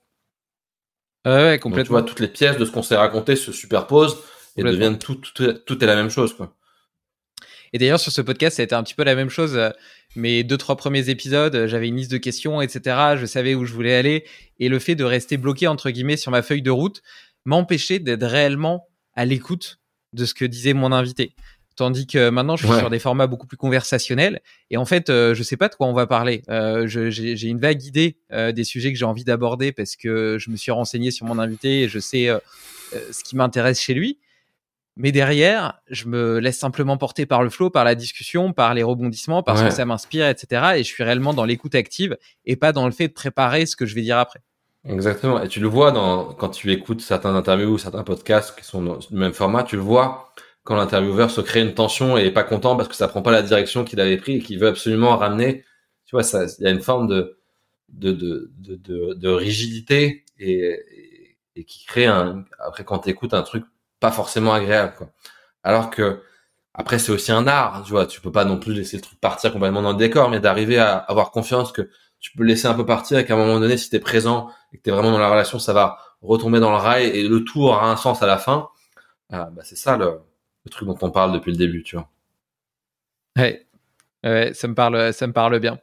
ouais, 1.26 1.60
complètement. 1.60 1.84
tu 1.84 1.90
vois, 1.90 2.03
toutes 2.03 2.19
les 2.19 2.27
pièces 2.27 2.57
de 2.57 2.65
ce 2.65 2.72
qu'on 2.72 2.84
s'est 2.84 2.98
raconté 2.98 3.35
se 3.35 3.52
superposent 3.52 4.18
et 4.57 4.64
deviennent 4.64 4.99
tout, 4.99 5.15
tout, 5.15 5.84
est 5.84 5.88
la 5.88 5.95
même 5.95 6.10
chose 6.10 6.34
quoi. 6.34 6.56
Et 7.73 7.79
d'ailleurs, 7.79 7.99
sur 7.99 8.11
ce 8.11 8.21
podcast, 8.21 8.57
ça 8.57 8.61
a 8.61 8.65
été 8.65 8.75
un 8.75 8.83
petit 8.83 8.93
peu 8.93 9.03
la 9.03 9.15
même 9.15 9.29
chose. 9.29 9.59
Mes 10.15 10.43
deux, 10.43 10.57
trois 10.57 10.77
premiers 10.77 11.09
épisodes, 11.09 11.65
j'avais 11.67 11.87
une 11.87 11.97
liste 11.97 12.11
de 12.11 12.17
questions, 12.17 12.61
etc. 12.61 13.15
Je 13.17 13.25
savais 13.25 13.55
où 13.55 13.65
je 13.65 13.73
voulais 13.73 13.95
aller. 13.95 14.25
Et 14.59 14.69
le 14.69 14.79
fait 14.79 14.95
de 14.95 15.03
rester 15.03 15.37
bloqué, 15.37 15.67
entre 15.67 15.89
guillemets, 15.89 16.17
sur 16.17 16.31
ma 16.31 16.43
feuille 16.43 16.61
de 16.61 16.71
route 16.71 17.01
m'empêchait 17.45 17.99
d'être 17.99 18.25
réellement 18.25 18.87
à 19.15 19.25
l'écoute 19.25 19.79
de 20.13 20.25
ce 20.25 20.33
que 20.33 20.45
disait 20.45 20.73
mon 20.73 20.91
invité. 20.91 21.35
Tandis 21.75 22.05
que 22.05 22.29
maintenant, 22.29 22.55
je 22.55 22.67
suis 22.67 22.77
sur 22.77 22.91
des 22.91 22.99
formats 22.99 23.25
beaucoup 23.25 23.47
plus 23.47 23.57
conversationnels. 23.57 24.41
Et 24.69 24.77
en 24.77 24.85
fait, 24.85 25.09
euh, 25.09 25.33
je 25.33 25.41
sais 25.41 25.57
pas 25.57 25.69
de 25.69 25.75
quoi 25.75 25.87
on 25.87 25.93
va 25.93 26.05
parler. 26.05 26.43
Euh, 26.49 26.85
j'ai 26.85 27.47
une 27.47 27.59
vague 27.59 27.83
idée 27.83 28.17
euh, 28.31 28.51
des 28.51 28.63
sujets 28.63 28.93
que 28.93 28.99
j'ai 28.99 29.05
envie 29.05 29.23
d'aborder 29.23 29.71
parce 29.71 29.95
que 29.95 30.37
je 30.39 30.51
me 30.51 30.55
suis 30.55 30.71
renseigné 30.71 31.09
sur 31.09 31.25
mon 31.25 31.39
invité 31.39 31.81
et 31.81 31.89
je 31.89 31.97
sais 31.97 32.29
euh, 32.29 32.37
ce 33.11 33.23
qui 33.23 33.35
m'intéresse 33.35 33.81
chez 33.81 33.95
lui. 33.95 34.19
Mais 34.95 35.11
derrière, 35.11 35.80
je 35.90 36.07
me 36.07 36.38
laisse 36.40 36.60
simplement 36.60 36.98
porter 36.98 37.26
par 37.26 37.41
le 37.41 37.49
flow, 37.49 37.70
par 37.72 37.84
la 37.84 37.95
discussion, 37.95 38.53
par 38.53 38.74
les 38.76 38.84
rebondissements, 38.84 39.41
parce 39.41 39.64
que 39.64 39.72
ça 39.72 39.86
m'inspire, 39.86 40.28
etc. 40.28 40.74
Et 40.76 40.78
je 40.80 40.88
suis 40.88 41.03
réellement 41.03 41.34
dans 41.34 41.45
l'écoute 41.45 41.74
active 41.74 42.18
et 42.45 42.56
pas 42.56 42.74
dans 42.74 42.86
le 42.86 42.91
fait 42.91 43.07
de 43.07 43.14
préparer 43.14 43.65
ce 43.65 43.76
que 43.76 43.88
je 43.88 43.95
vais 43.95 44.02
dire 44.02 44.20
après. 44.20 44.41
Exactement. 44.86 45.41
Et 45.41 45.48
tu 45.48 45.60
le 45.60 45.68
vois 45.68 45.91
dans, 45.91 46.34
quand 46.34 46.49
tu 46.49 46.72
écoutes 46.72 47.02
certains 47.02 47.36
interviews 47.36 47.72
ou 47.72 47.78
certains 47.78 48.03
podcasts 48.03 48.57
qui 48.57 48.65
sont 48.65 48.84
dans 48.84 48.99
le 49.10 49.18
même 49.18 49.34
format, 49.34 49.64
tu 49.64 49.78
le 49.78 49.82
vois 49.82 50.34
quand 50.64 50.76
l'intervieweur 50.76 51.32
se 51.32 51.41
crée 51.41 51.61
une 51.61 51.74
tension 51.74 52.18
et 52.18 52.26
est 52.26 52.32
pas 52.32 52.44
content 52.44 52.76
parce 52.76 52.88
que 52.88 52.95
ça 52.95 53.07
prend 53.07 53.22
pas 53.22 53.32
la 53.32 53.41
direction 53.41 53.84
qu'il 53.84 53.99
avait 53.99 54.18
pris 54.18 54.36
et 54.36 54.40
qu'il 54.40 54.60
veut 54.60 54.68
absolument 54.68 55.18
ramener. 55.18 55.64
Tu 56.06 56.15
vois, 56.15 56.24
ça, 56.24 56.45
il 56.60 56.64
y 56.64 56.68
a 56.68 56.72
une 56.72 56.82
forme 56.82 57.07
de 57.07 57.38
de, 57.90 58.11
de, 58.11 58.52
de, 58.57 59.14
de 59.14 59.30
rigidité 59.30 60.26
et, 60.40 60.80
et, 61.56 61.64
qui 61.64 61.86
crée 61.86 62.07
un 62.07 62.44
après 62.60 62.84
quand 62.84 62.99
tu 62.99 63.10
écoutes 63.10 63.34
un 63.34 63.44
truc 63.44 63.65
pas 64.03 64.11
forcément 64.11 64.53
agréable 64.53 64.95
quoi. 64.97 65.07
Alors 65.63 65.89
que 65.89 66.21
après 66.73 66.99
c'est 66.99 67.13
aussi 67.13 67.31
un 67.31 67.47
art, 67.47 67.84
tu 67.85 67.91
vois, 67.91 68.05
tu 68.05 68.19
peux 68.19 68.34
pas 68.34 68.43
non 68.43 68.59
plus 68.59 68.73
laisser 68.73 68.97
le 68.97 69.01
truc 69.01 69.17
partir 69.21 69.53
complètement 69.53 69.81
dans 69.81 69.93
le 69.93 69.97
décor, 69.97 70.30
mais 70.30 70.41
d'arriver 70.41 70.77
à 70.77 70.97
avoir 70.97 71.31
confiance 71.31 71.71
que 71.71 71.89
tu 72.19 72.35
peux 72.35 72.43
laisser 72.43 72.67
un 72.67 72.73
peu 72.73 72.85
partir 72.85 73.17
et 73.17 73.25
qu'à 73.25 73.35
un 73.35 73.38
moment 73.38 73.61
donné, 73.61 73.77
si 73.77 73.89
tu 73.89 73.95
es 73.95 73.99
présent 74.01 74.49
et 74.73 74.77
que 74.77 74.84
tu 74.84 74.89
es 74.89 74.93
vraiment 74.93 75.11
dans 75.11 75.19
la 75.19 75.30
relation, 75.30 75.57
ça 75.57 75.71
va 75.71 75.99
retomber 76.21 76.59
dans 76.59 76.71
le 76.71 76.77
rail 76.77 77.05
et 77.17 77.25
le 77.25 77.45
tout 77.45 77.61
aura 77.61 77.89
un 77.89 77.95
sens 77.95 78.21
à 78.21 78.27
la 78.27 78.38
fin. 78.38 78.67
Ah, 79.31 79.49
bah 79.53 79.61
c'est 79.63 79.77
ça 79.77 79.95
le, 79.95 80.19
truc 80.69 80.85
dont 80.89 80.97
on 81.01 81.11
parle 81.11 81.31
depuis 81.31 81.51
le 81.51 81.57
début, 81.57 81.84
tu 81.84 81.95
vois. 81.95 82.09
Ouais 84.23 84.53
ça 84.53 84.67
me 84.67 84.75
parle, 84.75 85.13
ça 85.13 85.27
me 85.27 85.33
parle 85.33 85.59
bien. 85.59 85.79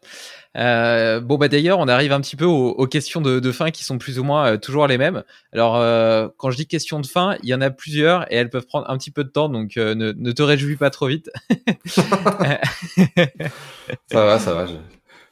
Euh, 0.56 1.20
bon 1.20 1.36
bah 1.36 1.46
d'ailleurs, 1.48 1.78
on 1.78 1.86
arrive 1.86 2.12
un 2.12 2.20
petit 2.20 2.34
peu 2.36 2.44
aux, 2.44 2.86
questions 2.86 3.20
de, 3.20 3.52
fin 3.52 3.70
qui 3.70 3.84
sont 3.84 3.98
plus 3.98 4.18
ou 4.18 4.24
moins 4.24 4.52
euh, 4.52 4.56
toujours 4.56 4.86
les 4.86 4.98
mêmes. 4.98 5.22
Alors 5.52 5.76
euh, 5.76 6.28
quand 6.36 6.50
je 6.50 6.56
dis 6.56 6.66
questions 6.66 7.00
de 7.00 7.06
fin, 7.06 7.36
il 7.42 7.48
y 7.48 7.54
en 7.54 7.60
a 7.60 7.70
plusieurs 7.70 8.30
et 8.32 8.36
elles 8.36 8.50
peuvent 8.50 8.66
prendre 8.66 8.90
un 8.90 8.98
petit 8.98 9.10
peu 9.12 9.22
de 9.24 9.28
temps, 9.28 9.48
donc 9.48 9.76
ne, 9.76 9.94
ne, 9.94 10.32
te 10.32 10.42
réjouis 10.42 10.76
pas 10.76 10.90
trop 10.90 11.06
vite. 11.06 11.30
ça 11.86 12.02
va, 14.12 14.38
ça 14.38 14.54
va. 14.54 14.66
Je, 14.66 14.74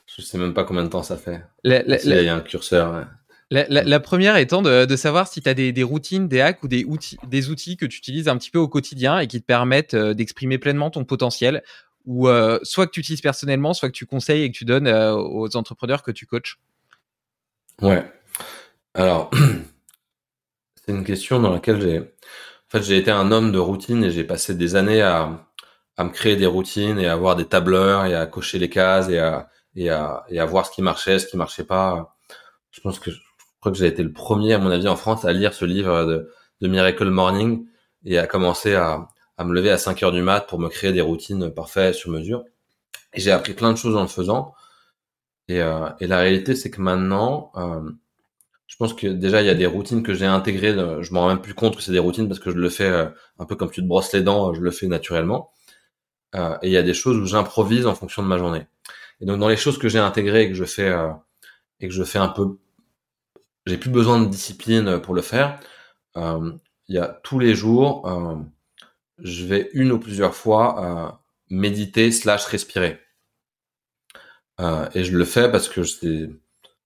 je 0.06 0.22
sais 0.22 0.38
même 0.38 0.54
pas 0.54 0.64
combien 0.64 0.84
de 0.84 0.88
temps 0.88 1.02
ça 1.02 1.16
fait. 1.16 1.42
Il 1.64 1.72
y 2.04 2.28
a 2.28 2.34
un 2.34 2.40
curseur. 2.40 2.92
Ouais. 2.92 3.04
La, 3.50 3.98
première 4.00 4.36
étant 4.36 4.60
de, 4.60 4.96
savoir 4.96 5.26
si 5.26 5.40
tu 5.40 5.48
as 5.48 5.54
des, 5.54 5.82
routines, 5.82 6.28
des 6.28 6.42
hacks 6.42 6.62
ou 6.62 6.68
des 6.68 6.84
outils, 6.84 7.16
des 7.26 7.48
outils 7.48 7.78
que 7.78 7.86
tu 7.86 7.96
utilises 7.96 8.28
un 8.28 8.36
petit 8.36 8.50
peu 8.50 8.58
au 8.58 8.68
quotidien 8.68 9.18
et 9.20 9.26
qui 9.26 9.40
te 9.40 9.46
permettent 9.46 9.96
d'exprimer 9.96 10.58
pleinement 10.58 10.90
ton 10.90 11.04
potentiel, 11.04 11.62
ou 12.08 12.26
euh, 12.26 12.58
soit 12.62 12.86
que 12.86 12.92
tu 12.92 13.00
utilises 13.00 13.20
personnellement, 13.20 13.74
soit 13.74 13.90
que 13.90 13.94
tu 13.94 14.06
conseilles 14.06 14.44
et 14.44 14.50
que 14.50 14.56
tu 14.56 14.64
donnes 14.64 14.86
euh, 14.86 15.14
aux 15.14 15.54
entrepreneurs 15.56 16.02
que 16.02 16.10
tu 16.10 16.24
coaches. 16.24 16.58
Ouais. 17.82 18.02
Alors, 18.94 19.30
c'est 20.74 20.92
une 20.92 21.04
question 21.04 21.38
dans 21.38 21.52
laquelle 21.52 21.82
j'ai, 21.82 21.98
en 21.98 22.70
fait, 22.70 22.82
j'ai 22.82 22.96
été 22.96 23.10
un 23.10 23.30
homme 23.30 23.52
de 23.52 23.58
routine 23.58 24.02
et 24.02 24.10
j'ai 24.10 24.24
passé 24.24 24.54
des 24.54 24.74
années 24.74 25.02
à, 25.02 25.46
à 25.98 26.04
me 26.04 26.08
créer 26.08 26.36
des 26.36 26.46
routines 26.46 26.98
et 26.98 27.06
à 27.06 27.12
avoir 27.12 27.36
des 27.36 27.44
tableurs 27.44 28.06
et 28.06 28.14
à 28.14 28.24
cocher 28.24 28.58
les 28.58 28.70
cases 28.70 29.10
et 29.10 29.18
à, 29.18 29.50
et 29.76 29.90
à, 29.90 30.24
et 30.30 30.40
à 30.40 30.46
voir 30.46 30.64
ce 30.64 30.70
qui 30.70 30.80
marchait, 30.80 31.18
ce 31.18 31.26
qui 31.26 31.36
marchait 31.36 31.64
pas. 31.64 32.16
Je 32.70 32.80
pense 32.80 32.98
que 32.98 33.10
je 33.10 33.18
crois 33.60 33.70
que 33.70 33.76
j'ai 33.76 33.86
été 33.86 34.02
le 34.02 34.12
premier, 34.12 34.54
à 34.54 34.58
mon 34.58 34.70
avis, 34.70 34.88
en 34.88 34.96
France 34.96 35.26
à 35.26 35.32
lire 35.34 35.52
ce 35.52 35.66
livre 35.66 36.06
de, 36.06 36.30
de 36.62 36.68
Miracle 36.68 37.10
Morning 37.10 37.66
et 38.06 38.16
à 38.16 38.26
commencer 38.26 38.74
à, 38.74 39.08
à 39.38 39.44
me 39.44 39.54
lever 39.54 39.70
à 39.70 39.78
5 39.78 40.02
heures 40.02 40.12
du 40.12 40.22
mat 40.22 40.42
pour 40.42 40.58
me 40.58 40.68
créer 40.68 40.92
des 40.92 41.00
routines 41.00 41.50
parfaites 41.50 41.94
sur 41.94 42.10
mesure. 42.10 42.44
Et 43.14 43.20
j'ai 43.20 43.30
appris 43.30 43.54
plein 43.54 43.72
de 43.72 43.78
choses 43.78 43.96
en 43.96 44.02
le 44.02 44.08
faisant. 44.08 44.54
Et, 45.48 45.62
euh, 45.62 45.88
et 46.00 46.06
la 46.06 46.18
réalité, 46.18 46.54
c'est 46.54 46.70
que 46.70 46.82
maintenant, 46.82 47.50
euh, 47.56 47.90
je 48.66 48.76
pense 48.76 48.92
que 48.94 49.06
déjà 49.06 49.40
il 49.40 49.46
y 49.46 49.50
a 49.50 49.54
des 49.54 49.66
routines 49.66 50.02
que 50.02 50.12
j'ai 50.14 50.26
intégrées. 50.26 50.74
Je 51.00 51.12
m'en 51.12 51.20
rends 51.22 51.28
même 51.28 51.40
plus 51.40 51.54
compte 51.54 51.76
que 51.76 51.82
c'est 51.82 51.92
des 51.92 51.98
routines 51.98 52.28
parce 52.28 52.40
que 52.40 52.50
je 52.50 52.56
le 52.56 52.68
fais 52.68 52.88
euh, 52.88 53.06
un 53.38 53.46
peu 53.46 53.56
comme 53.56 53.70
tu 53.70 53.80
te 53.80 53.86
brosses 53.86 54.12
les 54.12 54.22
dents, 54.22 54.52
je 54.52 54.60
le 54.60 54.70
fais 54.70 54.86
naturellement. 54.86 55.50
Euh, 56.34 56.56
et 56.62 56.68
il 56.68 56.72
y 56.72 56.76
a 56.76 56.82
des 56.82 56.94
choses 56.94 57.16
où 57.16 57.26
j'improvise 57.26 57.86
en 57.86 57.94
fonction 57.94 58.22
de 58.22 58.28
ma 58.28 58.38
journée. 58.38 58.66
Et 59.20 59.26
donc 59.26 59.38
dans 59.40 59.48
les 59.48 59.56
choses 59.56 59.78
que 59.78 59.88
j'ai 59.88 59.98
intégrées 59.98 60.44
et 60.44 60.48
que 60.48 60.54
je 60.54 60.64
fais 60.64 60.88
euh, 60.88 61.10
et 61.80 61.88
que 61.88 61.94
je 61.94 62.04
fais 62.04 62.18
un 62.18 62.28
peu, 62.28 62.58
j'ai 63.66 63.78
plus 63.78 63.90
besoin 63.90 64.20
de 64.20 64.26
discipline 64.26 65.00
pour 65.00 65.14
le 65.14 65.22
faire. 65.22 65.60
Euh, 66.16 66.52
il 66.88 66.96
y 66.96 66.98
a 66.98 67.08
tous 67.22 67.38
les 67.38 67.54
jours, 67.54 68.08
je 69.22 69.44
vais 69.44 69.70
une 69.72 69.92
ou 69.92 69.98
plusieurs 69.98 70.34
fois 70.34 71.20
méditer 71.50 72.12
slash 72.12 72.44
respirer. 72.46 73.00
et 74.94 75.04
je 75.04 75.16
le 75.16 75.24
fais 75.24 75.50
parce 75.50 75.68
que 75.68 75.84
c'est 75.84 76.30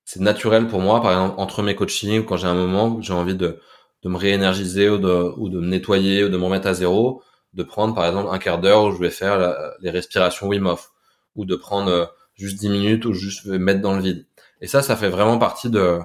c'est 0.04 0.20
naturel 0.20 0.66
pour 0.66 0.80
moi, 0.80 1.00
par 1.00 1.12
exemple, 1.12 1.34
entre 1.38 1.62
mes 1.62 1.74
coachings, 1.74 2.24
quand 2.24 2.36
j'ai 2.36 2.46
un 2.46 2.54
moment 2.54 2.88
où 2.88 3.02
j'ai 3.02 3.12
envie 3.12 3.36
de, 3.36 3.60
de 4.02 4.08
me 4.08 4.16
réénergiser 4.16 4.88
ou 4.88 4.98
de, 4.98 5.32
ou 5.36 5.48
de 5.48 5.60
me 5.60 5.66
nettoyer 5.66 6.24
ou 6.24 6.28
de 6.28 6.36
me 6.36 6.44
remettre 6.44 6.66
à 6.66 6.74
zéro, 6.74 7.22
de 7.54 7.62
prendre 7.62 7.94
par 7.94 8.06
exemple 8.06 8.28
un 8.32 8.38
quart 8.38 8.58
d'heure 8.58 8.84
où 8.84 8.92
je 8.92 8.98
vais 8.98 9.10
faire 9.10 9.56
les 9.80 9.90
respirations 9.90 10.48
Wim 10.48 10.66
Hof 10.66 10.90
ou 11.36 11.44
de 11.44 11.54
prendre 11.56 11.90
euh, 11.90 12.06
juste 12.34 12.58
10 12.58 12.68
minutes 12.68 13.04
où 13.04 13.12
juste 13.12 13.42
je 13.44 13.50
vais 13.52 13.58
mettre 13.58 13.80
dans 13.80 13.94
le 13.94 14.02
vide. 14.02 14.26
Et 14.60 14.66
ça, 14.66 14.82
ça 14.82 14.96
fait 14.96 15.08
vraiment 15.08 15.38
partie 15.38 15.70
de, 15.70 15.98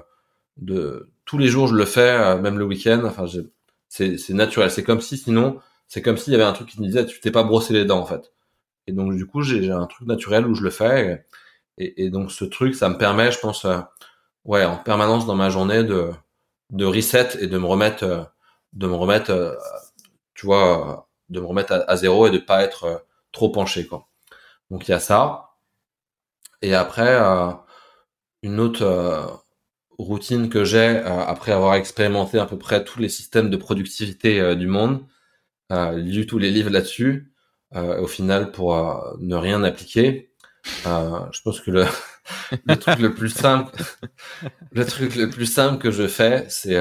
de 0.56 1.10
tous 1.24 1.38
les 1.38 1.48
jours 1.48 1.66
je 1.68 1.74
le 1.74 1.84
fais, 1.84 2.10
euh, 2.10 2.38
même 2.38 2.58
le 2.58 2.64
week-end. 2.64 3.02
Enfin, 3.04 3.26
c'est 3.88 4.30
naturel. 4.30 4.70
C'est 4.70 4.84
comme 4.84 5.00
si 5.00 5.16
sinon, 5.16 5.58
c'est 5.88 6.02
comme 6.02 6.16
s'il 6.16 6.32
y 6.32 6.36
avait 6.36 6.44
un 6.44 6.52
truc 6.52 6.68
qui 6.68 6.80
me 6.80 6.86
disait 6.86 7.06
tu 7.06 7.20
t'es 7.20 7.30
pas 7.30 7.42
brossé 7.44 7.72
les 7.74 7.84
dents 7.84 8.00
en 8.00 8.06
fait. 8.06 8.32
Et 8.86 8.92
donc 8.92 9.14
du 9.16 9.26
coup, 9.26 9.42
j'ai, 9.42 9.70
un 9.70 9.86
truc 9.86 10.08
naturel 10.08 10.46
où 10.46 10.54
je 10.54 10.62
le 10.62 10.70
fais. 10.70 11.26
Et, 11.78 12.10
donc 12.10 12.32
ce 12.32 12.44
truc, 12.44 12.74
ça 12.74 12.88
me 12.88 12.98
permet, 12.98 13.30
je 13.32 13.38
pense, 13.38 13.64
euh, 13.64 13.78
ouais, 14.44 14.64
en 14.64 14.76
permanence 14.78 15.26
dans 15.26 15.36
ma 15.36 15.50
journée 15.50 15.84
de 15.84 16.10
de 16.70 16.84
reset 16.84 17.38
et 17.40 17.46
de 17.48 17.58
me 17.58 17.66
remettre, 17.66 18.32
de 18.74 18.86
me 18.86 18.94
remettre, 18.94 19.58
tu 20.34 20.46
vois 20.46 21.08
de 21.28 21.40
me 21.40 21.46
remettre 21.46 21.84
à, 21.86 21.96
zéro 21.96 22.26
et 22.26 22.30
de 22.30 22.38
pas 22.38 22.62
être 22.62 22.84
euh, 22.84 22.98
trop 23.32 23.50
penché 23.50 23.86
quoi. 23.86 24.08
Donc 24.70 24.88
il 24.88 24.92
y 24.92 24.94
a 24.94 25.00
ça. 25.00 25.50
Et 26.62 26.74
après 26.74 27.16
euh, 27.20 27.50
une 28.42 28.60
autre 28.60 28.82
euh, 28.82 29.26
routine 29.98 30.48
que 30.48 30.64
j'ai 30.64 30.98
après 30.98 31.52
avoir 31.52 31.74
expérimenté 31.74 32.38
à 32.38 32.46
peu 32.46 32.58
près 32.58 32.84
tous 32.84 33.00
les 33.00 33.08
systèmes 33.08 33.50
de 33.50 33.56
productivité 33.56 34.54
du 34.56 34.68
monde, 34.68 35.04
lu 35.70 36.26
tous 36.26 36.38
les 36.38 36.50
livres 36.50 36.70
là-dessus, 36.70 37.32
au 37.74 38.06
final 38.06 38.52
pour 38.52 38.74
ne 39.18 39.36
rien 39.36 39.62
appliquer, 39.64 40.30
je 40.84 41.42
pense 41.42 41.60
que 41.60 41.70
le, 41.70 41.86
le 42.66 42.76
truc 42.76 42.98
le 42.98 43.14
plus 43.14 43.30
simple, 43.30 43.72
le 44.72 44.84
truc 44.86 45.16
le 45.16 45.28
plus 45.28 45.46
simple 45.46 45.78
que 45.78 45.90
je 45.90 46.06
fais, 46.06 46.46
c'est 46.48 46.76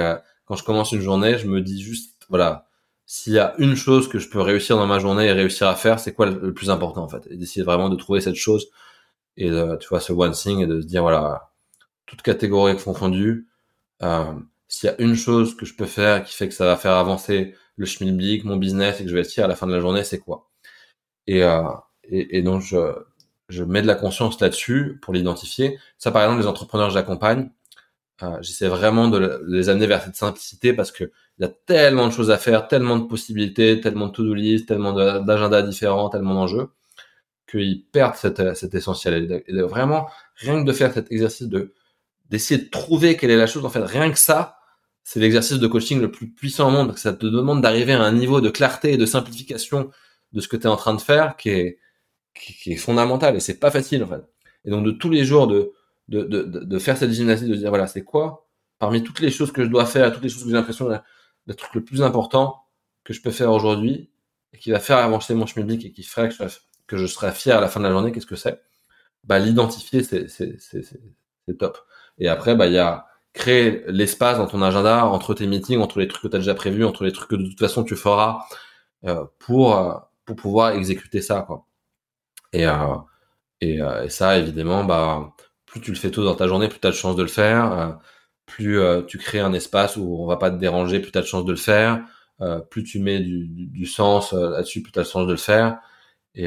quand 0.46 0.56
je 0.56 0.64
commence 0.64 0.92
une 0.92 1.02
journée, 1.02 1.38
je 1.38 1.48
me 1.48 1.62
dis 1.62 1.82
juste 1.82 2.26
voilà 2.30 2.68
s'il 3.08 3.34
y 3.34 3.40
a 3.40 3.56
une 3.58 3.76
chose 3.76 4.10
que 4.10 4.20
je 4.20 4.30
peux 4.30 4.42
réussir 4.42 4.76
dans 4.76 4.86
ma 4.86 5.00
journée 5.00 5.28
et 5.28 5.32
réussir 5.32 5.68
à 5.68 5.76
faire, 5.76 5.98
c'est 5.98 6.14
quoi 6.14 6.26
le 6.26 6.54
plus 6.54 6.70
important 6.70 7.04
en 7.04 7.08
fait? 7.08 7.26
Et 7.32 7.38
d'essayer 7.38 7.64
vraiment 7.64 7.88
de 7.88 7.96
trouver 7.96 8.20
cette 8.20 8.36
chose 8.36 8.68
et 9.38 9.50
de, 9.50 9.78
tu 9.78 9.88
vois 9.88 10.02
ce 10.02 10.12
one 10.12 10.34
thing 10.34 10.62
et 10.62 10.68
de 10.68 10.82
se 10.82 10.86
dire 10.86 11.04
voilà, 11.04 11.52
toute 12.06 12.22
catégorie 12.22 12.76
confondue, 12.76 13.48
euh, 14.04 14.34
s'il 14.68 14.90
y 14.90 14.92
a 14.92 15.02
une 15.02 15.16
chose 15.16 15.56
que 15.56 15.66
je 15.66 15.74
peux 15.74 15.86
faire 15.86 16.24
qui 16.26 16.36
fait 16.36 16.50
que 16.50 16.54
ça 16.54 16.66
va 16.66 16.76
faire 16.76 16.94
avancer 16.94 17.56
le 17.78 17.86
schmilblick, 17.86 18.44
mon 18.44 18.58
business 18.58 19.00
et 19.00 19.04
que 19.04 19.10
je 19.10 19.16
vais 19.16 19.24
fier 19.24 19.46
à 19.46 19.48
la 19.48 19.56
fin 19.56 19.68
de 19.68 19.74
la 19.74 19.80
journée, 19.80 20.04
c'est 20.04 20.20
quoi? 20.20 20.50
Et, 21.28 21.44
euh, 21.44 21.64
et, 22.04 22.38
et, 22.38 22.42
donc 22.42 22.62
je, 22.62 22.94
je 23.50 23.64
mets 23.64 23.82
de 23.82 23.88
la 23.88 23.96
conscience 23.96 24.40
là-dessus 24.42 25.00
pour 25.02 25.14
l'identifier. 25.14 25.80
Ça 25.98 26.12
par 26.12 26.24
exemple 26.24 26.42
les 26.42 26.48
entrepreneurs 26.48 26.88
que 26.90 26.94
j'accompagne, 26.94 27.50
euh, 28.24 28.38
j'essaie 28.42 28.68
vraiment 28.68 29.10
de 29.10 29.44
les 29.48 29.70
amener 29.70 29.88
vers 29.88 30.04
cette 30.04 30.16
simplicité 30.16 30.74
parce 30.74 30.92
que 30.92 31.06
il 31.40 31.44
y 31.44 31.46
a 31.46 31.50
tellement 31.68 32.08
de 32.08 32.12
choses 32.14 32.32
à 32.32 32.38
faire, 32.38 32.68
tellement 32.68 32.98
de 32.98 33.06
possibilités, 33.06 33.80
tellement 33.80 34.08
de 34.08 34.12
to-do 34.14 34.34
list, 34.34 34.68
tellement 34.68 34.94
d'agendas 34.94 35.62
différents, 35.62 36.10
tellement 36.10 36.34
d'enjeux 36.34 36.72
qu'ils 37.50 37.86
perdent 37.86 38.16
cet, 38.16 38.56
cet 38.56 38.76
essentiel. 38.76 39.44
Et 39.48 39.62
vraiment, 39.62 40.08
rien 40.36 40.62
que 40.62 40.68
de 40.68 40.74
faire 40.74 40.94
cet 40.94 41.12
exercice 41.12 41.48
de 41.48 41.74
d'essayer 42.30 42.62
de 42.62 42.70
trouver 42.70 43.16
quelle 43.16 43.32
est 43.32 43.38
la 43.38 43.48
chose, 43.48 43.66
en 43.66 43.70
fait, 43.70 43.84
rien 43.84 44.12
que 44.12 44.20
ça, 44.20 44.57
c'est 45.08 45.22
l'exercice 45.22 45.58
de 45.58 45.68
coaching 45.68 46.02
le 46.02 46.12
plus 46.12 46.30
puissant 46.30 46.68
au 46.68 46.72
monde. 46.72 46.88
Parce 46.88 46.98
que 46.98 47.04
ça 47.04 47.14
te 47.14 47.26
demande 47.26 47.62
d'arriver 47.62 47.94
à 47.94 48.02
un 48.02 48.12
niveau 48.12 48.42
de 48.42 48.50
clarté 48.50 48.92
et 48.92 48.98
de 48.98 49.06
simplification 49.06 49.90
de 50.34 50.42
ce 50.42 50.50
que 50.50 50.58
tu 50.58 50.64
es 50.64 50.68
en 50.68 50.76
train 50.76 50.94
de 50.94 51.00
faire 51.00 51.38
qui 51.38 51.48
est, 51.48 51.80
qui, 52.36 52.74
est 52.74 52.76
fondamental. 52.76 53.34
Et 53.38 53.40
c'est 53.40 53.58
pas 53.58 53.72
facile, 53.72 54.04
en 54.04 54.08
fait. 54.08 54.22
Et 54.66 54.70
donc, 54.70 54.84
de 54.86 54.92
tous 54.92 55.10
les 55.10 55.24
jours, 55.24 55.48
de, 55.48 55.72
de, 56.10 56.24
de, 56.24 56.42
de 56.44 56.80
faire 56.80 56.98
cette 56.98 57.12
gymnastique, 57.12 57.48
de 57.48 57.56
dire 57.56 57.70
voilà, 57.70 57.88
c'est 57.88 58.04
quoi 58.04 58.50
parmi 58.80 59.02
toutes 59.02 59.22
les 59.22 59.32
choses 59.32 59.54
que 59.54 59.64
je 59.64 59.70
dois 59.70 59.86
faire, 59.86 60.12
toutes 60.12 60.24
les 60.24 60.30
choses 60.30 60.44
que 60.44 60.50
j'ai 60.50 60.56
l'impression 60.56 60.90
le 60.90 61.54
truc 61.56 61.74
le 61.74 61.86
plus 61.86 62.04
important 62.04 62.64
que 63.06 63.14
je 63.14 63.22
peux 63.22 63.32
faire 63.32 63.52
aujourd'hui 63.52 64.12
et 64.52 64.58
qui 64.58 64.72
va 64.72 64.82
faire 64.82 64.98
avancer 64.98 65.34
mon 65.36 65.46
schmilblick 65.46 65.86
et 65.86 65.94
qui 65.94 66.04
ferait 66.04 66.28
que 66.28 66.36
je, 66.36 66.44
que 66.86 66.98
je 66.98 67.06
serai 67.08 67.32
fier 67.32 67.58
à 67.58 67.62
la 67.62 67.70
fin 67.70 67.80
de 67.80 67.86
la 67.86 67.92
journée, 67.92 68.12
qu'est-ce 68.12 68.26
que 68.26 68.36
c'est? 68.36 68.62
Bah 69.24 69.40
l'identifier, 69.40 70.04
c'est 70.04 70.28
c'est 70.28 71.58
top. 71.58 71.80
Et 72.18 72.28
après, 72.28 72.56
bah 72.58 72.68
il 72.68 72.74
y 72.74 72.78
a 72.78 73.07
créer 73.38 73.84
l'espace 73.88 74.38
dans 74.38 74.48
ton 74.48 74.62
agenda 74.62 75.06
entre 75.06 75.34
tes 75.34 75.48
meetings, 75.48 75.80
entre 75.80 76.00
les 76.00 76.08
trucs 76.08 76.24
que 76.24 76.28
tu 76.28 76.36
as 76.36 76.40
déjà 76.40 76.56
prévus, 76.56 76.84
entre 76.84 77.04
les 77.06 77.12
trucs 77.12 77.30
que 77.30 77.36
de 77.36 77.46
toute 77.48 77.60
façon 77.60 77.84
tu 77.84 77.96
feras 77.96 78.40
euh, 79.06 79.26
pour 79.40 79.78
euh, 79.78 79.94
pour 80.26 80.36
pouvoir 80.36 80.72
exécuter 80.72 81.22
ça 81.22 81.44
quoi. 81.48 81.66
Et 82.54 82.68
euh, 82.68 82.98
et, 83.62 83.80
ça 84.10 84.38
évidemment 84.38 84.84
bah 84.84 85.34
plus 85.66 85.82
tu 85.82 85.92
le 85.92 85.98
fais 85.98 86.12
tôt 86.12 86.24
dans 86.26 86.36
ta 86.36 86.48
journée, 86.48 86.68
plus 86.70 86.80
tu 86.80 86.88
as 86.88 86.92
de 86.92 86.96
chance 86.96 87.16
de 87.16 87.24
le 87.24 87.30
faire. 87.30 88.00
Plus 88.46 88.80
tu 89.08 89.18
crées 89.18 89.40
un 89.42 89.54
espace 89.54 89.98
où 89.98 90.24
on 90.24 90.28
va 90.28 90.38
pas 90.38 90.52
te 90.52 90.58
déranger, 90.58 91.00
plus 91.00 91.12
tu 91.12 91.18
as 91.18 91.22
de 91.22 91.28
chance 91.28 91.46
de 91.46 91.52
le 91.52 91.58
faire. 91.58 92.04
Plus 92.72 92.84
tu 92.84 93.00
mets 93.00 93.20
du, 93.20 93.48
du, 93.48 93.86
sens 93.86 94.34
là-dessus, 94.34 94.82
plus 94.84 94.92
tu 94.92 95.00
as 95.00 95.04
de 95.04 95.08
chance 95.08 95.28
de 95.28 95.32
le 95.32 95.38
faire. 95.38 95.80
Et, 96.36 96.46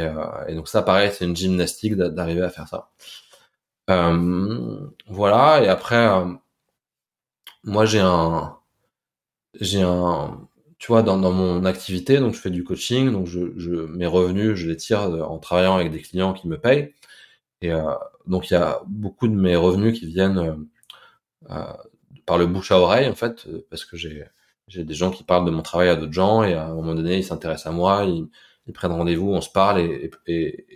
et 0.48 0.54
donc 0.54 0.68
ça, 0.68 0.82
pareil, 0.82 1.10
c'est 1.12 1.24
une 1.26 1.36
gymnastique 1.36 1.96
d'arriver 1.96 2.42
à 2.42 2.50
faire 2.50 2.68
ça. 2.68 2.90
voilà. 5.08 5.62
Et 5.62 5.68
après, 5.68 6.08
moi 7.64 7.86
j'ai 7.86 8.00
un, 8.00 8.56
j'ai 9.60 9.82
un, 9.82 10.48
tu 10.78 10.88
vois, 10.88 11.02
dans, 11.02 11.18
dans, 11.18 11.32
mon 11.32 11.64
activité, 11.64 12.18
donc 12.18 12.34
je 12.34 12.40
fais 12.40 12.50
du 12.50 12.64
coaching, 12.64 13.12
donc 13.12 13.26
je, 13.26 13.52
je 13.58 13.70
mes 13.70 14.06
revenus, 14.06 14.54
je 14.54 14.68
les 14.68 14.76
tire 14.76 15.00
en 15.00 15.38
travaillant 15.38 15.76
avec 15.76 15.90
des 15.92 16.00
clients 16.00 16.32
qui 16.32 16.48
me 16.48 16.58
payent. 16.58 16.94
Et 17.62 17.72
euh, 17.72 17.94
donc 18.26 18.50
il 18.50 18.54
y 18.54 18.56
a 18.56 18.82
beaucoup 18.86 19.28
de 19.28 19.34
mes 19.34 19.56
revenus 19.56 19.98
qui 19.98 20.06
viennent 20.06 20.38
euh, 20.38 20.56
euh, 21.50 21.72
par 22.26 22.38
le 22.38 22.46
bouche 22.46 22.72
à 22.72 22.78
oreille 22.78 23.08
en 23.08 23.14
fait, 23.14 23.48
parce 23.70 23.84
que 23.84 23.96
j'ai 23.96 24.24
j'ai 24.68 24.84
des 24.84 24.94
gens 24.94 25.10
qui 25.10 25.24
parlent 25.24 25.44
de 25.46 25.50
mon 25.50 25.62
travail 25.62 25.88
à 25.88 25.96
d'autres 25.96 26.12
gens 26.12 26.44
et 26.44 26.54
à 26.54 26.66
un 26.66 26.74
moment 26.74 26.94
donné 26.94 27.18
ils 27.18 27.24
s'intéressent 27.24 27.66
à 27.68 27.72
moi, 27.72 28.04
ils, 28.04 28.28
ils 28.66 28.72
prennent 28.72 28.92
rendez-vous, 28.92 29.30
on 29.32 29.40
se 29.40 29.50
parle 29.50 29.80
et, 29.80 30.10
et, 30.26 30.66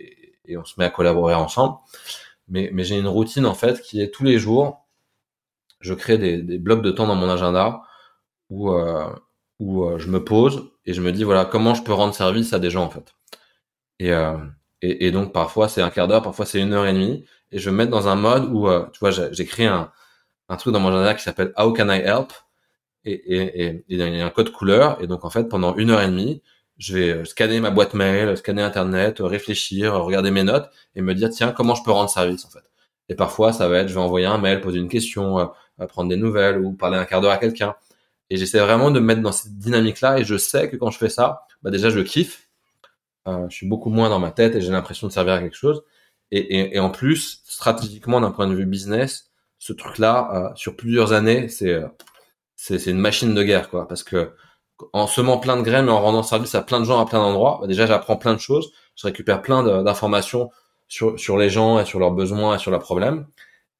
et, 0.45 0.57
on 0.57 0.65
se 0.65 0.75
met 0.77 0.85
à 0.85 0.89
collaborer 0.89 1.33
ensemble. 1.35 1.77
Mais, 2.49 2.69
mais 2.73 2.83
j'ai 2.83 2.99
une 2.99 3.07
routine 3.07 3.45
en 3.45 3.55
fait 3.55 3.81
qui 3.81 4.01
est 4.01 4.13
tous 4.13 4.23
les 4.23 4.37
jours, 4.39 4.84
je 5.85 5.93
crée 5.93 6.17
des, 6.17 6.57
blocs 6.59 6.81
de 6.81 6.91
temps 6.91 7.07
dans 7.07 7.15
mon 7.15 7.29
agenda 7.29 7.81
où 8.49 8.71
euh, 8.71 9.09
où 9.59 9.97
je 9.97 10.09
me 10.09 10.23
pose 10.23 10.71
et 10.85 10.93
je 10.93 11.01
me 11.01 11.11
dis 11.11 11.23
voilà 11.23 11.45
comment 11.45 11.73
je 11.75 11.83
peux 11.83 11.93
rendre 11.93 12.13
service 12.13 12.53
à 12.53 12.59
des 12.59 12.69
gens 12.69 12.83
en 12.85 12.89
fait. 12.89 13.13
Et 13.99 14.11
euh, 14.13 14.37
et, 14.81 15.11
donc 15.11 15.33
parfois 15.33 15.67
c'est 15.69 15.81
un 15.81 15.89
quart 15.89 16.07
d'heure, 16.07 16.21
parfois 16.21 16.45
c'est 16.45 16.61
une 16.61 16.73
heure 16.73 16.85
et 16.85 16.93
demie. 16.93 17.25
Et 17.51 17.59
je 17.59 17.65
vais 17.65 17.71
me 17.71 17.77
mettre 17.77 17.91
dans 17.91 18.07
un 18.07 18.15
mode 18.15 18.51
où, 18.53 18.67
euh, 18.67 18.85
tu 18.93 18.99
vois, 18.99 19.11
j'ai 19.11 19.45
créé 19.45 19.67
un, 19.67 19.91
un 20.49 20.57
truc 20.57 20.73
dans 20.73 20.79
mon 20.79 20.89
agenda 20.89 21.13
qui 21.13 21.23
s'appelle 21.23 21.53
How 21.57 21.73
Can 21.73 21.89
I 21.89 21.99
Help? 21.99 22.33
Et, 23.05 23.13
et, 23.13 23.65
et, 23.65 23.85
il 23.87 23.99
y 23.99 24.21
a 24.21 24.25
un 24.25 24.29
code 24.31 24.51
couleur. 24.51 25.01
Et 25.01 25.07
donc 25.07 25.25
en 25.25 25.29
fait, 25.29 25.45
pendant 25.45 25.75
une 25.75 25.91
heure 25.91 26.01
et 26.01 26.07
demie, 26.07 26.41
je 26.77 26.97
vais 26.97 27.09
euh, 27.09 27.25
scanner 27.25 27.59
ma 27.59 27.71
boîte 27.71 27.93
mail, 27.93 28.35
scanner 28.37 28.63
Internet, 28.63 29.17
réfléchir, 29.19 29.93
regarder 29.93 30.31
mes 30.31 30.43
notes 30.43 30.69
et 30.95 31.01
me 31.01 31.13
dire 31.13 31.29
tiens 31.29 31.51
comment 31.51 31.75
je 31.75 31.83
peux 31.83 31.91
rendre 31.91 32.09
service 32.09 32.45
en 32.45 32.49
fait. 32.49 32.63
Et 33.09 33.15
parfois 33.15 33.53
ça 33.53 33.67
va 33.69 33.79
être 33.79 33.87
je 33.89 33.93
vais 33.93 33.99
envoyer 33.99 34.25
un 34.25 34.37
mail, 34.37 34.61
poser 34.61 34.79
une 34.79 34.89
question, 34.89 35.39
euh, 35.39 35.45
prendre 35.89 36.09
des 36.09 36.17
nouvelles 36.17 36.59
ou 36.59 36.73
parler 36.73 36.97
un 36.97 37.05
quart 37.05 37.21
d'heure 37.21 37.31
à 37.31 37.37
quelqu'un. 37.37 37.75
Et 38.29 38.37
j'essaie 38.37 38.59
vraiment 38.59 38.91
de 38.91 38.99
me 38.99 39.05
mettre 39.05 39.21
dans 39.21 39.31
cette 39.31 39.57
dynamique 39.57 40.01
là 40.01 40.17
et 40.17 40.23
je 40.23 40.37
sais 40.37 40.69
que 40.69 40.77
quand 40.77 40.89
je 40.89 40.97
fais 40.97 41.09
ça, 41.09 41.45
bah 41.61 41.69
déjà 41.69 41.89
je 41.89 41.99
kiffe 41.99 42.45
euh, 43.27 43.47
je 43.49 43.55
suis 43.55 43.67
beaucoup 43.67 43.89
moins 43.89 44.09
dans 44.09 44.19
ma 44.19 44.31
tête 44.31 44.55
et 44.55 44.61
j'ai 44.61 44.71
l'impression 44.71 45.07
de 45.07 45.11
servir 45.11 45.33
à 45.33 45.39
quelque 45.39 45.55
chose. 45.55 45.83
Et, 46.31 46.75
et, 46.75 46.79
en 46.79 46.89
plus, 46.89 47.41
stratégiquement, 47.45 48.19
d'un 48.19 48.31
point 48.31 48.47
de 48.47 48.55
vue 48.55 48.65
business, 48.65 49.31
ce 49.59 49.73
truc-là, 49.73 50.29
euh, 50.33 50.55
sur 50.55 50.75
plusieurs 50.75 51.13
années, 51.13 51.49
c'est 51.49 51.73
euh, 51.73 51.87
c'est 52.55 52.87
une 52.87 52.99
machine 52.99 53.33
de 53.35 53.43
guerre, 53.43 53.69
quoi. 53.69 53.87
Parce 53.87 54.03
que 54.03 54.31
en 54.93 55.07
semant 55.07 55.37
plein 55.39 55.57
de 55.57 55.61
graines 55.61 55.87
et 55.87 55.91
en 55.91 56.01
rendant 56.01 56.23
service 56.23 56.55
à 56.55 56.61
plein 56.61 56.79
de 56.79 56.85
gens 56.85 56.99
à 56.99 57.05
plein 57.05 57.19
d'endroits, 57.19 57.59
bah 57.61 57.67
déjà 57.67 57.85
j'apprends 57.85 58.17
plein 58.17 58.33
de 58.33 58.39
choses, 58.39 58.71
je 58.95 59.07
récupère 59.07 59.41
plein 59.41 59.83
d'informations 59.83 60.49
sur, 60.87 61.19
sur 61.19 61.37
les 61.37 61.49
gens 61.49 61.79
et 61.79 61.85
sur 61.85 61.99
leurs 61.99 62.11
besoins 62.11 62.55
et 62.55 62.59
sur 62.59 62.71
leurs 62.71 62.81
problèmes. 62.81 63.27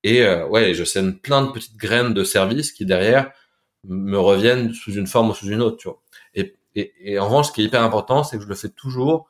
Et 0.06 0.22
euh, 0.22 0.46
ouais, 0.46 0.76
je 0.76 0.84
sème 0.84 1.18
plein 1.20 1.42
de 1.42 1.52
petites 1.52 1.78
graines 1.78 2.14
de 2.14 2.24
service 2.24 2.72
qui 2.72 2.86
derrière 2.86 3.32
me 3.86 4.20
reviennent 4.20 4.72
sous 4.72 4.94
une 4.94 5.08
forme 5.08 5.32
ou 5.32 5.34
sous 5.34 5.48
une 5.48 5.64
autre, 5.64 5.78
tu 5.78 5.88
vois. 5.88 6.00
Et, 6.36 7.18
en 7.18 7.26
revanche, 7.26 7.48
ce 7.48 7.52
qui 7.54 7.62
est 7.62 7.66
hyper 7.66 7.82
important, 7.82 8.24
c'est 8.24 8.38
que 8.38 8.44
je 8.44 8.48
le 8.48 8.54
fais 8.54 8.70
toujours 8.70 9.28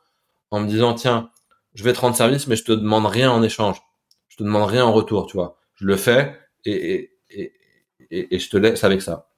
en 0.51 0.59
me 0.59 0.67
disant 0.67 0.93
tiens, 0.93 1.29
je 1.75 1.83
vais 1.85 1.93
te 1.93 1.99
rendre 1.99 2.15
service, 2.17 2.47
mais 2.47 2.57
je 2.57 2.65
te 2.65 2.73
demande 2.73 3.05
rien 3.05 3.31
en 3.31 3.41
échange. 3.41 3.77
je 4.27 4.35
te 4.35 4.43
demande 4.43 4.69
rien 4.69 4.83
en 4.83 4.91
retour, 4.91 5.27
tu 5.27 5.37
vois. 5.37 5.57
Je 5.75 5.85
le 5.85 5.95
fais 5.95 6.37
et, 6.65 7.11
et, 7.29 7.53
et, 8.11 8.35
et 8.35 8.39
je 8.39 8.49
te 8.49 8.57
laisse 8.57 8.83
avec 8.83 9.01
ça. 9.01 9.29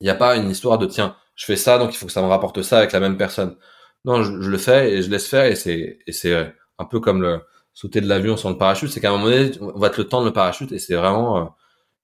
Il 0.00 0.04
n'y 0.04 0.10
a 0.10 0.14
pas 0.14 0.36
une 0.36 0.48
histoire 0.48 0.78
de 0.78 0.86
tiens, 0.86 1.14
je 1.34 1.44
fais 1.44 1.56
ça, 1.56 1.76
donc 1.76 1.92
il 1.92 1.98
faut 1.98 2.06
que 2.06 2.12
ça 2.12 2.22
me 2.22 2.28
rapporte 2.28 2.62
ça 2.62 2.78
avec 2.78 2.92
la 2.92 3.00
même 3.00 3.18
personne. 3.18 3.58
Non, 4.06 4.22
je, 4.22 4.40
je 4.40 4.48
le 4.48 4.58
fais 4.58 4.94
et 4.94 5.02
je 5.02 5.10
laisse 5.10 5.28
faire 5.28 5.44
et 5.44 5.56
c'est 5.56 5.98
et 6.06 6.12
c'est 6.12 6.54
un 6.78 6.84
peu 6.86 7.00
comme 7.00 7.20
le 7.20 7.42
sauter 7.80 8.02
de 8.02 8.08
l'avion 8.08 8.36
sans 8.36 8.50
le 8.50 8.58
parachute, 8.58 8.90
c'est 8.90 9.00
qu'à 9.00 9.08
un 9.08 9.12
moment 9.12 9.30
donné, 9.30 9.52
on 9.62 9.78
va 9.78 9.88
te 9.88 9.98
le 9.98 10.06
tendre 10.06 10.26
le 10.26 10.34
parachute 10.34 10.70
et 10.70 10.78
c'est 10.78 10.94
vraiment 10.94 11.38
euh, 11.38 11.44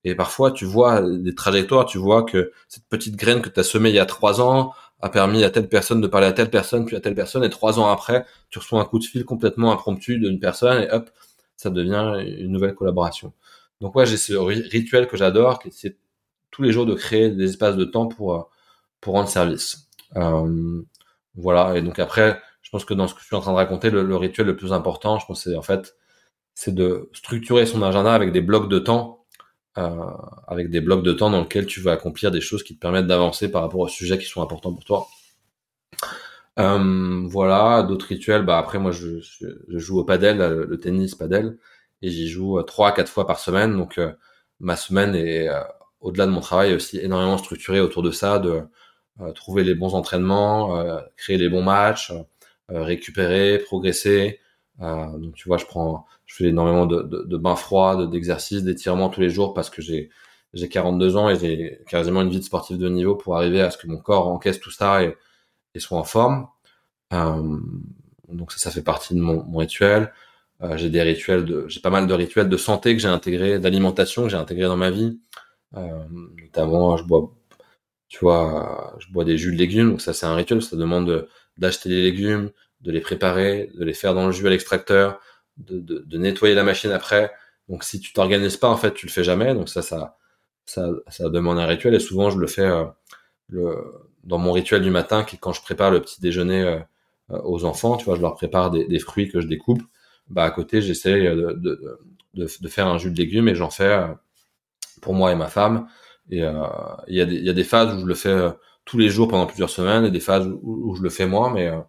et 0.04 0.14
parfois 0.14 0.50
tu 0.50 0.64
vois 0.64 1.02
des 1.02 1.34
trajectoires, 1.34 1.84
tu 1.84 1.98
vois 1.98 2.22
que 2.22 2.50
cette 2.66 2.86
petite 2.88 3.16
graine 3.16 3.42
que 3.42 3.50
tu 3.50 3.60
as 3.60 3.62
semée 3.62 3.90
il 3.90 3.94
y 3.94 3.98
a 3.98 4.06
trois 4.06 4.40
ans 4.40 4.72
a 5.02 5.10
permis 5.10 5.44
à 5.44 5.50
telle 5.50 5.68
personne 5.68 6.00
de 6.00 6.06
parler 6.06 6.28
à 6.28 6.32
telle 6.32 6.48
personne 6.48 6.86
puis 6.86 6.96
à 6.96 7.00
telle 7.00 7.14
personne 7.14 7.44
et 7.44 7.50
trois 7.50 7.78
ans 7.78 7.88
après, 7.88 8.24
tu 8.48 8.58
reçois 8.58 8.80
un 8.80 8.86
coup 8.86 8.98
de 8.98 9.04
fil 9.04 9.26
complètement 9.26 9.70
impromptu 9.70 10.18
d'une 10.18 10.40
personne 10.40 10.82
et 10.82 10.90
hop, 10.90 11.10
ça 11.58 11.68
devient 11.68 12.24
une 12.24 12.52
nouvelle 12.52 12.74
collaboration. 12.74 13.34
Donc 13.82 13.94
ouais, 13.96 14.06
j'ai 14.06 14.16
ce 14.16 14.32
rituel 14.32 15.06
que 15.08 15.18
j'adore, 15.18 15.58
qui 15.58 15.70
c'est 15.72 15.98
tous 16.50 16.62
les 16.62 16.72
jours 16.72 16.86
de 16.86 16.94
créer 16.94 17.28
des 17.30 17.50
espaces 17.50 17.76
de 17.76 17.84
temps 17.84 18.06
pour 18.06 18.34
euh, 18.34 18.42
pour 19.02 19.12
rendre 19.12 19.28
service. 19.28 19.90
Euh, 20.16 20.82
voilà. 21.34 21.76
Et 21.76 21.82
donc 21.82 21.98
après, 21.98 22.40
pense 22.76 22.84
que 22.84 22.94
dans 22.94 23.08
ce 23.08 23.14
que 23.14 23.20
je 23.20 23.26
suis 23.26 23.36
en 23.36 23.40
train 23.40 23.52
de 23.52 23.56
raconter, 23.56 23.88
le, 23.88 24.16
rituel 24.16 24.46
le 24.46 24.54
plus 24.54 24.72
important, 24.74 25.18
je 25.18 25.24
pense, 25.24 25.44
c'est 25.44 25.56
en 25.56 25.62
fait, 25.62 25.96
c'est 26.54 26.74
de 26.74 27.08
structurer 27.14 27.64
son 27.64 27.82
agenda 27.82 28.12
avec 28.12 28.32
des 28.32 28.42
blocs 28.42 28.68
de 28.68 28.78
temps, 28.78 29.24
euh, 29.78 30.10
avec 30.46 30.68
des 30.70 30.82
blocs 30.82 31.02
de 31.02 31.14
temps 31.14 31.30
dans 31.30 31.40
lesquels 31.40 31.64
tu 31.64 31.80
vas 31.80 31.92
accomplir 31.92 32.30
des 32.30 32.42
choses 32.42 32.62
qui 32.62 32.74
te 32.74 32.80
permettent 32.80 33.06
d'avancer 33.06 33.50
par 33.50 33.62
rapport 33.62 33.80
aux 33.80 33.88
sujets 33.88 34.18
qui 34.18 34.26
sont 34.26 34.42
importants 34.42 34.74
pour 34.74 34.84
toi. 34.84 35.06
Euh, 36.58 37.26
voilà, 37.28 37.82
d'autres 37.82 38.08
rituels. 38.08 38.44
Bah 38.44 38.58
après, 38.58 38.78
moi, 38.78 38.90
je, 38.90 39.20
joue 39.70 39.98
au 39.98 40.04
padel, 40.04 40.36
le, 40.38 40.78
tennis 40.78 41.14
padel, 41.14 41.56
et 42.02 42.10
j'y 42.10 42.28
joue 42.28 42.58
euh, 42.58 42.62
trois 42.62 42.88
à 42.90 42.92
quatre 42.92 43.10
fois 43.10 43.26
par 43.26 43.38
semaine. 43.38 43.74
Donc, 43.74 43.96
euh, 43.96 44.12
ma 44.60 44.76
semaine 44.76 45.14
est 45.14 45.48
au-delà 46.00 46.26
de 46.26 46.30
mon 46.30 46.40
travail 46.40 46.74
aussi 46.74 46.98
énormément 46.98 47.38
structurée 47.38 47.80
autour 47.80 48.02
de 48.02 48.10
ça, 48.10 48.38
de 48.38 48.64
euh, 49.22 49.32
trouver 49.32 49.64
les 49.64 49.74
bons 49.74 49.94
entraînements, 49.94 50.78
euh, 50.78 51.00
créer 51.16 51.38
les 51.38 51.48
bons 51.48 51.62
matchs, 51.62 52.10
euh, 52.10 52.22
récupérer, 52.68 53.58
progresser. 53.58 54.40
donc 54.80 55.34
tu 55.34 55.48
vois, 55.48 55.58
je 55.58 55.66
prends, 55.66 56.06
je 56.26 56.34
fais 56.36 56.44
énormément 56.44 56.86
de, 56.86 57.02
de, 57.02 57.22
de 57.24 57.36
bains 57.36 57.56
froids, 57.56 58.06
d'exercices, 58.06 58.62
d'étirements 58.64 59.08
tous 59.10 59.20
les 59.20 59.30
jours 59.30 59.54
parce 59.54 59.70
que 59.70 59.82
j'ai 59.82 60.10
j'ai 60.54 60.68
42 60.68 61.16
ans 61.16 61.28
et 61.28 61.38
j'ai 61.38 61.80
quasiment 61.88 62.22
une 62.22 62.30
vie 62.30 62.38
de 62.38 62.44
sportif 62.44 62.78
de 62.78 62.88
niveau 62.88 63.14
pour 63.14 63.36
arriver 63.36 63.60
à 63.60 63.70
ce 63.70 63.76
que 63.78 63.86
mon 63.86 63.98
corps 63.98 64.28
encaisse 64.28 64.58
tout 64.60 64.70
ça 64.70 65.02
et, 65.02 65.14
et 65.74 65.80
soit 65.80 65.98
en 65.98 66.04
forme. 66.04 66.48
Euh, 67.12 67.58
donc 68.28 68.52
ça, 68.52 68.58
ça 68.58 68.70
fait 68.70 68.82
partie 68.82 69.14
de 69.14 69.20
mon, 69.20 69.44
mon 69.44 69.58
rituel. 69.58 70.12
Euh, 70.62 70.76
j'ai 70.76 70.90
des 70.90 71.02
rituels 71.02 71.44
de, 71.44 71.66
j'ai 71.68 71.80
pas 71.80 71.90
mal 71.90 72.06
de 72.06 72.14
rituels 72.14 72.48
de 72.48 72.56
santé 72.56 72.94
que 72.96 73.02
j'ai 73.02 73.08
intégré, 73.08 73.58
d'alimentation 73.58 74.24
que 74.24 74.28
j'ai 74.30 74.36
intégré 74.36 74.66
dans 74.66 74.76
ma 74.76 74.90
vie. 74.90 75.20
Euh, 75.76 76.04
notamment, 76.42 76.96
je 76.96 77.04
bois 77.04 77.32
tu 78.08 78.18
vois, 78.20 78.96
je 79.00 79.08
bois 79.12 79.24
des 79.24 79.38
jus 79.38 79.52
de 79.52 79.58
légumes, 79.58 79.90
donc 79.90 80.00
ça 80.00 80.12
c'est 80.12 80.26
un 80.26 80.34
rituel, 80.34 80.62
ça 80.62 80.76
demande 80.76 81.28
d'acheter 81.58 81.88
les 81.88 82.02
légumes, 82.02 82.50
de 82.80 82.92
les 82.92 83.00
préparer, 83.00 83.70
de 83.74 83.84
les 83.84 83.94
faire 83.94 84.14
dans 84.14 84.26
le 84.26 84.32
jus 84.32 84.46
à 84.46 84.50
l'extracteur, 84.50 85.20
de, 85.56 85.78
de, 85.78 85.98
de, 86.06 86.18
nettoyer 86.18 86.54
la 86.54 86.64
machine 86.64 86.90
après. 86.90 87.32
Donc 87.68 87.84
si 87.84 88.00
tu 88.00 88.12
t'organises 88.12 88.56
pas, 88.56 88.68
en 88.68 88.76
fait, 88.76 88.94
tu 88.94 89.06
le 89.06 89.12
fais 89.12 89.24
jamais. 89.24 89.54
Donc 89.54 89.68
ça, 89.68 89.82
ça, 89.82 90.16
ça, 90.66 90.88
ça 91.08 91.28
demande 91.28 91.58
un 91.58 91.66
rituel. 91.66 91.94
Et 91.94 92.00
souvent, 92.00 92.30
je 92.30 92.38
le 92.38 92.46
fais 92.46 92.66
euh, 92.66 92.84
le, 93.48 93.76
dans 94.24 94.38
mon 94.38 94.52
rituel 94.52 94.82
du 94.82 94.90
matin, 94.90 95.24
qui 95.24 95.38
quand 95.38 95.52
je 95.52 95.62
prépare 95.62 95.90
le 95.90 96.00
petit 96.00 96.20
déjeuner 96.20 96.62
euh, 96.62 96.78
euh, 97.30 97.40
aux 97.44 97.64
enfants, 97.64 97.96
tu 97.96 98.04
vois, 98.04 98.16
je 98.16 98.20
leur 98.20 98.34
prépare 98.34 98.70
des, 98.70 98.86
des, 98.86 98.98
fruits 98.98 99.28
que 99.30 99.40
je 99.40 99.46
découpe. 99.48 99.82
Bah 100.28 100.44
à 100.44 100.50
côté, 100.50 100.82
j'essaie 100.82 101.22
de, 101.22 101.52
de, 101.52 102.00
de, 102.34 102.48
de, 102.60 102.68
faire 102.68 102.86
un 102.88 102.98
jus 102.98 103.10
de 103.10 103.16
légumes 103.16 103.48
et 103.48 103.54
j'en 103.54 103.70
fais 103.70 104.06
pour 105.00 105.14
moi 105.14 105.32
et 105.32 105.36
ma 105.36 105.48
femme. 105.48 105.88
Et 106.30 106.42
euh, 106.42 106.64
il 107.08 107.16
y, 107.16 107.20
a 107.20 107.26
des, 107.26 107.36
y 107.36 107.48
a 107.48 107.52
des 107.52 107.64
phases 107.64 107.94
où 107.94 108.00
je 108.00 108.06
le 108.06 108.14
fais 108.14 108.28
euh, 108.28 108.50
tous 108.86 108.96
les 108.96 109.10
jours 109.10 109.28
pendant 109.28 109.46
plusieurs 109.46 109.68
semaines 109.68 110.06
et 110.06 110.10
des 110.10 110.20
phases 110.20 110.48
où, 110.62 110.94
je 110.96 111.02
le 111.02 111.10
fais 111.10 111.26
moins. 111.26 111.52
Mais, 111.52 111.66
euh, 111.66 111.80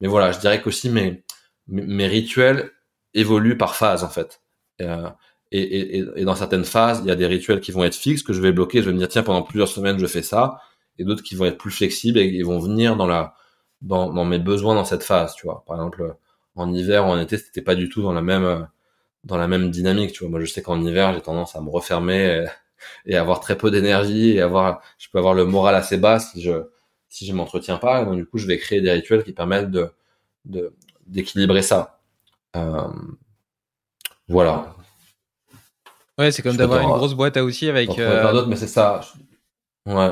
mais 0.00 0.08
voilà, 0.08 0.32
je 0.32 0.40
dirais 0.40 0.60
qu'aussi 0.60 0.90
mes, 0.90 1.24
mes 1.68 2.06
rituels 2.06 2.70
évoluent 3.14 3.56
par 3.56 3.76
phase 3.76 4.04
en 4.04 4.10
fait. 4.10 4.42
Et, 4.78 4.84
et, 5.52 5.98
et, 5.98 6.04
et, 6.16 6.24
dans 6.24 6.34
certaines 6.34 6.64
phases, 6.64 7.00
il 7.04 7.08
y 7.08 7.10
a 7.10 7.14
des 7.14 7.26
rituels 7.26 7.60
qui 7.60 7.72
vont 7.72 7.84
être 7.84 7.94
fixes, 7.94 8.22
que 8.22 8.32
je 8.32 8.40
vais 8.40 8.52
bloquer, 8.52 8.80
je 8.82 8.86
vais 8.86 8.92
me 8.92 8.98
dire 8.98 9.08
tiens 9.08 9.22
pendant 9.22 9.42
plusieurs 9.42 9.68
semaines 9.68 9.98
je 9.98 10.06
fais 10.06 10.22
ça, 10.22 10.58
et 10.98 11.04
d'autres 11.04 11.22
qui 11.22 11.36
vont 11.36 11.44
être 11.44 11.58
plus 11.58 11.70
flexibles 11.70 12.18
et 12.18 12.24
ils 12.24 12.44
vont 12.44 12.58
venir 12.58 12.96
dans 12.96 13.06
la 13.06 13.34
dans, 13.80 14.12
dans 14.12 14.24
mes 14.24 14.38
besoins 14.38 14.74
dans 14.74 14.84
cette 14.84 15.02
phase, 15.02 15.34
tu 15.34 15.46
vois. 15.46 15.64
Par 15.66 15.76
exemple, 15.76 16.16
en 16.56 16.72
hiver 16.72 17.06
ou 17.06 17.08
en 17.08 17.18
été, 17.20 17.36
c'était 17.38 17.62
pas 17.62 17.74
du 17.74 17.88
tout 17.88 18.02
dans 18.02 18.12
la 18.12 18.22
même 18.22 18.68
dans 19.24 19.36
la 19.36 19.48
même 19.48 19.70
dynamique, 19.70 20.12
tu 20.12 20.20
vois. 20.20 20.30
Moi, 20.30 20.40
je 20.40 20.46
sais 20.46 20.62
qu'en 20.62 20.80
hiver, 20.84 21.14
j'ai 21.14 21.20
tendance 21.20 21.54
à 21.56 21.60
me 21.60 21.70
refermer 21.70 22.46
et 23.06 23.16
avoir 23.16 23.40
très 23.40 23.56
peu 23.56 23.70
d'énergie 23.70 24.30
et 24.30 24.40
avoir, 24.40 24.82
je 24.98 25.08
peux 25.10 25.18
avoir 25.18 25.34
le 25.34 25.44
moral 25.44 25.74
assez 25.74 25.96
bas 25.96 26.18
si 26.18 26.42
je, 26.42 26.64
si 27.08 27.26
je 27.26 27.32
m'entretiens 27.32 27.76
pas. 27.76 28.04
donc, 28.04 28.16
du 28.16 28.26
coup, 28.26 28.38
je 28.38 28.46
vais 28.46 28.58
créer 28.58 28.80
des 28.80 28.92
rituels 28.92 29.24
qui 29.24 29.32
permettent 29.32 29.70
de, 29.70 29.90
de, 30.44 30.74
d'équilibrer 31.06 31.62
ça. 31.62 32.00
Euh, 32.56 32.88
voilà. 34.28 34.74
Ouais, 36.18 36.30
c'est 36.30 36.42
comme 36.42 36.56
d'avoir 36.56 36.80
une 36.80 36.88
grosse 36.88 37.14
boîte 37.14 37.36
à 37.36 37.44
outils 37.44 37.68
avec. 37.68 37.98
Euh... 37.98 38.32
d'autres, 38.32 38.48
mais 38.48 38.56
c'est 38.56 38.66
ça. 38.66 39.00
Ouais. 39.86 40.10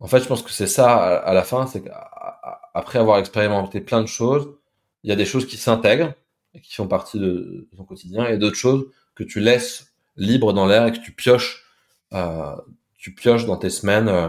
En 0.00 0.06
fait, 0.06 0.20
je 0.20 0.26
pense 0.26 0.42
que 0.42 0.50
c'est 0.50 0.66
ça 0.66 0.96
à, 1.18 1.32
la 1.32 1.44
fin, 1.44 1.66
c'est 1.66 1.82
qu'après 1.82 2.98
avoir 2.98 3.18
expérimenté 3.18 3.80
plein 3.80 4.02
de 4.02 4.06
choses, 4.06 4.54
il 5.02 5.10
y 5.10 5.12
a 5.12 5.16
des 5.16 5.24
choses 5.24 5.46
qui 5.46 5.56
s'intègrent 5.56 6.12
et 6.52 6.60
qui 6.60 6.74
font 6.74 6.86
partie 6.86 7.18
de 7.18 7.68
ton 7.76 7.84
quotidien, 7.84 8.26
et 8.26 8.36
d'autres 8.36 8.56
choses 8.56 8.86
que 9.14 9.24
tu 9.24 9.40
laisses 9.40 9.93
libre 10.16 10.52
dans 10.52 10.66
l'air 10.66 10.86
et 10.86 10.92
que 10.92 10.98
tu 10.98 11.12
pioches, 11.12 11.64
euh, 12.12 12.54
tu 12.96 13.14
pioches 13.14 13.46
dans 13.46 13.56
tes 13.56 13.70
semaines 13.70 14.08
euh, 14.08 14.28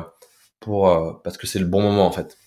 pour 0.59 0.89
euh, 0.89 1.13
parce 1.23 1.37
que 1.37 1.47
c'est 1.47 1.59
le 1.59 1.65
bon 1.65 1.81
moment 1.81 2.05
en 2.05 2.11
fait. 2.11 2.37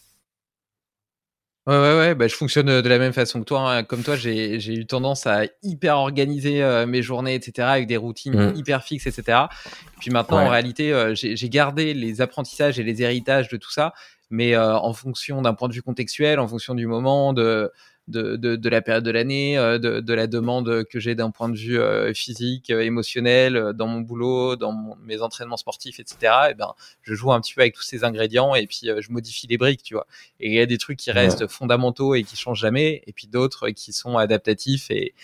Ouais, 1.66 1.78
ouais, 1.78 1.98
ouais, 1.98 2.14
bah, 2.14 2.28
je 2.28 2.34
fonctionne 2.34 2.80
de 2.80 2.88
la 2.88 2.98
même 2.98 3.12
façon 3.12 3.40
que 3.40 3.44
toi. 3.44 3.70
Hein. 3.70 3.84
Comme 3.84 4.02
toi, 4.02 4.16
j'ai 4.16 4.56
eu 4.56 4.86
tendance 4.86 5.26
à 5.26 5.42
hyper 5.62 5.98
organiser 5.98 6.64
mes 6.86 7.02
journées, 7.02 7.34
etc., 7.34 7.68
avec 7.68 7.86
des 7.86 7.98
routines 7.98 8.52
mmh. 8.52 8.56
hyper 8.56 8.82
fixes, 8.82 9.06
etc. 9.06 9.40
Et 9.50 10.00
puis 10.00 10.10
maintenant, 10.10 10.38
en 10.38 10.48
réalité, 10.48 11.12
j'ai 11.12 11.48
gardé 11.50 11.92
les 11.92 12.22
apprentissages 12.22 12.80
et 12.80 12.82
les 12.82 13.02
héritages 13.02 13.50
de 13.50 13.58
tout 13.58 13.70
ça, 13.70 13.92
mais 14.30 14.56
en 14.56 14.94
fonction 14.94 15.42
d'un 15.42 15.52
point 15.52 15.68
de 15.68 15.74
vue 15.74 15.82
contextuel, 15.82 16.40
en 16.40 16.48
fonction 16.48 16.74
du 16.74 16.86
moment, 16.86 17.34
de, 17.34 17.70
de, 18.08 18.36
de, 18.36 18.56
de 18.56 18.68
la 18.68 18.80
période 18.80 19.04
de 19.04 19.10
l'année, 19.10 19.58
euh, 19.58 19.78
de, 19.78 20.00
de, 20.00 20.14
la 20.14 20.26
demande 20.26 20.84
que 20.84 20.98
j'ai 20.98 21.14
d'un 21.14 21.30
point 21.30 21.48
de 21.48 21.56
vue 21.56 21.78
euh, 21.78 22.12
physique, 22.14 22.70
euh, 22.70 22.80
émotionnel, 22.80 23.72
dans 23.74 23.86
mon 23.86 24.00
boulot, 24.00 24.56
dans 24.56 24.96
mes 25.04 25.20
entraînements 25.20 25.56
sportifs, 25.56 26.00
etc. 26.00 26.32
Et 26.50 26.54
ben, 26.54 26.74
je 27.02 27.14
joue 27.14 27.32
un 27.32 27.40
petit 27.40 27.54
peu 27.54 27.60
avec 27.60 27.74
tous 27.74 27.82
ces 27.82 28.04
ingrédients 28.04 28.54
et 28.54 28.66
puis 28.66 28.82
je 28.84 29.12
modifie 29.12 29.46
les 29.46 29.58
briques, 29.58 29.82
tu 29.82 29.94
vois. 29.94 30.06
Et 30.40 30.48
il 30.48 30.54
y 30.54 30.60
a 30.60 30.66
des 30.66 30.78
trucs 30.78 30.98
qui 30.98 31.12
restent 31.12 31.46
fondamentaux 31.46 32.14
et 32.14 32.24
qui 32.24 32.36
changent 32.36 32.60
jamais, 32.60 33.02
et 33.06 33.12
puis 33.12 33.28
d'autres 33.28 33.68
qui 33.70 33.92
sont 33.92 34.16
adaptatifs. 34.16 34.90
Et 34.90 35.14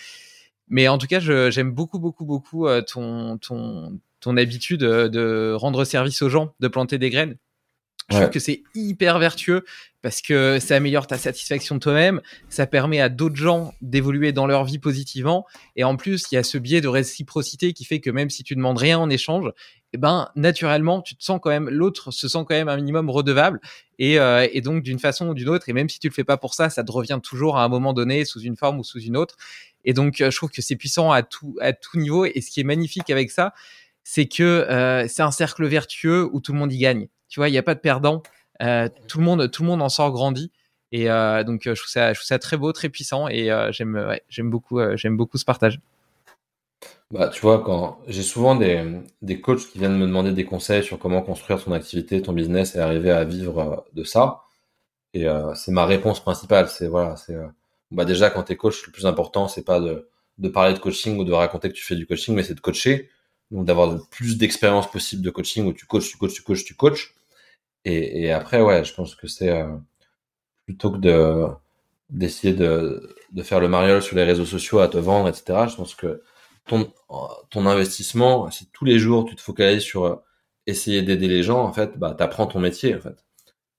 mais 0.69 0.89
en 0.89 0.99
tout 0.99 1.07
cas, 1.07 1.21
j'aime 1.21 1.73
beaucoup, 1.73 1.99
beaucoup, 1.99 2.25
beaucoup 2.25 2.67
ton 2.87 3.39
ton 3.39 3.99
ton 4.21 4.37
habitude 4.37 4.81
de 4.81 5.55
rendre 5.55 5.85
service 5.85 6.23
aux 6.23 6.29
gens, 6.29 6.55
de 6.61 6.69
planter 6.69 6.99
des 6.99 7.11
graines. 7.11 7.37
Je 8.11 8.17
trouve 8.17 8.31
que 8.31 8.39
c'est 8.39 8.63
hyper 8.75 9.19
vertueux 9.19 9.65
parce 10.03 10.21
que 10.21 10.59
ça 10.59 10.77
améliore 10.77 11.07
ta 11.07 11.17
satisfaction 11.17 11.77
de 11.77 11.81
toi-même, 11.81 12.21
ça 12.51 12.67
permet 12.67 13.01
à 13.01 13.09
d'autres 13.09 13.37
gens 13.37 13.73
d'évoluer 13.81 14.33
dans 14.33 14.47
leur 14.47 14.65
vie 14.65 14.79
positivement, 14.79 15.47
et 15.77 15.85
en 15.85 15.97
plus 15.97 16.27
il 16.31 16.35
y 16.35 16.39
a 16.39 16.43
ce 16.43 16.59
biais 16.59 16.83
de 16.83 16.89
réciprocité 16.89 17.73
qui 17.73 17.87
fait 17.87 18.01
que 18.01 18.11
même 18.11 18.29
si 18.29 18.45
tu 18.45 18.55
demandes 18.55 18.77
rien 18.77 18.99
en 18.99 19.09
échange, 19.09 19.51
eh 19.95 19.97
ben 19.97 20.29
naturellement 20.37 21.01
tu 21.01 21.17
te 21.17 21.25
sens 21.25 21.41
quand 21.43 21.49
même, 21.49 21.71
l'autre 21.71 22.11
se 22.11 22.29
sent 22.29 22.41
quand 22.47 22.55
même 22.55 22.69
un 22.69 22.77
minimum 22.77 23.09
redevable, 23.09 23.61
et, 23.99 24.19
euh, 24.19 24.47
et 24.53 24.61
donc 24.61 24.83
d'une 24.83 24.99
façon 24.99 25.29
ou 25.29 25.35
d'une 25.35 25.49
autre, 25.49 25.71
et 25.71 25.73
même 25.73 25.89
si 25.89 25.99
tu 25.99 26.09
le 26.09 26.13
fais 26.13 26.25
pas 26.25 26.37
pour 26.37 26.53
ça, 26.53 26.69
ça 26.69 26.85
te 26.85 26.93
revient 26.93 27.21
toujours 27.23 27.57
à 27.57 27.65
un 27.65 27.69
moment 27.69 27.95
donné 27.95 28.27
sous 28.27 28.41
une 28.41 28.57
forme 28.57 28.81
ou 28.81 28.85
sous 28.85 29.01
une 29.01 29.17
autre, 29.17 29.37
et 29.87 29.95
donc 29.95 30.21
euh, 30.21 30.31
je 30.31 30.37
trouve 30.37 30.51
que 30.51 30.61
c'est 30.61 30.77
puissant 30.77 31.13
à 31.13 31.23
tout 31.23 31.57
à 31.63 31.73
tout 31.73 31.97
niveau, 31.97 32.27
et 32.27 32.43
ce 32.43 32.51
qui 32.51 32.61
est 32.61 32.65
magnifique 32.65 33.09
avec 33.09 33.31
ça, 33.31 33.55
c'est 34.03 34.27
que 34.27 34.43
euh, 34.43 35.09
c'est 35.09 35.23
un 35.23 35.31
cercle 35.31 35.67
vertueux 35.67 36.29
où 36.31 36.43
tout 36.43 36.53
le 36.53 36.59
monde 36.59 36.75
y 36.75 36.79
gagne. 36.79 37.09
Tu 37.29 37.41
vois, 37.41 37.49
il 37.49 37.53
n'y 37.53 37.59
a 37.59 37.63
pas 37.63 37.75
de 37.75 37.81
perdant. 37.81 38.23
Euh, 38.63 38.89
tout 39.09 39.19
le 39.19 39.25
monde, 39.25 39.51
tout 39.51 39.63
le 39.63 39.69
monde 39.69 39.83
en 39.83 39.89
sort 39.89 40.13
grandi. 40.13 40.53
Et 40.93 41.11
euh, 41.11 41.43
donc, 41.43 41.63
je 41.65 41.73
trouve, 41.73 41.89
ça, 41.89 42.13
je 42.13 42.19
trouve 42.19 42.27
ça 42.27 42.39
très 42.39 42.57
beau, 42.57 42.73
très 42.73 42.89
puissant. 42.89 43.29
Et 43.29 43.51
euh, 43.51 43.73
j'aime, 43.73 43.95
ouais, 43.95 44.23
j'aime 44.29 44.51
beaucoup, 44.51 44.81
j'aime 44.97 45.17
beaucoup 45.17 45.39
ce 45.39 45.45
partage. 45.45 45.81
Bah, 47.11 47.29
tu 47.29 47.41
vois, 47.41 47.63
quand 47.63 47.99
j'ai 48.07 48.23
souvent 48.23 48.55
des, 48.57 49.01
des 49.23 49.41
coachs 49.41 49.67
qui 49.71 49.79
viennent 49.79 49.97
me 49.97 50.07
demander 50.07 50.33
des 50.33 50.45
conseils 50.45 50.83
sur 50.83 50.99
comment 50.99 51.23
construire 51.23 51.63
ton 51.63 51.73
activité, 51.73 52.23
ton 52.23 52.33
business 52.33 52.75
et 52.75 52.79
arriver 52.79 53.11
à 53.11 53.25
vivre 53.25 53.85
de 53.93 54.05
ça. 54.05 54.43
Et 55.13 55.27
c'est 55.55 55.71
ma 55.71 55.87
réponse 55.87 56.21
principale. 56.21 56.69
C'est 56.69 56.89
voilà, 56.89 57.17
c'est 57.17 57.37
bah 57.93 58.05
déjà 58.05 58.31
quand 58.31 58.43
t'es 58.43 58.57
coach, 58.57 58.85
le 58.87 58.93
plus 58.93 59.07
important 59.07 59.47
c'est 59.47 59.63
pas 59.63 59.81
de, 59.81 60.09
de 60.39 60.49
parler 60.49 60.75
de 60.75 60.79
coaching 60.79 61.17
ou 61.19 61.25
de 61.25 61.33
raconter 61.33 61.69
que 61.69 61.75
tu 61.75 61.85
fais 61.85 61.95
du 61.95 62.07
coaching, 62.07 62.35
mais 62.35 62.43
c'est 62.43 62.55
de 62.55 62.61
coacher. 62.61 63.09
Donc 63.51 63.67
d'avoir 63.67 63.93
le 63.93 64.01
plus 64.11 64.39
d'expérience 64.39 64.91
possible 64.91 65.23
de 65.23 65.31
coaching 65.31 65.67
où 65.67 65.73
tu 65.73 65.87
coaches, 65.87 66.09
tu 66.11 66.17
coaches, 66.19 66.35
tu 66.35 66.43
coaches, 66.43 66.65
tu 66.65 66.75
coaches. 66.75 67.15
Et, 67.87 68.33
après, 68.33 68.63
ouais, 68.63 68.83
je 68.85 68.95
pense 68.95 69.15
que 69.15 69.27
c'est 69.29 69.51
euh, 69.51 69.77
plutôt 70.67 70.91
que 70.91 70.99
de 70.99 71.47
d'essayer 72.11 72.55
de, 72.55 73.17
de 73.33 73.43
faire 73.43 73.61
le 73.61 73.69
mariole 73.69 74.03
sur 74.03 74.17
les 74.17 74.25
réseaux 74.25 74.45
sociaux 74.47 74.79
à 74.81 74.89
te 74.89 74.99
vendre, 74.99 75.29
etc. 75.29 75.67
Je 75.69 75.77
pense 75.77 75.95
que 75.95 76.23
ton, 76.67 76.93
ton 77.51 77.67
investissement, 77.67 78.51
si 78.51 78.69
tous 78.73 78.85
les 78.85 78.99
jours 78.99 79.25
tu 79.27 79.35
te 79.37 79.41
focalises 79.43 79.83
sur 79.83 80.05
euh, 80.05 80.17
essayer 80.67 81.03
d'aider 81.03 81.29
les 81.29 81.43
gens, 81.43 81.63
en 81.63 81.73
fait, 81.73 81.99
bah, 81.99 82.15
t'apprends 82.17 82.47
ton 82.47 82.61
métier, 82.61 82.95
en 82.95 83.01
fait. 83.01 83.25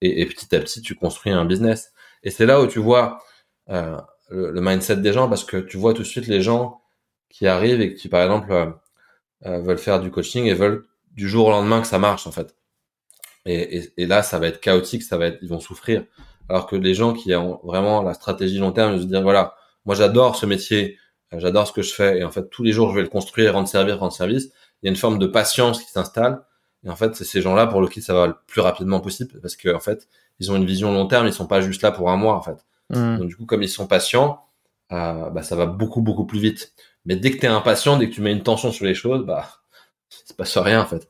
Et, 0.01 0.21
et, 0.21 0.25
petit 0.27 0.55
à 0.55 0.59
petit, 0.59 0.81
tu 0.81 0.95
construis 0.95 1.31
un 1.33 1.45
business. 1.45 1.93
Et 2.23 2.31
c'est 2.31 2.45
là 2.45 2.61
où 2.61 2.67
tu 2.67 2.79
vois 2.79 3.23
euh, 3.69 3.99
le, 4.29 4.61
mindset 4.61 4.97
des 4.97 5.13
gens, 5.13 5.29
parce 5.29 5.43
que 5.43 5.57
tu 5.57 5.77
vois 5.77 5.93
tout 5.93 6.03
de 6.03 6.07
suite 6.07 6.27
les 6.27 6.41
gens 6.41 6.81
qui 7.29 7.47
arrivent 7.47 7.81
et 7.81 7.95
qui, 7.95 8.09
par 8.09 8.23
exemple, 8.23 8.51
euh, 8.51 8.71
veulent 9.43 9.77
faire 9.77 9.99
du 9.99 10.11
coaching 10.11 10.45
et 10.45 10.53
veulent 10.53 10.85
du 11.11 11.29
jour 11.29 11.47
au 11.47 11.51
lendemain 11.51 11.81
que 11.81 11.87
ça 11.87 11.99
marche, 11.99 12.27
en 12.27 12.31
fait. 12.31 12.55
Et, 13.45 13.77
et, 13.77 13.93
et, 13.97 14.05
là, 14.07 14.23
ça 14.23 14.39
va 14.39 14.47
être 14.47 14.59
chaotique, 14.59 15.03
ça 15.03 15.17
va 15.17 15.27
être, 15.27 15.37
ils 15.41 15.49
vont 15.49 15.59
souffrir. 15.59 16.03
Alors 16.49 16.67
que 16.67 16.75
les 16.75 16.93
gens 16.93 17.13
qui 17.13 17.33
ont 17.35 17.59
vraiment 17.63 18.01
la 18.01 18.13
stratégie 18.13 18.57
long 18.57 18.71
terme, 18.71 18.95
ils 18.95 19.01
se 19.01 19.05
dire 19.05 19.21
voilà, 19.21 19.55
moi 19.85 19.95
j'adore 19.95 20.35
ce 20.35 20.45
métier, 20.45 20.97
j'adore 21.31 21.67
ce 21.67 21.73
que 21.73 21.81
je 21.81 21.93
fais, 21.93 22.19
et 22.19 22.23
en 22.23 22.31
fait 22.31 22.49
tous 22.49 22.63
les 22.63 22.71
jours 22.71 22.91
je 22.91 22.95
vais 22.95 23.01
le 23.01 23.07
construire, 23.07 23.53
rendre 23.53 23.67
service, 23.67 23.95
rendre 23.95 24.13
service. 24.13 24.51
Il 24.81 24.85
y 24.85 24.87
a 24.87 24.91
une 24.91 24.97
forme 24.97 25.17
de 25.17 25.27
patience 25.27 25.83
qui 25.83 25.91
s'installe, 25.91 26.43
et 26.83 26.89
en 26.89 26.95
fait 26.95 27.15
c'est 27.15 27.25
ces 27.25 27.41
gens-là 27.41 27.67
pour 27.67 27.81
lesquels 27.81 28.03
ça 28.03 28.13
va 28.13 28.27
le 28.27 28.35
plus 28.47 28.61
rapidement 28.61 28.99
possible, 28.99 29.39
parce 29.41 29.55
que 29.55 29.73
en 29.73 29.79
fait 29.79 30.07
ils 30.39 30.51
ont 30.51 30.55
une 30.55 30.65
vision 30.65 30.91
long 30.91 31.07
terme, 31.07 31.25
ils 31.27 31.33
sont 31.33 31.47
pas 31.47 31.61
juste 31.61 31.81
là 31.81 31.91
pour 31.91 32.11
un 32.11 32.17
mois 32.17 32.35
en 32.35 32.41
fait. 32.41 32.65
Mmh. 32.91 33.17
Donc 33.17 33.27
du 33.27 33.35
coup 33.35 33.45
comme 33.45 33.63
ils 33.63 33.69
sont 33.69 33.87
patients, 33.87 34.43
euh, 34.91 35.29
bah, 35.31 35.41
ça 35.41 35.55
va 35.55 35.65
beaucoup 35.65 36.01
beaucoup 36.01 36.25
plus 36.25 36.39
vite. 36.39 36.73
Mais 37.05 37.15
dès 37.15 37.31
que 37.31 37.37
tu 37.37 37.45
es 37.45 37.49
impatient, 37.49 37.97
dès 37.97 38.09
que 38.09 38.13
tu 38.13 38.21
mets 38.21 38.31
une 38.31 38.43
tension 38.43 38.71
sur 38.71 38.85
les 38.85 38.95
choses, 38.95 39.25
bah 39.25 39.47
il 40.11 40.29
se 40.29 40.33
passe 40.33 40.57
rien 40.57 40.81
en 40.81 40.85
fait. 40.85 41.09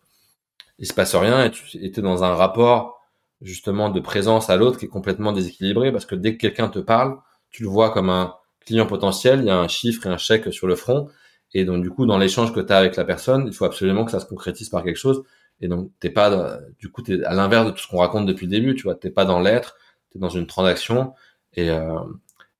Il 0.80 0.88
se 0.88 0.94
passe 0.94 1.16
rien 1.16 1.46
et 1.46 1.52
tu 1.52 1.78
es 1.78 2.02
dans 2.02 2.24
un 2.24 2.36
rapport 2.36 3.02
justement 3.42 3.90
de 3.90 4.00
présence 4.00 4.50
à 4.50 4.58
l'autre 4.58 4.80
qui 4.80 4.86
est 4.86 4.90
complètement 4.90 5.32
déséquilibré 5.32 5.92
parce 5.92 6.06
que 6.06 6.16
dès 6.16 6.36
que 6.36 6.42
quelqu'un 6.42 6.68
te 6.70 6.80
parle, 6.80 7.18
tu 7.50 7.64
le 7.64 7.70
vois 7.70 7.92
comme 7.92 8.10
un 8.10 8.36
client 8.66 8.88
potentiel, 8.88 9.40
il 9.42 9.46
y 9.46 9.50
a 9.50 9.58
un 9.58 9.68
chiffre 9.68 10.06
et 10.08 10.10
un 10.10 10.18
chèque 10.18 10.52
sur 10.54 10.68
le 10.68 10.76
front. 10.76 11.08
Et 11.54 11.64
donc, 11.64 11.82
du 11.84 11.90
coup, 11.90 12.06
dans 12.06 12.18
l'échange 12.18 12.54
que 12.54 12.60
tu 12.60 12.74
as 12.74 12.78
avec 12.78 12.96
la 12.98 13.06
personne, 13.06 13.46
il 13.48 13.54
faut 13.54 13.66
absolument 13.66 14.04
que 14.04 14.12
ça 14.12 14.20
se 14.20 14.26
concrétise 14.26 14.70
par 14.70 14.84
quelque 14.84 14.98
chose. 14.98 15.24
Et 15.62 15.68
donc, 15.70 15.92
t'es 16.00 16.10
pas, 16.10 16.60
du 16.80 16.90
coup, 16.92 17.02
t'es 17.02 17.24
à 17.24 17.34
l'inverse 17.34 17.68
de 17.68 17.72
tout 17.72 17.78
ce 17.78 17.88
qu'on 17.88 18.00
raconte 18.00 18.26
depuis 18.26 18.46
le 18.48 18.52
début, 18.52 18.76
tu 18.76 18.84
vois, 18.84 18.96
t'es 18.96 19.10
pas 19.10 19.24
dans 19.24 19.40
l'être, 19.40 19.78
t'es 20.12 20.20
dans 20.20 20.30
une 20.30 20.48
transaction 20.48 21.14
et 21.54 21.70
euh, 21.70 22.00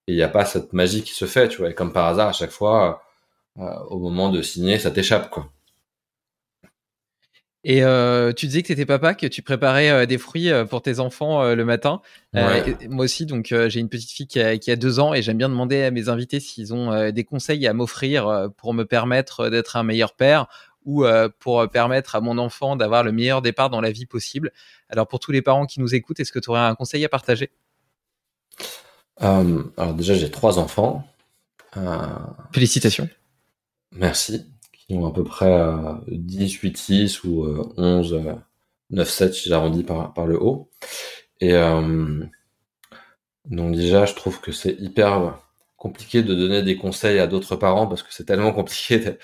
il 0.08 0.16
n'y 0.16 0.22
a 0.22 0.30
pas 0.30 0.46
cette 0.46 0.74
magie 0.74 1.04
qui 1.04 1.14
se 1.14 1.26
fait, 1.26 1.50
tu 1.50 1.58
vois. 1.58 1.70
Et 1.72 1.74
comme 1.74 1.92
par 1.92 2.08
hasard, 2.08 2.30
à 2.30 2.34
chaque 2.34 2.52
fois, 2.52 2.90
euh, 2.90 2.94
au 3.58 4.00
moment 4.00 4.30
de 4.30 4.42
signer, 4.42 4.80
ça 4.80 4.92
t'échappe, 4.92 5.30
quoi. 5.30 5.52
Et 7.68 7.84
euh, 7.84 8.32
tu 8.32 8.46
disais 8.46 8.62
que 8.62 8.68
tu 8.68 8.74
étais 8.74 8.86
papa, 8.86 9.16
que 9.16 9.26
tu 9.26 9.42
préparais 9.42 9.90
euh, 9.90 10.06
des 10.06 10.20
fruits 10.20 10.52
euh, 10.52 10.66
pour 10.66 10.84
tes 10.84 11.00
enfants 11.00 11.42
euh, 11.42 11.56
le 11.56 11.66
matin. 11.66 12.00
moi 12.34 13.06
aussi, 13.06 13.26
donc 13.26 13.48
j'ai 13.68 13.80
une 13.80 13.90
petite 13.90 14.12
fille 14.12 14.28
qui 14.28 14.40
a, 14.40 14.60
qui 14.60 14.70
a, 14.70 14.76
deux 14.76 15.00
ans 15.00 15.16
et 15.16 15.24
j'aime 15.24 15.40
bien 15.40 15.50
demander 15.50 15.82
à 15.82 15.90
mes 15.90 16.08
invités 16.08 16.40
s'ils 16.40 16.76
ont 16.76 17.10
des 17.10 17.24
conseils 17.24 17.66
à 17.66 17.74
m'offrir 17.74 18.50
pour 18.58 18.76
me 18.76 18.84
permettre 18.84 19.50
d'être 19.50 19.78
un 19.78 19.84
meilleur 19.84 20.14
père 20.14 20.46
ou 20.86 21.06
pour 21.40 21.68
permettre 21.70 22.16
à 22.16 22.22
mon 22.22 22.38
enfant 22.38 22.76
d'avoir 22.76 23.04
le 23.04 23.12
meilleur 23.12 23.42
départ 23.42 23.72
dans 23.72 23.82
la 23.82 23.90
vie 23.90 24.06
possible. 24.06 24.52
Alors 24.90 25.08
pour 25.08 25.20
tous 25.20 25.32
les 25.32 25.42
parents 25.42 25.66
qui 25.66 25.80
nous 25.80 25.96
écoutent, 25.96 26.20
est-ce 26.20 26.32
que 26.32 26.40
tu 26.40 26.52
aurais 26.52 26.60
un 26.60 26.76
conseil 26.76 27.04
à 27.04 27.10
partager? 27.10 27.50
Alors 29.18 29.94
déjà, 29.96 30.14
j'ai 30.14 30.30
trois 30.30 30.60
enfants. 30.60 31.08
Félicitations. 32.52 33.10
Merci 33.96 34.46
qui 34.74 34.96
ont 34.96 35.08
à 35.08 35.12
peu 35.12 35.24
près 35.24 35.66
10, 36.08 36.52
8, 36.54 36.78
6 36.78 37.24
ou 37.24 37.46
11, 37.78 38.22
9, 38.92 39.10
7 39.10 39.34
si 39.34 39.50
j'arrondis 39.50 39.84
par, 39.84 40.14
par 40.14 40.28
le 40.28 40.40
haut. 40.42 40.70
Et 41.42 41.54
euh, 41.54 42.24
donc 43.46 43.76
déjà, 43.76 44.06
je 44.06 44.14
trouve 44.16 44.42
que 44.42 44.52
c'est 44.52 44.76
hyper 44.80 45.40
compliqué 45.78 46.24
de 46.24 46.34
donner 46.34 46.64
des 46.64 46.78
conseils 46.78 47.20
à 47.20 47.28
d'autres 47.28 47.56
parents 47.56 47.88
parce 47.88 48.02
que 48.04 48.14
c'est 48.14 48.26
tellement 48.26 48.54
compliqué 48.54 49.18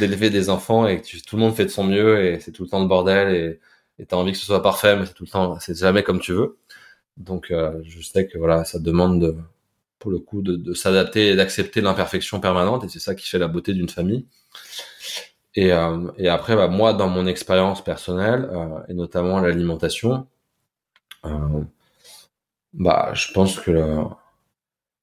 d'élever 0.00 0.30
des 0.30 0.50
enfants 0.50 0.86
et 0.86 1.00
que 1.02 1.24
tout 1.26 1.36
le 1.36 1.42
monde 1.42 1.54
fait 1.54 1.64
de 1.64 1.70
son 1.70 1.84
mieux 1.84 2.24
et 2.24 2.40
c'est 2.40 2.52
tout 2.52 2.62
le 2.64 2.68
temps 2.70 2.80
le 2.80 2.88
bordel 2.88 3.60
et 3.98 4.06
tu 4.06 4.14
as 4.14 4.18
envie 4.18 4.32
que 4.32 4.38
ce 4.38 4.46
soit 4.46 4.62
parfait 4.62 4.96
mais 4.96 5.06
c'est 5.06 5.14
tout 5.14 5.24
le 5.24 5.30
temps 5.30 5.58
c'est 5.60 5.76
jamais 5.76 6.02
comme 6.02 6.20
tu 6.20 6.32
veux 6.32 6.58
donc 7.18 7.50
euh, 7.50 7.82
je 7.84 8.00
sais 8.00 8.26
que 8.26 8.38
voilà 8.38 8.64
ça 8.64 8.78
demande 8.78 9.20
de, 9.20 9.36
pour 9.98 10.10
le 10.10 10.18
coup 10.18 10.42
de, 10.42 10.56
de 10.56 10.74
s'adapter 10.74 11.28
et 11.28 11.36
d'accepter 11.36 11.80
l'imperfection 11.80 12.40
permanente 12.40 12.84
et 12.84 12.88
c'est 12.88 13.00
ça 13.00 13.14
qui 13.14 13.26
fait 13.28 13.38
la 13.38 13.48
beauté 13.48 13.74
d'une 13.74 13.88
famille 13.88 14.26
et, 15.56 15.72
euh, 15.72 16.10
et 16.18 16.28
après, 16.28 16.54
bah, 16.56 16.68
moi, 16.68 16.92
dans 16.92 17.08
mon 17.08 17.26
expérience 17.26 17.82
personnelle, 17.82 18.48
euh, 18.52 18.80
et 18.88 18.94
notamment 18.94 19.40
l'alimentation, 19.40 20.28
euh, 21.26 21.64
bah, 22.74 23.12
je 23.14 23.32
pense 23.32 23.58
que 23.60 23.70
le, 23.70 24.04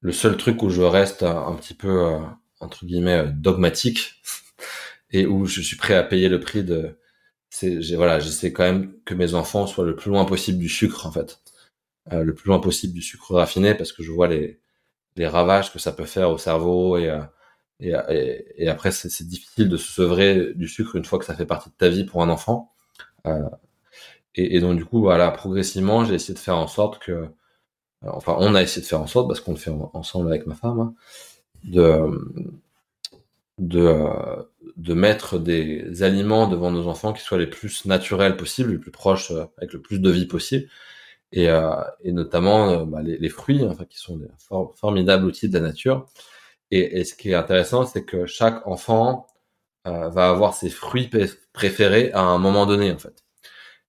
le, 0.02 0.12
seul 0.12 0.38
truc 0.38 0.62
où 0.64 0.70
je 0.70 0.82
reste 0.82 1.24
un, 1.24 1.56
petit 1.56 1.74
peu, 1.74 2.06
euh, 2.06 2.20
entre 2.60 2.86
guillemets, 2.86 3.26
dogmatique, 3.34 4.22
et 5.12 5.26
où 5.26 5.46
je 5.46 5.62
suis 5.62 5.78
prêt 5.78 5.96
à 5.96 6.04
payer 6.04 6.30
le 6.30 6.40
prix 6.40 6.64
de... 6.64 6.98
c'est 7.50 7.80
voilà, 7.96 8.20
j'essaie 8.20 8.54
quand 8.54 8.64
même 8.64 8.94
que 9.06 9.16
mes 9.16 9.34
enfants 9.36 9.68
soient 9.68 9.86
le 9.86 9.96
plus 9.96 10.12
loin 10.12 10.26
possible 10.26 10.60
du 10.60 10.70
sucre, 10.70 11.06
en 11.08 11.12
fait. 11.12 11.42
le 12.12 12.34
plus 12.36 12.48
loin 12.50 12.60
possible 12.60 12.94
du 12.94 13.02
sucre 13.02 13.36
raffiné, 13.36 13.76
parce 13.76 13.94
que 13.94 14.04
je 14.04 14.12
vois 14.12 14.28
les, 14.28 14.62
les 15.16 15.28
ravages 15.28 15.72
que 15.72 15.80
ça 15.80 15.92
peut 15.92 16.06
faire 16.06 16.30
au 16.32 16.38
cerveau 16.38 16.98
et 16.98 17.12
et, 17.80 18.46
et, 18.58 18.70
après, 18.70 18.92
c'est 18.92 19.28
difficile 19.28 19.68
de 19.70 19.78
se 19.78 19.92
sevrer 19.92 20.54
du 20.56 20.68
sucre 20.68 20.96
une 20.96 21.06
fois 21.06 21.20
que 21.20 21.26
ça 21.26 21.36
fait 21.36 21.46
partie 21.46 21.70
de 21.70 21.76
ta 21.76 21.90
vie 21.90 22.06
pour 22.06 22.22
un 22.24 22.30
enfant. 22.30 22.72
Euh, 23.28 23.50
et, 24.36 24.60
donc, 24.62 24.78
du 24.78 24.86
coup, 24.86 25.02
voilà, 25.02 25.32
progressivement, 25.32 26.06
j'ai 26.06 26.16
essayé 26.16 26.34
de 26.34 26.40
faire 26.40 26.58
en 26.58 26.68
sorte 26.68 27.00
que, 27.00 27.12
euh, 27.12 27.28
enfin, 28.04 28.36
on 28.40 28.56
a 28.56 28.62
essayé 28.62 28.82
de 28.82 28.88
faire 28.88 29.02
en 29.02 29.08
sorte, 29.08 29.28
parce 29.28 29.42
qu'on 29.42 29.52
le 29.52 29.58
fait 29.58 29.72
ensemble 29.94 30.30
avec 30.30 30.48
ma 30.48 30.56
femme, 30.56 30.80
hein, 30.80 30.96
de, 31.66 32.20
de, 33.60 34.10
de 34.78 34.94
mettre 34.94 35.40
des 35.40 36.04
aliments 36.04 36.48
devant 36.48 36.72
nos 36.72 36.88
enfants 36.88 37.14
qui 37.14 37.22
soient 37.22 37.38
les 37.38 37.48
plus 37.48 37.86
naturels 37.86 38.38
possibles, 38.38 38.72
les 38.72 38.78
plus 38.78 38.92
proches, 38.92 39.32
euh, 39.32 39.46
avec 39.58 39.74
le 39.74 39.82
plus 39.82 40.00
de 40.00 40.10
vie 40.10 40.26
possible. 40.26 40.68
Et, 41.36 41.50
euh, 41.50 41.74
et 42.04 42.12
notamment 42.12 42.70
euh, 42.70 42.86
bah, 42.86 43.02
les, 43.02 43.18
les, 43.18 43.30
fruits, 43.30 43.66
enfin, 43.66 43.86
qui 43.86 43.98
sont 43.98 44.18
des 44.18 44.28
formidables 44.76 45.26
outils 45.26 45.50
de 45.50 45.56
la 45.56 45.62
nature. 45.62 46.06
Et, 46.70 47.04
ce 47.04 47.16
qui 47.16 47.32
est 47.32 47.36
intéressant, 47.36 47.86
c'est 47.86 48.06
que 48.06 48.26
chaque 48.28 48.66
enfant 48.68 49.28
euh, 49.88 50.10
va 50.10 50.30
avoir 50.30 50.54
ses 50.54 50.70
fruits 50.70 51.10
préférés 51.54 52.12
à 52.14 52.22
un 52.22 52.38
moment 52.38 52.66
donné, 52.68 52.92
en 52.92 53.00
fait. 53.00 53.24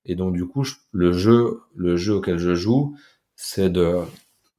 Et 0.06 0.16
donc, 0.16 0.34
du 0.34 0.46
coup, 0.46 0.66
le 0.92 1.12
jeu, 1.12 1.60
le 1.74 1.96
jeu 1.96 2.14
auquel 2.14 2.38
je 2.38 2.54
joue, 2.54 2.96
c'est 3.36 3.70
de 3.70 4.00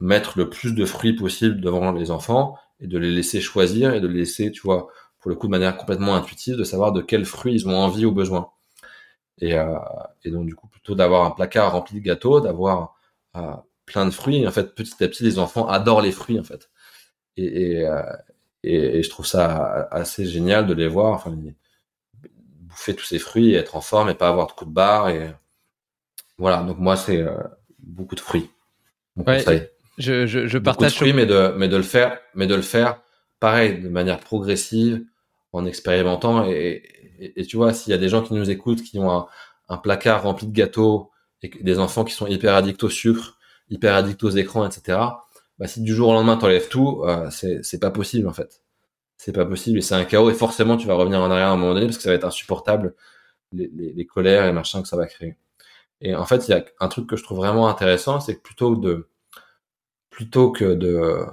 mettre 0.00 0.38
le 0.38 0.48
plus 0.48 0.74
de 0.74 0.84
fruits 0.84 1.14
possible 1.14 1.60
devant 1.60 1.92
les 1.92 2.10
enfants 2.10 2.56
et 2.80 2.86
de 2.86 2.98
les 2.98 3.10
laisser 3.10 3.40
choisir 3.40 3.94
et 3.94 4.00
de 4.00 4.08
les 4.08 4.20
laisser, 4.20 4.52
tu 4.52 4.62
vois, 4.62 4.88
pour 5.20 5.30
le 5.30 5.36
coup, 5.36 5.46
de 5.46 5.52
manière 5.52 5.76
complètement 5.76 6.14
intuitive, 6.14 6.56
de 6.56 6.64
savoir 6.64 6.92
de 6.92 7.02
quels 7.02 7.24
fruits 7.24 7.54
ils 7.54 7.68
ont 7.68 7.76
envie 7.76 8.06
ou 8.06 8.12
besoin. 8.12 8.50
Et, 9.40 9.54
euh, 9.54 9.78
et 10.24 10.30
donc, 10.30 10.46
du 10.46 10.54
coup, 10.54 10.66
plutôt 10.68 10.94
d'avoir 10.94 11.24
un 11.24 11.30
placard 11.30 11.72
rempli 11.72 12.00
de 12.00 12.04
gâteaux, 12.04 12.40
d'avoir 12.40 12.96
euh, 13.36 13.52
plein 13.84 14.06
de 14.06 14.10
fruits. 14.10 14.46
En 14.46 14.50
fait, 14.50 14.74
petit 14.74 15.02
à 15.04 15.08
petit, 15.08 15.24
les 15.24 15.38
enfants 15.38 15.68
adorent 15.68 16.02
les 16.02 16.12
fruits, 16.12 16.38
en 16.40 16.44
fait 16.44 16.70
et, 17.36 17.72
et, 17.72 17.86
euh, 17.86 18.02
et, 18.62 19.02
je 19.02 19.10
trouve 19.10 19.26
ça 19.26 19.88
assez 19.90 20.26
génial 20.26 20.66
de 20.66 20.74
les 20.74 20.88
voir, 20.88 21.12
enfin, 21.12 21.36
bouffer 22.60 22.94
tous 22.94 23.04
ces 23.04 23.18
fruits 23.18 23.50
et 23.50 23.56
être 23.56 23.76
en 23.76 23.80
forme 23.80 24.08
et 24.08 24.14
pas 24.14 24.28
avoir 24.28 24.46
de 24.46 24.52
coups 24.52 24.70
de 24.70 24.74
barre. 24.74 25.10
Et 25.10 25.30
voilà, 26.38 26.62
donc 26.62 26.78
moi, 26.78 26.96
c'est 26.96 27.20
euh, 27.20 27.36
beaucoup 27.78 28.14
de 28.14 28.20
fruits. 28.20 28.50
Ouais, 29.16 29.44
je, 29.98 30.26
je, 30.26 30.46
je 30.46 30.58
partage. 30.58 30.80
Beaucoup 30.80 30.90
de 30.90 30.96
fruits, 30.96 31.12
mais 31.12 31.26
de, 31.26 31.54
mais 31.56 31.68
de 31.68 31.76
le 31.76 31.82
faire, 31.82 32.18
mais 32.34 32.46
de 32.46 32.54
le 32.54 32.62
faire 32.62 33.00
pareil, 33.40 33.80
de 33.80 33.88
manière 33.88 34.20
progressive, 34.20 35.02
en 35.52 35.66
expérimentant. 35.66 36.44
Et, 36.46 36.82
et, 37.18 37.46
tu 37.46 37.56
vois, 37.56 37.72
s'il 37.72 37.90
y 37.90 37.94
a 37.94 37.98
des 37.98 38.08
gens 38.08 38.22
qui 38.22 38.34
nous 38.34 38.50
écoutent, 38.50 38.82
qui 38.82 38.98
ont 38.98 39.26
un, 39.68 39.78
placard 39.78 40.22
rempli 40.22 40.46
de 40.46 40.52
gâteaux 40.52 41.10
et 41.42 41.48
des 41.48 41.78
enfants 41.78 42.04
qui 42.04 42.14
sont 42.14 42.26
hyper 42.26 42.54
addicts 42.54 42.84
au 42.84 42.88
sucre, 42.88 43.38
hyper 43.68 43.94
addicts 43.94 44.22
aux 44.24 44.30
écrans, 44.30 44.66
etc 44.66 44.98
bah, 45.58 45.66
si 45.66 45.82
du 45.82 45.94
jour 45.94 46.08
au 46.08 46.12
lendemain 46.12 46.36
t'enlèves 46.36 46.68
tout, 46.68 47.02
euh, 47.04 47.30
c'est 47.30 47.80
pas 47.80 47.90
possible 47.90 48.28
en 48.28 48.32
fait. 48.32 48.62
C'est 49.16 49.32
pas 49.32 49.46
possible 49.46 49.78
et 49.78 49.82
c'est 49.82 49.94
un 49.94 50.04
chaos 50.04 50.30
et 50.30 50.34
forcément 50.34 50.76
tu 50.76 50.86
vas 50.86 50.94
revenir 50.94 51.20
en 51.20 51.30
arrière 51.30 51.48
à 51.48 51.52
un 51.52 51.56
moment 51.56 51.74
donné 51.74 51.86
parce 51.86 51.96
que 51.96 52.02
ça 52.02 52.10
va 52.10 52.16
être 52.16 52.24
insupportable 52.24 52.94
les 53.52 54.06
colères 54.06 54.46
et 54.46 54.52
machin 54.52 54.82
que 54.82 54.88
ça 54.88 54.96
va 54.96 55.06
créer. 55.06 55.36
Et 56.00 56.14
en 56.14 56.26
fait, 56.26 56.48
il 56.48 56.50
y 56.50 56.54
a 56.54 56.64
un 56.80 56.88
truc 56.88 57.08
que 57.08 57.16
je 57.16 57.22
trouve 57.22 57.38
vraiment 57.38 57.68
intéressant, 57.68 58.20
c'est 58.20 58.36
que 58.36 58.42
plutôt 58.42 58.76
de 58.76 59.08
plutôt 60.10 60.50
que 60.52 60.74
de 60.74 61.24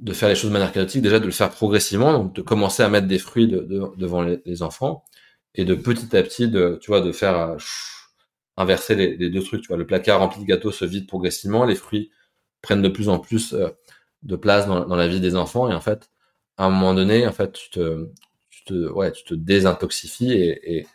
de 0.00 0.12
faire 0.12 0.28
les 0.28 0.34
choses 0.34 0.50
de 0.50 0.52
manière 0.52 0.72
chaotique, 0.72 1.02
déjà 1.02 1.18
de 1.18 1.26
le 1.26 1.32
faire 1.32 1.50
progressivement, 1.50 2.12
donc 2.12 2.34
de 2.34 2.42
commencer 2.42 2.82
à 2.82 2.88
mettre 2.88 3.06
des 3.08 3.18
fruits 3.18 3.48
de, 3.48 3.60
de, 3.60 3.82
devant 3.96 4.22
les, 4.22 4.62
enfants 4.62 5.04
et 5.54 5.64
de 5.64 5.74
petit 5.74 6.16
à 6.16 6.22
petit 6.22 6.48
de 6.48 6.78
tu 6.80 6.90
vois 6.90 7.00
de 7.00 7.10
faire 7.12 7.36
euh, 7.36 7.56
inverser 8.56 8.94
les, 8.94 9.30
deux 9.30 9.42
trucs, 9.42 9.62
tu 9.62 9.68
vois, 9.68 9.76
le 9.76 9.86
placard 9.86 10.20
rempli 10.20 10.40
de 10.42 10.46
gâteaux 10.46 10.72
se 10.72 10.84
vide 10.84 11.06
progressivement, 11.06 11.64
les 11.64 11.74
fruits 11.74 12.10
prennent 12.62 12.82
de 12.82 12.88
plus 12.88 13.08
en 13.08 13.18
plus 13.18 13.54
euh, 13.54 13.68
de 14.22 14.36
place 14.36 14.66
dans, 14.66 14.96
la 14.96 15.08
vie 15.08 15.20
des 15.20 15.36
enfants 15.36 15.70
et 15.70 15.74
en 15.74 15.80
fait 15.80 16.10
à 16.56 16.64
un 16.66 16.70
moment 16.70 16.92
donné 16.94 17.26
en 17.26 17.32
fait 17.32 17.52
tu 17.52 17.70
te 17.70 18.08
tu 18.50 18.64
te 18.64 18.90
ouais 18.90 19.12
tu 19.12 19.22
te 19.24 19.34
désintoxifies 19.34 20.32
et, 20.32 20.78
et, 20.78 20.86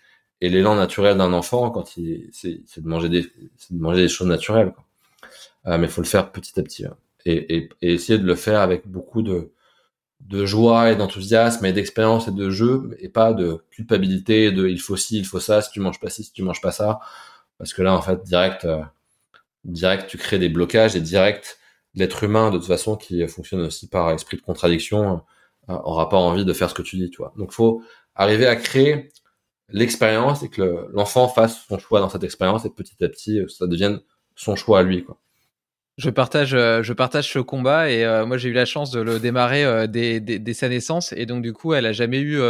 et 0.41 0.49
l'élan 0.49 0.75
naturel 0.75 1.17
d'un 1.17 1.31
enfant 1.31 1.71
quand 1.71 1.95
il 1.95 2.29
c'est 2.33 2.81
de 2.81 2.87
manger 2.87 3.07
des 3.07 3.21
de 3.21 3.79
manger 3.79 4.01
des 4.01 4.09
choses 4.09 4.27
naturelles 4.27 4.73
quoi. 4.73 4.83
Euh, 5.67 5.77
mais 5.77 5.87
il 5.87 5.89
faut 5.89 6.01
le 6.01 6.07
faire 6.07 6.31
petit 6.33 6.59
à 6.59 6.63
petit 6.63 6.85
hein. 6.85 6.97
Et, 7.25 7.57
et, 7.57 7.69
et, 7.81 7.93
essayer 7.93 8.19
de 8.19 8.25
le 8.25 8.35
faire 8.35 8.59
avec 8.61 8.87
beaucoup 8.87 9.21
de 9.21 9.51
de 10.21 10.45
joie 10.45 10.91
et 10.91 10.95
d'enthousiasme 10.95 11.65
et 11.65 11.73
d'expérience 11.73 12.27
et 12.27 12.31
de 12.31 12.49
jeu 12.49 12.95
et 12.99 13.09
pas 13.09 13.33
de 13.33 13.63
culpabilité 13.71 14.51
de 14.51 14.67
il 14.67 14.79
faut 14.79 14.95
ci 14.95 15.17
il 15.17 15.25
faut 15.25 15.39
ça 15.39 15.61
si 15.61 15.71
tu 15.71 15.79
manges 15.81 15.99
pas 15.99 16.09
ci 16.09 16.23
si 16.23 16.31
tu 16.31 16.43
manges 16.43 16.61
pas 16.61 16.71
ça 16.71 16.99
parce 17.57 17.73
que 17.73 17.81
là 17.81 17.93
en 17.93 18.01
fait 18.01 18.23
direct 18.23 18.65
euh, 18.65 18.81
direct 19.65 20.07
tu 20.07 20.17
crées 20.17 20.39
des 20.39 20.49
blocages 20.49 20.95
et 20.95 21.01
direct 21.01 21.59
l'être 21.95 22.23
humain 22.23 22.51
de 22.51 22.57
toute 22.57 22.67
façon 22.67 22.95
qui 22.95 23.27
fonctionne 23.27 23.61
aussi 23.61 23.87
par 23.89 24.11
esprit 24.11 24.37
de 24.37 24.41
contradiction 24.41 25.21
euh, 25.69 25.73
aura 25.83 26.09
pas 26.09 26.17
envie 26.17 26.45
de 26.45 26.53
faire 26.53 26.69
ce 26.69 26.75
que 26.75 26.81
tu 26.81 26.97
dis 26.97 27.09
tu 27.09 27.17
vois. 27.17 27.33
Donc 27.37 27.51
faut 27.51 27.83
arriver 28.15 28.47
à 28.47 28.55
créer 28.55 29.09
l'expérience 29.69 30.43
et 30.43 30.49
que 30.49 30.87
l'enfant 30.93 31.27
fasse 31.27 31.65
son 31.67 31.79
choix 31.79 31.99
dans 31.99 32.09
cette 32.09 32.23
expérience 32.23 32.65
et 32.65 32.69
petit 32.69 33.03
à 33.03 33.09
petit 33.09 33.41
ça 33.49 33.67
devienne 33.67 34.01
son 34.35 34.55
choix 34.55 34.79
à 34.79 34.83
lui 34.83 35.03
quoi 35.03 35.19
je 35.97 36.09
partage, 36.09 36.53
euh, 36.53 36.81
je 36.81 36.93
partage 36.93 37.31
ce 37.31 37.39
combat 37.39 37.89
et 37.89 38.03
euh, 38.03 38.25
moi 38.25 38.37
j'ai 38.37 38.49
eu 38.49 38.53
la 38.53 38.65
chance 38.65 38.91
de 38.91 38.99
le 38.99 39.19
démarrer 39.19 39.63
euh, 39.63 39.87
dès, 39.87 40.19
dès, 40.19 40.53
sa 40.53 40.69
naissance 40.69 41.13
et 41.13 41.25
donc 41.25 41.43
du 41.43 41.53
coup 41.53 41.73
elle 41.73 41.85
a 41.85 41.91
jamais 41.91 42.19
eu 42.19 42.41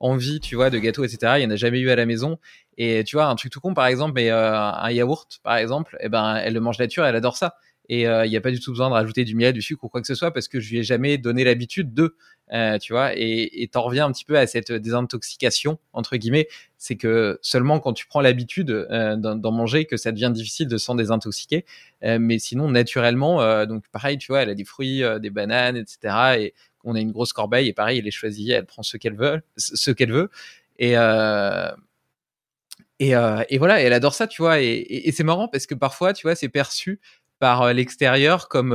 envie, 0.00 0.40
tu 0.40 0.56
vois, 0.56 0.68
de 0.70 0.78
gâteau, 0.78 1.04
etc. 1.04 1.34
Il 1.36 1.40
n'y 1.40 1.46
en 1.46 1.50
a 1.50 1.56
jamais 1.56 1.78
eu 1.78 1.90
à 1.90 1.96
la 1.96 2.06
maison 2.06 2.38
et 2.76 3.04
tu 3.04 3.16
vois 3.16 3.26
un 3.26 3.36
truc 3.36 3.52
tout 3.52 3.60
con 3.60 3.74
par 3.74 3.86
exemple, 3.86 4.12
mais 4.14 4.30
un 4.30 4.90
yaourt 4.90 5.40
par 5.44 5.56
exemple, 5.56 5.96
eh 6.00 6.08
ben 6.08 6.36
elle 6.36 6.54
le 6.54 6.60
mange 6.60 6.78
nature, 6.78 7.04
elle 7.04 7.16
adore 7.16 7.36
ça 7.36 7.54
et 7.88 8.02
il 8.02 8.30
n'y 8.30 8.36
a 8.36 8.40
pas 8.40 8.50
du 8.50 8.60
tout 8.60 8.70
besoin 8.70 8.88
de 8.88 8.94
rajouter 8.94 9.24
du 9.24 9.34
miel, 9.34 9.52
du 9.52 9.62
sucre 9.62 9.84
ou 9.84 9.88
quoi 9.88 10.00
que 10.00 10.06
ce 10.06 10.14
soit 10.14 10.32
parce 10.32 10.48
que 10.48 10.60
je 10.60 10.70
lui 10.70 10.78
ai 10.78 10.82
jamais 10.82 11.18
donné 11.18 11.44
l'habitude 11.44 11.92
de. 11.94 12.16
Euh, 12.52 12.76
tu 12.78 12.92
vois, 12.92 13.12
et 13.14 13.68
t'en 13.72 13.80
reviens 13.80 14.04
un 14.04 14.12
petit 14.12 14.26
peu 14.26 14.36
à 14.36 14.46
cette 14.46 14.72
désintoxication 14.72 15.78
entre 15.94 16.16
guillemets, 16.18 16.48
c'est 16.76 16.96
que 16.96 17.38
seulement 17.40 17.80
quand 17.80 17.94
tu 17.94 18.06
prends 18.06 18.20
l'habitude 18.20 18.70
euh, 18.70 19.16
d'en 19.16 19.52
manger 19.52 19.86
que 19.86 19.96
ça 19.96 20.12
devient 20.12 20.30
difficile 20.34 20.68
de 20.68 20.76
s'en 20.76 20.94
désintoxiquer, 20.94 21.64
euh, 22.04 22.18
mais 22.20 22.38
sinon 22.38 22.68
naturellement, 22.68 23.64
donc 23.64 23.84
pareil, 23.88 24.18
tu 24.18 24.32
vois, 24.32 24.42
elle 24.42 24.50
a 24.50 24.54
des 24.54 24.64
fruits, 24.64 25.02
des 25.20 25.30
bananes, 25.30 25.78
etc. 25.78 26.14
Et 26.38 26.54
on 26.84 26.94
a 26.94 27.00
une 27.00 27.12
grosse 27.12 27.32
corbeille 27.32 27.68
et 27.68 27.72
pareil, 27.72 28.00
elle 28.00 28.06
est 28.06 28.10
choisie, 28.10 28.50
elle 28.50 28.66
prend 28.66 28.82
ce 28.82 28.98
qu'elle 28.98 29.16
veut, 29.16 29.40
ce 29.56 29.90
qu'elle 29.90 30.12
veut, 30.12 30.28
et 30.78 30.94
et, 32.98 33.14
et, 33.48 33.58
voilà, 33.58 33.80
elle 33.80 33.92
adore 33.94 34.14
ça, 34.14 34.28
tu 34.28 34.42
vois, 34.42 34.60
et, 34.60 34.66
et, 34.66 35.08
et 35.08 35.12
c'est 35.12 35.24
marrant 35.24 35.48
parce 35.48 35.66
que 35.66 35.74
parfois, 35.74 36.12
tu 36.12 36.24
vois, 36.24 36.36
c'est 36.36 36.48
perçu 36.48 37.00
par 37.42 37.74
l'extérieur 37.74 38.48
comme 38.48 38.72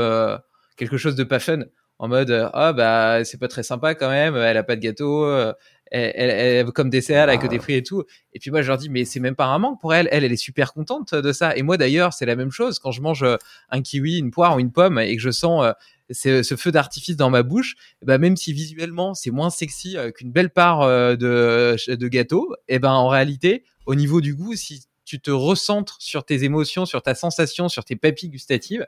quelque 0.75 0.97
chose 0.97 1.15
de 1.15 1.23
pas 1.23 1.39
fun. 1.39 1.59
En 1.99 2.09
mode 2.09 2.49
ah 2.53 2.73
bah 2.73 3.23
c'est 3.23 3.39
pas 3.39 3.47
très 3.47 3.63
sympa 3.63 3.95
quand 3.95 4.09
même 4.09 4.35
elle 4.35 4.57
a 4.57 4.63
pas 4.63 4.75
de 4.75 4.81
gâteau 4.81 5.23
euh, 5.23 5.53
elle, 5.89 6.11
elle, 6.29 6.65
comme 6.73 6.89
dessert 6.89 7.29
avec 7.29 7.47
des 7.47 7.59
fruits 7.59 7.75
et 7.75 7.81
tout. 7.81 8.03
Et 8.33 8.39
puis 8.39 8.51
moi 8.51 8.61
je 8.61 8.67
leur 8.67 8.77
dis 8.77 8.89
mais 8.89 9.05
c'est 9.05 9.21
même 9.21 9.35
pas 9.35 9.45
un 9.45 9.57
manque 9.57 9.79
pour 9.79 9.93
elle. 9.93 10.09
Elle 10.11 10.25
elle 10.25 10.33
est 10.33 10.35
super 10.35 10.73
contente 10.73 11.15
de 11.15 11.31
ça. 11.31 11.55
Et 11.55 11.63
moi 11.63 11.77
d'ailleurs 11.77 12.11
c'est 12.11 12.25
la 12.25 12.35
même 12.35 12.51
chose. 12.51 12.77
Quand 12.79 12.91
je 12.91 13.01
mange 13.01 13.23
euh, 13.23 13.37
un 13.69 13.81
kiwi 13.81 14.19
une 14.19 14.31
poire 14.31 14.57
ou 14.57 14.59
une 14.59 14.73
pomme 14.73 14.99
et 14.99 15.15
que 15.15 15.21
je 15.21 15.31
sens 15.31 15.63
euh, 15.63 16.41
ce 16.43 16.55
feu 16.57 16.71
d'artifice 16.73 17.15
dans 17.15 17.29
ma 17.29 17.41
bouche, 17.41 17.75
bah 18.05 18.17
même 18.17 18.35
si 18.35 18.51
visuellement 18.51 19.13
c'est 19.13 19.31
moins 19.31 19.49
sexy 19.49 19.95
qu'une 20.13 20.33
belle 20.33 20.49
part 20.49 20.87
de, 21.17 21.75
de 21.93 22.07
gâteau, 22.07 22.53
et 22.67 22.79
ben 22.79 22.91
en 22.91 23.07
réalité, 23.07 23.63
au 23.85 23.95
niveau 23.95 24.21
du 24.21 24.35
goût, 24.35 24.55
si 24.55 24.86
tu 25.07 25.21
te 25.21 25.31
recentres 25.31 25.95
sur 25.99 26.25
tes 26.25 26.43
émotions, 26.43 26.85
sur 26.85 27.01
ta 27.01 27.15
sensation, 27.15 27.69
sur 27.69 27.85
tes 27.85 27.95
papilles 27.95 28.29
gustatives, 28.29 28.85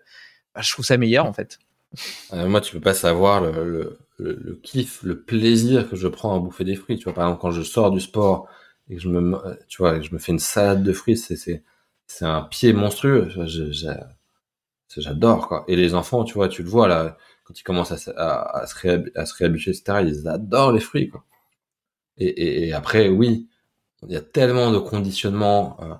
bah, 0.53 0.61
je 0.61 0.71
trouve 0.71 0.85
ça 0.85 0.97
meilleur 0.97 1.25
en 1.25 1.31
fait. 1.31 1.59
Euh, 2.33 2.47
moi, 2.47 2.59
tu 2.59 2.73
peux 2.73 2.81
pas 2.81 2.93
savoir 2.93 3.41
le, 3.41 3.97
kiff, 4.61 5.01
le 5.01 5.21
plaisir 5.21 5.89
que 5.89 5.95
je 5.95 6.07
prends 6.09 6.35
à 6.35 6.39
bouffer 6.39 6.65
des 6.65 6.75
fruits. 6.75 6.97
Tu 6.97 7.05
vois, 7.05 7.13
par 7.13 7.25
exemple, 7.25 7.41
quand 7.41 7.51
je 7.51 7.63
sors 7.63 7.89
du 7.89 8.01
sport 8.01 8.47
et 8.89 8.97
que 8.97 9.01
je 9.01 9.07
me, 9.07 9.37
tu 9.69 9.81
vois, 9.81 10.01
je 10.01 10.13
me 10.13 10.19
fais 10.19 10.33
une 10.33 10.39
salade 10.39 10.83
de 10.83 10.91
fruits, 10.91 11.17
c'est, 11.17 11.37
c'est, 11.37 11.63
un 12.21 12.41
pied 12.41 12.73
monstrueux. 12.73 13.29
J'adore, 14.97 15.47
quoi. 15.47 15.63
Et 15.67 15.75
les 15.75 15.95
enfants, 15.95 16.25
tu 16.25 16.33
vois, 16.33 16.49
tu 16.49 16.63
le 16.63 16.69
vois, 16.69 16.87
là, 16.87 17.17
quand 17.45 17.57
ils 17.59 17.63
commencent 17.63 17.91
à, 17.91 18.41
à, 18.41 18.67
se, 18.67 19.17
à 19.17 19.25
se 19.25 19.33
réhabituer, 19.35 19.71
etc., 19.71 19.99
ils 20.05 20.27
adorent 20.27 20.73
les 20.73 20.81
fruits, 20.81 21.09
quoi. 21.09 21.23
Et, 22.17 22.27
et, 22.27 22.67
et 22.67 22.73
après, 22.73 23.07
oui, 23.07 23.47
il 24.07 24.13
y 24.13 24.17
a 24.17 24.21
tellement 24.21 24.71
de 24.71 24.79
conditionnements 24.79 25.77
euh, 25.81 25.93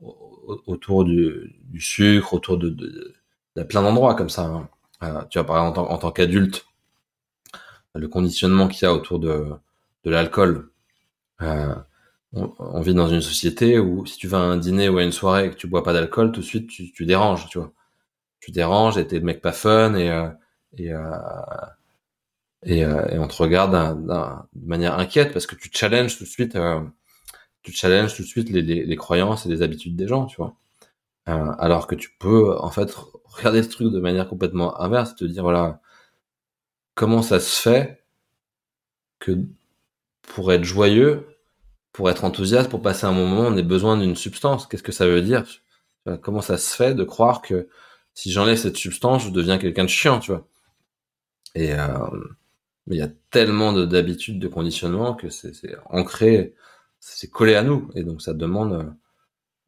autour 0.00 1.04
du, 1.04 1.56
du, 1.64 1.80
sucre, 1.80 2.34
autour 2.34 2.58
de, 2.58 2.68
de, 2.70 3.14
de, 3.56 3.62
plein 3.62 3.82
d'endroits 3.82 4.14
comme 4.14 4.30
ça. 4.30 4.44
Hein. 4.44 4.68
Euh, 5.02 5.22
tu 5.30 5.38
vois, 5.38 5.46
par 5.46 5.56
exemple, 5.58 5.80
en, 5.80 5.98
tant, 5.98 6.12
qu'adulte, 6.12 6.66
le 7.94 8.08
conditionnement 8.08 8.68
qu'il 8.68 8.84
y 8.84 8.86
a 8.86 8.94
autour 8.94 9.18
de, 9.18 9.46
de 10.04 10.10
l'alcool. 10.10 10.70
Euh, 11.42 11.74
on, 12.32 12.80
vit 12.80 12.94
dans 12.94 13.08
une 13.08 13.22
société 13.22 13.78
où 13.78 14.04
si 14.04 14.18
tu 14.18 14.28
vas 14.28 14.38
à 14.38 14.42
un 14.42 14.58
dîner 14.58 14.88
ou 14.88 14.98
à 14.98 15.02
une 15.02 15.12
soirée 15.12 15.46
et 15.46 15.50
que 15.50 15.56
tu 15.56 15.66
bois 15.66 15.82
pas 15.82 15.92
d'alcool, 15.92 16.30
tout 16.32 16.40
de 16.40 16.44
suite 16.44 16.68
tu, 16.68 17.06
déranges, 17.06 17.48
tu 17.48 17.58
vois. 17.58 17.72
Tu 18.40 18.50
déranges 18.52 18.98
et 18.98 19.06
t'es 19.06 19.18
le 19.18 19.24
mec 19.24 19.40
pas 19.40 19.52
fun 19.52 19.94
et 19.94 20.10
euh, 20.10 20.28
et, 22.64 22.80
et, 22.80 23.18
on 23.18 23.28
te 23.28 23.36
regarde 23.36 23.72
de 24.04 24.66
manière 24.66 24.98
inquiète 24.98 25.32
parce 25.32 25.46
que 25.46 25.54
tu 25.54 25.70
challenges 25.72 26.18
tout 26.18 26.24
de 26.24 26.28
suite, 26.28 26.58
tu 27.70 27.76
challenges 27.76 28.14
tout 28.16 28.22
de 28.22 28.26
suite 28.26 28.50
les, 28.50 28.62
les, 28.62 28.96
croyances 28.96 29.46
et 29.46 29.48
les 29.48 29.62
habitudes 29.62 29.96
des 29.96 30.08
gens, 30.08 30.26
tu 30.26 30.36
vois. 30.36 30.56
alors 31.26 31.86
que 31.86 31.94
tu 31.94 32.10
peux 32.18 32.56
en 32.58 32.70
fait 32.70 32.94
regarder 33.24 33.62
ce 33.62 33.68
truc 33.68 33.92
de 33.92 34.00
manière 34.00 34.28
complètement 34.28 34.80
inverse, 34.80 35.14
te 35.14 35.24
dire 35.24 35.42
voilà 35.42 35.80
comment 36.94 37.22
ça 37.22 37.40
se 37.40 37.60
fait 37.60 38.02
que 39.18 39.32
pour 40.22 40.52
être 40.52 40.64
joyeux, 40.64 41.26
pour 41.92 42.10
être 42.10 42.24
enthousiaste, 42.24 42.70
pour 42.70 42.82
passer 42.82 43.06
un 43.06 43.12
moment, 43.12 43.42
on 43.42 43.56
ait 43.56 43.62
besoin 43.62 43.96
d'une 43.98 44.16
substance? 44.16 44.66
Qu'est-ce 44.66 44.82
que 44.82 44.92
ça 44.92 45.06
veut 45.06 45.22
dire? 45.22 45.44
Comment 46.22 46.40
ça 46.40 46.56
se 46.58 46.74
fait 46.74 46.94
de 46.94 47.04
croire 47.04 47.42
que 47.42 47.68
si 48.14 48.32
j'enlève 48.32 48.56
cette 48.56 48.76
substance, 48.76 49.24
je 49.24 49.30
deviens 49.30 49.58
quelqu'un 49.58 49.84
de 49.84 49.90
chiant, 49.90 50.20
tu 50.20 50.32
vois? 50.32 50.46
Et 51.54 51.72
euh, 51.74 51.88
il 52.90 52.96
y 52.96 53.02
a 53.02 53.08
tellement 53.30 53.72
d'habitudes, 53.72 54.38
de, 54.38 54.48
conditionnement 54.48 55.14
que 55.14 55.28
c'est 55.28 55.52
ancré, 55.86 56.54
c'est 57.00 57.30
collé 57.30 57.54
à 57.54 57.62
nous, 57.62 57.90
et 57.94 58.02
donc 58.02 58.22
ça 58.22 58.34
demande 58.34 58.94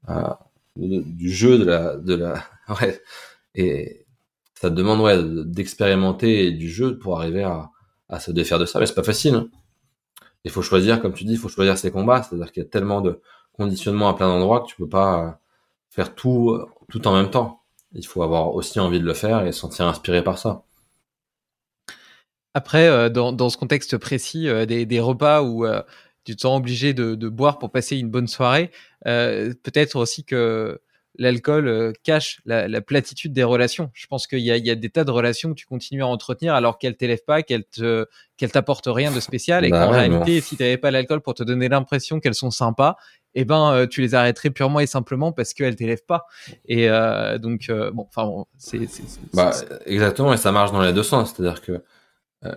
euh, 0.08 0.34
du 0.76 1.30
jeu 1.30 1.58
de 1.58 2.14
la, 2.14 2.44
et 3.54 4.06
ça 4.54 4.70
demande 4.70 5.46
d'expérimenter 5.46 6.50
du 6.52 6.68
jeu 6.68 6.98
pour 6.98 7.18
arriver 7.18 7.44
à, 7.44 7.70
se 8.20 8.30
défaire 8.30 8.58
de 8.58 8.66
ça. 8.66 8.80
Mais 8.80 8.86
c'est 8.86 8.94
pas 8.94 9.02
facile. 9.02 9.34
Hein. 9.34 9.48
Il 10.44 10.50
faut 10.50 10.62
choisir, 10.62 11.00
comme 11.00 11.12
tu 11.12 11.24
dis, 11.24 11.32
il 11.32 11.38
faut 11.38 11.48
choisir 11.48 11.78
ses 11.78 11.90
combats. 11.90 12.22
C'est-à-dire 12.22 12.50
qu'il 12.50 12.62
y 12.62 12.66
a 12.66 12.68
tellement 12.68 13.00
de 13.00 13.20
conditionnements 13.52 14.08
à 14.08 14.14
plein 14.14 14.28
d'endroits 14.28 14.60
que 14.60 14.66
tu 14.66 14.76
peux 14.76 14.88
pas 14.88 15.38
faire 15.90 16.14
tout, 16.14 16.58
tout 16.88 17.06
en 17.06 17.14
même 17.14 17.30
temps. 17.30 17.62
Il 17.92 18.06
faut 18.06 18.22
avoir 18.22 18.54
aussi 18.54 18.80
envie 18.80 19.00
de 19.00 19.04
le 19.04 19.14
faire 19.14 19.46
et 19.46 19.52
se 19.52 19.60
sentir 19.60 19.86
inspiré 19.86 20.22
par 20.24 20.38
ça. 20.38 20.64
Après, 22.54 22.88
euh, 22.88 23.08
dans, 23.08 23.32
dans, 23.32 23.48
ce 23.48 23.56
contexte 23.56 23.96
précis, 23.96 24.48
euh, 24.48 24.66
des, 24.66 25.00
repas 25.00 25.42
où 25.42 25.64
euh, 25.64 25.82
tu 26.30 26.36
te 26.36 26.42
sens 26.42 26.56
obligé 26.56 26.94
de, 26.94 27.14
de, 27.14 27.28
boire 27.28 27.58
pour 27.58 27.70
passer 27.70 27.96
une 27.96 28.10
bonne 28.10 28.28
soirée, 28.28 28.70
peut-être 29.04 29.96
aussi 29.96 30.24
que 30.24 30.80
l'alcool 31.20 31.68
euh, 31.68 31.92
cache 32.02 32.40
la, 32.46 32.80
platitude 32.80 33.32
des 33.32 33.44
relations. 33.44 33.90
Je 33.92 34.06
pense 34.06 34.26
qu'il 34.26 34.38
y, 34.40 34.46
y 34.46 34.70
a, 34.70 34.74
des 34.74 34.90
tas 34.90 35.04
de 35.04 35.10
relations 35.10 35.50
que 35.50 35.54
tu 35.54 35.66
continues 35.66 36.02
à 36.02 36.06
entretenir 36.06 36.54
alors 36.54 36.78
qu'elles 36.78 36.96
t'élèvent 36.96 37.24
pas, 37.24 37.42
qu'elles 37.42 37.64
te, 37.64 38.06
qu'elles 38.36 38.52
t'apportent 38.52 38.88
rien 38.88 39.12
de 39.12 39.20
spécial 39.20 39.64
et 39.64 39.70
bah 39.70 39.84
qu'en 39.84 39.90
réalité, 39.90 40.40
si 40.40 40.56
tu 40.56 40.62
n'avais 40.62 40.78
pas 40.78 40.90
l'alcool 40.90 41.20
pour 41.20 41.34
te 41.34 41.42
donner 41.42 41.68
l'impression 41.68 42.20
qu'elles 42.20 42.34
sont 42.34 42.50
sympas, 42.50 42.96
eh 43.34 43.44
ben, 43.44 43.72
euh, 43.72 43.86
tu 43.86 44.00
les 44.00 44.14
arrêterais 44.14 44.50
purement 44.50 44.80
et 44.80 44.86
simplement 44.86 45.30
parce 45.30 45.52
qu'elles 45.52 45.76
t'élèvent 45.76 46.06
pas. 46.06 46.26
Et 46.66 46.88
euh, 46.88 47.38
donc, 47.38 47.70
bon, 47.92 48.06
enfin, 48.08 48.24
bon, 48.24 48.46
c'est, 48.56 48.80
bah, 49.34 49.52
exactement, 49.86 50.32
et 50.32 50.38
ça 50.38 50.52
marche 50.52 50.72
dans 50.72 50.82
les 50.82 50.92
deux 50.92 51.02
sens. 51.02 51.34
C'est-à-dire 51.34 51.60
que 51.60 51.82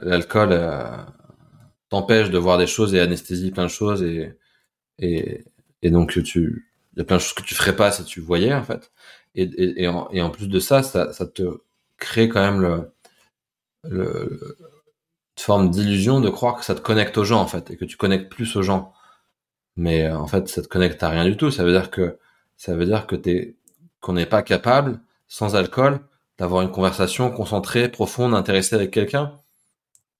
l'alcool 0.01 0.57
t'empêche 1.93 2.31
de 2.31 2.39
voir 2.39 2.57
des 2.57 2.65
choses 2.65 2.95
et 2.95 2.99
anesthésie 2.99 3.51
plein 3.51 3.65
de 3.65 3.69
choses 3.69 4.01
et, 4.01 4.35
et, 4.97 5.45
et 5.83 5.91
donc 5.91 6.23
tu 6.23 6.67
il 6.93 6.99
y 6.99 7.01
a 7.01 7.05
plein 7.05 7.17
de 7.17 7.21
choses 7.21 7.33
que 7.33 7.43
tu 7.43 7.53
ferais 7.53 7.75
pas 7.75 7.91
si 7.91 8.03
tu 8.03 8.19
voyais 8.19 8.51
en 8.53 8.63
fait. 8.63 8.91
Et, 9.35 9.47
et, 9.83 9.87
en, 9.87 10.09
et 10.11 10.21
en, 10.21 10.31
plus 10.31 10.47
de 10.47 10.59
ça, 10.59 10.81
ça, 10.81 11.27
te 11.27 11.43
crée 11.97 12.29
quand 12.29 12.41
même 12.41 12.61
le, 12.61 12.91
une 13.83 15.39
forme 15.39 15.69
d'illusion 15.69 16.19
de 16.19 16.29
croire 16.29 16.55
que 16.57 16.65
ça 16.65 16.73
te 16.73 16.81
connecte 16.81 17.17
aux 17.19 17.25
gens 17.25 17.41
en 17.41 17.47
fait 17.47 17.69
et 17.69 17.77
que 17.77 17.85
tu 17.85 17.95
connectes 17.95 18.29
plus 18.31 18.55
aux 18.55 18.63
gens. 18.63 18.93
Mais 19.75 20.05
euh, 20.05 20.17
en 20.17 20.27
fait, 20.27 20.47
ça 20.49 20.63
te 20.63 20.67
connecte 20.67 21.03
à 21.03 21.09
rien 21.09 21.25
du 21.25 21.37
tout. 21.37 21.51
Ça 21.51 21.63
veut 21.63 21.73
dire 21.73 21.91
que 21.91 22.17
ça 22.57 22.75
veut 22.75 22.85
dire 22.85 23.05
que 23.07 23.15
t'es 23.15 23.55
qu'on 24.01 24.13
n'est 24.13 24.25
pas 24.25 24.41
capable 24.41 24.99
sans 25.27 25.55
alcool 25.55 25.99
d'avoir 26.39 26.63
une 26.63 26.71
conversation 26.71 27.31
concentrée, 27.31 27.89
profonde, 27.89 28.33
intéressée 28.33 28.75
avec 28.75 28.91
quelqu'un. 28.91 29.39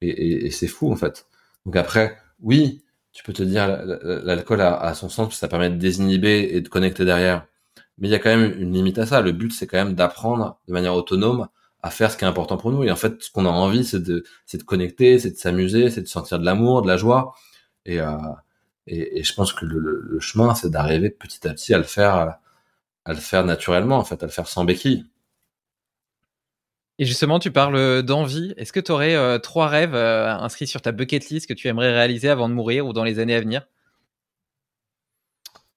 Et 0.02 0.52
c'est 0.52 0.68
fou 0.68 0.92
en 0.92 0.96
fait. 0.98 1.28
Donc 1.66 1.76
après, 1.76 2.18
oui, 2.42 2.84
tu 3.14 3.24
peux 3.24 3.34
te 3.34 3.44
dire 3.44 3.68
l'alcool 4.24 4.62
a, 4.62 4.94
son 4.96 5.10
sens, 5.10 5.36
ça 5.36 5.48
permet 5.48 5.70
de 5.70 5.76
désinhiber 5.78 6.56
et 6.56 6.62
de 6.62 6.70
connecter 6.70 7.06
derrière. 7.06 7.46
Mais 7.98 8.08
il 8.08 8.12
y 8.12 8.16
a 8.16 8.20
quand 8.20 8.36
même 8.36 8.54
une 8.60 8.74
limite 8.74 8.98
à 8.98 9.06
ça. 9.06 9.22
Le 9.22 9.32
but, 9.32 9.52
c'est 9.54 9.68
quand 9.68 9.78
même 9.78 9.94
d'apprendre 9.94 10.60
de 10.68 10.74
manière 10.74 10.96
autonome 10.96 11.48
à 11.84 11.92
faire 11.92 12.12
ce 12.12 12.18
qui 12.18 12.26
est 12.26 12.28
important 12.28 12.58
pour 12.58 12.72
nous. 12.72 12.84
Et 12.84 12.92
en 12.92 12.96
fait, 12.96 13.22
ce 13.22 13.32
qu'on 13.32 13.46
a 13.46 13.50
envie, 13.50 13.86
c'est 13.86 14.02
de, 14.02 14.24
c'est 14.46 14.58
de 14.58 14.64
connecter, 14.64 15.20
c'est 15.20 15.32
de 15.32 15.38
s'amuser, 15.38 15.90
c'est 15.92 16.02
de 16.02 16.08
sentir 16.08 16.40
de 16.40 16.46
l'amour, 16.46 16.82
de 16.82 16.88
la 16.88 16.98
joie. 16.98 17.36
Et, 17.86 18.00
euh, 18.02 18.18
et, 18.88 19.24
je 19.24 19.34
pense 19.34 19.54
que 19.54 19.66
le, 19.66 19.80
le, 19.80 20.20
chemin, 20.20 20.56
c'est 20.56 20.70
d'arriver 20.72 21.10
petit 21.10 21.48
à 21.48 21.54
petit 21.54 21.74
à 21.74 21.78
le 21.78 21.84
faire, 21.84 22.40
à 23.06 23.14
le 23.14 23.20
faire 23.20 23.46
naturellement, 23.46 23.98
en 23.98 24.06
fait, 24.06 24.22
à 24.24 24.26
le 24.26 24.32
faire 24.32 24.48
sans 24.48 24.66
béquille. 24.66 25.06
Et 27.00 27.06
justement, 27.06 27.40
tu 27.40 27.52
parles 27.52 28.04
d'envie. 28.04 28.54
Est-ce 28.58 28.72
que 28.72 28.80
tu 28.80 28.92
aurais 28.92 29.40
trois 29.40 29.68
rêves 29.68 29.96
inscrits 29.96 30.68
sur 30.68 30.82
ta 30.82 30.92
bucket 30.92 31.30
list 31.30 31.48
que 31.48 31.54
tu 31.54 31.68
aimerais 31.68 31.92
réaliser 31.92 32.30
avant 32.30 32.50
de 32.50 32.54
mourir 32.54 32.86
ou 32.86 32.94
dans 32.94 33.04
les 33.04 33.20
années 33.20 33.36
à 33.36 33.42
venir? 33.42 33.68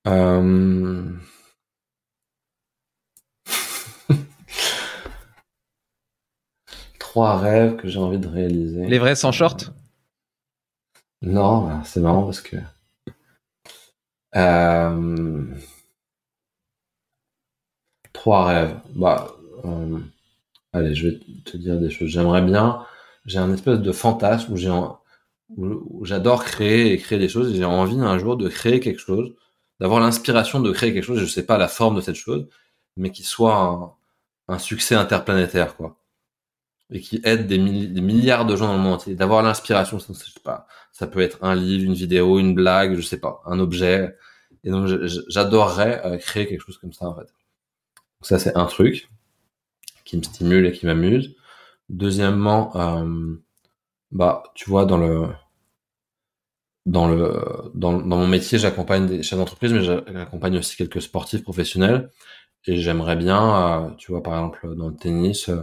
Trois 6.99 7.39
rêves 7.39 7.77
que 7.77 7.89
j'ai 7.89 7.99
envie 7.99 8.19
de 8.19 8.29
réaliser. 8.29 8.87
Les 8.87 8.99
vrais 8.99 9.17
sans 9.17 9.33
short? 9.33 9.73
Non, 11.23 11.67
bah, 11.67 11.81
c'est 11.85 12.01
marrant 12.01 12.25
parce 12.25 12.43
que. 12.43 12.57
Trois 18.13 18.45
rêves. 18.45 18.77
Bah, 18.95 19.29
allez, 20.73 20.95
je 20.95 21.09
vais 21.09 21.21
te 21.45 21.57
dire 21.57 21.79
des 21.79 21.91
choses. 21.91 22.11
J'aimerais 22.11 22.43
bien. 22.43 22.85
J'ai 23.25 23.39
un 23.39 23.53
espèce 23.53 23.81
de 23.81 23.93
fantasme 23.93 24.53
où 24.53 24.57
j'ai 24.57 24.71
où 25.51 26.05
j'adore 26.05 26.45
créer 26.45 26.93
et 26.93 26.99
créer 26.99 27.19
des 27.19 27.29
choses. 27.29 27.53
et 27.53 27.57
J'ai 27.57 27.65
envie 27.65 28.01
un 28.01 28.19
jour 28.19 28.37
de 28.37 28.49
créer 28.49 28.81
quelque 28.81 29.01
chose, 29.01 29.35
d'avoir 29.81 30.01
l'inspiration 30.01 30.61
de 30.61 30.73
créer 30.73 30.93
quelque 30.93 31.05
chose. 31.05 31.21
Je 31.21 31.27
sais 31.27 31.47
pas 31.47 31.59
la 31.59 31.69
forme 31.69 31.97
de 31.97 32.01
cette 32.01 32.17
chose, 32.17 32.49
mais 32.97 33.11
qui 33.11 33.23
soit 33.23 33.57
un, 33.57 33.93
un 34.49 34.59
succès 34.59 34.95
interplanétaire, 34.95 35.77
quoi, 35.77 35.99
et 36.91 37.01
qui 37.01 37.21
aide 37.25 37.47
des, 37.47 37.59
milliards 37.59 38.47
de 38.47 38.57
gens 38.57 38.69
dans 38.69 38.77
le 38.77 38.81
monde 38.81 38.95
entier. 38.95 39.15
D'avoir 39.15 39.43
l'inspiration, 39.43 39.99
je 39.99 40.13
sais 40.13 40.41
pas, 40.45 40.67
ça 40.93 41.07
peut 41.07 41.21
être 41.21 41.39
un 41.43 41.55
livre, 41.55 41.85
une 41.85 41.95
vidéo, 41.95 42.39
une 42.39 42.55
blague, 42.55 42.95
je 42.97 43.01
sais 43.03 43.21
pas, 43.21 43.43
un 43.47 43.59
objet. 43.59 44.17
Et 44.65 44.71
donc, 44.71 44.89
j'adorerais 45.29 46.03
euh, 46.07 46.17
créer 46.19 46.47
quelque 46.47 46.63
chose 46.63 46.79
comme 46.79 46.93
ça, 46.93 47.07
en 47.07 47.17
fait. 47.17 47.33
Ça, 48.23 48.39
c'est 48.39 48.57
un 48.57 48.67
truc 48.67 49.09
qui 50.07 50.17
me 50.17 50.23
stimule 50.23 50.65
et 50.67 50.73
qui 50.73 50.87
m'amuse. 50.87 51.37
Deuxièmement, 51.91 52.75
euh, 52.77 53.37
bah, 54.13 54.45
tu 54.55 54.71
vois, 54.71 54.87
dans 54.87 54.97
le 54.97 55.29
dans 56.87 57.09
le 57.09 57.71
dans, 57.75 57.93
mon 57.93 58.27
métier, 58.27 58.59
j'accompagne 58.59 59.07
des 59.07 59.23
chefs 59.23 59.39
d'entreprise, 59.39 59.73
mais 59.73 59.83
j'accompagne 59.83 60.57
aussi 60.59 60.77
quelques 60.77 61.03
sportifs 61.03 61.43
professionnels. 61.43 62.11
Et 62.67 62.79
j'aimerais 62.79 63.17
bien, 63.17 63.87
euh, 63.87 63.91
tu 63.99 64.11
vois, 64.13 64.23
par 64.23 64.35
exemple, 64.35 64.75
dans 64.77 64.89
le 64.89 64.97
tennis, 64.97 65.49
euh, 65.49 65.63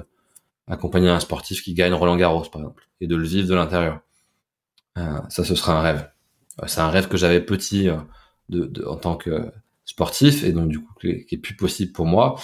accompagner 0.68 1.10
un 1.10 1.20
sportif 1.20 1.64
qui 1.64 1.74
gagne 1.74 1.94
Roland 1.94 2.18
Garros, 2.18 2.44
par 2.44 2.61
exemple, 2.61 2.90
et 3.02 3.07
de 3.07 3.15
le 3.15 3.26
vivre 3.26 3.48
de 3.49 3.56
l'intérieur. 3.56 4.02
Ça, 4.95 5.44
ce 5.44 5.56
serait 5.56 5.72
un 5.72 5.82
rêve. 5.82 6.10
C'est 6.68 6.82
un 6.82 6.90
rêve 6.90 7.07
que 7.07 7.18
j'avais 7.18 7.41
petit 7.41 7.90
en 7.90 8.95
tant 8.98 9.15
que 9.15 9.52
sportif, 9.86 10.44
et 10.44 10.52
donc 10.52 10.70
du 10.70 10.80
coup, 10.80 10.94
qui 11.02 11.26
est 11.32 11.38
plus 11.38 11.56
possible 11.56 11.91
pour 11.94 12.06
moi. 12.06 12.36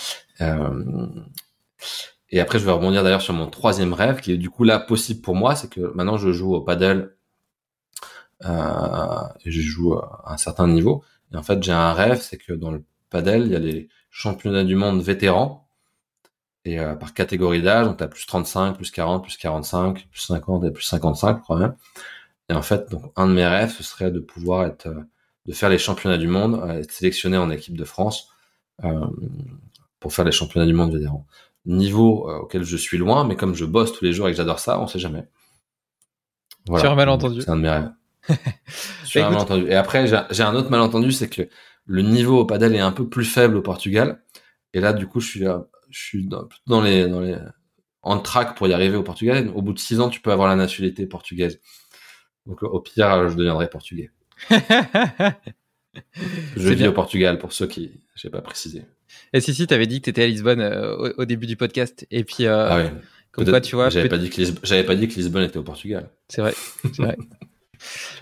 Et 2.30 2.40
après, 2.40 2.60
je 2.60 2.66
vais 2.66 2.72
rebondir 2.72 3.04
d'ailleurs 3.04 3.22
sur 3.22 3.34
mon 3.34 3.48
troisième 3.48 3.94
rêve, 3.94 4.22
qui 4.22 4.32
est 4.32 4.38
du 4.38 4.50
coup 4.50 4.64
là 4.64 4.80
possible 4.80 5.22
pour 5.22 5.36
moi, 5.36 5.56
c'est 5.56 5.70
que 5.70 5.82
maintenant 5.96 6.18
je 6.18 6.32
joue 6.32 6.54
au 6.54 6.62
paddle, 6.62 7.16
et 8.46 9.52
je 9.52 9.62
joue 9.62 9.96
à 9.96 10.24
un 10.34 10.38
certain 10.38 10.68
niveau. 10.68 11.04
Et 11.34 11.38
en 11.38 11.44
fait, 11.44 11.62
j'ai 11.62 11.72
un 11.72 11.94
rêve, 11.94 12.22
c'est 12.22 12.38
que 12.38 12.54
dans 12.54 12.72
le 12.72 12.84
paddle, 13.10 13.44
il 13.46 13.52
y 13.52 13.56
a 13.56 13.60
les 13.60 13.90
championnat 14.10 14.64
du 14.64 14.76
monde 14.76 15.02
vétéran 15.02 15.68
et 16.66 16.80
euh, 16.80 16.96
par 16.96 17.14
catégorie 17.14 17.62
d'âge, 17.62 17.86
donc 17.86 18.02
as 18.02 18.08
plus 18.08 18.26
35, 18.26 18.76
plus 18.76 18.92
40, 18.92 19.24
plus 19.24 19.38
45, 19.38 20.08
plus 20.10 20.22
50 20.22 20.66
et 20.66 20.72
plus 20.72 20.84
55 20.84 21.42
quand 21.48 21.58
même. 21.58 21.76
Et 22.50 22.54
en 22.54 22.62
fait, 22.62 22.90
donc 22.90 23.12
un 23.16 23.28
de 23.28 23.34
mes 23.34 23.46
rêves, 23.46 23.72
ce 23.72 23.84
serait 23.84 24.12
de 24.12 24.20
pouvoir 24.20 24.66
être, 24.66 24.88
euh, 24.88 25.04
de 25.46 25.54
faire 25.54 25.70
les 25.70 25.78
championnats 25.78 26.18
du 26.18 26.28
monde, 26.28 26.56
euh, 26.56 26.82
être 26.82 26.92
sélectionné 26.92 27.38
en 27.38 27.50
équipe 27.50 27.78
de 27.78 27.86
France 27.86 28.30
euh, 28.84 29.08
pour 30.00 30.14
faire 30.14 30.26
les 30.26 30.32
championnats 30.32 30.66
du 30.66 30.74
monde 30.74 30.94
vétéran. 30.94 31.26
Niveau 31.66 32.30
auquel 32.30 32.64
je 32.64 32.78
suis 32.78 32.98
loin, 32.98 33.26
mais 33.26 33.36
comme 33.36 33.54
je 33.54 33.66
bosse 33.66 33.94
tous 33.94 34.06
les 34.06 34.14
jours 34.14 34.28
et 34.28 34.32
que 34.32 34.38
j'adore 34.38 34.60
ça, 34.60 34.80
on 34.80 34.88
sait 34.88 35.00
jamais. 35.00 35.28
Voilà. 36.68 36.88
As 36.88 36.92
un 36.92 36.96
malentendu. 36.96 37.42
C'est 37.42 37.50
un 37.50 37.58
de 37.58 37.62
mes 37.62 37.70
rêves. 37.70 37.92
Sur 39.04 39.26
un 39.26 39.30
malentendu. 39.30 39.68
Et 39.68 39.76
après, 39.76 40.08
j'ai 40.08 40.44
un 40.44 40.56
autre 40.56 40.70
malentendu, 40.70 41.12
c'est 41.12 41.30
que 41.30 41.50
le 41.86 42.02
niveau 42.02 42.40
au 42.40 42.46
padel 42.46 42.76
est 42.76 42.80
un 42.80 42.92
peu 42.92 43.08
plus 43.08 43.26
faible 43.26 43.58
au 43.58 43.62
Portugal. 43.62 44.24
Et 44.74 44.80
là, 44.80 44.94
du 44.94 45.08
coup, 45.08 45.20
je 45.20 45.28
suis, 45.28 45.46
je 45.90 46.00
suis 46.00 46.28
dans, 46.28 46.48
dans 46.68 46.82
les, 46.82 47.08
dans 47.08 47.22
les, 47.22 47.38
en 48.02 48.20
track 48.20 48.56
pour 48.56 48.68
y 48.68 48.74
arriver 48.74 48.96
au 48.98 49.04
Portugal. 49.04 49.52
Au 49.56 49.62
bout 49.62 49.74
de 49.74 49.80
six 49.80 50.00
ans, 50.00 50.10
tu 50.10 50.22
peux 50.22 50.32
avoir 50.32 50.48
la 50.48 50.56
nationalité 50.56 51.06
portugaise. 51.08 51.60
Donc, 52.46 52.64
au 52.64 52.80
pire, 52.80 53.30
je 53.30 53.36
deviendrai 53.36 53.70
portugais. 53.70 54.12
je 56.56 56.70
vis 56.70 56.88
au 56.88 56.94
Portugal 56.94 57.38
pour 57.38 57.54
ceux 57.54 57.68
qui, 57.68 58.00
je 58.16 58.22
sais 58.22 58.30
pas 58.30 58.42
précisé. 58.42 58.86
Et 59.34 59.42
si, 59.42 59.54
si, 59.54 59.68
t'avais 59.68 59.88
dit 59.88 60.00
que 60.02 60.06
t'étais 60.06 60.24
à 60.24 60.28
Lisbonne 60.28 60.62
euh, 60.62 61.14
au, 61.18 61.26
début 61.26 61.48
du 61.48 61.56
podcast. 61.56 62.06
Et 62.12 62.24
puis, 62.24 62.46
euh, 62.46 62.68
ah 62.70 62.78
ouais. 62.78 62.92
comme 63.32 63.46
quoi, 63.46 63.62
tu 63.62 63.76
vois. 63.76 63.90
J'avais 63.90 64.10
pas 64.10 64.18
dit 64.18 64.30
que 64.30 64.42
j'avais 64.64 64.84
pas 64.84 64.96
dit 64.96 65.08
que 65.08 65.16
Lisbonne 65.16 65.44
était 65.44 65.58
au 65.58 65.64
Portugal. 65.64 66.10
C'est 66.28 66.42
vrai. 66.42 66.54
C'est 66.94 67.02
vrai. 67.02 67.18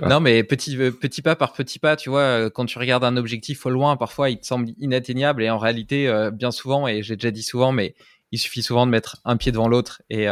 Non, 0.02 0.20
mais 0.20 0.44
petit, 0.44 0.78
euh, 0.78 0.92
petit 0.92 1.22
pas 1.22 1.36
par 1.36 1.54
petit 1.54 1.80
pas, 1.80 1.96
tu 1.96 2.10
vois, 2.10 2.22
euh, 2.22 2.50
quand 2.50 2.66
tu 2.66 2.78
regardes 2.78 3.04
un 3.04 3.18
objectif 3.18 3.66
au 3.66 3.70
loin, 3.70 3.98
parfois 3.98 4.30
il 4.30 4.40
te 4.40 4.46
semble 4.46 4.70
inatteignable 4.78 5.44
et 5.44 5.50
en 5.50 5.58
réalité, 5.58 6.08
euh, 6.08 6.32
bien 6.32 6.52
souvent, 6.52 6.88
et 6.88 7.04
j'ai 7.04 7.16
déjà 7.16 7.32
dit 7.32 7.44
souvent, 7.44 7.72
mais 7.72 7.96
il 8.32 8.40
suffit 8.40 8.62
souvent 8.62 8.86
de 8.86 8.92
mettre 8.92 9.18
un 9.26 9.38
pied 9.38 9.52
devant 9.52 9.68
l'autre 9.68 10.02
et, 10.10 10.26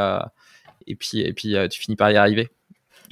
et 0.85 0.95
puis, 0.95 1.21
et 1.21 1.33
puis 1.33 1.55
tu 1.71 1.79
finis 1.79 1.95
par 1.95 2.11
y 2.11 2.17
arriver. 2.17 2.49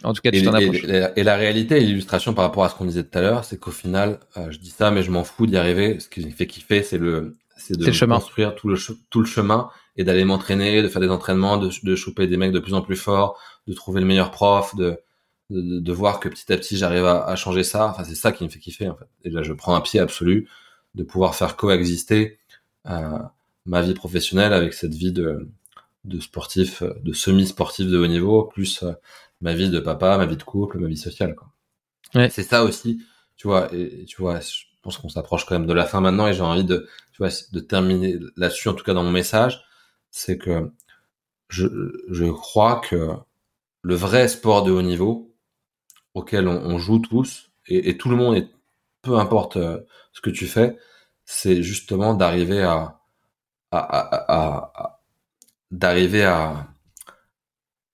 En 0.04 0.14
tout 0.14 0.22
cas, 0.22 0.32
tu 0.32 0.44
t'en 0.44 0.54
approches. 0.54 0.84
Et, 0.84 1.24
la 1.24 1.36
réalité 1.36 1.78
et 1.78 1.82
l'illustration 1.82 2.34
par 2.34 2.46
rapport 2.46 2.64
à 2.64 2.70
ce 2.70 2.76
qu'on 2.76 2.86
disait 2.86 3.04
tout 3.04 3.18
à 3.18 3.22
l'heure, 3.22 3.46
c'est 3.46 3.60
qu'au 3.60 3.72
final, 3.72 4.20
je 4.50 4.58
dis 4.58 4.70
ça, 4.70 4.92
mais 4.92 5.04
je 5.04 5.12
m'en 5.12 5.24
fous 5.24 5.46
d'y 5.46 5.58
arriver. 5.58 6.00
Ce 6.00 6.10
qui 6.10 6.26
me 6.26 6.32
fait 6.32 6.48
kiffer, 6.48 6.84
c'est 6.84 6.98
le, 6.98 7.36
c'est 7.58 7.78
de 7.78 8.06
construire 8.06 8.56
tout 8.56 8.68
le, 8.68 8.78
tout 9.10 9.20
le 9.20 9.26
chemin 9.26 9.70
et 9.96 10.04
d'aller 10.04 10.26
m'entraîner, 10.26 10.82
de 10.82 10.88
faire 10.88 11.02
des 11.02 11.10
entraînements, 11.10 11.58
de, 11.58 11.70
de 11.84 11.96
choper 11.96 12.28
des 12.28 12.38
mecs 12.38 12.52
de 12.52 12.60
plus 12.60 12.74
en 12.74 12.82
plus 12.82 12.96
forts, 12.96 13.40
de 13.68 13.74
trouver 13.74 14.02
le 14.02 14.08
meilleur 14.08 14.32
prof, 14.32 14.76
de, 14.76 14.98
de, 15.50 15.80
de, 15.80 15.94
voir 15.94 16.20
que 16.20 16.30
petit 16.30 16.52
à 16.52 16.58
petit 16.58 16.78
j'arrive 16.78 17.06
à, 17.06 17.26
à, 17.26 17.36
changer 17.36 17.64
ça. 17.64 17.88
Enfin, 17.88 18.04
c'est 18.04 18.16
ça 18.16 18.32
qui 18.32 18.44
me 18.44 18.50
fait 18.50 18.60
kiffer 18.60 18.90
en 18.90 18.96
fait. 18.96 19.08
Et 19.24 19.30
là, 19.30 19.44
je 19.44 19.54
prends 19.54 19.76
un 19.76 19.82
pied 19.82 20.00
absolu 20.00 20.50
de 20.96 21.04
pouvoir 21.04 21.36
faire 21.36 21.56
coexister 21.56 22.40
euh, 22.88 23.20
ma 23.66 23.82
vie 23.82 23.94
professionnelle 23.94 24.54
avec 24.54 24.74
cette 24.74 24.94
vie 24.94 25.12
de, 25.12 25.48
de 26.06 26.20
sportif, 26.20 26.84
de 26.84 27.14
semi-sportif 27.14 27.88
de 27.88 27.98
haut 27.98 28.08
niveau, 28.08 28.46
plus 28.46 28.84
euh, 28.84 28.94
ma 29.44 29.54
vie 29.54 29.70
de 29.70 29.80
papa, 29.80 30.18
ma 30.18 30.26
vie 30.26 30.38
de 30.38 30.44
couple, 30.44 30.80
ma 30.80 30.88
vie 30.88 30.98
sociale. 30.98 31.36
Quoi. 31.36 31.52
Ouais. 32.16 32.30
C'est 32.30 32.44
ça 32.44 32.64
aussi, 32.64 33.04
tu 33.36 33.48
vois. 33.48 33.72
Et, 33.76 34.06
tu 34.06 34.22
vois, 34.22 34.40
je 34.40 34.64
pense 34.82 34.98
qu'on 34.98 35.10
s'approche 35.10 35.46
quand 35.46 35.60
même 35.60 35.68
de 35.68 35.74
la 35.74 35.86
fin 35.86 36.02
maintenant, 36.02 36.28
et 36.28 36.34
j'ai 36.34 36.42
envie 36.42 36.64
de, 36.64 36.88
tu 37.12 37.18
vois, 37.20 37.30
de 37.52 37.60
terminer 37.60 38.18
là-dessus, 38.38 38.70
en 38.70 38.74
tout 38.74 38.84
cas 38.84 38.94
dans 38.94 39.04
mon 39.04 39.12
message, 39.12 39.64
c'est 40.12 40.38
que 40.38 40.72
je, 41.50 41.68
je 42.10 42.26
crois 42.26 42.80
que 42.80 43.10
le 43.82 43.96
vrai 43.96 44.28
sport 44.28 44.64
de 44.64 44.72
haut 44.72 44.82
niveau, 44.82 45.36
auquel 46.14 46.48
on, 46.48 46.78
joue 46.78 47.00
tous 47.00 47.52
et, 47.68 47.98
tout 47.98 48.10
le 48.10 48.16
monde, 48.16 48.36
et 48.38 48.48
peu 49.02 49.18
importe 49.18 49.58
euh, 49.58 49.82
ce 50.14 50.22
que 50.22 50.30
tu 50.30 50.48
fais, 50.48 50.78
c'est 51.26 51.64
justement 51.64 52.14
d'arriver 52.14 52.64
à, 52.64 53.02
d'arriver 55.72 56.24
à, 56.24 56.73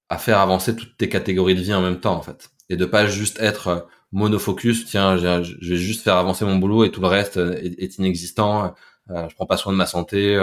à 0.10 0.18
faire 0.18 0.40
avancer 0.40 0.76
toutes 0.76 0.98
tes 0.98 1.10
catégories 1.10 1.56
de 1.56 1.62
vie 1.62 1.74
en 1.74 1.82
même 1.82 2.00
temps 2.00 2.16
en 2.16 2.22
fait 2.22 2.52
et 2.70 2.78
de 2.78 2.86
pas 2.86 3.08
juste 3.08 3.40
être 3.40 3.68
euh, 3.68 3.80
monofocus 4.12 4.86
tiens 4.86 5.18
je 5.18 5.70
vais 5.70 5.78
juste 5.78 6.04
faire 6.04 6.18
avancer 6.18 6.46
mon 6.46 6.58
boulot 6.58 6.84
et 6.84 6.92
tout 6.92 7.02
le 7.02 7.08
reste 7.08 7.38
euh, 7.38 7.54
est, 7.62 7.98
inexistant 7.98 8.74
je 9.10 9.34
prends 9.36 9.48
pas 9.48 9.58
soin 9.58 9.72
de 9.74 9.78
ma 9.78 9.88
santé 9.88 10.40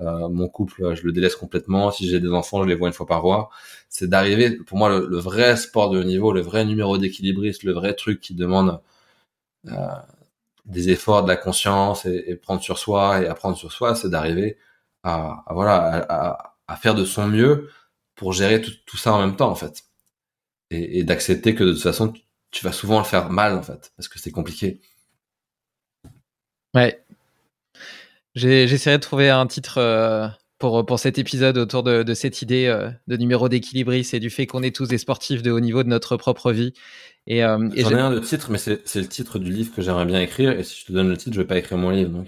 euh, 0.00 0.28
mon 0.28 0.48
couple, 0.48 0.94
je 0.94 1.02
le 1.04 1.12
délaisse 1.12 1.36
complètement. 1.36 1.90
Si 1.92 2.08
j'ai 2.08 2.20
des 2.20 2.30
enfants, 2.30 2.62
je 2.62 2.68
les 2.68 2.74
vois 2.74 2.88
une 2.88 2.94
fois 2.94 3.06
par 3.06 3.22
mois. 3.22 3.50
C'est 3.88 4.08
d'arriver, 4.08 4.56
pour 4.56 4.78
moi, 4.78 4.88
le, 4.88 5.18
vrai 5.18 5.56
sport 5.56 5.90
de 5.90 6.00
haut 6.00 6.04
niveau, 6.04 6.32
le 6.32 6.40
vrai 6.40 6.64
numéro 6.64 6.98
d'équilibriste, 6.98 7.62
le 7.62 7.72
vrai 7.72 7.94
truc 7.94 8.20
qui 8.20 8.34
demande 8.34 8.80
euh, 9.68 9.72
des 10.66 10.90
efforts, 10.90 11.24
de 11.24 11.28
la 11.28 11.36
conscience 11.36 12.06
et, 12.06 12.36
prendre 12.36 12.62
sur 12.62 12.78
soi 12.78 13.22
et 13.22 13.26
apprendre 13.28 13.56
sur 13.56 13.72
soi, 13.72 13.94
c'est 13.94 14.10
d'arriver 14.10 14.58
à, 15.04 15.44
voilà 15.50 16.46
à, 16.68 16.76
faire 16.76 16.94
de 16.94 17.04
son 17.04 17.28
mieux 17.28 17.70
pour 18.14 18.32
gérer 18.32 18.60
tout, 18.60 18.96
ça 18.96 19.12
en 19.12 19.20
même 19.20 19.36
temps 19.36 19.50
en 19.50 19.54
fait 19.54 19.84
et, 20.70 20.98
et 20.98 21.04
d'accepter 21.04 21.54
que 21.54 21.64
de 21.64 21.72
toute 21.72 21.82
façon 21.82 22.12
tu 22.50 22.64
vas 22.64 22.72
souvent 22.72 22.98
le 22.98 23.04
faire 23.04 23.30
mal 23.30 23.54
en 23.54 23.62
fait 23.62 23.92
parce 23.96 24.08
que 24.08 24.18
c'est 24.18 24.30
compliqué. 24.30 24.80
Ouais, 26.74 27.04
J'essaierai 28.34 28.96
de 28.96 29.02
trouver 29.02 29.30
un 29.30 29.46
titre 29.46 29.78
euh, 29.78 30.26
pour, 30.58 30.84
pour 30.84 30.98
cet 30.98 31.18
épisode 31.18 31.56
autour 31.56 31.84
de, 31.84 32.02
de 32.02 32.14
cette 32.14 32.42
idée 32.42 32.66
euh, 32.66 32.90
de 33.06 33.16
numéro 33.16 33.48
d'équilibriste 33.48 34.12
et 34.12 34.20
du 34.20 34.28
fait 34.28 34.46
qu'on 34.46 34.62
est 34.62 34.74
tous 34.74 34.88
des 34.88 34.98
sportifs 34.98 35.42
de 35.42 35.52
haut 35.52 35.60
niveau 35.60 35.84
de 35.84 35.88
notre 35.88 36.16
propre 36.16 36.50
vie. 36.50 36.72
Et, 37.26 37.44
euh, 37.44 37.70
J'en 37.76 37.90
ai 37.90 38.00
un 38.00 38.10
de 38.10 38.18
titre, 38.18 38.50
mais 38.50 38.58
c'est 38.58 38.80
le 38.96 39.06
titre 39.06 39.38
du 39.38 39.50
livre 39.52 39.74
que 39.74 39.82
j'aimerais 39.82 40.04
bien 40.04 40.20
écrire. 40.20 40.50
Et 40.50 40.64
si 40.64 40.80
je 40.80 40.86
te 40.86 40.92
donne 40.92 41.08
le 41.08 41.16
titre, 41.16 41.34
je 41.34 41.40
vais 41.40 41.46
pas 41.46 41.58
écrire 41.58 41.78
mon 41.78 41.90
livre. 41.90 42.10
Donc. 42.10 42.26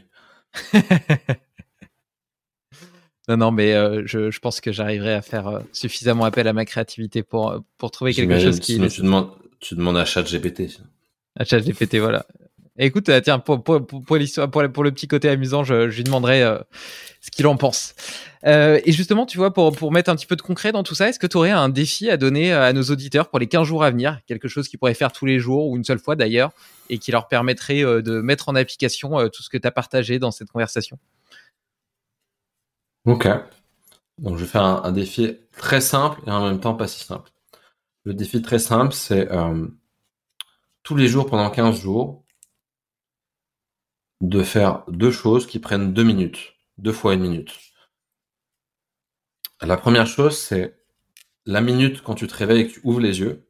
non, 3.28 3.36
non, 3.36 3.50
mais 3.50 3.72
je, 4.06 4.30
je, 4.30 4.38
pense 4.38 4.60
que 4.60 4.72
j'arriverai 4.72 5.14
à 5.14 5.22
faire 5.22 5.60
suffisamment 5.72 6.24
appel 6.24 6.46
à 6.46 6.52
ma 6.52 6.64
créativité 6.64 7.22
pour, 7.22 7.62
pour 7.76 7.90
trouver 7.90 8.14
quelque 8.14 8.38
chose 8.38 8.60
qui. 8.60 8.78
tu, 8.88 9.02
demandes, 9.02 9.30
tu 9.60 9.74
demandes 9.74 9.96
à 9.96 10.04
ChatGPT. 10.04 10.78
À 11.36 11.44
ChatGPT, 11.44 11.96
voilà. 11.96 12.24
Écoute, 12.78 13.08
euh, 13.08 13.20
tiens, 13.22 13.38
pour, 13.38 13.62
pour, 13.62 13.86
pour, 13.86 14.02
pour, 14.04 14.72
pour 14.72 14.84
le 14.84 14.90
petit 14.92 15.08
côté 15.08 15.28
amusant, 15.30 15.64
je, 15.64 15.88
je 15.88 15.96
lui 15.96 16.04
demanderai 16.04 16.42
euh, 16.42 16.58
ce 17.22 17.30
qu'il 17.30 17.46
en 17.46 17.56
pense. 17.56 17.94
Euh, 18.44 18.80
et 18.84 18.92
justement, 18.92 19.24
tu 19.24 19.38
vois, 19.38 19.52
pour, 19.52 19.74
pour 19.74 19.92
mettre 19.92 20.10
un 20.10 20.16
petit 20.16 20.26
peu 20.26 20.36
de 20.36 20.42
concret 20.42 20.72
dans 20.72 20.82
tout 20.82 20.94
ça, 20.94 21.08
est-ce 21.08 21.18
que 21.18 21.26
tu 21.26 21.38
aurais 21.38 21.50
un 21.50 21.70
défi 21.70 22.10
à 22.10 22.18
donner 22.18 22.52
à 22.52 22.72
nos 22.74 22.82
auditeurs 22.82 23.30
pour 23.30 23.38
les 23.38 23.46
15 23.46 23.66
jours 23.66 23.82
à 23.82 23.90
venir? 23.90 24.20
Quelque 24.26 24.46
chose 24.46 24.68
qu'ils 24.68 24.78
pourraient 24.78 24.94
faire 24.94 25.12
tous 25.12 25.24
les 25.24 25.38
jours 25.38 25.68
ou 25.68 25.76
une 25.76 25.84
seule 25.84 25.98
fois 25.98 26.16
d'ailleurs, 26.16 26.50
et 26.90 26.98
qui 26.98 27.12
leur 27.12 27.28
permettrait 27.28 27.80
de 27.80 28.20
mettre 28.20 28.50
en 28.50 28.54
application 28.54 29.26
tout 29.30 29.42
ce 29.42 29.48
que 29.48 29.56
tu 29.56 29.66
as 29.66 29.70
partagé 29.72 30.18
dans 30.18 30.30
cette 30.30 30.50
conversation? 30.50 30.98
Ok. 33.06 33.28
Donc, 34.18 34.36
je 34.36 34.44
vais 34.44 34.50
faire 34.50 34.64
un, 34.64 34.92
défi 34.92 35.36
très 35.52 35.80
simple 35.80 36.20
et 36.26 36.30
en 36.30 36.44
même 36.44 36.60
temps 36.60 36.74
pas 36.74 36.88
si 36.88 37.04
simple. 37.04 37.30
Le 38.04 38.14
défi 38.14 38.42
très 38.42 38.58
simple, 38.58 38.92
c'est 38.92 39.28
tous 40.82 40.96
les 40.96 41.08
jours 41.08 41.26
pendant 41.26 41.50
15 41.50 41.80
jours, 41.80 42.24
de 44.20 44.42
faire 44.42 44.84
deux 44.88 45.10
choses 45.10 45.46
qui 45.46 45.58
prennent 45.58 45.92
deux 45.92 46.02
minutes, 46.02 46.54
deux 46.78 46.92
fois 46.92 47.14
une 47.14 47.20
minute. 47.20 47.52
La 49.60 49.76
première 49.76 50.06
chose, 50.06 50.38
c'est 50.38 50.76
la 51.44 51.60
minute 51.60 52.02
quand 52.02 52.14
tu 52.14 52.26
te 52.26 52.34
réveilles 52.34 52.62
et 52.62 52.68
que 52.68 52.72
tu 52.74 52.80
ouvres 52.84 53.00
les 53.00 53.20
yeux, 53.20 53.48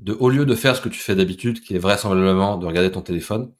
de, 0.00 0.12
au 0.12 0.30
lieu 0.30 0.46
de 0.46 0.54
faire 0.54 0.76
ce 0.76 0.80
que 0.80 0.88
tu 0.88 0.98
fais 0.98 1.14
d'habitude, 1.14 1.60
qui 1.60 1.74
est 1.76 1.78
vraisemblablement 1.78 2.56
de 2.58 2.66
regarder 2.66 2.90
ton 2.90 3.02
téléphone, 3.02 3.54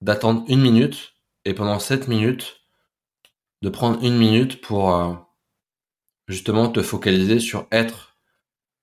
d'attendre 0.00 0.44
une 0.48 0.60
minute 0.60 1.14
et 1.44 1.54
pendant 1.54 1.78
sept 1.78 2.08
minutes, 2.08 2.63
de 3.64 3.70
prendre 3.70 4.04
une 4.04 4.18
minute 4.18 4.60
pour 4.60 4.94
euh, 4.94 5.14
justement 6.28 6.68
te 6.68 6.82
focaliser 6.82 7.40
sur 7.40 7.66
être 7.72 8.18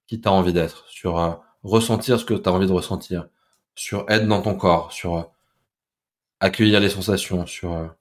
qui 0.08 0.20
t'as 0.20 0.32
envie 0.32 0.54
d'être, 0.54 0.88
sur 0.90 1.20
euh, 1.20 1.34
ressentir 1.62 2.20
ce 2.20 2.26
que 2.26 2.34
tu 2.34 2.50
as 2.50 2.52
envie 2.52 2.66
de 2.66 2.72
ressentir, 2.72 3.28
sur 3.76 4.10
être 4.10 4.28
dans 4.28 4.42
ton 4.42 4.56
corps, 4.56 4.92
sur 4.92 5.18
euh, 5.18 5.24
accueillir 6.40 6.80
les 6.80 6.90
sensations, 6.90 7.46
sur 7.46 7.94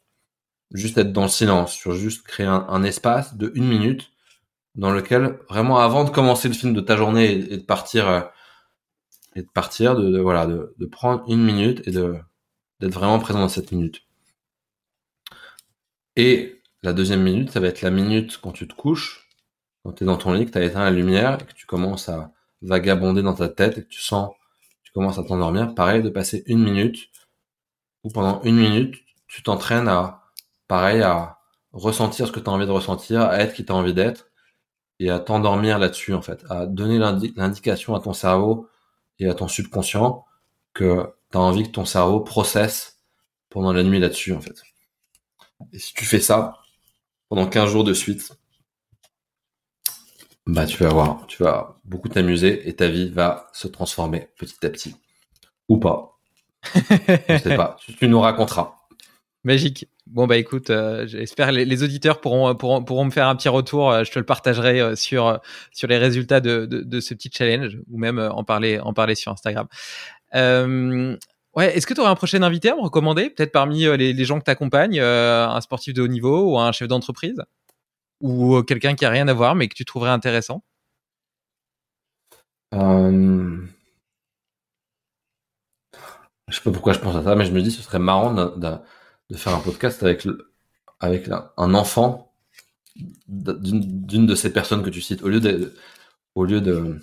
juste 0.70 0.96
être 0.96 1.12
dans 1.12 1.24
le 1.24 1.28
silence, 1.28 1.74
sur 1.74 1.92
juste 1.92 2.26
créer 2.26 2.46
un, 2.46 2.82
espace 2.82 3.36
de 3.36 3.52
une 3.54 3.68
minute 3.68 4.10
dans 4.74 4.90
lequel 4.90 5.38
vraiment 5.50 5.80
avant 5.80 6.04
de 6.04 6.10
commencer 6.10 6.48
le 6.48 6.54
film 6.54 6.72
de 6.72 6.80
ta 6.80 6.96
journée 6.96 7.32
et, 7.32 7.58
de 7.58 7.62
partir 7.62 8.30
et 9.36 9.42
de 9.42 9.48
partir 9.52 9.96
de, 9.96 10.18
voilà 10.18 10.46
de, 10.46 10.86
prendre 10.86 11.24
une 11.28 11.44
minute 11.44 11.86
et 11.86 11.90
de 11.90 12.16
d'être 12.80 12.94
vraiment 12.94 13.18
présent 13.18 13.40
dans 13.40 13.50
cette 13.50 13.72
minute. 13.72 14.02
Et 16.16 16.59
la 16.82 16.92
deuxième 16.92 17.22
minute, 17.22 17.50
ça 17.50 17.60
va 17.60 17.68
être 17.68 17.82
la 17.82 17.90
minute 17.90 18.38
quand 18.42 18.52
tu 18.52 18.66
te 18.66 18.74
couches, 18.74 19.28
quand 19.84 19.92
tu 19.92 20.04
es 20.04 20.06
dans 20.06 20.16
ton 20.16 20.32
lit, 20.32 20.46
que 20.46 20.50
tu 20.50 20.58
as 20.58 20.64
éteint 20.64 20.84
la 20.84 20.90
lumière 20.90 21.38
et 21.40 21.44
que 21.44 21.52
tu 21.52 21.66
commences 21.66 22.08
à 22.08 22.32
vagabonder 22.62 23.22
dans 23.22 23.34
ta 23.34 23.48
tête 23.48 23.78
et 23.78 23.82
que 23.82 23.88
tu 23.88 24.00
sens 24.00 24.30
tu 24.90 24.94
commences 24.94 25.18
à 25.18 25.22
t'endormir, 25.22 25.72
pareil 25.76 26.02
de 26.02 26.08
passer 26.08 26.42
une 26.46 26.64
minute 26.64 27.10
où 28.02 28.10
pendant 28.10 28.42
une 28.42 28.56
minute, 28.56 28.96
tu 29.28 29.40
t'entraînes 29.44 29.86
à, 29.86 30.24
pareil, 30.66 31.00
à 31.00 31.38
ressentir 31.72 32.26
ce 32.26 32.32
que 32.32 32.40
tu 32.40 32.50
as 32.50 32.52
envie 32.52 32.66
de 32.66 32.72
ressentir, 32.72 33.22
à 33.22 33.38
être 33.38 33.54
qui 33.54 33.64
tu 33.64 33.70
as 33.70 33.76
envie 33.76 33.94
d'être, 33.94 34.26
et 34.98 35.08
à 35.10 35.20
t'endormir 35.20 35.78
là-dessus, 35.78 36.12
en 36.12 36.22
fait, 36.22 36.44
à 36.50 36.66
donner 36.66 36.98
l'indication 36.98 37.94
à 37.94 38.00
ton 38.00 38.12
cerveau 38.12 38.68
et 39.20 39.28
à 39.28 39.34
ton 39.34 39.46
subconscient 39.46 40.24
que 40.74 41.14
tu 41.30 41.38
as 41.38 41.40
envie 41.40 41.62
que 41.62 41.70
ton 41.70 41.84
cerveau 41.84 42.18
processe 42.18 42.98
pendant 43.48 43.72
la 43.72 43.84
nuit 43.84 44.00
là-dessus, 44.00 44.32
en 44.32 44.40
fait. 44.40 44.60
Et 45.72 45.78
si 45.78 45.94
tu 45.94 46.04
fais 46.04 46.20
ça 46.20 46.59
pendant 47.30 47.46
15 47.46 47.70
jours 47.70 47.84
de 47.84 47.94
suite, 47.94 48.32
bah 50.46 50.66
tu 50.66 50.82
vas 50.82 50.90
voir, 50.90 51.26
tu 51.28 51.42
vas 51.42 51.80
beaucoup 51.84 52.08
t'amuser 52.08 52.68
et 52.68 52.74
ta 52.74 52.88
vie 52.88 53.08
va 53.08 53.48
se 53.52 53.68
transformer 53.68 54.28
petit 54.36 54.66
à 54.66 54.68
petit. 54.68 54.96
Ou 55.68 55.78
pas. 55.78 56.18
Je 56.74 57.38
sais 57.42 57.56
pas. 57.56 57.76
Tu 57.98 58.08
nous 58.08 58.20
raconteras. 58.20 58.74
Magique. 59.44 59.86
Bon 60.06 60.26
bah 60.26 60.36
écoute, 60.36 60.70
euh, 60.70 61.06
j'espère 61.06 61.52
les, 61.52 61.64
les 61.64 61.82
auditeurs 61.84 62.20
pourront, 62.20 62.52
pourront, 62.56 62.82
pourront 62.82 63.04
me 63.04 63.10
faire 63.10 63.28
un 63.28 63.36
petit 63.36 63.48
retour. 63.48 63.92
Euh, 63.92 64.02
je 64.02 64.10
te 64.10 64.18
le 64.18 64.26
partagerai 64.26 64.80
euh, 64.80 64.96
sur 64.96 65.38
sur 65.70 65.86
les 65.86 65.98
résultats 65.98 66.40
de, 66.40 66.66
de, 66.66 66.82
de, 66.82 67.00
ce 67.00 67.14
petit 67.14 67.30
challenge 67.32 67.78
ou 67.88 67.96
même 67.96 68.18
en 68.18 68.42
parler 68.42 68.80
en 68.80 68.92
parler 68.92 69.14
sur 69.14 69.30
Instagram. 69.30 69.68
Ouais, 71.56 71.76
est-ce 71.76 71.86
que 71.86 71.94
tu 71.94 72.00
aurais 72.00 72.10
un 72.10 72.14
prochain 72.16 72.42
invité 72.42 72.70
à 72.70 72.76
me 72.76 72.80
recommander, 72.80 73.30
peut-être 73.30 73.52
parmi 73.52 73.80
les, 73.84 74.12
les, 74.12 74.24
gens 74.24 74.38
que 74.38 74.44
tu 74.44 74.50
accompagnes, 74.50 75.00
un 75.00 75.60
sportif 75.60 75.94
de 75.94 76.02
haut 76.02 76.08
niveau 76.08 76.52
ou 76.52 76.58
un 76.58 76.72
chef 76.72 76.88
d'entreprise? 76.88 77.42
Ou 78.20 78.62
quelqu'un 78.62 78.94
qui 78.94 79.04
a 79.04 79.10
rien 79.10 79.28
à 79.28 79.32
voir 79.32 79.54
mais 79.54 79.68
que 79.68 79.74
tu 79.74 79.84
trouverais 79.84 80.10
intéressant? 80.10 80.62
Je 86.50 86.56
sais 86.56 86.62
pas 86.62 86.72
pourquoi 86.72 86.92
je 86.92 86.98
pense 86.98 87.16
à 87.16 87.22
ça, 87.22 87.34
mais 87.36 87.44
je 87.44 87.52
me 87.52 87.62
dis 87.62 87.70
ce 87.70 87.82
serait 87.82 87.98
marrant 87.98 88.34
de, 88.34 89.36
faire 89.36 89.54
un 89.54 89.60
podcast 89.60 90.02
avec, 90.02 90.26
un 91.56 91.74
enfant 91.74 92.34
d'une 93.26 94.26
de 94.26 94.34
ces 94.34 94.52
personnes 94.52 94.82
que 94.82 94.90
tu 94.90 95.00
cites, 95.00 95.22
au 95.22 95.28
lieu 95.28 95.40
de, 95.40 97.00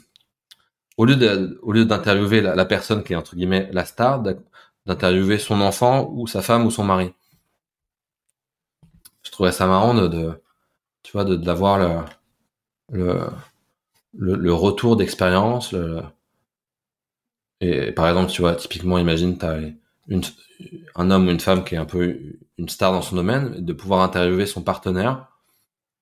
au 0.97 1.05
lieu 1.05 1.15
de, 1.15 1.83
d'interviewer 1.83 2.41
la, 2.41 2.65
personne 2.65 3.03
qui 3.03 3.13
est 3.13 3.15
entre 3.15 3.35
guillemets 3.35 3.69
la 3.71 3.85
star, 3.85 4.23
d'interviewer 4.85 5.37
son 5.37 5.61
enfant 5.61 6.09
ou 6.11 6.27
sa 6.27 6.41
femme 6.41 6.65
ou 6.65 6.71
son 6.71 6.83
mari. 6.83 7.13
Je 9.23 9.31
trouvais 9.31 9.51
ça 9.51 9.67
marrant 9.67 9.93
de, 9.93 10.07
de 10.07 10.41
tu 11.03 11.11
vois, 11.13 11.23
d'avoir 11.25 12.05
le, 12.89 13.19
le, 14.13 14.53
retour 14.53 14.95
d'expérience, 14.97 15.73
et 17.61 17.91
par 17.91 18.07
exemple, 18.07 18.31
tu 18.31 18.41
vois, 18.41 18.55
typiquement, 18.55 18.97
imagine, 18.97 19.37
tu 19.37 19.45
as 19.45 19.59
une, 20.07 20.21
un 20.95 21.11
homme 21.11 21.27
ou 21.27 21.31
une 21.31 21.39
femme 21.39 21.63
qui 21.63 21.75
est 21.75 21.77
un 21.77 21.85
peu 21.85 22.17
une 22.57 22.69
star 22.69 22.91
dans 22.91 23.01
son 23.01 23.15
domaine, 23.15 23.63
de 23.63 23.73
pouvoir 23.73 24.01
interviewer 24.01 24.45
son 24.45 24.61
partenaire, 24.63 25.27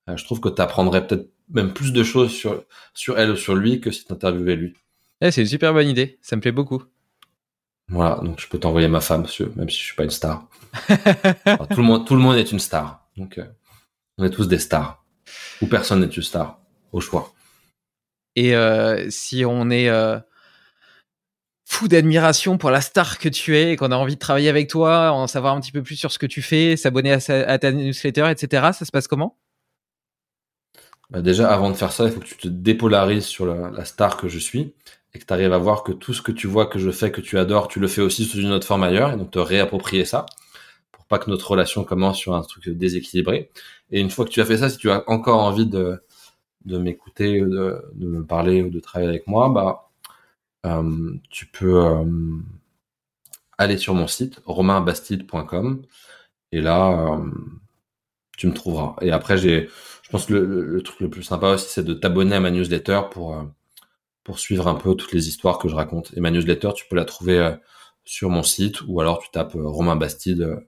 euh, 0.09 0.17
je 0.17 0.25
trouve 0.25 0.39
que 0.39 0.49
tu 0.49 0.61
apprendrais 0.61 1.05
peut-être 1.05 1.29
même 1.49 1.73
plus 1.73 1.93
de 1.93 2.03
choses 2.03 2.31
sur, 2.31 2.63
sur 2.93 3.19
elle 3.19 3.31
ou 3.31 3.35
sur 3.35 3.55
lui 3.55 3.81
que 3.81 3.91
si 3.91 4.05
tu 4.05 4.13
interviewais 4.13 4.55
lui. 4.55 4.75
Eh, 5.25 5.31
c'est 5.31 5.41
une 5.41 5.47
super 5.47 5.73
bonne 5.73 5.87
idée, 5.87 6.19
ça 6.21 6.35
me 6.35 6.41
plaît 6.41 6.51
beaucoup. 6.51 6.83
Voilà, 7.87 8.19
donc 8.23 8.39
je 8.39 8.47
peux 8.47 8.59
t'envoyer 8.59 8.87
ma 8.87 9.01
femme, 9.01 9.25
même 9.55 9.69
si 9.69 9.79
je 9.79 9.83
suis 9.83 9.95
pas 9.95 10.03
une 10.03 10.11
star. 10.11 10.47
tout, 10.87 11.77
le 11.77 11.83
monde, 11.83 12.05
tout 12.05 12.13
le 12.13 12.21
monde 12.21 12.37
est 12.37 12.51
une 12.51 12.59
star, 12.59 13.07
donc 13.17 13.39
euh, 13.39 13.45
on 14.19 14.23
est 14.23 14.29
tous 14.29 14.47
des 14.47 14.59
stars. 14.59 15.03
Ou 15.61 15.65
personne 15.65 16.01
n'est 16.01 16.07
une 16.07 16.21
star, 16.21 16.59
au 16.91 16.99
choix. 16.99 17.33
Et 18.35 18.55
euh, 18.55 19.09
si 19.09 19.45
on 19.45 19.71
est 19.71 19.89
fou 21.65 21.87
d'admiration 21.87 22.57
pour 22.57 22.69
la 22.69 22.81
star 22.81 23.17
que 23.17 23.27
tu 23.27 23.57
es 23.57 23.71
et 23.71 23.75
qu'on 23.75 23.91
a 23.91 23.95
envie 23.95 24.13
de 24.13 24.19
travailler 24.19 24.49
avec 24.49 24.69
toi, 24.69 25.11
en 25.11 25.27
savoir 25.27 25.55
un 25.55 25.61
petit 25.61 25.71
peu 25.71 25.81
plus 25.81 25.95
sur 25.95 26.11
ce 26.11 26.19
que 26.19 26.27
tu 26.27 26.41
fais, 26.41 26.77
s'abonner 26.77 27.11
à, 27.11 27.59
ta 27.59 27.71
newsletter, 27.71 28.29
etc. 28.29 28.69
Ça 28.73 28.85
se 28.85 28.91
passe 28.91 29.07
comment? 29.07 29.37
Bah 31.09 31.21
Déjà, 31.21 31.51
avant 31.51 31.69
de 31.69 31.75
faire 31.75 31.91
ça, 31.91 32.05
il 32.05 32.11
faut 32.11 32.19
que 32.19 32.25
tu 32.25 32.37
te 32.37 32.47
dépolarises 32.47 33.25
sur 33.25 33.45
la, 33.45 33.85
star 33.85 34.17
que 34.17 34.27
je 34.27 34.39
suis 34.39 34.73
et 35.15 35.19
que 35.19 35.25
tu 35.25 35.33
arrives 35.33 35.53
à 35.53 35.57
voir 35.57 35.83
que 35.83 35.93
tout 35.93 36.13
ce 36.13 36.21
que 36.21 36.31
tu 36.31 36.47
vois 36.47 36.65
que 36.67 36.77
je 36.77 36.91
fais, 36.91 37.11
que 37.11 37.21
tu 37.21 37.37
adores, 37.39 37.69
tu 37.69 37.79
le 37.79 37.87
fais 37.87 38.01
aussi 38.01 38.25
sous 38.25 38.39
une 38.39 38.51
autre 38.51 38.67
forme 38.67 38.83
ailleurs 38.83 39.13
et 39.13 39.17
donc 39.17 39.31
te 39.31 39.39
réapproprier 39.39 40.05
ça 40.05 40.25
pour 40.91 41.05
pas 41.05 41.19
que 41.19 41.29
notre 41.29 41.49
relation 41.51 41.83
commence 41.83 42.17
sur 42.17 42.35
un 42.35 42.41
truc 42.41 42.67
déséquilibré. 42.69 43.49
Et 43.91 44.01
une 44.01 44.09
fois 44.09 44.25
que 44.25 44.31
tu 44.31 44.41
as 44.41 44.45
fait 44.45 44.57
ça, 44.57 44.69
si 44.69 44.77
tu 44.77 44.91
as 44.91 45.03
encore 45.07 45.41
envie 45.41 45.67
de, 45.67 46.01
de 46.65 46.77
m'écouter, 46.77 47.39
de, 47.41 47.81
de 47.93 48.07
me 48.07 48.25
parler 48.25 48.61
ou 48.61 48.69
de 48.69 48.79
travailler 48.79 49.09
avec 49.09 49.27
moi, 49.27 49.49
bah 49.49 49.89
euh, 50.65 51.13
tu 51.29 51.45
peux 51.47 51.85
euh, 51.85 52.05
aller 53.57 53.77
sur 53.77 53.93
mon 53.93 54.07
site 54.07 54.41
romainbastide.com 54.45 55.83
et 56.51 56.61
là 56.61 57.17
euh, 57.17 57.31
tu 58.37 58.47
me 58.47 58.53
trouveras. 58.53 58.95
Et 59.01 59.11
après 59.11 59.37
j'ai 59.37 59.69
je 60.03 60.09
pense 60.09 60.25
que 60.25 60.33
le, 60.33 60.81
truc 60.83 60.99
le 60.99 61.09
plus 61.09 61.23
sympa 61.23 61.51
aussi 61.53 61.69
c'est 61.69 61.83
de 61.83 61.93
t'abonner 61.93 62.35
à 62.35 62.39
ma 62.39 62.51
newsletter 62.51 63.01
pour 63.11 63.45
pour 64.25 64.39
suivre 64.39 64.67
un 64.67 64.75
peu 64.75 64.93
toutes 64.95 65.13
les 65.13 65.29
histoires 65.29 65.57
que 65.57 65.69
je 65.69 65.75
raconte. 65.75 66.11
Et 66.17 66.19
ma 66.19 66.31
newsletter, 66.31 66.71
tu 66.75 66.85
peux 66.89 66.97
la 66.97 67.05
trouver 67.05 67.55
sur 68.03 68.29
mon 68.29 68.43
site 68.43 68.81
ou 68.87 68.99
alors 68.99 69.19
tu 69.19 69.29
tapes 69.31 69.53
Romain 69.55 69.95
Bastide. 69.95 70.59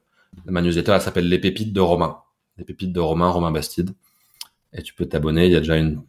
Ma 0.45 0.61
newsletter, 0.61 0.93
elle 0.93 1.01
s'appelle 1.01 1.27
Les 1.27 1.39
Pépites 1.39 1.73
de 1.73 1.81
Romain. 1.81 2.19
Les 2.57 2.63
Pépites 2.63 2.93
de 2.93 2.99
Romain, 2.99 3.29
Romain 3.29 3.51
Bastide. 3.51 3.89
Et 4.73 4.83
tu 4.83 4.93
peux 4.93 5.07
t'abonner. 5.07 5.47
Il 5.47 5.51
y 5.51 5.55
a 5.55 5.59
déjà 5.59 5.75
une 5.75 6.03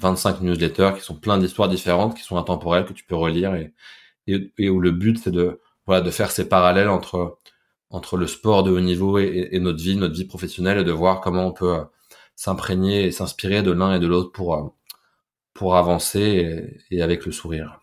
25 0.00 0.42
newsletters 0.42 0.92
qui 0.96 1.02
sont 1.02 1.16
plein 1.16 1.38
d'histoires 1.38 1.68
différentes, 1.68 2.16
qui 2.16 2.22
sont 2.22 2.36
intemporelles, 2.36 2.84
que 2.84 2.92
tu 2.92 3.04
peux 3.04 3.16
relire 3.16 3.54
et, 3.54 4.68
où 4.68 4.80
le 4.80 4.92
but 4.92 5.18
c'est 5.18 5.32
de 5.32 5.60
voilà 5.86 6.00
de 6.00 6.10
faire 6.10 6.30
ces 6.30 6.48
parallèles 6.48 6.88
entre 6.88 7.38
entre 7.90 8.16
le 8.16 8.26
sport 8.26 8.62
de 8.62 8.70
haut 8.70 8.80
niveau 8.80 9.18
et, 9.18 9.58
notre 9.60 9.82
vie, 9.82 9.96
notre 9.96 10.14
vie 10.14 10.24
professionnelle, 10.24 10.78
et 10.78 10.84
de 10.84 10.92
voir 10.92 11.20
comment 11.20 11.46
on 11.46 11.52
peut 11.52 11.74
euh, 11.74 11.84
s'imprégner 12.34 13.04
et 13.04 13.10
s'inspirer 13.10 13.62
de 13.62 13.70
l'un 13.70 13.94
et 13.94 14.00
de 14.00 14.06
l'autre 14.06 14.32
pour 14.32 14.54
euh, 14.54 14.62
pour 15.54 15.76
avancer 15.76 16.78
et 16.90 17.02
avec 17.02 17.26
le 17.26 17.32
sourire. 17.32 17.82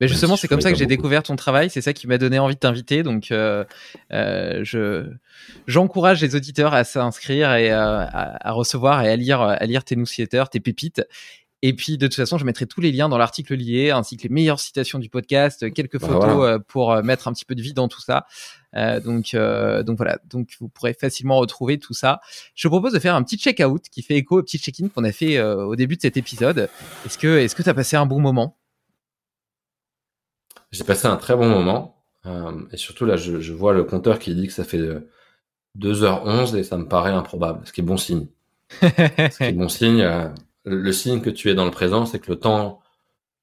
Mais 0.00 0.08
justement, 0.08 0.36
c'est 0.36 0.48
comme 0.48 0.60
ça 0.60 0.70
que 0.70 0.78
j'ai 0.78 0.86
découvert 0.86 1.22
ton 1.22 1.36
travail. 1.36 1.70
C'est 1.70 1.80
ça 1.80 1.92
qui 1.94 2.06
m'a 2.06 2.18
donné 2.18 2.38
envie 2.38 2.54
de 2.54 2.60
t'inviter. 2.60 3.02
Donc, 3.02 3.30
euh, 3.30 3.64
euh, 4.12 4.60
je 4.62 5.10
j'encourage 5.66 6.20
les 6.20 6.36
auditeurs 6.36 6.74
à 6.74 6.84
s'inscrire 6.84 7.54
et 7.54 7.72
euh, 7.72 8.00
à, 8.00 8.48
à, 8.48 8.52
recevoir 8.52 9.02
et 9.04 9.08
à 9.08 9.16
lire 9.16 9.40
à 9.40 9.64
lire 9.64 9.84
tes 9.84 9.96
newsletters, 9.96 10.44
tes 10.50 10.60
pépites. 10.60 11.02
Et 11.62 11.72
puis, 11.72 11.96
de 11.96 12.06
toute 12.06 12.16
façon, 12.16 12.36
je 12.36 12.44
mettrai 12.44 12.66
tous 12.66 12.82
les 12.82 12.92
liens 12.92 13.08
dans 13.08 13.16
l'article 13.16 13.54
lié, 13.54 13.90
ainsi 13.90 14.18
que 14.18 14.24
les 14.24 14.28
meilleures 14.28 14.60
citations 14.60 14.98
du 14.98 15.08
podcast, 15.08 15.72
quelques 15.72 15.98
Bah, 15.98 16.08
photos 16.08 16.34
voilà. 16.34 16.58
pour 16.58 17.02
mettre 17.02 17.26
un 17.28 17.32
petit 17.32 17.46
peu 17.46 17.54
de 17.54 17.62
vie 17.62 17.72
dans 17.72 17.88
tout 17.88 18.02
ça. 18.02 18.26
Euh, 18.76 19.00
donc, 19.00 19.34
euh, 19.34 19.82
donc 19.82 19.96
voilà. 19.96 20.18
Donc, 20.28 20.50
vous 20.60 20.68
pourrez 20.68 20.94
facilement 20.94 21.38
retrouver 21.38 21.78
tout 21.78 21.94
ça. 21.94 22.20
Je 22.54 22.68
propose 22.68 22.92
de 22.92 22.98
faire 22.98 23.14
un 23.14 23.22
petit 23.22 23.38
check-out 23.38 23.82
qui 23.90 24.02
fait 24.02 24.16
écho 24.16 24.38
au 24.38 24.42
petit 24.42 24.58
check-in 24.58 24.88
qu'on 24.88 25.04
a 25.04 25.12
fait 25.12 25.38
euh, 25.38 25.64
au 25.64 25.76
début 25.76 25.96
de 25.96 26.02
cet 26.02 26.16
épisode. 26.16 26.68
Est-ce 27.04 27.18
que, 27.18 27.38
est-ce 27.38 27.54
que 27.54 27.62
tu 27.62 27.68
as 27.68 27.74
passé 27.74 27.96
un 27.96 28.06
bon 28.06 28.20
moment? 28.20 28.56
J'ai 30.72 30.84
passé 30.84 31.06
un 31.06 31.16
très 31.16 31.36
bon 31.36 31.48
moment. 31.48 31.96
et 32.72 32.76
surtout, 32.76 33.06
là, 33.06 33.16
je, 33.16 33.40
je 33.40 33.52
vois 33.52 33.72
le 33.72 33.84
compteur 33.84 34.18
qui 34.18 34.34
dit 34.34 34.46
que 34.46 34.52
ça 34.52 34.64
fait 34.64 34.78
euh, 34.78 35.08
2h11 35.78 36.56
et 36.56 36.64
ça 36.64 36.76
me 36.76 36.86
paraît 36.88 37.12
improbable, 37.12 37.60
ce 37.66 37.72
qui 37.72 37.80
est 37.80 37.84
bon 37.84 37.96
signe. 37.96 38.26
Ce 38.82 39.36
qui 39.38 39.44
est 39.44 39.52
bon 39.52 39.68
signe. 39.68 40.00
euh, 40.02 40.28
le, 40.64 40.80
le 40.80 40.92
signe 40.92 41.20
que 41.20 41.30
tu 41.30 41.48
es 41.50 41.54
dans 41.54 41.64
le 41.64 41.70
présent, 41.70 42.04
c'est 42.04 42.18
que 42.18 42.30
le 42.32 42.38
temps 42.38 42.80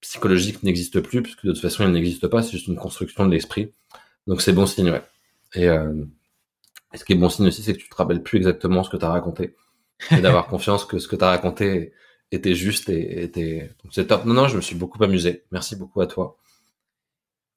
psychologique 0.01 0.64
n'existe 0.64 0.99
plus, 0.99 1.23
puisque 1.23 1.45
de 1.45 1.53
toute 1.53 1.61
façon, 1.61 1.85
il 1.85 1.91
n'existe 1.91 2.27
pas, 2.27 2.43
c'est 2.43 2.51
juste 2.51 2.68
une 2.68 2.76
construction 2.76 3.26
de 3.26 3.31
l'esprit. 3.31 3.72
Donc, 4.27 4.41
c'est 4.41 4.51
bon 4.51 4.65
signe, 4.65 4.89
ouais. 4.91 5.01
Et, 5.56 5.68
euh, 5.68 5.94
et 6.94 6.98
ce 6.98 7.06
qui 7.06 7.14
est 7.14 7.16
bon 7.16 7.30
signe 7.30 7.48
aussi, 7.48 7.64
c'est 7.64 7.74
que 7.74 7.80
tu 7.80 7.90
te 7.90 7.96
rappelles 7.96 8.24
plus 8.24 8.38
exactement 8.38 8.84
ce 8.84 8.90
que 8.90 8.98
tu 8.98 9.06
as 9.06 9.10
raconté. 9.10 9.56
Et 10.12 10.22
d'avoir 10.22 10.48
confiance 10.48 10.86
que 10.86 11.00
ce 11.00 11.08
que 11.08 11.16
tu 11.16 11.24
as 11.24 11.30
raconté 11.30 11.94
était 12.32 12.56
juste 12.56 12.90
et 12.90 13.24
était. 13.24 13.70
C'est 13.92 14.08
top. 14.08 14.26
Non, 14.26 14.34
non, 14.34 14.48
je 14.48 14.56
me 14.56 14.62
suis 14.62 14.76
beaucoup 14.76 15.04
amusé. 15.04 15.44
Merci 15.52 15.76
beaucoup 15.76 16.02
à 16.02 16.08
toi. 16.08 16.38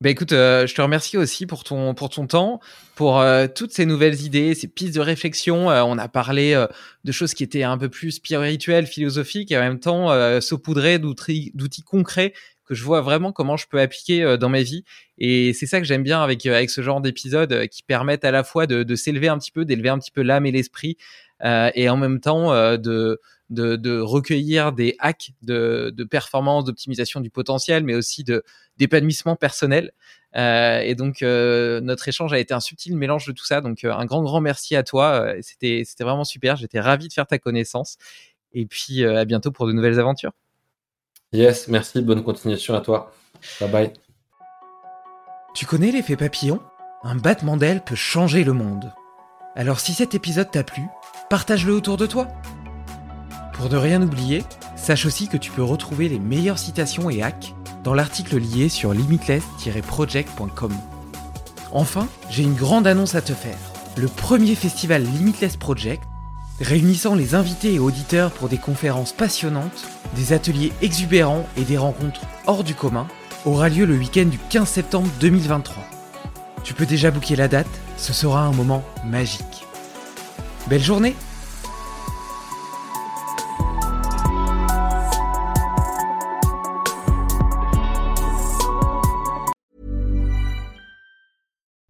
Bah 0.03 0.11
écoute, 0.11 0.33
euh, 0.33 0.67
je 0.67 0.75
te 0.75 0.83
remercie 0.83 1.17
aussi 1.17 1.47
pour 1.47 1.65
ton 1.65 1.95
pour 1.95 2.11
ton 2.11 2.27
temps, 2.27 2.61
pour 2.97 3.19
euh, 3.19 3.47
toutes 3.47 3.73
ces 3.73 3.87
nouvelles 3.87 4.21
idées, 4.21 4.55
ces 4.55 4.69
pistes 4.69 4.95
de 4.95 5.01
réflexion. 5.01 5.69
On 5.69 5.97
a 5.97 6.09
parlé 6.09 6.67
de 7.05 7.13
choses 7.13 7.33
qui 7.33 7.43
étaient 7.43 7.63
un 7.63 7.79
peu 7.79 7.89
plus 7.89 8.11
spirituelles, 8.11 8.87
philosophiques, 8.87 9.53
et 9.53 9.57
en 9.57 9.63
même 9.63 9.81
temps 9.81 10.11
saupoudrées 10.43 10.99
d'outils 10.99 11.83
concrets 11.83 12.35
que 12.67 12.75
je 12.75 12.85
vois 12.85 13.01
vraiment 13.01 13.33
comment 13.33 13.57
je 13.57 13.67
peux 13.69 13.81
appliquer 13.81 14.23
euh, 14.23 14.37
dans 14.37 14.49
ma 14.49 14.63
vie. 14.63 14.85
Et 15.19 15.53
c'est 15.55 15.67
ça 15.67 15.81
que 15.81 15.87
j'aime 15.87 16.03
bien 16.03 16.23
avec 16.23 16.45
euh, 16.47 16.55
avec 16.55 16.71
ce 16.71 16.83
genre 16.83 17.01
d'épisodes 17.01 17.53
euh, 17.53 17.67
qui 17.67 17.83
permettent 17.83 18.25
à 18.25 18.31
la 18.31 18.45
fois 18.45 18.67
de, 18.67 18.95
s'élever 18.95 19.29
un 19.29 19.39
petit 19.39 19.53
peu, 19.53 19.65
d'élever 19.65 19.89
un 19.89 19.99
petit 19.99 20.11
peu 20.11 20.23
l'âme 20.23 20.47
et 20.47 20.53
l'esprit, 20.53 20.97
et 21.43 21.89
en 21.89 21.97
même 21.97 22.21
temps 22.21 22.51
de 22.79 23.21
de, 23.51 24.01
recueillir 24.01 24.73
des 24.73 24.97
hacks 24.99 25.31
de, 25.43 25.93
de 25.95 26.05
performance, 26.05 26.65
d'optimisation 26.65 27.21
du 27.21 27.31
potentiel, 27.31 27.85
mais 27.85 27.95
aussi 27.95 28.25
de 28.25 28.43
d'épanouissement 28.79 29.37
personnel. 29.37 29.93
Et 30.35 30.95
donc 30.97 31.21
notre 31.23 32.09
échange 32.09 32.33
a 32.33 32.39
été 32.39 32.55
un 32.55 32.61
subtil 32.61 32.97
mélange 32.97 33.27
de 33.27 33.33
tout 33.33 33.45
ça. 33.45 33.61
Donc 33.61 33.85
un 33.85 34.05
grand 34.07 34.23
grand 34.23 34.41
merci 34.41 34.77
à 34.77 34.83
toi. 34.83 35.35
C'était 35.43 35.83
c'était 35.85 36.05
vraiment 36.05 36.25
super. 36.25 36.57
J'étais 36.57 36.81
ravi 36.81 37.09
de 37.09 37.13
faire 37.13 37.27
ta 37.27 37.39
connaissance. 37.39 37.99
Et 38.53 38.67
puis 38.67 39.05
à 39.05 39.25
bientôt 39.27 39.53
pour 39.53 39.67
de 39.67 39.73
nouvelles 39.73 40.01
aventures. 40.01 40.33
Yes, 41.33 41.69
merci. 41.69 42.01
Bonne 42.03 42.23
continuation 42.23 42.75
à 42.75 42.81
toi. 42.81 43.13
Bye 43.61 43.71
bye. 43.71 43.93
Tu 45.55 45.67
connais 45.67 45.91
l'effet 45.91 46.17
papillon? 46.17 46.61
Un 47.03 47.17
battement 47.17 47.57
d'aile 47.57 47.83
peut 47.85 47.95
changer 47.95 48.45
le 48.45 48.53
monde. 48.53 48.93
Alors 49.55 49.81
si 49.81 49.95
cet 49.95 50.15
épisode 50.15 50.51
t'a 50.51 50.65
plu, 50.65 50.83
partage-le 51.31 51.73
autour 51.73 51.97
de 51.97 52.07
toi. 52.07 52.29
Pour 53.55 53.71
ne 53.71 53.77
rien 53.77 54.03
oublier, 54.03 54.45
sache 54.77 55.07
aussi 55.07 55.29
que 55.29 55.39
tu 55.39 55.51
peux 55.51 55.63
retrouver 55.63 56.09
les 56.09 56.19
meilleures 56.19 56.59
citations 56.59 57.09
et 57.09 57.23
hacks 57.23 57.55
dans 57.83 57.95
l'article 57.95 58.37
lié 58.39 58.69
sur 58.69 58.93
limitless-project.com. 58.93 60.73
Enfin, 61.73 62.07
j'ai 62.29 62.43
une 62.43 62.55
grande 62.55 62.87
annonce 62.87 63.15
à 63.15 63.23
te 63.23 63.33
faire. 63.33 63.57
Le 63.97 64.09
premier 64.09 64.55
festival 64.55 65.03
Limitless 65.03 65.57
Project, 65.57 66.03
réunissant 66.61 67.15
les 67.15 67.35
invités 67.35 67.75
et 67.75 67.79
auditeurs 67.79 68.33
pour 68.33 68.49
des 68.49 68.59
conférences 68.59 69.13
passionnantes, 69.13 69.87
des 70.15 70.33
ateliers 70.33 70.73
exubérants 70.83 71.47
et 71.57 71.63
des 71.63 71.79
rencontres 71.79 72.21
hors 72.47 72.65
du 72.65 72.75
commun, 72.75 73.07
aura 73.45 73.69
lieu 73.69 73.87
le 73.87 73.97
week-end 73.97 74.27
du 74.27 74.39
15 74.51 74.69
septembre 74.69 75.09
2023. 75.21 75.83
Tu 76.65 76.75
peux 76.75 76.87
déjà 76.87 77.11
booker 77.11 77.37
la 77.37 77.49
date, 77.49 77.67
ce 77.97 78.13
sera 78.13 78.45
un 78.45 78.53
moment 78.53 78.83
magique. 79.05 79.67
Belle 80.69 80.83
journée 80.83 81.15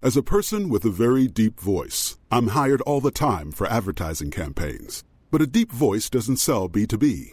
As 0.06 0.16
a 0.16 0.22
person 0.22 0.68
with 0.68 0.84
a 0.84 0.88
very 0.88 1.26
deep 1.26 1.59
voice, 1.59 2.16
I'm 2.30 2.48
hired 2.48 2.80
all 2.82 3.01
the 3.01 3.10
time 3.10 3.51
for 3.51 3.66
advertising 3.66 4.30
campaigns. 4.30 5.02
But 5.32 5.42
a 5.42 5.49
deep 5.49 5.73
voice 5.73 6.08
doesn't 6.08 6.36
sell 6.36 6.68
B2B, 6.68 7.32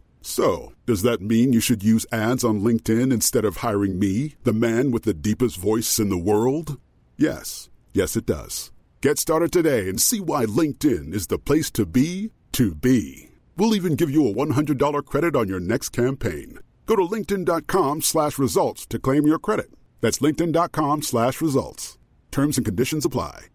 So, 0.21 0.73
does 0.85 1.01
that 1.01 1.21
mean 1.21 1.51
you 1.51 1.59
should 1.59 1.83
use 1.83 2.05
ads 2.11 2.43
on 2.43 2.61
LinkedIn 2.61 3.11
instead 3.11 3.43
of 3.43 3.57
hiring 3.57 3.97
me, 3.97 4.35
the 4.43 4.53
man 4.53 4.91
with 4.91 5.03
the 5.03 5.13
deepest 5.13 5.57
voice 5.57 5.99
in 5.99 6.09
the 6.09 6.17
world? 6.17 6.79
Yes. 7.17 7.69
Yes, 7.93 8.15
it 8.15 8.25
does. 8.25 8.71
Get 9.01 9.17
started 9.17 9.51
today 9.51 9.89
and 9.89 9.99
see 10.01 10.19
why 10.21 10.45
LinkedIn 10.45 11.13
is 11.13 11.27
the 11.27 11.39
place 11.39 11.71
to 11.71 11.85
be 11.85 12.31
to 12.51 12.75
be. 12.75 13.31
We'll 13.57 13.75
even 13.75 13.95
give 13.95 14.11
you 14.11 14.27
a 14.27 14.33
$100 14.33 15.05
credit 15.05 15.35
on 15.35 15.47
your 15.47 15.59
next 15.59 15.89
campaign. 15.89 16.59
Go 16.85 16.95
to 16.95 17.03
linkedin.com 17.03 18.01
slash 18.01 18.37
results 18.37 18.85
to 18.87 18.99
claim 18.99 19.25
your 19.25 19.39
credit. 19.39 19.71
That's 20.01 20.19
linkedin.com 20.19 21.01
slash 21.01 21.41
results. 21.41 21.97
Terms 22.31 22.57
and 22.57 22.65
conditions 22.65 23.05
apply. 23.05 23.47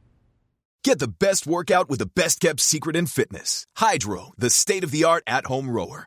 Get 0.84 1.00
the 1.00 1.08
best 1.08 1.46
workout 1.48 1.88
with 1.88 1.98
the 1.98 2.06
best 2.06 2.38
kept 2.40 2.60
secret 2.60 2.94
in 2.94 3.06
fitness. 3.06 3.66
Hydro, 3.76 4.32
the 4.38 4.50
state 4.50 4.84
of 4.84 4.92
the 4.92 5.02
art 5.02 5.24
at 5.26 5.46
home 5.46 5.68
rower. 5.68 6.06